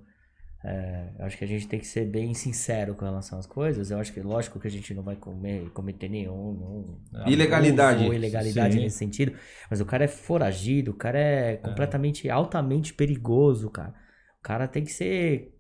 É, 0.63 1.09
eu 1.17 1.25
acho 1.25 1.37
que 1.39 1.43
a 1.43 1.47
gente 1.47 1.67
tem 1.67 1.79
que 1.79 1.87
ser 1.87 2.05
bem 2.05 2.35
sincero 2.35 2.93
com 2.93 3.03
relação 3.03 3.39
às 3.39 3.47
coisas. 3.47 3.89
Eu 3.89 3.97
acho 3.97 4.13
que, 4.13 4.19
lógico, 4.21 4.59
que 4.59 4.67
a 4.67 4.71
gente 4.71 4.93
não 4.93 5.01
vai 5.01 5.15
comer- 5.15 5.69
cometer 5.73 6.07
nenhum, 6.07 6.99
nenhum 7.11 7.25
Ilegalidade. 7.27 8.05
ou 8.05 8.13
ilegalidade 8.13 8.75
Sim. 8.75 8.81
nesse 8.81 8.97
sentido. 8.97 9.33
Mas 9.71 9.81
o 9.81 9.85
cara 9.85 10.03
é 10.03 10.07
foragido, 10.07 10.91
o 10.91 10.93
cara 10.93 11.17
é 11.17 11.55
completamente, 11.57 12.29
altamente 12.29 12.93
perigoso, 12.93 13.71
cara. 13.71 13.93
O 14.39 14.43
cara 14.43 14.67
tem 14.67 14.83
que 14.83 14.91
ser. 14.93 15.51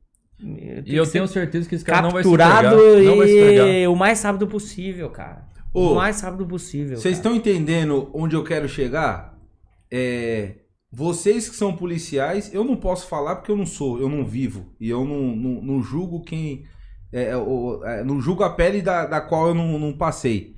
Tem 0.41 0.83
E 0.85 0.95
eu 0.95 1.09
tenho 1.09 1.27
certeza 1.27 1.67
que 1.69 1.75
esse 1.75 1.85
cara 1.85 2.01
não 2.01 2.11
vai 2.11 2.23
se 2.23 2.29
capturado 2.29 2.77
pegar. 2.77 3.01
Não 3.03 3.17
vai 3.17 3.27
se 3.27 3.33
e 3.83 3.87
o 3.87 3.95
mais 3.95 4.21
rápido 4.23 4.47
possível, 4.47 5.09
cara. 5.09 5.45
Ô, 5.73 5.91
o 5.91 5.95
mais 5.95 6.19
rápido 6.21 6.45
possível. 6.45 6.97
Vocês 6.97 7.17
estão 7.17 7.33
entendendo 7.35 8.09
onde 8.13 8.35
eu 8.35 8.43
quero 8.43 8.67
chegar? 8.67 9.37
É, 9.91 10.55
vocês 10.91 11.47
que 11.49 11.55
são 11.55 11.73
policiais, 11.73 12.53
eu 12.53 12.63
não 12.63 12.75
posso 12.75 13.07
falar 13.07 13.37
porque 13.37 13.51
eu 13.51 13.57
não 13.57 13.65
sou, 13.65 13.99
eu 13.99 14.09
não 14.09 14.25
vivo. 14.25 14.73
E 14.79 14.89
eu 14.89 15.05
não, 15.05 15.35
não, 15.35 15.61
não 15.61 15.81
julgo 15.81 16.21
quem. 16.23 16.63
é, 17.13 17.31
é, 17.31 17.99
é, 17.99 18.03
não 18.03 18.19
julgo 18.21 18.43
a 18.43 18.49
pele 18.49 18.81
da, 18.81 19.05
da 19.05 19.21
qual 19.21 19.47
eu 19.49 19.53
não, 19.53 19.79
não 19.79 19.93
passei. 19.93 20.55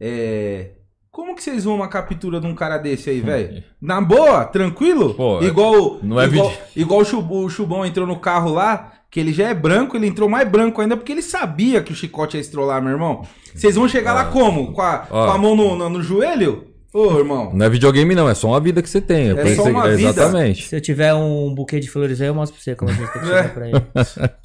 É, 0.00 0.72
como 1.10 1.34
que 1.34 1.42
vocês 1.42 1.64
vão 1.64 1.74
uma 1.76 1.88
captura 1.88 2.40
de 2.40 2.46
um 2.46 2.54
cara 2.54 2.78
desse 2.78 3.10
aí, 3.10 3.20
velho? 3.20 3.62
Na 3.80 4.00
boa, 4.00 4.44
tranquilo? 4.44 5.14
Pô, 5.14 5.42
igual 5.42 5.98
não 6.02 6.20
é 6.20 6.26
igual, 6.26 6.48
vídeo- 6.50 6.62
igual 6.76 7.00
o, 7.02 7.44
o 7.44 7.50
Chubão 7.50 7.84
entrou 7.84 8.06
no 8.06 8.18
carro 8.20 8.52
lá, 8.52 8.92
que 9.10 9.18
ele 9.18 9.32
já 9.32 9.48
é 9.48 9.54
branco, 9.54 9.96
ele 9.96 10.06
entrou 10.06 10.28
mais 10.28 10.48
branco 10.48 10.80
ainda 10.80 10.96
porque 10.96 11.12
ele 11.12 11.22
sabia 11.22 11.82
que 11.82 11.92
o 11.92 11.96
chicote 11.96 12.36
ia 12.36 12.40
estrolar, 12.40 12.80
meu 12.82 12.92
irmão. 12.92 13.22
Vocês 13.54 13.74
vão 13.74 13.88
chegar 13.88 14.12
lá 14.12 14.26
como? 14.26 14.72
Com 14.72 14.82
a, 14.82 14.98
com 14.98 15.16
a 15.16 15.38
mão 15.38 15.56
no, 15.56 15.76
no, 15.76 15.88
no 15.88 16.02
joelho? 16.02 16.66
Ô, 16.92 17.18
irmão. 17.18 17.50
Não 17.54 17.66
é 17.66 17.68
videogame, 17.70 18.14
não, 18.14 18.28
é 18.28 18.34
só 18.34 18.48
uma 18.48 18.60
vida 18.60 18.82
que 18.82 18.88
você 18.88 19.00
tem. 19.00 19.30
É 19.30 19.54
só 19.54 19.62
você- 19.64 19.70
uma 19.70 19.88
vida. 19.88 20.08
Exatamente. 20.10 20.68
Se 20.68 20.76
eu 20.76 20.80
tiver 20.80 21.12
um 21.14 21.54
buquê 21.54 21.78
de 21.80 21.88
flores 21.90 22.20
aí, 22.20 22.28
eu 22.28 22.34
mostro 22.34 22.54
pra 22.56 22.64
você 22.64 22.74
como 22.76 22.90
a 22.90 22.94
gente 22.94 23.12
tem 23.12 23.22
que 23.22 23.28
É. 23.32 23.36
chegar 23.42 23.54
pra 23.54 23.68
ele. 23.68 23.82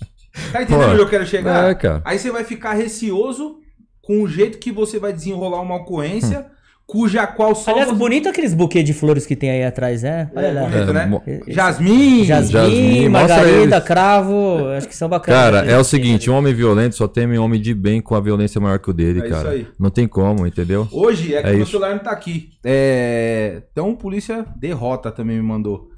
Tá 0.52 0.64
entendendo 0.64 0.92
onde 0.92 1.02
eu 1.02 1.08
quero 1.10 1.26
chegar? 1.28 1.70
é, 1.70 1.76
cara. 1.76 2.02
Aí 2.04 2.18
você 2.18 2.32
vai 2.32 2.44
ficar 2.44 2.74
receoso 2.74 3.58
com 4.02 4.22
o 4.24 4.28
jeito 4.28 4.58
que 4.58 4.72
você 4.72 4.98
vai 4.98 5.14
desenrolar 5.14 5.62
uma 5.62 5.76
ocorrência, 5.76 6.48
cuja 6.94 7.26
qual 7.26 7.56
só 7.56 7.72
Aliás, 7.72 7.90
você... 7.90 7.96
bonito 7.96 8.30
aqueles 8.30 8.54
buquês 8.54 8.86
de 8.86 8.94
flores 8.94 9.26
que 9.26 9.36
tem 9.36 9.50
aí 9.50 9.64
atrás, 9.64 10.04
né? 10.04 10.30
Olha 10.36 10.46
É, 10.46 10.52
lá. 10.54 10.62
bonito, 10.70 10.94
né? 10.94 11.06
mo- 11.08 11.24
Jasmim. 11.48 12.24
Jasmim, 12.24 12.52
Jasmim, 12.62 13.10
Margarida. 13.10 13.82
Cravo, 13.82 14.68
acho 14.78 14.88
que 14.88 14.96
são 14.96 15.10
bacanas. 15.10 15.42
Cara, 15.42 15.66
é 15.72 15.76
o 15.76 15.84
seguinte, 15.84 16.30
um 16.30 16.36
homem 16.36 16.54
violento 16.54 16.96
só 16.96 17.08
teme 17.08 17.40
um 17.40 17.44
homem 17.44 17.60
de 17.60 17.74
bem 17.74 18.00
com 18.00 18.14
a 18.14 18.20
violência 18.22 18.62
maior 18.62 18.78
que 18.78 18.92
o 18.92 18.94
dele, 18.94 19.22
É 19.22 19.24
isso 19.26 19.32
cara. 19.36 19.50
aí. 19.50 19.68
Não 19.80 19.90
tem 19.90 20.08
como, 20.08 20.46
entendeu? 20.46 20.88
Hoje 20.92 21.34
é 21.34 21.42
que 21.42 21.48
É 21.48 21.52
o 21.52 21.54
meu 21.56 21.64
isso. 21.64 21.72
celular 21.72 21.94
não 21.96 22.04
tá 22.04 22.12
aqui. 22.12 22.52
É... 22.64 23.64
Então, 23.72 23.96
polícia 23.96 24.46
derrota 24.56 25.12
também 25.12 25.36
me 25.38 25.42
mandou. 25.42 25.90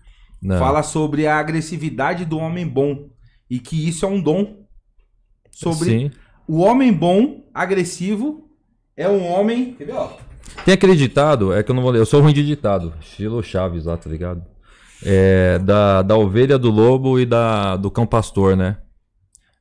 Não. 0.42 0.58
Fala 0.60 0.82
sobre 0.82 1.28
a 1.28 1.36
agressividade 1.38 2.24
do 2.24 2.38
homem 2.38 2.66
bom. 2.66 3.10
E 3.50 3.60
que 3.60 3.86
isso 3.86 4.06
é 4.06 4.08
um 4.08 4.22
dom. 4.22 4.64
Sobre 5.52 5.90
Sim. 5.90 6.12
o 6.48 6.60
homem 6.62 6.94
bom, 6.94 7.44
agressivo, 7.54 8.50
é 8.96 9.10
um 9.10 9.26
homem. 9.30 9.74
Quer 9.78 9.86
ver, 9.88 9.94
ó? 9.96 10.10
Tem 10.64 10.74
aquele 10.74 10.96
ditado, 10.96 11.54
é 11.54 11.62
que 11.64 11.72
eu 11.72 11.76
não 11.76 11.84
vou 11.84 11.92
ler, 11.92 12.00
eu 12.00 12.06
sou 12.06 12.22
ruim 12.22 12.34
de 12.34 12.46
ditado, 12.46 12.94
estilo 13.00 13.44
Chaves 13.44 13.86
lá, 13.86 13.98
tá 13.98 14.10
ligado? 14.10 14.44
É, 15.04 15.60
da, 15.60 16.02
da 16.02 16.18
ovelha, 16.18 16.58
do 16.58 16.72
lobo 16.72 17.20
e 17.20 17.26
da, 17.26 17.76
do 17.76 17.92
cão 17.92 18.06
pastor, 18.06 18.56
né? 18.56 18.78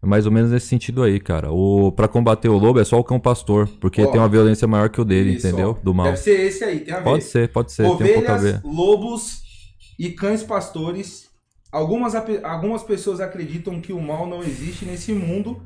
É 0.02 0.06
mais 0.06 0.26
ou 0.26 0.32
menos 0.32 0.50
nesse 0.50 0.66
sentido 0.66 1.02
aí, 1.02 1.18
cara. 1.18 1.50
O, 1.50 1.90
pra 1.90 2.06
combater 2.06 2.50
o 2.50 2.58
lobo 2.58 2.78
é 2.78 2.84
só 2.84 2.98
o 2.98 3.04
cão 3.04 3.18
pastor, 3.18 3.66
porque 3.80 4.02
Ó. 4.02 4.10
tem 4.10 4.20
uma 4.20 4.28
violência 4.28 4.68
maior 4.68 4.90
que 4.90 5.00
o 5.00 5.04
dele, 5.04 5.32
Isso, 5.32 5.46
entendeu? 5.46 5.78
Do 5.82 5.94
mal. 5.94 6.06
Deve 6.06 6.18
ser 6.18 6.40
esse 6.40 6.62
aí, 6.62 6.80
tem 6.80 6.92
a 6.92 6.98
ver. 6.98 7.04
Pode 7.04 7.24
ser, 7.24 7.48
pode 7.50 7.72
ser, 7.72 7.84
um 7.84 7.90
Ovelhas, 7.90 8.42
ver. 8.42 8.60
lobos 8.62 9.42
e 9.98 10.10
cães 10.10 10.42
pastores. 10.42 11.30
Algumas, 11.72 12.14
algumas 12.14 12.82
pessoas 12.82 13.18
acreditam 13.18 13.80
que 13.80 13.92
o 13.92 14.00
mal 14.00 14.26
não 14.26 14.42
existe 14.42 14.84
nesse 14.84 15.12
mundo. 15.12 15.62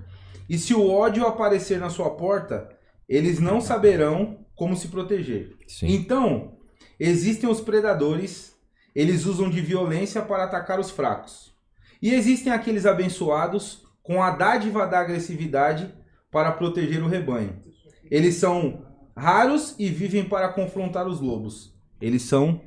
E 0.49 0.57
se 0.57 0.73
o 0.73 0.89
ódio 0.89 1.27
aparecer 1.27 1.79
na 1.81 1.91
sua 1.91 2.11
porta, 2.11 2.69
eles 3.09 3.41
não 3.41 3.61
saberão 3.61 4.39
como 4.59 4.77
se 4.77 4.89
proteger. 4.89 5.53
Sim. 5.69 5.87
Então, 5.87 6.55
existem 6.99 7.49
os 7.49 7.61
predadores, 7.61 8.53
eles 8.93 9.25
usam 9.25 9.49
de 9.49 9.61
violência 9.61 10.21
para 10.21 10.45
atacar 10.45 10.81
os 10.81 10.91
fracos. 10.91 11.53
E 12.03 12.13
existem 12.13 12.53
aqueles 12.53 12.85
abençoados 12.85 13.85
com 14.03 14.21
a 14.21 14.31
dádiva 14.33 14.85
da 14.85 14.99
agressividade 14.99 15.95
para 16.31 16.51
proteger 16.51 17.03
o 17.05 17.09
rebanho. 17.09 17.57
Eles 18.11 18.35
são 18.35 18.83
raros 19.17 19.77
e 19.79 19.89
vivem 19.89 20.25
para 20.25 20.49
confrontar 20.49 21.07
os 21.07 21.21
lobos. 21.21 21.73
Eles 22.01 22.23
são 22.23 22.61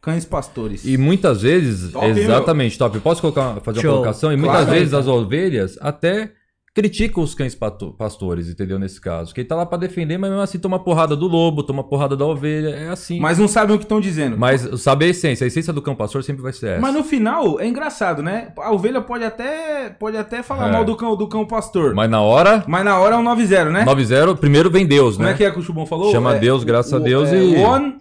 cães 0.00 0.24
pastores. 0.24 0.84
E 0.84 0.96
muitas 0.96 1.42
vezes, 1.42 1.92
Top, 1.92 2.06
exatamente, 2.06 2.78
top. 2.78 3.00
Posso 3.00 3.20
colocar, 3.20 3.60
fazer 3.60 3.80
Show. 3.80 3.90
uma 3.90 3.96
colocação? 3.98 4.32
E 4.32 4.36
muitas 4.36 4.64
Claro. 4.64 4.70
vezes 4.78 4.94
as 4.94 5.06
ovelhas 5.08 5.76
até 5.80 6.32
criticam 6.74 7.22
os 7.22 7.34
cães 7.34 7.54
pastores, 7.98 8.48
entendeu? 8.48 8.78
Nesse 8.78 9.00
caso. 9.00 9.34
Que 9.34 9.40
ele 9.42 9.48
tá 9.48 9.54
lá 9.54 9.66
pra 9.66 9.76
defender, 9.76 10.16
mas 10.16 10.30
mesmo 10.30 10.42
assim 10.42 10.58
toma 10.58 10.78
porrada 10.78 11.14
do 11.14 11.26
lobo, 11.26 11.62
toma 11.62 11.84
porrada 11.84 12.16
da 12.16 12.24
ovelha. 12.24 12.70
É 12.70 12.88
assim. 12.88 13.20
Mas 13.20 13.38
não 13.38 13.46
sabem 13.46 13.74
o 13.76 13.78
que 13.78 13.84
estão 13.84 14.00
dizendo. 14.00 14.38
Mas 14.38 14.62
saber 14.80 15.06
a 15.06 15.08
essência, 15.08 15.44
a 15.44 15.48
essência 15.48 15.72
do 15.72 15.82
cão 15.82 15.94
pastor 15.94 16.22
sempre 16.24 16.42
vai 16.42 16.52
ser 16.52 16.70
essa. 16.72 16.80
Mas 16.80 16.94
no 16.94 17.04
final 17.04 17.60
é 17.60 17.66
engraçado, 17.66 18.22
né? 18.22 18.52
A 18.58 18.72
ovelha 18.72 19.00
pode 19.02 19.24
até, 19.24 19.90
pode 19.90 20.16
até 20.16 20.42
falar 20.42 20.68
É. 20.68 20.72
mal 20.72 20.84
do 20.84 20.96
cão, 20.96 21.14
do 21.16 21.28
cão 21.28 21.44
pastor. 21.46 21.94
Mas... 21.94 22.02
Mas 22.02 22.10
na 22.10 22.20
hora, 22.20 22.64
na 22.66 22.98
hora 22.98 23.14
é 23.14 23.18
um 23.18 23.22
9-0, 23.24 23.70
né? 23.70 23.84
9-0, 23.84 24.36
primeiro 24.36 24.68
vem 24.70 24.84
Deus, 24.86 25.14
Como 25.16 25.26
né? 25.28 25.34
é 25.34 25.36
que 25.36 25.44
é 25.44 25.50
que 25.52 25.58
o 25.58 25.62
Chubão 25.62 25.86
falou? 25.86 26.10
Chama 26.10 26.34
É, 26.34 26.38
Deus, 26.40 26.64
graças 26.64 26.92
a 26.92 26.96
o- 26.96 27.00
Deus 27.00 27.28
é, 27.32 27.36
e- 27.42 27.56
One... 27.58 27.96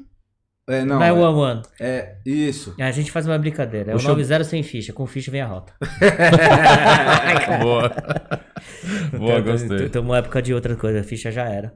É, 0.71 0.85
não, 0.85 0.95
Não 0.99 1.03
é 1.03 1.09
é, 1.09 1.11
one 1.13 1.37
one. 1.39 1.61
é 1.79 2.15
isso. 2.25 2.73
A 2.79 2.91
gente 2.91 3.11
faz 3.11 3.25
uma 3.27 3.37
brincadeira. 3.37 3.91
É 3.91 3.93
O 3.93 3.97
o 3.97 3.99
show- 3.99 4.15
9-0 4.15 4.43
sem 4.43 4.63
ficha. 4.63 4.93
Com 4.93 5.05
ficha 5.05 5.29
vem 5.31 5.41
a 5.41 5.47
rota. 5.47 5.73
Boa. 7.61 7.89
Boa, 9.17 9.39
Então, 9.39 9.43
gostei. 9.51 9.89
Tem 9.89 10.01
uma 10.01 10.17
época 10.17 10.41
de 10.41 10.53
outra 10.53 10.75
coisa. 10.75 11.01
A 11.01 11.03
ficha 11.03 11.31
já 11.31 11.43
era. 11.45 11.73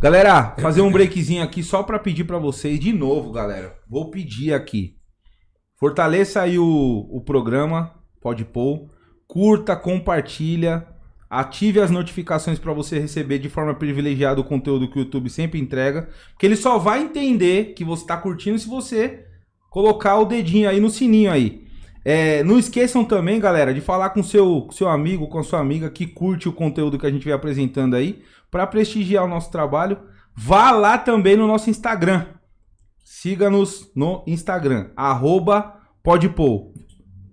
Galera, 0.00 0.54
fazer 0.58 0.80
um 0.80 0.92
breakzinho 0.92 1.42
aqui 1.42 1.62
só 1.62 1.82
pra 1.82 1.98
pedir 1.98 2.24
pra 2.24 2.38
vocês 2.38 2.78
de 2.78 2.92
novo, 2.92 3.32
galera. 3.32 3.74
Vou 3.88 4.10
pedir 4.10 4.52
aqui. 4.54 4.96
Fortaleça 5.78 6.42
aí 6.42 6.58
o, 6.58 7.08
o 7.10 7.20
programa, 7.24 7.92
pode 8.20 8.44
pôr. 8.44 8.88
Curta, 9.26 9.76
compartilha. 9.76 10.86
Ative 11.30 11.80
as 11.80 11.90
notificações 11.90 12.58
pra 12.58 12.72
você 12.72 12.98
receber 12.98 13.38
de 13.38 13.48
forma 13.48 13.74
privilegiada 13.74 14.40
o 14.40 14.44
conteúdo 14.44 14.88
que 14.88 14.98
o 14.98 15.02
YouTube 15.02 15.28
sempre 15.28 15.60
entrega. 15.60 16.08
Porque 16.30 16.46
ele 16.46 16.56
só 16.56 16.78
vai 16.78 17.02
entender 17.02 17.74
que 17.74 17.84
você 17.84 18.06
tá 18.06 18.16
curtindo 18.16 18.58
se 18.58 18.68
você 18.68 19.26
colocar 19.68 20.16
o 20.16 20.24
dedinho 20.24 20.68
aí 20.68 20.80
no 20.80 20.90
sininho 20.90 21.30
aí. 21.30 21.68
É, 22.04 22.42
não 22.42 22.58
esqueçam 22.58 23.04
também, 23.04 23.38
galera, 23.38 23.74
de 23.74 23.82
falar 23.82 24.10
com 24.10 24.22
seu, 24.22 24.68
seu 24.70 24.88
amigo, 24.88 25.28
com 25.28 25.38
a 25.38 25.44
sua 25.44 25.60
amiga 25.60 25.90
que 25.90 26.06
curte 26.06 26.48
o 26.48 26.52
conteúdo 26.52 26.98
que 26.98 27.06
a 27.06 27.10
gente 27.10 27.24
vem 27.24 27.34
apresentando 27.34 27.94
aí, 27.94 28.22
para 28.50 28.66
prestigiar 28.66 29.24
o 29.24 29.28
nosso 29.28 29.50
trabalho. 29.50 29.98
Vá 30.34 30.70
lá 30.70 30.96
também 30.96 31.36
no 31.36 31.46
nosso 31.46 31.68
Instagram. 31.68 32.24
Siga-nos 33.04 33.90
no 33.94 34.22
Instagram, 34.26 34.90
arroba 34.96 35.74
podpou. 36.02 36.72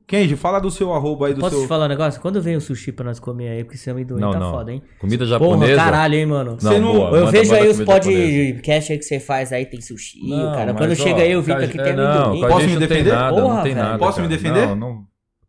Kenji, 0.07 0.35
fala 0.35 0.59
do 0.59 0.69
seu 0.69 0.93
arroba 0.93 1.27
aí 1.27 1.33
do 1.33 1.39
Posso 1.39 1.55
seu... 1.55 1.63
te 1.63 1.67
falar 1.67 1.85
um 1.85 1.89
negócio? 1.89 2.21
Quando 2.21 2.39
vem 2.39 2.55
o 2.55 2.61
sushi 2.61 2.91
pra 2.91 3.03
nós 3.05 3.19
comer 3.19 3.49
aí, 3.49 3.63
porque 3.63 3.75
esse 3.75 3.89
amendoim 3.89 4.21
Não, 4.21 4.31
tá 4.31 4.39
não. 4.39 4.51
foda, 4.51 4.71
hein? 4.71 4.83
Comida 4.99 5.25
Porra, 5.25 5.39
japonesa. 5.39 5.75
caralho, 5.75 6.13
hein, 6.15 6.25
mano? 6.27 6.57
Você 6.59 6.79
não- 6.79 6.93
boa, 6.93 7.05
Eu 7.09 7.25
manda- 7.25 7.31
vejo 7.31 7.49
manda 7.51 7.63
aí 7.63 7.69
os 7.69 7.77
comida 7.77 7.93
japonesa. 7.95 8.53
podcast 8.53 8.91
aí 8.93 8.99
que 8.99 9.05
você 9.05 9.19
faz 9.19 9.51
aí, 9.51 9.65
tem 9.65 9.81
sushi, 9.81 10.29
Não, 10.29 10.51
cara. 10.53 10.73
mas, 10.73 10.81
Quando 10.81 10.91
ó, 10.91 10.95
chega 10.95 11.21
aí, 11.23 11.33
com 11.33 11.39
a 11.51 11.67
que 11.67 11.67
tem 11.77 11.81
é, 11.81 11.93
não, 11.95 12.05
amendoim. 12.05 12.39
com 12.39 12.45
a 12.45 12.49
Posso 12.49 12.61
gente 12.61 12.69
me 12.69 12.73
não 12.73 12.79
tem 12.79 12.87
defender? 12.87 13.13
nada, 13.15 13.41
Porra, 13.41 13.55
não 13.55 13.63
tem 13.63 13.73
velho. 13.73 13.85
nada. 13.85 13.97
Posso 13.97 14.21
me 14.21 14.27
cara. 14.27 14.37
defender? 14.41 14.67
Não, 14.67 14.75
não. 14.75 15.03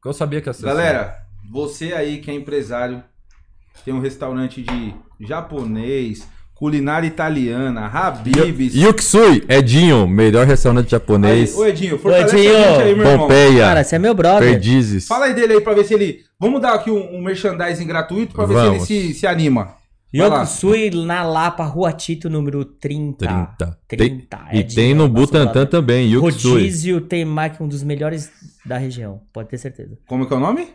Eu 0.05 0.13
sabia 0.15 0.41
que 0.41 0.49
ia 0.49 0.53
ser 0.55 0.65
Galera, 0.65 1.17
você 1.53 1.93
aí 1.93 2.19
que 2.19 2.31
é 2.31 2.35
empresário, 2.35 3.03
tem 3.85 3.93
um 3.93 4.01
restaurante 4.01 4.63
de 4.63 4.95
japonês, 5.21 6.27
culinária 6.57 7.07
italiana, 7.07 7.87
Habib's. 7.87 8.75
Yuksui, 8.75 9.45
Edinho, 9.49 10.09
melhor 10.09 10.47
restaurante 10.47 10.87
Aí, 10.87 10.91
japonês. 10.91 11.55
Ô 11.55 11.67
Edinho, 11.67 11.99
fortalece 11.99 12.37
Edinho, 12.37 12.55
a 12.55 12.59
gente 12.59 12.83
aí, 12.83 12.95
meu 12.95 13.07
irmão. 13.07 13.19
Pompeia, 13.19 13.65
Cara, 13.65 13.85
você 13.85 13.97
é 13.97 13.99
meu 13.99 14.15
brother. 14.15 14.51
Perdizes. 14.51 15.07
Fala 15.07 15.27
aí 15.27 15.35
dele 15.35 15.55
aí 15.55 15.61
pra 15.61 15.75
ver 15.75 15.85
se 15.85 15.95
ele... 15.95 16.25
Vamos 16.41 16.61
dar 16.61 16.75
aqui 16.75 16.91
um, 16.91 17.17
um 17.17 17.23
merchandising 17.23 17.87
gratuito 17.87 18.35
pra 18.35 18.47
ver 18.47 18.55
Vamos. 18.55 18.87
se 18.87 18.95
ele 18.95 19.13
se, 19.13 19.21
se 19.21 19.27
anima. 19.27 19.75
Yokusui 20.15 20.91
na 21.05 21.23
Lapa, 21.23 21.65
Rua 21.65 21.93
Tito, 21.93 22.31
número 22.31 22.65
30. 22.65 23.27
30. 23.59 23.79
30. 23.87 24.39
e 24.53 24.59
Edinho, 24.61 24.75
tem 24.75 24.95
no 24.95 25.09
brother. 25.09 25.67
também, 25.67 26.11
Yuksui. 26.11 26.53
Rodízio 26.53 27.01
Temaki, 27.03 27.63
um 27.63 27.69
dos 27.69 27.83
melhores 27.83 28.31
da 28.65 28.79
região. 28.79 29.21
Pode 29.33 29.51
ter 29.51 29.59
certeza. 29.59 29.99
Como 30.07 30.25
é 30.25 30.27
que 30.27 30.33
é 30.33 30.37
o 30.37 30.41
nome? 30.41 30.69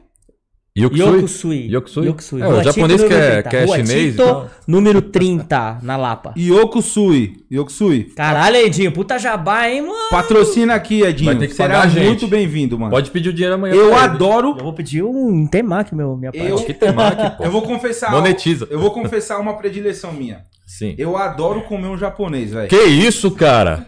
Yuksui. 0.78 1.02
Yokusui. 1.02 1.68
Yokusui? 1.70 2.06
Yokusui. 2.08 2.42
É, 2.42 2.48
o 2.48 2.64
japonês 2.64 3.04
que 3.04 3.14
é- 3.14 3.42
30. 3.42 3.50
que 3.50 3.56
é 3.58 3.68
chinês 3.68 3.90
e 3.92 4.12
Tito, 4.12 4.24
tal. 4.24 4.50
número 4.66 5.02
30, 5.02 5.80
na 5.84 5.98
Lapa. 5.98 6.34
Yokusui. 6.38 7.44
Yokusui. 7.52 8.06
Caralho, 8.16 8.56
Edinho, 8.56 8.90
puta 8.94 9.20
jabá, 9.20 9.68
hein, 9.70 9.82
mano? 9.82 10.10
Patrocina 10.10 10.74
aqui, 10.74 11.02
Edinho. 11.02 11.32
Vai 11.32 11.40
ter 11.40 11.48
que 11.48 11.56
Será 11.56 11.86
muito 11.88 12.26
bem-vindo, 12.26 12.80
mano. 12.80 12.90
Pode 12.90 13.12
pedir 13.12 13.30
o 13.30 13.34
dinheiro 13.34 13.56
amanhã. 13.56 13.76
Eu 13.76 13.94
adoro... 13.98 14.56
Eu 14.58 14.64
vou 14.64 14.74
pedir 14.74 15.04
um 15.04 15.46
Temaki, 15.46 15.94
meu, 15.94 16.16
minha 16.16 16.32
parte. 16.32 16.48
Eu- 16.48 16.58
Que 16.64 16.74
temaki, 16.74 17.32
pô. 17.38 17.44
Eu 17.44 17.52
vou 17.52 17.64
confessar... 17.64 18.10
Monetiza. 18.12 18.66
Eu 18.72 18.80
vou 18.80 18.92
confessar 18.92 19.40
uma 19.40 19.58
predileção 19.58 20.14
minha. 20.14 20.46
Sim. 20.66 20.96
Eu 20.98 21.18
adoro 21.18 21.64
comer 21.64 21.88
um 21.88 21.98
japonês, 21.98 22.54
velho. 22.54 22.70
Que 22.70 22.82
isso, 22.86 23.30
cara? 23.32 23.86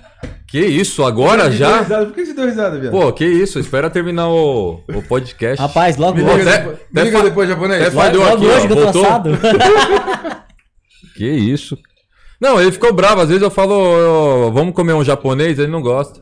Que 0.54 0.60
isso, 0.68 1.04
agora 1.04 1.50
que 1.50 1.58
já? 1.58 1.84
Por 1.84 2.12
que 2.14 2.28
você 2.28 2.34
deu 2.36 2.46
risada, 2.46 2.80
viado? 2.80 2.92
Pô, 2.92 3.12
que 3.12 3.26
isso, 3.26 3.58
espera 3.58 3.90
terminar 3.90 4.30
o, 4.30 4.82
o 4.88 5.02
podcast. 5.02 5.60
Rapaz, 5.60 5.98
logo 5.98 6.16
me 6.20 6.24
hoje. 6.24 6.38
liga, 6.38 6.54
até- 6.56 6.66
me 6.92 7.04
liga 7.06 7.18
fa- 7.18 7.24
depois, 7.24 7.50
japonês. 7.50 7.82
até 7.82 7.90
falhou 7.90 8.24
Logo 8.24 8.36
aqui, 8.36 8.46
hoje 8.46 8.58
ó, 8.58 8.68
que 8.68 8.72
eu 8.74 8.76
tô 8.76 8.84
voltou. 8.84 9.04
assado. 9.06 9.30
Que 11.18 11.28
isso. 11.28 11.76
Não, 12.40 12.62
ele 12.62 12.72
ficou 12.72 12.94
bravo. 12.94 13.22
Às 13.22 13.30
vezes 13.30 13.42
eu 13.42 13.50
falo, 13.50 13.74
ó, 13.74 14.50
vamos 14.52 14.76
comer 14.76 14.94
um 14.94 15.04
japonês, 15.04 15.58
ele 15.58 15.72
não 15.72 15.82
gosta. 15.82 16.22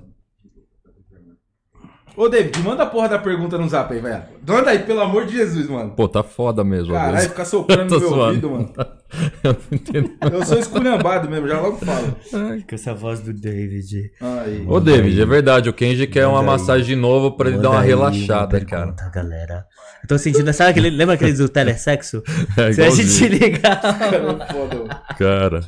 Ô, 2.16 2.28
David, 2.28 2.60
manda 2.60 2.84
a 2.84 2.86
porra 2.86 3.08
da 3.08 3.18
pergunta 3.18 3.58
no 3.58 3.68
zap 3.70 3.94
aí, 3.94 4.00
velho. 4.02 4.24
Manda 4.46 4.70
aí, 4.72 4.80
pelo 4.80 5.00
amor 5.02 5.26
de 5.26 5.34
Jesus, 5.34 5.68
mano. 5.70 5.92
Pô, 5.92 6.08
tá 6.10 6.22
foda 6.22 6.64
mesmo. 6.64 6.94
Caralho, 6.94 7.14
vezes. 7.16 7.30
fica 7.30 7.46
soprando 7.46 7.90
no 7.96 8.00
meu 8.00 8.10
zoando. 8.10 8.24
ouvido, 8.28 8.50
mano. 8.50 8.74
Eu 9.44 9.54
não 9.54 9.60
entendo. 9.78 10.12
Eu 10.32 10.46
sou 10.46 10.58
esculhambado 10.60 11.30
mesmo, 11.30 11.48
já 11.48 11.60
logo 11.60 11.78
falo. 11.78 12.16
Com 12.32 12.76
essa 12.76 12.94
voz 12.94 13.20
do 13.22 13.34
David. 13.34 14.12
Aí. 14.22 14.66
Ô, 14.68 14.80
David, 14.80 15.22
é 15.22 15.26
verdade. 15.26 15.70
O 15.70 15.74
Kenji 15.74 16.06
quer 16.08 16.28
uma 16.28 16.42
Manda 16.42 16.52
aí. 16.54 16.60
massagem 16.60 16.86
de 16.88 16.96
novo 16.96 17.32
pra 17.32 17.50
ele 17.50 17.58
dar 17.60 17.70
uma 17.70 17.76
Manda 17.76 17.84
aí 17.84 17.90
relaxada, 17.90 18.58
uma 18.58 18.66
cara. 18.66 18.82
pergunta, 18.84 19.10
galera. 19.14 19.66
Eu 20.04 20.08
tô 20.08 20.18
sentindo, 20.18 20.52
sabe 20.54 20.72
aquele, 20.72 20.90
lembra 20.90 21.16
aqueles 21.16 21.38
do 21.38 21.48
telesexo? 21.50 22.24
É 22.58 22.72
Se 22.74 22.82
a 22.82 22.90
gente 22.90 23.28
ligar. 23.28 23.80
Cara, 23.82 24.18
é 24.18 24.54
foda. 24.54 25.02
Cara. 25.18 25.62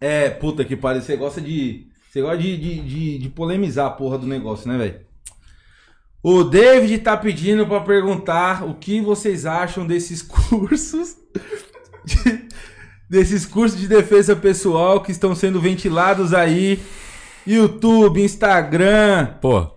É, 0.00 0.30
puta 0.30 0.64
que 0.64 0.76
pariu. 0.76 1.02
Você 1.02 1.16
gosta 1.16 1.40
de. 1.40 1.86
Você 2.16 2.22
gosta 2.22 2.38
de, 2.38 2.56
de, 2.56 2.80
de, 2.80 3.18
de 3.18 3.28
polemizar 3.28 3.88
a 3.88 3.90
porra 3.90 4.16
do 4.16 4.26
negócio, 4.26 4.66
né, 4.72 4.78
velho? 4.78 5.00
O 6.22 6.42
David 6.44 6.96
tá 7.00 7.14
pedindo 7.14 7.66
pra 7.66 7.80
perguntar 7.80 8.64
o 8.64 8.72
que 8.72 9.02
vocês 9.02 9.44
acham 9.44 9.86
desses 9.86 10.22
cursos. 10.24 11.14
de- 12.06 12.46
desses 13.08 13.44
cursos 13.44 13.78
de 13.78 13.86
defesa 13.86 14.34
pessoal 14.34 15.02
que 15.02 15.12
estão 15.12 15.34
sendo 15.34 15.60
ventilados 15.60 16.32
aí. 16.32 16.80
YouTube, 17.46 18.22
Instagram, 18.24 19.34
Pô, 19.42 19.70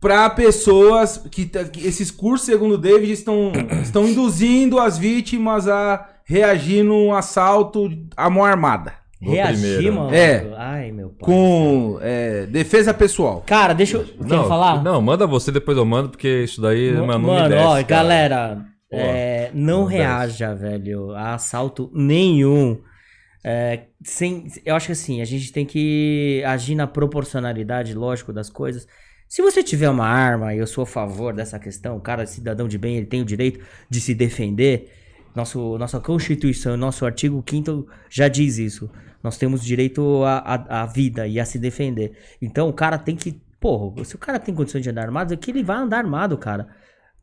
para 0.00 0.30
pessoas 0.30 1.18
que, 1.28 1.44
tá- 1.44 1.64
que 1.64 1.84
esses 1.84 2.08
cursos, 2.12 2.46
segundo 2.46 2.74
o 2.76 2.78
David, 2.78 3.10
estão, 3.10 3.50
estão 3.82 4.06
induzindo 4.06 4.78
as 4.78 4.96
vítimas 4.96 5.66
a 5.66 6.08
reagir 6.24 6.84
num 6.84 7.12
assalto 7.12 7.90
à 8.16 8.30
mão 8.30 8.44
armada. 8.44 8.99
Vou 9.20 9.34
Reagir, 9.34 9.74
primeiro. 9.76 9.94
mano. 9.96 10.14
É. 10.14 10.54
Ai, 10.56 10.92
meu 10.92 11.10
pai. 11.10 11.18
Com 11.20 11.98
é, 12.00 12.46
defesa 12.46 12.94
pessoal. 12.94 13.42
Cara, 13.46 13.74
deixa 13.74 13.98
eu. 13.98 14.04
Quer 14.04 14.24
não, 14.26 14.48
falar? 14.48 14.82
não, 14.82 15.00
manda 15.02 15.26
você, 15.26 15.52
depois 15.52 15.76
eu 15.76 15.84
mando, 15.84 16.08
porque 16.08 16.44
isso 16.44 16.60
daí, 16.60 16.92
Ma- 16.92 17.06
mano, 17.06 17.26
não 17.26 17.34
Mano, 17.34 17.42
me 17.44 17.48
desce, 17.50 17.64
ó, 17.64 17.70
cara. 17.72 17.82
galera, 17.84 18.64
Pô, 18.90 18.96
é, 18.96 19.50
não 19.52 19.80
não 19.80 19.84
desce. 19.88 19.98
reaja, 19.98 20.54
velho, 20.54 21.10
a 21.12 21.34
assalto 21.34 21.90
nenhum. 21.94 22.80
É, 23.44 23.80
sem, 24.02 24.46
eu 24.64 24.74
acho 24.74 24.86
que 24.86 24.92
assim, 24.92 25.20
a 25.20 25.24
gente 25.24 25.52
tem 25.52 25.64
que 25.66 26.42
agir 26.46 26.74
na 26.74 26.86
proporcionalidade, 26.86 27.94
lógico, 27.94 28.32
das 28.32 28.48
coisas. 28.50 28.86
Se 29.28 29.42
você 29.42 29.62
tiver 29.62 29.88
uma 29.90 30.06
arma, 30.06 30.54
e 30.54 30.58
eu 30.58 30.66
sou 30.66 30.82
a 30.82 30.86
favor 30.86 31.32
dessa 31.34 31.58
questão, 31.58 31.96
o 31.96 32.00
cara, 32.00 32.26
cidadão 32.26 32.66
de 32.66 32.76
bem, 32.78 32.96
ele 32.96 33.06
tem 33.06 33.20
o 33.20 33.24
direito 33.24 33.60
de 33.88 34.00
se 34.00 34.14
defender. 34.14 34.90
Nosso, 35.36 35.78
nossa 35.78 36.00
Constituição, 36.00 36.76
nosso 36.76 37.06
artigo 37.06 37.42
5 37.48 37.86
já 38.10 38.26
diz 38.28 38.58
isso. 38.58 38.90
Nós 39.22 39.36
temos 39.36 39.62
direito 39.62 40.22
à, 40.24 40.86
vida 40.86 41.26
e 41.26 41.38
a 41.38 41.44
se 41.44 41.58
defender. 41.58 42.12
Então 42.40 42.68
o 42.68 42.72
cara 42.72 42.98
tem 42.98 43.14
que. 43.14 43.40
Porra, 43.60 44.04
se 44.04 44.14
o 44.14 44.18
cara 44.18 44.38
tem 44.38 44.54
condições 44.54 44.82
de 44.82 44.90
andar 44.90 45.02
armado, 45.02 45.34
é 45.34 45.36
que 45.36 45.50
ele 45.50 45.62
vai 45.62 45.76
andar 45.76 45.98
armado, 45.98 46.38
cara. 46.38 46.68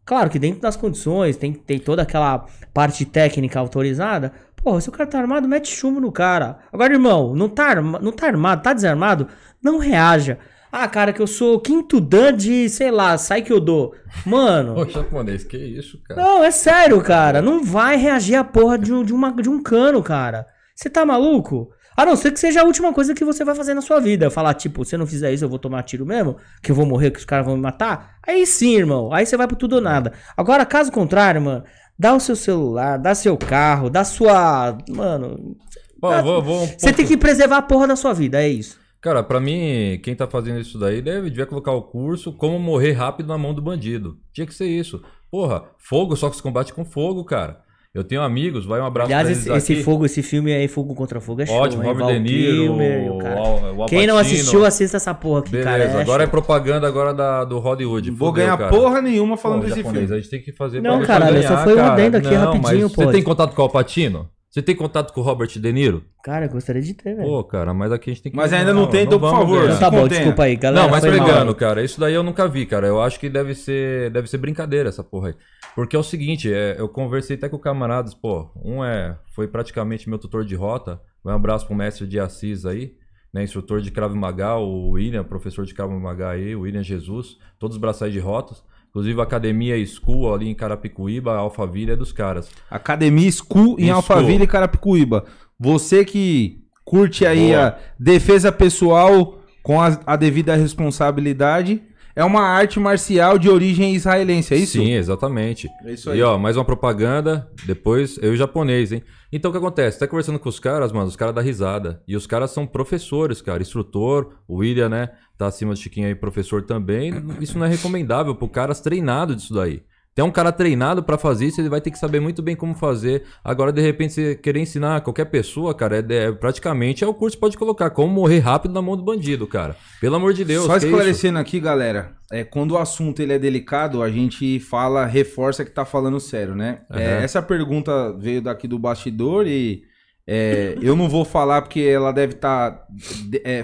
Claro 0.06 0.30
que 0.30 0.40
dentro 0.40 0.62
das 0.62 0.78
condições, 0.78 1.36
tem, 1.36 1.52
tem 1.52 1.80
toda 1.80 2.04
aquela 2.04 2.46
parte 2.74 3.04
técnica 3.06 3.60
autorizada. 3.60 4.32
Porra, 4.56 4.80
se 4.80 4.90
o 4.90 4.92
cara 4.92 5.10
tá 5.10 5.20
armado, 5.20 5.48
mete 5.48 5.70
chumbo 5.70 6.00
no 6.00 6.12
cara. 6.12 6.60
Agora, 6.72 6.94
irmão, 6.94 7.36
não 7.36 7.50
tá, 7.50 7.66
arma, 7.66 8.00
não 8.00 8.12
tá 8.12 8.28
armado, 8.28 8.62
tá 8.62 8.74
desarmado, 8.74 9.28
não 9.62 9.80
reaja. 9.80 10.38
Ah, 10.72 10.88
cara, 10.88 11.12
que 11.12 11.22
eu 11.22 11.28
sou 11.28 11.60
quinto 11.60 12.00
dan 12.00 12.36
de, 12.36 12.70
sei 12.70 12.92
lá, 12.92 13.18
sai 13.18 13.42
que 13.42 13.52
eu 13.52 13.60
dou. 13.60 13.96
Mano, 14.26 14.78
Ô, 14.78 14.86
japonês, 14.88 15.44
que 15.44 15.58
isso, 15.58 16.02
cara? 16.04 16.22
não, 16.22 16.44
é 16.44 16.52
sério, 16.52 17.02
cara. 17.02 17.42
Não 17.42 17.64
vai 17.64 17.96
reagir 17.98 18.36
a 18.36 18.44
porra 18.44 18.78
de 18.78 18.94
um, 18.94 19.04
de 19.04 19.14
uma, 19.14 19.32
de 19.32 19.50
um 19.50 19.62
cano, 19.62 20.04
cara. 20.04 20.46
Você 20.76 20.90
tá 20.90 21.06
maluco? 21.06 21.72
A 21.98 22.06
não 22.06 22.16
ser 22.16 22.32
que 22.32 22.40
seja 22.40 22.62
a 22.62 22.64
última 22.64 22.94
coisa 22.94 23.16
que 23.16 23.26
você 23.26 23.44
vai 23.44 23.56
fazer 23.56 23.74
na 23.74 23.82
sua 23.82 24.00
vida. 24.00 24.30
Falar, 24.30 24.54
tipo, 24.54 24.86
se 24.86 24.94
eu 24.94 25.00
não 25.00 25.08
fizer 25.08 25.34
isso, 25.34 25.44
eu 25.44 25.50
vou 25.50 25.58
tomar 25.58 25.82
tiro 25.82 26.06
mesmo, 26.06 26.38
que 26.62 26.72
eu 26.72 26.76
vou 26.76 26.86
morrer, 26.86 27.10
que 27.10 27.18
os 27.18 27.26
caras 27.26 27.44
vão 27.44 27.56
me 27.56 27.62
matar. 27.64 28.18
Aí 28.26 28.46
sim, 28.46 28.76
irmão. 28.76 29.12
Aí 29.12 29.26
você 29.26 29.36
vai 29.36 29.48
pro 29.48 29.56
tudo 29.56 29.78
ou 29.78 29.82
nada. 29.82 30.14
Agora, 30.38 30.64
caso 30.64 30.92
contrário, 30.92 31.42
mano, 31.42 31.64
dá 31.98 32.14
o 32.14 32.20
seu 32.20 32.36
celular, 32.36 32.98
dá 32.98 33.16
seu 33.16 33.36
carro, 33.36 33.90
dá 33.90 34.04
sua. 34.04 34.78
Mano. 34.88 35.58
Ó, 36.00 36.22
vou, 36.22 36.44
vou 36.44 36.64
um 36.66 36.68
Você 36.68 36.94
tem 36.94 37.04
que 37.04 37.18
preservar 37.18 37.58
a 37.58 37.62
porra 37.64 37.88
da 37.88 37.96
sua 37.96 38.14
vida, 38.14 38.40
é 38.40 38.48
isso. 38.48 38.80
Cara, 39.02 39.24
pra 39.24 39.40
mim, 39.40 40.00
quem 40.04 40.16
tá 40.16 40.28
fazendo 40.28 40.60
isso 40.60 40.78
daí 40.78 41.02
deve, 41.02 41.32
devia 41.32 41.48
colocar 41.48 41.72
o 41.72 41.82
curso 41.82 42.32
como 42.32 42.60
morrer 42.60 42.92
rápido 42.92 43.28
na 43.28 43.40
mão 43.40 43.56
do 43.56 43.62
bandido. 43.62 44.20
Tinha 44.32 44.46
que 44.46 44.54
ser 44.54 44.68
isso. 44.68 45.02
Porra, 45.32 45.64
fogo 45.80 46.16
só 46.16 46.30
que 46.30 46.36
se 46.36 46.44
combate 46.44 46.74
com 46.74 46.86
fogo, 46.86 47.24
cara. 47.24 47.66
Eu 47.98 48.04
tenho 48.04 48.22
amigos, 48.22 48.66
vai 48.66 48.80
um 48.80 48.86
abraço 48.86 49.08
Aliás, 49.08 49.24
pra 49.28 49.32
esse, 49.32 49.50
eles 49.50 49.64
esse 49.64 49.74
aqui. 49.74 49.84
fogo, 49.84 50.06
esse 50.06 50.22
filme 50.22 50.54
aí, 50.54 50.68
Fogo 50.68 50.94
contra 50.94 51.20
Fogo, 51.20 51.42
é 51.42 51.46
show. 51.48 51.56
Ótimo, 51.56 51.84
hein? 51.84 51.90
Robert 51.90 52.08
De 52.14 52.20
Niro, 52.20 52.52
Kilmer 52.64 53.12
o 53.12 53.16
o 53.16 53.18
cara. 53.20 53.40
Al, 53.40 53.76
o 53.80 53.86
Quem 53.88 54.06
não 54.06 54.18
assistiu, 54.18 54.64
assista 54.66 54.98
essa 54.98 55.14
porra 55.14 55.40
aqui, 55.40 55.52
Beleza, 55.52 55.70
cara. 55.70 55.84
é 55.84 56.02
agora 56.02 56.24
é 56.24 56.26
show. 56.28 56.32
propaganda 56.32 56.88
agora 56.88 57.14
da, 57.14 57.44
do 57.44 57.58
Hollywood. 57.58 58.12
Vou 58.12 58.30
Fudeu, 58.30 58.44
ganhar 58.46 58.58
cara. 58.58 58.70
porra 58.70 59.02
nenhuma 59.02 59.36
falando 59.36 59.62
Pô, 59.62 59.66
desse 59.66 59.78
japonês, 59.78 60.06
filme. 60.06 60.16
A 60.16 60.22
gente 60.22 60.30
tem 60.30 60.42
que 60.42 60.52
fazer 60.52 60.80
Não, 60.82 61.02
caralho, 61.04 61.34
ganhar, 61.36 61.48
só 61.48 61.64
foi 61.64 61.74
um 61.74 61.78
cara. 61.78 61.94
adendo 61.94 62.18
aqui 62.18 62.30
Não, 62.34 62.54
rapidinho, 62.54 62.90
pô. 62.90 63.04
Você 63.04 63.12
tem 63.12 63.24
contato 63.24 63.56
com 63.56 63.62
o 63.62 63.66
Alpatino? 63.66 64.30
Você 64.50 64.62
tem 64.62 64.76
contato 64.76 65.12
com 65.14 65.22
o 65.22 65.24
Robert 65.24 65.50
De 65.50 65.74
Niro? 65.74 66.04
Cara, 66.24 66.46
eu 66.46 66.50
gostaria 66.50 66.82
de 66.82 66.94
ter, 66.94 67.16
velho. 67.16 67.28
Pô, 67.28 67.44
cara, 67.44 67.74
mas 67.74 67.92
aqui 67.92 68.10
a 68.10 68.14
gente 68.14 68.24
tem 68.24 68.32
que... 68.32 68.38
Mas 68.38 68.52
ainda 68.54 68.74
não 68.74 68.88
tem, 68.88 69.04
então, 69.04 69.20
por 69.20 69.30
vamos 69.30 69.40
favor, 69.44 69.60
ganhar. 69.62 69.68
Então 69.76 69.80
tá 69.80 69.90
bom, 69.92 70.02
contenha. 70.04 70.20
desculpa 70.22 70.44
aí, 70.44 70.56
galera. 70.56 70.84
Não, 70.84 70.90
mas 70.92 71.04
pegando, 71.04 71.54
cara, 71.54 71.84
isso 71.84 72.00
daí 72.00 72.14
eu 72.14 72.24
nunca 72.24 72.48
vi, 72.48 72.66
cara. 72.66 72.88
Eu 72.88 73.02
acho 73.02 73.20
que 73.20 73.30
deve 73.30 73.54
ser, 73.54 74.10
deve 74.10 74.28
ser 74.28 74.38
brincadeira 74.38 74.90
essa 74.90 75.04
porra 75.04 75.28
aí. 75.30 75.36
Porque 75.78 75.96
é 75.96 76.00
o 76.00 76.04
seguinte, 76.04 76.52
é, 76.52 76.76
eu 76.80 76.90
conversei 76.90 77.36
até 77.36 77.48
com 77.48 77.60
camaradas, 77.60 78.12
pô, 78.12 78.50
um 78.66 78.84
é, 78.84 79.16
foi 79.28 79.48
praticamente 79.48 80.10
meu 80.10 80.18
tutor 80.18 80.44
de 80.44 80.56
rota, 80.56 81.00
um 81.24 81.30
abraço 81.30 81.68
pro 81.68 81.76
mestre 81.76 82.08
de 82.08 82.20
Assis 82.20 82.66
aí, 82.66 82.96
né, 83.32 83.44
instrutor 83.44 83.80
de 83.80 83.92
Krav 83.92 84.12
Maga, 84.16 84.56
o 84.56 84.94
William, 84.94 85.24
professor 85.24 85.68
de 85.68 85.76
Krav 85.76 85.92
Maga 85.92 86.32
aí, 86.32 86.56
o 86.56 86.62
William 86.62 86.82
Jesus, 86.82 87.38
todos 87.60 87.78
os 87.78 87.80
braçais 87.80 88.12
de 88.12 88.18
rotas. 88.18 88.64
Inclusive 88.90 89.20
a 89.20 89.24
academia 89.24 89.76
School 89.86 90.34
ali 90.34 90.50
em 90.50 90.56
Carapicuíba, 90.56 91.34
a 91.34 91.38
Alphaville 91.38 91.92
é 91.92 91.96
dos 91.96 92.12
caras. 92.12 92.50
Academia 92.72 93.32
School 93.32 93.76
em 93.78 93.84
School. 93.84 93.96
Alphaville 93.98 94.46
e 94.46 94.48
Carapicuíba. 94.48 95.26
Você 95.60 96.04
que 96.04 96.64
curte 96.84 97.24
aí 97.24 97.50
Boa. 97.50 97.68
a 97.68 97.78
defesa 98.00 98.52
pessoal 98.52 99.44
com 99.62 99.80
a, 99.80 100.00
a 100.08 100.16
devida 100.16 100.56
responsabilidade, 100.56 101.84
é 102.18 102.26
uma 102.26 102.42
arte 102.42 102.80
marcial 102.80 103.38
de 103.38 103.48
origem 103.48 103.94
israelense, 103.94 104.52
é 104.52 104.58
isso? 104.58 104.80
Sim, 104.80 104.94
exatamente. 104.94 105.70
É 105.86 105.94
isso 105.94 106.10
aí. 106.10 106.18
E 106.18 106.24
ó, 106.24 106.36
mais 106.36 106.58
uma 106.58 106.66
propaganda, 106.66 107.48
depois 107.64 108.18
eu 108.18 108.32
e 108.32 108.34
o 108.34 108.36
japonês, 108.36 108.92
hein? 108.92 109.04
Então 109.32 109.50
o 109.50 109.52
que 109.52 109.60
acontece? 109.60 110.00
Tá 110.00 110.08
conversando 110.08 110.40
com 110.40 110.50
os 110.50 110.60
caras, 110.60 110.92
mano, 110.92 111.06
os 111.06 111.16
caras 111.16 111.36
dão 111.36 111.44
risada. 111.44 112.02
E 112.08 112.16
os 112.16 112.26
caras 112.26 112.50
são 112.50 112.66
professores, 112.66 113.40
cara, 113.40 113.62
instrutor, 113.62 114.34
o 114.48 114.56
William, 114.56 114.90
né? 114.90 115.12
Tá 115.38 115.46
acima 115.46 115.76
do 115.76 115.80
Chiquinho 115.80 116.08
aí, 116.08 116.16
professor 116.16 116.64
também. 116.64 117.14
Isso 117.40 117.56
não 117.56 117.68
é 117.68 117.70
recomendável 117.70 118.34
pro 118.34 118.50
caras 118.50 118.82
treinados 118.82 119.36
disso 119.36 119.54
daí. 119.54 119.84
Tem 120.18 120.26
um 120.26 120.32
cara 120.32 120.52
treinado 120.52 121.04
pra 121.04 121.16
fazer 121.16 121.46
isso, 121.46 121.62
ele 121.62 121.70
vai 121.70 121.80
ter 121.80 121.92
que 121.92 122.00
saber 122.00 122.20
muito 122.20 122.42
bem 122.42 122.56
como 122.56 122.74
fazer. 122.74 123.26
Agora, 123.44 123.72
de 123.72 123.84
repente, 123.84 124.16
você 124.16 124.34
querer 124.34 124.60
ensinar 124.60 125.02
qualquer 125.02 125.26
pessoa, 125.26 125.76
cara, 125.76 125.98
é, 126.00 126.06
é- 126.10 126.32
praticamente 126.32 127.04
é 127.04 127.08
o 127.08 127.14
curso 127.14 127.38
que 127.38 127.40
pode 127.40 127.56
colocar. 127.56 127.92
Como 127.92 128.12
morrer 128.12 128.40
rápido 128.40 128.74
na 128.74 128.82
mão 128.82 128.98
do 128.98 129.04
bandido, 129.04 129.46
cara. 129.46 129.76
Pelo 130.02 130.16
amor 130.16 130.34
de 130.34 130.44
Deus. 130.44 130.66
Só 130.66 130.76
isso? 130.76 130.88
esclarecendo 130.88 131.38
aqui, 131.38 131.60
galera, 131.60 132.16
é, 132.32 132.44
quando 132.44 132.72
o 132.72 132.80
assunto 132.80 133.22
ele 133.22 133.32
é 133.32 133.38
delicado, 133.38 134.02
a 134.02 134.10
gente 134.10 134.60
fala, 134.60 135.06
reforça 135.06 135.64
que 135.64 135.70
tá 135.70 135.86
falando 135.86 136.20
sério, 136.20 136.56
né? 136.56 136.80
É, 136.92 136.96
Aham. 136.96 137.24
essa 137.24 137.40
pergunta 137.44 138.12
veio 138.18 138.42
daqui 138.42 138.68
do 138.68 138.80
bastidor 138.80 139.46
e 139.46 139.84
é, 140.26 140.80
eu 140.82 140.96
não 140.96 141.08
vou 141.08 141.26
falar 141.26 141.62
porque 141.62 141.82
ela 141.82 142.12
deve 142.12 142.34
estar 142.34 142.88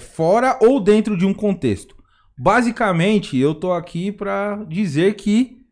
fora 0.01 0.59
ou 0.61 0.79
dentro 0.79 1.17
de 1.17 1.25
um 1.25 1.33
contexto. 1.33 1.95
Basicamente, 2.37 3.39
eu 3.39 3.55
tô 3.55 3.73
aqui 3.73 4.11
pra 4.11 4.63
dizer 4.69 5.15
que 5.15 5.62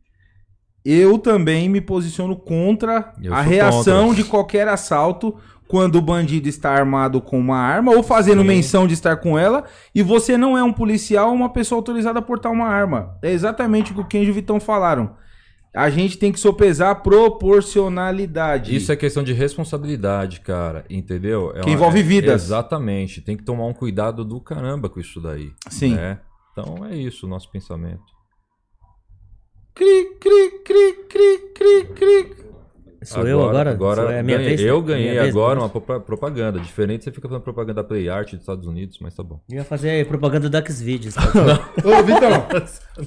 eu 0.84 1.18
também 1.18 1.70
me 1.70 1.80
posiciono 1.82 2.36
contra 2.36 3.14
Eu 3.22 3.34
a 3.34 3.42
reação 3.42 4.08
contra. 4.08 4.24
de 4.24 4.30
qualquer 4.30 4.68
assalto 4.68 5.36
quando 5.68 5.96
o 5.96 6.02
bandido 6.02 6.50
está 6.50 6.72
armado 6.72 7.22
com 7.22 7.40
uma 7.40 7.58
arma 7.58 7.94
ou 7.96 8.04
fazendo 8.04 8.42
Sim. 8.42 8.48
menção 8.48 8.86
de 8.88 8.94
estar 8.94 9.16
com 9.18 9.40
ela 9.40 9.64
e 9.96 10.04
você 10.04 10.38
não 10.38 10.58
é 10.58 10.64
um 10.64 10.74
policial 10.74 11.30
ou 11.30 11.34
uma 11.36 11.50
pessoa 11.50 11.80
autorizada 11.80 12.20
a 12.20 12.22
portar 12.22 12.52
uma 12.52 12.68
arma. 12.68 13.18
É 13.22 13.32
exatamente 13.32 13.92
o 13.92 13.96
que 13.96 14.02
o 14.02 14.06
Kenji 14.06 14.28
e 14.28 14.32
o 14.32 14.34
Vitão 14.34 14.60
falaram. 14.60 15.16
A 15.74 15.90
gente 15.90 16.18
tem 16.18 16.34
que 16.34 16.40
sopesar 16.42 16.90
a 16.92 16.96
proporcionalidade. 16.96 18.76
Isso 18.76 18.92
é 18.92 18.96
questão 18.98 19.24
de 19.24 19.32
responsabilidade, 19.34 20.42
cara, 20.42 20.84
entendeu? 20.90 21.54
É 21.56 21.62
Que 21.62 21.70
envolve 21.72 22.00
é- 22.00 22.04
vidas. 22.04 22.44
Exatamente. 22.44 23.22
Tem 23.22 23.38
que 23.38 23.44
tomar 23.44 23.66
um 23.66 23.74
cuidado 23.74 24.26
do 24.26 24.42
caramba 24.42 24.90
com 24.90 25.00
isso 25.00 25.22
daí. 25.22 25.52
Sim. 25.70 25.96
né? 25.96 26.20
Então 26.52 26.86
é 26.86 26.96
isso 26.96 27.26
o 27.26 27.30
nosso 27.30 27.50
pensamento. 27.50 28.04
Cri, 29.74 30.16
cri, 30.20 30.52
cri, 30.66 30.94
cri, 31.10 31.38
cri, 31.56 31.86
cri. 31.96 32.42
Sou 33.04 33.26
eu 33.28 33.42
agora? 33.44 33.72
Agora 33.72 34.02
Sou- 34.04 34.12
é 34.12 34.20
a 34.20 34.24
minha 34.24 34.38
ganhei- 34.38 34.56
vez? 34.58 34.62
eu 34.70 34.76
Minha 34.76 34.88
ganhei 34.96 35.20
vez, 35.20 35.30
agora 35.30 35.56
né? 35.56 35.62
uma 35.62 35.70
propa- 35.70 36.00
propaganda. 36.00 36.60
Diferente 36.60 37.04
você 37.04 37.12
fica 37.12 37.28
fazendo 37.28 37.42
propaganda 37.42 37.82
da 37.82 37.84
Play 37.84 38.08
Art 38.08 38.30
dos 38.30 38.42
Estados 38.42 38.68
Unidos, 38.68 39.00
mas 39.02 39.16
tá 39.16 39.24
bom. 39.24 39.40
Eu 39.50 39.56
ia 39.58 39.64
fazer 39.64 40.06
propaganda 40.06 40.48
do 40.48 40.72
Xvideos. 40.72 41.16
Tá? 41.34 41.70
Ô, 41.84 42.04
Vitão. 42.04 42.46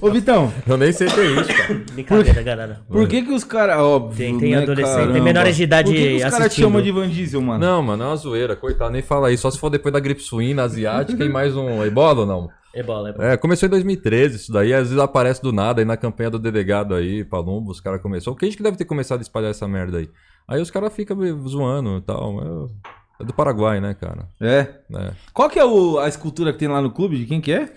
Ô, 0.00 0.10
Vitão. 0.10 0.52
Eu 0.66 0.76
nem 0.76 0.90
sei 0.90 1.06
o 1.06 1.14
que 1.14 1.20
é 1.20 1.24
isso, 1.40 1.46
cara. 1.54 1.74
Brincadeira, 1.92 2.42
galera. 2.42 2.80
Por 2.88 3.06
que 3.06 3.22
que 3.22 3.32
os 3.32 3.44
caras... 3.44 3.78
Óbvio, 3.78 4.16
Tem- 4.26 4.36
tem 4.38 4.50
né, 4.56 4.62
adolescente, 4.62 4.94
tem 4.96 5.06
caramba. 5.06 5.24
menores 5.24 5.54
de 5.56 5.62
idade 5.62 5.90
Por 5.92 5.96
que, 5.96 6.08
que 6.18 6.24
os 6.24 6.30
caras 6.32 6.54
te 6.54 6.60
chamam 6.60 6.82
de 6.82 6.90
Van 6.90 7.08
Diesel, 7.08 7.40
mano? 7.40 7.60
Não, 7.64 7.80
mano, 7.80 8.02
é 8.02 8.06
uma 8.08 8.16
zoeira. 8.16 8.56
Coitado, 8.56 8.90
nem 8.90 9.02
fala 9.02 9.30
isso. 9.30 9.42
Só 9.42 9.50
se 9.52 9.60
for 9.60 9.70
depois 9.70 9.92
da 9.92 10.00
gripe 10.00 10.22
suína 10.22 10.64
asiática 10.64 11.24
e 11.24 11.28
mais 11.28 11.54
um 11.56 11.84
ebola 11.84 12.22
ou 12.22 12.26
não. 12.26 12.48
Ebola, 12.74 13.10
ebola. 13.10 13.32
É, 13.32 13.36
começou 13.36 13.66
em 13.66 13.70
2013 13.70 14.36
isso 14.36 14.52
daí, 14.52 14.74
às 14.74 14.88
vezes 14.88 14.98
aparece 14.98 15.40
do 15.40 15.52
nada 15.52 15.80
aí 15.80 15.84
na 15.84 15.96
campanha 15.96 16.30
do 16.30 16.38
delegado 16.38 16.94
aí, 16.94 17.24
Palumbo, 17.24 17.70
os 17.70 17.80
caras 17.80 18.02
começou. 18.02 18.32
O 18.32 18.36
que 18.36 18.44
a 18.44 18.48
gente 18.48 18.56
que 18.56 18.62
deve 18.62 18.76
ter 18.76 18.84
começado 18.84 19.20
a 19.20 19.22
espalhar 19.22 19.50
essa 19.50 19.68
merda 19.68 19.98
aí? 19.98 20.10
Aí 20.48 20.60
os 20.60 20.70
caras 20.70 20.92
ficam 20.92 21.16
zoando 21.48 21.98
e 21.98 22.00
tal. 22.02 22.70
É, 23.20 23.22
é 23.22 23.24
do 23.24 23.32
Paraguai, 23.32 23.80
né, 23.80 23.94
cara? 23.94 24.28
É. 24.40 24.68
É. 24.94 25.12
Qual 25.32 25.48
que 25.48 25.58
é 25.58 25.64
o- 25.64 25.98
a 25.98 26.08
escultura 26.08 26.52
que 26.52 26.58
tem 26.58 26.68
lá 26.68 26.82
no 26.82 26.90
clube? 26.90 27.16
De 27.18 27.26
quem 27.26 27.40
que 27.40 27.52
é? 27.52 27.72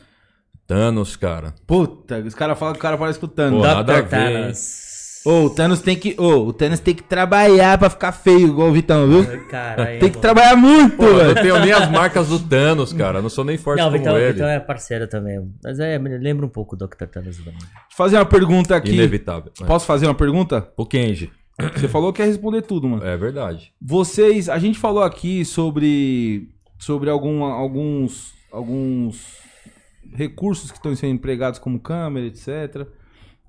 Thanos, 0.66 1.16
cara. 1.16 1.54
Puta, 1.66 2.20
os 2.20 2.34
caras 2.36 2.58
falam 2.60 2.74
que 2.74 2.80
o 2.80 2.82
cara 2.82 2.98
parece 2.98 3.18
com 3.20 3.26
o 3.26 3.30
Thanos. 3.30 3.60
Pô, 3.62 3.66
nada 3.66 3.98
a 4.00 4.02
ver? 4.02 4.10
Thanos. 4.10 4.87
Ô, 5.28 5.44
o 5.44 5.50
Thanos 5.50 5.82
tem 5.82 5.98
que. 5.98 6.16
Ô, 6.18 6.48
o 6.48 6.54
Thanos 6.54 6.80
tem 6.80 6.96
que 6.96 7.04
trabalhar 7.04 7.78
pra 7.78 7.90
ficar 7.90 8.14
feio, 8.14 8.48
igual 8.48 8.70
o 8.70 8.72
Vitão, 8.72 9.06
viu? 9.10 9.46
Caralho. 9.50 10.00
Tem 10.00 10.10
que 10.10 10.20
trabalhar 10.20 10.56
muito, 10.56 10.96
Pô, 10.96 11.04
eu 11.04 11.36
não 11.36 11.36
tenho 11.36 11.60
nem 11.60 11.74
as 11.74 11.92
marcas 11.92 12.30
do 12.30 12.40
Thanos, 12.40 12.94
cara. 12.94 13.18
Eu 13.18 13.24
não 13.24 13.30
sou 13.30 13.44
nem 13.44 13.58
forte 13.58 13.80
Não, 13.80 13.90
o 13.90 13.92
como 13.92 14.00
Vitão, 14.00 14.18
ele. 14.18 14.32
Vitão 14.32 14.48
é 14.48 14.58
parceiro 14.58 15.06
também. 15.06 15.46
Mas 15.62 15.82
é, 15.82 16.00
me 16.00 16.18
lembra 16.18 16.46
um 16.46 16.50
pouco 16.50 16.78
do 16.78 16.88
Dr. 16.88 17.08
Thanos 17.08 17.38
também. 17.40 17.56
Deixa 17.56 17.74
eu 17.74 17.98
fazer 17.98 18.16
uma 18.16 18.26
pergunta 18.26 18.74
aqui. 18.74 18.94
Inevitável. 18.94 19.52
É. 19.62 19.66
Posso 19.66 19.86
fazer 19.86 20.06
uma 20.06 20.16
pergunta? 20.16 20.72
O 20.78 20.86
Kenji. 20.86 21.30
Você 21.76 21.90
falou 21.90 22.14
que 22.14 22.22
ia 22.22 22.28
responder 22.28 22.62
tudo, 22.62 22.88
mano. 22.88 23.04
É 23.04 23.18
verdade. 23.18 23.74
Vocês, 23.82 24.48
a 24.48 24.58
gente 24.58 24.80
falou 24.80 25.04
aqui 25.04 25.44
sobre 25.44 26.50
sobre 26.80 27.10
algum, 27.10 27.44
alguns 27.44 28.34
alguns 28.50 29.40
recursos 30.14 30.72
que 30.72 30.78
estão 30.78 30.96
sendo 30.96 31.16
empregados 31.16 31.60
como 31.60 31.80
câmera, 31.80 32.28
etc. 32.28 32.88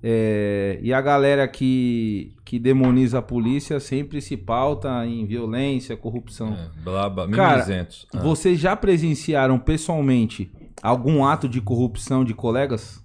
É, 0.03 0.79
e 0.81 0.93
a 0.93 1.01
galera 1.01 1.49
que, 1.49 2.37
que 2.45 2.59
demoniza 2.59 3.19
a 3.19 3.23
polícia 3.23 3.81
sempre 3.81 4.21
se 4.21 4.37
pauta 4.37 5.05
em 5.05 5.27
violência, 5.27 5.97
corrupção. 5.97 6.55
É, 6.55 6.83
blá, 6.83 7.09
blá, 7.09 7.29
Cara, 7.31 7.55
mimizentos. 7.55 8.07
Ah. 8.15 8.21
Vocês 8.21 8.59
já 8.59 8.77
presenciaram 8.77 9.59
pessoalmente 9.59 10.51
algum 10.83 11.25
ato 11.25 11.49
de 11.49 11.61
corrupção 11.61 12.25
de 12.25 12.33
colegas? 12.35 13.05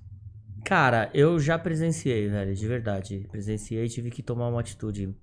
Cara, 0.63 1.09
eu 1.13 1.39
já 1.39 1.57
presenciei, 1.57 2.29
velho, 2.29 2.53
de 2.53 2.67
verdade. 2.67 3.27
Presenciei 3.31 3.85
e 3.85 3.89
tive 3.89 4.09
que 4.09 4.23
tomar 4.23 4.47
uma 4.47 4.59
atitude 4.59 5.13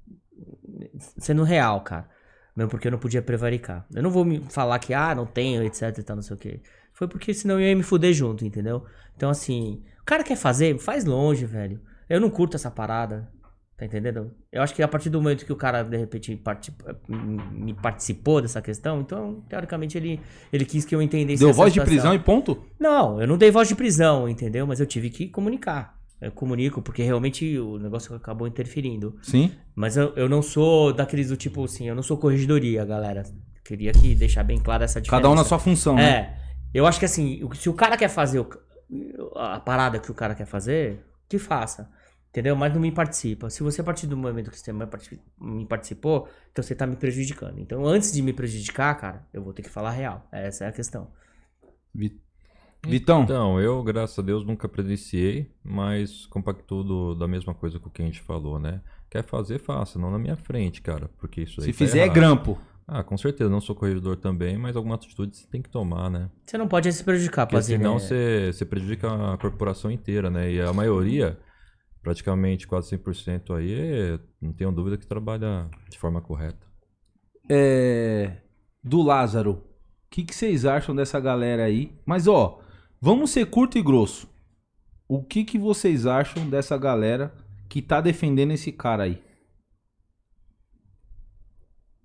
sendo 1.18 1.44
real, 1.44 1.80
cara. 1.80 2.08
Mesmo 2.56 2.70
porque 2.70 2.88
eu 2.88 2.92
não 2.92 2.98
podia 2.98 3.22
prevaricar. 3.22 3.86
Eu 3.94 4.02
não 4.02 4.10
vou 4.10 4.24
me 4.24 4.40
falar 4.48 4.78
que, 4.78 4.92
ah, 4.92 5.14
não 5.14 5.26
tenho, 5.26 5.62
etc 5.62 5.96
e 5.98 6.02
tal, 6.02 6.16
não 6.16 6.22
sei 6.22 6.36
o 6.36 6.38
quê. 6.38 6.60
Foi 6.92 7.08
porque 7.08 7.32
senão 7.32 7.60
eu 7.60 7.68
ia 7.68 7.76
me 7.76 7.82
fuder 7.82 8.12
junto, 8.12 8.44
entendeu? 8.44 8.84
Então, 9.16 9.30
assim, 9.30 9.82
o 10.00 10.04
cara 10.04 10.22
quer 10.24 10.36
fazer, 10.36 10.78
faz 10.78 11.04
longe, 11.04 11.46
velho. 11.46 11.80
Eu 12.08 12.20
não 12.20 12.28
curto 12.28 12.56
essa 12.56 12.70
parada. 12.70 13.28
Tá 13.80 13.86
entendendo? 13.86 14.30
Eu 14.52 14.60
acho 14.60 14.74
que 14.74 14.82
a 14.82 14.88
partir 14.88 15.08
do 15.08 15.22
momento 15.22 15.46
que 15.46 15.52
o 15.52 15.56
cara, 15.56 15.82
de 15.82 15.96
repente, 15.96 16.38
me 17.08 17.72
participou 17.72 18.42
dessa 18.42 18.60
questão, 18.60 19.00
então, 19.00 19.42
teoricamente, 19.48 19.96
ele, 19.96 20.20
ele 20.52 20.66
quis 20.66 20.84
que 20.84 20.94
eu 20.94 21.00
entendesse 21.00 21.42
Deu 21.42 21.50
voz 21.50 21.72
de 21.72 21.80
situação. 21.80 21.94
prisão 21.94 22.14
e 22.14 22.18
ponto? 22.18 22.62
Não, 22.78 23.18
eu 23.18 23.26
não 23.26 23.38
dei 23.38 23.50
voz 23.50 23.68
de 23.68 23.74
prisão, 23.74 24.28
entendeu? 24.28 24.66
Mas 24.66 24.80
eu 24.80 24.86
tive 24.86 25.08
que 25.08 25.28
comunicar. 25.28 25.98
Eu 26.20 26.30
comunico 26.32 26.82
porque 26.82 27.02
realmente 27.02 27.58
o 27.58 27.78
negócio 27.78 28.14
acabou 28.14 28.46
interferindo. 28.46 29.16
Sim. 29.22 29.52
Mas 29.74 29.96
eu, 29.96 30.12
eu 30.16 30.28
não 30.28 30.42
sou 30.42 30.92
daqueles 30.92 31.28
do 31.28 31.36
tipo 31.36 31.64
assim, 31.64 31.88
eu 31.88 31.94
não 31.94 32.02
sou 32.02 32.18
corregedoria, 32.18 32.84
galera. 32.84 33.22
Queria 33.64 33.92
que 33.92 34.14
deixar 34.14 34.42
bem 34.44 34.58
clara 34.58 34.84
essa 34.84 35.00
diferença. 35.00 35.22
Cada 35.22 35.32
um 35.32 35.34
na 35.36 35.44
sua 35.44 35.58
função, 35.58 35.94
né? 35.96 36.10
É. 36.10 36.40
Eu 36.74 36.86
acho 36.86 36.98
que 36.98 37.04
assim, 37.04 37.40
se 37.54 37.68
o 37.68 37.74
cara 37.74 37.96
quer 37.96 38.08
fazer 38.08 38.40
o- 38.40 38.48
a 39.36 39.58
parada 39.60 39.98
que 39.98 40.10
o 40.10 40.14
cara 40.14 40.34
quer 40.34 40.46
fazer, 40.46 41.04
que 41.28 41.38
faça. 41.38 41.90
Entendeu? 42.28 42.54
Mas 42.54 42.72
não 42.72 42.80
me 42.80 42.92
participa. 42.92 43.50
Se 43.50 43.60
você, 43.62 43.80
a 43.80 43.84
partir 43.84 44.06
do 44.06 44.16
momento 44.16 44.50
que 44.52 44.58
você 44.58 44.72
me 44.72 44.86
parti- 44.86 45.20
me 45.40 45.66
participou, 45.66 46.28
então 46.52 46.62
você 46.62 46.74
tá 46.76 46.86
me 46.86 46.94
prejudicando. 46.96 47.58
Então, 47.58 47.84
antes 47.84 48.12
de 48.12 48.22
me 48.22 48.32
prejudicar, 48.32 48.94
cara, 48.96 49.26
eu 49.32 49.42
vou 49.42 49.52
ter 49.52 49.62
que 49.62 49.70
falar 49.70 49.90
real. 49.90 50.28
Essa 50.30 50.64
é 50.64 50.68
a 50.68 50.72
questão. 50.72 51.08
Vi- 51.94 52.20
Vitão, 52.86 53.22
Então, 53.24 53.60
eu, 53.60 53.82
graças 53.82 54.18
a 54.18 54.22
Deus, 54.22 54.44
nunca 54.44 54.68
presenciei, 54.68 55.50
mas 55.62 56.24
compactuo 56.26 56.82
do- 56.82 57.14
da 57.14 57.28
mesma 57.28 57.52
coisa 57.54 57.78
que 57.78 57.86
o 57.86 57.90
que 57.90 58.00
a 58.02 58.04
gente 58.06 58.20
falou, 58.20 58.58
né? 58.58 58.80
Quer 59.10 59.22
fazer, 59.22 59.58
faça, 59.58 59.98
não 59.98 60.10
na 60.10 60.18
minha 60.18 60.36
frente, 60.36 60.80
cara, 60.80 61.10
porque 61.18 61.42
isso 61.42 61.60
aí 61.60 61.66
se 61.66 61.72
tá 61.72 61.78
fizer 61.78 61.98
é 61.98 62.02
errado. 62.04 62.14
grampo. 62.14 62.58
Ah, 62.86 63.04
com 63.04 63.16
certeza, 63.16 63.48
não 63.50 63.60
sou 63.60 63.74
corregedor 63.76 64.16
também, 64.16 64.56
mas 64.58 64.74
alguma 64.76 64.94
atitude 64.96 65.36
você 65.36 65.46
tem 65.46 65.60
que 65.62 65.68
tomar, 65.68 66.10
né? 66.10 66.28
Você 66.44 66.56
não 66.58 66.66
pode 66.66 66.90
se 66.92 67.04
prejudicar, 67.04 67.46
Porque 67.46 67.56
Pazini. 67.56 67.78
senão 67.78 67.98
você, 67.98 68.50
você 68.52 68.64
prejudica 68.64 69.32
a 69.32 69.36
corporação 69.38 69.90
inteira, 69.90 70.28
né? 70.30 70.50
E 70.50 70.60
a 70.60 70.72
maioria, 70.72 71.38
praticamente 72.02 72.66
quase 72.66 72.88
100% 72.88 73.52
aí, 73.52 73.72
é- 73.74 74.18
não 74.40 74.52
tenho 74.52 74.72
dúvida 74.72 74.96
que 74.96 75.06
trabalha 75.06 75.68
de 75.88 75.98
forma 75.98 76.20
correta. 76.20 76.66
É, 77.48 78.38
do 78.82 79.02
Lázaro. 79.02 79.52
O 79.52 79.62
que, 80.10 80.24
que 80.24 80.34
vocês 80.34 80.64
acham 80.64 80.94
dessa 80.94 81.20
galera 81.20 81.64
aí? 81.64 81.92
Mas 82.04 82.26
ó, 82.26 82.60
vamos 83.00 83.30
ser 83.30 83.46
curto 83.46 83.78
e 83.78 83.82
grosso. 83.82 84.28
O 85.08 85.22
que, 85.22 85.44
que 85.44 85.58
vocês 85.58 86.06
acham 86.06 86.48
dessa 86.48 86.76
galera 86.78 87.34
que 87.68 87.82
tá 87.82 88.00
defendendo 88.00 88.52
esse 88.52 88.70
cara 88.70 89.04
aí? 89.04 89.22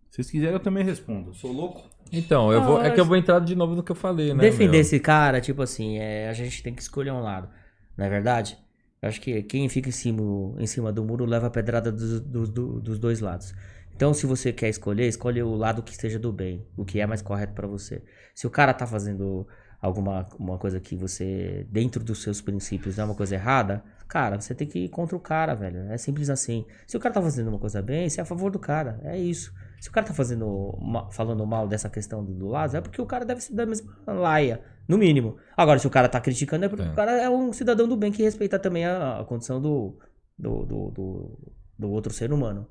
Se 0.09 0.17
vocês 0.17 0.31
quiserem, 0.31 0.53
eu 0.53 0.59
também 0.59 0.83
respondo. 0.83 1.31
Eu 1.31 1.33
sou 1.33 1.51
louco? 1.51 1.83
Então, 2.11 2.51
eu 2.51 2.61
Ah, 2.61 2.65
vou, 2.65 2.81
é 2.81 2.91
que 2.91 2.99
eu 2.99 3.05
vou 3.05 3.17
entrar 3.17 3.39
de 3.39 3.55
novo 3.55 3.75
no 3.75 3.83
que 3.83 3.91
eu 3.91 3.95
falei, 3.95 4.33
né? 4.33 4.39
Defender 4.41 4.71
meu? 4.71 4.79
esse 4.81 4.99
cara, 4.99 5.41
tipo 5.41 5.61
assim, 5.61 5.97
é, 5.97 6.29
a 6.29 6.33
gente 6.33 6.63
tem 6.63 6.73
que 6.73 6.81
escolher 6.81 7.11
um 7.11 7.19
lado. 7.21 7.49
Não 7.97 8.05
é 8.05 8.09
verdade? 8.09 8.57
Eu 9.01 9.09
acho 9.09 9.19
que 9.19 9.43
quem 9.43 9.67
fica 9.67 9.89
em 9.89 9.91
cima, 9.91 10.21
em 10.59 10.67
cima 10.67 10.91
do 10.91 11.03
muro 11.03 11.25
leva 11.25 11.47
a 11.47 11.49
pedrada 11.49 11.91
dos, 11.91 12.21
dos- 12.21 12.49
do- 12.49 12.79
dos 12.79 12.97
dois 12.99 13.19
lados. 13.19 13.53
Então, 13.93 14.13
se 14.13 14.25
você 14.25 14.53
quer 14.53 14.69
escolher, 14.69 15.07
escolhe 15.07 15.41
o 15.41 15.55
lado 15.55 15.81
que 15.83 15.91
esteja 15.91 16.17
do 16.19 16.31
bem, 16.31 16.65
o 16.77 16.85
que 16.85 16.99
é 16.99 17.05
mais 17.05 17.21
correto 17.21 17.53
pra 17.53 17.67
você. 17.67 18.03
Se 18.33 18.45
o 18.47 18.49
cara 18.49 18.73
tá 18.73 18.85
fazendo 18.87 19.47
alguma 19.85 20.25
uma 20.39 20.57
coisa 20.57 20.79
que 20.79 20.95
você, 20.95 21.65
dentro 21.69 22.03
dos 22.03 22.21
seus 22.21 22.41
princípios, 22.41 22.97
é 22.99 23.03
uma 23.03 23.15
coisa 23.15 23.35
errada, 23.35 23.83
cara, 24.07 24.39
você 24.39 24.53
tem 24.55 24.67
que 24.67 24.79
ir 24.79 24.89
contra 24.89 25.15
o 25.15 25.19
cara, 25.19 25.53
velho. 25.55 25.91
É 25.91 25.97
simples 25.97 26.29
assim. 26.29 26.65
Se 26.87 26.97
o 26.97 26.99
cara 26.99 27.13
tá 27.13 27.21
fazendo 27.21 27.47
uma 27.49 27.59
coisa 27.59 27.81
bem, 27.81 28.09
você 28.09 28.19
é 28.19 28.23
a 28.23 28.25
favor 28.25 28.51
do 28.51 28.59
cara. 28.59 28.99
É 29.03 29.17
isso. 29.17 29.53
Se 29.79 29.89
o 29.89 29.91
cara 29.91 30.07
tá 30.07 30.13
fazendo 30.13 30.77
falando 31.11 31.45
mal 31.45 31.67
dessa 31.67 31.89
questão 31.89 32.23
do, 32.23 32.33
do 32.33 32.47
Lázaro, 32.47 32.79
é 32.79 32.81
porque 32.81 33.01
o 33.01 33.05
cara 33.05 33.23
deve 33.25 33.41
ser 33.41 33.53
da 33.53 33.65
mesma 33.65 33.93
laia, 34.07 34.61
no 34.87 34.97
mínimo. 34.97 35.37
Agora, 35.55 35.77
se 35.79 35.85
o 35.87 35.89
cara 35.89 36.09
tá 36.09 36.19
criticando, 36.19 36.65
é 36.65 36.69
porque 36.69 36.83
É. 36.85 36.91
o 36.91 36.95
cara 36.95 37.11
é 37.21 37.29
um 37.29 37.53
cidadão 37.53 37.87
do 37.87 37.95
bem 37.97 38.11
que 38.11 38.23
respeita 38.23 38.57
também 38.57 38.85
a, 38.85 39.19
a 39.19 39.25
condição 39.25 39.61
do, 39.61 39.97
do, 40.37 40.65
do, 40.65 40.91
do, 40.91 41.39
do 41.77 41.89
outro 41.91 42.11
ser 42.13 42.31
humano. 42.33 42.67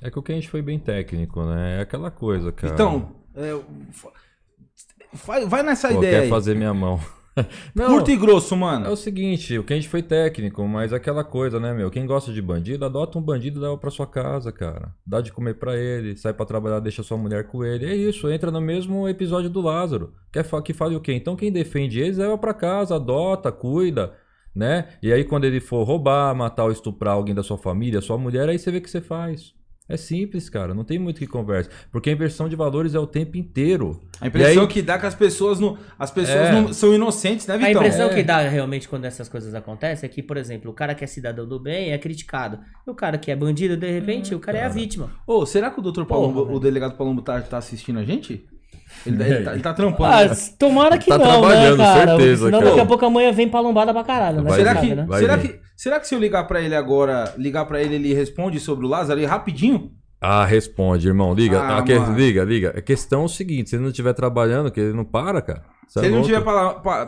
É 0.00 0.10
que 0.10 0.18
o 0.18 0.22
que 0.22 0.32
a 0.32 0.34
gente 0.34 0.48
foi 0.48 0.62
bem 0.62 0.78
técnico, 0.78 1.44
né? 1.44 1.78
É 1.78 1.80
aquela 1.82 2.10
coisa, 2.10 2.50
cara. 2.50 2.72
Então, 2.72 3.12
é, 3.34 3.50
vai, 5.12 5.44
vai 5.46 5.62
nessa 5.62 5.88
Pô, 5.88 5.98
ideia 5.98 6.12
quer 6.18 6.22
aí. 6.24 6.28
fazer 6.28 6.54
minha 6.54 6.72
mão. 6.74 7.00
Não, 7.74 7.86
Curto 7.86 8.10
e 8.10 8.16
grosso, 8.16 8.54
É 8.54 8.58
mano. 8.58 8.90
o 8.90 8.96
seguinte, 8.96 9.56
o 9.58 9.64
Kenji 9.64 9.88
foi 9.88 10.02
técnico, 10.02 10.68
mas 10.68 10.92
aquela 10.92 11.24
coisa, 11.24 11.58
né, 11.58 11.72
meu? 11.72 11.90
Quem 11.90 12.04
gosta 12.04 12.30
de 12.30 12.42
bandido, 12.42 12.84
adota 12.84 13.18
um 13.18 13.22
bandido 13.22 13.58
e 13.58 13.62
leva 13.62 13.78
pra 13.78 13.90
sua 13.90 14.06
casa, 14.06 14.52
cara. 14.52 14.94
Dá 15.06 15.22
de 15.22 15.32
comer 15.32 15.54
pra 15.54 15.74
ele, 15.74 16.14
sai 16.14 16.34
pra 16.34 16.44
trabalhar, 16.44 16.78
deixa 16.80 17.02
sua 17.02 17.16
mulher 17.16 17.44
com 17.46 17.64
ele. 17.64 17.86
É 17.86 17.94
isso, 17.96 18.30
entra 18.30 18.50
no 18.50 18.60
mesmo 18.60 19.08
episódio 19.08 19.48
do 19.48 19.62
Lázaro. 19.62 20.12
Quer 20.30 20.44
fa 20.44 20.60
que 20.60 20.74
fale 20.74 20.94
o 20.94 21.00
quê? 21.00 21.14
Então 21.14 21.34
quem 21.34 21.50
defende 21.50 22.00
eles 22.00 22.18
leva 22.18 22.36
pra 22.36 22.52
casa, 22.52 22.96
adota, 22.96 23.50
cuida, 23.50 24.12
né? 24.54 24.88
E 25.02 25.10
aí 25.10 25.24
quando 25.24 25.44
ele 25.44 25.58
for 25.58 25.84
roubar, 25.84 26.34
matar 26.34 26.64
ou 26.64 26.70
estuprar 26.70 27.14
alguém 27.14 27.34
da 27.34 27.42
sua 27.42 27.56
família, 27.56 28.02
sua 28.02 28.18
mulher, 28.18 28.46
aí 28.50 28.58
você 28.58 28.70
vê 28.70 28.76
o 28.76 28.82
que 28.82 28.90
você 28.90 29.00
faz. 29.00 29.54
É 29.92 29.96
simples, 29.98 30.48
cara, 30.48 30.72
não 30.72 30.84
tem 30.84 30.98
muito 30.98 31.18
que 31.18 31.26
conversa. 31.26 31.68
Porque 31.90 32.08
a 32.08 32.12
inversão 32.14 32.48
de 32.48 32.56
valores 32.56 32.94
é 32.94 32.98
o 32.98 33.06
tempo 33.06 33.36
inteiro. 33.36 34.00
A 34.20 34.26
impressão 34.26 34.62
aí- 34.62 34.68
que 34.68 34.80
dá 34.80 34.98
que 34.98 35.04
as 35.04 35.14
pessoas 35.14 35.60
não, 35.60 35.76
as 35.98 36.10
pessoas 36.10 36.48
É. 36.48 36.52
não 36.52 36.72
são 36.72 36.94
inocentes, 36.94 37.46
né, 37.46 37.54
A 37.54 37.58
Vitão? 37.58 37.72
impressão 37.82 38.08
É. 38.08 38.14
que 38.14 38.22
dá 38.22 38.38
realmente 38.40 38.88
quando 38.88 39.04
essas 39.04 39.28
coisas 39.28 39.54
acontecem 39.54 40.06
é 40.08 40.10
que, 40.10 40.22
por 40.22 40.38
exemplo, 40.38 40.70
o 40.70 40.74
cara 40.74 40.94
que 40.94 41.04
é 41.04 41.06
cidadão 41.06 41.46
do 41.46 41.60
bem 41.60 41.92
é 41.92 41.98
criticado. 41.98 42.58
E 42.86 42.90
o 42.90 42.94
cara 42.94 43.18
que 43.18 43.30
é 43.30 43.36
bandido, 43.36 43.76
de 43.76 43.90
repente, 43.90 44.34
o 44.34 44.38
cara 44.40 44.56
é 44.58 44.64
a 44.64 44.68
vítima. 44.70 45.10
Ô, 45.26 45.44
será 45.44 45.70
que 45.70 45.78
o 45.78 45.82
Dr. 45.82 46.04
Porra, 46.04 46.20
Palumbo, 46.22 46.44
velho. 46.46 46.56
o 46.56 46.60
delegado 46.60 46.96
Palumbo 46.96 47.20
tá, 47.20 47.38
tá 47.42 47.58
assistindo 47.58 47.98
a 47.98 48.04
gente? 48.04 48.46
Ele, 49.06 49.16
tá- 49.18 49.24
ele 49.26 49.44
tá, 49.44 49.52
ele 49.54 49.62
tá 49.62 49.74
trampando. 49.74 50.12
Ah, 50.14 50.24
né? 50.26 50.36
tomara 50.58 50.98
que 50.98 51.08
Tá 51.08 51.18
não, 51.18 51.24
né, 51.24 51.30
trabalhando, 51.32 51.76
cara? 51.78 52.06
certeza, 52.16 52.44
Senão 52.46 52.58
cara. 52.60 52.70
daqui 52.70 52.80
a 52.80 52.86
pouco 52.86 53.04
amanhã 53.06 53.32
vem 53.32 53.48
palombada 53.48 53.92
pra 53.92 54.04
caralho, 54.04 54.38
né? 54.38 54.42
Vai 54.44 54.52
Você 54.52 54.58
será 54.68 54.80
vir, 54.80 54.88
que, 54.90 54.94
né? 54.94 55.04
vai 55.08 55.20
será, 55.20 55.36
vir. 55.36 55.48
que, 55.52 55.60
será 55.76 56.00
que 56.00 56.06
se 56.08 56.14
eu 56.14 56.18
ligar 56.20 56.44
pra 56.46 56.60
ele 56.60 56.74
agora, 56.74 57.32
ligar 57.36 57.64
pra 57.64 57.82
ele, 57.82 57.94
ele 57.96 58.14
responde 58.14 58.60
sobre 58.60 58.86
o 58.86 58.88
Lázaro 58.88 59.18
aí 59.20 59.26
rapidinho? 59.26 59.90
Ah, 60.20 60.44
responde, 60.44 61.08
irmão. 61.08 61.34
Liga. 61.34 61.60
Ah, 61.60 61.78
Ah, 61.78 61.82
que- 61.82 61.98
liga, 61.98 62.44
liga. 62.44 62.74
A 62.76 62.80
questão 62.80 63.22
é 63.22 63.24
o 63.24 63.28
seguinte: 63.28 63.70
se 63.70 63.76
ele 63.76 63.82
não 63.82 63.90
estiver 63.90 64.12
trabalhando, 64.12 64.70
que 64.70 64.78
ele 64.78 64.92
não 64.92 65.04
para, 65.04 65.42
cara. 65.42 65.62
Cê 65.88 65.98
se 65.98 66.04
é 66.04 66.08
ele 66.08 66.14
não 66.14 66.20
estiver 66.22 66.40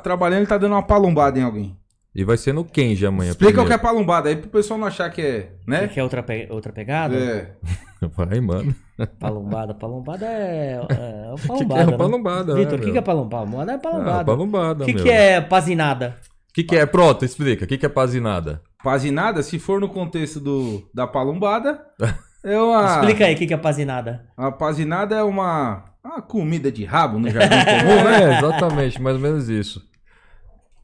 trabalhando, 0.02 0.38
ele 0.40 0.46
tá 0.48 0.58
dando 0.58 0.72
uma 0.72 0.82
palumbada 0.82 1.38
em 1.38 1.42
alguém. 1.42 1.76
E 2.12 2.24
vai 2.24 2.36
ser 2.36 2.52
no 2.52 2.64
Kenji 2.64 3.06
amanhã. 3.06 3.30
Explica 3.30 3.52
o 3.62 3.66
que 3.66 3.72
é 3.72 3.76
primeiro. 3.78 3.82
palumbada 3.82 4.28
aí 4.28 4.36
pro 4.36 4.48
pessoal 4.50 4.78
não 4.78 4.86
achar 4.86 5.10
que 5.10 5.20
é, 5.22 5.48
né? 5.66 5.88
Quer 5.88 6.02
outra, 6.02 6.22
pe- 6.22 6.46
outra 6.50 6.72
pegada? 6.72 7.14
É. 7.16 7.50
Vai, 8.16 8.40
mano. 8.40 8.74
Palombada. 9.18 9.74
Palombada 9.74 10.26
é. 10.26 10.80
é, 10.88 11.32
é 11.32 11.34
que 11.40 11.46
palombada. 11.48 11.82
é 11.82 11.86
né? 11.86 11.96
palombada, 11.96 12.54
Vitor, 12.54 12.72
né, 12.72 12.78
o 12.78 12.80
que, 12.86 12.92
que 12.92 12.98
é 12.98 13.02
palombada? 13.02 13.44
Palombada 13.46 13.72
é 13.72 13.74
Ah, 13.74 13.78
palombada. 13.78 14.24
palombada, 14.24 14.82
O 14.84 14.86
que, 14.86 14.94
meu. 14.94 15.02
que 15.02 15.10
é 15.10 15.40
pazinada? 15.40 16.16
O 16.50 16.52
que, 16.54 16.62
que 16.62 16.76
é? 16.76 16.86
Pronto, 16.86 17.24
explica. 17.24 17.64
O 17.64 17.68
que, 17.68 17.76
que 17.78 17.86
é 17.86 17.88
pazinada? 17.88 18.62
Pazinada, 18.82 19.42
se 19.42 19.58
for 19.58 19.80
no 19.80 19.88
contexto 19.88 20.38
do, 20.38 20.88
da 20.94 21.06
palumbada, 21.06 21.80
é 22.44 22.58
uma. 22.58 22.94
Explica 22.96 23.24
aí 23.26 23.34
o 23.34 23.38
que, 23.38 23.46
que 23.46 23.54
é 23.54 23.56
pazinada. 23.56 24.26
A 24.36 24.52
pazinada 24.52 25.16
é 25.16 25.22
uma, 25.22 25.84
uma 26.04 26.22
comida 26.22 26.70
de 26.70 26.84
rabo 26.84 27.18
no 27.18 27.28
jardim 27.30 27.56
comum, 27.64 28.04
né? 28.04 28.22
É, 28.34 28.38
exatamente, 28.38 29.02
mais 29.02 29.16
ou 29.16 29.22
menos 29.22 29.48
isso. 29.48 29.82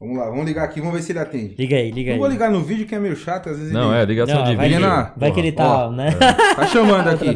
Vamos 0.01 0.17
lá, 0.17 0.25
vamos 0.31 0.45
ligar 0.45 0.63
aqui, 0.65 0.79
vamos 0.81 0.95
ver 0.95 1.03
se 1.03 1.11
ele 1.11 1.19
atende. 1.19 1.55
Liga 1.59 1.75
aí, 1.75 1.91
liga 1.91 2.09
Não 2.09 2.13
aí. 2.15 2.19
vou 2.19 2.27
ligar 2.27 2.49
no 2.51 2.61
vídeo 2.63 2.87
que 2.87 2.95
é 2.95 2.99
meio 2.99 3.15
chato, 3.15 3.49
às 3.49 3.57
vezes 3.59 3.71
Não, 3.71 3.93
ele 3.93 4.01
é, 4.01 4.05
ligação 4.05 4.35
Não, 4.39 4.43
de 4.45 4.55
vai, 4.55 4.67
vídeo. 4.67 4.81
que- 4.81 4.87
vai 4.89 5.05
Porra, 5.13 5.31
que 5.31 5.39
ele 5.39 5.51
tá, 5.51 5.85
ó, 5.87 5.91
né? 5.91 6.09
tá 6.55 6.65
chamando 6.65 7.07
aqui. 7.07 7.29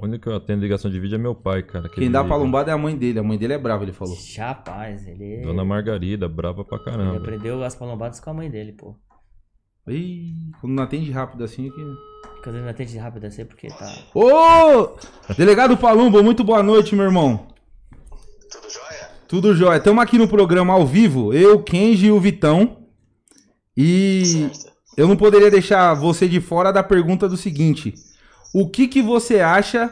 O 0.00 0.06
único 0.06 0.22
que 0.24 0.28
eu 0.30 0.34
atendo 0.36 0.62
ligação 0.62 0.90
de 0.90 0.98
vídeo 0.98 1.16
é 1.16 1.18
meu 1.18 1.34
pai, 1.34 1.62
cara. 1.62 1.88
que 1.90 1.96
Quem 1.96 2.04
ele 2.04 2.12
dá 2.12 2.22
liga. 2.22 2.34
palumbada 2.34 2.70
é 2.70 2.74
a 2.74 2.78
mãe 2.78 2.96
dele, 2.96 3.18
a 3.18 3.22
mãe 3.22 3.36
dele 3.38 3.52
é 3.52 3.58
brava, 3.58 3.84
ele 3.84 3.92
falou. 3.92 4.16
Rapaz, 4.38 5.06
ele, 5.06 5.42
Dona 5.42 5.62
Margarida, 5.64 6.26
brava 6.26 6.64
pra 6.64 6.78
ele 6.78 6.84
caramba. 6.86 7.16
aprendeu 7.18 7.62
as 7.62 7.74
palombadas 7.76 8.18
com 8.18 8.30
a 8.30 8.34
mãe 8.34 8.50
dele, 8.50 8.72
pô. 8.72 8.96
Ih, 9.86 10.32
quando 10.60 10.72
não 10.72 10.82
atende 10.82 11.10
rápido 11.10 11.44
assim 11.44 11.68
aqui. 11.68 11.82
Quando 12.42 12.56
ele 12.56 12.64
não 12.64 12.70
atende 12.70 12.96
rápido 12.96 13.26
assim, 13.26 13.44
porque 13.44 13.68
tá. 13.68 13.92
Ô! 14.14 14.96
Delegado 15.36 15.76
Palumbo, 15.76 16.22
muito 16.22 16.42
boa 16.42 16.62
noite, 16.62 16.96
meu 16.96 17.04
irmão. 17.04 17.48
Tudo 19.26 19.54
jóia? 19.54 19.78
Estamos 19.78 20.02
aqui 20.02 20.18
no 20.18 20.28
programa 20.28 20.74
ao 20.74 20.86
vivo, 20.86 21.32
eu, 21.32 21.62
Kenji 21.62 22.06
e 22.06 22.12
o 22.12 22.20
Vitão. 22.20 22.84
E 23.74 24.50
eu 24.96 25.08
não 25.08 25.16
poderia 25.16 25.50
deixar 25.50 25.94
você 25.94 26.28
de 26.28 26.40
fora 26.40 26.70
da 26.70 26.82
pergunta 26.82 27.26
do 27.26 27.36
seguinte: 27.36 27.94
O 28.52 28.68
que 28.68 28.86
que 28.86 29.00
você 29.00 29.40
acha 29.40 29.90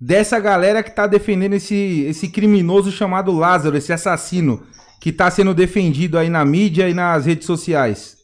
dessa 0.00 0.40
galera 0.40 0.82
que 0.82 0.94
tá 0.94 1.06
defendendo 1.06 1.52
esse, 1.52 2.06
esse 2.08 2.28
criminoso 2.28 2.90
chamado 2.90 3.32
Lázaro, 3.32 3.76
esse 3.76 3.92
assassino 3.92 4.62
que 4.98 5.12
tá 5.12 5.30
sendo 5.30 5.52
defendido 5.52 6.18
aí 6.18 6.30
na 6.30 6.42
mídia 6.44 6.88
e 6.88 6.94
nas 6.94 7.26
redes 7.26 7.46
sociais? 7.46 8.19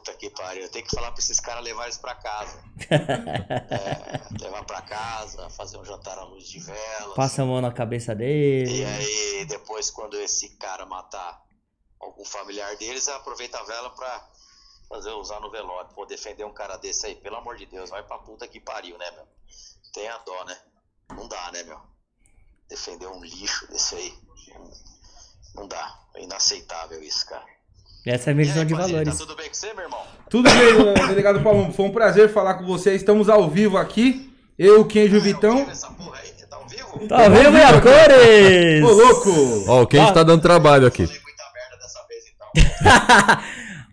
Puta 0.00 0.14
que 0.16 0.30
pariu. 0.30 0.62
Eu 0.62 0.70
tenho 0.70 0.84
que 0.86 0.94
falar 0.94 1.12
pra 1.12 1.20
esses 1.20 1.38
caras 1.40 1.62
levar 1.62 1.84
eles 1.84 1.98
pra 1.98 2.14
casa. 2.14 2.62
É, 2.90 4.42
levar 4.42 4.64
pra 4.64 4.80
casa, 4.82 5.48
fazer 5.50 5.76
um 5.76 5.84
jantar 5.84 6.18
à 6.18 6.24
luz 6.24 6.48
de 6.48 6.58
velas. 6.58 7.14
Passa 7.14 7.42
a 7.42 7.44
mão 7.44 7.60
na 7.60 7.70
cabeça 7.72 8.12
E 8.12 8.16
dele. 8.16 8.84
aí, 8.84 9.44
depois, 9.46 9.90
quando 9.90 10.18
esse 10.18 10.56
cara 10.56 10.86
matar 10.86 11.42
algum 12.00 12.24
familiar 12.24 12.74
deles, 12.76 13.06
aproveita 13.08 13.58
a 13.58 13.62
vela 13.64 13.90
pra 13.90 14.28
fazer 14.88 15.10
usar 15.10 15.38
no 15.40 15.50
velório. 15.50 15.90
Pô, 15.94 16.06
defender 16.06 16.44
um 16.44 16.52
cara 16.52 16.76
desse 16.78 17.06
aí, 17.06 17.14
pelo 17.14 17.36
amor 17.36 17.56
de 17.58 17.66
Deus, 17.66 17.90
vai 17.90 18.02
pra 18.02 18.18
puta 18.18 18.48
que 18.48 18.58
pariu, 18.60 18.96
né, 18.98 19.10
meu? 19.12 19.26
Tem 19.92 20.08
a 20.08 20.18
dó, 20.18 20.44
né? 20.44 20.58
Não 21.10 21.28
dá, 21.28 21.52
né, 21.52 21.62
meu? 21.62 21.80
Defender 22.68 23.06
um 23.08 23.20
lixo 23.22 23.66
desse 23.70 23.94
aí. 23.94 24.18
Não 25.54 25.68
dá. 25.68 25.98
É 26.14 26.22
inaceitável 26.22 27.02
isso, 27.02 27.26
cara. 27.26 27.46
Essa 28.06 28.30
é 28.30 28.32
a 28.32 28.34
minha 28.34 28.46
visão 28.46 28.64
de 28.64 28.74
Padilha, 28.74 28.92
valores. 28.98 29.18
Tá 29.18 29.24
tudo 29.24 29.36
bem 29.36 29.48
com 29.48 29.54
você, 29.54 29.74
meu 29.74 29.84
irmão? 29.84 30.00
Tudo 30.30 30.48
bem, 30.50 31.06
delegado 31.08 31.40
Palumbo. 31.40 31.72
Foi 31.72 31.86
um 31.86 31.90
prazer 31.90 32.32
falar 32.32 32.54
com 32.54 32.64
você. 32.64 32.94
Estamos 32.94 33.28
ao 33.28 33.48
vivo 33.50 33.76
aqui. 33.76 34.32
Eu, 34.58 34.84
Kenji 34.84 35.14
e 35.14 35.18
o 35.18 35.20
Ah, 35.20 35.20
ao 35.20 35.22
Vitão. 35.24 35.56
vivo 35.58 35.70
Essa 35.70 35.88
porra 35.88 36.18
aí, 36.22 36.30
tá 36.48 36.56
ao 36.56 36.66
vivo? 36.68 37.08
Tá 37.08 37.28
vendo, 37.28 37.50
minha 37.52 37.80
cores? 37.80 38.84
Ô, 38.84 38.90
louco! 38.92 39.64
Ó, 39.68 39.82
o 39.82 39.86
Kenji 39.86 40.10
Ah. 40.10 40.12
tá 40.12 40.22
dando 40.22 40.40
trabalho 40.42 40.86
aqui. 40.86 41.06
Falei 41.06 41.20
muita 41.22 41.44
merda 41.54 41.76
dessa 41.82 42.06
vez, 42.08 42.24
então. 42.34 43.42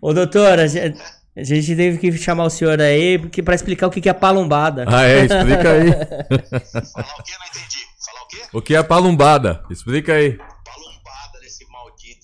Ô, 0.00 0.12
doutor, 0.14 0.58
a 0.58 0.66
gente, 0.66 0.98
a 1.36 1.42
gente 1.42 1.76
teve 1.76 1.98
que 1.98 2.12
chamar 2.18 2.44
o 2.44 2.50
senhor 2.50 2.80
aí 2.80 3.18
porque, 3.18 3.42
pra 3.42 3.54
explicar 3.54 3.86
o 3.86 3.90
que 3.90 4.00
que 4.00 4.08
é 4.08 4.12
palombada. 4.14 4.84
Ah, 4.88 5.04
é? 5.04 5.24
Explica 5.24 5.70
aí. 5.72 5.90
Falar 5.90 7.14
o 7.18 7.22
quê? 7.22 7.32
Não 7.38 7.46
entendi. 7.48 7.78
Falar 8.06 8.22
o 8.22 8.28
quê? 8.28 8.38
O 8.54 8.62
que 8.62 8.74
é 8.76 8.82
palumbada? 8.82 9.62
Explica 9.70 10.12
aí. 10.14 10.38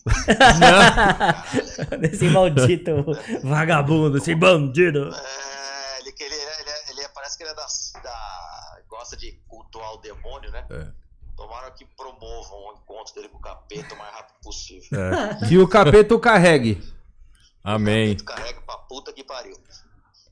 Palumbada 0.05 1.97
desse 1.99 2.25
maldito. 2.29 2.91
Esse 2.91 3.05
maldito 3.05 3.47
vagabundo, 3.49 4.19
esse 4.19 4.35
bandido. 4.35 5.11
É, 5.15 6.01
ele, 6.01 6.15
ele, 6.21 6.35
é- 6.35 6.61
ele, 6.61 6.71
ele 6.91 7.01
é- 7.03 7.09
parece 7.09 7.37
que 7.37 7.43
ele 7.45 7.51
é 7.51 7.55
da, 7.55 7.67
da- 8.03 8.79
gosta 8.89 9.17
de 9.17 9.33
cultuar 9.49 9.95
o 9.95 9.99
demônio, 9.99 10.51
né? 10.51 10.65
É. 10.71 10.87
Tomara 11.37 11.71
que 11.73 11.85
promovam 11.97 12.59
o 12.59 12.73
encontro 12.75 13.15
dele 13.15 13.29
com 13.29 13.39
o 13.39 13.41
capeta 13.41 13.95
o 13.95 13.99
mais 13.99 14.15
rápido 14.15 14.37
possível. 14.43 14.89
É. 15.01 15.47
Que 15.49 15.59
o 15.59 15.67
capeta 15.69 16.15
o 16.15 16.21
carregue. 16.21 16.83
Amém. 17.63 18.15
Tu 18.17 18.25
carrega 18.25 18.61
pra 18.61 18.77
puta 18.77 19.13
que 19.13 19.25
pariu. 19.25 19.57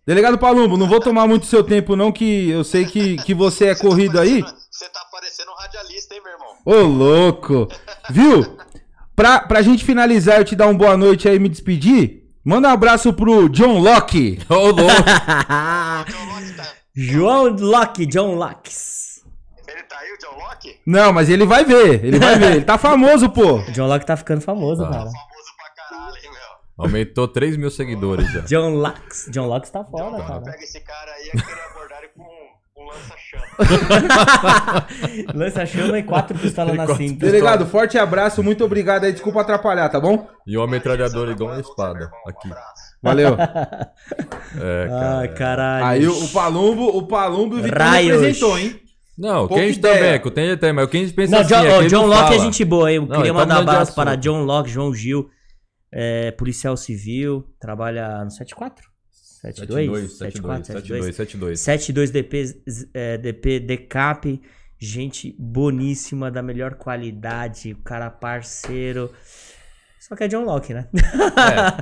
Delegado 0.06 0.36
Palumbo, 0.36 0.76
não 0.76 0.88
vou 0.88 0.98
tomar 1.00 1.26
muito 1.28 1.46
seu 1.46 1.62
tempo, 1.62 1.94
não, 1.94 2.10
que 2.10 2.50
eu 2.50 2.64
sei 2.64 2.84
que, 2.84 3.16
que 3.18 3.32
você 3.32 3.66
é 3.66 3.74
Você 3.74 3.80
tá 3.82 3.88
corrido 3.88 4.18
aí. 4.20 4.40
parecendo- 4.42 4.62
Você 4.70 4.88
tá 4.88 5.04
parecendo 5.12 5.50
um 5.52 5.54
radialista, 5.54 6.14
hein, 6.14 6.20
meu 6.24 6.32
irmão? 6.32 6.56
Ô, 6.66 6.74
louco! 6.82 7.68
Viu? 8.10 8.58
Pra, 9.14 9.40
pra 9.40 9.62
gente 9.62 9.84
finalizar, 9.84 10.38
eu 10.38 10.44
te 10.44 10.56
dar 10.56 10.66
uma 10.66 10.74
boa 10.78 10.96
noite 10.96 11.28
aí 11.28 11.36
e 11.36 11.38
me 11.38 11.48
despedir. 11.48 12.22
Manda 12.44 12.68
um 12.68 12.72
abraço 12.72 13.12
pro 13.12 13.48
John 13.48 13.78
Locke. 13.78 14.38
Ô, 14.48 14.54
louco. 14.70 14.76
John 14.80 15.02
tá. 16.56 16.66
João 16.94 17.48
Locke, 17.50 18.06
John 18.06 18.34
Locks. 18.34 19.22
Ele 19.68 19.82
tá 19.84 19.96
aí, 19.98 20.12
o 20.12 20.18
John 20.18 20.38
Locke? 20.38 20.80
Não, 20.86 21.12
mas 21.12 21.28
ele 21.30 21.46
vai 21.46 21.64
ver, 21.64 22.04
ele 22.04 22.18
vai 22.18 22.38
ver. 22.38 22.52
Ele 22.56 22.64
tá 22.64 22.76
famoso, 22.78 23.30
pô. 23.30 23.58
O 23.60 23.72
John 23.72 23.86
Locke 23.86 24.04
tá 24.06 24.16
ficando 24.16 24.40
famoso, 24.40 24.82
Ah. 24.84 24.90
cara. 24.90 25.04
Famoso 25.04 25.16
pra 25.56 25.88
caralho, 25.88 26.16
hein, 26.16 26.30
meu? 26.32 26.84
Aumentou 26.84 27.28
3 27.28 27.56
mil 27.56 27.70
seguidores 27.70 28.28
já. 28.32 28.40
John 28.40 28.74
Locks. 28.74 29.26
John 29.30 29.46
Locks 29.46 29.70
tá 29.70 29.82
John 29.82 29.90
foda, 29.90 30.04
Locke 30.16 30.26
cara. 30.26 30.40
pega 30.42 30.64
esse 30.64 30.80
cara 30.80 31.10
aí 31.12 31.26
e 31.28 31.30
queria 31.30 31.64
abordar 31.70 31.98
ele 31.98 32.08
com 32.16 32.22
um 32.82 32.86
lança-chama. 32.86 33.21
Lança 35.34 35.66
chama 35.66 35.98
e 35.98 36.02
quatro 36.02 36.38
pistolas 36.38 36.76
na 36.76 36.86
cinta. 36.94 37.26
Delegado, 37.26 37.66
forte 37.66 37.98
abraço, 37.98 38.42
muito 38.42 38.64
obrigado 38.64 39.04
aí. 39.04 39.12
Desculpa 39.12 39.40
atrapalhar, 39.40 39.88
tá 39.88 40.00
bom? 40.00 40.26
E 40.46 40.56
uma 40.56 40.66
metralhadora 40.66 41.32
igual 41.32 41.50
uma 41.50 41.60
espada. 41.60 42.10
Aqui. 42.26 42.50
Valeu. 43.02 43.36
É, 44.60 44.86
cara. 44.86 45.18
Ai, 45.18 45.28
caralho. 45.28 45.86
Aí 45.86 46.06
o, 46.06 46.24
o 46.24 46.28
Palumbo, 46.28 46.86
o 46.88 47.06
Palumbo 47.06 47.58
e 47.58 47.62
o 47.62 47.74
Raios. 47.74 48.20
representou, 48.20 48.58
hein? 48.58 48.78
Não, 49.16 49.44
o 49.44 49.48
Pouca 49.48 49.62
Kenji 49.62 49.78
ideia. 49.78 49.94
também, 49.94 50.20
que 50.20 50.28
o 50.28 50.30
Kenji 50.30 50.72
mas 50.74 50.84
o 50.84 50.88
Kenji 50.88 51.12
pensa 51.12 51.32
Não, 51.32 51.40
assim, 51.40 51.54
John, 51.54 51.82
é 51.82 51.86
John 51.86 52.06
Locke 52.06 52.34
é 52.34 52.38
gente 52.38 52.64
boa, 52.64 52.90
hein? 52.90 52.96
Eu 52.96 53.06
Não, 53.06 53.16
queria 53.16 53.32
tá 53.32 53.38
mandar 53.38 53.58
um 53.58 53.62
abraço 53.62 53.94
para. 53.94 54.14
John 54.16 54.42
Locke, 54.44 54.68
João 54.68 54.92
Gil, 54.94 55.28
é, 55.90 56.30
policial 56.32 56.76
civil, 56.76 57.44
trabalha 57.58 58.24
no 58.24 58.30
74? 58.30 58.91
72? 59.42 60.12
72, 60.12 60.12
72, 60.12 60.66
74, 60.66 61.12
72. 61.16 61.60
72 61.60 62.10
DP, 62.10 62.44
é, 62.94 63.18
DP 63.18 63.60
Decap, 63.60 64.40
gente 64.78 65.34
boníssima, 65.38 66.30
da 66.30 66.42
melhor 66.42 66.74
qualidade, 66.74 67.72
o 67.72 67.78
cara 67.82 68.08
parceiro. 68.10 69.10
Só 70.00 70.16
que 70.16 70.24
é 70.24 70.28
John 70.28 70.44
Locke, 70.44 70.74
né? 70.74 70.88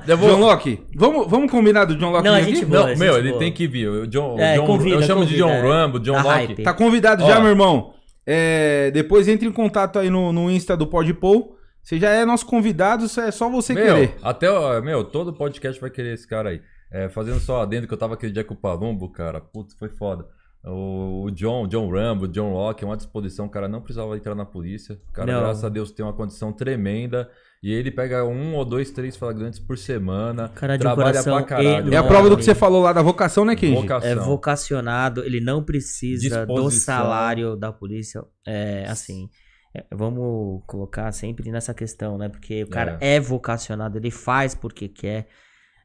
É, 0.07 0.13
eu 0.13 0.17
vou... 0.19 0.29
John 0.31 0.41
Locke, 0.41 0.81
vamos, 0.95 1.27
vamos 1.29 1.51
combinar 1.51 1.85
do 1.87 1.97
John 1.97 2.11
Locke 2.11 2.25
Não, 2.25 2.35
a 2.35 2.39
aqui? 2.39 2.55
gente 2.55 2.63
Não, 2.67 2.71
Boa, 2.83 2.87
meu, 2.97 3.15
gente 3.15 3.19
ele 3.19 3.29
boa. 3.31 3.39
tem 3.41 3.53
que 3.53 3.67
vir. 3.67 3.89
O 3.89 4.07
John, 4.07 4.39
É, 4.39 4.57
John- 4.57 4.67
convida, 4.67 4.97
eu 4.97 5.03
chamo 5.03 5.25
de 5.27 5.33
convida, 5.39 5.45
John 5.47 5.51
é. 5.51 5.61
Rambo, 5.63 5.99
John 6.01 6.13
Da 6.15 6.23
Locke. 6.23 6.47
hype. 6.47 6.63
Tá 6.63 6.75
convidado 6.75 7.25
Ó. 7.25 7.27
já, 7.27 7.41
meu 7.41 7.49
irmão. 7.51 7.95
É, 8.27 8.91
depois 8.93 9.27
entre 9.27 9.49
em 9.49 9.53
contato 9.53 9.99
aí 9.99 10.09
no, 10.11 10.33
no 10.33 10.51
Insta 10.51 10.77
do 10.77 10.87
Podpol, 10.87 11.57
Você 11.83 11.99
já 11.99 12.11
é 12.11 12.25
nosso 12.27 12.45
convidado, 12.47 13.07
é 13.07 13.31
só 13.31 13.49
você 13.49 13.73
meu, 13.73 13.83
querer. 13.95 14.15
até, 14.23 14.47
meu, 14.83 15.03
todo 15.03 15.33
podcast 15.33 15.81
vai 15.81 15.89
querer 15.91 16.13
esse 16.15 16.29
cara 16.29 16.51
aí. 16.51 16.61
É, 16.93 17.09
fazendo 17.09 17.39
só 17.41 17.63
adendo 17.63 17.87
que 17.87 17.95
eu 17.95 17.99
tava 17.99 18.15
aquele 18.15 18.33
dia 18.33 18.45
com 18.45 18.55
o 18.55 18.57
Palumbo, 18.57 19.09
cara, 19.11 19.41
putz, 19.41 19.75
foi 19.75 19.89
foda. 19.89 20.27
O, 20.65 21.25
o 21.25 21.31
John, 21.31 21.67
John 21.67 21.89
Rambo, 21.91 22.29
John 22.29 22.53
Locke, 22.53 22.85
uma 22.85 22.97
disposição, 22.97 23.47
o 23.47 23.51
cara 23.51 23.67
não 23.69 23.81
precisava 23.81 24.17
entrar 24.17 24.35
na 24.35 24.45
polícia. 24.45 25.01
O 25.09 25.13
cara, 25.13 25.33
Não. 25.33 25.41
graças 25.41 25.65
a 25.65 25.69
Deus, 25.69 25.91
tem 25.91 26.05
uma 26.05 26.13
condição 26.13 26.53
tremenda. 26.53 27.31
E 27.63 27.73
ele 27.73 27.91
pega 27.91 28.25
um 28.25 28.55
ou 28.55 28.65
dois, 28.65 28.91
três 28.91 29.17
flagrantes 29.17 29.59
por 29.59 29.77
semana. 29.77 30.49
Cara 30.55 30.77
de 30.77 30.81
trabalha 30.81 31.13
coração 31.13 31.37
pra 31.37 31.45
caralho. 31.45 31.93
É 31.93 31.97
a 31.97 32.03
prova 32.03 32.31
do 32.31 32.37
que 32.37 32.43
você 32.43 32.55
falou 32.55 32.83
lá 32.83 32.93
da 32.93 33.03
vocação, 33.03 33.45
né, 33.45 33.55
Kenji? 33.55 33.75
Vocação. 33.75 34.11
É 34.11 34.15
vocacionado, 34.15 35.23
ele 35.25 35.41
não 35.41 35.63
precisa 35.63 36.47
do 36.47 36.55
Disposição. 36.55 36.97
salário 36.97 37.57
da 37.57 37.71
polícia. 37.71 38.23
É 38.47 38.87
assim, 38.89 39.29
é, 39.75 39.85
vamos 39.93 40.63
colocar 40.67 41.13
sempre 41.13 41.51
nessa 41.51 41.75
questão, 41.75 42.17
né? 42.17 42.31
Porque 42.31 42.65
o 42.65 42.69
cara 42.69 42.97
é, 43.01 43.21
vocacionado, 43.21 43.99
ele 43.99 44.11
faz 44.11 44.55
porque 44.55 44.89
quer, 44.89 45.29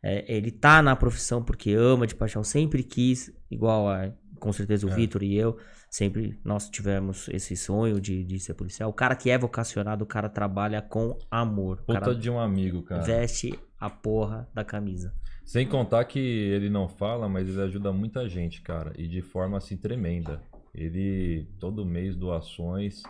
é, 0.08 0.24
ele 0.28 0.52
tá 0.52 0.84
na 0.84 0.96
profissão 0.96 1.44
porque 1.44 1.74
ama 1.74 2.06
de 2.06 2.14
paixão, 2.14 2.44
sempre 2.44 2.84
quis, 2.84 3.34
igual 3.50 3.90
a, 3.90 4.14
com 4.40 4.54
certeza 4.54 4.86
o 4.86 4.92
É. 4.92 4.94
Vitor 4.94 5.24
e 5.24 5.36
eu, 5.36 5.58
sempre 5.90 6.40
nós 6.46 6.70
tivemos 6.70 7.28
esse 7.30 7.58
sonho 7.58 8.00
de, 8.00 8.24
de 8.24 8.40
ser 8.40 8.54
policial. 8.54 8.88
O 8.88 8.94
cara 8.94 9.16
que 9.16 9.32
é 9.32 9.38
vocacionado, 9.38 10.04
o 10.04 10.08
cara 10.08 10.30
trabalha 10.30 10.80
com 10.80 11.18
amor. 11.32 11.78
Puta 11.78 12.00
cara 12.00 12.14
de 12.14 12.30
um 12.30 12.40
amigo, 12.40 12.84
cara. 12.84 13.02
veste 13.02 13.58
a 13.80 13.90
porra 13.90 14.48
da 14.54 14.64
camisa. 14.64 15.12
Sem 15.44 15.68
contar 15.68 16.06
que 16.06 16.20
ele 16.20 16.70
não 16.70 16.88
fala, 16.88 17.28
mas 17.28 17.50
ele 17.50 17.62
ajuda 17.64 17.92
muita 17.92 18.30
gente, 18.30 18.62
cara. 18.62 18.94
E 18.96 19.08
de 19.08 19.24
forma 19.24 19.58
assim 19.58 19.76
tremenda. 19.76 20.40
Ele, 20.74 21.48
todo 21.60 21.84
mês, 21.86 22.16
doações, 22.16 23.02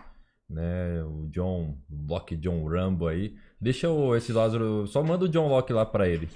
né? 0.50 1.04
O 1.04 1.28
John 1.30 1.78
Locke, 1.90 2.38
John 2.38 2.66
Rambo 2.66 3.08
aí. 3.08 3.36
Deixa 3.60 3.90
o, 3.90 4.16
esse 4.16 4.32
Lázaro. 4.32 4.88
Só 4.88 5.04
manda 5.04 5.26
o 5.26 5.30
John 5.30 5.48
Locke 5.50 5.74
lá 5.74 5.86
pra 5.86 6.08
ele. 6.08 6.30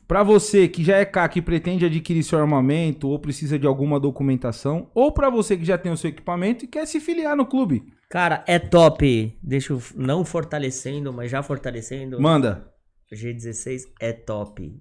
Para 0.09 0.25
você 0.25 0.67
que 0.67 0.83
já 0.83 0.97
é 0.97 1.05
CAC 1.05 1.39
e 1.39 1.43
pretende 1.43 1.87
adquirir 1.87 2.25
seu 2.25 2.41
armamento 2.41 3.09
ou 3.09 3.21
precisa 3.21 3.57
de 3.57 3.69
alguma 3.69 4.01
documentação, 4.01 4.91
ou 4.93 5.13
para 5.13 5.31
você 5.31 5.57
que 5.57 5.65
já 5.65 5.79
tem 5.79 5.93
o 5.93 5.97
seu 5.97 6.11
equipamento 6.11 6.65
e 6.65 6.69
quer 6.69 6.85
se 6.87 6.99
filiar 6.99 7.37
no 7.37 7.47
clube. 7.47 7.85
Cara, 8.09 8.43
é 8.45 8.59
top. 8.59 9.39
Deixa 9.41 9.73
eu 9.73 9.81
não 9.95 10.25
fortalecendo, 10.25 11.13
mas 11.13 11.31
já 11.31 11.41
fortalecendo. 11.41 12.21
Manda. 12.21 12.69
G16 13.13 13.83
é 14.01 14.13
top. 14.13 14.77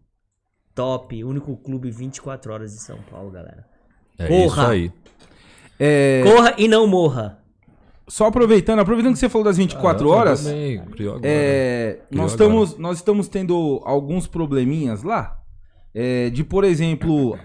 Top. 0.73 1.23
Único 1.23 1.55
clube 1.57 1.91
24 1.91 2.51
horas 2.51 2.71
de 2.71 2.79
São 2.79 2.99
Paulo, 3.03 3.29
galera. 3.29 3.63
É 4.17 4.27
Porra! 4.27 4.63
isso 4.63 4.71
aí. 4.71 4.91
É, 5.79 6.21
Corra 6.25 6.55
e 6.57 6.67
não 6.67 6.85
morra. 6.87 7.39
só 8.07 8.25
aproveitando, 8.25 8.79
aproveitando 8.79 9.13
que 9.13 9.19
você 9.19 9.29
falou 9.29 9.45
das 9.45 9.57
24 9.57 10.11
Ah, 10.11 10.15
horas, 10.15 10.43
também, 10.43 10.79
criou 10.85 11.15
agora. 11.15 11.31
É, 11.31 12.01
Criou 12.09 12.23
nós, 12.23 12.33
agora. 12.33 12.49
estamos, 12.51 12.77
nós 12.77 12.97
estamos 12.97 13.27
tendo 13.27 13.81
alguns 13.85 14.27
probleminhas 14.27 15.03
lá. 15.03 15.39
É, 15.93 16.29
de, 16.29 16.43
por 16.43 16.63
exemplo, 16.63 17.37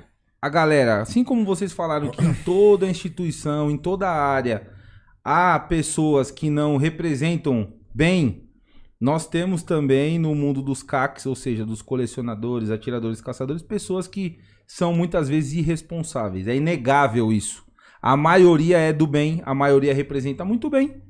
a 0.42 0.48
galera, 0.48 1.00
assim 1.02 1.22
como 1.24 1.44
vocês 1.44 1.72
falaram 1.72 2.10
que 2.10 2.24
em 2.24 2.34
toda 2.44 2.86
instituição, 2.88 3.70
em 3.70 3.76
toda 3.76 4.08
área, 4.10 4.68
há 5.22 5.58
pessoas 5.58 6.30
que 6.30 6.50
não 6.50 6.76
representam 6.76 7.72
bem, 7.94 8.42
nós 9.00 9.26
temos 9.26 9.62
também 9.62 10.18
no 10.18 10.34
mundo 10.34 10.60
dos 10.62 10.82
CACs, 10.82 11.26
ou 11.26 11.34
seja, 11.34 11.64
dos 11.64 11.82
colecionadores, 11.82 12.70
atiradores, 12.70 13.20
caçadores, 13.20 13.62
pessoas 13.62 14.06
que 14.06 14.38
são 14.66 14.92
muitas 14.94 15.28
vezes 15.28 15.52
irresponsáveis. 15.54 16.46
É 16.48 16.56
inegável 16.56 17.30
isso. 17.32 17.62
A 18.04 18.18
maioria 18.18 18.76
é 18.76 18.92
do 18.92 19.06
bem, 19.06 19.40
a 19.46 19.54
maioria 19.54 19.94
representa 19.94 20.44
muito 20.44 20.68
bem, 20.68 21.02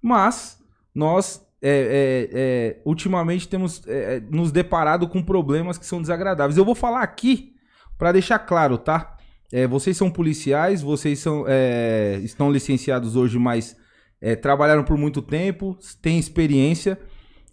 mas 0.00 0.58
nós 0.94 1.46
é, 1.60 1.68
é, 1.70 2.30
é, 2.32 2.82
ultimamente 2.86 3.46
temos 3.46 3.86
é, 3.86 4.16
é, 4.16 4.20
nos 4.20 4.50
deparado 4.50 5.06
com 5.06 5.22
problemas 5.22 5.76
que 5.76 5.84
são 5.84 6.00
desagradáveis. 6.00 6.56
Eu 6.56 6.64
vou 6.64 6.74
falar 6.74 7.02
aqui 7.02 7.52
para 7.98 8.12
deixar 8.12 8.38
claro, 8.38 8.78
tá? 8.78 9.14
É, 9.52 9.66
vocês 9.66 9.94
são 9.94 10.10
policiais, 10.10 10.80
vocês 10.80 11.18
são, 11.18 11.44
estão 12.24 12.50
licenciados 12.50 13.14
hoje, 13.14 13.38
mas 13.38 13.76
trabalharam 14.40 14.84
por 14.84 14.96
muito 14.96 15.20
tempo, 15.20 15.76
têm 16.00 16.18
experiência 16.18 16.98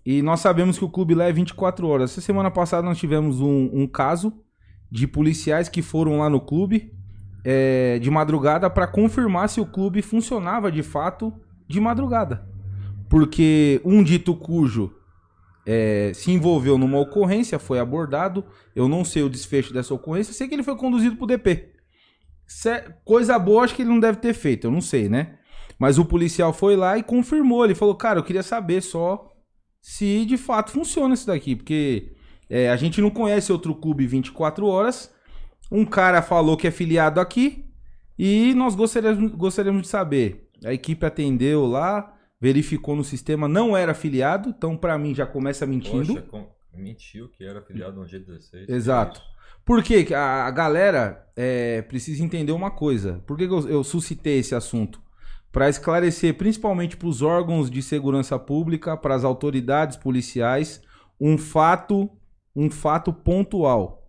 e 0.05 0.21
nós 0.21 0.39
sabemos 0.39 0.77
que 0.77 0.85
o 0.85 0.89
clube 0.89 1.13
lá 1.13 1.25
é 1.25 1.33
24 1.33 1.85
horas. 1.85 2.11
Essa 2.11 2.21
semana 2.21 2.49
passada 2.49 2.87
nós 2.87 2.97
tivemos 2.97 3.41
um, 3.41 3.69
um 3.73 3.87
caso 3.87 4.31
de 4.89 5.05
policiais 5.05 5.67
que 5.67 5.81
foram 5.81 6.19
lá 6.19 6.29
no 6.29 6.39
clube 6.39 6.94
é, 7.45 7.99
de 7.99 8.09
madrugada 8.09 8.69
para 8.69 8.87
confirmar 8.87 9.47
se 9.47 9.61
o 9.61 9.65
clube 9.67 10.01
funcionava 10.01 10.71
de 10.71 10.81
fato 10.81 11.31
de 11.67 11.79
madrugada. 11.79 12.43
Porque 13.07 13.79
um 13.85 14.03
dito 14.03 14.35
cujo 14.35 14.91
é, 15.65 16.11
se 16.15 16.31
envolveu 16.31 16.77
numa 16.77 16.99
ocorrência, 16.99 17.59
foi 17.59 17.79
abordado. 17.79 18.43
Eu 18.75 18.87
não 18.87 19.05
sei 19.05 19.21
o 19.21 19.29
desfecho 19.29 19.71
dessa 19.71 19.93
ocorrência, 19.93 20.33
sei 20.33 20.47
que 20.47 20.55
ele 20.55 20.63
foi 20.63 20.75
conduzido 20.75 21.15
pro 21.15 21.27
DP. 21.27 21.69
Cé- 22.47 22.95
Coisa 23.05 23.37
boa, 23.37 23.63
acho 23.63 23.75
que 23.75 23.83
ele 23.83 23.89
não 23.89 23.99
deve 23.99 24.17
ter 24.17 24.33
feito, 24.33 24.65
eu 24.67 24.71
não 24.71 24.81
sei, 24.81 25.07
né? 25.07 25.37
Mas 25.77 25.97
o 25.99 26.05
policial 26.05 26.51
foi 26.53 26.75
lá 26.75 26.97
e 26.97 27.03
confirmou. 27.03 27.63
Ele 27.63 27.75
falou, 27.75 27.95
cara, 27.95 28.19
eu 28.19 28.23
queria 28.23 28.43
saber 28.43 28.81
só 28.81 29.31
se 29.81 30.25
de 30.25 30.37
fato 30.37 30.71
funciona 30.71 31.13
isso 31.13 31.27
daqui, 31.27 31.55
porque 31.55 32.13
é, 32.49 32.69
a 32.69 32.75
gente 32.75 33.01
não 33.01 33.09
conhece 33.11 33.51
outro 33.51 33.75
clube 33.75 34.07
24 34.07 34.65
horas. 34.65 35.13
Um 35.75 35.85
cara 35.85 36.21
falou 36.21 36.55
que 36.55 36.67
é 36.67 36.71
filiado 36.71 37.19
aqui 37.19 37.65
e 38.17 38.53
nós 38.53 38.75
gostaríamos, 38.75 39.31
gostaríamos 39.33 39.81
de 39.83 39.87
saber. 39.89 40.49
A 40.63 40.73
equipe 40.73 41.05
atendeu 41.05 41.65
lá, 41.65 42.15
verificou 42.39 42.95
no 42.95 43.03
sistema, 43.03 43.47
não 43.47 43.75
era 43.75 43.93
filiado, 43.93 44.49
então 44.49 44.77
pra 44.77 44.97
mim 44.97 45.13
já 45.13 45.25
começa 45.25 45.65
mentindo. 45.65 46.13
Poxa, 46.13 46.21
com- 46.21 46.47
mentiu 46.73 47.29
que 47.29 47.43
era 47.43 47.61
filiado 47.61 47.99
no 47.99 48.05
G16. 48.05 48.69
Exato. 48.69 49.21
Por 49.65 49.83
quê? 49.83 50.07
A, 50.13 50.45
a 50.45 50.51
galera 50.51 51.27
é, 51.35 51.81
precisa 51.81 52.23
entender 52.23 52.51
uma 52.51 52.71
coisa. 52.71 53.21
Por 53.25 53.37
que, 53.37 53.47
que 53.47 53.53
eu, 53.53 53.67
eu 53.67 53.83
suscitei 53.83 54.39
esse 54.39 54.53
assunto? 54.55 55.01
Para 55.51 55.69
esclarecer, 55.69 56.35
principalmente 56.37 56.95
para 56.97 57.07
os 57.07 57.21
órgãos 57.21 57.69
de 57.69 57.81
segurança 57.81 58.37
pública, 58.37 58.95
para 58.95 59.15
as 59.15 59.23
autoridades 59.23 59.97
policiais, 59.97 60.81
um 61.19 61.37
fato, 61.37 62.09
um 62.55 62.69
fato 62.69 63.11
pontual. 63.11 64.04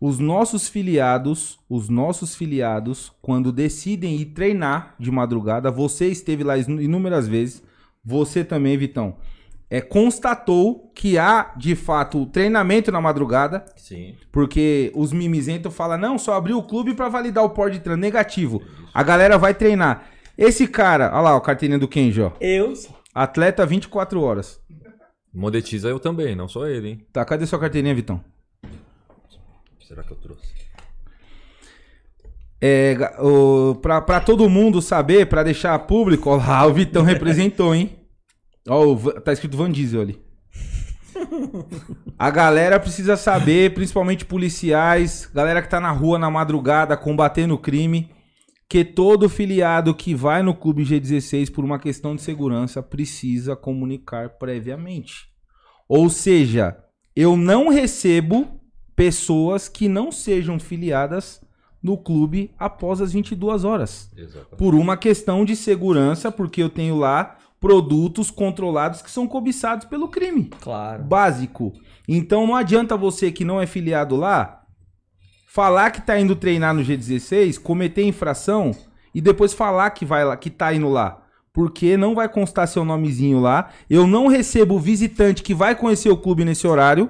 Os 0.00 0.18
nossos 0.18 0.66
filiados, 0.66 1.58
os 1.68 1.90
nossos 1.90 2.34
filiados, 2.34 3.12
quando 3.20 3.52
decidem 3.52 4.16
ir 4.16 4.26
treinar 4.26 4.94
de 4.98 5.10
madrugada, 5.10 5.70
você 5.70 6.06
esteve 6.06 6.42
lá 6.42 6.56
inúmeras 6.56 7.28
vezes, 7.28 7.62
você 8.02 8.42
também, 8.42 8.78
Vitão, 8.78 9.16
é, 9.68 9.80
constatou 9.80 10.90
que 10.94 11.18
há, 11.18 11.52
de 11.56 11.76
fato, 11.76 12.24
treinamento 12.26 12.90
na 12.90 13.00
madrugada, 13.00 13.64
Sim. 13.76 14.16
porque 14.32 14.90
os 14.94 15.12
mimizentos 15.12 15.74
falam, 15.74 15.98
não, 15.98 16.18
só 16.18 16.32
abriu 16.32 16.56
o 16.56 16.62
clube 16.62 16.94
pra 16.94 17.10
validar 17.10 17.44
o 17.44 17.50
porte 17.50 17.74
de 17.74 17.84
treino. 17.84 18.00
Negativo. 18.00 18.62
A 18.92 19.02
galera 19.02 19.36
vai 19.36 19.52
treinar. 19.52 20.06
Esse 20.36 20.66
cara, 20.66 21.10
olha 21.12 21.20
lá, 21.20 21.36
o 21.36 21.40
carteirinha 21.42 21.78
do 21.78 21.86
Kenji, 21.86 22.22
ó. 22.22 22.32
Eu. 22.40 22.72
Atleta 23.14 23.66
24 23.66 24.20
horas. 24.22 24.60
Monetiza 25.32 25.88
eu 25.88 26.00
também, 26.00 26.34
não 26.34 26.48
só 26.48 26.66
ele, 26.66 26.88
hein? 26.88 27.06
Tá, 27.12 27.24
cadê 27.24 27.46
sua 27.46 27.58
carteirinha, 27.58 27.94
Vitão? 27.94 28.24
Será 29.90 30.04
que 30.04 30.12
eu 30.12 30.16
trouxe? 30.16 30.54
É, 32.60 32.96
o, 33.18 33.74
todo 34.24 34.48
mundo 34.48 34.80
saber, 34.80 35.26
pra 35.26 35.42
deixar 35.42 35.76
público, 35.80 36.30
ó 36.30 36.36
lá, 36.36 36.64
o 36.64 36.72
Vitão 36.72 37.02
representou, 37.02 37.74
hein? 37.74 37.98
Ó, 38.68 38.92
o 38.92 39.20
tá 39.20 39.32
escrito 39.32 39.56
Van 39.56 39.68
Diesel 39.68 40.02
ali. 40.02 40.22
A 42.16 42.30
galera 42.30 42.78
precisa 42.78 43.16
saber, 43.16 43.74
principalmente 43.74 44.24
policiais, 44.24 45.28
galera 45.34 45.60
que 45.60 45.68
tá 45.68 45.80
na 45.80 45.90
rua 45.90 46.20
na 46.20 46.30
madrugada 46.30 46.96
combatendo 46.96 47.54
o 47.54 47.58
crime, 47.58 48.12
que 48.68 48.84
todo 48.84 49.28
filiado 49.28 49.92
que 49.92 50.14
vai 50.14 50.40
no 50.40 50.54
Clube 50.54 50.84
G16 50.84 51.50
por 51.50 51.64
uma 51.64 51.80
questão 51.80 52.14
de 52.14 52.22
segurança 52.22 52.80
precisa 52.80 53.56
comunicar 53.56 54.38
previamente. 54.38 55.26
Ou 55.88 56.08
seja, 56.08 56.78
eu 57.16 57.36
não 57.36 57.70
recebo 57.70 58.59
pessoas 59.00 59.66
que 59.66 59.88
não 59.88 60.12
sejam 60.12 60.58
filiadas 60.60 61.40
no 61.82 61.96
clube 61.96 62.50
após 62.58 63.00
as 63.00 63.14
22 63.14 63.64
horas. 63.64 64.10
Exatamente. 64.14 64.56
Por 64.58 64.74
uma 64.74 64.94
questão 64.94 65.42
de 65.42 65.56
segurança, 65.56 66.30
porque 66.30 66.62
eu 66.62 66.68
tenho 66.68 66.98
lá 66.98 67.38
produtos 67.58 68.30
controlados 68.30 69.00
que 69.00 69.10
são 69.10 69.26
cobiçados 69.26 69.86
pelo 69.86 70.08
crime 70.08 70.50
Claro. 70.60 71.02
básico. 71.02 71.72
Então 72.06 72.46
não 72.46 72.54
adianta 72.54 72.94
você 72.94 73.32
que 73.32 73.42
não 73.42 73.58
é 73.58 73.66
filiado 73.66 74.16
lá 74.16 74.64
falar 75.48 75.92
que 75.92 76.02
tá 76.02 76.20
indo 76.20 76.36
treinar 76.36 76.74
no 76.74 76.82
G16, 76.82 77.58
cometer 77.58 78.04
infração 78.04 78.70
e 79.14 79.20
depois 79.22 79.54
falar 79.54 79.90
que 79.92 80.04
vai 80.04 80.26
lá, 80.26 80.36
que 80.36 80.50
tá 80.50 80.74
indo 80.74 80.90
lá. 80.90 81.22
Porque 81.54 81.96
não 81.96 82.14
vai 82.14 82.28
constar 82.28 82.68
seu 82.68 82.84
nomezinho 82.84 83.40
lá. 83.40 83.70
Eu 83.88 84.06
não 84.06 84.26
recebo 84.26 84.78
visitante 84.78 85.42
que 85.42 85.54
vai 85.54 85.74
conhecer 85.74 86.10
o 86.10 86.18
clube 86.18 86.44
nesse 86.44 86.66
horário. 86.66 87.08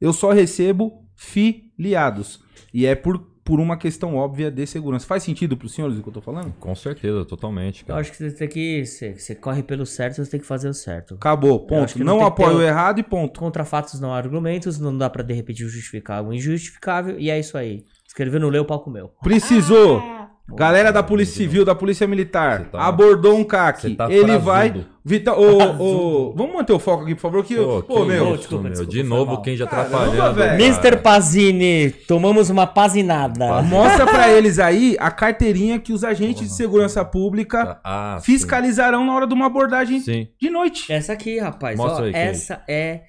Eu 0.00 0.12
só 0.12 0.32
recebo 0.32 1.03
filiados. 1.14 2.40
E 2.72 2.86
é 2.86 2.94
por, 2.94 3.18
por 3.44 3.60
uma 3.60 3.76
questão 3.76 4.16
óbvia 4.16 4.50
de 4.50 4.66
segurança. 4.66 5.06
Faz 5.06 5.22
sentido 5.22 5.56
pros 5.56 5.72
senhores 5.74 5.96
o 5.98 6.02
que 6.02 6.08
eu 6.08 6.12
tô 6.12 6.20
falando? 6.20 6.52
Com 6.58 6.74
certeza, 6.74 7.24
totalmente, 7.24 7.82
Eu 7.82 7.86
cara. 7.88 8.00
acho 8.00 8.10
que 8.10 8.16
você 8.16 8.30
tem 8.32 8.48
que. 8.48 8.84
Você, 8.84 9.14
você 9.18 9.34
corre 9.34 9.62
pelo 9.62 9.86
certo, 9.86 10.16
você 10.24 10.30
tem 10.30 10.40
que 10.40 10.46
fazer 10.46 10.68
o 10.68 10.74
certo. 10.74 11.14
Acabou, 11.14 11.60
ponto. 11.66 11.98
não 11.98 12.18
Não, 12.18 12.26
apoio 12.26 12.58
o- 12.58 12.62
errado 12.62 12.98
e 12.98 13.02
ponto. 13.02 13.38
Contra 13.38 13.64
fatos 13.64 14.00
não 14.00 14.12
há 14.12 14.16
argumentos, 14.16 14.78
não 14.78 14.96
dá 14.96 15.08
pra 15.08 15.22
de 15.22 15.34
repente 15.34 15.60
justificar 15.60 16.24
o 16.24 16.32
injustificável, 16.32 17.18
e 17.18 17.30
é 17.30 17.38
isso 17.38 17.56
aí. 17.56 17.84
Escreveu 18.06 18.38
no 18.40 18.48
leu, 18.48 18.62
o 18.62 18.66
palco 18.66 18.90
meu. 18.90 19.08
Precisou. 19.22 20.00
Galera 20.46 20.92
da 20.92 21.02
Polícia 21.02 21.36
Civil, 21.36 21.64
da 21.64 21.74
Polícia 21.74 22.06
Militar, 22.06 22.66
tá- 22.70 22.86
abordou 22.86 23.34
um 23.34 23.42
CAC. 23.44 23.94
tá 23.94 24.12
ele 24.12 24.36
vai. 24.36 24.84
Vitão, 25.02 25.34
ô, 25.38 25.82
ô, 26.28 26.32
vamos 26.34 26.54
manter 26.54 26.72
o 26.74 26.78
foco 26.78 27.02
aqui, 27.02 27.14
por 27.14 27.20
favor. 27.22 27.44
Que, 27.44 27.56
Pô, 27.56 27.82
pô, 27.82 28.00
que 28.02 28.06
meu. 28.08 28.24
Ô, 28.24 28.28
isso, 28.28 28.38
desculpa, 28.38 28.62
meu. 28.64 28.70
desculpa, 28.72 28.92
De 28.92 29.02
novo, 29.02 29.32
mal. 29.32 29.42
quem 29.42 29.56
já 29.56 29.64
atrapalhando. 29.64 30.34
velho. 30.34 30.62
Mr. 30.62 30.96
Pazini, 30.98 31.90
tomamos 32.06 32.50
uma 32.50 32.66
pazinada. 32.66 33.62
Mostra 33.62 34.06
pra 34.06 34.28
eles 34.32 34.58
aí 34.58 34.96
a 35.00 35.10
carteirinha 35.10 35.78
que 35.78 35.92
os 35.94 36.04
agentes 36.04 36.48
de 36.48 36.54
segurança 36.54 37.02
pública 37.04 37.80
Ah, 37.82 38.18
fiscalizarão 38.22 39.04
na 39.06 39.14
hora 39.14 39.26
de 39.26 39.32
uma 39.34 39.46
abordagem 39.46 39.98
Sim. 40.00 40.12
sim. 40.24 40.28
de 40.40 40.50
noite. 40.50 40.92
Essa 40.92 41.14
aqui, 41.14 41.38
rapaz, 41.38 41.76
Mostra 41.76 42.02
ó, 42.04 42.06
aí, 42.06 42.12
Kennedy. 42.12 42.30
essa 42.30 42.62
é 42.68 43.00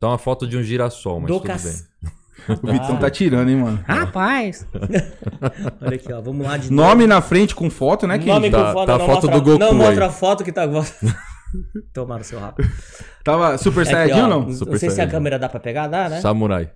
Tá 0.00 0.08
uma 0.08 0.18
foto 0.18 0.46
de 0.46 0.56
um 0.58 0.62
girassol, 0.62 1.18
mas 1.20 1.28
do 1.28 1.38
tudo 1.38 1.46
cac- 1.46 1.62
bem. 1.62 1.72
O 2.62 2.72
Vitão 2.72 2.96
tá 2.98 3.08
tirando, 3.10 3.48
hein, 3.48 3.56
mano. 3.56 3.80
Rapaz! 3.86 4.66
Olha 5.80 5.94
aqui, 5.96 6.12
ó, 6.12 6.20
vamos 6.20 6.46
lá 6.46 6.56
de 6.56 6.70
Nome 6.72 7.06
na 7.06 7.20
frente 7.22 7.54
com 7.54 7.70
foto, 7.70 8.06
né, 8.06 8.16
Nome 8.18 8.24
Kenji? 8.48 8.50
com 8.50 8.56
Tá- 8.62 8.72
foto, 8.72 8.86
tá 8.86 8.94
a 8.94 8.98
não 8.98 9.06
foto 9.06 9.14
mostra, 9.28 9.30
do 9.40 9.42
Goku 9.42 9.58
Não 9.58 9.68
aí. 9.68 9.74
mostra 9.76 10.06
a 10.06 10.10
foto 10.10 10.44
que 10.44 10.52
tá. 10.52 10.64
Tomaram 11.94 12.24
seu 12.24 12.38
rabo. 12.40 12.56
Tava 13.22 13.56
Super 13.56 13.82
Aqui, 13.82 13.90
Saiyajin 13.92 14.20
ó, 14.20 14.24
ou 14.24 14.28
não? 14.28 14.40
Não 14.42 14.52
Super 14.52 14.78
sei 14.78 14.88
se 14.90 14.94
a 14.94 14.96
Saiyajin. 14.96 15.12
câmera 15.12 15.38
dá 15.38 15.48
pra 15.48 15.60
pegar, 15.60 15.86
dá, 15.86 16.08
né? 16.08 16.20
Samurai. 16.20 16.70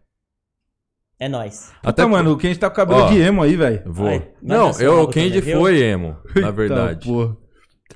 É 1.20 1.28
nóis. 1.28 1.72
Até, 1.82 2.06
mano, 2.06 2.30
o 2.32 2.36
Kenji 2.38 2.60
tá 2.60 2.70
com 2.70 2.76
cabelo 2.76 3.00
Ó, 3.02 3.08
de 3.10 3.18
emo 3.20 3.42
aí, 3.42 3.56
velho. 3.56 3.82
Vou. 3.84 4.06
Ai, 4.06 4.22
não, 4.40 4.70
eu, 4.78 5.02
o 5.02 5.06
também, 5.08 5.40
viu? 5.40 5.58
foi 5.58 5.82
emo, 5.82 6.16
na 6.32 6.40
Eita, 6.42 6.52
verdade. 6.52 7.08
porra. 7.08 7.36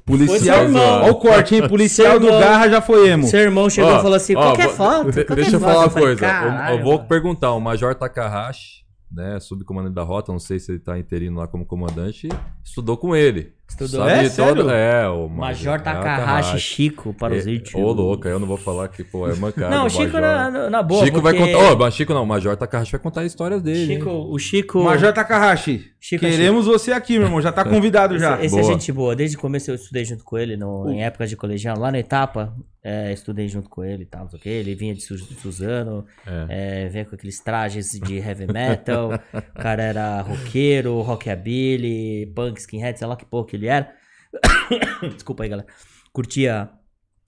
Policial. 0.04 0.40
seu 0.40 0.64
irmão. 0.64 1.02
Olha 1.02 1.12
o 1.12 1.14
corte, 1.16 1.54
hein? 1.54 1.68
Policial 1.68 2.12
Seu 2.12 2.20
do 2.20 2.26
irmão. 2.26 2.40
Garra 2.40 2.68
já 2.68 2.80
foi 2.80 3.08
emo. 3.08 3.26
Seu 3.26 3.40
irmão 3.40 3.70
chegou 3.70 3.90
Ó, 3.92 3.98
e 3.98 4.02
falou 4.02 4.14
assim: 4.16 4.34
ó, 4.34 4.42
qualquer 4.42 4.66
vou- 4.68 4.76
foto. 4.76 5.04
de- 5.12 5.12
qualquer 5.24 5.34
Deixa 5.36 5.56
eu 5.56 5.60
foto. 5.60 5.70
falar 5.72 5.84
uma 5.84 5.90
coisa. 5.90 6.12
Eu- 6.12 6.16
"Caralho, 6.18 6.78
eu, 6.78 6.82
vou 6.84 6.96
mano." 6.96 7.08
perguntar, 7.08 7.52
o 7.52 7.60
Major 7.60 7.94
Takahashi, 7.94 8.82
né, 9.10 9.38
subcomandante 9.38 9.94
da 9.94 10.02
rota, 10.02 10.32
não 10.32 10.38
sei 10.40 10.58
se 10.58 10.72
ele 10.72 10.78
tá 10.80 10.98
interino 10.98 11.38
lá 11.38 11.46
como 11.46 11.64
comandante, 11.66 12.28
estudou 12.64 12.96
com 12.96 13.14
ele. 13.14 13.52
Estudou? 13.72 14.06
Sabe 14.06 14.26
É, 14.26 14.28
sério? 14.28 14.54
todo- 14.56 14.70
É, 14.70 15.08
o 15.08 15.28
Major 15.28 15.74
é, 15.74 15.78
Takahashi 15.78 16.58
Chico 16.60 17.14
para 17.14 17.34
os 17.34 17.46
É, 17.46 17.50
íntimos. 17.50 17.82
Ô, 17.84 17.92
louco, 17.92 18.26
aí 18.28 18.32
eu 18.34 18.38
não 18.38 18.46
vou 18.46 18.56
falar 18.56 18.88
que, 18.88 19.02
pô, 19.02 19.28
é 19.28 19.34
mancada. 19.34 19.74
Não, 19.74 19.86
o 19.86 19.90
Chico 19.90 20.12
Major. 20.12 20.20
na, 20.20 20.70
na- 20.70 20.82
boa. 20.82 21.04
Chico 21.04 21.20
vai 21.20 21.34
porque 21.34 21.52
contar. 21.52 21.72
Ó, 21.72 21.76
mas 21.76 21.94
Chico 21.94 22.12
não, 22.14 22.22
o 22.22 22.26
Major 22.26 22.56
Takahashi 22.56 22.92
vai 22.92 23.00
contar 23.00 23.24
histórias 23.24 23.62
dele. 23.62 23.94
Chico, 23.94 24.08
hein? 24.10 24.26
o 24.30 24.38
Chico. 24.38 24.82
Major 24.84 25.12
Takahashi, 25.12 25.90
Chico 26.00 26.24
é 26.26 26.30
queremos 26.30 26.66
você 26.66 26.92
aqui, 26.92 27.14
meu 27.18 27.26
irmão. 27.28 27.40
Já 27.40 27.50
tá 27.52 27.64
convidado 27.68 28.18
já. 28.18 28.34
Esse, 28.36 28.46
esse 28.46 28.58
é 28.58 28.60
Boa. 28.60 28.72
gente 28.72 28.92
boa. 28.92 29.16
Desde 29.16 29.36
o 29.36 29.40
começo 29.40 29.70
eu 29.70 29.74
estudei 29.74 30.04
junto 30.04 30.24
com 30.24 30.36
ele, 30.38 30.56
no, 30.56 30.90
em 30.90 31.02
épocas 31.02 31.30
de 31.30 31.36
colegial. 31.36 31.78
Lá 31.78 31.90
na 31.90 31.98
etapa, 31.98 32.52
é, 32.84 33.12
estudei 33.12 33.48
junto 33.48 33.68
com 33.68 33.84
ele 33.84 34.02
e 34.02 34.06
tal, 34.06 34.22
não 34.22 34.30
sei 34.30 34.38
o 34.38 34.42
quê. 34.42 34.48
Ele 34.48 34.74
vinha 34.74 34.94
de 34.94 35.00
Su- 35.00 35.16
Suzano, 35.18 36.04
É. 36.26 36.84
é, 36.84 36.88
vinha 36.88 37.04
com 37.04 37.14
aqueles 37.14 37.38
trajes 37.40 37.90
de 37.92 38.18
heavy 38.18 38.46
metal. 38.52 39.12
o 39.32 39.60
cara 39.60 39.82
era 39.82 40.20
roqueiro, 40.22 41.00
rockabilly, 41.00 42.26
punk, 42.34 42.58
skinhead, 42.60 42.98
sei 42.98 43.06
lá 43.06 43.16
que 43.16 43.24
porra 43.24 43.46
que 43.46 43.56
ele 43.56 43.61
era. 43.68 43.92
Desculpa 45.14 45.42
aí, 45.44 45.48
galera. 45.48 45.68
Curtia 46.12 46.70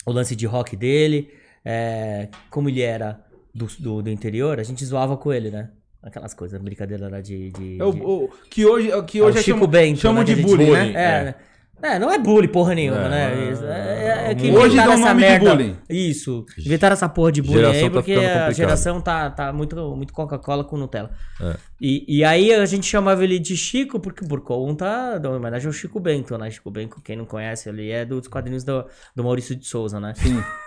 o 0.06 0.12
lance 0.12 0.34
de 0.36 0.46
rock 0.46 0.76
dele. 0.76 1.30
é, 1.64 2.28
como 2.50 2.68
ele 2.68 2.82
era 2.82 3.24
do, 3.54 3.66
do, 3.78 4.02
do 4.02 4.10
interior, 4.10 4.58
a 4.60 4.62
gente 4.62 4.84
zoava 4.84 5.16
com 5.16 5.32
ele, 5.32 5.50
né? 5.50 5.70
Aquelas 6.02 6.34
coisas, 6.34 6.60
brincadeira 6.60 7.08
lá 7.08 7.20
de. 7.22 7.50
de- 7.52 7.80
É 7.80 7.84
o- 7.84 7.92
de- 7.92 8.02
o- 8.02 8.30
que 8.50 8.66
hoje, 8.66 8.88
que 9.06 9.18
é 9.18 9.22
hoje 9.22 9.38
é 9.38 9.42
Chico 9.42 9.58
chamam, 9.58 9.70
Bento, 9.70 10.00
chamam 10.00 10.22
né, 10.22 10.34
de 10.34 10.42
bullying, 10.42 10.66
bullying, 10.66 10.92
né? 10.92 11.28
É, 11.28 11.34
é, 11.82 11.98
não 11.98 12.10
é 12.10 12.18
bullying 12.18 12.48
porra 12.48 12.74
nenhuma, 12.74 13.00
É, 13.04 13.08
né? 13.08 13.34
é, 13.48 13.52
Isso, 13.52 13.64
é, 13.64 14.30
é 14.30 14.34
que 14.34 14.50
Hoje 14.50 14.74
inventaram 14.74 14.88
dá 14.88 14.94
essa 15.06 15.14
merda. 15.14 15.50
bullying. 15.50 15.76
Isso. 15.88 16.46
Inventaram 16.58 16.92
essa 16.94 17.08
porra 17.08 17.32
de 17.32 17.42
bullying 17.42 17.56
Geração 17.60 17.80
aí 17.82 17.90
tá 17.90 17.90
porque 17.90 18.14
ficando 18.14 18.38
a 18.38 18.50
geração 18.52 19.00
tá, 19.00 19.30
tá 19.30 19.52
muito, 19.52 19.76
muito 19.96 20.12
Coca-Cola 20.12 20.64
com 20.64 20.76
Nutella. 20.76 21.10
É. 21.40 21.56
E, 21.80 22.18
e 22.18 22.24
aí 22.24 22.52
a 22.54 22.64
gente 22.64 22.86
chamava 22.86 23.22
ele 23.22 23.38
de 23.38 23.56
Chico 23.56 24.00
porque 24.00 24.24
por 24.26 24.40
conta 24.40 25.18
da 25.18 25.30
homenagem 25.30 25.66
ao 25.66 25.72
Chico 25.72 26.00
Bento, 26.00 26.38
né? 26.38 26.50
Chico 26.50 26.70
Bento, 26.70 27.00
quem 27.02 27.16
não 27.16 27.26
conhece, 27.26 27.68
ele 27.68 27.90
é 27.90 28.04
dos 28.04 28.28
quadrinhos 28.28 28.64
do, 28.64 28.84
do 29.14 29.22
Maurício 29.22 29.54
de 29.54 29.66
Souza, 29.66 30.00
né? 30.00 30.14
Sim. 30.16 30.42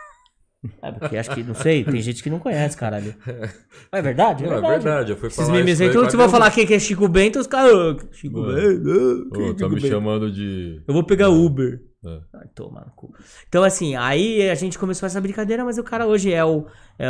É, 0.81 0.91
porque 0.91 1.15
acho 1.17 1.29
que, 1.31 1.43
não 1.43 1.53
sei, 1.53 1.83
tem 1.83 2.01
gente 2.01 2.21
que 2.23 2.29
não 2.29 2.39
conhece, 2.39 2.75
caralho. 2.75 3.13
É 3.91 4.01
verdade? 4.01 4.43
É 4.43 4.47
Não, 4.47 4.53
é 4.57 4.59
verdade. 4.61 4.83
verdade, 4.83 5.11
eu 5.11 5.17
fui 5.17 5.27
Esses 5.27 5.39
falar 5.45 5.53
memes 5.57 5.79
aí, 5.79 5.87
tudo 5.89 6.03
mas 6.03 6.11
você 6.11 6.17
vai 6.17 6.29
falar 6.29 6.51
quem 6.51 6.65
que 6.65 6.73
é 6.73 6.79
Chico 6.79 7.07
Bento, 7.07 7.39
os 7.39 7.47
caras. 7.47 7.71
"Ah, 7.73 7.95
Chico 8.11 8.39
Mano. 8.39 8.53
Bento. 8.53 9.29
ah, 9.31 9.35
quem 9.35 9.45
é 9.45 9.51
tá 9.53 9.57
Chico 9.59 9.69
me 9.69 9.75
Bento?" 9.75 9.87
chamando 9.87 10.31
de. 10.31 10.81
Eu 10.87 10.93
vou 10.93 11.03
pegar 11.03 11.29
Uber. 11.29 11.79
É. 12.05 12.19
Ai, 12.35 12.47
toma 12.55 12.81
no 12.81 12.91
cu. 12.95 13.13
Então, 13.47 13.63
assim, 13.63 13.95
aí 13.95 14.49
a 14.49 14.55
gente 14.55 14.77
começou 14.79 15.05
essa 15.07 15.21
brincadeira, 15.21 15.63
mas 15.63 15.77
o 15.77 15.83
cara 15.83 16.05
hoje 16.07 16.33
é 16.33 16.43
o. 16.43 16.65
É, 16.99 17.05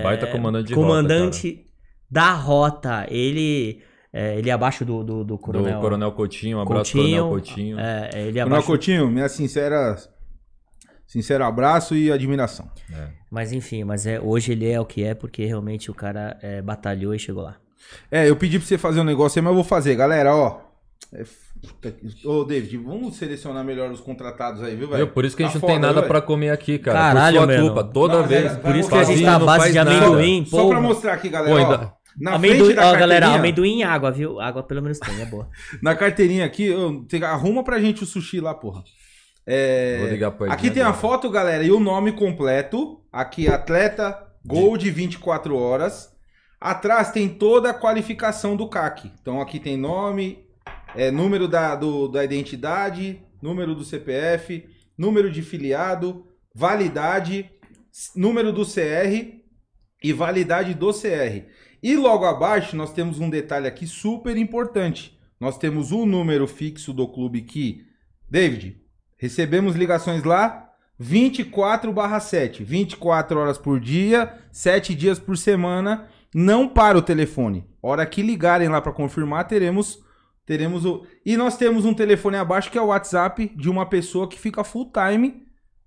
é- 0.00 0.02
Baita 0.02 0.26
comandante 0.26 0.68
de 0.68 0.74
comandante 0.74 1.66
da 2.10 2.32
rota. 2.32 3.06
Ele. 3.08 3.80
É, 4.12 4.38
ele 4.38 4.48
é 4.48 4.52
abaixo 4.52 4.84
do, 4.84 5.02
do, 5.02 5.18
do 5.18 5.24
Do 5.24 5.38
coronel. 5.38 5.80
Coronel 5.80 6.12
Coutinho, 6.12 6.58
um 6.58 6.60
abraço 6.60 6.92
Coutinho. 6.92 7.24
Coronel 7.24 7.28
Coutinho. 7.44 7.78
É, 7.80 8.10
ele 8.14 8.28
é 8.38 8.42
Coronel 8.42 8.46
abaixo. 8.46 8.66
Coutinho, 8.68 9.10
minha 9.10 9.28
sincera, 9.28 9.96
sincero 11.14 11.44
abraço 11.44 11.94
e 11.94 12.10
admiração. 12.10 12.68
Mas 13.30 13.52
enfim, 13.52 13.84
mas 13.84 14.04
é, 14.06 14.20
hoje 14.20 14.50
ele 14.52 14.68
é 14.68 14.80
o 14.80 14.84
que 14.84 15.04
é, 15.04 15.14
porque 15.14 15.44
realmente 15.44 15.90
o 15.90 15.94
cara 15.94 16.36
é, 16.42 16.60
batalhou 16.60 17.14
e 17.14 17.18
chegou 17.18 17.42
lá. 17.44 17.56
É, 18.10 18.28
eu 18.28 18.34
pedi 18.34 18.58
pra 18.58 18.66
você 18.66 18.76
fazer 18.76 19.00
um 19.00 19.04
negócio 19.04 19.38
aí, 19.38 19.42
mas 19.44 19.50
eu 19.50 19.54
vou 19.54 19.64
fazer. 19.64 19.94
Galera, 19.94 20.34
ó. 20.34 20.60
É, 21.12 21.24
Ô, 22.24 22.44
David, 22.44 22.76
vamos 22.76 23.16
selecionar 23.16 23.64
melhor 23.64 23.90
os 23.90 24.00
contratados 24.00 24.62
aí, 24.62 24.74
viu, 24.76 24.88
velho? 24.88 25.06
Por 25.08 25.24
isso 25.24 25.34
que 25.36 25.42
a 25.42 25.46
Tá 25.46 25.52
gente 25.52 25.62
não 25.62 25.68
tem 25.68 25.78
nada 25.78 26.02
velho? 26.02 26.22
comer 26.22 26.50
aqui, 26.50 26.78
cara. 26.78 26.98
Caralho, 26.98 27.38
Por 27.40 27.44
sua 27.46 27.54
mano. 27.56 27.66
culpa, 27.74 27.84
toda 27.84 28.14
Não, 28.20 28.26
vez. 28.26 28.52
é- 28.52 28.56
Por 28.56 28.76
isso 28.76 28.88
que 28.90 28.94
a 28.96 29.04
gente 29.04 29.22
tá 29.24 29.36
à 29.36 29.38
base 29.38 29.72
de 29.72 29.78
amendoim, 29.78 30.44
Só 30.44 30.62
pô. 30.62 30.68
pra 30.68 30.80
mostrar 30.80 31.12
aqui, 31.14 31.28
galera. 31.30 31.54
Pô, 31.56 31.62
ó. 31.62 31.64
ainda- 31.72 31.92
Na 32.18 32.34
Amendoim, 32.34 32.64
frente 32.66 32.76
da 32.76 32.82
ó, 32.82 32.92
galera, 32.92 33.26
carteirinha- 33.26 33.38
amendoim 33.38 33.78
e 33.78 33.82
água, 33.82 34.10
viu? 34.12 34.40
Água 34.40 34.62
pelo 34.62 34.82
menos 34.82 34.98
tem, 34.98 35.20
é 35.22 35.26
boa. 35.26 35.48
Na 35.82 35.94
carteirinha 35.96 36.44
aqui, 36.44 36.64
eu- 36.66 37.04
arruma 37.24 37.64
pra 37.64 37.80
gente 37.80 38.02
o 38.02 38.06
sushi 38.06 38.40
lá, 38.40 38.52
porra. 38.54 38.82
É, 39.46 39.98
Vou 40.00 40.08
ligar 40.08 40.30
pra 40.30 40.46
ele 40.46 40.54
aqui 40.54 40.70
tem 40.70 40.82
a 40.82 40.92
foto, 40.92 41.28
galera, 41.30 41.62
e 41.62 41.70
o 41.70 41.80
nome 41.80 42.12
completo. 42.12 43.00
Aqui, 43.12 43.46
atleta 43.48 44.26
Gold 44.46 44.90
24 44.90 45.56
horas. 45.56 46.12
Atrás 46.60 47.10
tem 47.12 47.28
toda 47.28 47.70
a 47.70 47.74
qualificação 47.74 48.56
do 48.56 48.68
CAC. 48.68 49.10
Então 49.20 49.40
aqui 49.40 49.60
tem 49.60 49.76
nome, 49.76 50.46
é, 50.96 51.10
número 51.10 51.46
da, 51.46 51.74
do- 51.76 52.08
da 52.08 52.24
identidade, 52.24 53.20
número 53.42 53.74
do 53.74 53.84
CPF, 53.84 54.64
número 54.96 55.30
de 55.30 55.42
filiado, 55.42 56.26
validade, 56.54 57.50
número 58.16 58.50
do 58.52 58.64
CR 58.64 59.34
e 60.02 60.12
validade 60.12 60.72
do 60.74 60.90
CR. 60.92 61.44
E 61.82 61.96
logo 61.96 62.24
abaixo 62.24 62.74
nós 62.76 62.92
temos 62.94 63.20
um 63.20 63.28
detalhe 63.28 63.66
aqui 63.66 63.86
super 63.86 64.36
importante. 64.38 65.18
Nós 65.38 65.58
temos 65.58 65.92
o 65.92 66.06
número 66.06 66.46
fixo 66.46 66.92
do 66.94 67.06
clube 67.06 67.42
que, 67.42 67.82
David, 68.30 68.78
recebemos 69.24 69.74
ligações 69.74 70.22
lá 70.22 70.70
24/7, 71.00 72.62
24 72.62 73.38
horas 73.38 73.58
por 73.58 73.80
dia, 73.80 74.34
7 74.52 74.94
dias 74.94 75.18
por 75.18 75.36
semana, 75.36 76.06
não 76.34 76.68
para 76.68 76.98
o 76.98 77.02
telefone. 77.02 77.64
Hora 77.82 78.04
que 78.06 78.22
ligarem 78.22 78.68
lá 78.68 78.80
para 78.80 78.92
confirmar, 78.92 79.46
teremos 79.46 80.04
Teremos 80.46 80.84
o. 80.84 81.06
E 81.24 81.36
nós 81.36 81.56
temos 81.56 81.86
um 81.86 81.94
telefone 81.94 82.36
abaixo 82.36 82.70
que 82.70 82.76
é 82.76 82.82
o 82.82 82.88
WhatsApp 82.88 83.50
de 83.56 83.70
uma 83.70 83.86
pessoa 83.86 84.28
que 84.28 84.38
fica 84.38 84.62
full 84.62 84.92
time 84.92 85.42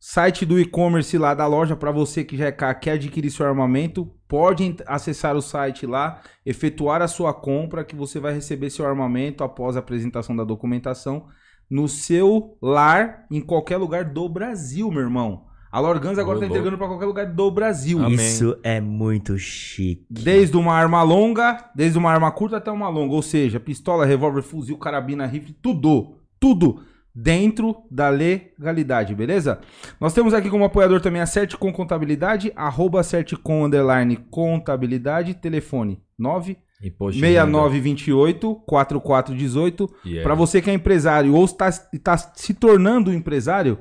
site 0.00 0.46
do 0.46 0.58
e-commerce 0.58 1.18
lá 1.18 1.34
da 1.34 1.46
loja 1.46 1.76
para 1.76 1.92
você 1.92 2.24
que 2.24 2.38
já 2.38 2.46
é 2.46 2.52
cá, 2.52 2.74
quer 2.74 2.92
adquirir 2.92 3.30
seu 3.30 3.46
armamento, 3.46 4.10
pode 4.26 4.76
acessar 4.86 5.36
o 5.36 5.42
site 5.42 5.86
lá, 5.86 6.22
efetuar 6.44 7.00
a 7.02 7.08
sua 7.08 7.34
compra 7.34 7.84
que 7.84 7.94
você 7.94 8.18
vai 8.18 8.32
receber 8.32 8.70
seu 8.70 8.86
armamento 8.86 9.44
após 9.44 9.76
a 9.76 9.80
apresentação 9.80 10.34
da 10.34 10.44
documentação 10.44 11.26
no 11.68 11.86
seu 11.86 12.56
lar, 12.62 13.26
em 13.30 13.42
qualquer 13.42 13.76
lugar 13.76 14.04
do 14.04 14.26
Brasil, 14.28 14.90
meu 14.90 15.02
irmão. 15.02 15.45
A 15.70 15.80
Lorgans 15.80 16.18
agora 16.18 16.38
Ô, 16.38 16.40
tá 16.40 16.46
entregando 16.46 16.78
para 16.78 16.86
qualquer 16.86 17.06
lugar 17.06 17.26
do 17.26 17.50
Brasil. 17.50 17.98
Amém. 17.98 18.14
Isso 18.14 18.58
é 18.62 18.80
muito 18.80 19.38
chique. 19.38 20.06
Desde 20.08 20.56
uma 20.56 20.74
arma 20.74 21.02
longa, 21.02 21.70
desde 21.74 21.98
uma 21.98 22.10
arma 22.10 22.30
curta 22.30 22.56
até 22.56 22.70
uma 22.70 22.88
longa. 22.88 23.14
Ou 23.14 23.22
seja, 23.22 23.60
pistola, 23.60 24.06
revólver, 24.06 24.42
fuzil, 24.42 24.78
carabina, 24.78 25.26
rifle, 25.26 25.54
tudo. 25.60 26.16
Tudo 26.38 26.82
dentro 27.14 27.76
da 27.90 28.10
legalidade, 28.10 29.14
beleza? 29.14 29.58
Nós 29.98 30.12
temos 30.12 30.34
aqui 30.34 30.50
como 30.50 30.64
apoiador 30.64 31.00
também 31.00 31.22
a 31.22 31.26
Certicom 31.26 31.72
Contabilidade, 31.72 32.52
arroba 32.54 33.02
Certicom 33.02 33.64
Underline 33.64 34.16
Contabilidade, 34.30 35.32
telefone 35.32 35.98
9 36.18 36.58
Imposto 36.82 37.18
de 37.18 37.26
renda. 37.26 37.40
6928 37.40 38.54
4418. 38.66 39.90
Yeah. 40.04 40.22
Para 40.22 40.34
você 40.34 40.60
que 40.60 40.70
é 40.70 40.74
empresário 40.74 41.34
ou 41.34 41.44
está, 41.44 41.68
está 41.68 42.18
se 42.18 42.52
tornando 42.52 43.10
um 43.10 43.14
empresário, 43.14 43.78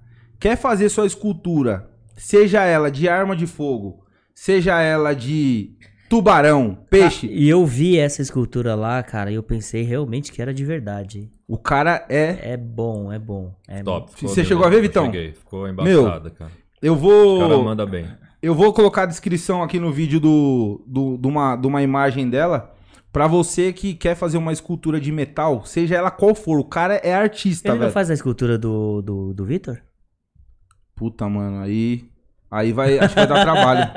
quer 0.42 0.56
fazer 0.56 0.88
sua 0.88 1.06
escultura, 1.06 1.88
seja 2.16 2.64
ela 2.64 2.90
de 2.90 3.08
arma 3.08 3.36
de 3.36 3.46
fogo, 3.46 4.04
seja 4.34 4.80
ela 4.80 5.14
de 5.14 5.70
tubarão, 6.10 6.76
peixe, 6.90 7.28
E 7.28 7.48
eu 7.48 7.64
vi 7.64 7.96
essa 7.96 8.20
escultura 8.20 8.74
lá, 8.74 9.00
cara, 9.04 9.30
e 9.30 9.34
eu 9.36 9.42
pensei 9.42 9.82
realmente 9.84 10.32
que 10.32 10.42
era 10.42 10.52
de 10.52 10.64
verdade. 10.64 11.30
o 11.46 11.56
cara 11.56 12.04
é... 12.08 12.54
É 12.54 12.56
bom, 12.56 13.12
é 13.12 13.20
bom. 13.20 13.54
É 13.68 13.84
Top. 13.84 14.10
Você 14.20 14.44
chegou 14.44 14.66
a 14.66 14.68
ver, 14.68 14.78
eu 14.78 14.82
Vitão? 14.82 15.04
Cheguei. 15.06 15.32
Ficou 15.32 15.68
embaçada, 15.68 16.28
cara. 16.30 16.50
Eu 16.82 16.94
O 16.94 17.38
cara 17.38 17.54
vou... 17.54 17.64
manda 17.64 17.86
bem. 17.86 18.06
Eu 18.42 18.52
vou 18.56 18.72
colocar 18.72 19.04
a 19.04 19.06
descrição 19.06 19.62
aqui 19.62 19.78
no 19.78 19.92
vídeo 19.92 20.18
do, 20.18 20.82
do, 20.84 21.16
de, 21.16 21.28
uma, 21.28 21.54
de 21.54 21.68
uma 21.68 21.80
imagem 21.82 22.28
dela. 22.28 22.74
Pra 23.12 23.28
você 23.28 23.72
que 23.72 23.94
quer 23.94 24.16
fazer 24.16 24.38
uma 24.38 24.52
escultura 24.52 25.00
de 25.00 25.12
metal, 25.12 25.64
seja 25.64 25.94
ela 25.94 26.10
qual 26.10 26.34
for, 26.34 26.58
o 26.58 26.64
cara 26.64 26.94
é 26.96 27.14
artista, 27.14 27.68
Ele 27.68 27.74
não 27.74 27.80
velho. 27.82 27.92
faz 27.92 28.10
a 28.10 28.14
escultura 28.14 28.58
do, 28.58 29.00
do, 29.02 29.32
do 29.32 29.44
Vitor? 29.44 29.78
Puta, 31.02 31.28
mano, 31.28 31.60
aí. 31.64 32.04
Aí 32.48 32.72
vai. 32.72 32.96
Acho 32.96 33.08
que 33.08 33.14
vai 33.16 33.26
dar 33.26 33.42
trabalho. 33.42 33.90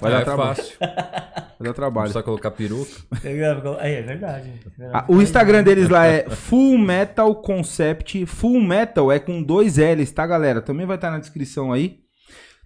Vai 0.00 0.10
É, 0.10 0.14
dar 0.14 0.20
é 0.20 0.24
trabalho. 0.24 0.56
fácil. 0.56 0.76
Vai 0.80 1.68
dar 1.68 1.74
trabalho. 1.74 2.04
precisa 2.04 2.22
colocar 2.22 2.50
peruca. 2.52 2.90
É, 3.22 4.00
verdade. 4.00 4.50
Ah, 4.94 5.04
o 5.08 5.20
Instagram 5.20 5.62
deles 5.62 5.90
lá 5.90 6.06
é 6.06 6.30
Full 6.30 6.78
Metal 6.78 7.34
Concept. 7.42 8.24
Full 8.24 8.62
Metal 8.62 9.12
é 9.12 9.18
com 9.18 9.42
dois 9.42 9.76
L's, 9.76 10.10
tá, 10.10 10.26
galera? 10.26 10.62
Também 10.62 10.86
vai 10.86 10.96
estar 10.96 11.10
na 11.10 11.18
descrição 11.18 11.70
aí. 11.70 11.98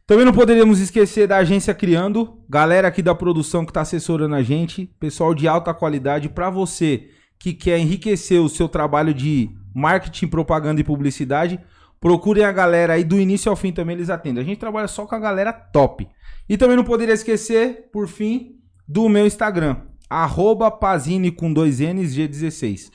Também 0.07 0.25
não 0.25 0.33
poderíamos 0.33 0.79
esquecer 0.79 1.27
da 1.27 1.39
agência 1.39 1.75
Criando, 1.75 2.41
galera 2.49 2.87
aqui 2.87 3.03
da 3.03 3.17
produção 3.17 3.67
que 3.67 3.73
tá 3.73 3.81
assessorando 3.81 4.37
a 4.37 4.43
gente, 4.45 4.87
pessoal 5.01 5.35
de 5.35 5.49
alta 5.49 5.75
qualidade 5.75 6.29
pra 6.29 6.51
você 6.51 7.09
que 7.41 7.53
quer 7.53 7.81
enriquecer 7.81 8.41
o 8.41 8.49
seu 8.49 8.69
trabalho 8.69 9.13
de 9.13 9.51
marketing, 9.75 10.29
propaganda 10.29 10.81
e 10.81 10.85
publicidade. 10.85 11.59
Procurem 12.01 12.45
a 12.45 12.53
galera 12.53 12.95
aí 12.95 13.05
do 13.05 13.19
início 13.19 13.51
ao 13.51 13.57
fim 13.57 13.73
também 13.73 13.97
eles 13.97 14.11
atendem. 14.11 14.43
A 14.43 14.47
gente 14.47 14.59
trabalha 14.59 14.89
só 14.89 15.07
com 15.07 15.15
a 15.15 15.19
galera 15.19 15.53
top. 15.53 16.07
E 16.49 16.57
também 16.57 16.77
não 16.77 16.85
poderia 16.85 17.15
esquecer, 17.15 17.89
por 17.93 18.07
fim, 18.07 18.57
do 18.87 19.09
meu 19.09 19.27
Instagram, 19.27 19.79
arroba 20.09 20.71
Pazini 20.71 21.31
com 21.31 21.53
dois 21.53 21.81
N's 21.81 22.15
G16. 22.15 22.91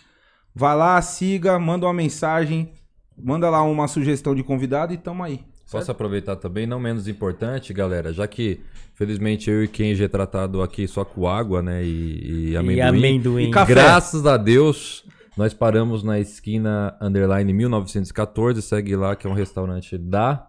Vai 0.56 0.76
lá, 0.76 1.02
siga, 1.02 1.60
manda 1.60 1.86
uma 1.86 1.94
mensagem, 1.94 2.73
manda 3.18 3.49
lá 3.49 3.61
uma 3.64 3.88
sugestão 3.88 4.34
de 4.34 4.44
convidado 4.44 4.94
e 4.94 4.98
tamo 4.98 5.23
aí. 5.23 5.44
Posso 5.72 5.90
aproveitar 5.90 6.36
também, 6.36 6.68
não 6.68 6.80
menos 6.80 7.07
importante, 7.07 7.73
galera, 7.73 8.11
já 8.11 8.28
que 8.28 8.60
felizmente 8.94 9.49
eu 9.49 9.64
e 9.64 9.69
Kenji 9.69 10.03
é 10.03 10.07
tratado 10.07 10.61
aqui 10.61 10.86
só 10.86 11.06
com 11.06 11.26
água, 11.26 11.61
né, 11.61 11.82
e, 11.82 12.49
e 12.49 12.57
amendoim. 12.57 12.78
E 12.78 12.82
amendoim. 12.82 13.48
E 13.48 13.52
café. 13.52 13.73
Graças 13.73 14.26
a 14.26 14.36
Deus, 14.36 15.06
nós 15.38 15.53
paramos 15.53 16.03
na 16.03 16.20
esquina 16.20 16.98
underline 17.02 17.52
1914, 17.53 18.62
segue 18.62 18.95
lá 18.95 19.16
que 19.16 19.26
é 19.28 19.30
um 19.30 19.34
restaurante 19.34 19.98
da... 19.98 20.48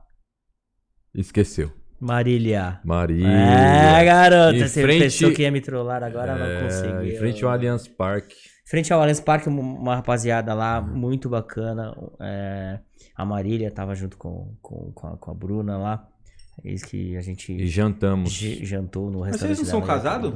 Esqueceu. 1.15 1.71
Marília. 2.01 2.81
Maria. 2.85 3.29
É, 3.29 4.05
garota. 4.05 4.57
Em 4.57 4.67
Você 4.67 4.83
frente- 4.83 5.03
pensou 5.05 5.33
que 5.33 5.43
ia 5.43 5.51
me 5.53 5.61
trollar 5.61 6.03
agora, 6.03 6.37
não 6.37 6.45
É, 6.47 6.63
conseguiu. 6.63 7.05
em 7.07 7.17
frente 7.17 7.45
ao 7.45 7.51
Allianz 7.53 7.87
Parque. 7.87 8.35
Frente 8.67 8.93
ao 8.93 9.01
Allianz 9.01 9.21
Parque, 9.21 9.49
um- 9.49 9.61
uma 9.61 9.97
rapaziada 9.97 10.53
lá 10.55 10.81
muito 10.81 11.29
bacana. 11.29 11.95
é, 12.21 12.81
a 13.15 13.25
Marília 13.25 13.71
tava 13.71 13.95
junto 13.95 14.17
com, 14.17 14.57
com, 14.63 14.91
com, 14.93 15.07
a, 15.07 15.17
com 15.17 15.31
a 15.31 15.35
Bruna 15.35 15.77
lá. 15.77 16.09
Eis 16.65 16.83
que 16.85 17.17
a 17.17 17.21
gente 17.23 17.51
E 17.53 17.67
jantamos. 17.67 18.33
jantou 18.33 19.11
no 19.11 19.21
Mas 19.21 19.31
restaurante. 19.33 19.57
vocês 19.57 19.59
não 19.73 19.81
são 19.81 19.87
casados? 19.87 20.33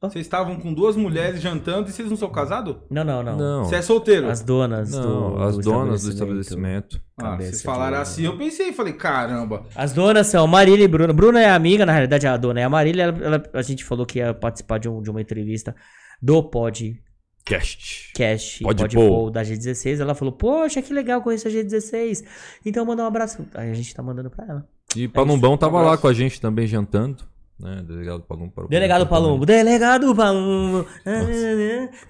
Oh, 0.00 0.08
Vocês 0.08 0.24
estavam 0.26 0.56
com 0.60 0.72
duas 0.72 0.96
mulheres 0.96 1.40
jantando 1.40 1.88
e 1.88 1.92
vocês 1.92 2.08
não 2.08 2.16
são 2.16 2.30
casados? 2.30 2.76
Não, 2.90 3.02
não, 3.02 3.22
não. 3.22 3.36
Não, 3.36 3.64
Você 3.64 3.76
é 3.76 3.82
solteiro? 3.82 4.28
As 4.28 4.42
donas 4.42 4.90
não, 4.92 5.34
do 5.36 5.42
as 5.42 5.56
do 5.56 5.62
donas 5.62 6.02
do 6.02 6.10
estabelecimento. 6.10 7.00
Ah, 7.16 7.36
vocês 7.36 7.62
falaram 7.62 7.96
de- 7.96 8.02
assim, 8.02 8.24
eu 8.24 8.36
pensei, 8.36 8.72
falei, 8.72 8.92
caramba. 8.92 9.64
As 9.74 9.92
donas 9.92 10.26
são 10.28 10.46
Marília 10.46 10.84
e 10.84 10.88
Bruna. 10.88 11.12
Bruna 11.12 11.40
é 11.40 11.50
amiga, 11.50 11.84
na 11.86 11.92
realidade 11.92 12.26
a 12.26 12.36
dona 12.36 12.60
é 12.60 12.64
a 12.64 12.68
Marília. 12.68 13.04
Ela- 13.04 13.18
ela- 13.24 13.42
a 13.54 13.62
gente 13.62 13.82
falou 13.84 14.04
que 14.06 14.18
ia 14.18 14.32
participar 14.34 14.78
de, 14.78 14.88
um- 14.88 15.02
de 15.02 15.10
uma 15.10 15.20
entrevista 15.20 15.74
do 16.22 16.42
Podcast, 16.44 18.12
Cast. 18.14 18.62
Pod 18.62 18.82
Podpol. 18.82 19.08
Pod 19.08 19.32
da 19.34 19.42
G16. 19.42 20.00
Ela 20.00 20.14
falou, 20.14 20.32
poxa, 20.32 20.80
que 20.82 20.92
legal 20.92 21.22
conhecer 21.22 21.48
a 21.48 21.50
G16. 21.50 22.22
Então 22.64 22.84
manda 22.84 23.02
um 23.02 23.06
abraço. 23.06 23.44
Aí 23.54 23.70
a 23.70 23.74
gente 23.74 23.94
tá 23.94 24.02
mandando 24.02 24.30
pra 24.30 24.44
ela. 24.46 24.68
E 24.96 25.06
Palumbão 25.08 25.56
tava 25.56 25.78
Um 25.80 25.86
lá 25.86 25.96
com 25.96 26.08
a 26.08 26.12
gente 26.12 26.40
também 26.40 26.66
jantando. 26.66 27.24
Né? 27.58 27.82
Delegado 27.86 28.22
Palumbo. 28.22 28.52
para 28.52 28.64
o 28.64 28.68
Delegado 28.68 29.06
Palumbo, 29.06 29.44
delegado 29.46 30.16
Palumbo. 30.16 30.86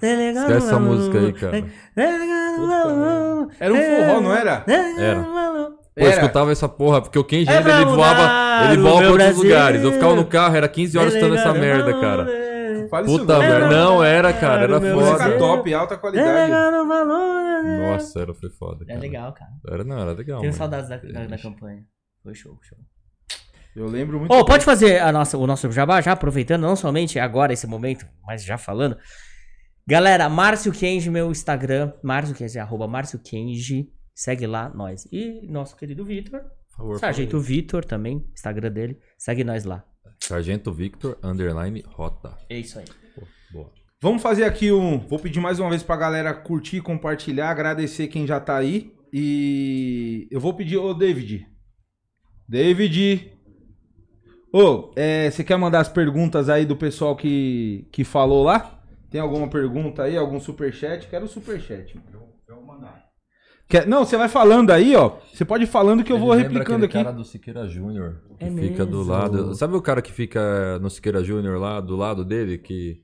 Delegado 0.01 0.43
Esquece 0.49 0.67
essa 0.69 0.79
música 0.79 1.19
aí, 1.19 1.33
cara. 1.33 1.65
Delegado 1.97 2.69
Palumbo. 2.69 3.51
Era 3.59 3.75
um 3.75 3.77
forró, 3.77 4.21
não 4.21 4.33
era? 4.33 4.65
Era. 4.69 5.23
Pô, 5.23 5.81
eu 5.97 6.07
Era. 6.07 6.15
escutava 6.21 6.53
essa 6.53 6.69
porra, 6.69 7.03
porque 7.03 7.19
o 7.19 7.25
Kenji 7.25 7.51
É 7.51 7.59
ainda 7.59 7.77
ele 7.81 7.85
voava, 7.87 8.71
ele 8.73 8.81
voava 8.81 8.99
pra 9.01 9.11
outros 9.11 9.37
lugares. 9.37 9.83
Eu 9.83 9.93
ficava 9.93 10.15
no 10.15 10.25
carro, 10.25 10.57
era 10.57 10.69
15 10.69 10.97
horas 10.97 11.15
escutando 11.15 11.35
essa 11.37 11.53
merda, 11.53 12.01
cara. 12.01 12.27
Fala 12.89 13.05
Puta 13.07 13.39
merda. 13.41 13.69
Não, 13.69 14.03
era, 14.03 14.33
cara, 14.33 14.63
era 14.63 14.77
Era 14.77 14.81
Música 14.81 14.95
foda. 15.05 15.17
Brasil. 15.19 15.39
top, 15.39 15.75
alta 15.75 15.97
qualidade. 15.97 16.29
Delegado 16.33 16.89
Palumbo. 16.89 17.83
Nossa, 17.83 18.21
era, 18.21 18.35
foi 18.35 18.51
foda. 18.51 18.85
É 18.85 18.87
Cara. 18.87 19.01
legal, 19.01 19.33
cara. 19.33 19.51
Era, 19.69 19.85
não, 19.85 19.99
era 19.99 20.13
legal. 20.13 20.41
Tenho 20.41 20.53
mano. 20.53 20.59
saudades 20.59 20.89
da, 20.89 20.97
da, 20.97 21.27
da 21.27 21.39
campanha. 21.39 21.83
Foi 22.23 22.35
show, 22.35 22.59
show. 22.63 22.79
Eu 23.75 23.87
lembro 23.87 24.19
muito. 24.19 24.35
Bem. 24.35 24.45
pode 24.45 24.65
fazer 24.65 25.01
a 25.01 25.13
nossa, 25.13 25.39
o 25.39 25.47
nosso 25.47 25.71
jabá 25.71 26.01
já 26.01 26.13
aproveitando, 26.13 26.63
não 26.63 26.75
somente 26.75 27.19
agora 27.19 27.53
esse 27.53 27.67
momento, 27.67 28.07
mas 28.27 28.45
já 28.45 28.59
falando. 28.59 28.97
Galera, 29.87 30.29
Márcio 30.29 30.73
Kenji, 30.73 31.11
meu 31.11 31.31
Instagram, 31.31 31.93
Márcio 32.03 32.35
Kenji, 32.35 32.59
arroba 32.59 32.87
Márcio 32.87 33.19
Kenji, 33.19 33.91
segue 34.15 34.47
lá, 34.47 34.69
nós. 34.69 35.07
E 35.11 35.47
nosso 35.49 35.77
querido 35.77 36.05
Vitor, 36.05 36.43
Sargento 36.99 37.41
Vitor 37.41 37.85
também, 37.85 38.25
Instagram 38.35 38.71
dele, 38.71 38.99
segue 39.17 39.45
nós 39.45 39.65
lá. 39.65 39.85
Sargento 40.21 40.73
Victor, 40.73 41.19
underline, 41.23 41.83
rota. 41.87 42.37
É 42.49 42.59
isso 42.59 42.79
aí. 42.79 42.85
Pô, 43.15 43.23
boa. 43.53 43.73
Vamos 44.01 44.23
fazer 44.23 44.45
aqui 44.45 44.71
um. 44.73 44.99
Vou 44.99 45.19
pedir 45.19 45.41
mais 45.41 45.59
uma 45.59 45.71
vez 45.71 45.83
pra 45.83 45.97
galera 45.97 46.33
curtir, 46.35 46.81
compartilhar, 46.81 47.51
agradecer 47.51 48.09
quem 48.09 48.27
já 48.27 48.39
tá 48.41 48.57
aí. 48.57 48.95
E 49.13 50.29
eu 50.31 50.41
vou 50.41 50.55
pedir, 50.55 50.77
ô 50.77 50.95
David. 50.95 51.47
David. 52.51 53.31
Ô, 54.53 54.91
é, 54.97 55.31
você 55.31 55.45
quer 55.45 55.57
mandar 55.57 55.79
as 55.79 55.89
perguntas 55.89 56.49
aí 56.49 56.67
do 56.67 56.75
pessoal 56.75 57.15
que, 57.15 57.87
que 57.93 58.03
falou 58.03 58.43
lá? 58.43 58.81
Tem 59.09 59.21
alguma 59.21 59.49
pergunta 59.49 60.03
aí? 60.03 60.17
Algum 60.17 60.41
superchat? 60.41 61.07
Quero 61.07 61.29
superchat. 61.29 61.97
mano. 62.67 62.89
Quer, 63.69 63.87
não, 63.87 64.05
você 64.05 64.17
vai 64.17 64.29
falando 64.29 64.73
aí, 64.73 64.97
ó. 64.97 65.13
Você 65.33 65.45
pode 65.45 65.63
ir 65.63 65.69
falando 65.69 66.03
que 66.03 66.11
eu 66.11 66.17
Ele 66.17 66.25
vou 66.25 66.35
replicando 66.35 66.85
aqui. 66.87 66.95
cara 66.95 67.13
do 67.13 67.23
Siqueira 67.25 67.69
Júnior, 67.69 68.21
que 68.37 68.45
É 68.45 68.51
fica 68.51 68.85
do 68.85 68.99
mesmo? 68.99 69.13
lado... 69.13 69.55
Sabe 69.55 69.77
o 69.77 69.83
cara 69.83 70.03
que 70.03 70.11
fica 70.13 70.77
no 70.81 70.91
Siqueira 70.91 71.23
Júnior 71.23 71.57
lá, 71.61 71.81
do 71.81 71.95
lado 71.95 72.25
dele, 72.25 72.59
que 72.59 73.01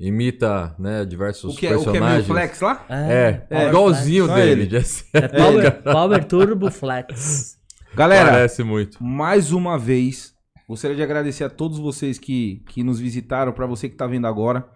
imita, 0.00 0.74
né, 0.80 1.04
diversos 1.04 1.54
O 1.54 1.56
que, 1.56 1.68
é, 1.68 1.76
o 1.76 1.82
que 1.82 1.88
é 1.90 1.92
meio 1.92 2.02
personagens? 2.02 2.26
flex 2.26 2.60
lá? 2.60 2.84
É, 2.88 3.42
É, 3.50 3.68
igualzinho 3.68 4.26
só 4.26 4.34
dele. 4.34 4.62
ele. 4.62 4.76
assim. 4.78 5.04
É 5.12 5.28
Power, 5.28 5.82
Power 5.84 6.24
Turbo 6.24 6.70
Flex. 6.72 7.59
Galera, 7.94 8.30
Parece 8.30 8.62
muito. 8.62 9.02
mais 9.02 9.52
uma 9.52 9.76
vez, 9.78 10.32
gostaria 10.68 10.96
de 10.96 11.02
agradecer 11.02 11.44
a 11.44 11.50
todos 11.50 11.78
vocês 11.78 12.18
que, 12.18 12.62
que 12.68 12.82
nos 12.82 13.00
visitaram, 13.00 13.52
pra 13.52 13.66
você 13.66 13.88
que 13.88 13.96
tá 13.96 14.06
vendo 14.06 14.26
agora. 14.26 14.68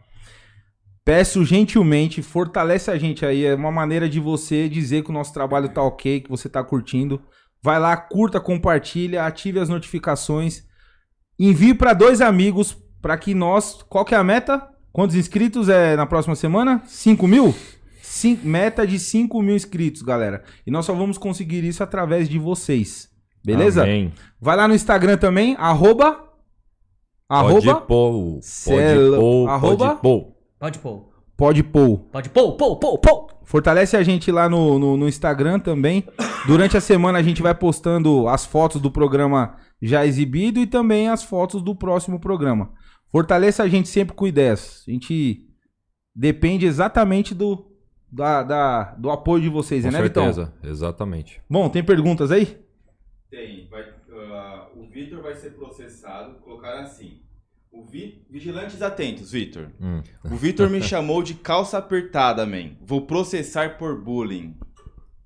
Peço 1.04 1.44
gentilmente, 1.44 2.22
fortalece 2.22 2.90
a 2.90 2.98
gente 2.98 3.24
aí, 3.26 3.44
é 3.44 3.54
uma 3.54 3.70
maneira 3.70 4.08
de 4.08 4.18
você 4.18 4.68
dizer 4.68 5.04
que 5.04 5.10
o 5.10 5.12
nosso 5.12 5.32
trabalho 5.34 5.68
tá 5.68 5.82
ok, 5.82 6.20
que 6.20 6.30
você 6.30 6.48
tá 6.48 6.64
curtindo. 6.64 7.20
Vai 7.62 7.78
lá, 7.78 7.96
curta, 7.96 8.40
compartilha, 8.40 9.24
ative 9.24 9.58
as 9.60 9.68
notificações, 9.68 10.64
envie 11.38 11.74
pra 11.74 11.92
dois 11.92 12.20
amigos 12.20 12.76
pra 13.00 13.16
que 13.18 13.34
nós, 13.34 13.82
qual 13.88 14.04
que 14.04 14.14
é 14.14 14.18
a 14.18 14.24
meta? 14.24 14.66
Quantos 14.92 15.16
inscritos 15.16 15.68
é 15.68 15.94
na 15.96 16.06
próxima 16.06 16.34
semana? 16.34 16.82
5 16.86 17.26
mil? 17.26 17.54
Cin- 18.14 18.38
meta 18.44 18.86
de 18.86 18.98
5 18.98 19.42
mil 19.42 19.56
inscritos, 19.56 20.00
galera. 20.02 20.44
E 20.64 20.70
nós 20.70 20.86
só 20.86 20.94
vamos 20.94 21.18
conseguir 21.18 21.64
isso 21.64 21.82
através 21.82 22.28
de 22.28 22.38
vocês. 22.38 23.08
Beleza? 23.44 23.82
Amém. 23.82 24.12
Vai 24.40 24.56
lá 24.56 24.68
no 24.68 24.74
Instagram 24.74 25.16
também, 25.16 25.56
arroba. 25.58 26.12
Pode 27.28 27.68
Arroba. 27.68 27.80
pôr. 27.80 28.40
Pode 28.40 29.18
pôr. 29.18 29.48
arroba- 29.48 29.96
Pode 29.96 30.00
pôr. 30.00 30.34
Pode 30.58 30.78
pôr. 30.78 31.14
Pode 31.36 31.62
pôr. 31.64 31.98
Pode 32.12 32.28
pôr, 32.30 32.52
pôr, 32.52 32.76
pôr, 32.76 32.98
pôr. 32.98 33.26
Fortalece 33.44 33.96
a 33.96 34.02
gente 34.04 34.30
lá 34.30 34.48
no, 34.48 34.78
no, 34.78 34.96
no 34.96 35.08
Instagram 35.08 35.58
também. 35.58 36.04
Durante 36.46 36.76
a 36.76 36.80
semana 36.80 37.18
a 37.18 37.22
gente 37.22 37.42
vai 37.42 37.54
postando 37.54 38.28
as 38.28 38.46
fotos 38.46 38.80
do 38.80 38.90
programa 38.92 39.56
já 39.82 40.06
exibido 40.06 40.60
e 40.60 40.66
também 40.66 41.08
as 41.08 41.24
fotos 41.24 41.60
do 41.62 41.74
próximo 41.74 42.20
programa. 42.20 42.70
Fortaleça 43.10 43.64
a 43.64 43.68
gente 43.68 43.88
sempre 43.88 44.14
com 44.14 44.26
ideias. 44.26 44.84
A 44.86 44.90
gente 44.92 45.40
depende 46.14 46.66
exatamente 46.66 47.34
do, 47.34 47.66
da, 48.14 48.42
da- 48.42 48.94
do 48.96 49.10
apoio 49.10 49.42
de 49.42 49.48
vocês, 49.48 49.84
Com 49.84 49.90
né, 49.90 50.02
Vitão? 50.02 50.32
certeza. 50.32 50.52
Exatamente. 50.62 51.40
Bom, 51.50 51.68
tem 51.68 51.82
perguntas 51.82 52.30
aí? 52.30 52.58
Tem. 53.30 53.66
Vai, 53.70 53.84
ah, 54.12 54.68
o 54.76 54.86
Vitor 54.88 55.22
vai 55.22 55.34
ser 55.34 55.50
processado. 55.50 56.34
Colocaram 56.44 56.82
assim. 56.82 57.20
O 57.72 57.84
Vi- 57.84 58.24
Vigilantes 58.30 58.80
atentos, 58.82 59.32
Vitor. 59.32 59.66
Hum. 59.80 60.00
O 60.24 60.36
Vitor 60.36 60.70
me 60.70 60.80
chamou 60.82 61.22
de 61.24 61.34
calça 61.34 61.76
apertada, 61.76 62.46
man. 62.46 62.70
Vou 62.80 63.00
processar 63.02 63.76
por 63.78 64.00
bullying. 64.00 64.54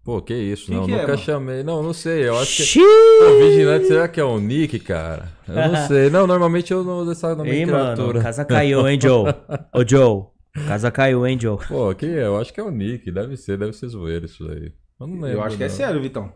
Pô, 0.02 0.22
que 0.22 0.32
isso, 0.32 0.68
Quem 0.68 0.76
não, 0.78 0.86
que 0.86 0.92
é, 0.92 0.94
nunca 0.94 1.08
mano? 1.08 1.18
chamei. 1.18 1.62
Não, 1.62 1.82
não 1.82 1.92
sei, 1.92 2.26
eu 2.26 2.38
acho 2.38 2.56
que... 2.56 2.62
Xiii. 2.62 2.82
Pô, 3.18 3.38
Vigilante, 3.40 3.86
será 3.88 4.08
que 4.08 4.18
é 4.18 4.24
o 4.24 4.40
Nick, 4.40 4.78
cara? 4.78 5.28
Eu 5.46 5.54
não 5.54 5.76
sei. 5.86 6.08
Não, 6.08 6.26
normalmente 6.26 6.72
eu 6.72 6.82
não 6.82 7.00
uso 7.00 7.12
essa 7.12 7.26
Ei, 7.28 7.34
mano, 7.36 7.44
nomenclatura. 7.44 8.22
casa 8.22 8.42
caiu, 8.46 8.88
hein, 8.88 8.98
Joe? 8.98 9.34
Ô, 9.74 9.86
Joe, 9.86 10.22
casa 10.66 10.90
caiu, 10.90 11.26
hein, 11.26 11.38
Joe? 11.40 11.58
Pô, 11.66 11.94
que 11.94 12.06
é? 12.06 12.24
Eu 12.26 12.38
acho 12.38 12.52
que 12.52 12.60
é 12.60 12.62
o 12.62 12.70
Nick, 12.70 13.10
deve 13.10 13.36
ser, 13.36 13.58
deve 13.58 13.72
ser 13.72 13.88
zoeiro 13.88 14.26
isso 14.26 14.44
aí. 14.50 14.72
Eu 15.00 15.06
não 15.06 15.14
lembro. 15.20 15.38
Eu 15.38 15.42
acho 15.42 15.56
que 15.56 15.64
é 15.64 15.68
não. 15.68 15.74
sério, 15.74 16.00
Vitão. 16.00 16.32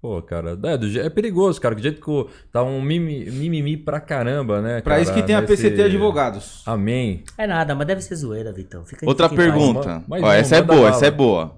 Pô, 0.00 0.20
cara, 0.20 0.58
é, 0.64 0.76
do 0.76 0.98
é 0.98 1.08
perigoso, 1.08 1.60
cara. 1.60 1.76
Do 1.76 1.80
jeito 1.80 2.00
que 2.00 2.26
tá 2.50 2.60
um 2.62 2.82
mimi, 2.82 3.30
mimimi 3.30 3.76
pra 3.76 4.00
caramba, 4.00 4.60
né? 4.60 4.80
Pra 4.80 4.94
cara, 4.94 5.02
isso 5.02 5.14
que 5.14 5.22
tem 5.22 5.36
a 5.36 5.40
nesse- 5.40 5.52
PCT 5.62 5.80
Advogados. 5.84 6.62
Amém. 6.66 7.22
É 7.38 7.46
nada, 7.46 7.72
mas 7.74 7.86
deve 7.86 8.00
ser 8.02 8.16
zoeira, 8.16 8.52
Vitão. 8.52 8.84
Fica, 8.84 9.06
Outra 9.06 9.28
pergunta. 9.28 10.02
Ó, 10.10 10.16
uma, 10.18 10.34
essa 10.34 10.56
é 10.56 10.62
boa, 10.62 10.76
bala. 10.80 10.90
essa 10.90 11.06
é 11.06 11.10
boa. 11.10 11.56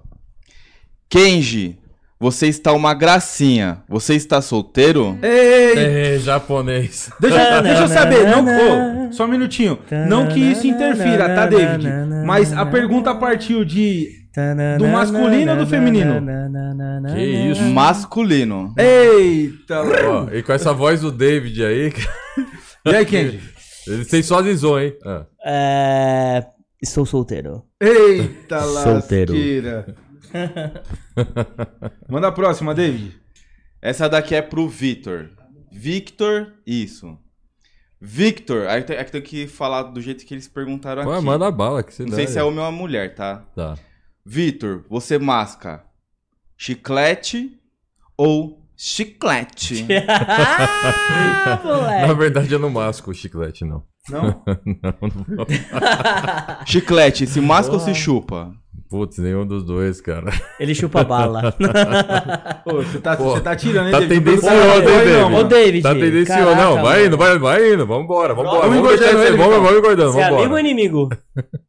Kenji, 1.09 1.79
você 2.19 2.47
está 2.47 2.71
uma 2.73 2.93
gracinha. 2.93 3.83
Você 3.89 4.15
está 4.15 4.41
solteiro? 4.41 5.17
Ei! 5.21 6.15
É, 6.15 6.17
japonês. 6.19 7.09
Deixa, 7.19 7.61
deixa 7.61 7.81
eu 7.83 7.87
saber, 7.87 8.25
não, 8.27 9.07
ô, 9.07 9.11
só 9.11 9.25
um 9.25 9.27
minutinho. 9.27 9.77
Não 10.07 10.27
que 10.27 10.39
isso 10.39 10.65
interfira, 10.65 11.27
tá, 11.35 11.45
David? 11.45 11.87
Mas 12.25 12.53
a 12.53 12.65
pergunta 12.65 13.13
partiu 13.15 13.63
de. 13.65 14.09
Do 14.77 14.87
masculino 14.87 15.51
ou 15.53 15.57
do 15.59 15.67
feminino? 15.67 16.21
Que 17.13 17.21
isso? 17.21 17.61
Masculino. 17.63 18.73
Eita! 18.77 19.81
Ó, 20.09 20.29
e 20.33 20.43
com 20.43 20.51
essa 20.51 20.73
voz 20.73 20.99
do 21.01 21.11
David 21.11 21.63
aí, 21.63 21.93
E 22.85 22.95
aí, 22.95 23.05
Kenji? 23.05 23.39
ele 23.87 24.03
sensualizou, 24.03 24.79
hein? 24.79 24.93
Ah. 25.05 25.25
É... 25.45 26.45
Estou 26.81 27.05
solteiro. 27.05 27.63
Eita, 27.81 28.59
Solteiro. 28.61 29.33
lasqueira. 29.33 29.95
Manda 32.09 32.27
a 32.27 32.31
próxima, 32.31 32.73
David. 32.73 33.19
Essa 33.81 34.09
daqui 34.09 34.35
é 34.35 34.41
pro 34.41 34.67
Vitor. 34.67 35.29
Victor, 35.71 36.53
isso. 36.65 37.17
Victor, 37.99 38.67
aí 38.67 38.83
tem, 38.83 38.97
é 38.97 39.03
que 39.03 39.11
tem 39.11 39.21
que 39.21 39.47
falar 39.47 39.83
do 39.83 40.01
jeito 40.01 40.25
que 40.25 40.33
eles 40.33 40.47
perguntaram 40.47 41.03
Pô, 41.03 41.11
aqui. 41.11 41.25
manda 41.25 41.49
bala, 41.49 41.81
que 41.81 41.93
se 41.93 42.03
Não 42.03 42.09
dá 42.09 42.17
sei 42.17 42.27
se 42.27 42.37
é 42.37 42.43
homem 42.43 42.63
ou 42.63 42.71
mulher, 42.71 43.15
tá? 43.15 43.37
Tá. 43.55 43.75
Vitor, 44.25 44.85
você 44.89 45.17
masca 45.17 45.83
chiclete 46.57 47.59
ou 48.17 48.65
chiclete? 48.75 49.87
ah, 50.07 52.05
Na 52.07 52.13
verdade, 52.13 52.53
eu 52.53 52.59
não 52.59 52.69
masco 52.69 53.11
o 53.11 53.13
chiclete, 53.13 53.65
não. 53.65 53.83
Não? 54.09 54.43
chiclete, 56.65 57.25
se 57.25 57.41
masca 57.41 57.73
ou 57.73 57.79
se 57.79 57.93
chupa? 57.95 58.53
Putz, 58.89 59.17
nenhum 59.17 59.45
dos 59.47 59.63
dois, 59.65 59.99
cara. 59.99 60.31
Ele 60.59 60.75
chupa 60.75 61.03
bala. 61.05 61.53
Ô, 62.65 62.75
você 62.83 62.99
tá, 62.99 63.17
Pô, 63.17 63.31
você 63.31 63.41
tá 63.41 63.55
tirando, 63.55 63.87
hein, 63.87 63.91
tá 63.91 63.99
David? 63.99 64.23
tendencioso, 64.25 64.55
hein, 64.55 64.81
David? 64.83 65.11
não, 65.13 65.33
Ô. 65.33 65.43
David. 65.43 65.81
Tá 65.83 65.93
tendencioso, 65.95 66.55
não. 66.55 66.81
Vai 66.83 67.05
indo, 67.07 67.17
vai, 67.17 67.39
vai 67.39 67.73
indo. 67.73 67.85
Vambora, 67.85 68.33
vambora. 68.33 68.67
Vamos 68.67 68.75
Vamos 68.75 68.77
engordando 68.77 69.23
ele, 69.23 69.37
vamos, 69.37 69.55
vamos 69.55 69.77
engordando, 69.79 70.11
Você 70.11 70.19
é 70.19 70.23
amigo 70.25 70.53
ou 70.53 70.59
inimigo? 70.59 71.09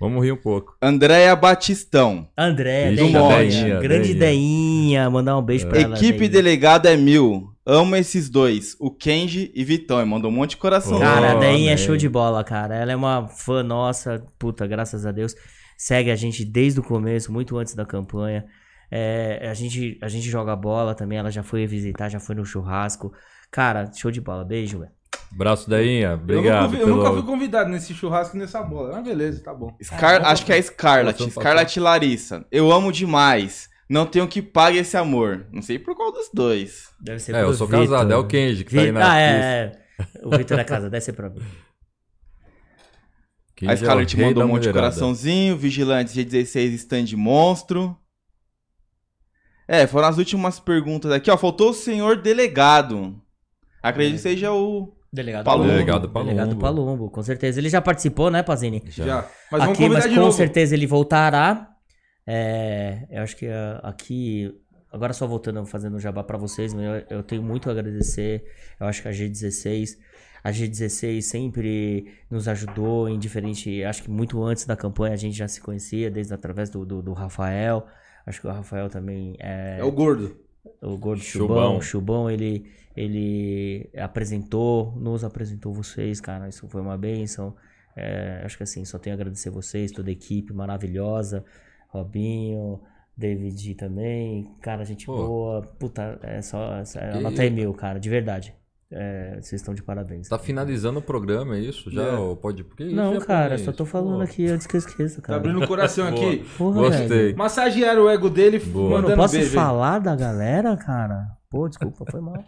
Vamos 0.00 0.24
rir 0.24 0.32
um 0.32 0.36
pouco. 0.36 0.74
Andréia 0.82 1.36
Batistão. 1.36 2.26
André, 2.36 2.90
Ixi, 2.92 2.96
Deinha. 3.04 3.28
Deinha, 3.38 3.78
Grande 3.80 4.14
Deinha. 4.14 5.08
Mandar 5.10 5.38
um 5.38 5.42
beijo 5.42 5.68
pra 5.68 5.80
ela. 5.80 5.94
Equipe 5.94 6.18
Deinha. 6.18 6.32
delegado 6.32 6.86
é 6.86 6.96
mil. 6.96 7.44
Amo 7.64 7.94
esses 7.94 8.28
dois, 8.28 8.74
o 8.80 8.90
Kenji 8.90 9.52
e 9.54 9.62
Vitão. 9.62 10.00
E 10.00 10.04
mandou 10.04 10.28
um 10.28 10.34
monte 10.34 10.50
de 10.50 10.56
coração. 10.56 10.98
Cara, 10.98 11.34
a 11.34 11.36
Oh, 11.36 11.38
Deinha 11.38 11.72
é 11.72 11.76
show 11.76 11.96
de 11.96 12.08
bola, 12.08 12.42
cara. 12.42 12.74
Ela 12.74 12.90
é 12.90 12.96
uma 12.96 13.28
fã 13.28 13.62
nossa, 13.62 14.20
puta, 14.40 14.66
graças 14.66 15.06
a 15.06 15.12
Deus. 15.12 15.36
Segue 15.82 16.10
a 16.10 16.14
gente 16.14 16.44
desde 16.44 16.78
o 16.78 16.82
começo, 16.82 17.32
muito 17.32 17.56
antes 17.56 17.74
da 17.74 17.86
campanha. 17.86 18.44
É, 18.90 19.48
a, 19.50 19.54
gente, 19.54 19.98
a 20.02 20.08
gente 20.08 20.28
joga 20.28 20.54
bola 20.54 20.94
também, 20.94 21.16
ela 21.16 21.30
já 21.30 21.42
foi 21.42 21.66
visitar, 21.66 22.10
já 22.10 22.20
foi 22.20 22.34
no 22.34 22.44
churrasco. 22.44 23.10
Cara, 23.50 23.90
show 23.94 24.10
de 24.10 24.20
bola. 24.20 24.44
Beijo, 24.44 24.80
velho. 24.80 24.90
Braço 25.32 25.70
Dainha, 25.70 26.08
Eu, 26.08 26.14
obrigado. 26.16 26.64
nunca, 26.64 26.68
fui- 26.68 26.80
eu 26.82 26.84
pelo- 26.84 26.96
nunca 26.98 27.12
fui 27.14 27.22
convidado 27.22 27.70
nesse 27.70 27.94
churrasco 27.94 28.36
e 28.36 28.38
nessa 28.40 28.62
bola. 28.62 28.92
Mas 28.96 29.04
beleza, 29.04 29.42
tá 29.42 29.54
bom. 29.54 29.74
Scar- 29.82 30.22
acho 30.26 30.44
que 30.44 30.52
é 30.52 30.60
Scarlett. 30.60 31.12
Passou, 31.14 31.26
passou. 31.28 31.42
Scarlett 31.42 31.80
Larissa. 31.80 32.44
Eu 32.52 32.70
amo 32.70 32.92
demais. 32.92 33.70
Não 33.88 34.04
tenho 34.04 34.28
que 34.28 34.42
pague 34.42 34.76
esse 34.76 34.98
amor. 34.98 35.46
Não 35.50 35.62
sei 35.62 35.78
por 35.78 35.96
qual 35.96 36.12
dos 36.12 36.28
dois. 36.34 36.88
Deve 37.00 37.20
ser 37.20 37.34
É, 37.34 37.42
eu 37.42 37.54
sou 37.54 37.66
Vitor. 37.66 37.84
casado, 37.86 38.12
é 38.12 38.16
o 38.18 38.26
Kenji 38.26 38.64
que 38.64 38.74
tá 38.74 38.82
aí 38.82 38.92
na 38.92 39.12
Ah, 39.12 39.18
é, 39.18 39.30
é. 39.32 39.72
O 40.26 40.30
Vitor 40.36 40.58
da 40.58 40.64
casa, 40.64 40.90
deve 40.90 41.02
ser 41.02 41.14
pra 41.14 41.30
mim. 41.30 41.40
A 43.66 43.72
é 43.72 43.76
Scarlett 43.76 44.16
rei 44.16 44.26
mandou 44.26 44.44
um 44.44 44.48
monte 44.48 44.62
de 44.62 44.72
coraçãozinho. 44.72 45.56
Vigilantes 45.56 46.14
G16 46.14 46.74
stand 46.74 47.16
monstro. 47.16 47.96
É, 49.68 49.86
foram 49.86 50.08
as 50.08 50.18
últimas 50.18 50.58
perguntas 50.58 51.12
aqui. 51.12 51.30
Ó, 51.30 51.36
faltou 51.36 51.70
o 51.70 51.74
senhor 51.74 52.16
delegado. 52.16 53.20
Acredito 53.82 54.16
que 54.16 54.22
seja 54.22 54.52
o. 54.52 54.92
Delegado 55.12 55.44
Palumbo. 55.44 55.68
Delegado 55.68 56.08
Palumbo. 56.08 56.32
Delegado 56.32 56.58
Palumbo, 56.58 57.10
com 57.10 57.22
certeza. 57.22 57.60
Ele 57.60 57.68
já 57.68 57.80
participou, 57.80 58.30
né, 58.30 58.42
Pazini? 58.42 58.82
Já. 58.88 59.28
Mas 59.50 59.60
vamos 59.60 59.74
aqui, 59.74 59.82
convidar 59.82 60.00
mas 60.00 60.04
de 60.04 60.14
com 60.16 60.20
novo. 60.20 60.32
certeza 60.32 60.74
ele 60.74 60.86
voltará. 60.86 61.68
É, 62.26 63.06
eu 63.10 63.22
acho 63.22 63.36
que 63.36 63.46
ah, 63.46 63.80
aqui 63.82 64.52
agora 64.92 65.12
só 65.12 65.26
voltando, 65.26 65.64
fazendo 65.66 65.96
um 65.96 66.00
jabá 66.00 66.22
pra 66.22 66.36
vocês, 66.36 66.72
eu, 66.74 66.80
eu 67.08 67.22
tenho 67.22 67.42
muito 67.42 67.68
a 67.68 67.72
agradecer. 67.72 68.44
Eu 68.78 68.86
acho 68.86 69.02
que 69.02 69.08
a 69.08 69.12
G16, 69.12 69.96
a 70.42 70.50
G16 70.50 71.20
sempre 71.22 72.06
nos 72.30 72.48
ajudou 72.48 73.08
em 73.08 73.18
diferente. 73.18 73.82
Acho 73.84 74.02
que 74.02 74.10
muito 74.10 74.42
antes 74.42 74.64
da 74.66 74.76
campanha 74.76 75.14
a 75.14 75.16
gente 75.16 75.36
já 75.36 75.48
se 75.48 75.60
conhecia, 75.60 76.10
desde 76.10 76.32
através 76.34 76.70
do, 76.70 76.84
do, 76.84 77.02
do 77.02 77.12
Rafael. 77.12 77.86
Acho 78.26 78.40
que 78.40 78.46
o 78.46 78.50
Rafael 78.50 78.88
também 78.88 79.36
é. 79.38 79.78
É 79.80 79.84
o 79.84 79.90
gordo. 79.92 80.36
O 80.82 80.96
Gordo 80.98 81.22
Chubão. 81.22 81.46
Chubão, 81.48 81.76
o 81.78 81.82
Chubão, 81.82 82.30
ele, 82.30 82.70
ele 82.94 83.88
apresentou, 83.96 84.92
nos 84.96 85.24
apresentou 85.24 85.72
vocês, 85.72 86.20
cara. 86.20 86.48
Isso 86.48 86.68
foi 86.68 86.80
uma 86.82 86.98
bênção. 86.98 87.56
É, 87.96 88.42
acho 88.44 88.56
que 88.58 88.62
assim, 88.62 88.84
só 88.84 88.98
tenho 88.98 89.14
a 89.14 89.18
agradecer 89.18 89.48
vocês, 89.50 89.90
toda 89.90 90.10
a 90.10 90.12
equipe 90.12 90.52
maravilhosa. 90.52 91.44
Robinho, 91.88 92.80
David 93.16 93.74
também. 93.74 94.54
Cara, 94.60 94.84
gente 94.84 95.06
Pô. 95.06 95.16
boa. 95.16 95.62
Puta, 95.78 96.18
é 96.22 96.40
só. 96.42 96.74
É, 96.96 97.12
a 97.14 97.16
E- 97.18 97.22
nota 97.22 97.44
é 97.44 97.50
mil, 97.50 97.72
cara, 97.74 97.98
de 97.98 98.08
verdade. 98.08 98.54
É, 98.92 99.34
vocês 99.40 99.60
estão 99.60 99.72
de 99.72 99.82
parabéns. 99.84 100.28
Tá 100.28 100.36
finalizando 100.38 100.98
o 100.98 101.02
programa, 101.02 101.56
é 101.56 101.60
isso? 101.60 101.88
Já? 101.92 102.02
É. 102.02 102.12
Ou 102.16 102.34
pode. 102.36 102.64
Porque 102.64 102.84
Não, 102.86 103.14
é 103.14 103.20
cara, 103.20 103.56
só 103.58 103.70
tô 103.70 103.84
falando 103.84 104.16
Pô, 104.16 104.22
aqui 104.22 104.46
antes 104.48 104.66
que 104.66 104.74
eu 104.76 104.78
esqueça, 104.78 105.20
Tá 105.20 105.28
cara. 105.28 105.38
abrindo 105.38 105.62
o 105.62 105.66
coração 105.68 106.08
aqui. 106.08 106.44
Porra, 106.58 106.80
Gostei. 106.80 107.06
velho. 107.06 107.36
Massagearam 107.38 108.02
o 108.04 108.08
ego 108.10 108.28
dele, 108.28 108.58
Boa. 108.58 108.98
Eu 108.98 109.02
não 109.10 109.16
posso 109.16 109.36
beijo. 109.36 109.54
falar 109.54 110.00
da 110.00 110.16
galera, 110.16 110.76
cara? 110.76 111.24
Pô, 111.48 111.68
desculpa, 111.68 112.04
foi 112.10 112.20
mal. 112.20 112.42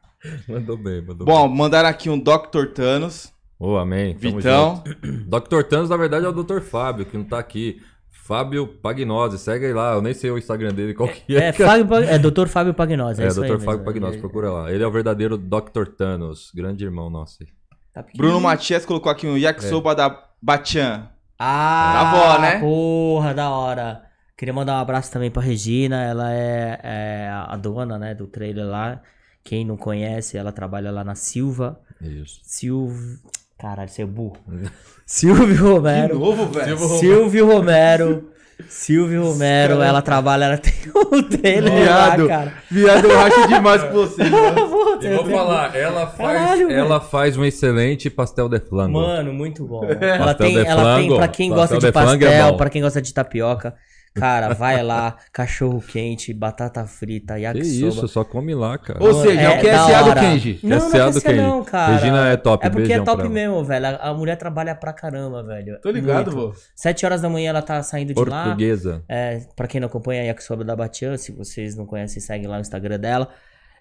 Mandou 0.48 0.76
bem, 0.78 1.02
mandou 1.04 1.26
Bom, 1.26 1.48
bem. 1.48 1.56
mandaram 1.58 1.88
aqui 1.88 2.08
um 2.08 2.18
Dr. 2.18 2.66
Thanos, 2.74 3.32
Ô, 3.58 3.76
amém. 3.76 4.14
Tamo 4.16 4.36
Vitão. 4.36 4.82
Dr. 5.28 5.62
Thanos, 5.68 5.90
na 5.90 5.96
verdade, 5.96 6.24
é 6.24 6.28
o 6.28 6.32
Dr. 6.32 6.60
Fábio, 6.60 7.04
que 7.06 7.16
não 7.18 7.24
tá 7.24 7.38
aqui. 7.38 7.80
Fábio 8.24 8.68
Pagnose, 8.68 9.36
segue 9.36 9.66
aí 9.66 9.72
lá. 9.72 9.94
Eu 9.94 10.00
nem 10.00 10.14
sei 10.14 10.30
o 10.30 10.38
Instagram 10.38 10.72
dele, 10.72 10.94
qual 10.94 11.08
que 11.08 11.36
é. 11.36 11.48
É, 11.48 11.52
Fábio, 11.52 11.96
é 11.96 12.18
Dr. 12.18 12.46
Fábio 12.46 12.72
Pagnose, 12.72 13.20
é, 13.20 13.24
É, 13.24 13.28
isso 13.28 13.42
aí 13.42 13.50
Dr. 13.50 13.58
Fábio 13.60 13.84
Pagnose, 13.84 14.18
procura 14.18 14.50
lá. 14.50 14.72
Ele 14.72 14.82
é 14.82 14.86
o 14.86 14.90
verdadeiro 14.92 15.36
Dr. 15.36 15.86
Thanos, 15.98 16.52
grande 16.54 16.84
irmão 16.84 17.10
nosso. 17.10 17.38
aí. 17.42 17.48
Tá. 17.92 18.04
Bruno 18.16 18.40
Matias 18.40 18.86
colocou 18.86 19.10
aqui 19.10 19.26
um 19.26 19.36
yakisoba 19.36 19.92
da 19.94 20.24
Bachan. 20.40 21.08
Ah, 21.36 21.92
Da 21.92 22.10
avó, 22.10 22.40
né? 22.40 22.60
Porra, 22.60 23.34
da 23.34 23.50
hora. 23.50 24.02
Queria 24.36 24.54
mandar 24.54 24.74
um 24.78 24.80
abraço 24.82 25.10
também 25.12 25.30
pra 25.30 25.42
Regina. 25.42 26.02
Ela 26.04 26.32
é, 26.32 26.80
é 26.82 27.28
a 27.28 27.56
dona, 27.56 27.98
né, 27.98 28.14
do 28.14 28.28
trailer 28.28 28.66
lá. 28.66 29.02
Quem 29.42 29.64
não 29.64 29.76
conhece, 29.76 30.38
ela 30.38 30.52
trabalha 30.52 30.92
lá 30.92 31.02
na 31.02 31.16
Silva. 31.16 31.80
Isso. 32.00 32.40
Silvio. 32.44 33.18
Caralho, 33.62 33.88
você 33.88 34.02
é 34.02 34.06
burro. 34.06 34.36
Silvio 35.06 35.74
Romero. 35.74 36.18
novo, 36.18 36.46
velho. 36.46 36.76
Silvio 36.78 37.46
Romero. 37.46 38.28
Silvio 38.68 39.24
Romero, 39.24 39.80
ela 39.82 40.00
trabalha, 40.02 40.44
ela 40.44 40.56
tem 40.58 40.72
um 40.94 41.22
trailer 41.22 41.72
Viado. 41.72 42.22
lá, 42.22 42.28
cara. 42.28 42.52
Viado, 42.70 43.06
eu 43.08 43.16
racho 43.18 43.48
demais 43.48 43.82
com 43.84 43.92
você. 43.92 44.22
mano. 44.30 44.68
Puta, 44.68 45.04
E 45.06 45.10
eu 45.10 45.16
vou 45.16 45.24
tenho- 45.24 45.36
falar, 45.36 45.74
ela 45.76 46.06
faz, 46.06 46.38
Caralho, 46.38 46.70
ela 46.70 47.00
faz 47.00 47.36
um 47.36 47.44
excelente 47.44 48.08
pastel 48.10 48.48
de 48.48 48.60
flango. 48.60 48.92
Mano, 49.00 49.32
muito 49.32 49.64
bom. 49.66 49.84
Ela 49.84 50.26
Pastel 50.26 50.46
tem, 50.46 50.54
de 50.54 50.66
ela 50.66 50.96
tem 50.96 51.16
pra 51.16 51.28
quem 51.28 51.50
gosta 51.50 51.74
de 51.74 51.80
de 51.80 51.86
é 51.88 51.92
pastel, 51.92 52.50
bom. 52.52 52.56
pra 52.56 52.70
quem 52.70 52.82
gosta 52.82 53.02
de 53.02 53.12
tapioca. 53.14 53.74
Cara, 54.14 54.52
vai 54.52 54.82
lá, 54.82 55.16
cachorro 55.32 55.80
quente, 55.80 56.34
batata 56.34 56.84
frita, 56.86 57.34
que 57.34 57.40
yakisoba. 57.40 57.88
isso, 57.88 58.08
só 58.08 58.22
come 58.24 58.54
lá, 58.54 58.76
cara. 58.76 59.02
Ou 59.02 59.14
seja, 59.22 59.40
é 59.40 59.48
o 59.48 59.62
da 59.62 59.70
QSA 59.70 60.02
do 60.02 60.10
hora. 60.10 60.20
Kenji. 60.20 60.60
Não, 60.62 60.78
não 60.78 60.86
é 60.86 61.10
do 61.10 61.12
QSA 61.12 61.20
Kenji. 61.28 61.40
não, 61.40 61.64
cara. 61.64 61.92
Regina 61.94 62.28
é 62.28 62.36
top, 62.36 62.66
É 62.66 62.70
porque 62.70 62.92
é 62.92 63.00
top 63.02 63.28
mesmo, 63.28 63.64
velho. 63.64 63.86
A, 64.00 64.12
mulher 64.12 64.36
trabalha 64.36 64.74
pra 64.74 64.92
caramba, 64.92 65.42
velho. 65.42 65.80
Tô 65.80 65.90
ligado, 65.90 66.30
vô. 66.30 66.52
Sete 66.76 67.06
horas 67.06 67.22
da 67.22 67.28
manhã 67.28 67.50
ela 67.50 67.62
tá 67.62 67.82
saindo 67.82 68.12
de 68.12 68.24
lá. 68.24 68.44
Portuguesa. 68.44 69.02
É, 69.08 69.40
pra 69.56 69.66
quem 69.66 69.80
não 69.80 69.88
acompanha 69.88 70.22
a 70.22 70.24
Yakisoba 70.26 70.62
da 70.62 70.76
Batian, 70.76 71.16
se 71.16 71.32
vocês 71.32 71.74
não 71.74 71.86
conhecem, 71.86 72.20
segue 72.20 72.46
lá 72.46 72.58
o 72.58 72.60
Instagram 72.60 72.98
dela. 72.98 73.28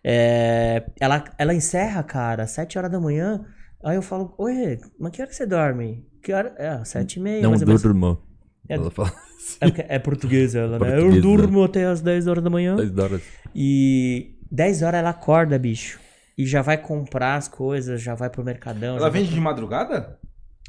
É, 0.04 0.84
ela, 1.00 1.24
ela 1.38 1.54
encerra, 1.54 2.02
cara, 2.04 2.48
sete 2.48 2.78
horas 2.78 2.90
da 2.90 3.00
manhã. 3.00 3.46
Aí 3.84 3.96
eu 3.96 4.02
falo, 4.02 4.34
oi, 4.38 4.80
mas 5.00 5.12
que 5.12 5.22
hora 5.22 5.30
que 5.30 5.36
você 5.36 5.46
dorme? 5.46 6.06
Que 6.24 6.32
hora? 6.32 6.54
É, 6.58 6.84
sete 6.86 7.20
e 7.20 7.22
meia, 7.22 7.42
Não 7.42 7.54
durmo. 7.54 8.31
É- 8.68 8.76
Ela 8.76 8.92
fala 8.92 9.12
É, 9.60 9.66
porque 9.68 9.86
é 9.90 10.00
portuguesa 10.00 10.60
ela, 10.60 10.80
né? 10.80 10.88
Eu 10.98 11.02
Portuguesa. 11.02 11.22
durmo 11.22 11.64
até 11.64 11.86
as 11.86 12.00
10 12.02 12.28
horas 12.28 12.44
da 12.44 12.50
manhã. 12.50 12.76
10 12.76 12.98
horas. 12.98 13.22
E 13.56 14.36
10 14.52 14.82
horas 14.82 15.00
ela 15.00 15.10
acorda, 15.10 15.58
bicho. 15.60 16.00
E 16.38 16.46
já 16.46 16.62
vai 16.62 16.78
comprar 16.78 17.36
as 17.36 17.48
coisas, 17.48 18.02
já 18.02 18.16
vai 18.16 18.30
pro 18.30 18.44
mercadão. 18.44 18.92
Ela 18.98 19.10
vai 19.10 19.22
vende 19.22 19.34
de 19.34 19.40
madrugada? 19.40 20.18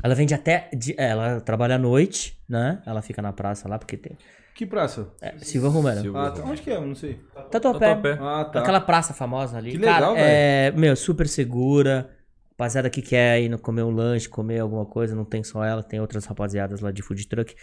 Ela 0.02 0.14
vende 0.14 0.34
até. 0.34 0.68
de- 0.76 0.94
é, 0.98 1.10
ela 1.10 1.40
trabalha 1.40 1.76
à 1.76 1.78
noite, 1.78 2.38
né? 2.48 2.82
Ela 2.84 3.02
fica 3.02 3.22
na 3.22 3.32
praça 3.32 3.68
lá, 3.68 3.78
porque 3.78 3.96
tem. 3.96 4.16
Que 4.54 4.66
praça? 4.66 5.08
É, 5.20 5.34
Silva 5.38 5.68
Romero. 5.68 6.00
Silvio 6.00 6.20
Ah, 6.20 6.30
tá. 6.30 6.42
Onde 6.44 6.60
que 6.60 6.70
é? 6.70 6.76
Eu 6.76 6.86
não 6.86 6.94
sei. 6.94 7.20
Tatuapé. 7.50 7.94
Tatuapé. 7.94 8.18
Ah, 8.20 8.44
tá. 8.44 8.60
Aquela 8.60 8.80
praça 8.80 9.14
famosa 9.14 9.56
ali. 9.56 9.72
Que 9.72 9.78
Cara, 9.78 10.10
legal, 10.10 10.14
é, 10.16 10.70
meu, 10.72 10.94
super 10.96 11.28
segura. 11.28 12.10
Rapaziada 12.52 12.88
que 12.90 13.02
quer 13.02 13.40
ir 13.42 13.48
no- 13.48 13.58
comer 13.58 13.82
um 13.82 13.90
lanche, 13.90 14.28
comer 14.28 14.60
alguma 14.60 14.84
coisa, 14.86 15.16
não 15.16 15.24
tem 15.24 15.42
só 15.42 15.64
ela, 15.64 15.82
tem 15.82 16.00
outras 16.00 16.24
rapaziadas 16.26 16.80
lá 16.80 16.90
de 16.92 17.02
food 17.02 17.26
truck. 17.26 17.54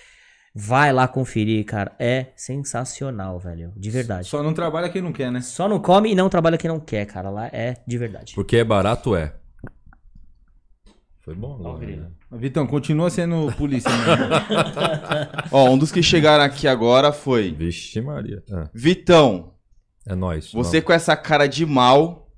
Vai 0.54 0.92
lá 0.92 1.08
conferir, 1.08 1.64
cara. 1.66 1.92
É 2.00 2.28
sensacional, 2.36 3.40
velho. 3.40 3.72
De 3.76 3.90
verdade. 3.90 4.28
Só 4.28 4.42
não 4.42 4.54
trabalha 4.54 4.90
quem 4.90 5.02
não 5.02 5.14
quer, 5.14 5.32
né? 5.32 5.42
Só 5.42 5.68
não 5.70 5.80
come 5.80 6.12
e 6.12 6.16
não 6.16 6.30
trabalha 6.30 6.58
quem 6.58 6.70
não 6.70 6.80
quer, 6.80 7.06
cara. 7.06 7.30
Lá 7.30 7.48
é 7.48 7.76
de 7.88 7.98
verdade. 7.98 8.34
Porque 8.36 8.58
é 8.58 8.64
barato, 8.64 9.16
é. 9.16 9.34
Foi 11.22 11.36
bom 11.36 11.54
agora, 11.54 11.86
né? 11.86 12.08
Vitão, 12.32 12.66
continua 12.66 13.10
sendo 13.10 13.52
polícia, 13.54 13.90
né? 13.92 15.30
Ó, 15.52 15.70
um 15.70 15.78
dos 15.78 15.92
que 15.92 16.02
chegaram 16.02 16.44
aqui 16.44 16.68
agora 16.68 17.12
foi 17.12 17.52
Vixe 17.52 18.02
Maria. 18.02 18.44
Ah, 18.52 18.70
Vitão. 18.74 19.54
é 20.08 20.16
nóis. 20.16 20.52
Você 20.52 20.82
com 20.82 20.92
essa 20.94 21.16
cara 21.16 21.48
de 21.48 21.66
mal 21.66 22.32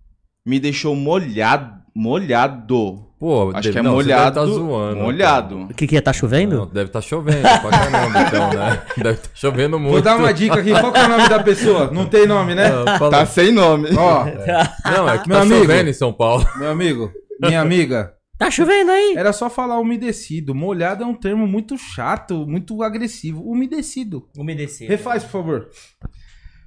me 0.45 0.59
deixou 0.59 0.95
molhado. 0.95 1.80
Molhado. 1.95 3.07
Pô, 3.19 3.49
Acho 3.51 3.61
deve- 3.61 3.71
que 3.73 3.77
é 3.79 3.81
não, 3.83 3.95
você 3.95 4.07
deve 4.07 4.17
molhado. 4.19 4.35
tá 4.39 4.45
zoando, 4.47 4.99
molhado. 5.01 5.61
O 5.65 5.73
que 5.75 5.85
que 5.85 5.95
é? 5.97 6.01
Tá 6.01 6.11
chovendo? 6.11 6.55
Não, 6.57 6.65
deve 6.67 6.87
estar 6.87 7.01
chovendo 7.01 7.41
pra 7.41 7.69
caramba, 7.69 8.19
então, 8.27 8.49
né? 8.53 8.81
Deve 8.97 9.11
estar 9.11 9.29
chovendo 9.35 9.79
muito. 9.79 9.91
Vou 9.93 10.01
dar 10.01 10.17
uma 10.17 10.33
dica 10.33 10.55
aqui. 10.59 10.71
Qual 10.71 10.91
que 10.91 10.97
é 10.99 11.05
o 11.05 11.09
nome 11.09 11.29
da 11.29 11.43
pessoa? 11.43 11.91
Não 11.91 12.07
tem 12.07 12.25
nome, 12.25 12.55
né? 12.55 12.67
Ah, 12.87 12.97
fala- 12.97 13.11
Tá 13.11 13.25
sem 13.27 13.51
nome. 13.51 13.89
Ó, 13.95 14.25
Não, 14.25 15.07
é 15.07 15.19
que 15.19 15.27
Meu 15.27 15.37
tá 15.37 15.43
amigo. 15.43 15.59
chovendo 15.61 15.89
em 15.89 15.93
São 15.93 16.11
Paulo. 16.11 16.43
meu 16.57 16.71
amigo, 16.71 17.11
minha 17.39 17.61
amiga, 17.61 18.13
Tá 18.39 18.49
chovendo 18.49 18.89
aí? 18.89 19.13
era 19.15 19.31
só 19.31 19.51
falar 19.51 19.79
umedecido. 19.79 20.55
Molhado 20.55 21.03
é 21.03 21.05
um 21.05 21.13
termo 21.13 21.45
muito 21.45 21.77
chato, 21.77 22.47
muito 22.47 22.81
agressivo. 22.81 23.43
Umedecido. 23.43 24.27
Umedecido. 24.35 24.89
Refaz, 24.89 25.23
por 25.23 25.29
favor. 25.31 25.67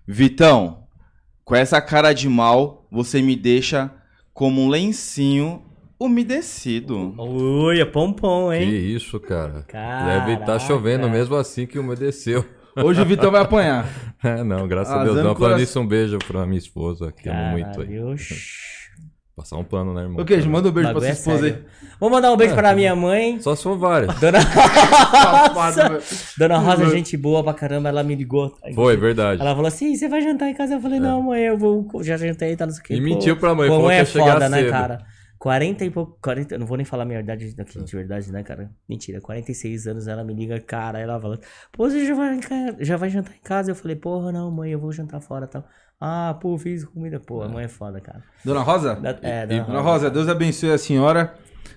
Vitão, 0.07 0.85
com 1.45 1.57
essa 1.57 1.81
cara 1.81 2.13
de 2.13 2.29
mal, 2.29 2.87
você 2.93 3.21
me 3.21 3.35
deixa 3.35 3.91
como 4.35 4.61
um 4.63 4.69
lencinho 4.69 5.63
umedecido. 5.99 7.15
Ui, 7.17 7.81
é 7.81 7.85
pompom, 7.85 8.51
Que 8.51 8.57
hein? 8.57 8.95
isso, 8.95 9.19
cara. 9.21 9.63
Caraca. 9.63 10.27
Deve 10.27 10.41
estar 10.41 10.59
chovendo 10.59 11.09
mesmo 11.09 11.37
assim 11.37 11.67
que 11.67 11.79
umedeceu. 11.79 12.45
Hoje 12.77 13.01
o 13.01 13.05
Vitão 13.05 13.31
vai 13.31 13.41
apanhar. 13.41 13.87
É, 14.25 14.43
não, 14.43 14.67
graças 14.67 14.95
a 14.95 15.05
Deus. 15.05 15.23
Não, 15.23 15.37
falando 15.37 15.61
isso, 15.61 15.79
um 15.79 15.87
beijo 15.87 16.17
pra 16.27 16.47
minha 16.47 16.57
esposa, 16.59 17.13
que 17.13 17.29
amo 17.29 17.51
muito 17.51 17.79
aí. 17.83 17.89
Caralho. 17.89 18.17
Passar 19.37 19.57
um 19.57 19.65
pano, 19.65 19.93
né, 19.93 20.03
irmão? 20.03 20.23
Ô, 20.23 20.25
Queijo, 20.25 20.49
manda 20.49 20.69
um 20.69 20.73
beijo 20.73 20.91
pra 20.91 21.01
sua 21.01 21.09
é 21.09 21.13
esposa 21.13 21.47
aí. 21.47 21.65
Vou 21.99 22.09
mandar 22.09 22.33
um 22.33 22.37
beijo 22.37 22.55
pra 22.55 22.73
minha 22.73 22.95
mãe. 22.95 23.41
Só 23.41 23.57
se 23.57 23.65
for 23.65 23.77
várias. 23.77 24.15
Dona 24.21 24.39
velho. 25.75 26.03
Dona 26.39 26.59
Rosa, 26.59 26.89
gente 26.91 27.17
boa 27.17 27.43
pra 27.43 27.53
caramba, 27.53 27.89
ela 27.89 28.05
me 28.05 28.15
ligou. 28.15 28.57
Foi, 28.77 28.97
verdade. 28.97 29.41
Ela 29.41 29.51
falou 29.51 29.67
assim: 29.67 29.97
você 29.97 30.09
vai 30.09 30.23
jantar 30.23 30.49
em 30.49 30.55
casa? 30.55 30.75
Eu 30.75 30.81
falei, 30.81 31.01
não, 31.01 31.21
mãe, 31.21 31.43
eu 31.43 31.59
vou. 31.59 31.85
Já 32.05 32.17
jantei, 32.17 32.55
tá 32.55 32.65
não 32.65 32.73
sei 32.73 32.81
o 32.81 32.85
que. 32.85 32.95
E 32.95 33.01
mentiu 33.01 33.37
pra 33.37 33.57
mãe, 33.57 33.69
Pô, 33.69 33.75
falou 33.75 33.89
mãe 33.89 33.97
que 33.97 34.01
é 34.01 34.03
ia 34.03 34.07
chegar 34.07 34.33
foda, 34.35 34.49
né, 34.49 34.59
cedo. 34.59 34.71
cara? 34.71 35.05
40 35.37 35.85
e 35.85 35.91
pouco. 35.91 36.17
40, 36.23 36.55
eu 36.55 36.59
não 36.61 36.67
vou 36.67 36.77
nem 36.77 36.87
falar 36.87 37.03
a 37.03 37.07
minha 37.07 37.19
idade 37.21 37.57
daqui 37.57 37.83
de 37.83 37.97
verdade, 37.97 38.31
né, 38.31 38.45
cara? 38.45 38.71
Mentira, 38.89 39.21
46 39.21 39.89
anos 39.89 40.07
ela 40.07 40.23
me 40.23 40.33
liga, 40.33 40.61
cara, 40.61 41.01
ela 41.01 41.21
fala, 41.21 41.41
pô, 41.73 41.91
você 41.91 42.07
já 42.07 42.15
vai, 42.15 42.39
já 42.79 42.97
vai 42.97 43.11
jantar 43.11 43.35
em 43.35 43.43
casa? 43.43 43.73
Eu 43.73 43.75
falei, 43.75 43.97
porra, 43.97 44.31
não, 44.31 44.51
mãe, 44.51 44.71
eu 44.71 44.79
vou 44.79 44.93
jantar 44.93 45.21
fora 45.21 45.45
e 45.45 45.49
tal. 45.49 45.65
Ah, 46.01 46.37
pô, 46.41 46.57
fiz 46.59 46.85
comida. 46.85 47.19
Pô, 47.21 47.43
a 47.43 47.49
mãe 47.49 47.65
é 47.65 47.69
foda, 47.69 48.01
cara. 48.01 48.23
Dona 48.45 48.61
Rosa? 48.61 48.95
Da- 48.97 49.19
É, 49.23 49.45
E- 49.45 49.47
Dona 49.47 49.63
Dona 49.65 49.81
Rosa. 49.81 49.91
Rosa, 49.93 50.11
Deus 50.11 50.29
abençoe 50.29 50.71
a 50.73 50.79
senhora. 50.79 51.35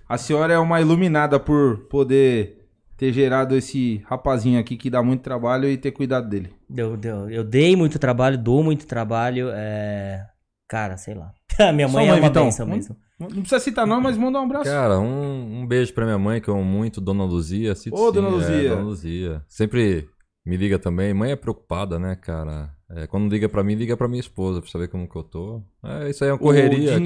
A 0.09 0.17
senhora 0.17 0.53
é 0.53 0.59
uma 0.59 0.81
iluminada 0.81 1.39
por 1.39 1.87
poder 1.89 2.65
ter 2.97 3.13
gerado 3.13 3.55
esse 3.55 4.01
rapazinho 4.07 4.59
aqui 4.59 4.75
que 4.75 4.89
dá 4.89 5.03
muito 5.03 5.21
trabalho 5.21 5.69
e 5.69 5.77
ter 5.77 5.91
cuidado 5.91 6.27
dele. 6.27 6.53
Deu, 6.69 6.97
deu. 6.97 7.29
Eu 7.29 7.43
dei 7.43 7.75
muito 7.75 7.99
trabalho, 7.99 8.37
dou 8.37 8.63
muito 8.63 8.85
trabalho. 8.87 9.49
É... 9.53 10.25
Cara, 10.67 10.97
sei 10.97 11.13
lá. 11.13 11.31
Minha 11.73 11.87
Sua 11.87 11.99
mãe 11.99 12.07
é 12.07 12.11
mãe, 12.11 12.19
uma 12.19 12.27
Vitão? 12.27 12.45
benção 12.45 12.65
mesmo. 12.67 12.97
Não 13.19 13.27
precisa 13.29 13.59
citar 13.59 13.87
não, 13.87 13.99
mas 13.99 14.15
manda 14.17 14.39
um 14.39 14.43
abraço. 14.43 14.65
Cara, 14.69 14.99
um, 14.99 15.61
um 15.61 15.67
beijo 15.67 15.91
pra 15.93 16.05
minha 16.05 16.19
mãe, 16.19 16.39
que 16.39 16.47
eu 16.47 16.53
amo 16.53 16.63
muito, 16.63 17.01
Dona 17.01 17.23
Luzia. 17.23 17.73
Cito 17.73 17.95
Ô, 17.95 18.07
sim, 18.07 18.13
Dona 18.13 18.27
é, 18.27 18.31
Luzia. 18.31 18.69
Dona 18.69 18.81
Luzia. 18.81 19.41
Sempre 19.47 20.07
me 20.45 20.55
liga 20.57 20.77
também. 20.77 21.13
Mãe 21.15 21.31
é 21.31 21.35
preocupada, 21.35 21.97
né, 21.97 22.15
cara? 22.15 22.69
É, 22.89 23.05
quando 23.05 23.29
liga 23.29 23.49
pra 23.49 23.63
mim, 23.65 23.75
liga 23.75 23.97
pra 23.97 24.07
minha 24.07 24.19
esposa, 24.21 24.61
pra 24.61 24.69
saber 24.69 24.87
como 24.87 25.09
que 25.09 25.15
eu 25.17 25.23
tô. 25.23 25.61
É, 25.83 26.09
isso 26.09 26.23
aí 26.23 26.29
é 26.29 26.33
uma 26.33 26.39
correria, 26.39 26.91
Ô, 26.97 27.01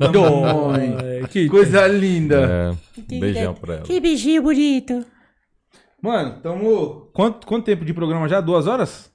cara. 0.00 0.10
da 1.22 1.28
que, 1.28 1.48
Coisa 1.48 1.86
linda. 1.86 2.76
É, 2.98 3.14
um 3.14 3.20
beijão 3.20 3.54
pra 3.54 3.74
ela. 3.74 3.82
que 3.84 4.00
bichinho 4.00 4.42
bonito. 4.42 5.04
Mano, 6.02 6.40
tamo... 6.42 7.10
Quanto, 7.12 7.46
quanto 7.46 7.64
tempo 7.64 7.84
de 7.84 7.94
programa 7.94 8.28
já? 8.28 8.40
Duas 8.40 8.66
horas? 8.66 9.10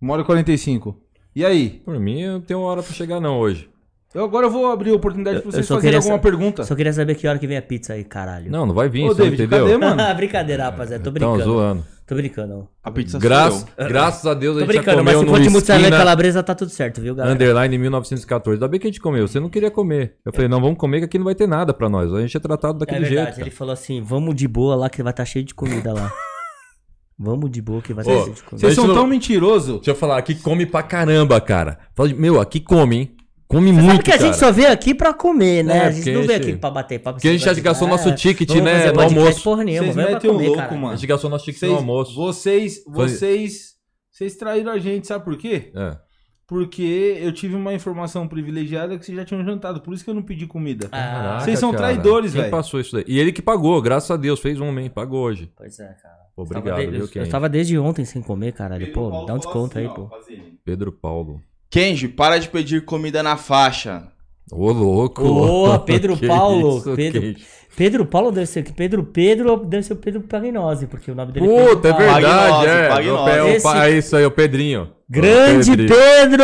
Uma 0.00 0.14
hora 0.14 0.22
e 0.22 0.26
45. 0.26 0.96
E 1.34 1.44
aí? 1.44 1.70
Por 1.84 1.98
mim, 1.98 2.20
eu 2.20 2.32
não 2.34 2.40
tenho 2.40 2.60
hora 2.60 2.82
pra 2.82 2.92
chegar 2.92 3.20
não 3.20 3.38
hoje. 3.38 3.68
Eu 4.14 4.24
agora 4.24 4.46
eu 4.46 4.50
vou 4.50 4.66
abrir 4.70 4.90
a 4.90 4.94
oportunidade 4.94 5.36
Eu- 5.36 5.42
pra 5.42 5.50
vocês 5.52 5.66
fazerem 5.66 5.96
alguma 5.96 6.16
sa- 6.16 6.22
pergunta. 6.22 6.64
Só 6.64 6.74
queria 6.74 6.92
saber 6.92 7.14
que 7.14 7.26
hora 7.26 7.38
que 7.38 7.46
vem 7.46 7.56
a 7.56 7.62
pizza 7.62 7.94
aí, 7.94 8.04
caralho. 8.04 8.50
Não, 8.50 8.66
não 8.66 8.74
vai 8.74 8.88
vir, 8.88 9.04
Ô, 9.04 9.08
você 9.08 9.22
David, 9.22 9.42
entendeu? 9.44 9.66
cadê, 9.66 9.76
mano? 9.78 10.14
Brincadeira, 10.14 10.64
rapaziada. 10.64 11.02
Tô 11.02 11.10
brincando. 11.10 11.42
zoando. 11.42 11.86
Tô 12.06 12.14
brincando. 12.16 12.68
A 12.82 12.90
pizza 12.90 13.18
Graças, 13.18 14.26
a 14.26 14.34
Deus 14.34 14.56
a 14.56 14.60
Tô 14.60 14.66
gente 14.66 14.74
já 14.74 14.82
brincando, 14.82 15.04
mas 15.04 15.14
comeu 15.14 15.20
se 15.20 15.24
no 15.26 15.30
for 15.30 15.40
de 15.40 15.48
mozzarella 15.50 15.88
e 15.88 15.90
calabresa, 15.90 16.42
tá 16.42 16.54
tudo 16.54 16.70
certo, 16.70 17.00
viu, 17.00 17.14
galera? 17.14 17.34
underline 17.34 17.78
1914. 17.78 18.56
Ainda 18.56 18.68
bem 18.68 18.80
que 18.80 18.86
a 18.86 18.90
gente 18.90 19.00
comeu. 19.00 19.26
Você 19.28 19.38
não 19.38 19.48
queria 19.48 19.70
comer. 19.70 20.16
Eu 20.24 20.32
falei, 20.32 20.48
não, 20.48 20.60
vamos 20.60 20.76
comer 20.78 20.98
que 20.98 21.04
aqui 21.04 21.18
não 21.18 21.24
vai 21.24 21.34
ter 21.34 21.46
nada 21.46 21.72
pra 21.72 21.88
nós. 21.88 22.12
A 22.12 22.20
gente 22.20 22.36
é 22.36 22.40
tratado 22.40 22.76
É 22.76 22.78
daquele 22.80 23.04
verdade, 23.06 23.26
jeito. 23.26 23.38
ele 23.40 23.50
cara. 23.50 23.56
falou 23.56 23.72
assim, 23.72 24.02
vamos 24.02 24.34
de 24.34 24.48
boa 24.48 24.74
lá 24.74 24.90
que 24.90 25.02
vai 25.02 25.12
estar 25.12 25.24
cheio 25.24 25.44
de 25.44 25.54
comida 25.54 25.92
lá. 25.92 26.12
vamos 27.18 27.50
de 27.50 27.62
boa 27.62 27.80
que 27.80 27.94
vai 27.94 28.04
cheio 28.04 28.34
de 28.34 28.42
comida. 28.42 28.66
Vocês 28.66 28.74
são 28.74 28.92
tão 28.92 29.06
mentirosos. 29.06 29.76
Deixa 29.76 29.92
eu 29.92 29.94
falar, 29.94 30.18
aqui 30.18 30.34
come 30.34 30.66
pra 30.66 30.82
caramba, 30.82 31.40
cara. 31.40 31.78
Fala, 31.94 32.12
meu, 32.14 32.40
aqui 32.40 32.60
come, 32.60 32.96
hein? 32.96 33.16
Come 33.52 33.70
Você 33.72 33.80
muito, 33.80 33.90
sabe 33.92 34.02
que 34.02 34.10
a 34.10 34.14
cara. 34.18 34.26
gente 34.26 34.36
só 34.38 34.50
veio 34.50 34.72
aqui 34.72 34.94
pra 34.94 35.12
comer, 35.14 35.62
né? 35.62 35.76
É, 35.76 35.80
a 35.82 35.90
gente 35.90 36.10
não 36.10 36.22
a 36.22 36.26
veio 36.26 36.38
aqui 36.38 36.56
pra 36.56 36.70
bater 36.70 36.98
papo. 36.98 37.16
porque 37.18 37.28
a 37.28 37.32
gente 37.32 37.44
já 37.44 37.52
gastou 37.54 37.86
nosso 37.86 38.12
ticket, 38.14 38.50
né, 38.56 38.90
no 38.90 39.00
almoço. 39.00 39.42
Porra 39.44 39.62
nenhuma, 39.62 39.92
Vocês 39.92 39.96
metem 40.10 40.30
o 40.30 40.32
louco, 40.32 40.56
cara. 40.56 40.74
A 40.74 40.76
mano. 40.78 40.96
gente 40.96 41.06
gastou 41.06 41.28
nosso 41.30 41.44
ticket 41.44 41.60
Vocês, 41.60 41.72
no 41.72 41.78
almoço. 41.78 42.14
vocês, 42.14 42.82
vocês, 42.86 43.74
vocês 44.10 44.36
traíram 44.36 44.72
a 44.72 44.78
gente, 44.78 45.06
sabe 45.06 45.24
por 45.24 45.36
quê? 45.36 45.70
É. 45.76 45.96
Porque 46.46 47.18
eu 47.20 47.32
tive 47.32 47.54
uma 47.54 47.72
informação 47.72 48.26
privilegiada 48.28 48.98
que 48.98 49.06
vocês 49.06 49.16
já 49.16 49.24
tinham 49.24 49.42
jantado. 49.44 49.80
Por 49.80 49.94
isso 49.94 50.04
que 50.04 50.10
eu 50.10 50.14
não 50.14 50.22
pedi 50.22 50.46
comida. 50.46 50.88
Ah, 50.92 50.98
Caraca, 50.98 51.40
Vocês 51.44 51.58
são 51.58 51.70
cara. 51.72 51.82
traidores, 51.84 52.32
Quem 52.32 52.40
velho. 52.42 52.50
passou 52.50 52.78
isso 52.80 52.94
daí? 52.94 53.04
E 53.06 53.18
ele 53.18 53.32
que 53.32 53.40
pagou, 53.40 53.80
graças 53.80 54.10
a 54.10 54.16
Deus. 54.16 54.38
Fez 54.40 54.60
um, 54.60 54.78
hein? 54.78 54.90
Pagou 54.90 55.20
hoje. 55.22 55.50
Pois 55.56 55.78
é, 55.78 55.84
cara. 56.02 56.14
Pô, 56.36 56.42
Eu 56.42 56.46
obrigado, 56.46 56.78
de- 56.80 56.86
viu, 56.86 57.08
eu, 57.14 57.22
eu 57.22 57.28
tava 57.28 57.48
desde 57.48 57.78
ontem 57.78 58.04
sem 58.04 58.20
comer, 58.20 58.52
caralho. 58.52 58.92
Pô, 58.92 59.24
dá 59.24 59.34
um 59.34 59.38
desconto 59.38 59.78
aí, 59.78 59.88
pô. 59.88 60.10
Pedro 60.64 60.90
Paulo. 60.92 61.40
Kenji, 61.72 62.06
para 62.06 62.38
de 62.38 62.48
pedir 62.50 62.84
comida 62.84 63.22
na 63.22 63.34
faixa. 63.38 64.06
Ô, 64.50 64.70
louco. 64.70 65.22
Ô, 65.24 65.78
Pedro 65.80 66.18
Que 66.18 66.26
Paulo, 66.26 66.76
isso, 66.78 66.92
Pedro- 66.94 67.20
Kenji? 67.22 67.46
Pedro 67.76 68.04
Paulo 68.04 68.30
deve 68.30 68.46
ser 68.46 68.62
que 68.62 68.72
Pedro 68.72 69.02
Pedro 69.02 69.56
deve 69.64 69.82
ser 69.82 69.94
o 69.94 69.96
Pedro 69.96 70.20
Pagnose, 70.20 70.86
porque 70.86 71.10
o 71.10 71.14
nome 71.14 71.32
dele 71.32 71.46
Puta, 71.48 71.88
é 71.88 71.92
Pedro 71.92 72.06
Paulo. 72.06 72.12
verdade, 72.12 72.50
Pagnose, 72.52 72.68
é. 72.68 72.88
Pagnose. 72.88 73.40
O 73.40 73.48
Esse- 73.48 73.76
é 73.78 73.90
isso 73.90 74.16
aí, 74.16 74.24
o 74.26 74.30
Pedrinho. 74.30 74.88
Grande 75.08 75.72
O. 75.72 75.76
Pedro! 75.76 76.42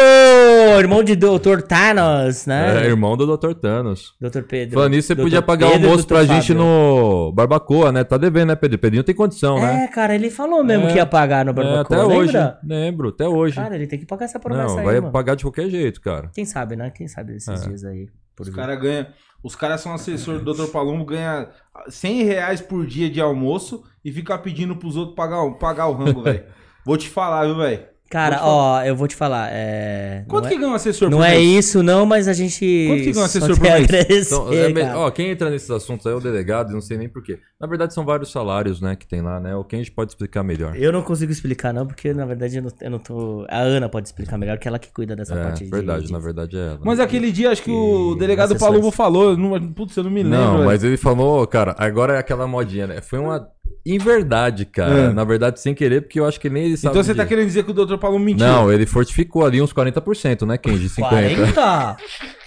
Irmão 0.78 1.02
de 1.02 1.16
Dr. 1.16 1.62
Thanos, 1.66 2.44
né? 2.46 2.82
É, 2.84 2.86
irmão 2.86 3.16
do 3.16 3.36
Dr. 3.36 3.54
Thanos. 3.54 4.12
Dr. 4.20 4.42
Pedro. 4.42 4.74
Falando 4.74 4.90
nisso, 4.92 5.08
você 5.08 5.14
Dr. 5.14 5.22
podia 5.22 5.42
pagar 5.42 5.68
o 5.68 5.70
Pedro 5.72 5.86
almoço 5.88 6.04
Dr. 6.04 6.08
pra 6.08 6.24
gente 6.24 6.48
Fábio. 6.48 6.62
no 6.62 7.32
Barbacoa, 7.32 7.92
né? 7.92 8.04
Tá 8.04 8.18
devendo, 8.18 8.48
né, 8.48 8.56
Pedro? 8.56 8.78
Pedrinho 8.78 9.02
tem 9.04 9.14
condição, 9.14 9.58
né? 9.58 9.84
É, 9.84 9.88
cara, 9.88 10.14
ele 10.14 10.30
falou 10.30 10.62
mesmo 10.62 10.86
É. 10.86 10.92
que 10.92 10.96
ia 10.96 11.06
pagar 11.06 11.44
no 11.46 11.50
É, 11.52 11.54
Barbacoa, 11.54 11.96
até 11.96 12.04
hoje. 12.06 12.32
lembra? 12.32 12.58
Lembro, 12.62 13.08
até 13.08 13.26
hoje. 13.28 13.54
Cara, 13.56 13.74
ele 13.74 13.86
tem 13.86 13.98
que 13.98 14.06
pagar 14.06 14.26
essa 14.26 14.38
promessa 14.38 14.68
Não, 14.68 14.78
aí, 14.80 14.84
vai 14.84 15.00
mano. 15.00 15.12
pagar 15.12 15.34
de 15.34 15.44
qualquer 15.44 15.68
jeito, 15.70 16.00
cara. 16.02 16.30
Quem 16.34 16.44
sabe, 16.44 16.76
né? 16.76 16.90
Quem 16.90 17.08
sabe 17.08 17.32
desses 17.32 17.48
É. 17.64 17.68
dias 17.68 17.84
aí. 17.84 18.08
Os 18.42 18.48
caras 18.50 18.80
ganham. 18.80 19.06
Os 19.42 19.54
caras 19.54 19.80
são 19.80 19.94
assessor 19.94 20.40
do 20.40 20.52
Dr. 20.52 20.70
Palombo, 20.70 21.04
ganha 21.04 21.48
100 21.88 22.22
reais 22.24 22.60
por 22.60 22.84
dia 22.84 23.08
de 23.08 23.20
almoço 23.20 23.84
e 24.04 24.10
fica 24.10 24.36
pedindo 24.36 24.74
pros 24.74 24.96
outros 24.96 25.14
pagar, 25.14 25.48
pagar 25.52 25.86
o 25.86 25.92
rango, 25.92 26.22
velho. 26.22 26.44
Vou 26.84 26.96
te 26.96 27.08
falar, 27.08 27.44
viu, 27.46 27.56
velho? 27.56 27.86
Cara, 28.10 28.40
ó, 28.42 28.82
eu 28.82 28.96
vou 28.96 29.06
te 29.06 29.14
falar. 29.14 29.50
É... 29.52 30.24
Quanto 30.28 30.44
não 30.44 30.48
que 30.50 30.56
é, 30.56 30.58
ganha 30.58 30.70
um 30.72 30.74
assessor 30.74 31.10
não 31.10 31.18
por 31.18 31.24
é 31.26 31.36
mês? 31.36 31.66
isso, 31.66 31.82
não, 31.82 32.06
mas 32.06 32.26
a 32.26 32.32
gente. 32.32 32.86
Quanto 32.88 33.02
que 33.02 33.12
ganha 33.12 33.22
um 33.22 33.26
assessor 33.26 33.48
por 33.58 33.60
quer 33.66 33.80
mês? 34.08 34.26
Então, 34.28 34.48
é 34.52 34.96
ó, 34.96 35.10
quem 35.10 35.30
entra 35.30 35.50
nesses 35.50 35.70
assuntos 35.70 36.06
aí 36.06 36.12
é 36.14 36.16
o 36.16 36.20
delegado, 36.20 36.70
e 36.70 36.72
não 36.74 36.80
sei 36.80 36.96
nem 36.96 37.08
porquê. 37.08 37.38
Na 37.60 37.66
verdade, 37.66 37.92
são 37.92 38.04
vários 38.06 38.32
salários, 38.32 38.80
né, 38.80 38.96
que 38.96 39.06
tem 39.06 39.20
lá, 39.20 39.38
né? 39.38 39.54
O 39.56 39.62
que 39.62 39.76
a 39.76 39.78
gente 39.78 39.90
pode 39.92 40.12
explicar 40.12 40.42
melhor. 40.42 40.74
Eu 40.76 40.90
não 40.90 41.02
consigo 41.02 41.30
explicar, 41.30 41.74
não, 41.74 41.86
porque 41.86 42.14
na 42.14 42.24
verdade 42.24 42.56
eu 42.56 42.62
não, 42.62 42.70
eu 42.80 42.90
não 42.90 42.98
tô. 42.98 43.44
A 43.48 43.58
Ana 43.58 43.88
pode 43.90 44.08
explicar 44.08 44.38
melhor, 44.38 44.58
que 44.58 44.66
ela 44.66 44.78
que 44.78 44.90
cuida 44.90 45.14
dessa 45.14 45.34
É, 45.34 45.42
parte 45.42 45.64
de- 45.64 45.70
verdade, 45.70 46.06
de. 46.06 46.12
na 46.12 46.18
verdade 46.18 46.56
é 46.56 46.60
ela. 46.60 46.80
Mas 46.82 47.00
aquele 47.00 47.30
dia, 47.30 47.50
acho 47.50 47.62
que 47.62 47.70
o 47.70 48.14
E 48.14 48.18
delegado. 48.18 48.56
Palombo 48.58 48.90
falou. 48.90 49.36
Não, 49.36 49.60
putz, 49.72 49.94
eu 49.96 50.04
não 50.04 50.10
me 50.10 50.22
lembro. 50.22 50.38
Não, 50.38 50.64
mas 50.64 50.82
ele 50.82 50.96
falou, 50.96 51.46
cara, 51.46 51.74
agora 51.78 52.14
é 52.14 52.18
aquela 52.18 52.46
modinha, 52.46 52.86
né? 52.86 53.00
Foi 53.02 53.18
uma 53.18 53.46
inverdade, 53.84 54.64
cara. 54.64 54.98
É. 54.98 55.12
Na 55.12 55.24
verdade, 55.24 55.60
sem 55.60 55.74
querer, 55.74 56.02
porque 56.02 56.20
eu 56.20 56.26
acho 56.26 56.38
que 56.38 56.50
nem 56.50 56.64
ele 56.64 56.76
sabe. 56.76 56.92
Então 56.92 57.02
você 57.02 57.14
tá 57.14 57.24
querendo 57.24 57.46
dizer 57.46 57.64
que 57.64 57.70
o 57.70 57.74
Dr. 57.74 57.96
Palombo 57.96 58.24
mentiu? 58.24 58.46
Não, 58.46 58.72
ele 58.72 58.86
fortificou 58.86 59.44
ali 59.44 59.60
uns 59.62 59.72
40%, 59.72 60.46
né, 60.46 60.58
Kenji? 60.58 60.88
50%. 60.88 61.08
40? 61.08 61.96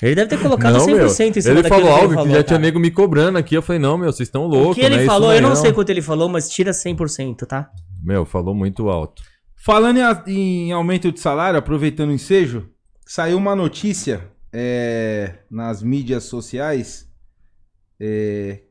Ele 0.01 0.15
deve 0.15 0.29
ter 0.29 0.39
colocado 0.41 0.73
Não, 0.73 0.85
100% 0.85 0.87
meu. 0.87 1.05
em 1.07 1.09
cima 1.11 1.29
Ele 1.35 1.61
daquilo 1.61 1.69
falou 1.69 1.83
que 1.83 2.01
algo 2.01 2.09
que 2.09 2.15
falou, 2.15 2.29
já 2.29 2.43
tinha 2.43 2.43
cara. 2.43 2.59
nego 2.59 2.79
me 2.79 2.91
cobrando 2.91 3.37
aqui. 3.37 3.55
Eu 3.55 3.61
falei, 3.61 3.79
não, 3.79 3.97
meu, 3.97 4.11
vocês 4.11 4.27
estão 4.27 4.43
O 4.43 4.47
loucos, 4.47 4.75
que 4.75 4.81
ele 4.81 4.97
né? 4.97 5.05
Falou, 5.05 5.29
não 5.29 5.33
é 5.33 5.37
eu 5.37 5.41
não 5.41 5.55
sei 5.55 5.71
quanto 5.73 5.89
ele 5.89 6.01
falou, 6.01 6.29
mas 6.29 6.49
tira 6.49 6.71
100%, 6.71 7.45
tá? 7.45 7.69
Meu, 8.03 8.25
falou 8.25 8.53
muito 8.55 8.89
alto. 8.89 9.21
Falando 9.55 9.99
em, 10.27 10.69
em 10.69 10.71
aumento 10.71 11.11
de 11.11 11.19
salário, 11.19 11.59
aproveitando 11.59 12.09
o 12.09 12.13
ensejo, 12.13 12.67
saiu 13.05 13.37
uma 13.37 13.55
notícia 13.55 14.27
é, 14.51 15.35
nas 15.49 15.83
mídias 15.83 16.23
sociais. 16.23 17.07
É, 17.99 18.61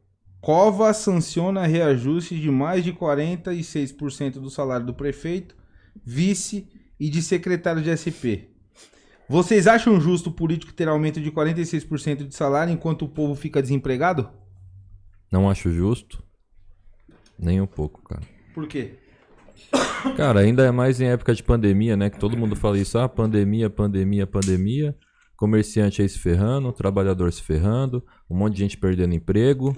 Cova 0.40 0.94
sanciona 0.94 1.66
reajuste 1.66 2.40
de 2.40 2.50
mais 2.50 2.82
de 2.82 2.92
46% 2.92 4.40
do 4.40 4.48
salário 4.48 4.86
do 4.86 4.94
prefeito, 4.94 5.54
vice 6.02 6.66
e 6.98 7.10
de 7.10 7.20
secretário 7.20 7.82
de 7.82 7.94
SP. 7.94 8.48
Vocês 9.28 9.66
acham 9.66 10.00
justo 10.00 10.30
o 10.30 10.32
político 10.32 10.72
ter 10.72 10.88
aumento 10.88 11.20
de 11.20 11.30
46% 11.30 12.26
de 12.26 12.34
salário 12.34 12.72
enquanto 12.72 13.04
o 13.04 13.08
povo 13.08 13.34
fica 13.34 13.60
desempregado? 13.60 14.30
Não 15.30 15.48
acho 15.48 15.70
justo. 15.70 16.22
Nem 17.38 17.60
um 17.60 17.66
pouco, 17.66 18.02
cara. 18.02 18.22
Por 18.54 18.66
quê? 18.66 18.98
Cara, 20.16 20.40
ainda 20.40 20.64
é 20.64 20.70
mais 20.70 21.00
em 21.00 21.06
época 21.06 21.34
de 21.34 21.42
pandemia, 21.42 21.96
né? 21.96 22.10
Que 22.10 22.18
todo 22.18 22.36
mundo 22.36 22.56
fala 22.56 22.78
isso, 22.78 22.98
ah, 22.98 23.08
pandemia, 23.08 23.68
pandemia, 23.68 24.26
pandemia. 24.26 24.96
Comerciante 25.36 26.02
aí 26.02 26.08
se 26.08 26.18
ferrando, 26.18 26.72
trabalhador 26.72 27.32
se 27.32 27.42
ferrando, 27.42 28.04
um 28.28 28.36
monte 28.36 28.54
de 28.54 28.60
gente 28.60 28.76
perdendo 28.76 29.14
emprego, 29.14 29.76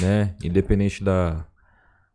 né? 0.00 0.34
Independente 0.42 1.02
da, 1.02 1.46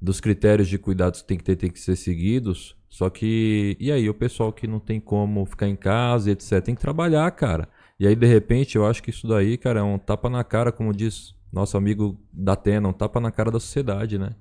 dos 0.01 0.19
critérios 0.19 0.67
de 0.67 0.77
cuidados 0.77 1.21
que 1.21 1.27
tem 1.27 1.37
que 1.37 1.43
ter, 1.43 1.55
tem 1.55 1.69
que 1.69 1.79
ser 1.79 1.95
seguidos. 1.95 2.75
Só 2.89 3.09
que, 3.09 3.75
e 3.79 3.91
aí, 3.91 4.09
o 4.09 4.13
pessoal 4.13 4.51
que 4.53 4.65
não 4.67 4.79
tem 4.79 4.99
como 4.99 5.45
ficar 5.45 5.67
em 5.67 5.75
casa 5.75 6.31
etc, 6.31 6.61
tem 6.63 6.75
que 6.75 6.81
trabalhar, 6.81 7.29
cara. 7.31 7.67
E 7.99 8.07
aí, 8.07 8.15
de 8.15 8.25
repente, 8.25 8.75
eu 8.75 8.85
acho 8.85 9.03
que 9.03 9.09
isso 9.09 9.27
daí, 9.27 9.57
cara, 9.57 9.81
é 9.81 9.83
um 9.83 9.97
tapa 9.97 10.29
na 10.29 10.43
cara, 10.43 10.71
como 10.71 10.93
diz 10.93 11.35
nosso 11.51 11.77
amigo 11.77 12.19
da 12.31 12.53
Atena, 12.53 12.87
um 12.87 12.93
tapa 12.93 13.19
na 13.19 13.31
cara 13.31 13.51
da 13.51 13.59
sociedade, 13.59 14.17
né? 14.17 14.35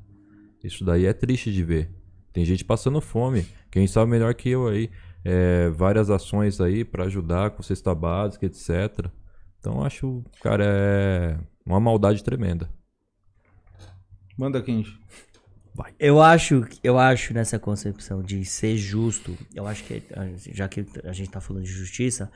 Isso 0.63 0.85
daí 0.85 1.07
é 1.07 1.13
triste 1.13 1.53
de 1.53 1.63
ver. 1.63 1.91
Tem 2.33 2.45
gente 2.45 2.65
passando 2.65 3.01
fome. 3.01 3.47
Quem 3.71 3.87
sabe 3.87 4.11
melhor 4.11 4.35
que 4.35 4.51
eu 4.51 4.69
aí. 4.69 4.91
É, 5.25 5.71
várias 5.71 6.09
ações 6.09 6.61
aí 6.61 6.85
pra 6.85 7.05
ajudar 7.05 7.51
com 7.51 7.63
cesta 7.63 7.95
básica, 7.95 8.47
etc. 8.47 9.11
Então 9.59 9.83
acho, 9.83 10.23
cara, 10.41 10.65
é 10.65 11.39
uma 11.65 11.81
maldade 11.81 12.23
tremenda. 12.23 12.71
Manda, 14.37 14.63
Kenji. 14.63 14.99
Eu 15.99 16.23
acho, 16.23 16.67
eu 16.83 16.99
acho 16.99 17.35
nessa 17.35 17.59
concepção 17.59 18.23
de 18.23 18.45
ser 18.45 18.77
justo, 18.77 19.37
eu 19.55 19.67
acho 19.67 19.85
que, 19.85 20.03
já 20.53 20.69
que 20.69 20.87
a 21.05 21.13
gente 21.13 21.31
tá 21.31 21.41
falando 21.41 21.65
de 21.65 21.71
justiça, 21.71 22.31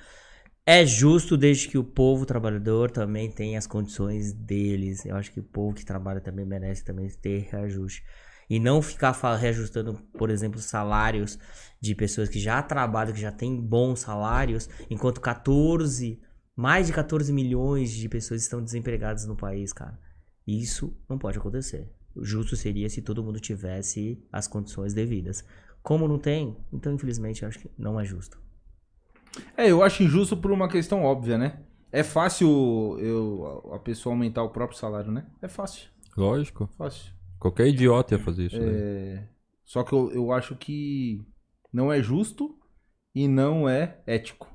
é 0.66 0.85
justo 0.85 1.36
desde 1.36 1.68
que 1.68 1.78
o 1.78 1.85
povo 1.85 2.27
trabalhador 2.27 2.90
também 2.90 3.31
tenha 3.31 3.59
as 3.59 3.66
condições 3.66 4.32
deles. 4.32 5.05
Eu 5.06 5.16
acho 5.16 5.32
que 5.32 5.40
o 5.40 5.43
povo 5.43 5.74
que 5.74 5.85
trabalha 5.85 6.20
também 6.20 6.44
merece 6.44 6.85
também 6.85 7.09
ter 7.09 7.48
reajuste. 7.51 8.05
E 8.48 8.59
não 8.59 8.82
ficar 8.82 9.12
reajustando, 9.36 9.94
por 10.18 10.28
exemplo, 10.28 10.60
salários 10.60 11.39
de 11.81 11.94
pessoas 11.94 12.28
que 12.28 12.39
já 12.39 12.62
trabalham, 12.62 13.14
que 13.14 13.20
já 13.20 13.32
têm 13.32 13.60
bons 13.60 14.01
salários, 14.01 14.68
enquanto 14.90 15.20
14, 15.20 16.20
mais 16.55 16.89
de 16.89 16.93
14 16.93 17.32
milhões 17.32 17.90
de 17.90 18.09
pessoas 18.09 18.43
estão 18.43 18.62
desempregadas 18.62 19.24
no 19.24 19.36
país, 19.36 19.72
cara. 19.72 19.98
Isso 20.59 20.97
não 21.09 21.18
pode 21.18 21.39
acontecer. 21.39 21.90
O 22.14 22.24
justo 22.24 22.56
seria 22.56 22.89
se 22.89 23.02
todo 23.02 23.22
mundo 23.22 23.39
tivesse 23.39 24.22
as 24.32 24.48
condições 24.48 24.93
devidas. 24.93 25.44
Como 25.82 26.09
não 26.09 26.18
tem, 26.18 26.56
então 26.72 26.93
infelizmente 26.93 27.43
eu 27.43 27.48
acho 27.48 27.59
que 27.60 27.70
não 27.78 27.98
é 28.01 28.05
justo. 28.05 28.39
É, 29.56 29.70
eu 29.70 29.82
acho 29.82 30.02
injusto 30.02 30.36
por 30.36 30.51
uma 30.51 30.68
questão 30.68 31.02
óbvia, 31.05 31.39
né? 31.39 31.60
É 31.93 32.02
fácil 32.02 32.98
eu, 32.98 33.70
a 33.72 33.78
pessoa 33.78 34.12
aumentar 34.14 34.43
o 34.43 34.51
próprio 34.51 34.78
salário, 34.78 35.10
né? 35.12 35.27
É 35.40 35.48
fácil, 35.48 35.89
Lógico. 36.16 36.68
fácil. 36.77 37.12
Qualquer 37.39 37.68
idiota 37.68 38.14
ia 38.14 38.18
fazer 38.18 38.47
isso. 38.47 38.59
né? 38.59 38.66
É, 38.68 39.28
Só 39.64 39.82
que 39.82 39.93
eu, 39.93 40.10
eu 40.12 40.32
acho 40.32 40.56
que 40.56 41.24
não 41.72 41.93
é 41.93 42.02
justo 42.02 42.59
e 43.14 43.27
não 43.27 43.68
é 43.68 44.01
ético. 44.06 44.48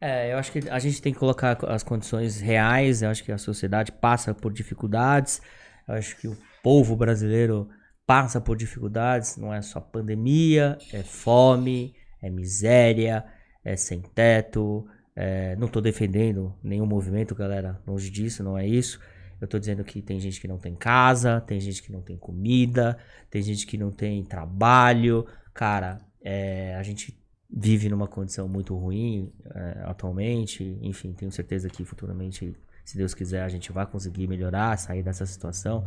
É, 0.00 0.32
eu 0.32 0.38
acho 0.38 0.52
que 0.52 0.68
a 0.68 0.78
gente 0.78 1.02
tem 1.02 1.12
que 1.12 1.18
colocar 1.18 1.58
as 1.66 1.82
condições 1.82 2.40
reais. 2.40 3.02
Eu 3.02 3.10
acho 3.10 3.24
que 3.24 3.32
a 3.32 3.38
sociedade 3.38 3.90
passa 3.92 4.32
por 4.34 4.52
dificuldades. 4.52 5.40
Eu 5.86 5.94
acho 5.94 6.16
que 6.16 6.28
o 6.28 6.36
povo 6.62 6.94
brasileiro 6.96 7.68
passa 8.06 8.40
por 8.40 8.56
dificuldades. 8.56 9.36
Não 9.36 9.52
é 9.52 9.60
só 9.60 9.80
pandemia, 9.80 10.78
é 10.92 11.02
fome, 11.02 11.94
é 12.22 12.30
miséria, 12.30 13.24
é 13.64 13.76
sem 13.76 14.00
teto. 14.00 14.86
é- 15.16 15.56
Não 15.56 15.66
tô 15.66 15.80
defendendo 15.80 16.54
nenhum 16.62 16.86
movimento, 16.86 17.34
galera. 17.34 17.80
Longe 17.86 18.08
disso, 18.10 18.44
não 18.44 18.56
é 18.56 18.64
isso. 18.66 19.00
Eu 19.40 19.48
tô 19.48 19.58
dizendo 19.58 19.82
que 19.84 20.00
tem 20.00 20.20
gente 20.20 20.40
que 20.40 20.46
não 20.48 20.58
tem 20.58 20.74
casa, 20.76 21.40
tem 21.40 21.58
gente 21.60 21.82
que 21.82 21.90
não 21.92 22.02
tem 22.02 22.16
comida, 22.16 22.96
tem 23.30 23.42
gente 23.42 23.66
que 23.66 23.76
não 23.76 23.90
tem 23.90 24.24
trabalho. 24.24 25.26
Cara, 25.52 25.98
é, 26.22 26.74
a 26.76 26.82
gente 26.84 27.17
vive 27.50 27.88
numa 27.88 28.06
condição 28.06 28.46
muito 28.46 28.76
ruim 28.76 29.32
é, 29.54 29.82
atualmente. 29.84 30.78
Enfim, 30.82 31.12
tenho 31.12 31.32
certeza 31.32 31.68
que 31.68 31.84
futuramente, 31.84 32.54
se 32.84 32.96
Deus 32.96 33.14
quiser, 33.14 33.42
a 33.42 33.48
gente 33.48 33.72
vai 33.72 33.86
conseguir 33.86 34.26
melhorar, 34.26 34.76
sair 34.78 35.02
dessa 35.02 35.24
situação. 35.24 35.84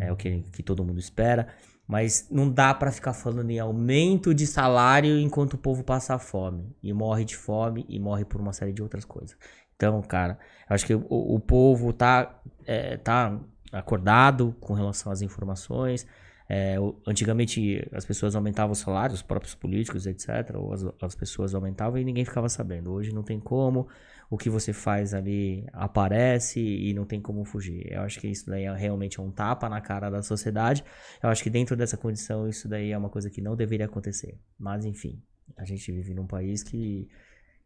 É 0.00 0.12
o 0.12 0.16
que, 0.16 0.42
que 0.52 0.62
todo 0.62 0.84
mundo 0.84 0.98
espera. 0.98 1.48
Mas 1.86 2.26
não 2.30 2.50
dá 2.50 2.74
pra 2.74 2.90
ficar 2.90 3.12
falando 3.12 3.50
em 3.50 3.60
aumento 3.60 4.34
de 4.34 4.46
salário 4.46 5.18
enquanto 5.18 5.54
o 5.54 5.58
povo 5.58 5.84
passa 5.84 6.18
fome. 6.18 6.74
E 6.82 6.92
morre 6.92 7.24
de 7.24 7.36
fome 7.36 7.86
e 7.88 7.98
morre 8.00 8.24
por 8.24 8.40
uma 8.40 8.52
série 8.52 8.72
de 8.72 8.82
outras 8.82 9.04
coisas. 9.04 9.36
Então, 9.76 10.02
cara, 10.02 10.38
eu 10.68 10.74
acho 10.74 10.84
que 10.84 10.94
o, 10.94 11.04
o 11.08 11.38
povo 11.38 11.92
tá, 11.92 12.40
é, 12.64 12.96
tá 12.96 13.38
acordado 13.70 14.56
com 14.58 14.74
relação 14.74 15.12
às 15.12 15.22
informações. 15.22 16.06
É, 16.48 16.78
o- 16.78 16.96
antigamente 17.06 17.84
as 17.92 18.04
pessoas 18.04 18.36
aumentavam 18.36 18.72
os 18.72 18.78
salários, 18.78 19.18
os 19.20 19.22
próprios 19.22 19.54
políticos, 19.54 20.06
etc. 20.06 20.54
Ou 20.54 20.72
as, 20.72 20.84
as 21.02 21.14
pessoas 21.14 21.54
aumentavam 21.54 21.98
e 21.98 22.04
ninguém 22.04 22.24
ficava 22.24 22.48
sabendo. 22.48 22.92
Hoje 22.92 23.12
não 23.12 23.22
tem 23.22 23.40
como. 23.40 23.88
O 24.28 24.36
que 24.36 24.50
você 24.50 24.72
faz 24.72 25.14
ali 25.14 25.64
aparece 25.72 26.60
e 26.60 26.92
não 26.94 27.04
tem 27.04 27.20
como 27.20 27.44
fugir. 27.44 27.92
Eu 27.92 28.00
acho 28.02 28.18
que 28.20 28.26
isso 28.26 28.46
daí 28.50 28.64
é 28.64 28.74
realmente 28.74 29.20
um 29.20 29.30
tapa 29.30 29.68
na 29.68 29.80
cara 29.80 30.10
da 30.10 30.20
sociedade. 30.22 30.84
Eu 31.22 31.28
acho 31.28 31.42
que 31.44 31.50
dentro 31.50 31.76
dessa 31.76 31.96
condição 31.96 32.48
isso 32.48 32.68
daí 32.68 32.90
é 32.90 32.98
uma 32.98 33.08
coisa 33.08 33.30
que 33.30 33.40
não 33.40 33.54
deveria 33.54 33.86
acontecer. 33.86 34.36
Mas 34.58 34.84
enfim, 34.84 35.20
a 35.56 35.64
gente 35.64 35.90
vive 35.92 36.12
num 36.12 36.26
país 36.26 36.64
que, 36.64 37.08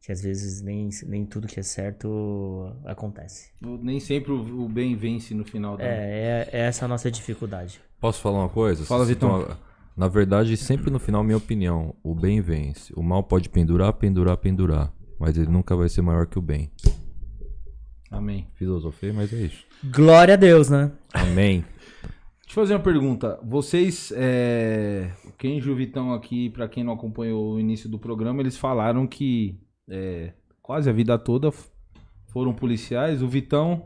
que 0.03 0.13
às 0.13 0.21
vezes 0.21 0.61
nem, 0.61 0.91
nem 1.07 1.25
tudo 1.25 1.49
que 1.49 1.59
é 1.59 1.63
certo 1.63 2.71
acontece. 2.85 3.53
Nem 3.61 3.99
sempre 3.99 4.33
o, 4.33 4.65
o 4.65 4.69
bem 4.69 4.95
vence 4.97 5.33
no 5.35 5.45
final 5.47 5.79
da. 5.79 5.85
É, 5.85 5.89
é, 5.89 6.49
é 6.53 6.61
essa 6.61 6.85
a 6.85 6.89
nossa 6.89 7.11
dificuldade. 7.11 7.81
Posso 8.01 8.21
falar 8.21 8.39
uma 8.39 8.49
coisa? 8.49 8.85
Fala, 8.85 9.05
Vitão. 9.05 9.47
Na 9.97 10.09
verdade, 10.09 10.57
sempre 10.57 10.91
no 10.91 10.99
final, 10.99 11.23
minha 11.23 11.37
opinião, 11.37 11.95
o 12.03 12.15
bem 12.15 12.41
vence. 12.41 12.93
O 12.97 13.03
mal 13.03 13.23
pode 13.23 13.51
pendurar, 13.51 13.93
pendurar, 13.93 14.37
pendurar. 14.39 14.93
Mas 15.19 15.37
ele 15.37 15.51
nunca 15.51 15.77
vai 15.77 15.89
ser 15.89 16.01
maior 16.01 16.27
que 16.27 16.39
o 16.39 16.43
bem. 16.43 16.71
Amém. 18.11 18.49
Filosofei, 18.55 19.13
mas 19.13 19.33
é 19.33 19.37
isso. 19.37 19.65
Glória 19.85 20.35
a 20.35 20.37
Deus, 20.37 20.71
né? 20.71 20.91
Amém. 21.13 21.65
Deixa 22.51 22.59
eu 22.59 22.65
fazer 22.65 22.75
uma 22.75 22.81
pergunta. 22.81 23.39
Vocês, 23.45 24.13
é... 24.17 25.13
o 25.25 25.33
Kenji 25.33 25.69
e 25.69 25.73
o 25.73 25.77
Vitão 25.77 26.15
aqui, 26.15 26.49
pra 26.51 26.67
quem 26.67 26.83
não 26.83 26.95
acompanhou 26.95 27.55
o 27.55 27.61
início 27.61 27.89
do 27.89 27.99
programa, 27.99 28.41
eles 28.41 28.57
falaram 28.57 29.07
que 29.07 29.61
é, 29.89 30.33
quase 30.63 30.89
a 30.89 30.93
vida 30.93 31.19
toda 31.19 31.53
foram 32.33 32.55
policiais. 32.55 33.23
O 33.23 33.29
Vitão, 33.29 33.85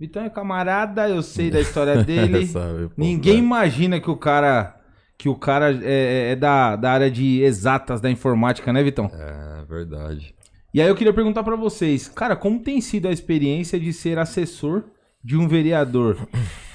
Vitão 0.00 0.24
é 0.24 0.30
camarada, 0.30 1.06
eu 1.10 1.22
sei 1.22 1.50
da 1.50 1.60
história 1.60 2.00
dele. 2.02 2.46
Sabe, 2.46 2.86
pô, 2.88 2.94
Ninguém 2.96 3.34
cara. 3.34 3.44
imagina 3.44 4.00
que 4.00 4.10
o 4.10 4.16
cara 4.16 4.76
que 5.18 5.28
o 5.28 5.34
cara 5.34 5.78
é, 5.84 6.30
é 6.32 6.36
da, 6.36 6.74
da 6.76 6.90
área 6.92 7.10
de 7.10 7.42
exatas 7.42 8.00
da 8.00 8.10
informática, 8.10 8.72
né, 8.72 8.82
Vitão? 8.82 9.10
É 9.12 9.62
verdade. 9.68 10.34
E 10.72 10.80
aí 10.80 10.88
eu 10.88 10.94
queria 10.94 11.12
perguntar 11.12 11.42
pra 11.42 11.54
vocês, 11.56 12.08
cara, 12.08 12.34
como 12.34 12.60
tem 12.62 12.80
sido 12.80 13.06
a 13.08 13.12
experiência 13.12 13.78
de 13.78 13.92
ser 13.92 14.18
assessor 14.18 14.84
de 15.22 15.36
um 15.36 15.46
vereador? 15.46 16.16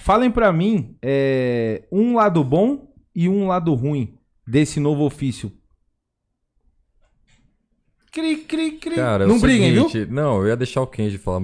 Falem 0.04 0.30
pra 0.30 0.54
mim 0.54 0.96
é, 1.02 1.86
um 1.92 2.14
lado 2.18 2.44
bom 2.44 2.94
e 3.16 3.28
um 3.28 3.48
lado 3.48 3.74
ruim 3.74 4.14
desse 4.48 4.80
novo 4.80 5.04
ofício. 5.04 5.52
Cri, 8.12 8.38
cri, 8.38 8.72
cri. 8.74 8.96
Cara, 8.96 9.24
é 9.24 9.28
Não 9.28 9.40
briguem, 9.40 9.74
viu? 9.74 9.90
seguinte, 9.90 10.12
Não, 10.12 10.42
eu 10.42 10.48
ia 10.50 10.56
deixar 10.56 10.82
o 10.82 10.88
Kenji 10.88 11.18
falar. 11.18 11.42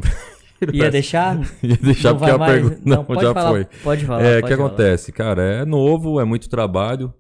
Ia 0.73 0.91
deixar? 0.91 1.39
ia 1.63 1.77
deixar 1.77 2.09
Não 2.09 2.19
porque 2.19 2.31
vai 2.31 2.35
a 2.35 2.37
mais? 2.37 2.53
pergunta 2.53 2.81
Não, 2.85 3.05
não, 3.07 3.15
já 3.21 3.33
falar, 3.33 3.49
foi. 3.49 3.65
Pode 3.83 4.05
falar. 4.05 4.23
É, 4.23 4.39
o 4.39 4.43
que 4.43 4.55
falar. 4.55 4.67
acontece, 4.67 5.11
cara? 5.11 5.41
É 5.41 5.65
novo, 5.65 6.19
é 6.19 6.25
muito 6.25 6.49
trabalho. 6.49 7.13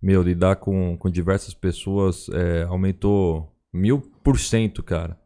Meu, 0.00 0.22
lidar 0.22 0.56
com, 0.56 0.96
com 0.96 1.10
diversas 1.10 1.54
pessoas 1.54 2.28
é, 2.30 2.64
aumentou 2.64 3.52
mil 3.72 4.00
por 4.22 4.38
cento, 4.38 4.82
cara. 4.82 5.16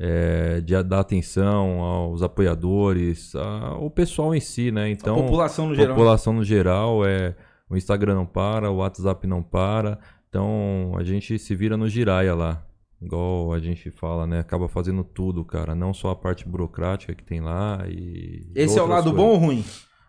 É, 0.00 0.60
de 0.60 0.80
dar 0.84 1.00
atenção 1.00 1.80
aos 1.80 2.22
apoiadores, 2.22 3.34
ao 3.34 3.90
pessoal 3.90 4.32
em 4.32 4.40
si, 4.40 4.70
né? 4.70 4.88
Então, 4.90 5.18
a 5.18 5.22
população 5.22 5.68
no 5.68 5.74
geral. 5.74 5.96
população 5.96 6.32
no 6.32 6.44
geral, 6.44 7.04
é, 7.04 7.34
o 7.68 7.76
Instagram 7.76 8.14
não 8.14 8.26
para, 8.26 8.70
o 8.70 8.76
WhatsApp 8.76 9.26
não 9.26 9.42
para. 9.42 9.98
Então, 10.28 10.92
a 10.96 11.02
gente 11.02 11.36
se 11.38 11.54
vira 11.54 11.76
no 11.76 11.88
giraia 11.88 12.32
lá. 12.34 12.64
Igual 13.00 13.52
a 13.52 13.60
gente 13.60 13.90
fala, 13.90 14.26
né? 14.26 14.40
Acaba 14.40 14.68
fazendo 14.68 15.04
tudo, 15.04 15.44
cara. 15.44 15.74
Não 15.74 15.94
só 15.94 16.10
a 16.10 16.16
parte 16.16 16.48
burocrática 16.48 17.14
que 17.14 17.22
tem 17.22 17.40
lá 17.40 17.84
e. 17.88 18.50
Esse 18.54 18.78
é 18.78 18.82
o 18.82 18.86
lado 18.86 19.04
coisas. 19.04 19.20
bom 19.20 19.28
ou 19.28 19.36
ruim? 19.36 19.64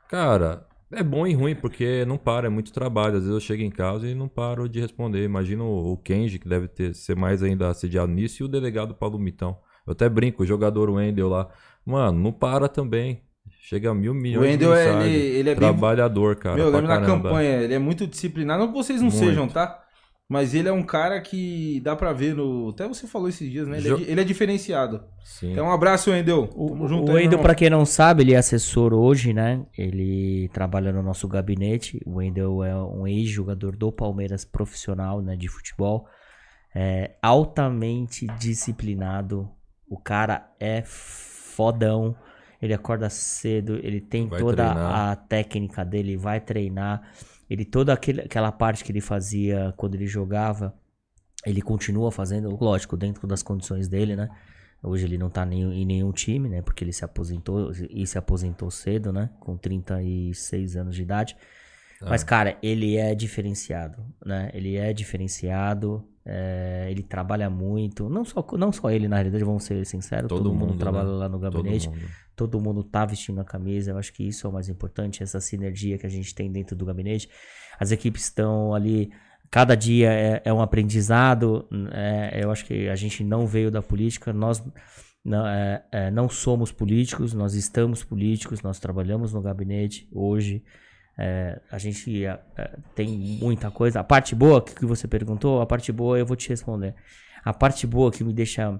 Cara, 0.09 0.65
é 0.91 1.03
bom 1.03 1.27
e 1.27 1.33
ruim, 1.33 1.55
porque 1.55 2.03
não 2.05 2.17
para, 2.17 2.47
é 2.47 2.49
muito 2.49 2.73
trabalho. 2.73 3.17
Às 3.17 3.21
vezes 3.21 3.33
eu 3.35 3.39
chego 3.39 3.61
em 3.61 3.69
casa 3.69 4.07
e 4.07 4.15
não 4.15 4.27
paro 4.27 4.67
de 4.67 4.79
responder. 4.79 5.23
Imagina 5.23 5.63
o 5.63 5.93
o 5.93 5.97
Kenji, 5.97 6.39
que 6.39 6.49
deve 6.49 6.67
ter, 6.67 6.95
ser 6.95 7.15
mais 7.15 7.43
ainda 7.43 7.69
assediado 7.69 8.11
nisso, 8.11 8.41
e 8.41 8.45
o 8.45 8.47
delegado 8.47 8.95
Paulo 8.95 9.19
Mitão. 9.19 9.57
Eu 9.85 9.93
até 9.93 10.09
brinco, 10.09 10.41
o 10.41 10.45
jogador 10.45 10.89
Wendel 10.89 11.29
lá. 11.29 11.47
Mano, 11.85 12.19
não 12.19 12.31
para 12.31 12.67
também. 12.67 13.21
Chega 13.61 13.91
a 13.91 13.93
mil 13.93 14.13
O 14.13 14.15
milhões 14.15 14.49
Wendel, 14.49 14.73
de 14.73 14.79
ele, 14.79 15.17
ele 15.17 15.49
é 15.51 15.55
bem... 15.55 15.69
Trabalhador, 15.69 16.35
cara. 16.37 16.55
Meu, 16.55 16.65
eu 16.65 16.71
lembro 16.71 16.87
na 16.87 17.01
campanha, 17.01 17.61
ele 17.61 17.73
é 17.73 17.79
muito 17.79 18.07
disciplinado. 18.07 18.61
Não 18.61 18.67
que 18.69 18.73
vocês 18.73 18.99
não 18.99 19.09
Muito. 19.09 19.23
sejam, 19.23 19.47
tá? 19.47 19.83
Mas 20.31 20.53
ele 20.53 20.69
é 20.69 20.71
um 20.71 20.83
cara 20.83 21.19
que 21.19 21.79
dá 21.79 21.95
pra 21.95 22.13
ver 22.13 22.35
no... 22.35 22.69
Até 22.69 22.87
você 22.87 23.07
falou 23.07 23.27
esses 23.27 23.49
dias, 23.49 23.67
né? 23.67 23.77
Ele, 23.79 23.87
é, 23.87 23.89
Jo- 23.89 23.97
di- 23.97 24.03
ele 24.11 24.21
é 24.21 24.23
diferenciado. 24.23 25.03
Sim. 25.23 25.53
Então 25.53 25.65
um 25.65 25.71
abraço, 25.71 26.11
Wendel. 26.11 26.47
O, 26.55 26.67
Tamo 26.69 26.87
junto 26.87 27.11
o 27.11 27.15
aí, 27.15 27.27
pra 27.35 27.55
quem 27.55 27.67
não 27.67 27.83
sabe, 27.83 28.21
ele 28.21 28.33
é 28.35 28.37
assessor 28.37 28.93
hoje, 28.93 29.33
né? 29.33 29.65
Ele 29.75 30.47
trabalha 30.53 30.93
no 30.93 31.01
nosso 31.01 31.27
gabinete. 31.27 31.99
O 32.05 32.17
Wendel 32.17 32.63
é 32.63 32.75
um 32.75 33.07
ex-jogador 33.07 33.75
do 33.75 33.91
Palmeiras 33.91 34.45
profissional, 34.45 35.19
né? 35.19 35.35
De 35.35 35.47
futebol. 35.47 36.05
É 36.75 37.15
altamente 37.23 38.27
disciplinado. 38.37 39.49
O 39.89 39.97
cara 39.97 40.51
é 40.59 40.83
fodão. 40.85 42.15
Ele 42.61 42.73
acorda 42.73 43.09
cedo, 43.09 43.79
ele 43.81 43.99
tem 44.01 44.27
Vai 44.27 44.39
toda 44.39 44.65
treinar. 44.65 45.09
a 45.09 45.15
técnica 45.15 45.83
dele, 45.83 46.15
vai 46.17 46.39
treinar. 46.39 47.01
Ele 47.49 47.65
toda 47.65 47.93
aquele, 47.93 48.21
aquela 48.21 48.51
parte 48.51 48.83
que 48.83 48.91
ele 48.91 49.01
fazia 49.01 49.73
quando 49.75 49.95
ele 49.95 50.05
jogava, 50.05 50.73
ele 51.45 51.61
continua 51.61 52.11
fazendo, 52.11 52.55
lógico, 52.61 52.95
dentro 52.95 53.25
das 53.27 53.41
condições 53.41 53.87
dele, 53.87 54.15
né? 54.15 54.29
Hoje 54.81 55.05
ele 55.05 55.17
não 55.17 55.29
tá 55.29 55.45
nem, 55.45 55.63
em 55.63 55.85
nenhum 55.85 56.11
time, 56.11 56.47
né? 56.47 56.61
Porque 56.61 56.83
ele 56.83 56.93
se 56.93 57.03
aposentou 57.03 57.71
e 57.89 58.05
se 58.07 58.17
aposentou 58.17 58.69
cedo, 58.71 59.11
né? 59.11 59.29
Com 59.39 59.57
36 59.57 60.77
anos 60.77 60.95
de 60.95 61.01
idade. 61.01 61.35
Mas, 62.01 62.23
cara, 62.23 62.57
ele 62.63 62.95
é 62.95 63.13
diferenciado, 63.13 64.01
né? 64.25 64.49
Ele 64.53 64.77
é 64.77 64.93
diferenciado, 64.93 66.07
é, 66.25 66.87
ele 66.89 67.03
trabalha 67.03 67.49
muito. 67.49 68.09
Não 68.09 68.23
só, 68.23 68.45
não 68.57 68.71
só 68.71 68.89
ele, 68.89 69.07
na 69.07 69.17
realidade, 69.17 69.43
vamos 69.43 69.65
ser 69.65 69.85
sinceros. 69.85 70.29
Todo, 70.29 70.43
Todo 70.43 70.53
mundo, 70.53 70.67
mundo, 70.71 70.79
trabalha 70.79 71.09
né? 71.09 71.15
lá 71.15 71.29
no 71.29 71.39
gabinete. 71.39 71.89
Todo 72.39 72.57
mundo 72.61 72.81
tá 72.85 73.05
vestindo 73.05 73.41
a 73.41 73.43
camisa. 73.43 73.91
Eu 73.91 73.97
acho 73.97 74.13
que 74.13 74.25
isso 74.25 74.47
é 74.47 74.49
o 74.49 74.53
mais 74.53 74.69
importante, 74.69 75.21
essa 75.21 75.41
sinergia 75.41 75.97
que 75.97 76.05
a 76.05 76.09
gente 76.09 76.33
tem 76.33 76.49
dentro 76.49 76.73
do 76.73 76.85
gabinete. 76.85 77.29
As 77.77 77.91
equipes 77.91 78.23
estão 78.23 78.73
ali, 78.73 79.11
cada 79.51 79.75
dia 79.75 80.09
é, 80.13 80.41
é 80.45 80.53
um 80.53 80.61
aprendizado. 80.61 81.67
é, 81.91 82.41
eu 82.41 82.49
acho 82.49 82.65
que 82.65 82.87
a 82.87 82.95
gente 82.95 83.25
não 83.25 83.45
veio 83.45 83.69
da 83.69 83.81
política, 83.81 84.31
nós 84.31 84.63
não, 85.23 85.45
é, 85.45 85.83
é, 85.91 86.11
não 86.11 86.29
somos 86.29 86.71
políticos, 86.71 87.33
nós 87.33 87.55
estamos 87.55 88.05
políticos, 88.05 88.61
nós 88.61 88.79
trabalhamos 88.79 89.33
no 89.33 89.41
gabinete 89.41 90.07
hoje. 90.09 90.63
É, 91.17 91.59
a 91.69 91.77
gente 91.77 92.25
é, 92.25 92.39
tem 92.95 93.09
muita 93.41 93.69
coisa. 93.69 93.99
A 93.99 94.03
parte 94.03 94.33
boa 94.33 94.63
que 94.63 94.85
você 94.85 95.09
perguntou, 95.09 95.59
a 95.59 95.65
parte 95.65 95.91
boa 95.91 96.17
eu 96.17 96.25
vou 96.25 96.37
te 96.37 96.47
responder. 96.47 96.95
A 97.43 97.53
parte 97.53 97.85
boa 97.85 98.09
que 98.09 98.23
me 98.23 98.31
deixa 98.31 98.79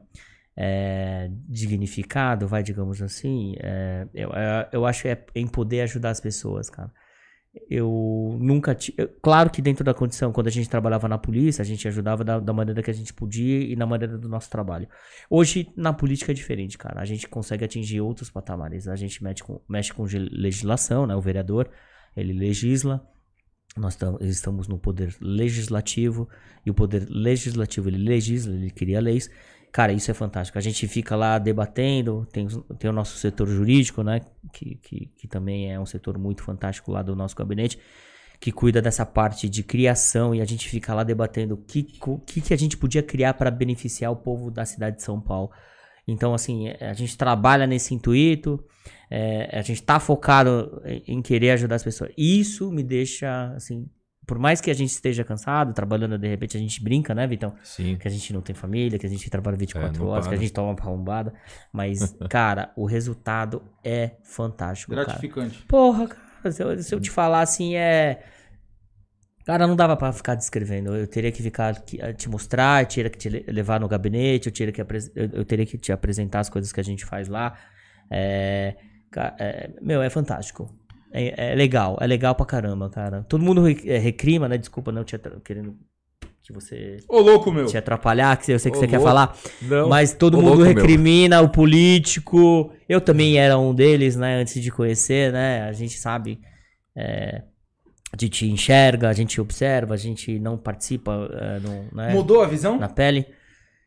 é, 0.62 1.30
dignificado, 1.48 2.46
vai, 2.46 2.62
digamos 2.62 3.02
assim, 3.02 3.56
é, 3.62 4.06
eu, 4.14 4.30
é, 4.34 4.70
eu 4.74 4.86
acho 4.86 5.08
é 5.08 5.24
em 5.34 5.48
poder 5.48 5.80
ajudar 5.82 6.10
as 6.10 6.20
pessoas, 6.20 6.70
cara. 6.70 6.92
Eu 7.70 8.38
nunca 8.42 8.76
tive. 8.76 9.08
Claro 9.24 9.50
que 9.50 9.62
dentro 9.62 9.86
da 9.86 9.94
condição, 9.94 10.34
quando 10.34 10.48
a 10.48 10.52
gente 10.52 10.70
trabalhava 10.70 11.08
na 11.08 11.18
polícia, 11.18 11.62
a 11.62 11.66
gente 11.66 11.88
ajudava 11.88 12.24
da, 12.26 12.40
da 12.40 12.54
maneira 12.54 12.84
que 12.84 12.92
a 12.92 12.94
gente 12.94 13.14
podia 13.14 13.62
e 13.62 13.76
na 13.76 13.86
maneira 13.86 14.18
do 14.18 14.28
nosso 14.28 14.50
trabalho. 14.52 14.88
Hoje, 15.30 15.72
na 15.78 15.94
política 15.94 16.32
é 16.32 16.36
diferente, 16.36 16.78
cara. 16.78 17.02
A 17.02 17.06
gente 17.06 17.28
consegue 17.28 17.64
atingir 17.64 18.02
outros 18.02 18.30
patamares. 18.30 18.88
A 18.88 18.96
gente 18.96 19.24
mexe 19.24 19.42
com, 19.42 19.62
mexe 19.68 19.94
com 19.94 20.04
legislação, 20.04 21.08
né? 21.08 21.16
O 21.16 21.22
vereador, 21.22 21.70
ele 22.16 22.34
legisla. 22.34 23.02
Nós 23.78 23.96
tam- 23.96 24.18
estamos 24.22 24.68
no 24.68 24.78
poder 24.78 25.16
legislativo. 25.20 26.30
E 26.66 26.70
o 26.70 26.74
poder 26.74 27.08
legislativo, 27.10 27.90
ele 27.90 27.98
legisla, 27.98 28.54
ele 28.54 28.70
cria 28.70 29.00
leis. 29.00 29.30
Cara, 29.72 29.94
isso 29.94 30.10
é 30.10 30.14
fantástico. 30.14 30.58
A 30.58 30.62
gente 30.62 30.88
fica 30.88 31.16
lá 31.16 31.38
debatendo, 31.38 32.28
tem, 32.32 32.48
tem 32.80 32.90
o 32.90 32.94
nosso 32.94 33.18
setor 33.18 33.48
jurídico, 33.48 34.02
né? 34.02 34.22
Que, 34.52 34.76
que, 34.76 35.06
que 35.16 35.28
também 35.28 35.72
é 35.72 35.80
um 35.80 35.86
setor 35.86 36.18
muito 36.18 36.44
fantástico 36.44 36.92
lá 36.92 37.04
do 37.04 37.16
nosso 37.16 37.36
gabinete, 37.36 37.80
que 38.40 38.52
cuida 38.52 38.82
dessa 38.82 39.06
parte 39.06 39.48
de 39.48 39.62
criação 39.62 40.34
e 40.34 40.42
a 40.42 40.46
gente 40.46 40.68
fica 40.68 40.94
lá 40.94 41.04
debatendo 41.04 41.54
o 41.54 41.58
que, 41.58 41.84
que, 41.84 42.42
que 42.42 42.54
a 42.54 42.58
gente 42.58 42.78
podia 42.78 43.04
criar 43.04 43.36
para 43.36 43.52
beneficiar 43.52 44.12
o 44.12 44.16
povo 44.16 44.50
da 44.50 44.66
cidade 44.66 44.98
de 44.98 45.04
São 45.04 45.22
Paulo. 45.22 45.52
Então, 46.08 46.34
assim, 46.34 46.70
é, 46.70 46.90
a 46.90 46.94
gente 46.94 47.16
trabalha 47.16 47.68
nesse 47.68 47.94
intuito, 47.94 48.64
é, 49.10 49.56
a 49.56 49.62
gente 49.62 49.84
tá 49.84 50.00
focado 50.00 50.82
em 50.84 51.20
em 51.20 51.22
querer 51.22 51.52
ajudar 51.52 51.76
as 51.76 51.84
pessoas. 51.84 52.12
Isso 52.18 52.72
me 52.72 52.82
deixa, 52.82 53.54
assim, 53.56 53.88
por 54.30 54.38
mais 54.38 54.62
que 54.62 54.70
a 54.70 54.76
gente 54.76 54.92
esteja 54.92 55.24
cansado, 55.24 55.74
trabalhando, 55.74 56.16
de 56.16 56.28
repente 56.28 56.56
a 56.56 56.60
gente 56.60 56.84
brinca, 56.84 57.16
né, 57.16 57.26
Vitão? 57.26 57.56
Sim. 57.64 57.96
Que 57.98 58.08
a 58.08 58.12
gente 58.12 58.32
não 58.32 58.42
tem 58.42 58.56
família, 58.56 59.00
que 59.00 59.06
a 59.08 59.10
gente 59.10 59.28
trabalha 59.28 59.58
24 59.58 60.04
É, 60.04 60.08
horas, 60.08 60.26
que 60.28 60.30
a 60.30 60.38
para. 60.38 60.42
gente 60.44 60.54
toma 60.54 60.70
uma 60.70 60.76
palmbada. 60.76 61.34
Mas, 61.74 62.16
cara, 62.30 62.72
o 62.76 62.86
resultado 62.86 63.64
é 63.84 64.12
fantástico, 64.24 64.94
cara. 64.94 65.06
Gratificante. 65.06 65.64
Porra, 65.64 66.08
cara, 66.10 66.52
se 66.52 66.62
eu, 66.64 66.84
se 66.84 66.94
eu 66.94 67.00
te 67.00 67.10
falar 67.10 67.42
assim, 67.42 67.76
é. 67.76 68.24
Cara, 69.46 69.66
não 69.66 69.76
dava 69.76 69.98
pra 69.98 70.14
ficar 70.14 70.36
descrevendo. 70.36 70.96
Eu 70.96 71.08
teria 71.08 71.32
que 71.32 71.42
ficar 71.42 71.70
aqui, 71.70 72.00
eh, 72.00 72.14
te 72.14 72.30
mostrar, 72.30 72.84
eu 72.84 72.88
teria 72.88 73.10
que 73.10 73.18
te 73.18 73.30
le- 73.30 73.46
levar 73.48 73.80
no 73.80 73.88
gabinete, 73.88 74.46
eu 74.48 74.54
teria 74.54 74.72
que, 74.72 74.80
apres- 74.80 75.12
eu, 75.16 75.44
teria 75.44 75.66
que 75.66 75.76
te 75.76 75.92
apresentar 75.92 76.42
as 76.42 76.50
coisas 76.50 76.72
que 76.72 76.80
a 76.80 76.84
gente 76.84 77.04
faz 77.04 77.28
lá. 77.28 77.58
É, 78.12 78.76
é, 79.40 79.72
meu, 79.82 80.04
é 80.04 80.10
fantástico. 80.12 80.72
É, 81.12 81.52
é 81.54 81.56
legal, 81.56 81.98
é 82.00 82.06
legal 82.08 82.36
pra 82.36 82.46
caramba, 82.46 82.90
cara. 82.90 83.26
Todo 83.28 83.44
mundo 83.44 83.68
eh, 83.68 83.98
recrima, 83.98 84.48
né? 84.48 84.58
Desculpa, 84.58 84.92
não 84.92 85.02
atra- 85.02 85.40
querendo 85.44 85.76
que 86.44 86.54
você 86.54 86.98
Ô, 87.08 87.20
louco, 87.20 87.52
meu. 87.52 87.66
te 87.66 87.78
atrapalhar, 87.78 88.36
que 88.38 88.52
eu 88.52 88.60
sei 88.60 88.72
que 88.72 88.78
Ô, 88.78 88.82
você 88.82 88.88
quer 88.88 88.98
louco. 88.98 89.08
falar. 89.10 89.36
Não. 89.62 89.90
Mas 89.90 90.14
todo 90.14 90.36
Ô, 90.36 90.42
mundo 90.42 90.58
louco, 90.60 90.64
meu. 90.66 90.74
recrimina 90.76 91.42
o 91.42 91.50
político. 91.50 92.72
Eu 92.88 93.02
também 93.02 93.38
era 93.38 93.58
um 93.58 93.74
deles, 93.74 94.16
né? 94.16 94.40
Antes 94.42 94.62
de 94.62 94.72
conhecer, 94.72 95.32
né? 95.34 95.64
A 95.64 95.74
gente 95.74 95.98
sabe. 95.98 96.40
é, 96.96 97.44
a 98.12 98.18
gente 98.20 98.48
enxerga, 98.48 99.08
a 99.10 99.14
gente 99.14 99.40
observa, 99.40 99.94
a 99.94 99.98
gente 99.98 100.40
não 100.40 100.58
participa 100.58 101.30
é, 101.32 101.60
no- 101.60 101.86
né, 101.96 102.12
Mudou 102.12 102.42
a 102.42 102.48
visão? 102.48 102.78
na 102.80 102.90
pele. 102.90 103.26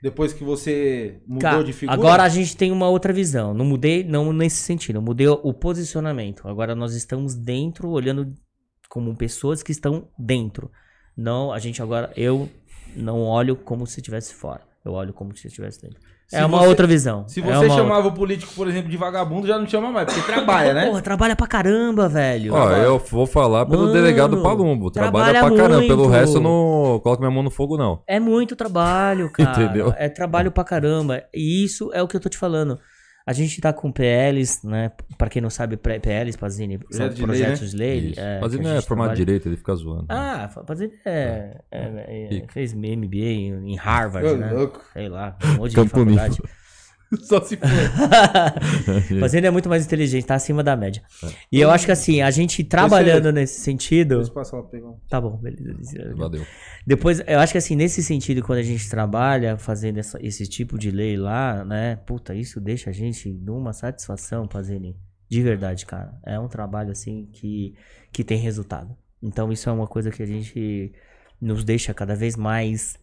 Depois 0.03 0.33
que 0.33 0.43
você 0.43 1.23
mudou 1.25 1.41
Cara, 1.41 1.63
de 1.63 1.73
figura? 1.73 1.97
agora 1.97 2.23
a 2.25 2.29
gente 2.29 2.57
tem 2.57 2.73
uma 2.73 2.89
outra 2.89 3.13
visão. 3.13 3.55
Não 3.55 3.65
mudei, 3.65 4.03
não 4.03 4.33
nesse 4.33 4.57
sentido. 4.57 4.97
Eu 4.97 5.03
mudei 5.03 5.29
o 5.29 5.55
posicionamento. 5.55 6.49
Agora 6.49 6.75
nós 6.75 6.95
estamos 6.95 7.37
dentro, 7.37 7.89
olhando 7.89 8.35
como 8.89 9.17
pessoas 9.17 9.63
que 9.63 9.71
estão 9.71 10.09
dentro. 10.19 10.73
Não, 11.17 11.53
a 11.53 11.61
gente 11.61 11.81
agora, 11.81 12.13
eu 12.17 12.51
não 12.97 13.21
olho 13.21 13.55
como 13.55 13.87
se 13.87 14.01
estivesse 14.01 14.35
fora. 14.35 14.67
Eu 14.85 14.93
olho 14.93 15.13
como 15.13 15.37
se 15.37 15.47
estivesse 15.47 15.81
dentro. 15.81 16.01
Se 16.33 16.39
é 16.39 16.47
uma 16.47 16.59
você- 16.61 16.67
outra 16.69 16.87
visão. 16.87 17.25
Se 17.29 17.41
É 17.41 17.43
você 17.43 17.67
uma 17.67 17.77
chamava 17.77 18.09
o 18.09 18.13
político, 18.13 18.55
por 18.55 18.67
exemplo, 18.67 18.89
de 18.91 18.97
vagabundo, 18.97 19.47
já 19.47 19.59
não 19.59 19.67
chama 19.67 19.91
mais, 19.91 20.07
porque 20.07 20.33
trabalha, 20.33 20.73
né? 20.73 20.87
Porra, 20.87 21.03
trabalha 21.03 21.37
pra 21.37 21.47
caramba, 21.47 22.09
velho. 22.09 22.55
Ó, 22.55 22.71
eu 22.71 22.99
vou 22.99 23.27
falar 23.27 23.67
pelo 23.67 23.83
Mano, 23.83 23.93
delegado 23.93 24.43
Palumbo. 24.43 24.91
Trabalha, 24.91 25.31
trabalha 25.33 25.41
pra 25.55 25.57
caramba. 25.63 25.87
Pelo 25.87 26.05
muito. 26.05 26.11
resto, 26.11 26.39
eu 26.39 26.41
não 26.41 27.01
coloco 27.03 27.21
minha 27.21 27.31
mão 27.31 27.43
no 27.43 27.51
fogo, 27.51 27.77
não. 27.77 28.01
É 28.07 28.19
muito 28.19 28.57
trabalho, 28.57 29.31
cara. 29.31 29.51
Entendeu? 29.63 29.93
É 29.99 30.09
trabalho 30.09 30.51
pra 30.51 30.65
caramba. 30.65 31.23
E 31.35 31.63
isso 31.65 31.91
é 31.93 32.03
o 32.03 32.09
que 32.09 32.17
eu 32.17 32.21
tô 32.21 32.31
te 32.31 32.39
falando. 32.39 32.79
A 33.25 33.33
gente 33.33 33.61
tá 33.61 33.73
com 33.73 33.93
PLs, 33.93 34.67
né? 34.67 34.91
Pra 35.17 35.29
quem 35.29 35.41
não 35.41 35.51
sabe, 35.51 35.77
PLs, 35.77 36.37
Pazini, 36.37 36.79
são 36.91 37.09
Projeto 37.09 37.15
de 37.15 37.21
lei, 37.21 37.27
projetos 37.27 37.61
né? 37.63 37.69
de 37.69 37.77
lei. 37.77 37.99
Isso. 38.11 38.21
é, 38.21 38.41
é 38.79 38.81
formado 38.81 38.83
de 38.83 38.87
trabalha. 38.87 39.15
direito, 39.17 39.49
ele 39.49 39.57
fica 39.57 39.75
zoando. 39.77 40.07
Ah, 40.09 40.51
Pazini 40.67 40.93
é, 41.05 41.61
é- 41.71 42.05
é- 42.09 42.29
Rico. 42.31 42.53
fez 42.53 42.75
MBA 42.75 43.17
em 43.19 43.73
em 43.73 43.77
Harvard, 43.77 44.27
Ô, 44.29 44.37
né? 44.37 44.51
louco. 44.53 44.83
Sei 44.93 45.09
lá, 45.09 45.37
um 45.45 45.55
monte 45.59 45.71
de 45.71 45.77
faculdade. 45.89 46.39
Só 47.23 47.41
se 47.43 47.57
for. 47.57 47.67
Mas 49.21 49.35
ele 49.35 49.47
é 49.47 49.51
muito 49.51 49.69
mais 49.69 49.85
inteligente, 49.85 50.25
tá 50.25 50.35
acima 50.35 50.63
da 50.63 50.75
média. 50.77 51.03
E 51.51 51.61
eu 51.61 51.71
acho 51.71 51.87
que 51.87 51.93
assim, 51.93 52.23
a 52.23 52.31
gente 52.31 52.65
trabalhando 52.65 53.31
nesse 53.33 53.61
sentido. 53.61 54.11
Depois 54.21 54.31
passa 54.31 54.57
lá 54.57 54.63
pegar. 54.63 54.93
Tá 55.09 55.21
bom, 55.21 55.37
beleza. 55.37 56.15
Valeu. 56.17 56.45
Depois, 56.87 57.21
eu 57.27 57.39
acho 57.39 57.53
que 57.53 57.59
assim, 57.59 57.77
nesse 57.77 58.03
sentido, 58.03 58.43
quando 58.43 58.59
a 58.59 58.63
gente 58.63 58.89
trabalha 58.89 59.57
fazendo 59.57 59.99
essa- 59.99 60.19
esse 60.23 60.47
tipo 60.47 60.79
de 60.79 60.91
lei 60.91 61.17
lá, 61.17 61.65
né? 61.65 61.97
Puta, 61.97 62.35
isso 62.35 62.61
deixa 62.61 62.91
a 62.91 62.93
gente 62.93 63.33
numa 63.33 63.73
satisfação, 63.73 64.47
Pazini. 64.49 64.97
De 65.29 65.43
verdade, 65.43 65.87
cara. 65.87 66.15
É 66.27 66.39
um 66.39 66.49
trabalho, 66.49 66.91
assim, 66.91 67.29
que, 67.33 67.75
que 68.13 68.23
tem 68.25 68.39
resultado. 68.39 68.97
Então, 69.23 69.53
isso 69.53 69.69
é 69.69 69.73
uma 69.73 69.87
coisa 69.87 70.11
que 70.11 70.23
a 70.23 70.27
gente 70.27 70.93
nos 71.41 71.65
deixa 71.65 71.95
cada 71.95 72.15
vez 72.15 72.37
mais, 72.37 72.97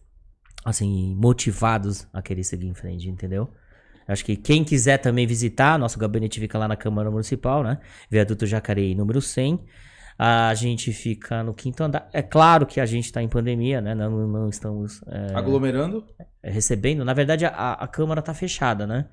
assim, 0.64 1.14
motivados 1.16 2.06
a 2.12 2.20
querer 2.22 2.44
seguir 2.44 2.66
em 2.68 2.74
frente, 2.74 3.08
entendeu? 3.08 3.48
Acho 4.10 4.24
que 4.24 4.36
quem 4.36 4.64
quiser 4.64 4.98
também 4.98 5.26
visitar, 5.26 5.78
nosso 5.78 5.98
gabinete 5.98 6.40
fica 6.40 6.58
lá 6.58 6.66
na 6.66 6.76
Câmara 6.76 7.10
Municipal, 7.10 7.62
né? 7.62 7.78
Viaduto 8.10 8.46
Jacareí, 8.46 8.94
número 8.94 9.20
100. 9.20 9.60
A 10.18 10.52
gente 10.54 10.92
fica 10.92 11.42
no 11.42 11.54
quinto 11.54 11.82
andar. 11.82 12.08
É 12.12 12.20
claro 12.20 12.66
que 12.66 12.80
a 12.80 12.86
gente 12.86 13.06
está 13.06 13.22
em 13.22 13.28
pandemia, 13.28 13.80
né? 13.80 13.94
Não, 13.94 14.28
não 14.28 14.48
estamos 14.48 15.02
é, 15.06 15.34
Aglomerando. 15.34 16.04
recebendo. 16.42 17.04
Na 17.04 17.14
verdade, 17.14 17.46
a, 17.46 17.72
a 17.72 17.86
Câmara 17.86 18.20
está 18.20 18.34
fechada, 18.34 18.86
né? 18.86 19.06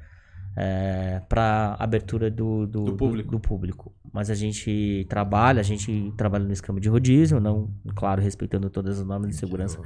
para 1.30 1.76
abertura 1.78 2.32
do, 2.32 2.66
do, 2.66 2.86
Do 2.86 2.94
público. 2.94 3.32
do 3.32 3.40
público. 3.40 3.94
Mas 4.12 4.32
a 4.32 4.36
gente 4.36 5.06
trabalha, 5.08 5.60
a 5.60 5.64
gente 5.64 6.12
trabalha 6.18 6.46
no 6.46 6.52
esquema 6.52 6.80
de 6.80 6.90
rodízio, 6.90 7.40
não, 7.40 7.70
claro, 7.96 8.22
respeitando 8.22 8.68
todas 8.70 9.00
as 9.00 9.06
normas 9.06 9.30
de 9.30 9.36
segurança. 9.36 9.80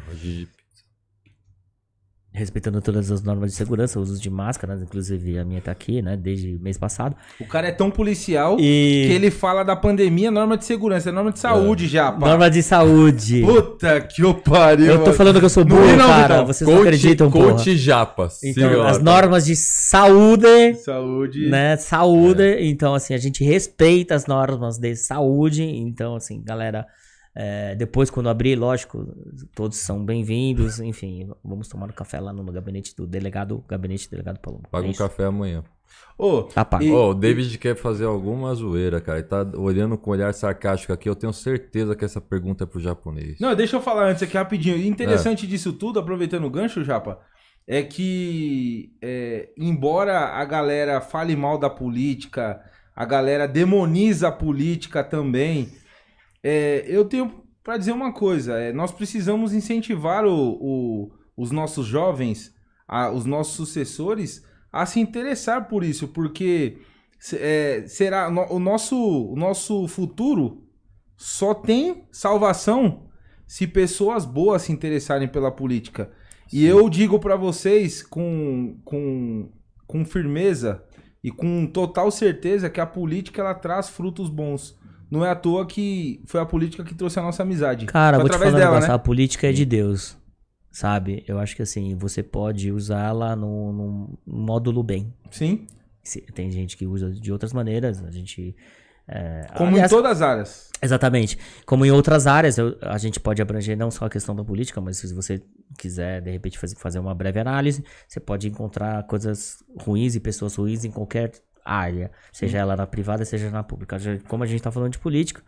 Respeitando 2.33 2.81
todas 2.81 3.11
as 3.11 3.21
normas 3.21 3.51
de 3.51 3.57
segurança, 3.57 3.99
uso 3.99 4.17
de 4.19 4.29
máscaras, 4.29 4.81
inclusive 4.81 5.37
a 5.37 5.43
minha 5.43 5.59
tá 5.59 5.69
aqui, 5.69 6.01
né? 6.01 6.15
Desde 6.15 6.57
mês 6.61 6.77
passado. 6.77 7.13
O 7.41 7.45
cara 7.45 7.67
é 7.67 7.73
tão 7.73 7.91
policial 7.91 8.55
E. 8.57 9.03
que 9.05 9.13
ele 9.13 9.29
fala 9.29 9.63
da 9.63 9.75
pandemia, 9.75 10.31
norma 10.31 10.55
de 10.55 10.63
segurança, 10.63 11.09
é 11.09 11.11
norma 11.11 11.33
de 11.33 11.39
saúde 11.39 11.89
já, 11.89 12.09
pá. 12.09 12.27
Norma 12.29 12.49
de 12.49 12.63
saúde. 12.63 13.41
Puta 13.41 13.99
que 13.99 14.23
o 14.23 14.33
pariu. 14.33 14.85
Eu 14.85 15.03
tô 15.03 15.11
falando 15.11 15.39
que 15.39 15.45
eu 15.45 15.49
sou 15.49 15.65
Não 15.65 15.75
burro, 15.75 15.89
ri 15.89 15.97
não, 15.97 16.07
cara. 16.07 16.33
Vitão. 16.35 16.45
Vocês 16.47 16.69
não 16.69 16.81
acreditam, 16.81 17.29
porra. 17.29 17.51
Coach 17.51 17.75
Japas. 17.77 18.41
Então, 18.45 18.83
as 18.83 19.01
normas 19.01 19.45
de 19.45 19.55
saúde, 19.57 20.75
Saúde. 20.85 21.49
né? 21.49 21.75
Saúde. 21.75 22.43
Então, 22.61 22.95
assim, 22.95 23.13
a 23.13 23.17
gente 23.17 23.43
respeita 23.43 24.15
as 24.15 24.25
normas 24.25 24.77
de 24.77 24.95
saúde. 24.95 25.63
Então, 25.63 26.15
assim, 26.15 26.41
galera, 26.41 26.87
é, 27.35 27.75
depois 27.75 28.09
quando 28.09 28.29
abrir, 28.29 28.55
lógico, 28.57 29.07
todos 29.55 29.77
são 29.77 30.03
bem-vindos. 30.03 30.79
Enfim, 30.79 31.29
vamos 31.43 31.67
tomar 31.67 31.85
um 31.87 31.93
café 31.93 32.19
lá 32.19 32.33
no 32.33 32.43
gabinete 32.51 32.95
do 32.95 33.07
delegado, 33.07 33.63
gabinete 33.67 34.07
do 34.07 34.11
delegado 34.11 34.39
Paloma. 34.39 34.63
Paga 34.69 34.85
É 34.85 34.87
um 34.87 34.91
isso. 34.91 34.99
café 35.03 35.25
amanhã. 35.25 35.63
Ô, 36.17 36.43
Tá 36.43 36.63
pago. 36.63 36.83
E- 36.83 36.91
Ô, 36.91 37.09
o 37.09 37.13
David 37.13 37.57
quer 37.57 37.75
fazer 37.75 38.05
alguma 38.05 38.53
zoeira, 38.55 39.01
cara. 39.01 39.19
Ele 39.19 39.27
tá 39.27 39.45
olhando 39.57 39.97
com 39.97 40.09
um 40.09 40.13
olhar 40.13 40.33
sarcástico 40.33 40.93
aqui. 40.93 41.09
Eu 41.09 41.15
tenho 41.15 41.33
certeza 41.33 41.95
que 41.95 42.05
essa 42.05 42.21
pergunta 42.21 42.63
é 42.63 42.67
pro 42.67 42.79
japonês. 42.79 43.39
Não, 43.39 43.53
deixa 43.55 43.75
eu 43.75 43.81
falar 43.81 44.07
antes 44.09 44.23
aqui 44.23 44.37
rapidinho. 44.37 44.77
E 44.77 44.83
É. 44.83 44.87
interessante 44.87 45.45
disso 45.47 45.73
tudo, 45.73 45.99
aproveitando 45.99 46.45
o 46.45 46.49
gancho, 46.49 46.83
Japa, 46.83 47.19
é 47.67 47.81
que, 47.83 48.93
é, 49.01 49.49
embora 49.57 50.17
a 50.29 50.45
galera 50.45 51.01
fale 51.01 51.35
mal 51.35 51.57
da 51.57 51.69
política, 51.69 52.61
a 52.95 53.05
galera 53.05 53.47
demoniza 53.47 54.27
a 54.29 54.31
política 54.31 55.03
também, 55.03 55.69
é, 56.43 56.83
eu 56.87 57.05
tenho 57.05 57.43
pra 57.63 57.77
dizer 57.77 57.91
uma 57.91 58.11
coisa: 58.13 58.57
é, 58.59 58.71
nós 58.73 58.91
precisamos 58.91 59.53
incentivar 59.53 60.25
o- 60.25 60.57
o- 60.61 61.11
os 61.37 61.51
nossos 61.51 61.85
jovens, 61.85 62.53
a- 62.87 63.11
os 63.11 63.25
nossos 63.25 63.55
sucessores, 63.55 64.43
a 64.71 64.85
se 64.85 64.99
interessar 64.99 65.67
por 65.67 65.83
isso, 65.83 66.07
porque 66.07 66.77
é, 67.33 67.83
será 67.87 68.29
o 68.29 68.57
nosso, 68.59 68.95
o 68.97 69.35
nosso 69.35 69.87
futuro 69.87 70.63
só 71.15 71.53
tem 71.53 72.07
salvação 72.11 73.07
se 73.45 73.67
pessoas 73.67 74.25
boas 74.25 74.63
se 74.63 74.71
interessarem 74.71 75.27
pela 75.27 75.51
política. 75.51 76.11
E 76.51 76.65
eu 76.65 76.89
digo 76.89 77.19
pra 77.19 77.35
vocês 77.35 78.01
com, 78.01 78.79
com, 78.83 79.51
com 79.85 80.03
firmeza 80.03 80.83
e 81.23 81.29
com 81.29 81.67
total 81.67 82.09
certeza 82.09 82.69
que 82.71 82.81
a 82.81 82.85
política 82.87 83.41
ela 83.41 83.53
traz 83.53 83.87
frutos 83.89 84.27
bons. 84.29 84.75
Não 85.11 85.25
é 85.25 85.29
à 85.29 85.35
toa 85.35 85.65
que 85.65 86.21
foi 86.25 86.39
a 86.39 86.45
política 86.45 86.83
que 86.85 86.95
trouxe 86.95 87.19
a 87.19 87.21
nossa 87.21 87.43
amizade. 87.43 87.85
Cara, 87.85 88.17
Foi 88.17 88.23
vou 88.27 88.29
te 88.29 88.39
falar 88.39 88.51
um 88.51 88.53
dela, 88.55 88.69
negócio, 88.71 88.87
né? 88.89 88.95
a 88.95 88.99
política 88.99 89.49
é 89.49 89.51
de 89.51 89.65
Deus, 89.65 90.17
sabe? 90.71 91.23
Eu 91.27 91.37
acho 91.37 91.53
que 91.55 91.61
assim, 91.61 91.93
você 91.95 92.23
pode 92.23 92.71
usá-la 92.71 93.35
num, 93.35 93.73
num 93.73 94.17
módulo 94.25 94.81
bem. 94.81 95.13
Sim. 95.29 95.67
Tem 96.33 96.49
gente 96.49 96.77
que 96.77 96.87
usa 96.87 97.11
de 97.11 97.31
outras 97.31 97.51
maneiras, 97.53 98.01
a 98.03 98.09
gente... 98.09 98.55
é, 99.07 99.45
Como 99.57 99.71
aliás, 99.71 99.91
em 99.91 99.95
todas 99.95 100.13
as 100.13 100.21
áreas. 100.21 100.69
Exatamente. 100.81 101.37
Como 101.65 101.85
em 101.85 101.91
outras 101.91 102.25
áreas, 102.25 102.57
eu- 102.57 102.75
a 102.81 102.97
gente 102.97 103.19
pode 103.19 103.41
abranger 103.41 103.77
não 103.77 103.91
só 103.91 104.05
a 104.05 104.09
questão 104.09 104.33
da 104.35 104.43
política, 104.43 104.79
mas 104.81 104.97
se 104.97 105.13
você 105.13 105.43
quiser, 105.77 106.21
de 106.21 106.31
repente, 106.31 106.57
fazer, 106.57 106.75
fazer 106.77 106.99
uma 106.99 107.13
breve 107.13 107.39
análise, 107.39 107.83
você 108.07 108.19
pode 108.19 108.47
encontrar 108.47 109.03
coisas 109.07 109.57
ruins 109.79 110.15
e 110.15 110.19
pessoas 110.19 110.55
ruins 110.55 110.83
em 110.85 110.89
qualquer 110.89 111.31
área, 111.65 112.11
seja 112.31 112.57
ela 112.57 112.75
na 112.75 112.85
privada, 112.87 113.23
seja 113.25 113.49
na 113.49 113.63
pública. 113.63 113.97
Como 114.27 114.43
a 114.43 114.47
gente 114.47 114.57
está 114.57 114.71
falando 114.71 114.91
de 114.93 114.99
política, 114.99 115.41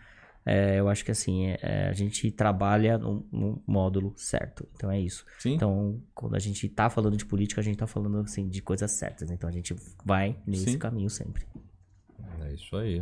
é, 0.46 0.80
eu 0.80 0.90
acho 0.90 1.06
que 1.06 1.12
assim, 1.12 1.48
é- 1.48 1.60
é, 1.62 1.88
a 1.90 1.94
gente 1.94 2.30
trabalha 2.32 2.98
num, 2.98 3.26
num 3.32 3.64
módulo 3.66 4.14
certo. 4.18 4.68
Então 4.76 4.92
é 4.92 5.00
isso. 5.00 5.26
Sim. 5.40 5.54
Então, 5.54 6.02
quando 6.14 6.36
a 6.36 6.40
gente 6.40 6.68
tá 6.70 6.90
falando 6.90 7.16
de 7.16 7.26
política, 7.26 7.62
a 7.62 7.64
gente 7.64 7.78
tá 7.78 7.88
falando 7.88 8.18
assim, 8.20 8.48
de 8.50 8.62
coisas 8.62 8.92
certas. 8.92 9.32
Então 9.32 9.50
a 9.50 9.54
gente 9.54 9.74
vai 10.04 10.38
nesse 10.46 10.72
Sim. 10.72 10.78
caminho 10.78 11.10
sempre. 11.10 11.46
É 12.42 12.54
isso 12.54 12.76
aí. 12.76 13.02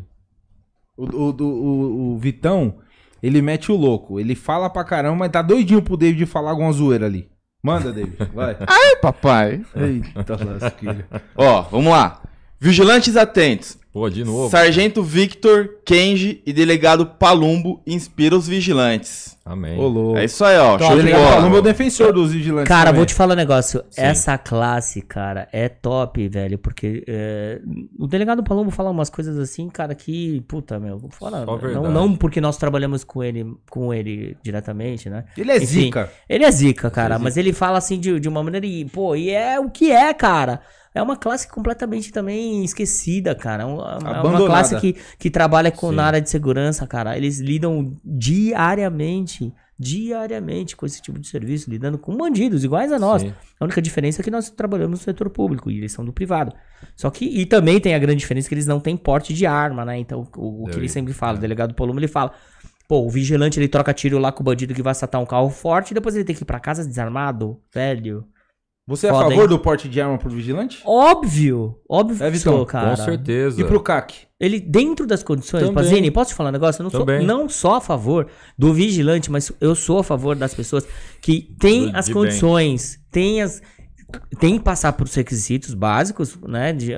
O, 0.95 1.05
o, 1.05 1.41
o, 1.41 2.13
o 2.13 2.17
Vitão, 2.19 2.79
ele 3.23 3.41
mete 3.41 3.71
o 3.71 3.75
louco. 3.75 4.19
Ele 4.19 4.35
fala 4.35 4.69
pra 4.69 4.83
caramba, 4.83 5.15
mas 5.17 5.31
tá 5.31 5.41
doidinho 5.41 5.81
pro 5.81 5.97
David 5.97 6.25
falar 6.27 6.51
alguma 6.51 6.71
zoeira 6.71 7.07
ali. 7.07 7.31
Manda, 7.63 7.91
David. 7.91 8.17
Vai. 8.33 8.55
Ai, 8.67 8.95
papai. 9.01 9.65
Eita 9.75 10.43
lasquilha. 10.43 11.07
Ó, 11.35 11.61
vamos 11.63 11.91
lá. 11.91 12.21
Vigilantes 12.61 13.17
atentos. 13.17 13.75
Pô, 13.91 14.07
de 14.07 14.23
novo. 14.23 14.49
Sargento 14.51 15.01
Victor, 15.01 15.67
Kenji 15.83 16.43
e 16.45 16.53
delegado 16.53 17.07
Palumbo 17.07 17.81
inspira 17.85 18.37
os 18.37 18.47
vigilantes. 18.47 19.35
Amém. 19.43 19.77
Ô, 19.79 19.87
louco. 19.87 20.17
É 20.19 20.25
isso 20.25 20.45
aí, 20.45 20.57
ó. 20.59 20.77
Top, 20.77 20.93
Show 20.93 21.01
de 21.01 21.11
bola. 21.11 21.35
Palumbo 21.37 21.55
é 21.55 21.59
o 21.59 21.61
defensor 21.63 22.13
dos 22.13 22.31
vigilantes. 22.31 22.69
Cara, 22.69 22.85
também. 22.85 22.99
vou 22.99 23.05
te 23.07 23.15
falar 23.15 23.33
um 23.33 23.37
negócio. 23.37 23.83
Sim. 23.89 24.01
Essa 24.01 24.37
classe, 24.37 25.01
cara, 25.01 25.49
é 25.51 25.67
top, 25.67 26.25
velho. 26.29 26.59
Porque 26.59 27.03
é, 27.07 27.59
o 27.99 28.05
delegado 28.05 28.43
Palombo 28.43 28.69
fala 28.69 28.91
umas 28.91 29.09
coisas 29.09 29.39
assim, 29.39 29.67
cara, 29.67 29.95
que, 29.95 30.39
puta, 30.47 30.79
meu, 30.79 30.99
vou 30.99 31.09
falar. 31.09 31.43
Só 31.43 31.57
Não, 31.57 31.91
não 31.91 32.15
porque 32.15 32.39
nós 32.39 32.57
trabalhamos 32.57 33.03
com 33.03 33.23
ele, 33.23 33.57
com 33.71 33.91
ele 33.91 34.37
diretamente, 34.43 35.09
né? 35.09 35.25
Ele 35.35 35.51
é 35.51 35.57
Enfim, 35.57 35.65
zica. 35.65 36.11
Ele 36.29 36.45
é 36.45 36.51
zica, 36.51 36.91
cara, 36.91 37.17
mas 37.17 37.35
ele 37.35 37.51
fala 37.51 37.79
assim 37.79 37.99
de, 37.99 38.19
de 38.19 38.29
uma 38.29 38.43
maneira 38.43 38.67
e, 38.67 38.85
pô, 38.85 39.15
e 39.15 39.31
é 39.31 39.59
o 39.59 39.69
que 39.69 39.91
é, 39.91 40.13
cara. 40.13 40.61
É 40.93 41.01
uma 41.01 41.15
classe 41.15 41.47
completamente 41.47 42.11
também 42.11 42.65
esquecida, 42.65 43.33
cara. 43.33 43.63
É 43.63 43.65
uma, 43.65 43.99
é 44.03 44.21
uma 44.21 44.45
classe 44.45 44.77
que, 44.79 44.95
que 45.17 45.29
trabalha 45.29 45.71
com, 45.71 45.89
Sim. 45.89 45.95
na 45.95 46.05
área 46.05 46.21
de 46.21 46.29
segurança, 46.29 46.85
cara. 46.85 47.15
Eles 47.15 47.39
lidam 47.39 47.93
diariamente, 48.03 49.53
diariamente 49.79 50.75
com 50.75 50.85
esse 50.85 51.01
tipo 51.01 51.17
de 51.17 51.27
serviço, 51.27 51.69
lidando 51.69 51.97
com 51.97 52.15
bandidos 52.17 52.65
iguais 52.65 52.91
a 52.91 52.99
nós. 52.99 53.21
Sim. 53.21 53.33
A 53.57 53.63
única 53.63 53.81
diferença 53.81 54.21
é 54.21 54.23
que 54.23 54.29
nós 54.29 54.49
trabalhamos 54.49 54.99
no 54.99 55.03
setor 55.03 55.29
público 55.29 55.71
e 55.71 55.77
eles 55.77 55.93
são 55.93 56.03
do 56.03 56.11
privado. 56.11 56.53
Só 56.95 57.09
que, 57.09 57.23
e 57.23 57.45
também 57.45 57.79
tem 57.79 57.95
a 57.95 57.99
grande 57.99 58.19
diferença 58.19 58.49
que 58.49 58.53
eles 58.53 58.67
não 58.67 58.81
têm 58.81 58.97
porte 58.97 59.33
de 59.33 59.45
arma, 59.45 59.85
né? 59.85 59.97
Então, 59.97 60.27
o, 60.35 60.65
o 60.65 60.67
que 60.67 60.77
ele 60.77 60.89
sempre 60.89 61.13
fala, 61.13 61.37
é. 61.37 61.39
o 61.39 61.41
delegado 61.41 61.73
Polumo, 61.73 62.01
ele 62.01 62.09
fala, 62.09 62.33
pô, 62.85 63.05
o 63.05 63.09
vigilante 63.09 63.57
ele 63.57 63.69
troca 63.69 63.93
tiro 63.93 64.19
lá 64.19 64.33
com 64.33 64.41
o 64.41 64.43
bandido 64.43 64.73
que 64.73 64.81
vai 64.81 64.91
assaltar 64.91 65.21
um 65.21 65.25
carro 65.25 65.49
forte 65.49 65.91
e 65.91 65.93
depois 65.93 66.15
ele 66.15 66.25
tem 66.25 66.35
que 66.35 66.43
ir 66.43 66.45
pra 66.45 66.59
casa 66.59 66.85
desarmado, 66.85 67.57
velho. 67.73 68.25
Você 68.87 69.07
é 69.07 69.09
a 69.09 69.13
favor 69.13 69.43
hein? 69.43 69.47
do 69.47 69.59
porte 69.59 69.87
de 69.87 70.01
arma 70.01 70.17
pro 70.17 70.29
vigilante? 70.29 70.81
Óbvio, 70.85 71.75
óbvio 71.87 72.15
É, 72.25 72.31
que 72.31 72.37
Vitão, 72.37 72.57
sou, 72.57 72.65
cara. 72.65 72.89
Com 72.89 73.03
certeza. 73.03 73.61
E 73.61 73.63
pro 73.63 73.79
CAC? 73.81 74.27
Ele, 74.39 74.59
dentro 74.59 75.05
das 75.05 75.21
condições, 75.23 75.61
Também. 75.61 75.75
Pazini, 75.75 76.09
posso 76.11 76.31
te 76.31 76.35
falar 76.35 76.49
um 76.49 76.53
negócio? 76.53 76.81
Eu 76.81 76.83
não 76.85 76.89
sou 76.89 77.05
não 77.23 77.47
só 77.47 77.75
a 77.75 77.81
favor 77.81 78.27
do 78.57 78.73
vigilante, 78.73 79.29
mas 79.31 79.51
eu 79.61 79.75
sou 79.75 79.99
a 79.99 80.03
favor 80.03 80.35
das 80.35 80.53
pessoas 80.53 80.85
que 81.21 81.55
têm 81.59 81.91
Do- 81.91 81.97
as 81.97 82.07
de 82.07 82.13
condições, 82.13 82.99
têm 83.11 83.41
as. 83.41 83.61
Tem 84.39 84.57
que 84.57 84.63
passar 84.63 84.91
por 84.93 85.07
requisitos 85.07 85.73
básicos, 85.73 86.37
né? 86.45 86.73
de- 86.73 86.91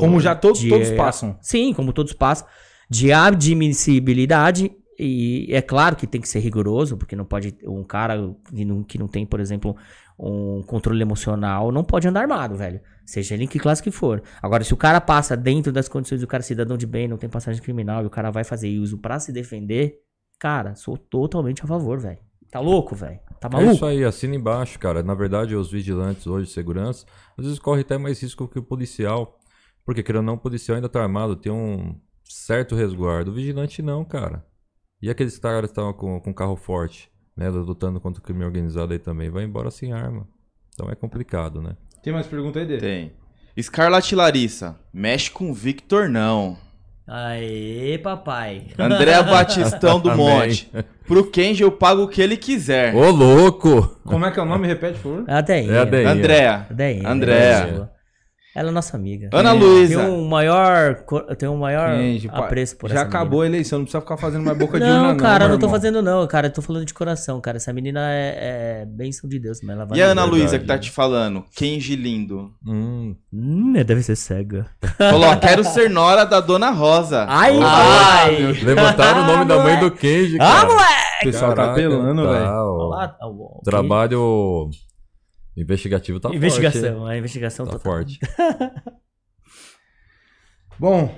Como 0.00 0.18
já 0.18 0.34
todos, 0.34 0.58
de- 0.58 0.68
todos 0.68 0.90
passam. 0.90 1.38
Sim, 1.40 1.72
como 1.72 1.92
todos 1.92 2.12
passam. 2.12 2.46
De 2.90 3.12
admissibilidade. 3.12 4.72
E 4.98 5.46
é 5.50 5.60
claro 5.60 5.94
que 5.94 6.06
tem 6.06 6.20
que 6.22 6.28
ser 6.28 6.38
rigoroso, 6.40 6.96
porque 6.96 7.14
não 7.14 7.24
pode. 7.26 7.54
Um 7.66 7.84
cara 7.84 8.34
que 8.48 8.64
não, 8.64 8.82
que 8.82 8.98
não 8.98 9.06
tem, 9.06 9.26
por 9.26 9.38
exemplo, 9.40 9.76
um 10.18 10.62
controle 10.62 11.00
emocional, 11.02 11.70
não 11.70 11.84
pode 11.84 12.08
andar 12.08 12.22
armado, 12.22 12.56
velho. 12.56 12.80
Seja 13.04 13.34
ele 13.34 13.44
em 13.44 13.48
que 13.48 13.58
classe 13.58 13.82
que 13.82 13.90
for. 13.90 14.22
Agora, 14.42 14.64
se 14.64 14.72
o 14.72 14.76
cara 14.76 15.00
passa 15.00 15.36
dentro 15.36 15.72
das 15.72 15.88
condições 15.88 16.20
do 16.20 16.26
cara 16.26 16.40
é 16.40 16.44
cidadão 16.44 16.76
de 16.76 16.86
bem, 16.86 17.06
não 17.06 17.16
tem 17.18 17.28
passagem 17.28 17.62
criminal, 17.62 18.02
e 18.02 18.06
o 18.06 18.10
cara 18.10 18.30
vai 18.30 18.42
fazer 18.44 18.78
uso 18.78 18.98
pra 18.98 19.18
se 19.20 19.30
defender, 19.32 20.00
cara, 20.38 20.74
sou 20.74 20.96
totalmente 20.96 21.62
a 21.62 21.66
favor, 21.66 21.98
velho. 21.98 22.18
Tá 22.50 22.60
louco, 22.60 22.94
velho? 22.94 23.20
Tá 23.40 23.48
É 23.48 23.52
maluco? 23.52 23.74
isso 23.74 23.84
aí, 23.84 24.04
assina 24.04 24.34
embaixo, 24.34 24.78
cara. 24.78 25.02
Na 25.02 25.14
verdade, 25.14 25.54
os 25.54 25.70
vigilantes 25.70 26.26
hoje 26.26 26.46
de 26.46 26.52
segurança, 26.52 27.04
às 27.36 27.44
vezes 27.44 27.58
corre 27.58 27.82
até 27.82 27.98
mais 27.98 28.20
risco 28.22 28.48
que 28.48 28.58
o 28.58 28.62
policial. 28.62 29.38
Porque, 29.84 30.02
querendo 30.02 30.20
ou 30.20 30.26
não, 30.26 30.34
o 30.34 30.38
policial 30.38 30.76
ainda 30.76 30.88
tá 30.88 31.00
armado, 31.02 31.36
tem 31.36 31.52
um 31.52 32.00
certo 32.24 32.74
resguardo. 32.74 33.30
O 33.30 33.34
vigilante 33.34 33.82
não, 33.82 34.04
cara. 34.04 34.44
E 35.02 35.10
aqueles 35.10 35.38
caras 35.38 35.70
que 35.70 35.72
estavam 35.72 35.92
com, 35.92 36.18
com 36.20 36.32
carro 36.34 36.56
forte, 36.56 37.10
né? 37.36 37.48
Lutando 37.50 38.00
contra 38.00 38.20
o 38.20 38.24
crime 38.24 38.44
organizado 38.44 38.92
aí 38.92 38.98
também, 38.98 39.30
vai 39.30 39.44
embora 39.44 39.70
sem 39.70 39.92
arma. 39.92 40.26
Então 40.74 40.88
é 40.90 40.94
complicado, 40.94 41.60
né? 41.60 41.76
Tem 42.02 42.12
mais 42.12 42.26
pergunta 42.26 42.58
aí 42.58 42.66
dele? 42.66 42.80
Tem. 42.80 43.12
Scarlett 43.60 44.14
Larissa, 44.14 44.76
mexe 44.92 45.30
com 45.30 45.52
Victor 45.52 46.08
não. 46.08 46.58
Aê, 47.06 47.98
papai. 47.98 48.66
André 48.78 49.22
Batistão 49.22 50.00
do. 50.00 50.10
Monte. 50.16 50.70
Pro 51.06 51.30
Kenji 51.30 51.62
eu 51.62 51.70
pago 51.70 52.02
o 52.02 52.08
que 52.08 52.20
ele 52.20 52.36
quiser. 52.36 52.94
Ô, 52.94 53.10
louco! 53.10 53.96
Como 54.04 54.26
é 54.26 54.30
que 54.30 54.40
é 54.40 54.42
o 54.42 54.46
nome? 54.46 54.66
Repete, 54.66 54.98
por 54.98 55.02
favor. 55.02 55.24
É 55.28 55.34
a 55.34 55.40
Deinha. 55.40 55.72
É 55.72 55.78
a 55.78 55.84
Deinha. 55.84 56.10
Andréa. 56.10 56.66
A 56.68 56.72
Deinha. 56.72 57.08
Andréa. 57.08 57.90
Ela- 58.56 58.70
é 58.70 58.72
nossa 58.72 58.96
amiga. 58.96 59.28
Ana 59.32 59.50
Tem 59.50 59.60
Luísa. 59.60 60.00
um 60.02 60.26
maior, 60.26 60.94
tem 61.38 61.48
um 61.48 61.56
maior 61.58 61.96
Gente, 61.98 62.28
apreço 62.32 62.76
por 62.76 62.88
Já 62.88 62.96
essa 62.96 63.04
acabou 63.04 63.42
a 63.42 63.46
eleição, 63.46 63.78
não 63.80 63.84
precisa 63.84 64.00
ficar 64.00 64.16
fazendo 64.16 64.44
mais 64.44 64.56
boca 64.58 64.78
de 64.78 64.84
menina. 64.84 65.00
urna, 65.02 65.12
Não, 65.12 65.16
cara, 65.18 65.40
meu 65.44 65.48
não 65.50 65.58
tô 65.58 65.66
irmão. 65.66 65.78
fazendo 65.80 66.02
não, 66.02 66.26
cara. 66.26 66.46
Eu 66.46 66.52
tô 66.52 66.62
falando 66.62 66.84
de 66.86 66.94
coração, 66.94 67.40
cara. 67.40 67.58
Essa 67.58 67.72
menina 67.72 68.00
é, 68.10 68.82
é 68.82 68.86
bênção 68.86 69.28
de 69.28 69.38
Deus, 69.38 69.60
mas 69.62 69.76
ela 69.76 69.84
vai... 69.84 69.98
E 69.98 70.02
a 70.02 70.06
Ana. 70.06 70.24
Luísa 70.24 70.58
que 70.58 70.64
tá 70.64 70.78
te 70.78 70.90
falando? 70.90 71.44
Kenji 71.54 71.94
lindo. 71.96 72.50
Hum, 72.66 73.14
Hum, 73.32 73.72
deve 73.74 74.02
ser 74.02 74.16
cega. 74.16 74.66
Falou, 74.96 75.28
ó, 75.28 75.36
quero 75.36 75.62
ser 75.62 75.90
nora 75.90 76.24
da 76.24 76.40
Dona 76.40 76.70
Rosa. 76.70 77.26
Ai, 77.28 77.58
Ah, 77.62 78.22
ai. 78.24 78.52
levantaram 78.62 79.22
o 79.22 79.26
nome 79.26 79.44
da 79.44 79.62
mãe 79.62 79.78
do 79.78 79.90
Kenji, 79.90 80.36
Ah, 80.40 80.44
cara. 80.62 80.68
moleque! 80.68 80.96
O 81.20 81.24
pessoal 81.24 81.50
tá 81.50 81.56
Caraca, 81.56 81.72
apelando, 81.72 82.22
tá, 82.24 82.32
velho. 82.32 82.44
ó. 82.46 82.88
Olha 82.88 82.96
lá, 82.96 83.16
ó, 83.20 83.28
o- 83.28 83.60
Trabalho 83.64 84.70
investigativo 85.56 86.20
tá 86.20 86.28
investigação, 86.34 86.98
forte. 86.98 87.12
a 87.12 87.16
investigação? 87.18 87.66
Tá 87.66 87.72
total. 87.72 87.92
forte. 87.92 88.18
Bom, 90.78 91.14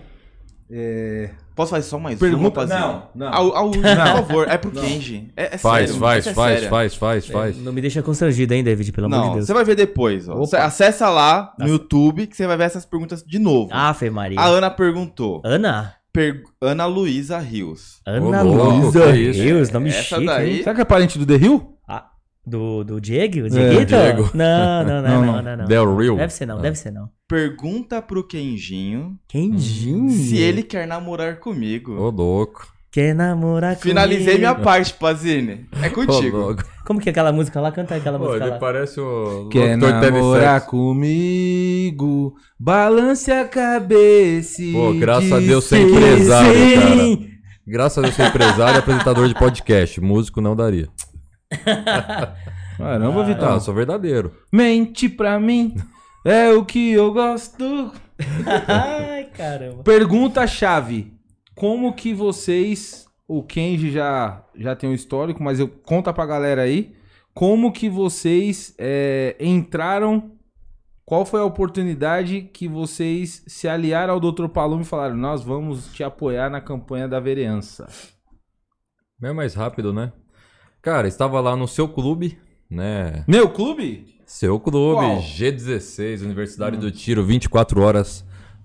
é... 0.71 1.31
Posso 1.57 1.71
fazer 1.73 1.89
só 1.89 1.99
mais 1.99 2.17
Pergunta- 2.21 2.61
uma, 2.61 2.67
não, 2.67 3.09
não. 3.17 3.35
Ao, 3.35 3.57
ao, 3.57 3.71
por 3.73 3.83
favor, 3.83 4.49
é 4.49 4.57
pro 4.57 4.71
Kenji. 4.71 5.33
É, 5.37 5.55
é 5.57 5.59
Faz, 5.59 5.87
sério, 5.91 6.01
faz, 6.01 6.27
é 6.29 6.33
faz, 6.33 6.65
faz, 6.67 6.95
faz, 6.95 7.27
faz. 7.27 7.59
Não 7.59 7.73
me 7.73 7.81
deixa 7.81 8.01
constrangido, 8.01 8.55
hein, 8.55 8.63
David, 8.63 8.93
pelo 8.93 9.07
amor 9.09 9.21
de 9.21 9.27
Não, 9.27 9.35
Deus. 9.35 9.47
você 9.47 9.53
vai 9.55 9.65
ver 9.65 9.75
depois. 9.75 10.29
Ó. 10.29 10.41
Acessa 10.57 11.09
lá 11.11 11.53
no 11.59 11.67
YouTube 11.67 12.29
que 12.29 12.37
você 12.37 12.47
vai 12.47 12.57
ver 12.57 12.65
essas 12.65 12.87
perguntas 12.87 13.25
de 13.25 13.41
novo. 13.41 13.71
Ah, 13.73 13.93
Fê 13.93 14.09
Maria. 14.09 14.39
A 14.39 14.47
Ana 14.47 14.71
perguntou. 14.71 15.43
Ana? 15.45 15.95
Per- 16.13 16.45
Ana 16.61 16.87
Luísa 16.87 17.39
Rios. 17.41 18.01
Ana 18.07 18.43
Luísa? 18.43 19.13
Deus, 19.13 19.71
nome 19.71 19.89
Essa 19.91 20.03
chique, 20.17 20.27
daí-? 20.27 20.59
Será 20.63 20.75
que 20.77 20.81
é 20.83 20.85
parente 20.85 21.19
do 21.19 21.27
The 21.27 21.45
Hill? 21.45 21.78
Do, 22.49 22.85
do 22.85 23.01
Diego? 23.01 23.49
Dieguito? 23.49 23.87
Diego. 23.87 24.31
Não, 24.35 24.85
não, 24.85 25.03
não, 25.03 25.23
Não, 25.27 25.43
não, 25.43 25.57
não. 25.59 25.65
Del 25.67 25.97
Real. 25.97 26.17
Deve 26.17 26.33
ser 26.33 26.47
não, 26.47 26.59
Ah. 26.59 26.63
deve 26.63 26.77
ser 26.79 26.91
não. 26.91 27.09
Pergunta 27.29 28.01
pro 28.01 28.27
Kenjinho 28.27 29.17
Kenjinho. 29.29 30.11
se 30.11 30.37
ele 30.39 30.63
quer 30.63 30.87
namorar 30.87 31.39
comigo. 31.41 31.93
Ô, 32.01 32.11
louco. 32.11 32.67
Quer 32.91 33.15
namorar 33.15 33.73
comigo? 33.77 33.83
Finalizei 33.89 34.39
minha 34.39 34.55
parte, 34.55 34.95
Pazine. 34.95 35.67
É 35.83 35.89
Ô, 35.89 35.91
contigo. 35.93 36.57
Como 36.87 36.99
que 36.99 37.11
é 37.11 37.13
aquela 37.13 37.31
música 37.33 37.61
lá? 37.61 37.71
Canta 37.71 37.97
aquela 37.97 38.19
Pô, 38.19 38.25
música 38.25 38.45
ele 38.45 38.51
lá. 38.53 38.59
parece 38.59 38.99
o 38.99 39.49
Quer 39.51 39.77
namorar 39.77 40.63
TV7. 40.63 40.67
comigo, 40.67 42.35
balance 42.59 43.31
a 43.31 43.45
cabeça 43.45 44.63
Pô, 44.73 44.95
graças 44.95 45.31
a 45.31 45.39
Deus 45.39 45.65
ser 45.65 45.87
sim, 45.87 45.93
empresário, 45.93 46.55
sim. 46.55 47.17
cara. 47.17 47.29
Graças 47.67 47.99
a 47.99 48.01
Deus 48.03 48.15
ser 48.15 48.27
empresário 48.29 48.77
e 48.77 48.79
apresentador 48.79 49.29
de 49.29 49.35
podcast. 49.35 50.01
Músico 50.01 50.41
não 50.41 50.57
daria. 50.57 50.89
Caramba. 52.79 53.25
Ah, 53.41 53.55
eu 53.55 53.61
sou 53.61 53.75
verdadeiro. 53.75 54.33
Mente 54.53 55.09
pra 55.09 55.41
mim, 55.41 55.75
é 56.25 56.51
o 56.51 56.65
que 56.65 56.93
eu 56.93 57.13
gosto. 57.13 57.93
Ai, 58.67 59.25
caramba. 59.37 59.83
Pergunta-chave. 59.83 61.13
Como 61.55 61.93
que 61.93 62.15
vocês... 62.15 63.07
O 63.27 63.43
Kenji 63.43 63.91
já, 63.91 64.43
já 64.55 64.75
tem 64.75 64.89
um 64.89 64.95
histórico, 64.95 65.43
mas 65.43 65.61
eu 65.61 65.69
conta 65.69 66.13
pra 66.15 66.25
galera 66.25 66.63
aí. 66.63 66.95
Como 67.35 67.73
que 67.73 67.89
vocês 67.89 68.75
é, 68.79 69.37
entraram... 69.41 70.33
Qual 71.05 71.25
foi 71.25 71.41
a 71.41 71.45
oportunidade 71.45 72.43
que 72.43 72.69
vocês 72.69 73.43
se 73.47 73.67
aliaram 73.67 74.13
ao 74.13 74.21
Dr. 74.21 74.47
Paloma 74.49 74.83
e 74.83 74.85
falaram 74.85 75.17
nós 75.17 75.43
vamos 75.43 75.91
te 75.93 76.05
apoiar 76.05 76.51
na 76.51 76.61
campanha 76.61 77.09
da 77.09 77.19
vereança? 77.19 77.89
É 79.23 79.33
mais 79.33 79.55
rápido, 79.55 79.91
né? 79.91 80.13
Cara, 80.81 81.09
estava 81.09 81.41
lá 81.41 81.57
no 81.57 81.67
seu 81.67 81.89
clube, 81.89 82.39
né? 82.71 83.25
Meu 83.27 83.49
clube? 83.49 84.07
Seu 84.25 84.61
clube, 84.61 85.01
Qual? 85.01 85.23
G16, 85.23 86.23
Universidade 86.23 86.77
do 86.77 86.91
Tiro, 86.91 87.25
24 87.25 87.81
horas 87.83 88.25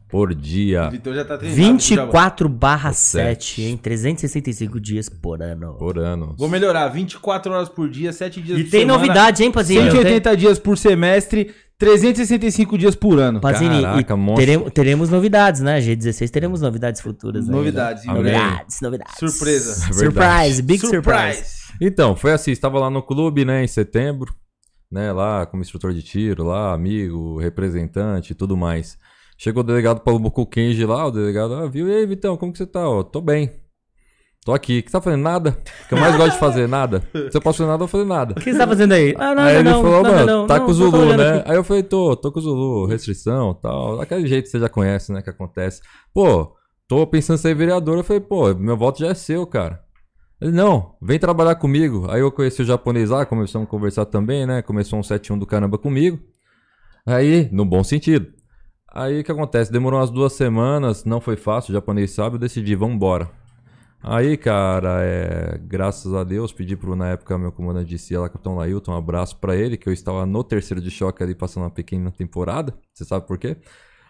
por 0.09 0.35
dia. 0.35 0.89
Vitor 0.89 1.15
já 1.15 1.25
tá 1.25 1.37
treinado. 1.37 1.59
24 1.61 2.47
barra 2.47 2.93
Sete. 2.93 3.55
7, 3.55 3.61
hein? 3.63 3.77
365 3.77 4.79
dias 4.79 5.09
por 5.09 5.41
ano. 5.41 5.73
Por 5.75 5.97
ano. 5.97 6.35
Vou 6.37 6.47
melhorar, 6.47 6.87
24 6.89 7.51
horas 7.51 7.69
por 7.69 7.89
dia, 7.89 8.13
7 8.13 8.41
dias 8.41 8.59
E 8.59 8.63
por 8.65 8.69
tem 8.71 8.81
semana. 8.81 8.99
novidade, 8.99 9.43
hein, 9.43 9.51
Pazinho? 9.51 9.81
180 9.89 10.37
dias 10.37 10.59
por 10.59 10.77
semestre, 10.77 11.51
365 11.83 12.77
dias 12.77 12.95
por 12.95 13.19
ano. 13.19 13.41
Pazini, 13.41 13.81
Caraca, 13.81 14.01
e 14.01 14.35
teremos, 14.35 14.71
teremos 14.71 15.09
novidades, 15.09 15.61
né? 15.61 15.79
G16 15.79 16.29
teremos 16.29 16.61
novidades 16.61 17.01
futuras. 17.01 17.47
aí, 17.47 17.55
Novidades, 17.55 18.05
né? 18.05 18.11
em 18.11 18.21
breve. 18.21 18.37
Novidades, 18.37 18.81
novidades. 18.81 19.15
Surpresa. 19.19 19.89
É. 19.89 19.93
Surprise, 19.93 20.61
big 20.61 20.79
surprise. 20.79 21.63
Então, 21.81 22.15
foi 22.15 22.31
assim, 22.31 22.51
estava 22.51 22.79
lá 22.79 22.89
no 22.89 23.01
clube, 23.01 23.43
né, 23.43 23.63
em 23.63 23.67
setembro, 23.67 24.33
né, 24.91 25.11
lá 25.11 25.45
como 25.45 25.61
instrutor 25.61 25.93
de 25.93 26.03
tiro, 26.03 26.43
lá, 26.43 26.73
amigo, 26.73 27.37
representante 27.39 28.31
e 28.31 28.35
tudo 28.35 28.55
mais. 28.55 28.97
Chegou 29.37 29.63
o 29.63 29.65
delegado 29.65 30.01
Paulo 30.01 30.31
Kenji 30.45 30.85
lá, 30.85 31.07
o 31.07 31.11
delegado, 31.11 31.55
ah, 31.55 31.67
viu, 31.67 31.89
e 31.89 31.95
aí, 31.95 32.05
Vitão, 32.05 32.37
como 32.37 32.51
que 32.51 32.59
você 32.59 32.67
tá? 32.67 32.87
Ó, 32.87 33.03
tô 33.03 33.19
bem. 33.19 33.62
Tô 34.43 34.53
aqui. 34.53 34.79
O 34.79 34.83
que 34.83 34.89
você 34.89 34.97
tá 34.97 35.01
fazendo? 35.01 35.21
Nada. 35.21 35.57
O 35.85 35.87
que 35.87 35.93
eu 35.93 35.97
mais 35.97 36.15
gosto 36.17 36.33
de 36.33 36.39
fazer? 36.39 36.67
Nada. 36.67 37.01
Se 37.13 37.37
eu 37.37 37.41
posso 37.41 37.59
fazer 37.59 37.69
nada, 37.69 37.83
eu 37.83 37.87
vou 37.87 37.87
fazer 37.87 38.05
nada. 38.05 38.33
O 38.33 38.41
que 38.41 38.51
você 38.51 38.57
tá 38.57 38.67
fazendo 38.67 38.91
aí? 38.91 39.15
Ah, 39.17 39.33
nada, 39.33 39.43
aí 39.45 39.55
ele 39.55 39.69
não, 39.69 39.81
falou, 39.81 40.03
nada, 40.03 40.15
mano, 40.15 40.25
não, 40.25 40.47
tá 40.47 40.59
não, 40.59 40.65
com 40.65 40.71
o 40.71 40.73
Zulu, 40.73 41.17
né? 41.17 41.37
aqui. 41.37 41.51
Aí 41.51 41.55
eu 41.55 41.63
falei, 41.63 41.83
tô, 41.83 42.15
tô 42.15 42.31
com 42.31 42.39
o 42.39 42.41
Zulu, 42.41 42.85
restrição 42.85 43.53
tal. 43.53 43.97
Daquele 43.97 44.27
jeito 44.27 44.45
que 44.45 44.51
você 44.51 44.59
já 44.59 44.67
conhece, 44.67 45.13
né? 45.13 45.21
Que 45.21 45.29
acontece. 45.29 45.81
Pô, 46.13 46.55
tô 46.87 47.07
pensando 47.07 47.37
em 47.37 47.41
ser 47.41 47.55
vereador. 47.55 47.97
Eu 47.97 48.03
falei, 48.03 48.19
pô, 48.19 48.53
meu 48.53 48.75
voto 48.75 48.99
já 48.99 49.07
é 49.07 49.13
seu, 49.13 49.47
cara. 49.47 49.81
Ele, 50.41 50.51
não, 50.51 50.95
vem 51.01 51.17
trabalhar 51.17 51.55
comigo. 51.55 52.07
Aí 52.09 52.19
eu 52.19 52.31
conheci 52.31 52.61
o 52.61 52.65
japonês 52.65 53.09
lá, 53.09 53.25
começamos 53.25 53.65
a 53.65 53.71
conversar 53.71 54.05
também, 54.05 54.45
né? 54.45 54.61
Começou 54.61 54.99
um 54.99 55.03
71 55.03 55.39
do 55.39 55.45
caramba 55.45 55.77
comigo. 55.77 56.19
Aí, 57.05 57.47
no 57.51 57.63
bom 57.63 57.81
sentido. 57.81 58.27
Aí 58.93 59.21
o 59.21 59.23
que 59.23 59.31
acontece? 59.31 59.71
Demorou 59.71 59.99
umas 59.99 60.09
duas 60.09 60.33
semanas, 60.33 61.05
não 61.05 61.19
foi 61.19 61.35
fácil, 61.35 61.71
o 61.71 61.73
japonês 61.73 62.11
sabe, 62.11 62.35
eu 62.35 62.39
decidi, 62.39 62.75
vamos 62.75 62.95
embora. 62.95 63.42
Aí, 64.05 64.35
cara, 64.35 65.01
é, 65.01 65.57
graças 65.59 66.13
a 66.13 66.25
Deus, 66.25 66.51
pedi 66.51 66.75
pro, 66.75 66.93
na 66.95 67.09
época, 67.11 67.37
meu 67.37 67.53
comandante 67.53 67.87
de 67.87 67.97
CIA 67.97 68.19
lá, 68.19 68.29
Capitão 68.29 68.55
Lailton, 68.55 68.91
um 68.91 68.97
abraço 68.97 69.37
pra 69.37 69.55
ele, 69.55 69.77
que 69.77 69.87
eu 69.87 69.93
estava 69.93 70.25
no 70.25 70.43
terceiro 70.43 70.81
de 70.81 70.91
choque 70.91 71.23
ali, 71.23 71.33
passando 71.33 71.63
uma 71.63 71.69
pequena 71.71 72.11
temporada, 72.11 72.73
você 72.93 73.05
sabe 73.05 73.25
por 73.25 73.37
quê? 73.37 73.55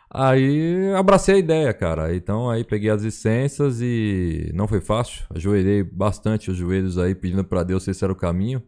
Aí, 0.10 0.92
abracei 0.96 1.36
a 1.36 1.40
ideia, 1.40 1.74
cara, 1.74 2.16
então 2.16 2.50
aí 2.50 2.64
peguei 2.64 2.90
as 2.90 3.04
licenças 3.04 3.82
e 3.82 4.52
não 4.54 4.68
foi 4.68 4.82
fácil, 4.82 5.26
ajoelhei 5.36 5.84
bastante 5.84 6.52
os 6.52 6.58
joelhos 6.58 6.98
aí, 6.98 7.16
pedindo 7.16 7.44
pra 7.44 7.64
Deus 7.64 7.84
se 7.84 7.92
esse 7.92 8.04
era 8.04 8.14
o 8.14 8.16
caminho, 8.16 8.64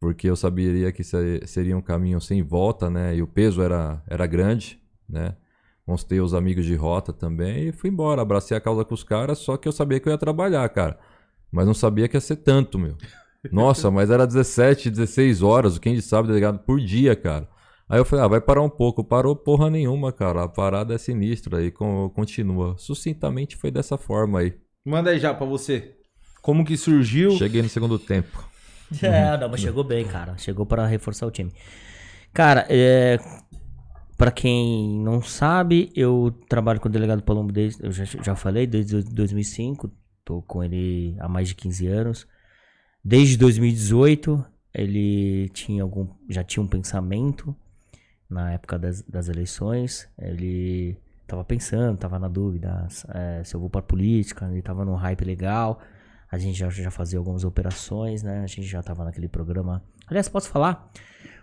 porque 0.00 0.28
eu 0.28 0.36
saberia 0.36 0.92
que 0.92 1.04
se- 1.04 1.42
seria 1.46 1.76
um 1.76 1.82
caminho 1.82 2.20
sem 2.20 2.42
volta, 2.42 2.88
né, 2.90 3.14
e 3.16 3.22
o 3.22 3.26
peso 3.26 3.62
era, 3.62 4.02
era 4.08 4.26
grande, 4.26 4.80
né, 5.08 5.36
Mostrei 5.86 6.20
os 6.20 6.34
amigos 6.34 6.64
de 6.64 6.74
rota 6.74 7.12
também 7.12 7.68
e 7.68 7.72
fui 7.72 7.90
embora. 7.90 8.22
Abracei 8.22 8.56
a 8.56 8.60
causa 8.60 8.84
com 8.84 8.94
os 8.94 9.02
caras, 9.02 9.38
só 9.38 9.56
que 9.56 9.66
eu 9.66 9.72
sabia 9.72 9.98
que 10.00 10.08
eu 10.08 10.12
ia 10.12 10.18
trabalhar, 10.18 10.68
cara. 10.68 10.98
Mas 11.50 11.66
não 11.66 11.74
sabia 11.74 12.08
que 12.08 12.16
ia 12.16 12.20
ser 12.20 12.36
tanto, 12.36 12.78
meu. 12.78 12.96
Nossa, 13.50 13.90
mas 13.90 14.10
era 14.10 14.26
17, 14.26 14.90
16 14.90 15.42
horas, 15.42 15.76
o 15.76 15.80
quem 15.80 16.00
sabe, 16.00 16.28
delegado, 16.28 16.58
por 16.60 16.78
dia, 16.80 17.16
cara. 17.16 17.48
Aí 17.88 17.98
eu 17.98 18.04
falei, 18.04 18.24
ah, 18.24 18.28
vai 18.28 18.40
parar 18.40 18.62
um 18.62 18.70
pouco. 18.70 19.02
Parou 19.02 19.34
porra 19.34 19.68
nenhuma, 19.68 20.12
cara. 20.12 20.44
A 20.44 20.48
parada 20.48 20.94
é 20.94 20.98
sinistra 20.98 21.58
aí, 21.58 21.70
con- 21.72 22.08
continua. 22.10 22.76
Sucintamente 22.78 23.56
foi 23.56 23.70
dessa 23.70 23.98
forma 23.98 24.38
aí. 24.40 24.54
Manda 24.84 25.10
aí 25.10 25.18
já 25.18 25.34
pra 25.34 25.44
você. 25.46 25.96
Como 26.40 26.64
que 26.64 26.76
surgiu? 26.76 27.32
Cheguei 27.32 27.62
no 27.62 27.68
segundo 27.68 27.98
tempo. 27.98 28.48
É, 29.02 29.36
não, 29.38 29.48
mas 29.48 29.60
chegou 29.60 29.84
bem, 29.84 30.04
cara. 30.04 30.36
Chegou 30.36 30.66
pra 30.66 30.84
reforçar 30.84 31.24
o 31.24 31.30
time. 31.30 31.52
Cara, 32.32 32.66
é. 32.68 33.18
Pra 34.20 34.30
quem 34.30 35.00
não 35.00 35.22
sabe, 35.22 35.90
eu 35.96 36.30
trabalho 36.46 36.78
com 36.78 36.90
o 36.90 36.92
delegado 36.92 37.22
Palombo 37.22 37.50
desde. 37.50 37.82
Eu 37.82 37.90
já, 37.90 38.04
já 38.04 38.36
falei, 38.36 38.66
desde 38.66 39.02
2005. 39.02 39.90
Tô 40.22 40.42
com 40.42 40.62
ele 40.62 41.16
há 41.18 41.26
mais 41.26 41.48
de 41.48 41.54
15 41.54 41.86
anos. 41.86 42.28
Desde 43.02 43.38
2018, 43.38 44.44
ele 44.74 45.48
tinha 45.54 45.82
algum. 45.82 46.06
Já 46.28 46.44
tinha 46.44 46.62
um 46.62 46.66
pensamento 46.66 47.56
na 48.28 48.52
época 48.52 48.78
das, 48.78 49.00
das 49.04 49.30
eleições. 49.30 50.06
Ele 50.18 50.98
tava 51.26 51.42
pensando, 51.42 51.96
tava 51.96 52.18
na 52.18 52.28
dúvida 52.28 52.88
é, 53.14 53.42
se 53.42 53.56
eu 53.56 53.60
vou 53.60 53.70
pra 53.70 53.80
política. 53.80 54.46
Ele 54.52 54.60
tava 54.60 54.84
num 54.84 54.96
hype 54.96 55.24
legal. 55.24 55.80
A 56.30 56.36
gente 56.36 56.58
já, 56.58 56.68
já 56.68 56.90
fazia 56.90 57.18
algumas 57.18 57.42
operações, 57.42 58.22
né? 58.22 58.42
A 58.42 58.46
gente 58.46 58.64
já 58.64 58.82
tava 58.82 59.02
naquele 59.02 59.28
programa. 59.28 59.82
Aliás, 60.06 60.28
posso 60.28 60.50
falar? 60.50 60.92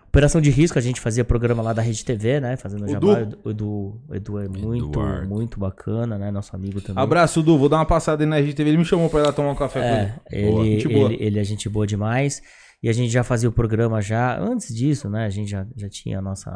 Operação 0.08 0.40
de 0.40 0.50
risco, 0.50 0.78
a 0.78 0.82
gente 0.82 1.00
fazia 1.00 1.22
programa 1.24 1.62
lá 1.62 1.72
da 1.74 1.82
Rede 1.82 2.02
TV, 2.04 2.40
né? 2.40 2.56
Fazendo 2.56 2.84
O 2.84 2.88
jabá. 2.88 3.20
Edu? 3.20 3.38
O 3.44 3.50
Edu, 3.50 4.00
o 4.08 4.14
Edu 4.14 4.38
é 4.38 4.48
muito, 4.48 4.86
Eduardo. 4.90 5.28
muito 5.28 5.60
bacana, 5.60 6.16
né? 6.16 6.30
Nosso 6.30 6.56
amigo 6.56 6.80
também. 6.80 7.02
Abraço, 7.02 7.42
Du. 7.42 7.58
Vou 7.58 7.68
dar 7.68 7.76
uma 7.76 7.86
passada 7.86 8.22
aí 8.24 8.28
na 8.28 8.38
RGTV. 8.38 8.70
Ele 8.70 8.78
me 8.78 8.84
chamou 8.86 9.10
pra 9.10 9.20
ir 9.20 9.24
lá 9.24 9.32
tomar 9.32 9.50
um 9.50 9.54
café 9.54 9.80
com 9.80 9.86
É, 9.86 10.18
ele. 10.32 10.50
Boa, 10.50 10.66
ele, 10.66 10.80
gente 10.80 10.88
boa. 10.94 11.12
ele, 11.12 11.22
ele 11.24 11.38
é 11.38 11.44
gente 11.44 11.68
boa 11.68 11.86
demais. 11.86 12.42
E 12.82 12.88
a 12.88 12.92
gente 12.92 13.10
já 13.10 13.22
fazia 13.22 13.48
o 13.48 13.52
programa 13.52 14.00
já. 14.00 14.38
Antes 14.40 14.74
disso, 14.74 15.10
né? 15.10 15.26
A 15.26 15.30
gente 15.30 15.50
já, 15.50 15.66
já 15.76 15.88
tinha 15.90 16.20
a 16.20 16.22
nossa, 16.22 16.50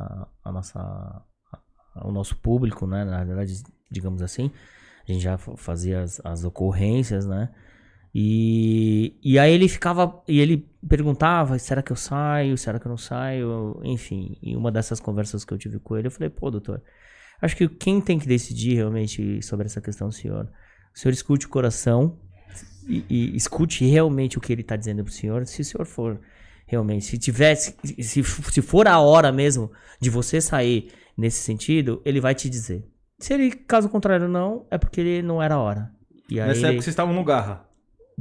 a 0.44 0.50
nossa, 0.52 0.78
a- 0.80 2.08
o 2.08 2.10
nosso 2.10 2.36
público, 2.36 2.86
né? 2.86 3.04
Na 3.04 3.22
verdade, 3.22 3.52
digamos 3.90 4.22
assim. 4.22 4.50
A 5.06 5.12
gente 5.12 5.22
já 5.22 5.36
fa- 5.36 5.56
fazia 5.56 6.00
as, 6.00 6.20
as 6.24 6.42
ocorrências, 6.44 7.26
né? 7.26 7.50
E, 8.14 9.18
e 9.22 9.39
aí 9.39 9.52
ele 9.52 9.68
ficava. 9.68 10.22
E 10.28 10.40
ele 10.40 10.68
perguntava: 10.86 11.59
será 11.59 11.82
que 11.82 11.90
eu 11.93 11.97
saio? 11.97 12.59
Será 12.59 12.78
que 12.78 12.86
eu 12.86 12.90
não 12.90 12.97
saio? 12.98 13.80
Enfim, 13.84 14.36
em 14.43 14.55
uma 14.56 14.70
dessas 14.70 15.01
conversas 15.01 15.44
que 15.44 15.52
eu 15.55 15.59
tive 15.59 15.78
com 15.78 15.97
ele, 15.97 16.09
eu 16.09 16.10
falei: 16.10 16.28
pô, 16.28 16.51
doutor, 16.51 16.82
acho 17.40 17.56
que 17.56 17.68
quem 17.68 18.01
tem 18.01 18.18
que 18.18 18.26
decidir 18.26 18.74
realmente 18.74 19.40
sobre 19.43 19.66
essa 19.66 19.80
questão 19.80 20.09
o 20.09 20.12
senhor. 20.12 20.48
O 20.94 20.98
senhor 20.98 21.12
escute 21.12 21.47
o 21.47 21.48
coração 21.48 22.18
e, 22.86 23.05
e 23.09 23.36
escute 23.36 23.84
realmente 23.86 24.36
o 24.36 24.40
que 24.43 24.52
ele 24.52 24.60
está 24.60 24.76
dizendo 24.76 25.02
pro 25.02 25.12
senhor. 25.12 25.47
Se 25.47 25.62
o 25.62 25.64
senhor 25.64 25.86
for 25.86 26.20
realmente, 26.66 27.06
se 27.06 27.16
tivesse, 27.18 27.74
se, 28.02 28.22
se 28.22 28.62
for 28.62 28.86
a 28.86 28.98
hora 29.01 29.32
mesmo 29.32 29.72
de 29.98 30.10
você 30.10 30.39
sair 30.39 30.93
nesse 31.16 31.43
sentido, 31.43 32.02
ele 32.05 32.20
vai 32.20 32.34
te 32.34 32.51
dizer. 32.51 32.84
Se 33.18 33.32
ele, 33.32 33.52
caso 33.52 33.89
contrário, 33.89 34.28
não, 34.28 34.66
é 34.70 34.76
porque 34.76 35.01
ele 35.01 35.22
não 35.22 35.43
era 35.43 35.55
a 35.55 35.59
hora. 35.59 35.90
E 36.28 36.39
aí 36.40 36.48
Nessa 36.48 36.60
ele- 36.60 36.66
época 36.68 36.82
vocês 36.82 36.93
estavam 36.93 37.14
no 37.14 37.24
Garra. 37.24 37.64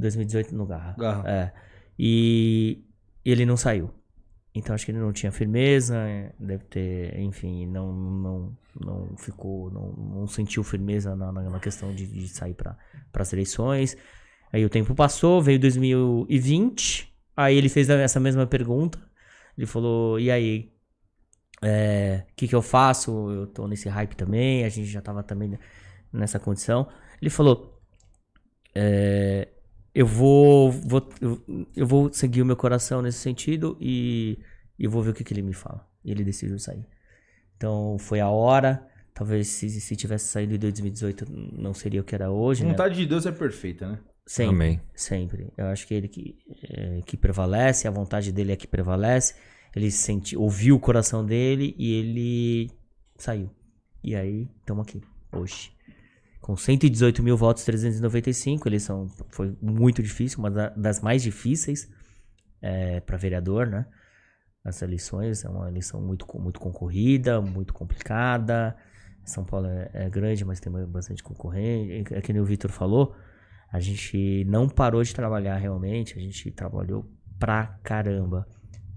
2018 0.02 0.54
no 0.54 0.66
Garra. 0.66 0.94
Garra. 0.98 1.30
É. 1.30 1.52
E 1.98 2.84
ele 3.24 3.46
não 3.46 3.56
saiu. 3.56 3.90
Então 4.54 4.74
acho 4.74 4.84
que 4.84 4.92
ele 4.92 4.98
não 4.98 5.12
tinha 5.12 5.32
firmeza, 5.32 5.96
é, 5.96 6.32
deve 6.38 6.64
ter, 6.64 7.18
enfim, 7.18 7.66
não 7.66 7.92
não, 7.92 8.58
não 8.78 9.16
ficou, 9.16 9.70
não, 9.70 9.92
não 9.92 10.26
sentiu 10.26 10.62
firmeza 10.62 11.16
na, 11.16 11.32
na, 11.32 11.58
questão 11.58 11.94
de, 11.94 12.06
de 12.06 12.28
sair 12.28 12.54
para 12.54 12.76
as 13.14 13.32
eleições. 13.32 13.96
Aí 14.52 14.64
o 14.64 14.68
tempo 14.68 14.94
passou, 14.94 15.40
veio 15.40 15.58
2020, 15.58 17.10
aí 17.34 17.56
ele 17.56 17.70
fez 17.70 17.88
essa 17.88 18.20
mesma 18.20 18.46
pergunta. 18.46 18.98
Ele 19.56 19.66
falou: 19.66 20.20
"E 20.20 20.30
aí, 20.30 20.70
é, 21.62 22.26
o 22.30 22.34
que 22.36 22.46
que 22.48 22.54
eu 22.54 22.62
faço? 22.62 23.30
Eu 23.30 23.46
tô 23.46 23.66
nesse 23.66 23.88
hype 23.88 24.14
também, 24.14 24.64
a 24.64 24.68
gente 24.68 24.86
já 24.86 25.00
tava 25.00 25.22
também 25.22 25.58
nessa 26.12 26.38
condição". 26.38 26.86
Ele 27.22 27.30
falou: 27.30 27.80
é, 28.74 29.48
eu 29.94 30.06
vou, 30.06 30.70
vou 30.70 31.08
eu, 31.20 31.66
eu 31.76 31.86
vou 31.86 32.12
seguir 32.12 32.42
o 32.42 32.46
meu 32.46 32.56
coração 32.56 33.02
nesse 33.02 33.18
sentido 33.18 33.76
e, 33.80 34.38
e 34.78 34.84
eu 34.84 34.90
vou 34.90 35.02
ver 35.02 35.10
o 35.10 35.14
que, 35.14 35.24
que 35.24 35.34
ele 35.34 35.42
me 35.42 35.52
fala. 35.52 35.86
E 36.04 36.10
ele 36.10 36.24
decidiu 36.24 36.58
sair. 36.58 36.86
Então 37.56 37.96
foi 37.98 38.20
a 38.20 38.28
hora. 38.28 38.88
Talvez 39.14 39.48
se, 39.48 39.68
se 39.68 39.94
tivesse 39.94 40.26
saído 40.28 40.54
em 40.54 40.58
2018 40.58 41.26
não 41.30 41.74
seria 41.74 42.00
o 42.00 42.04
que 42.04 42.14
era 42.14 42.30
hoje, 42.30 42.62
A 42.62 42.64
né? 42.64 42.70
vontade 42.72 42.96
de 42.96 43.06
Deus 43.06 43.26
é 43.26 43.32
perfeita, 43.32 43.88
né? 43.88 43.98
Sempre, 44.26 44.54
Amém. 44.54 44.80
sempre. 44.94 45.52
Eu 45.56 45.66
acho 45.66 45.86
que 45.86 45.92
ele 45.94 46.08
que, 46.08 46.38
é, 46.70 47.00
que 47.04 47.16
prevalece, 47.16 47.86
a 47.86 47.90
vontade 47.90 48.32
dele 48.32 48.52
é 48.52 48.56
que 48.56 48.66
prevalece. 48.66 49.34
Ele 49.74 49.90
senti, 49.90 50.36
ouviu 50.36 50.76
o 50.76 50.80
coração 50.80 51.24
dele 51.24 51.74
e 51.78 51.94
ele 51.94 52.70
saiu. 53.16 53.50
E 54.02 54.14
aí, 54.14 54.48
estamos 54.60 54.86
aqui, 54.86 55.02
hoje. 55.32 55.72
Com 56.42 56.56
118 56.56 57.22
mil 57.22 57.36
votos, 57.36 57.64
395. 57.64 58.68
Eleição 58.68 59.06
foi 59.30 59.56
muito 59.62 60.02
difícil, 60.02 60.40
uma 60.40 60.50
da- 60.50 60.70
das 60.70 61.00
mais 61.00 61.22
difíceis 61.22 61.88
para 63.06 63.16
vereador, 63.16 63.66
né? 63.66 63.86
As 64.64 64.82
eleições, 64.82 65.44
é 65.44 65.48
uma 65.48 65.68
eleição 65.68 66.00
muito, 66.00 66.26
muito 66.38 66.60
concorrida, 66.60 67.40
muito 67.40 67.72
complicada. 67.72 68.76
São 69.24 69.44
Paulo 69.44 69.66
é, 69.66 69.90
é 69.94 70.10
grande, 70.10 70.44
mas 70.44 70.60
tem 70.60 70.72
bastante 70.86 71.22
concorrente. 71.22 72.12
É 72.14 72.20
que 72.20 72.32
nem 72.32 72.42
o 72.42 72.44
Vitor 72.44 72.70
falou, 72.70 73.14
a 73.72 73.78
gente 73.80 74.44
não 74.48 74.68
parou 74.68 75.02
de 75.02 75.14
trabalhar 75.14 75.56
realmente, 75.56 76.18
a 76.18 76.20
gente 76.20 76.50
trabalhou 76.50 77.08
pra 77.38 77.78
caramba. 77.82 78.46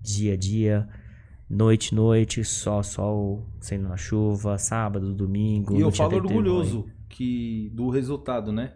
Dia 0.01 0.33
a 0.33 0.37
dia, 0.37 0.87
noite, 1.49 1.93
noite, 1.95 2.43
sol, 2.43 2.83
sol, 2.83 3.47
saindo 3.59 3.87
na 3.87 3.97
chuva, 3.97 4.57
sábado, 4.59 5.13
domingo. 5.13 5.75
E 5.77 5.81
eu 5.81 5.91
falo 5.91 6.15
orgulhoso 6.17 6.87
que 7.15 7.69
do 7.73 7.89
resultado, 7.89 8.51
né? 8.51 8.73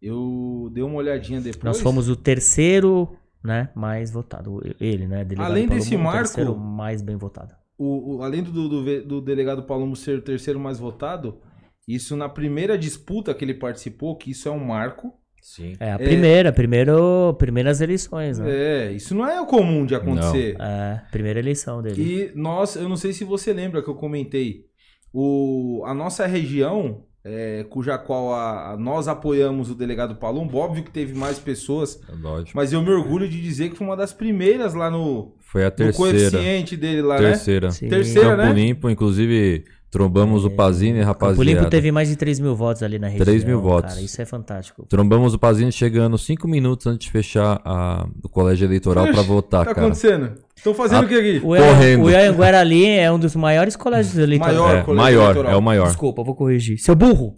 Eu 0.00 0.70
dei 0.72 0.82
uma 0.84 0.96
olhadinha 0.96 1.40
depois. 1.40 1.64
Nós 1.64 1.80
fomos 1.80 2.08
o 2.08 2.14
terceiro, 2.14 3.16
né, 3.42 3.68
mais 3.74 4.10
votado. 4.12 4.60
Ele, 4.80 5.06
né, 5.06 5.24
delegado 5.24 5.50
Além 5.50 5.66
Paulo 5.66 5.80
desse 5.82 5.96
Moura, 5.96 6.02
o 6.02 6.12
marco- 6.12 6.26
terceiro 6.34 6.56
mais 6.56 7.02
bem 7.02 7.16
votado. 7.16 7.54
o, 7.76 8.16
o- 8.16 8.22
além 8.22 8.42
do, 8.42 8.52
do, 8.68 9.02
do 9.04 9.20
delegado 9.20 9.62
Palombo 9.64 9.96
ser 9.96 10.18
o 10.18 10.22
terceiro 10.22 10.60
mais 10.60 10.78
votado, 10.78 11.40
isso 11.86 12.16
na 12.16 12.28
primeira 12.28 12.76
disputa 12.78 13.34
que 13.34 13.44
ele 13.44 13.54
participou, 13.54 14.16
que 14.16 14.30
isso 14.30 14.48
é 14.48 14.52
um 14.52 14.64
marco. 14.64 15.12
Sim. 15.40 15.74
É, 15.80 15.92
a 15.92 15.98
primeira, 15.98 16.52
primeiro, 16.52 17.34
primeiras 17.38 17.80
eleições, 17.80 18.38
né? 18.38 18.50
É, 18.50 18.92
isso 18.92 19.14
não 19.14 19.26
é 19.26 19.44
comum 19.46 19.86
de 19.86 19.94
acontecer. 19.94 20.56
É, 20.60 21.00
primeira 21.10 21.38
eleição 21.38 21.80
dele. 21.80 22.02
E 22.02 22.32
nós, 22.36 22.76
eu 22.76 22.88
não 22.88 22.96
sei 22.96 23.12
se 23.12 23.24
você 23.24 23.52
lembra 23.52 23.82
que 23.82 23.88
eu 23.88 23.94
comentei, 23.94 24.66
o, 25.12 25.82
a 25.86 25.94
nossa 25.94 26.26
região, 26.26 27.04
é, 27.24 27.64
cuja 27.68 27.98
qual 27.98 28.32
a, 28.32 28.72
a- 28.72 28.76
nós 28.76 29.08
apoiamos 29.08 29.70
o 29.70 29.74
delegado 29.74 30.14
Palombo, 30.16 30.56
óbvio 30.58 30.82
que 30.84 30.90
teve 30.90 31.14
mais 31.14 31.38
pessoas, 31.38 32.00
É 32.08 32.12
lógico. 32.20 32.52
mas 32.54 32.72
eu 32.72 32.80
me 32.82 32.90
orgulho 32.90 33.28
de 33.28 33.40
dizer 33.40 33.70
que 33.70 33.76
foi 33.76 33.86
uma 33.86 33.96
das 33.96 34.12
primeiras 34.12 34.72
lá 34.74 34.90
no 34.90 35.32
Foi 35.40 35.64
a 35.64 35.70
terceira. 35.70 35.96
coeficiente 36.12 36.76
dele 36.76 37.02
lá, 37.02 37.20
né? 37.20 37.30
Terceira. 37.30 37.70
Sim. 37.70 37.88
Terceira, 37.88 38.30
Campo 38.36 38.42
né? 38.42 38.52
Limpo, 38.52 38.88
inclusive, 38.88 39.64
trombamos 39.90 40.44
o 40.44 40.50
Pazini, 40.50 41.00
O 41.00 41.04
rapaziada. 41.04 41.42
Limpo 41.44 41.70
teve 41.70 41.90
mais 41.92 42.08
de 42.08 42.16
3 42.16 42.38
mil 42.40 42.54
votos 42.54 42.82
ali 42.82 42.98
na 42.98 43.08
região. 43.08 43.24
3 43.24 43.44
mil 43.44 43.60
votos. 43.60 43.92
Cara, 43.94 44.04
isso 44.04 44.20
é 44.20 44.24
fantástico. 44.24 44.84
Trombamos 44.88 45.34
o 45.34 45.38
Pazini 45.38 45.72
chegando 45.72 46.16
cinco 46.18 46.46
minutos 46.46 46.86
antes 46.86 47.06
de 47.06 47.10
fechar 47.12 47.60
a- 47.64 48.06
o 48.22 48.28
colégio 48.28 48.66
eleitoral 48.66 49.04
pra 49.06 49.20
Oxe, 49.20 49.28
votar, 49.28 49.64
tá 49.66 49.74
cara. 49.74 49.86
acontecendo? 49.86 50.32
Estão 50.56 50.74
fazendo 50.74 51.02
Ah, 51.02 51.06
o 51.06 51.08
que 51.08 51.14
aqui? 51.14 51.36
O 51.38 51.48
Correndo. 51.56 52.04
o 52.04 52.10
Ianguera 52.10 52.60
ali 52.60 52.86
é 52.86 53.10
um 53.12 53.18
dos 53.18 53.34
maiores 53.36 53.76
colégios 53.76 54.18
eleitorais. 54.18 54.56
Maior 54.58 54.76
É, 54.76 54.82
colégio 54.82 55.02
maior, 55.04 55.22
eleitoral. 55.30 55.52
é 55.52 55.56
o 55.56 55.62
maior. 55.62 55.86
Desculpa, 55.86 56.22
vou 56.24 56.34
corrigir. 56.34 56.78
Seu 56.78 56.94
burro! 56.94 57.36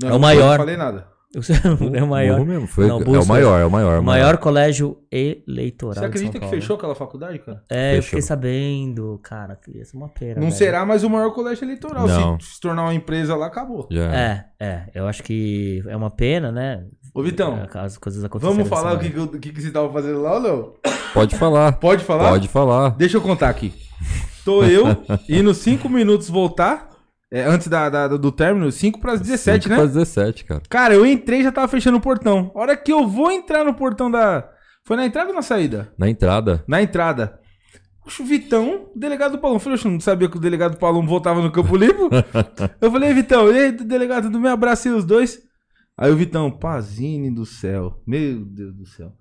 Não, 0.00 0.08
é 0.08 0.10
o 0.10 0.14
não 0.14 0.18
maior. 0.18 0.58
falei 0.58 0.76
nada. 0.76 1.06
é 1.94 2.02
o 2.02 2.06
maior. 2.06 2.36
Burro 2.36 2.46
mesmo, 2.48 2.66
foi- 2.66 2.86
Não, 2.86 3.00
é 3.00 3.18
o 3.18 3.26
maior, 3.26 3.60
é 3.60 3.64
o 3.64 3.70
maior. 3.70 3.94
é 3.96 3.98
O 4.00 4.02
maior 4.04 4.36
colégio 4.38 4.98
eleitoral. 5.10 5.94
Você 5.94 6.00
de 6.00 6.06
acredita 6.06 6.38
que 6.40 6.46
fechou 6.48 6.76
aquela 6.76 6.94
faculdade, 6.94 7.38
cara? 7.38 7.62
É, 7.70 7.92
eu 7.92 7.96
Fechou. 7.96 8.02
fiquei 8.10 8.22
sabendo, 8.22 9.18
cara, 9.22 9.56
que 9.56 9.78
ia 9.78 9.84
ser 9.84 9.96
uma 9.96 10.08
pena. 10.08 10.34
Não 10.34 10.42
velho. 10.48 10.52
será 10.52 10.84
mais 10.84 11.02
o 11.04 11.10
maior 11.10 11.30
colégio 11.32 11.64
eleitoral. 11.64 12.06
Não. 12.06 12.38
Se, 12.40 12.54
se 12.54 12.60
tornar 12.60 12.82
uma 12.82 12.94
empresa 12.94 13.34
lá, 13.34 13.46
acabou. 13.46 13.88
Já. 13.90 14.14
É, 14.14 14.44
é, 14.60 14.82
eu 14.94 15.06
acho 15.06 15.22
que 15.22 15.82
é 15.86 15.96
uma 15.96 16.10
pena, 16.10 16.52
né? 16.52 16.84
Ô, 17.14 17.22
Vitão, 17.22 17.58
É, 17.74 17.78
As 17.78 17.96
coisas 17.98 18.22
aconteceram. 18.24 18.54
vamos 18.56 18.68
falar 18.68 18.94
o 18.94 18.98
que, 18.98 19.10
que, 19.10 19.18
eu- 19.18 19.28
que, 19.28 19.52
que 19.52 19.60
você 19.62 19.70
tava 19.70 19.92
fazendo 19.92 20.20
lá 20.22 20.34
ou 20.34 20.40
não? 20.40 20.72
Pode 21.14 21.36
falar. 21.36 21.72
Pode 21.72 22.04
falar? 22.04 22.30
Pode 22.30 22.48
falar. 22.48 22.90
Deixa 22.90 23.16
eu 23.16 23.20
contar 23.22 23.48
aqui. 23.48 23.72
Tô 24.44 24.64
eu 24.64 24.84
indo 25.28 25.52
5 25.54 25.88
minutos 25.88 26.28
voltar, 26.28 26.88
é, 27.32 27.44
antes 27.44 27.66
da, 27.68 27.88
da- 27.88 28.08
do 28.08 28.30
término, 28.30 28.70
5 28.70 29.00
para 29.00 29.12
as 29.14 29.20
17, 29.20 29.62
Cinco 29.64 29.70
né? 29.70 29.76
pra 29.76 29.86
17, 29.86 30.44
cara. 30.44 30.62
Cara, 30.68 30.94
eu 30.94 31.06
entrei 31.06 31.40
e 31.40 31.42
já 31.44 31.50
tava 31.50 31.66
fechando 31.68 31.96
o 31.96 32.00
portão. 32.00 32.52
A 32.54 32.60
hora 32.60 32.76
que 32.76 32.92
eu 32.92 33.08
vou 33.08 33.30
entrar 33.32 33.64
no 33.64 33.72
portão 33.74 34.10
da. 34.10 34.48
Foi 34.84 34.96
na 34.96 35.06
entrada 35.06 35.30
ou 35.30 35.34
na 35.34 35.42
saída? 35.42 35.92
Na 35.96 36.08
entrada. 36.10 36.62
Na 36.68 36.82
entrada. 36.82 37.38
Oxe, 38.04 38.20
o 38.20 38.24
Vitão, 38.26 38.90
delegado 38.94 39.38
do. 39.38 39.46
Eu 39.46 39.58
falei, 39.60 39.76
oxe, 39.78 39.88
não 39.88 39.98
sabia 40.00 40.28
que 40.28 40.36
o 40.36 40.40
delegado 40.40 40.76
do 40.76 41.02
voltava 41.06 41.40
no 41.40 41.50
Campo 41.52 41.76
Limpo? 41.76 42.10
eu 42.80 42.90
falei, 42.90 43.08
"Ei, 43.10 43.14
Vitão, 43.14 43.50
e 43.50 43.58
aí, 43.58 43.72
delegado, 43.72 44.24
tudo 44.24 44.40
bem? 44.40 44.50
Abracei 44.50 44.92
os 44.92 45.04
dois. 45.04 45.40
Aí 45.96 46.10
o 46.10 46.16
Vitão, 46.16 46.50
Pazine 46.50 47.30
do 47.30 47.46
céu. 47.46 48.02
Meu 48.06 48.44
Deus 48.44 48.74
do 48.74 48.84
céu. 48.86 49.12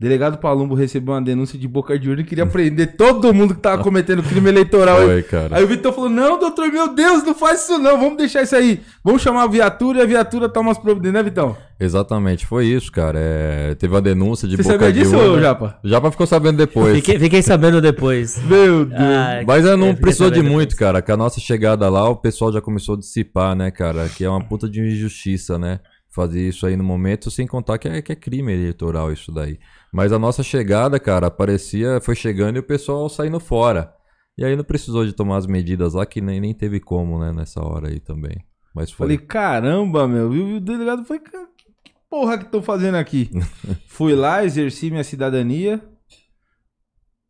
Delegado 0.00 0.38
Palumbo 0.38 0.76
recebeu 0.76 1.12
uma 1.12 1.20
denúncia 1.20 1.58
de 1.58 1.66
boca 1.66 1.98
de 1.98 2.08
urna 2.08 2.22
e 2.22 2.24
queria 2.24 2.46
prender 2.46 2.96
todo 2.96 3.34
mundo 3.34 3.52
que 3.52 3.60
tava 3.60 3.82
cometendo 3.82 4.22
crime 4.22 4.48
eleitoral. 4.48 5.02
Foi, 5.02 5.24
cara. 5.24 5.56
Aí 5.56 5.64
o 5.64 5.66
Vitão 5.66 5.92
falou: 5.92 6.08
Não, 6.08 6.38
doutor, 6.38 6.70
meu 6.70 6.94
Deus, 6.94 7.24
não 7.24 7.34
faz 7.34 7.62
isso 7.64 7.78
não, 7.80 7.98
vamos 7.98 8.16
deixar 8.16 8.42
isso 8.44 8.54
aí. 8.54 8.80
Vamos 9.02 9.22
chamar 9.22 9.42
a 9.42 9.46
viatura 9.48 9.98
e 9.98 10.02
a 10.02 10.06
viatura 10.06 10.48
toma 10.48 10.70
as 10.70 10.78
providências, 10.78 11.14
né, 11.14 11.22
Vitão? 11.24 11.56
Exatamente, 11.80 12.46
foi 12.46 12.66
isso, 12.66 12.92
cara. 12.92 13.18
É, 13.20 13.74
teve 13.74 13.92
uma 13.92 14.00
denúncia 14.00 14.46
de 14.46 14.56
Você 14.56 14.62
boca 14.62 14.74
sabia 14.86 14.92
de 14.92 15.00
disso, 15.00 15.16
urna. 15.16 15.32
ô, 15.32 15.40
Japa? 15.40 15.78
Japa 15.82 16.10
ficou 16.12 16.26
sabendo 16.28 16.58
depois. 16.58 16.94
Fiquei, 16.94 17.18
fiquei 17.18 17.42
sabendo 17.42 17.80
depois. 17.80 18.38
Meu 18.46 18.84
Deus. 18.84 19.00
Ah, 19.00 19.42
Mas 19.44 19.64
eu 19.64 19.76
não 19.76 19.88
é, 19.88 19.94
precisou 19.94 20.30
de 20.30 20.42
muito, 20.42 20.70
depois. 20.70 20.74
cara. 20.78 21.02
Que 21.02 21.10
a 21.10 21.16
nossa 21.16 21.40
chegada 21.40 21.88
lá, 21.88 22.08
o 22.08 22.14
pessoal 22.14 22.52
já 22.52 22.60
começou 22.60 22.94
a 22.94 22.98
dissipar, 22.98 23.56
né, 23.56 23.72
cara? 23.72 24.08
Que 24.08 24.24
é 24.24 24.30
uma 24.30 24.40
puta 24.44 24.68
de 24.68 24.80
injustiça, 24.80 25.58
né? 25.58 25.80
Fazer 26.08 26.48
isso 26.48 26.66
aí 26.66 26.76
no 26.76 26.82
momento, 26.84 27.30
sem 27.30 27.46
contar 27.48 27.78
que 27.78 27.86
é, 27.88 28.00
que 28.00 28.12
é 28.12 28.16
crime 28.16 28.52
eleitoral 28.52 29.12
isso 29.12 29.30
daí. 29.32 29.58
Mas 29.92 30.12
a 30.12 30.18
nossa 30.18 30.42
chegada, 30.42 30.98
cara, 31.00 31.30
parecia, 31.30 32.00
foi 32.00 32.14
chegando 32.14 32.56
e 32.56 32.60
o 32.60 32.62
pessoal 32.62 33.08
saindo 33.08 33.40
fora. 33.40 33.92
E 34.36 34.44
aí 34.44 34.54
não 34.54 34.64
precisou 34.64 35.04
de 35.04 35.12
tomar 35.12 35.38
as 35.38 35.46
medidas 35.46 35.94
lá, 35.94 36.06
que 36.06 36.20
nem, 36.20 36.40
nem 36.40 36.54
teve 36.54 36.78
como, 36.78 37.18
né, 37.18 37.32
nessa 37.32 37.60
hora 37.60 37.88
aí 37.88 37.98
também. 37.98 38.44
Mas 38.74 38.90
foi. 38.92 39.06
Falei, 39.06 39.18
caramba, 39.18 40.06
meu. 40.06 40.34
E 40.34 40.56
o 40.56 40.60
delegado 40.60 41.04
foi, 41.04 41.18
"Cara, 41.18 41.48
que 41.56 41.92
porra 42.08 42.38
que 42.38 42.44
estão 42.44 42.62
fazendo 42.62 42.94
aqui? 42.94 43.30
Fui 43.88 44.14
lá, 44.14 44.44
exerci 44.44 44.90
minha 44.90 45.02
cidadania. 45.02 45.82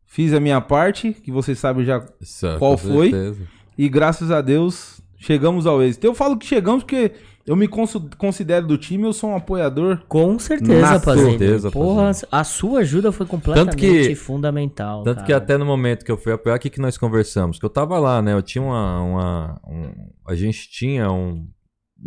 Fiz 0.05 0.33
a 0.33 0.39
minha 0.39 0.59
parte, 0.59 1.13
que 1.13 1.31
vocês 1.31 1.57
sabem 1.57 1.85
já. 1.85 2.05
Isso, 2.19 2.45
qual 2.57 2.77
foi? 2.77 3.11
certeza. 3.11 3.47
E 3.77 3.87
graças 3.87 4.31
a 4.31 4.41
Deus, 4.41 4.99
chegamos 5.17 5.65
ao 5.65 5.81
êxito. 5.81 6.05
Eu 6.05 6.13
falo 6.13 6.37
que 6.37 6.45
chegamos 6.45 6.83
porque 6.83 7.13
eu 7.49 7.55
me 7.55 7.67
considero 7.67 8.67
do 8.67 8.77
time, 8.77 9.05
eu 9.05 9.11
sou 9.13 9.31
um 9.31 9.35
apoiador. 9.35 10.01
Com 10.07 10.37
certeza, 10.37 10.81
Na 10.81 10.99
Pazini. 10.99 11.31
certeza, 11.31 11.71
Porra, 11.71 12.11
a 12.31 12.43
sua 12.43 12.81
ajuda 12.81 13.11
foi 13.11 13.25
completamente 13.25 13.75
que- 13.77 14.15
fundamental. 14.15 15.03
Tanto 15.03 15.15
cara. 15.15 15.25
que 15.25 15.33
até 15.33 15.57
no 15.57 15.65
momento 15.65 16.05
que 16.05 16.11
eu 16.11 16.17
fui 16.17 16.31
apoiar, 16.31 16.57
o 16.57 16.59
que, 16.59 16.69
que 16.69 16.79
nós 16.79 16.97
conversamos? 16.97 17.57
Que 17.57 17.65
eu 17.65 17.69
tava 17.69 17.97
lá, 17.97 18.21
né? 18.21 18.33
Eu 18.33 18.41
tinha 18.43 18.61
uma. 18.61 19.01
uma- 19.01 19.61
um- 19.67 20.09
a 20.27 20.35
gente 20.35 20.69
tinha 20.69 21.11
um. 21.11 21.47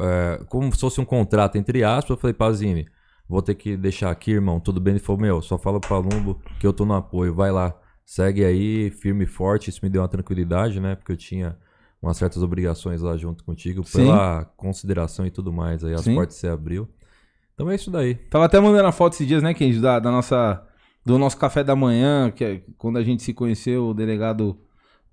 é, 0.00 0.40
como 0.48 0.72
se 0.72 0.80
fosse 0.80 1.00
um 1.00 1.04
contrato, 1.04 1.56
entre 1.58 1.82
aspas. 1.84 2.10
Eu 2.10 2.16
falei, 2.16 2.34
Pazini, 2.34 2.86
vou 3.28 3.42
ter 3.42 3.54
que 3.56 3.76
deixar 3.76 4.10
aqui, 4.10 4.30
irmão. 4.30 4.60
Tudo 4.60 4.80
bem? 4.80 4.92
Ele 4.92 5.00
falou, 5.00 5.20
meu, 5.20 5.42
só 5.42 5.58
fala 5.58 5.80
pro 5.80 5.88
Palumbo 5.90 6.40
que 6.60 6.66
eu 6.66 6.72
tô 6.72 6.84
no 6.84 6.94
apoio. 6.94 7.34
Vai 7.34 7.50
lá, 7.50 7.74
segue 8.06 8.44
aí, 8.44 8.90
firme 8.90 9.24
e 9.24 9.26
forte. 9.26 9.70
Isso 9.70 9.80
me 9.82 9.90
deu 9.90 10.02
uma 10.02 10.08
tranquilidade, 10.08 10.78
né? 10.80 10.94
Porque 10.94 11.12
eu 11.12 11.16
tinha 11.16 11.56
umas 12.02 12.16
certas 12.16 12.42
obrigações 12.42 13.00
lá 13.00 13.16
junto 13.16 13.44
contigo, 13.44 13.84
Sim. 13.84 13.98
pela 13.98 14.44
consideração 14.56 15.24
e 15.24 15.30
tudo 15.30 15.52
mais. 15.52 15.84
Aí 15.84 15.94
as 15.94 16.02
Sim. 16.02 16.14
portas 16.14 16.36
se 16.36 16.48
abriu. 16.48 16.88
Então 17.54 17.70
é 17.70 17.76
isso 17.76 17.90
daí. 17.90 18.16
Tava 18.16 18.46
até 18.46 18.58
mandando 18.58 18.88
a 18.88 18.92
foto 18.92 19.12
esses 19.12 19.26
dias, 19.26 19.42
né, 19.42 19.54
Kenji, 19.54 19.80
da, 19.80 20.00
da 20.00 20.10
nossa. 20.10 20.66
Do 21.04 21.18
nosso 21.18 21.36
café 21.36 21.64
da 21.64 21.74
manhã, 21.74 22.30
que 22.30 22.44
é 22.44 22.62
quando 22.78 22.96
a 22.96 23.02
gente 23.02 23.24
se 23.24 23.34
conheceu, 23.34 23.88
o 23.88 23.94
delegado. 23.94 24.56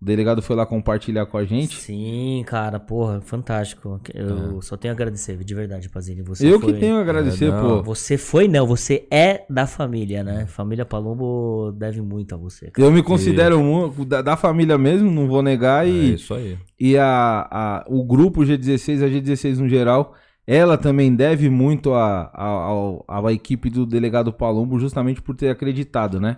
O 0.02 0.06
delegado 0.06 0.42
foi 0.42 0.56
lá 0.56 0.66
compartilhar 0.66 1.26
com 1.26 1.38
a 1.38 1.44
gente. 1.44 1.76
Sim, 1.76 2.42
cara, 2.48 2.80
porra, 2.80 3.20
fantástico. 3.20 4.00
Eu 4.14 4.62
só 4.62 4.78
tenho 4.78 4.94
a 4.94 4.96
agradecer, 4.96 5.36
de 5.44 5.54
verdade, 5.54 5.90
Pazini. 5.90 6.22
Você 6.22 6.48
eu 6.48 6.58
foi... 6.58 6.72
que 6.74 6.80
tenho 6.80 6.96
a 6.96 7.02
agradecer, 7.02 7.52
É, 7.52 7.60
pô. 7.62 7.84
Você 7.84 8.18
foi, 8.18 8.48
não, 8.48 8.66
você 8.66 9.06
é 9.12 9.46
da 9.50 9.68
família, 9.68 10.24
né? 10.24 10.46
Família 10.46 10.86
Palumbo 10.86 11.74
deve 11.74 12.02
muito 12.02 12.34
a 12.34 12.38
você. 12.38 12.72
cara. 12.72 12.88
Eu 12.88 12.92
me 12.94 13.04
considero 13.04 13.60
um, 13.60 14.06
da, 14.06 14.22
da 14.22 14.38
família 14.38 14.78
mesmo, 14.78 15.12
não 15.12 15.28
vou 15.28 15.42
negar. 15.44 15.86
É 15.86 15.90
E, 15.90 16.14
isso 16.14 16.34
aí. 16.34 16.58
e 16.80 16.98
a, 16.98 17.48
a- 17.52 17.86
o 17.90 18.02
grupo 18.06 18.42
G16, 18.46 19.04
a 19.04 19.10
G16 19.10 19.58
no 19.58 19.68
geral, 19.68 20.14
ela 20.48 20.78
também 20.78 21.14
deve 21.14 21.50
muito 21.50 21.94
à 21.94 22.32
a, 22.34 22.46
ao- 22.48 23.04
à 23.06 23.34
equipe 23.34 23.70
do 23.70 23.86
delegado 23.86 24.32
Palumbo, 24.32 24.80
justamente 24.80 25.22
por 25.22 25.36
ter 25.36 25.50
acreditado, 25.50 26.22
né? 26.22 26.38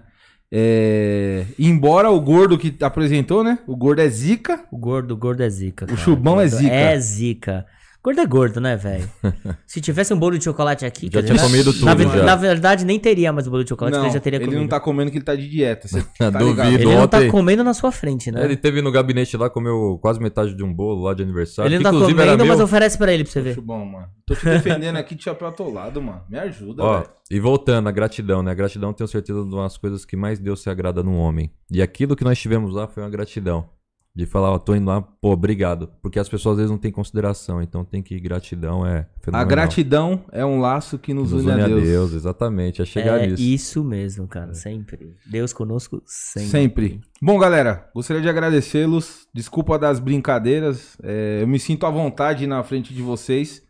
É, 0.53 1.45
embora 1.57 2.09
o 2.09 2.19
gordo 2.19 2.57
que 2.57 2.75
apresentou, 2.83 3.41
né? 3.43 3.59
O 3.65 3.75
gordo 3.75 4.01
é 4.01 4.09
zica. 4.09 4.65
O 4.69 4.77
gordo, 4.77 5.13
o 5.13 5.17
gordo 5.17 5.41
é 5.41 5.49
zica. 5.49 5.85
cara. 5.85 5.97
chubão 5.97 6.41
é 6.41 6.47
zica. 6.47 6.73
É 6.73 6.99
zica. 6.99 7.65
Gordo 8.03 8.19
é 8.19 8.25
gordo, 8.25 8.59
né, 8.59 8.75
velho? 8.75 9.07
Se 9.67 9.79
tivesse 9.79 10.11
um 10.11 10.17
bolo 10.17 10.35
de 10.35 10.43
chocolate 10.43 10.83
aqui. 10.85 11.07
Já 11.13 11.21
tinha 11.21 11.37
comido 11.37 11.71
na, 11.83 11.95
tudo, 11.95 12.09
ve- 12.09 12.17
já. 12.17 12.23
na 12.23 12.35
verdade, 12.35 12.83
nem 12.83 12.99
teria 12.99 13.31
mais 13.31 13.45
o 13.45 13.51
bolo 13.51 13.63
de 13.63 13.69
chocolate, 13.69 13.95
não, 13.95 14.05
ele 14.05 14.13
já 14.13 14.19
teria 14.19 14.37
ele 14.37 14.45
comido. 14.45 14.59
não 14.61 14.67
tá 14.67 14.79
comendo 14.79 15.11
que 15.11 15.17
ele 15.17 15.23
tá 15.23 15.35
de 15.35 15.47
dieta. 15.47 15.87
Você 15.87 16.01
tá 16.17 16.31
Duvido. 16.31 16.49
ligado? 16.49 16.73
Ele 16.73 16.85
não 16.95 17.07
tá 17.07 17.27
comendo 17.29 17.63
na 17.63 17.75
sua 17.75 17.91
frente, 17.91 18.31
né? 18.31 18.41
É, 18.41 18.45
Ele 18.45 18.57
teve 18.57 18.81
no 18.81 18.91
gabinete 18.91 19.37
lá, 19.37 19.51
comeu 19.51 19.99
quase 20.01 20.19
metade 20.19 20.55
de 20.55 20.63
um 20.63 20.73
bolo 20.73 21.03
lá 21.03 21.13
de 21.13 21.21
aniversário. 21.21 21.67
Ele 21.69 21.77
não 21.83 21.91
tá 21.91 22.05
comendo, 22.07 22.43
mas 22.45 22.57
meu. 22.57 22.65
oferece 22.65 22.97
pra 22.97 23.13
ele 23.13 23.23
pra 23.23 23.33
você 23.33 23.41
ver. 23.41 23.53
Chubão, 23.53 23.85
mano. 23.85 24.07
Tô 24.25 24.33
te 24.33 24.45
defendendo 24.45 24.95
aqui 24.95 25.13
de 25.13 25.23
chapéu 25.23 25.49
atolado, 25.49 26.01
mano. 26.01 26.23
Me 26.27 26.39
ajuda, 26.39 26.83
Ó, 26.83 26.97
velho. 27.01 27.09
e 27.29 27.39
voltando, 27.39 27.87
a 27.87 27.91
gratidão, 27.91 28.41
né? 28.41 28.49
A 28.49 28.55
gratidão, 28.55 28.93
tenho 28.93 29.07
certeza, 29.07 29.43
de 29.45 29.53
umas 29.53 29.77
coisas 29.77 30.05
que 30.05 30.15
mais 30.17 30.39
Deus 30.39 30.61
se 30.63 30.71
agrada 30.71 31.03
num 31.03 31.17
homem. 31.17 31.51
E 31.69 31.81
aquilo 31.83 32.15
que 32.15 32.23
nós 32.23 32.39
tivemos 32.39 32.73
lá 32.73 32.87
foi 32.87 33.03
uma 33.03 33.09
gratidão. 33.11 33.69
De 34.13 34.25
falar, 34.25 34.51
ó, 34.51 34.59
tô 34.59 34.75
indo 34.75 34.87
lá, 34.87 35.01
pô, 35.01 35.31
obrigado. 35.31 35.89
Porque 36.01 36.19
as 36.19 36.27
pessoas 36.27 36.53
às 36.53 36.57
vezes 36.57 36.71
não 36.71 36.77
têm 36.77 36.91
consideração, 36.91 37.61
então 37.61 37.85
tem 37.85 38.03
que 38.03 38.19
gratidão 38.19 38.85
é 38.85 38.99
A 38.99 39.23
fenomenal. 39.23 39.47
gratidão 39.47 40.25
é 40.33 40.45
um 40.45 40.59
laço 40.59 40.99
que 40.99 41.13
nos, 41.13 41.31
nos 41.31 41.45
une 41.45 41.61
a 41.61 41.65
Deus. 41.65 42.11
exatamente, 42.11 42.81
é 42.81 42.85
chegar 42.85 43.21
é 43.21 43.27
nisso. 43.27 43.41
isso 43.41 43.83
mesmo, 43.85 44.27
cara, 44.27 44.53
sempre. 44.53 45.15
Deus 45.25 45.53
conosco 45.53 46.01
sempre. 46.05 46.49
Sempre. 46.49 47.01
Bom, 47.21 47.39
galera, 47.39 47.89
gostaria 47.95 48.21
de 48.21 48.27
agradecê-los. 48.27 49.27
Desculpa 49.33 49.79
das 49.79 49.97
brincadeiras. 49.97 50.97
é, 51.01 51.39
eu 51.41 51.47
me 51.47 51.57
sinto 51.57 51.85
à 51.85 51.89
vontade 51.89 52.45
na 52.45 52.61
frente 52.63 52.93
de 52.93 53.01
vocês. 53.01 53.63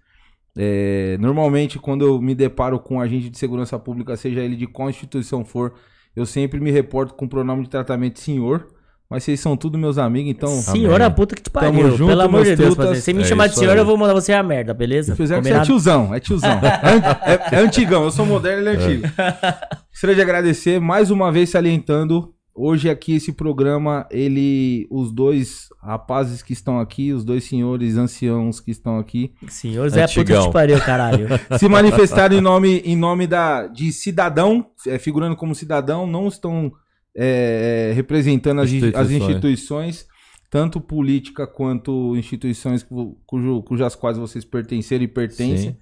É, 0.58 1.18
normalmente, 1.20 1.78
quando 1.78 2.04
eu 2.04 2.20
me 2.20 2.34
deparo 2.34 2.80
com 2.80 2.96
um 2.96 3.00
agente 3.00 3.30
de 3.30 3.38
segurança 3.38 3.78
pública, 3.78 4.18
seja 4.18 4.42
ele 4.42 4.56
de 4.56 4.66
qual 4.66 4.90
instituição 4.90 5.46
for, 5.46 5.76
eu 6.16 6.26
sempre 6.26 6.60
me 6.60 6.72
reporto 6.72 7.14
com 7.14 7.26
o 7.26 7.30
pronome 7.30 7.62
de 7.64 7.70
tratamento 7.70 8.20
senhor. 8.20 8.68
Mas 9.12 9.26
vocês 9.26 9.42
são 9.42 9.58
tudo 9.58 9.78
meus 9.78 9.98
amigos, 9.98 10.32
então. 10.32 10.48
Senhor, 10.50 10.96
Amém. 10.96 11.06
a 11.08 11.12
puta 11.12 11.36
que 11.36 11.42
te 11.42 11.50
Tamo 11.50 11.74
pariu. 11.80 11.98
junto, 11.98 12.08
Pelo 12.08 12.22
amor 12.22 12.46
de 12.46 12.56
Deus, 12.56 12.70
trutas. 12.70 12.86
Pazini. 12.86 13.02
Se 13.04 13.14
me 13.14 13.22
É 13.24 13.26
chamar 13.26 13.48
de 13.48 13.52
isso 13.52 13.60
senhor, 13.60 13.74
aí. 13.74 13.78
eu 13.80 13.86
vou 13.86 13.98
mandar 13.98 14.14
você 14.14 14.32
a 14.32 14.42
merda, 14.42 14.74
beleza? 14.74 15.12
Se 15.12 15.18
fizer 15.18 15.36
que 15.36 15.42
você 15.44 15.50
é 15.50 15.52
Combinado? 15.52 15.66
tiozão, 15.66 16.16
é 16.16 16.20
tiozão. 16.22 16.60
É, 16.64 17.34
é- 17.34 17.60
é 17.60 17.60
antigão, 17.60 18.06
eu 18.06 18.12
sou 18.12 18.26
moderno, 18.26 18.62
ele 18.62 18.70
é 18.70 18.72
antigo. 18.82 19.04
Gostaria 19.92 20.16
de 20.16 20.22
agradecer 20.22 20.80
mais 20.80 21.12
uma 21.12 21.30
vez 21.30 21.50
salientando. 21.50 22.34
Hoje 22.54 22.90
aqui 22.90 23.16
esse 23.16 23.32
programa, 23.34 24.06
ele, 24.12 24.86
os 24.92 25.12
dois 25.12 25.68
rapazes 25.82 26.42
que 26.44 26.52
estão 26.54 26.80
aqui, 26.80 27.14
os 27.14 27.24
dois 27.24 27.44
senhores 27.46 27.98
anciãos 27.98 28.60
que 28.60 28.72
estão 28.72 28.98
aqui, 29.00 29.34
Senhor, 29.48 29.88
é 29.98 30.04
a 30.04 30.08
puta 30.08 30.24
que 30.34 30.40
te 30.42 30.52
pariu, 30.52 30.80
caralho. 30.80 31.28
se 31.58 31.68
manifestaram 31.70 32.38
em 32.38 32.42
nome, 32.42 32.80
em 32.86 32.96
nome 32.96 33.26
da, 33.26 33.68
de 33.68 33.92
cidadão, 33.94 34.66
é, 34.86 34.98
figurando 35.00 35.36
como 35.36 35.56
cidadão, 35.56 36.06
não 36.06 36.28
estão 36.28 36.72
é, 37.16 37.90
é, 37.90 37.94
representando 37.94 38.62
as, 38.62 38.70
as 38.96 39.12
Instituições. 39.12 40.08
tanto 40.50 40.80
política 40.82 41.48
quanto 41.48 42.16
instituições 42.18 42.84
cu- 42.84 43.18
cujo, 43.26 43.62
cujas 43.64 43.96
quais 43.96 44.18
vocês 44.18 44.44
pertenceram 44.46 45.04
e 45.04 45.08
pertencem. 45.08 45.78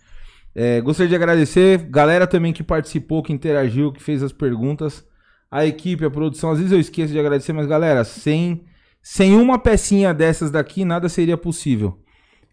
É, 0.55 0.81
gostaria 0.81 1.09
de 1.09 1.15
agradecer, 1.15 1.77
galera 1.89 2.25
também 2.27 2.51
que 2.53 2.63
participou, 2.63 3.21
que 3.23 3.31
interagiu, 3.33 3.91
que 3.91 4.01
fez 4.01 4.21
as 4.23 4.31
perguntas. 4.31 5.03
a 5.51 5.65
equipe, 5.65 6.05
a 6.05 6.11
produção. 6.11 6.51
Às 6.51 6.57
vezes 6.59 6.71
eu 6.71 6.79
esqueço 6.79 7.11
de 7.11 7.19
agradecer, 7.19 7.53
mas 7.53 7.65
galera, 7.65 8.03
sem, 8.03 8.63
sem 9.01 9.35
uma 9.35 9.57
pecinha 9.57 10.13
dessas 10.13 10.51
daqui, 10.51 10.85
nada 10.85 11.09
seria 11.09 11.35
possível. 11.37 11.99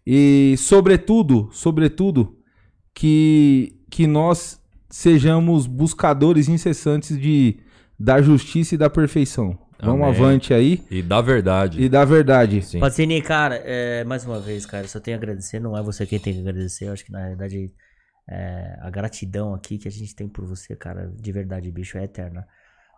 E, 0.05 0.55
sobretudo, 0.57 1.49
sobretudo, 1.51 2.37
que, 2.95 3.75
que 3.91 4.07
nós 4.07 4.59
sejamos 4.89 5.67
buscadores 5.67 6.47
incessantes 6.49 7.19
de, 7.19 7.59
da 7.99 8.21
justiça 8.21 8.75
e 8.75 8.77
da 8.77 8.89
perfeição. 8.89 9.57
Vamos 9.79 10.07
Amém. 10.07 10.15
avante 10.19 10.53
aí 10.55 10.83
E 10.89 11.03
da 11.03 11.21
verdade. 11.21 11.79
e 11.81 11.87
da 11.87 12.03
verdade. 12.03 12.63
Sim. 12.63 12.79
Pacini, 12.79 13.21
cara, 13.21 13.61
é, 13.63 14.03
mais 14.03 14.25
uma 14.25 14.39
vez, 14.39 14.65
cara, 14.65 14.85
eu 14.85 14.89
só 14.89 14.99
tenho 14.99 15.15
a 15.15 15.19
agradecer. 15.19 15.59
Não 15.59 15.77
é 15.77 15.83
você 15.83 16.05
quem 16.05 16.19
tem 16.19 16.33
que 16.33 16.39
agradecer. 16.39 16.85
Eu 16.85 16.93
acho 16.93 17.05
que, 17.05 17.11
na 17.11 17.19
realidade, 17.19 17.71
é, 18.27 18.77
a 18.81 18.89
gratidão 18.89 19.53
aqui 19.53 19.77
que 19.77 19.87
a 19.87 19.91
gente 19.91 20.15
tem 20.15 20.27
por 20.27 20.45
você, 20.45 20.75
cara, 20.75 21.11
de 21.15 21.31
verdade, 21.31 21.69
bicho, 21.71 21.97
é 21.97 22.03
eterna. 22.03 22.47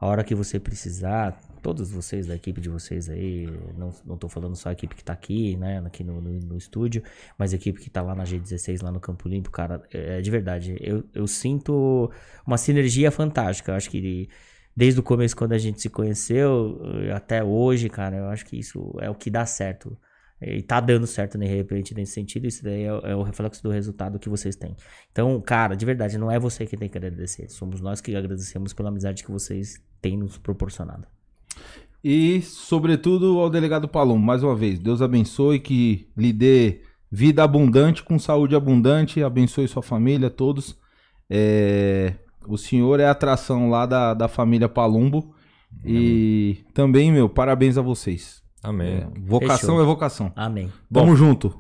A 0.02 0.08
hora 0.08 0.24
que 0.24 0.34
você 0.34 0.58
precisar, 0.58 1.38
todos 1.62 1.92
vocês 1.92 2.26
da 2.26 2.34
equipe 2.34 2.62
de 2.62 2.70
vocês 2.70 3.10
aí, 3.10 3.50
não, 3.78 3.94
não 4.06 4.18
tô 4.18 4.30
falando 4.30 4.56
só 4.56 4.70
a 4.70 4.72
equipe 4.72 4.96
que 4.96 5.04
tá 5.04 5.12
aqui, 5.12 5.58
né, 5.58 5.84
aqui 5.86 6.06
no, 6.06 6.22
no, 6.22 6.32
no 6.40 6.56
estúdio, 6.58 7.04
mas 7.38 7.52
a 7.52 7.58
equipe 7.58 7.82
que 7.82 7.90
tá 7.90 8.02
lá 8.02 8.16
na 8.16 8.24
G16, 8.24 8.82
lá 8.82 8.94
no 8.94 9.02
Campo 9.02 9.28
Limpo, 9.28 9.52
cara, 9.52 9.84
é, 9.92 10.22
de 10.22 10.32
verdade, 10.32 10.78
eu, 10.80 11.04
eu 11.14 11.28
sinto 11.28 12.10
uma 12.48 12.58
sinergia 12.58 13.12
fantástica. 13.12 13.74
Eu 13.74 13.76
acho 13.76 13.90
que 13.90 14.30
desde 14.80 14.98
o 15.02 15.04
começo, 15.04 15.36
quando 15.36 15.52
a 15.52 15.58
gente 15.58 15.82
se 15.82 15.90
conheceu, 15.90 16.80
eh, 17.04 17.12
até 17.12 17.44
hoje, 17.44 17.90
cara, 17.90 18.16
eu 18.16 18.28
acho 18.30 18.46
que 18.46 18.58
isso 18.58 18.96
é 19.02 19.10
o 19.10 19.14
que 19.14 19.30
dá 19.30 19.46
certo. 19.46 19.98
E 20.42 20.62
tá 20.62 20.80
dando 20.80 21.06
certo, 21.06 21.38
de 21.38 21.46
repente, 21.46 21.94
nesse 21.94 22.14
sentido. 22.14 22.48
Isso 22.48 22.64
daí 22.64 22.84
é, 22.84 22.94
o- 22.94 23.00
é 23.00 23.14
o 23.14 23.22
reflexo 23.22 23.62
do 23.62 23.70
resultado 23.70 24.18
que 24.18 24.30
vocês 24.30 24.56
têm. 24.56 24.78
Então, 25.12 25.42
cara, 25.42 25.76
de 25.76 25.86
verdade, 25.86 26.18
não 26.18 26.32
é 26.32 26.40
você 26.40 26.66
que 26.66 26.78
tem 26.78 26.88
que 26.88 26.98
agradecer. 26.98 27.50
Somos 27.50 27.82
nós 27.82 28.00
que 28.00 28.16
agradecemos 28.16 28.72
pela 28.72 28.88
amizade 28.88 29.22
que 29.22 29.30
vocês 29.30 29.76
têm 30.02 30.16
nos 30.18 30.38
proporcionado. 30.38 31.06
E, 32.02 32.42
sobretudo, 32.42 33.38
ao 33.38 33.50
delegado 33.50 33.86
Palombo, 33.86 34.26
mais 34.26 34.42
uma 34.42 34.56
vez, 34.56 34.80
Deus 34.80 35.02
abençoe, 35.02 35.60
que 35.60 36.08
lhe 36.16 36.32
dê 36.32 36.84
vida 37.12 37.44
abundante, 37.44 38.02
com 38.02 38.18
saúde 38.18 38.56
abundante, 38.56 39.22
abençoe 39.22 39.68
sua 39.68 39.84
família, 39.84 40.30
todos. 40.30 40.80
É, 41.30 42.14
o 42.48 42.58
senhor 42.58 43.00
é 43.00 43.06
a 43.06 43.12
atração 43.12 43.70
lá 43.70 43.86
da, 43.86 44.14
da 44.14 44.28
família 44.28 44.70
Palumbo. 44.70 45.34
E 45.86 46.64
também, 46.74 47.12
meu, 47.12 47.30
parabéns 47.30 47.78
a 47.78 47.82
vocês. 47.82 48.42
Amém. 48.62 48.98
É, 48.98 49.08
vocação 49.22 49.76
Fechou. 49.76 49.82
é 49.82 49.86
vocação. 49.86 50.32
Amém. 50.36 50.72
Vamos 50.90 51.18
junto. 51.18 51.54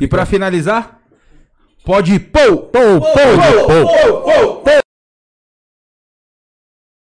E 0.00 0.06
pra 0.06 0.24
finalizar, 0.24 1.00
pode 1.84 2.14
ir. 2.14 2.20
Pou, 2.30 2.58
pou, 2.58 3.00
pou, 3.00 3.00
pou, 3.00 3.66
pou, 3.66 4.22
pou, 4.22 4.62
pou. 4.62 4.83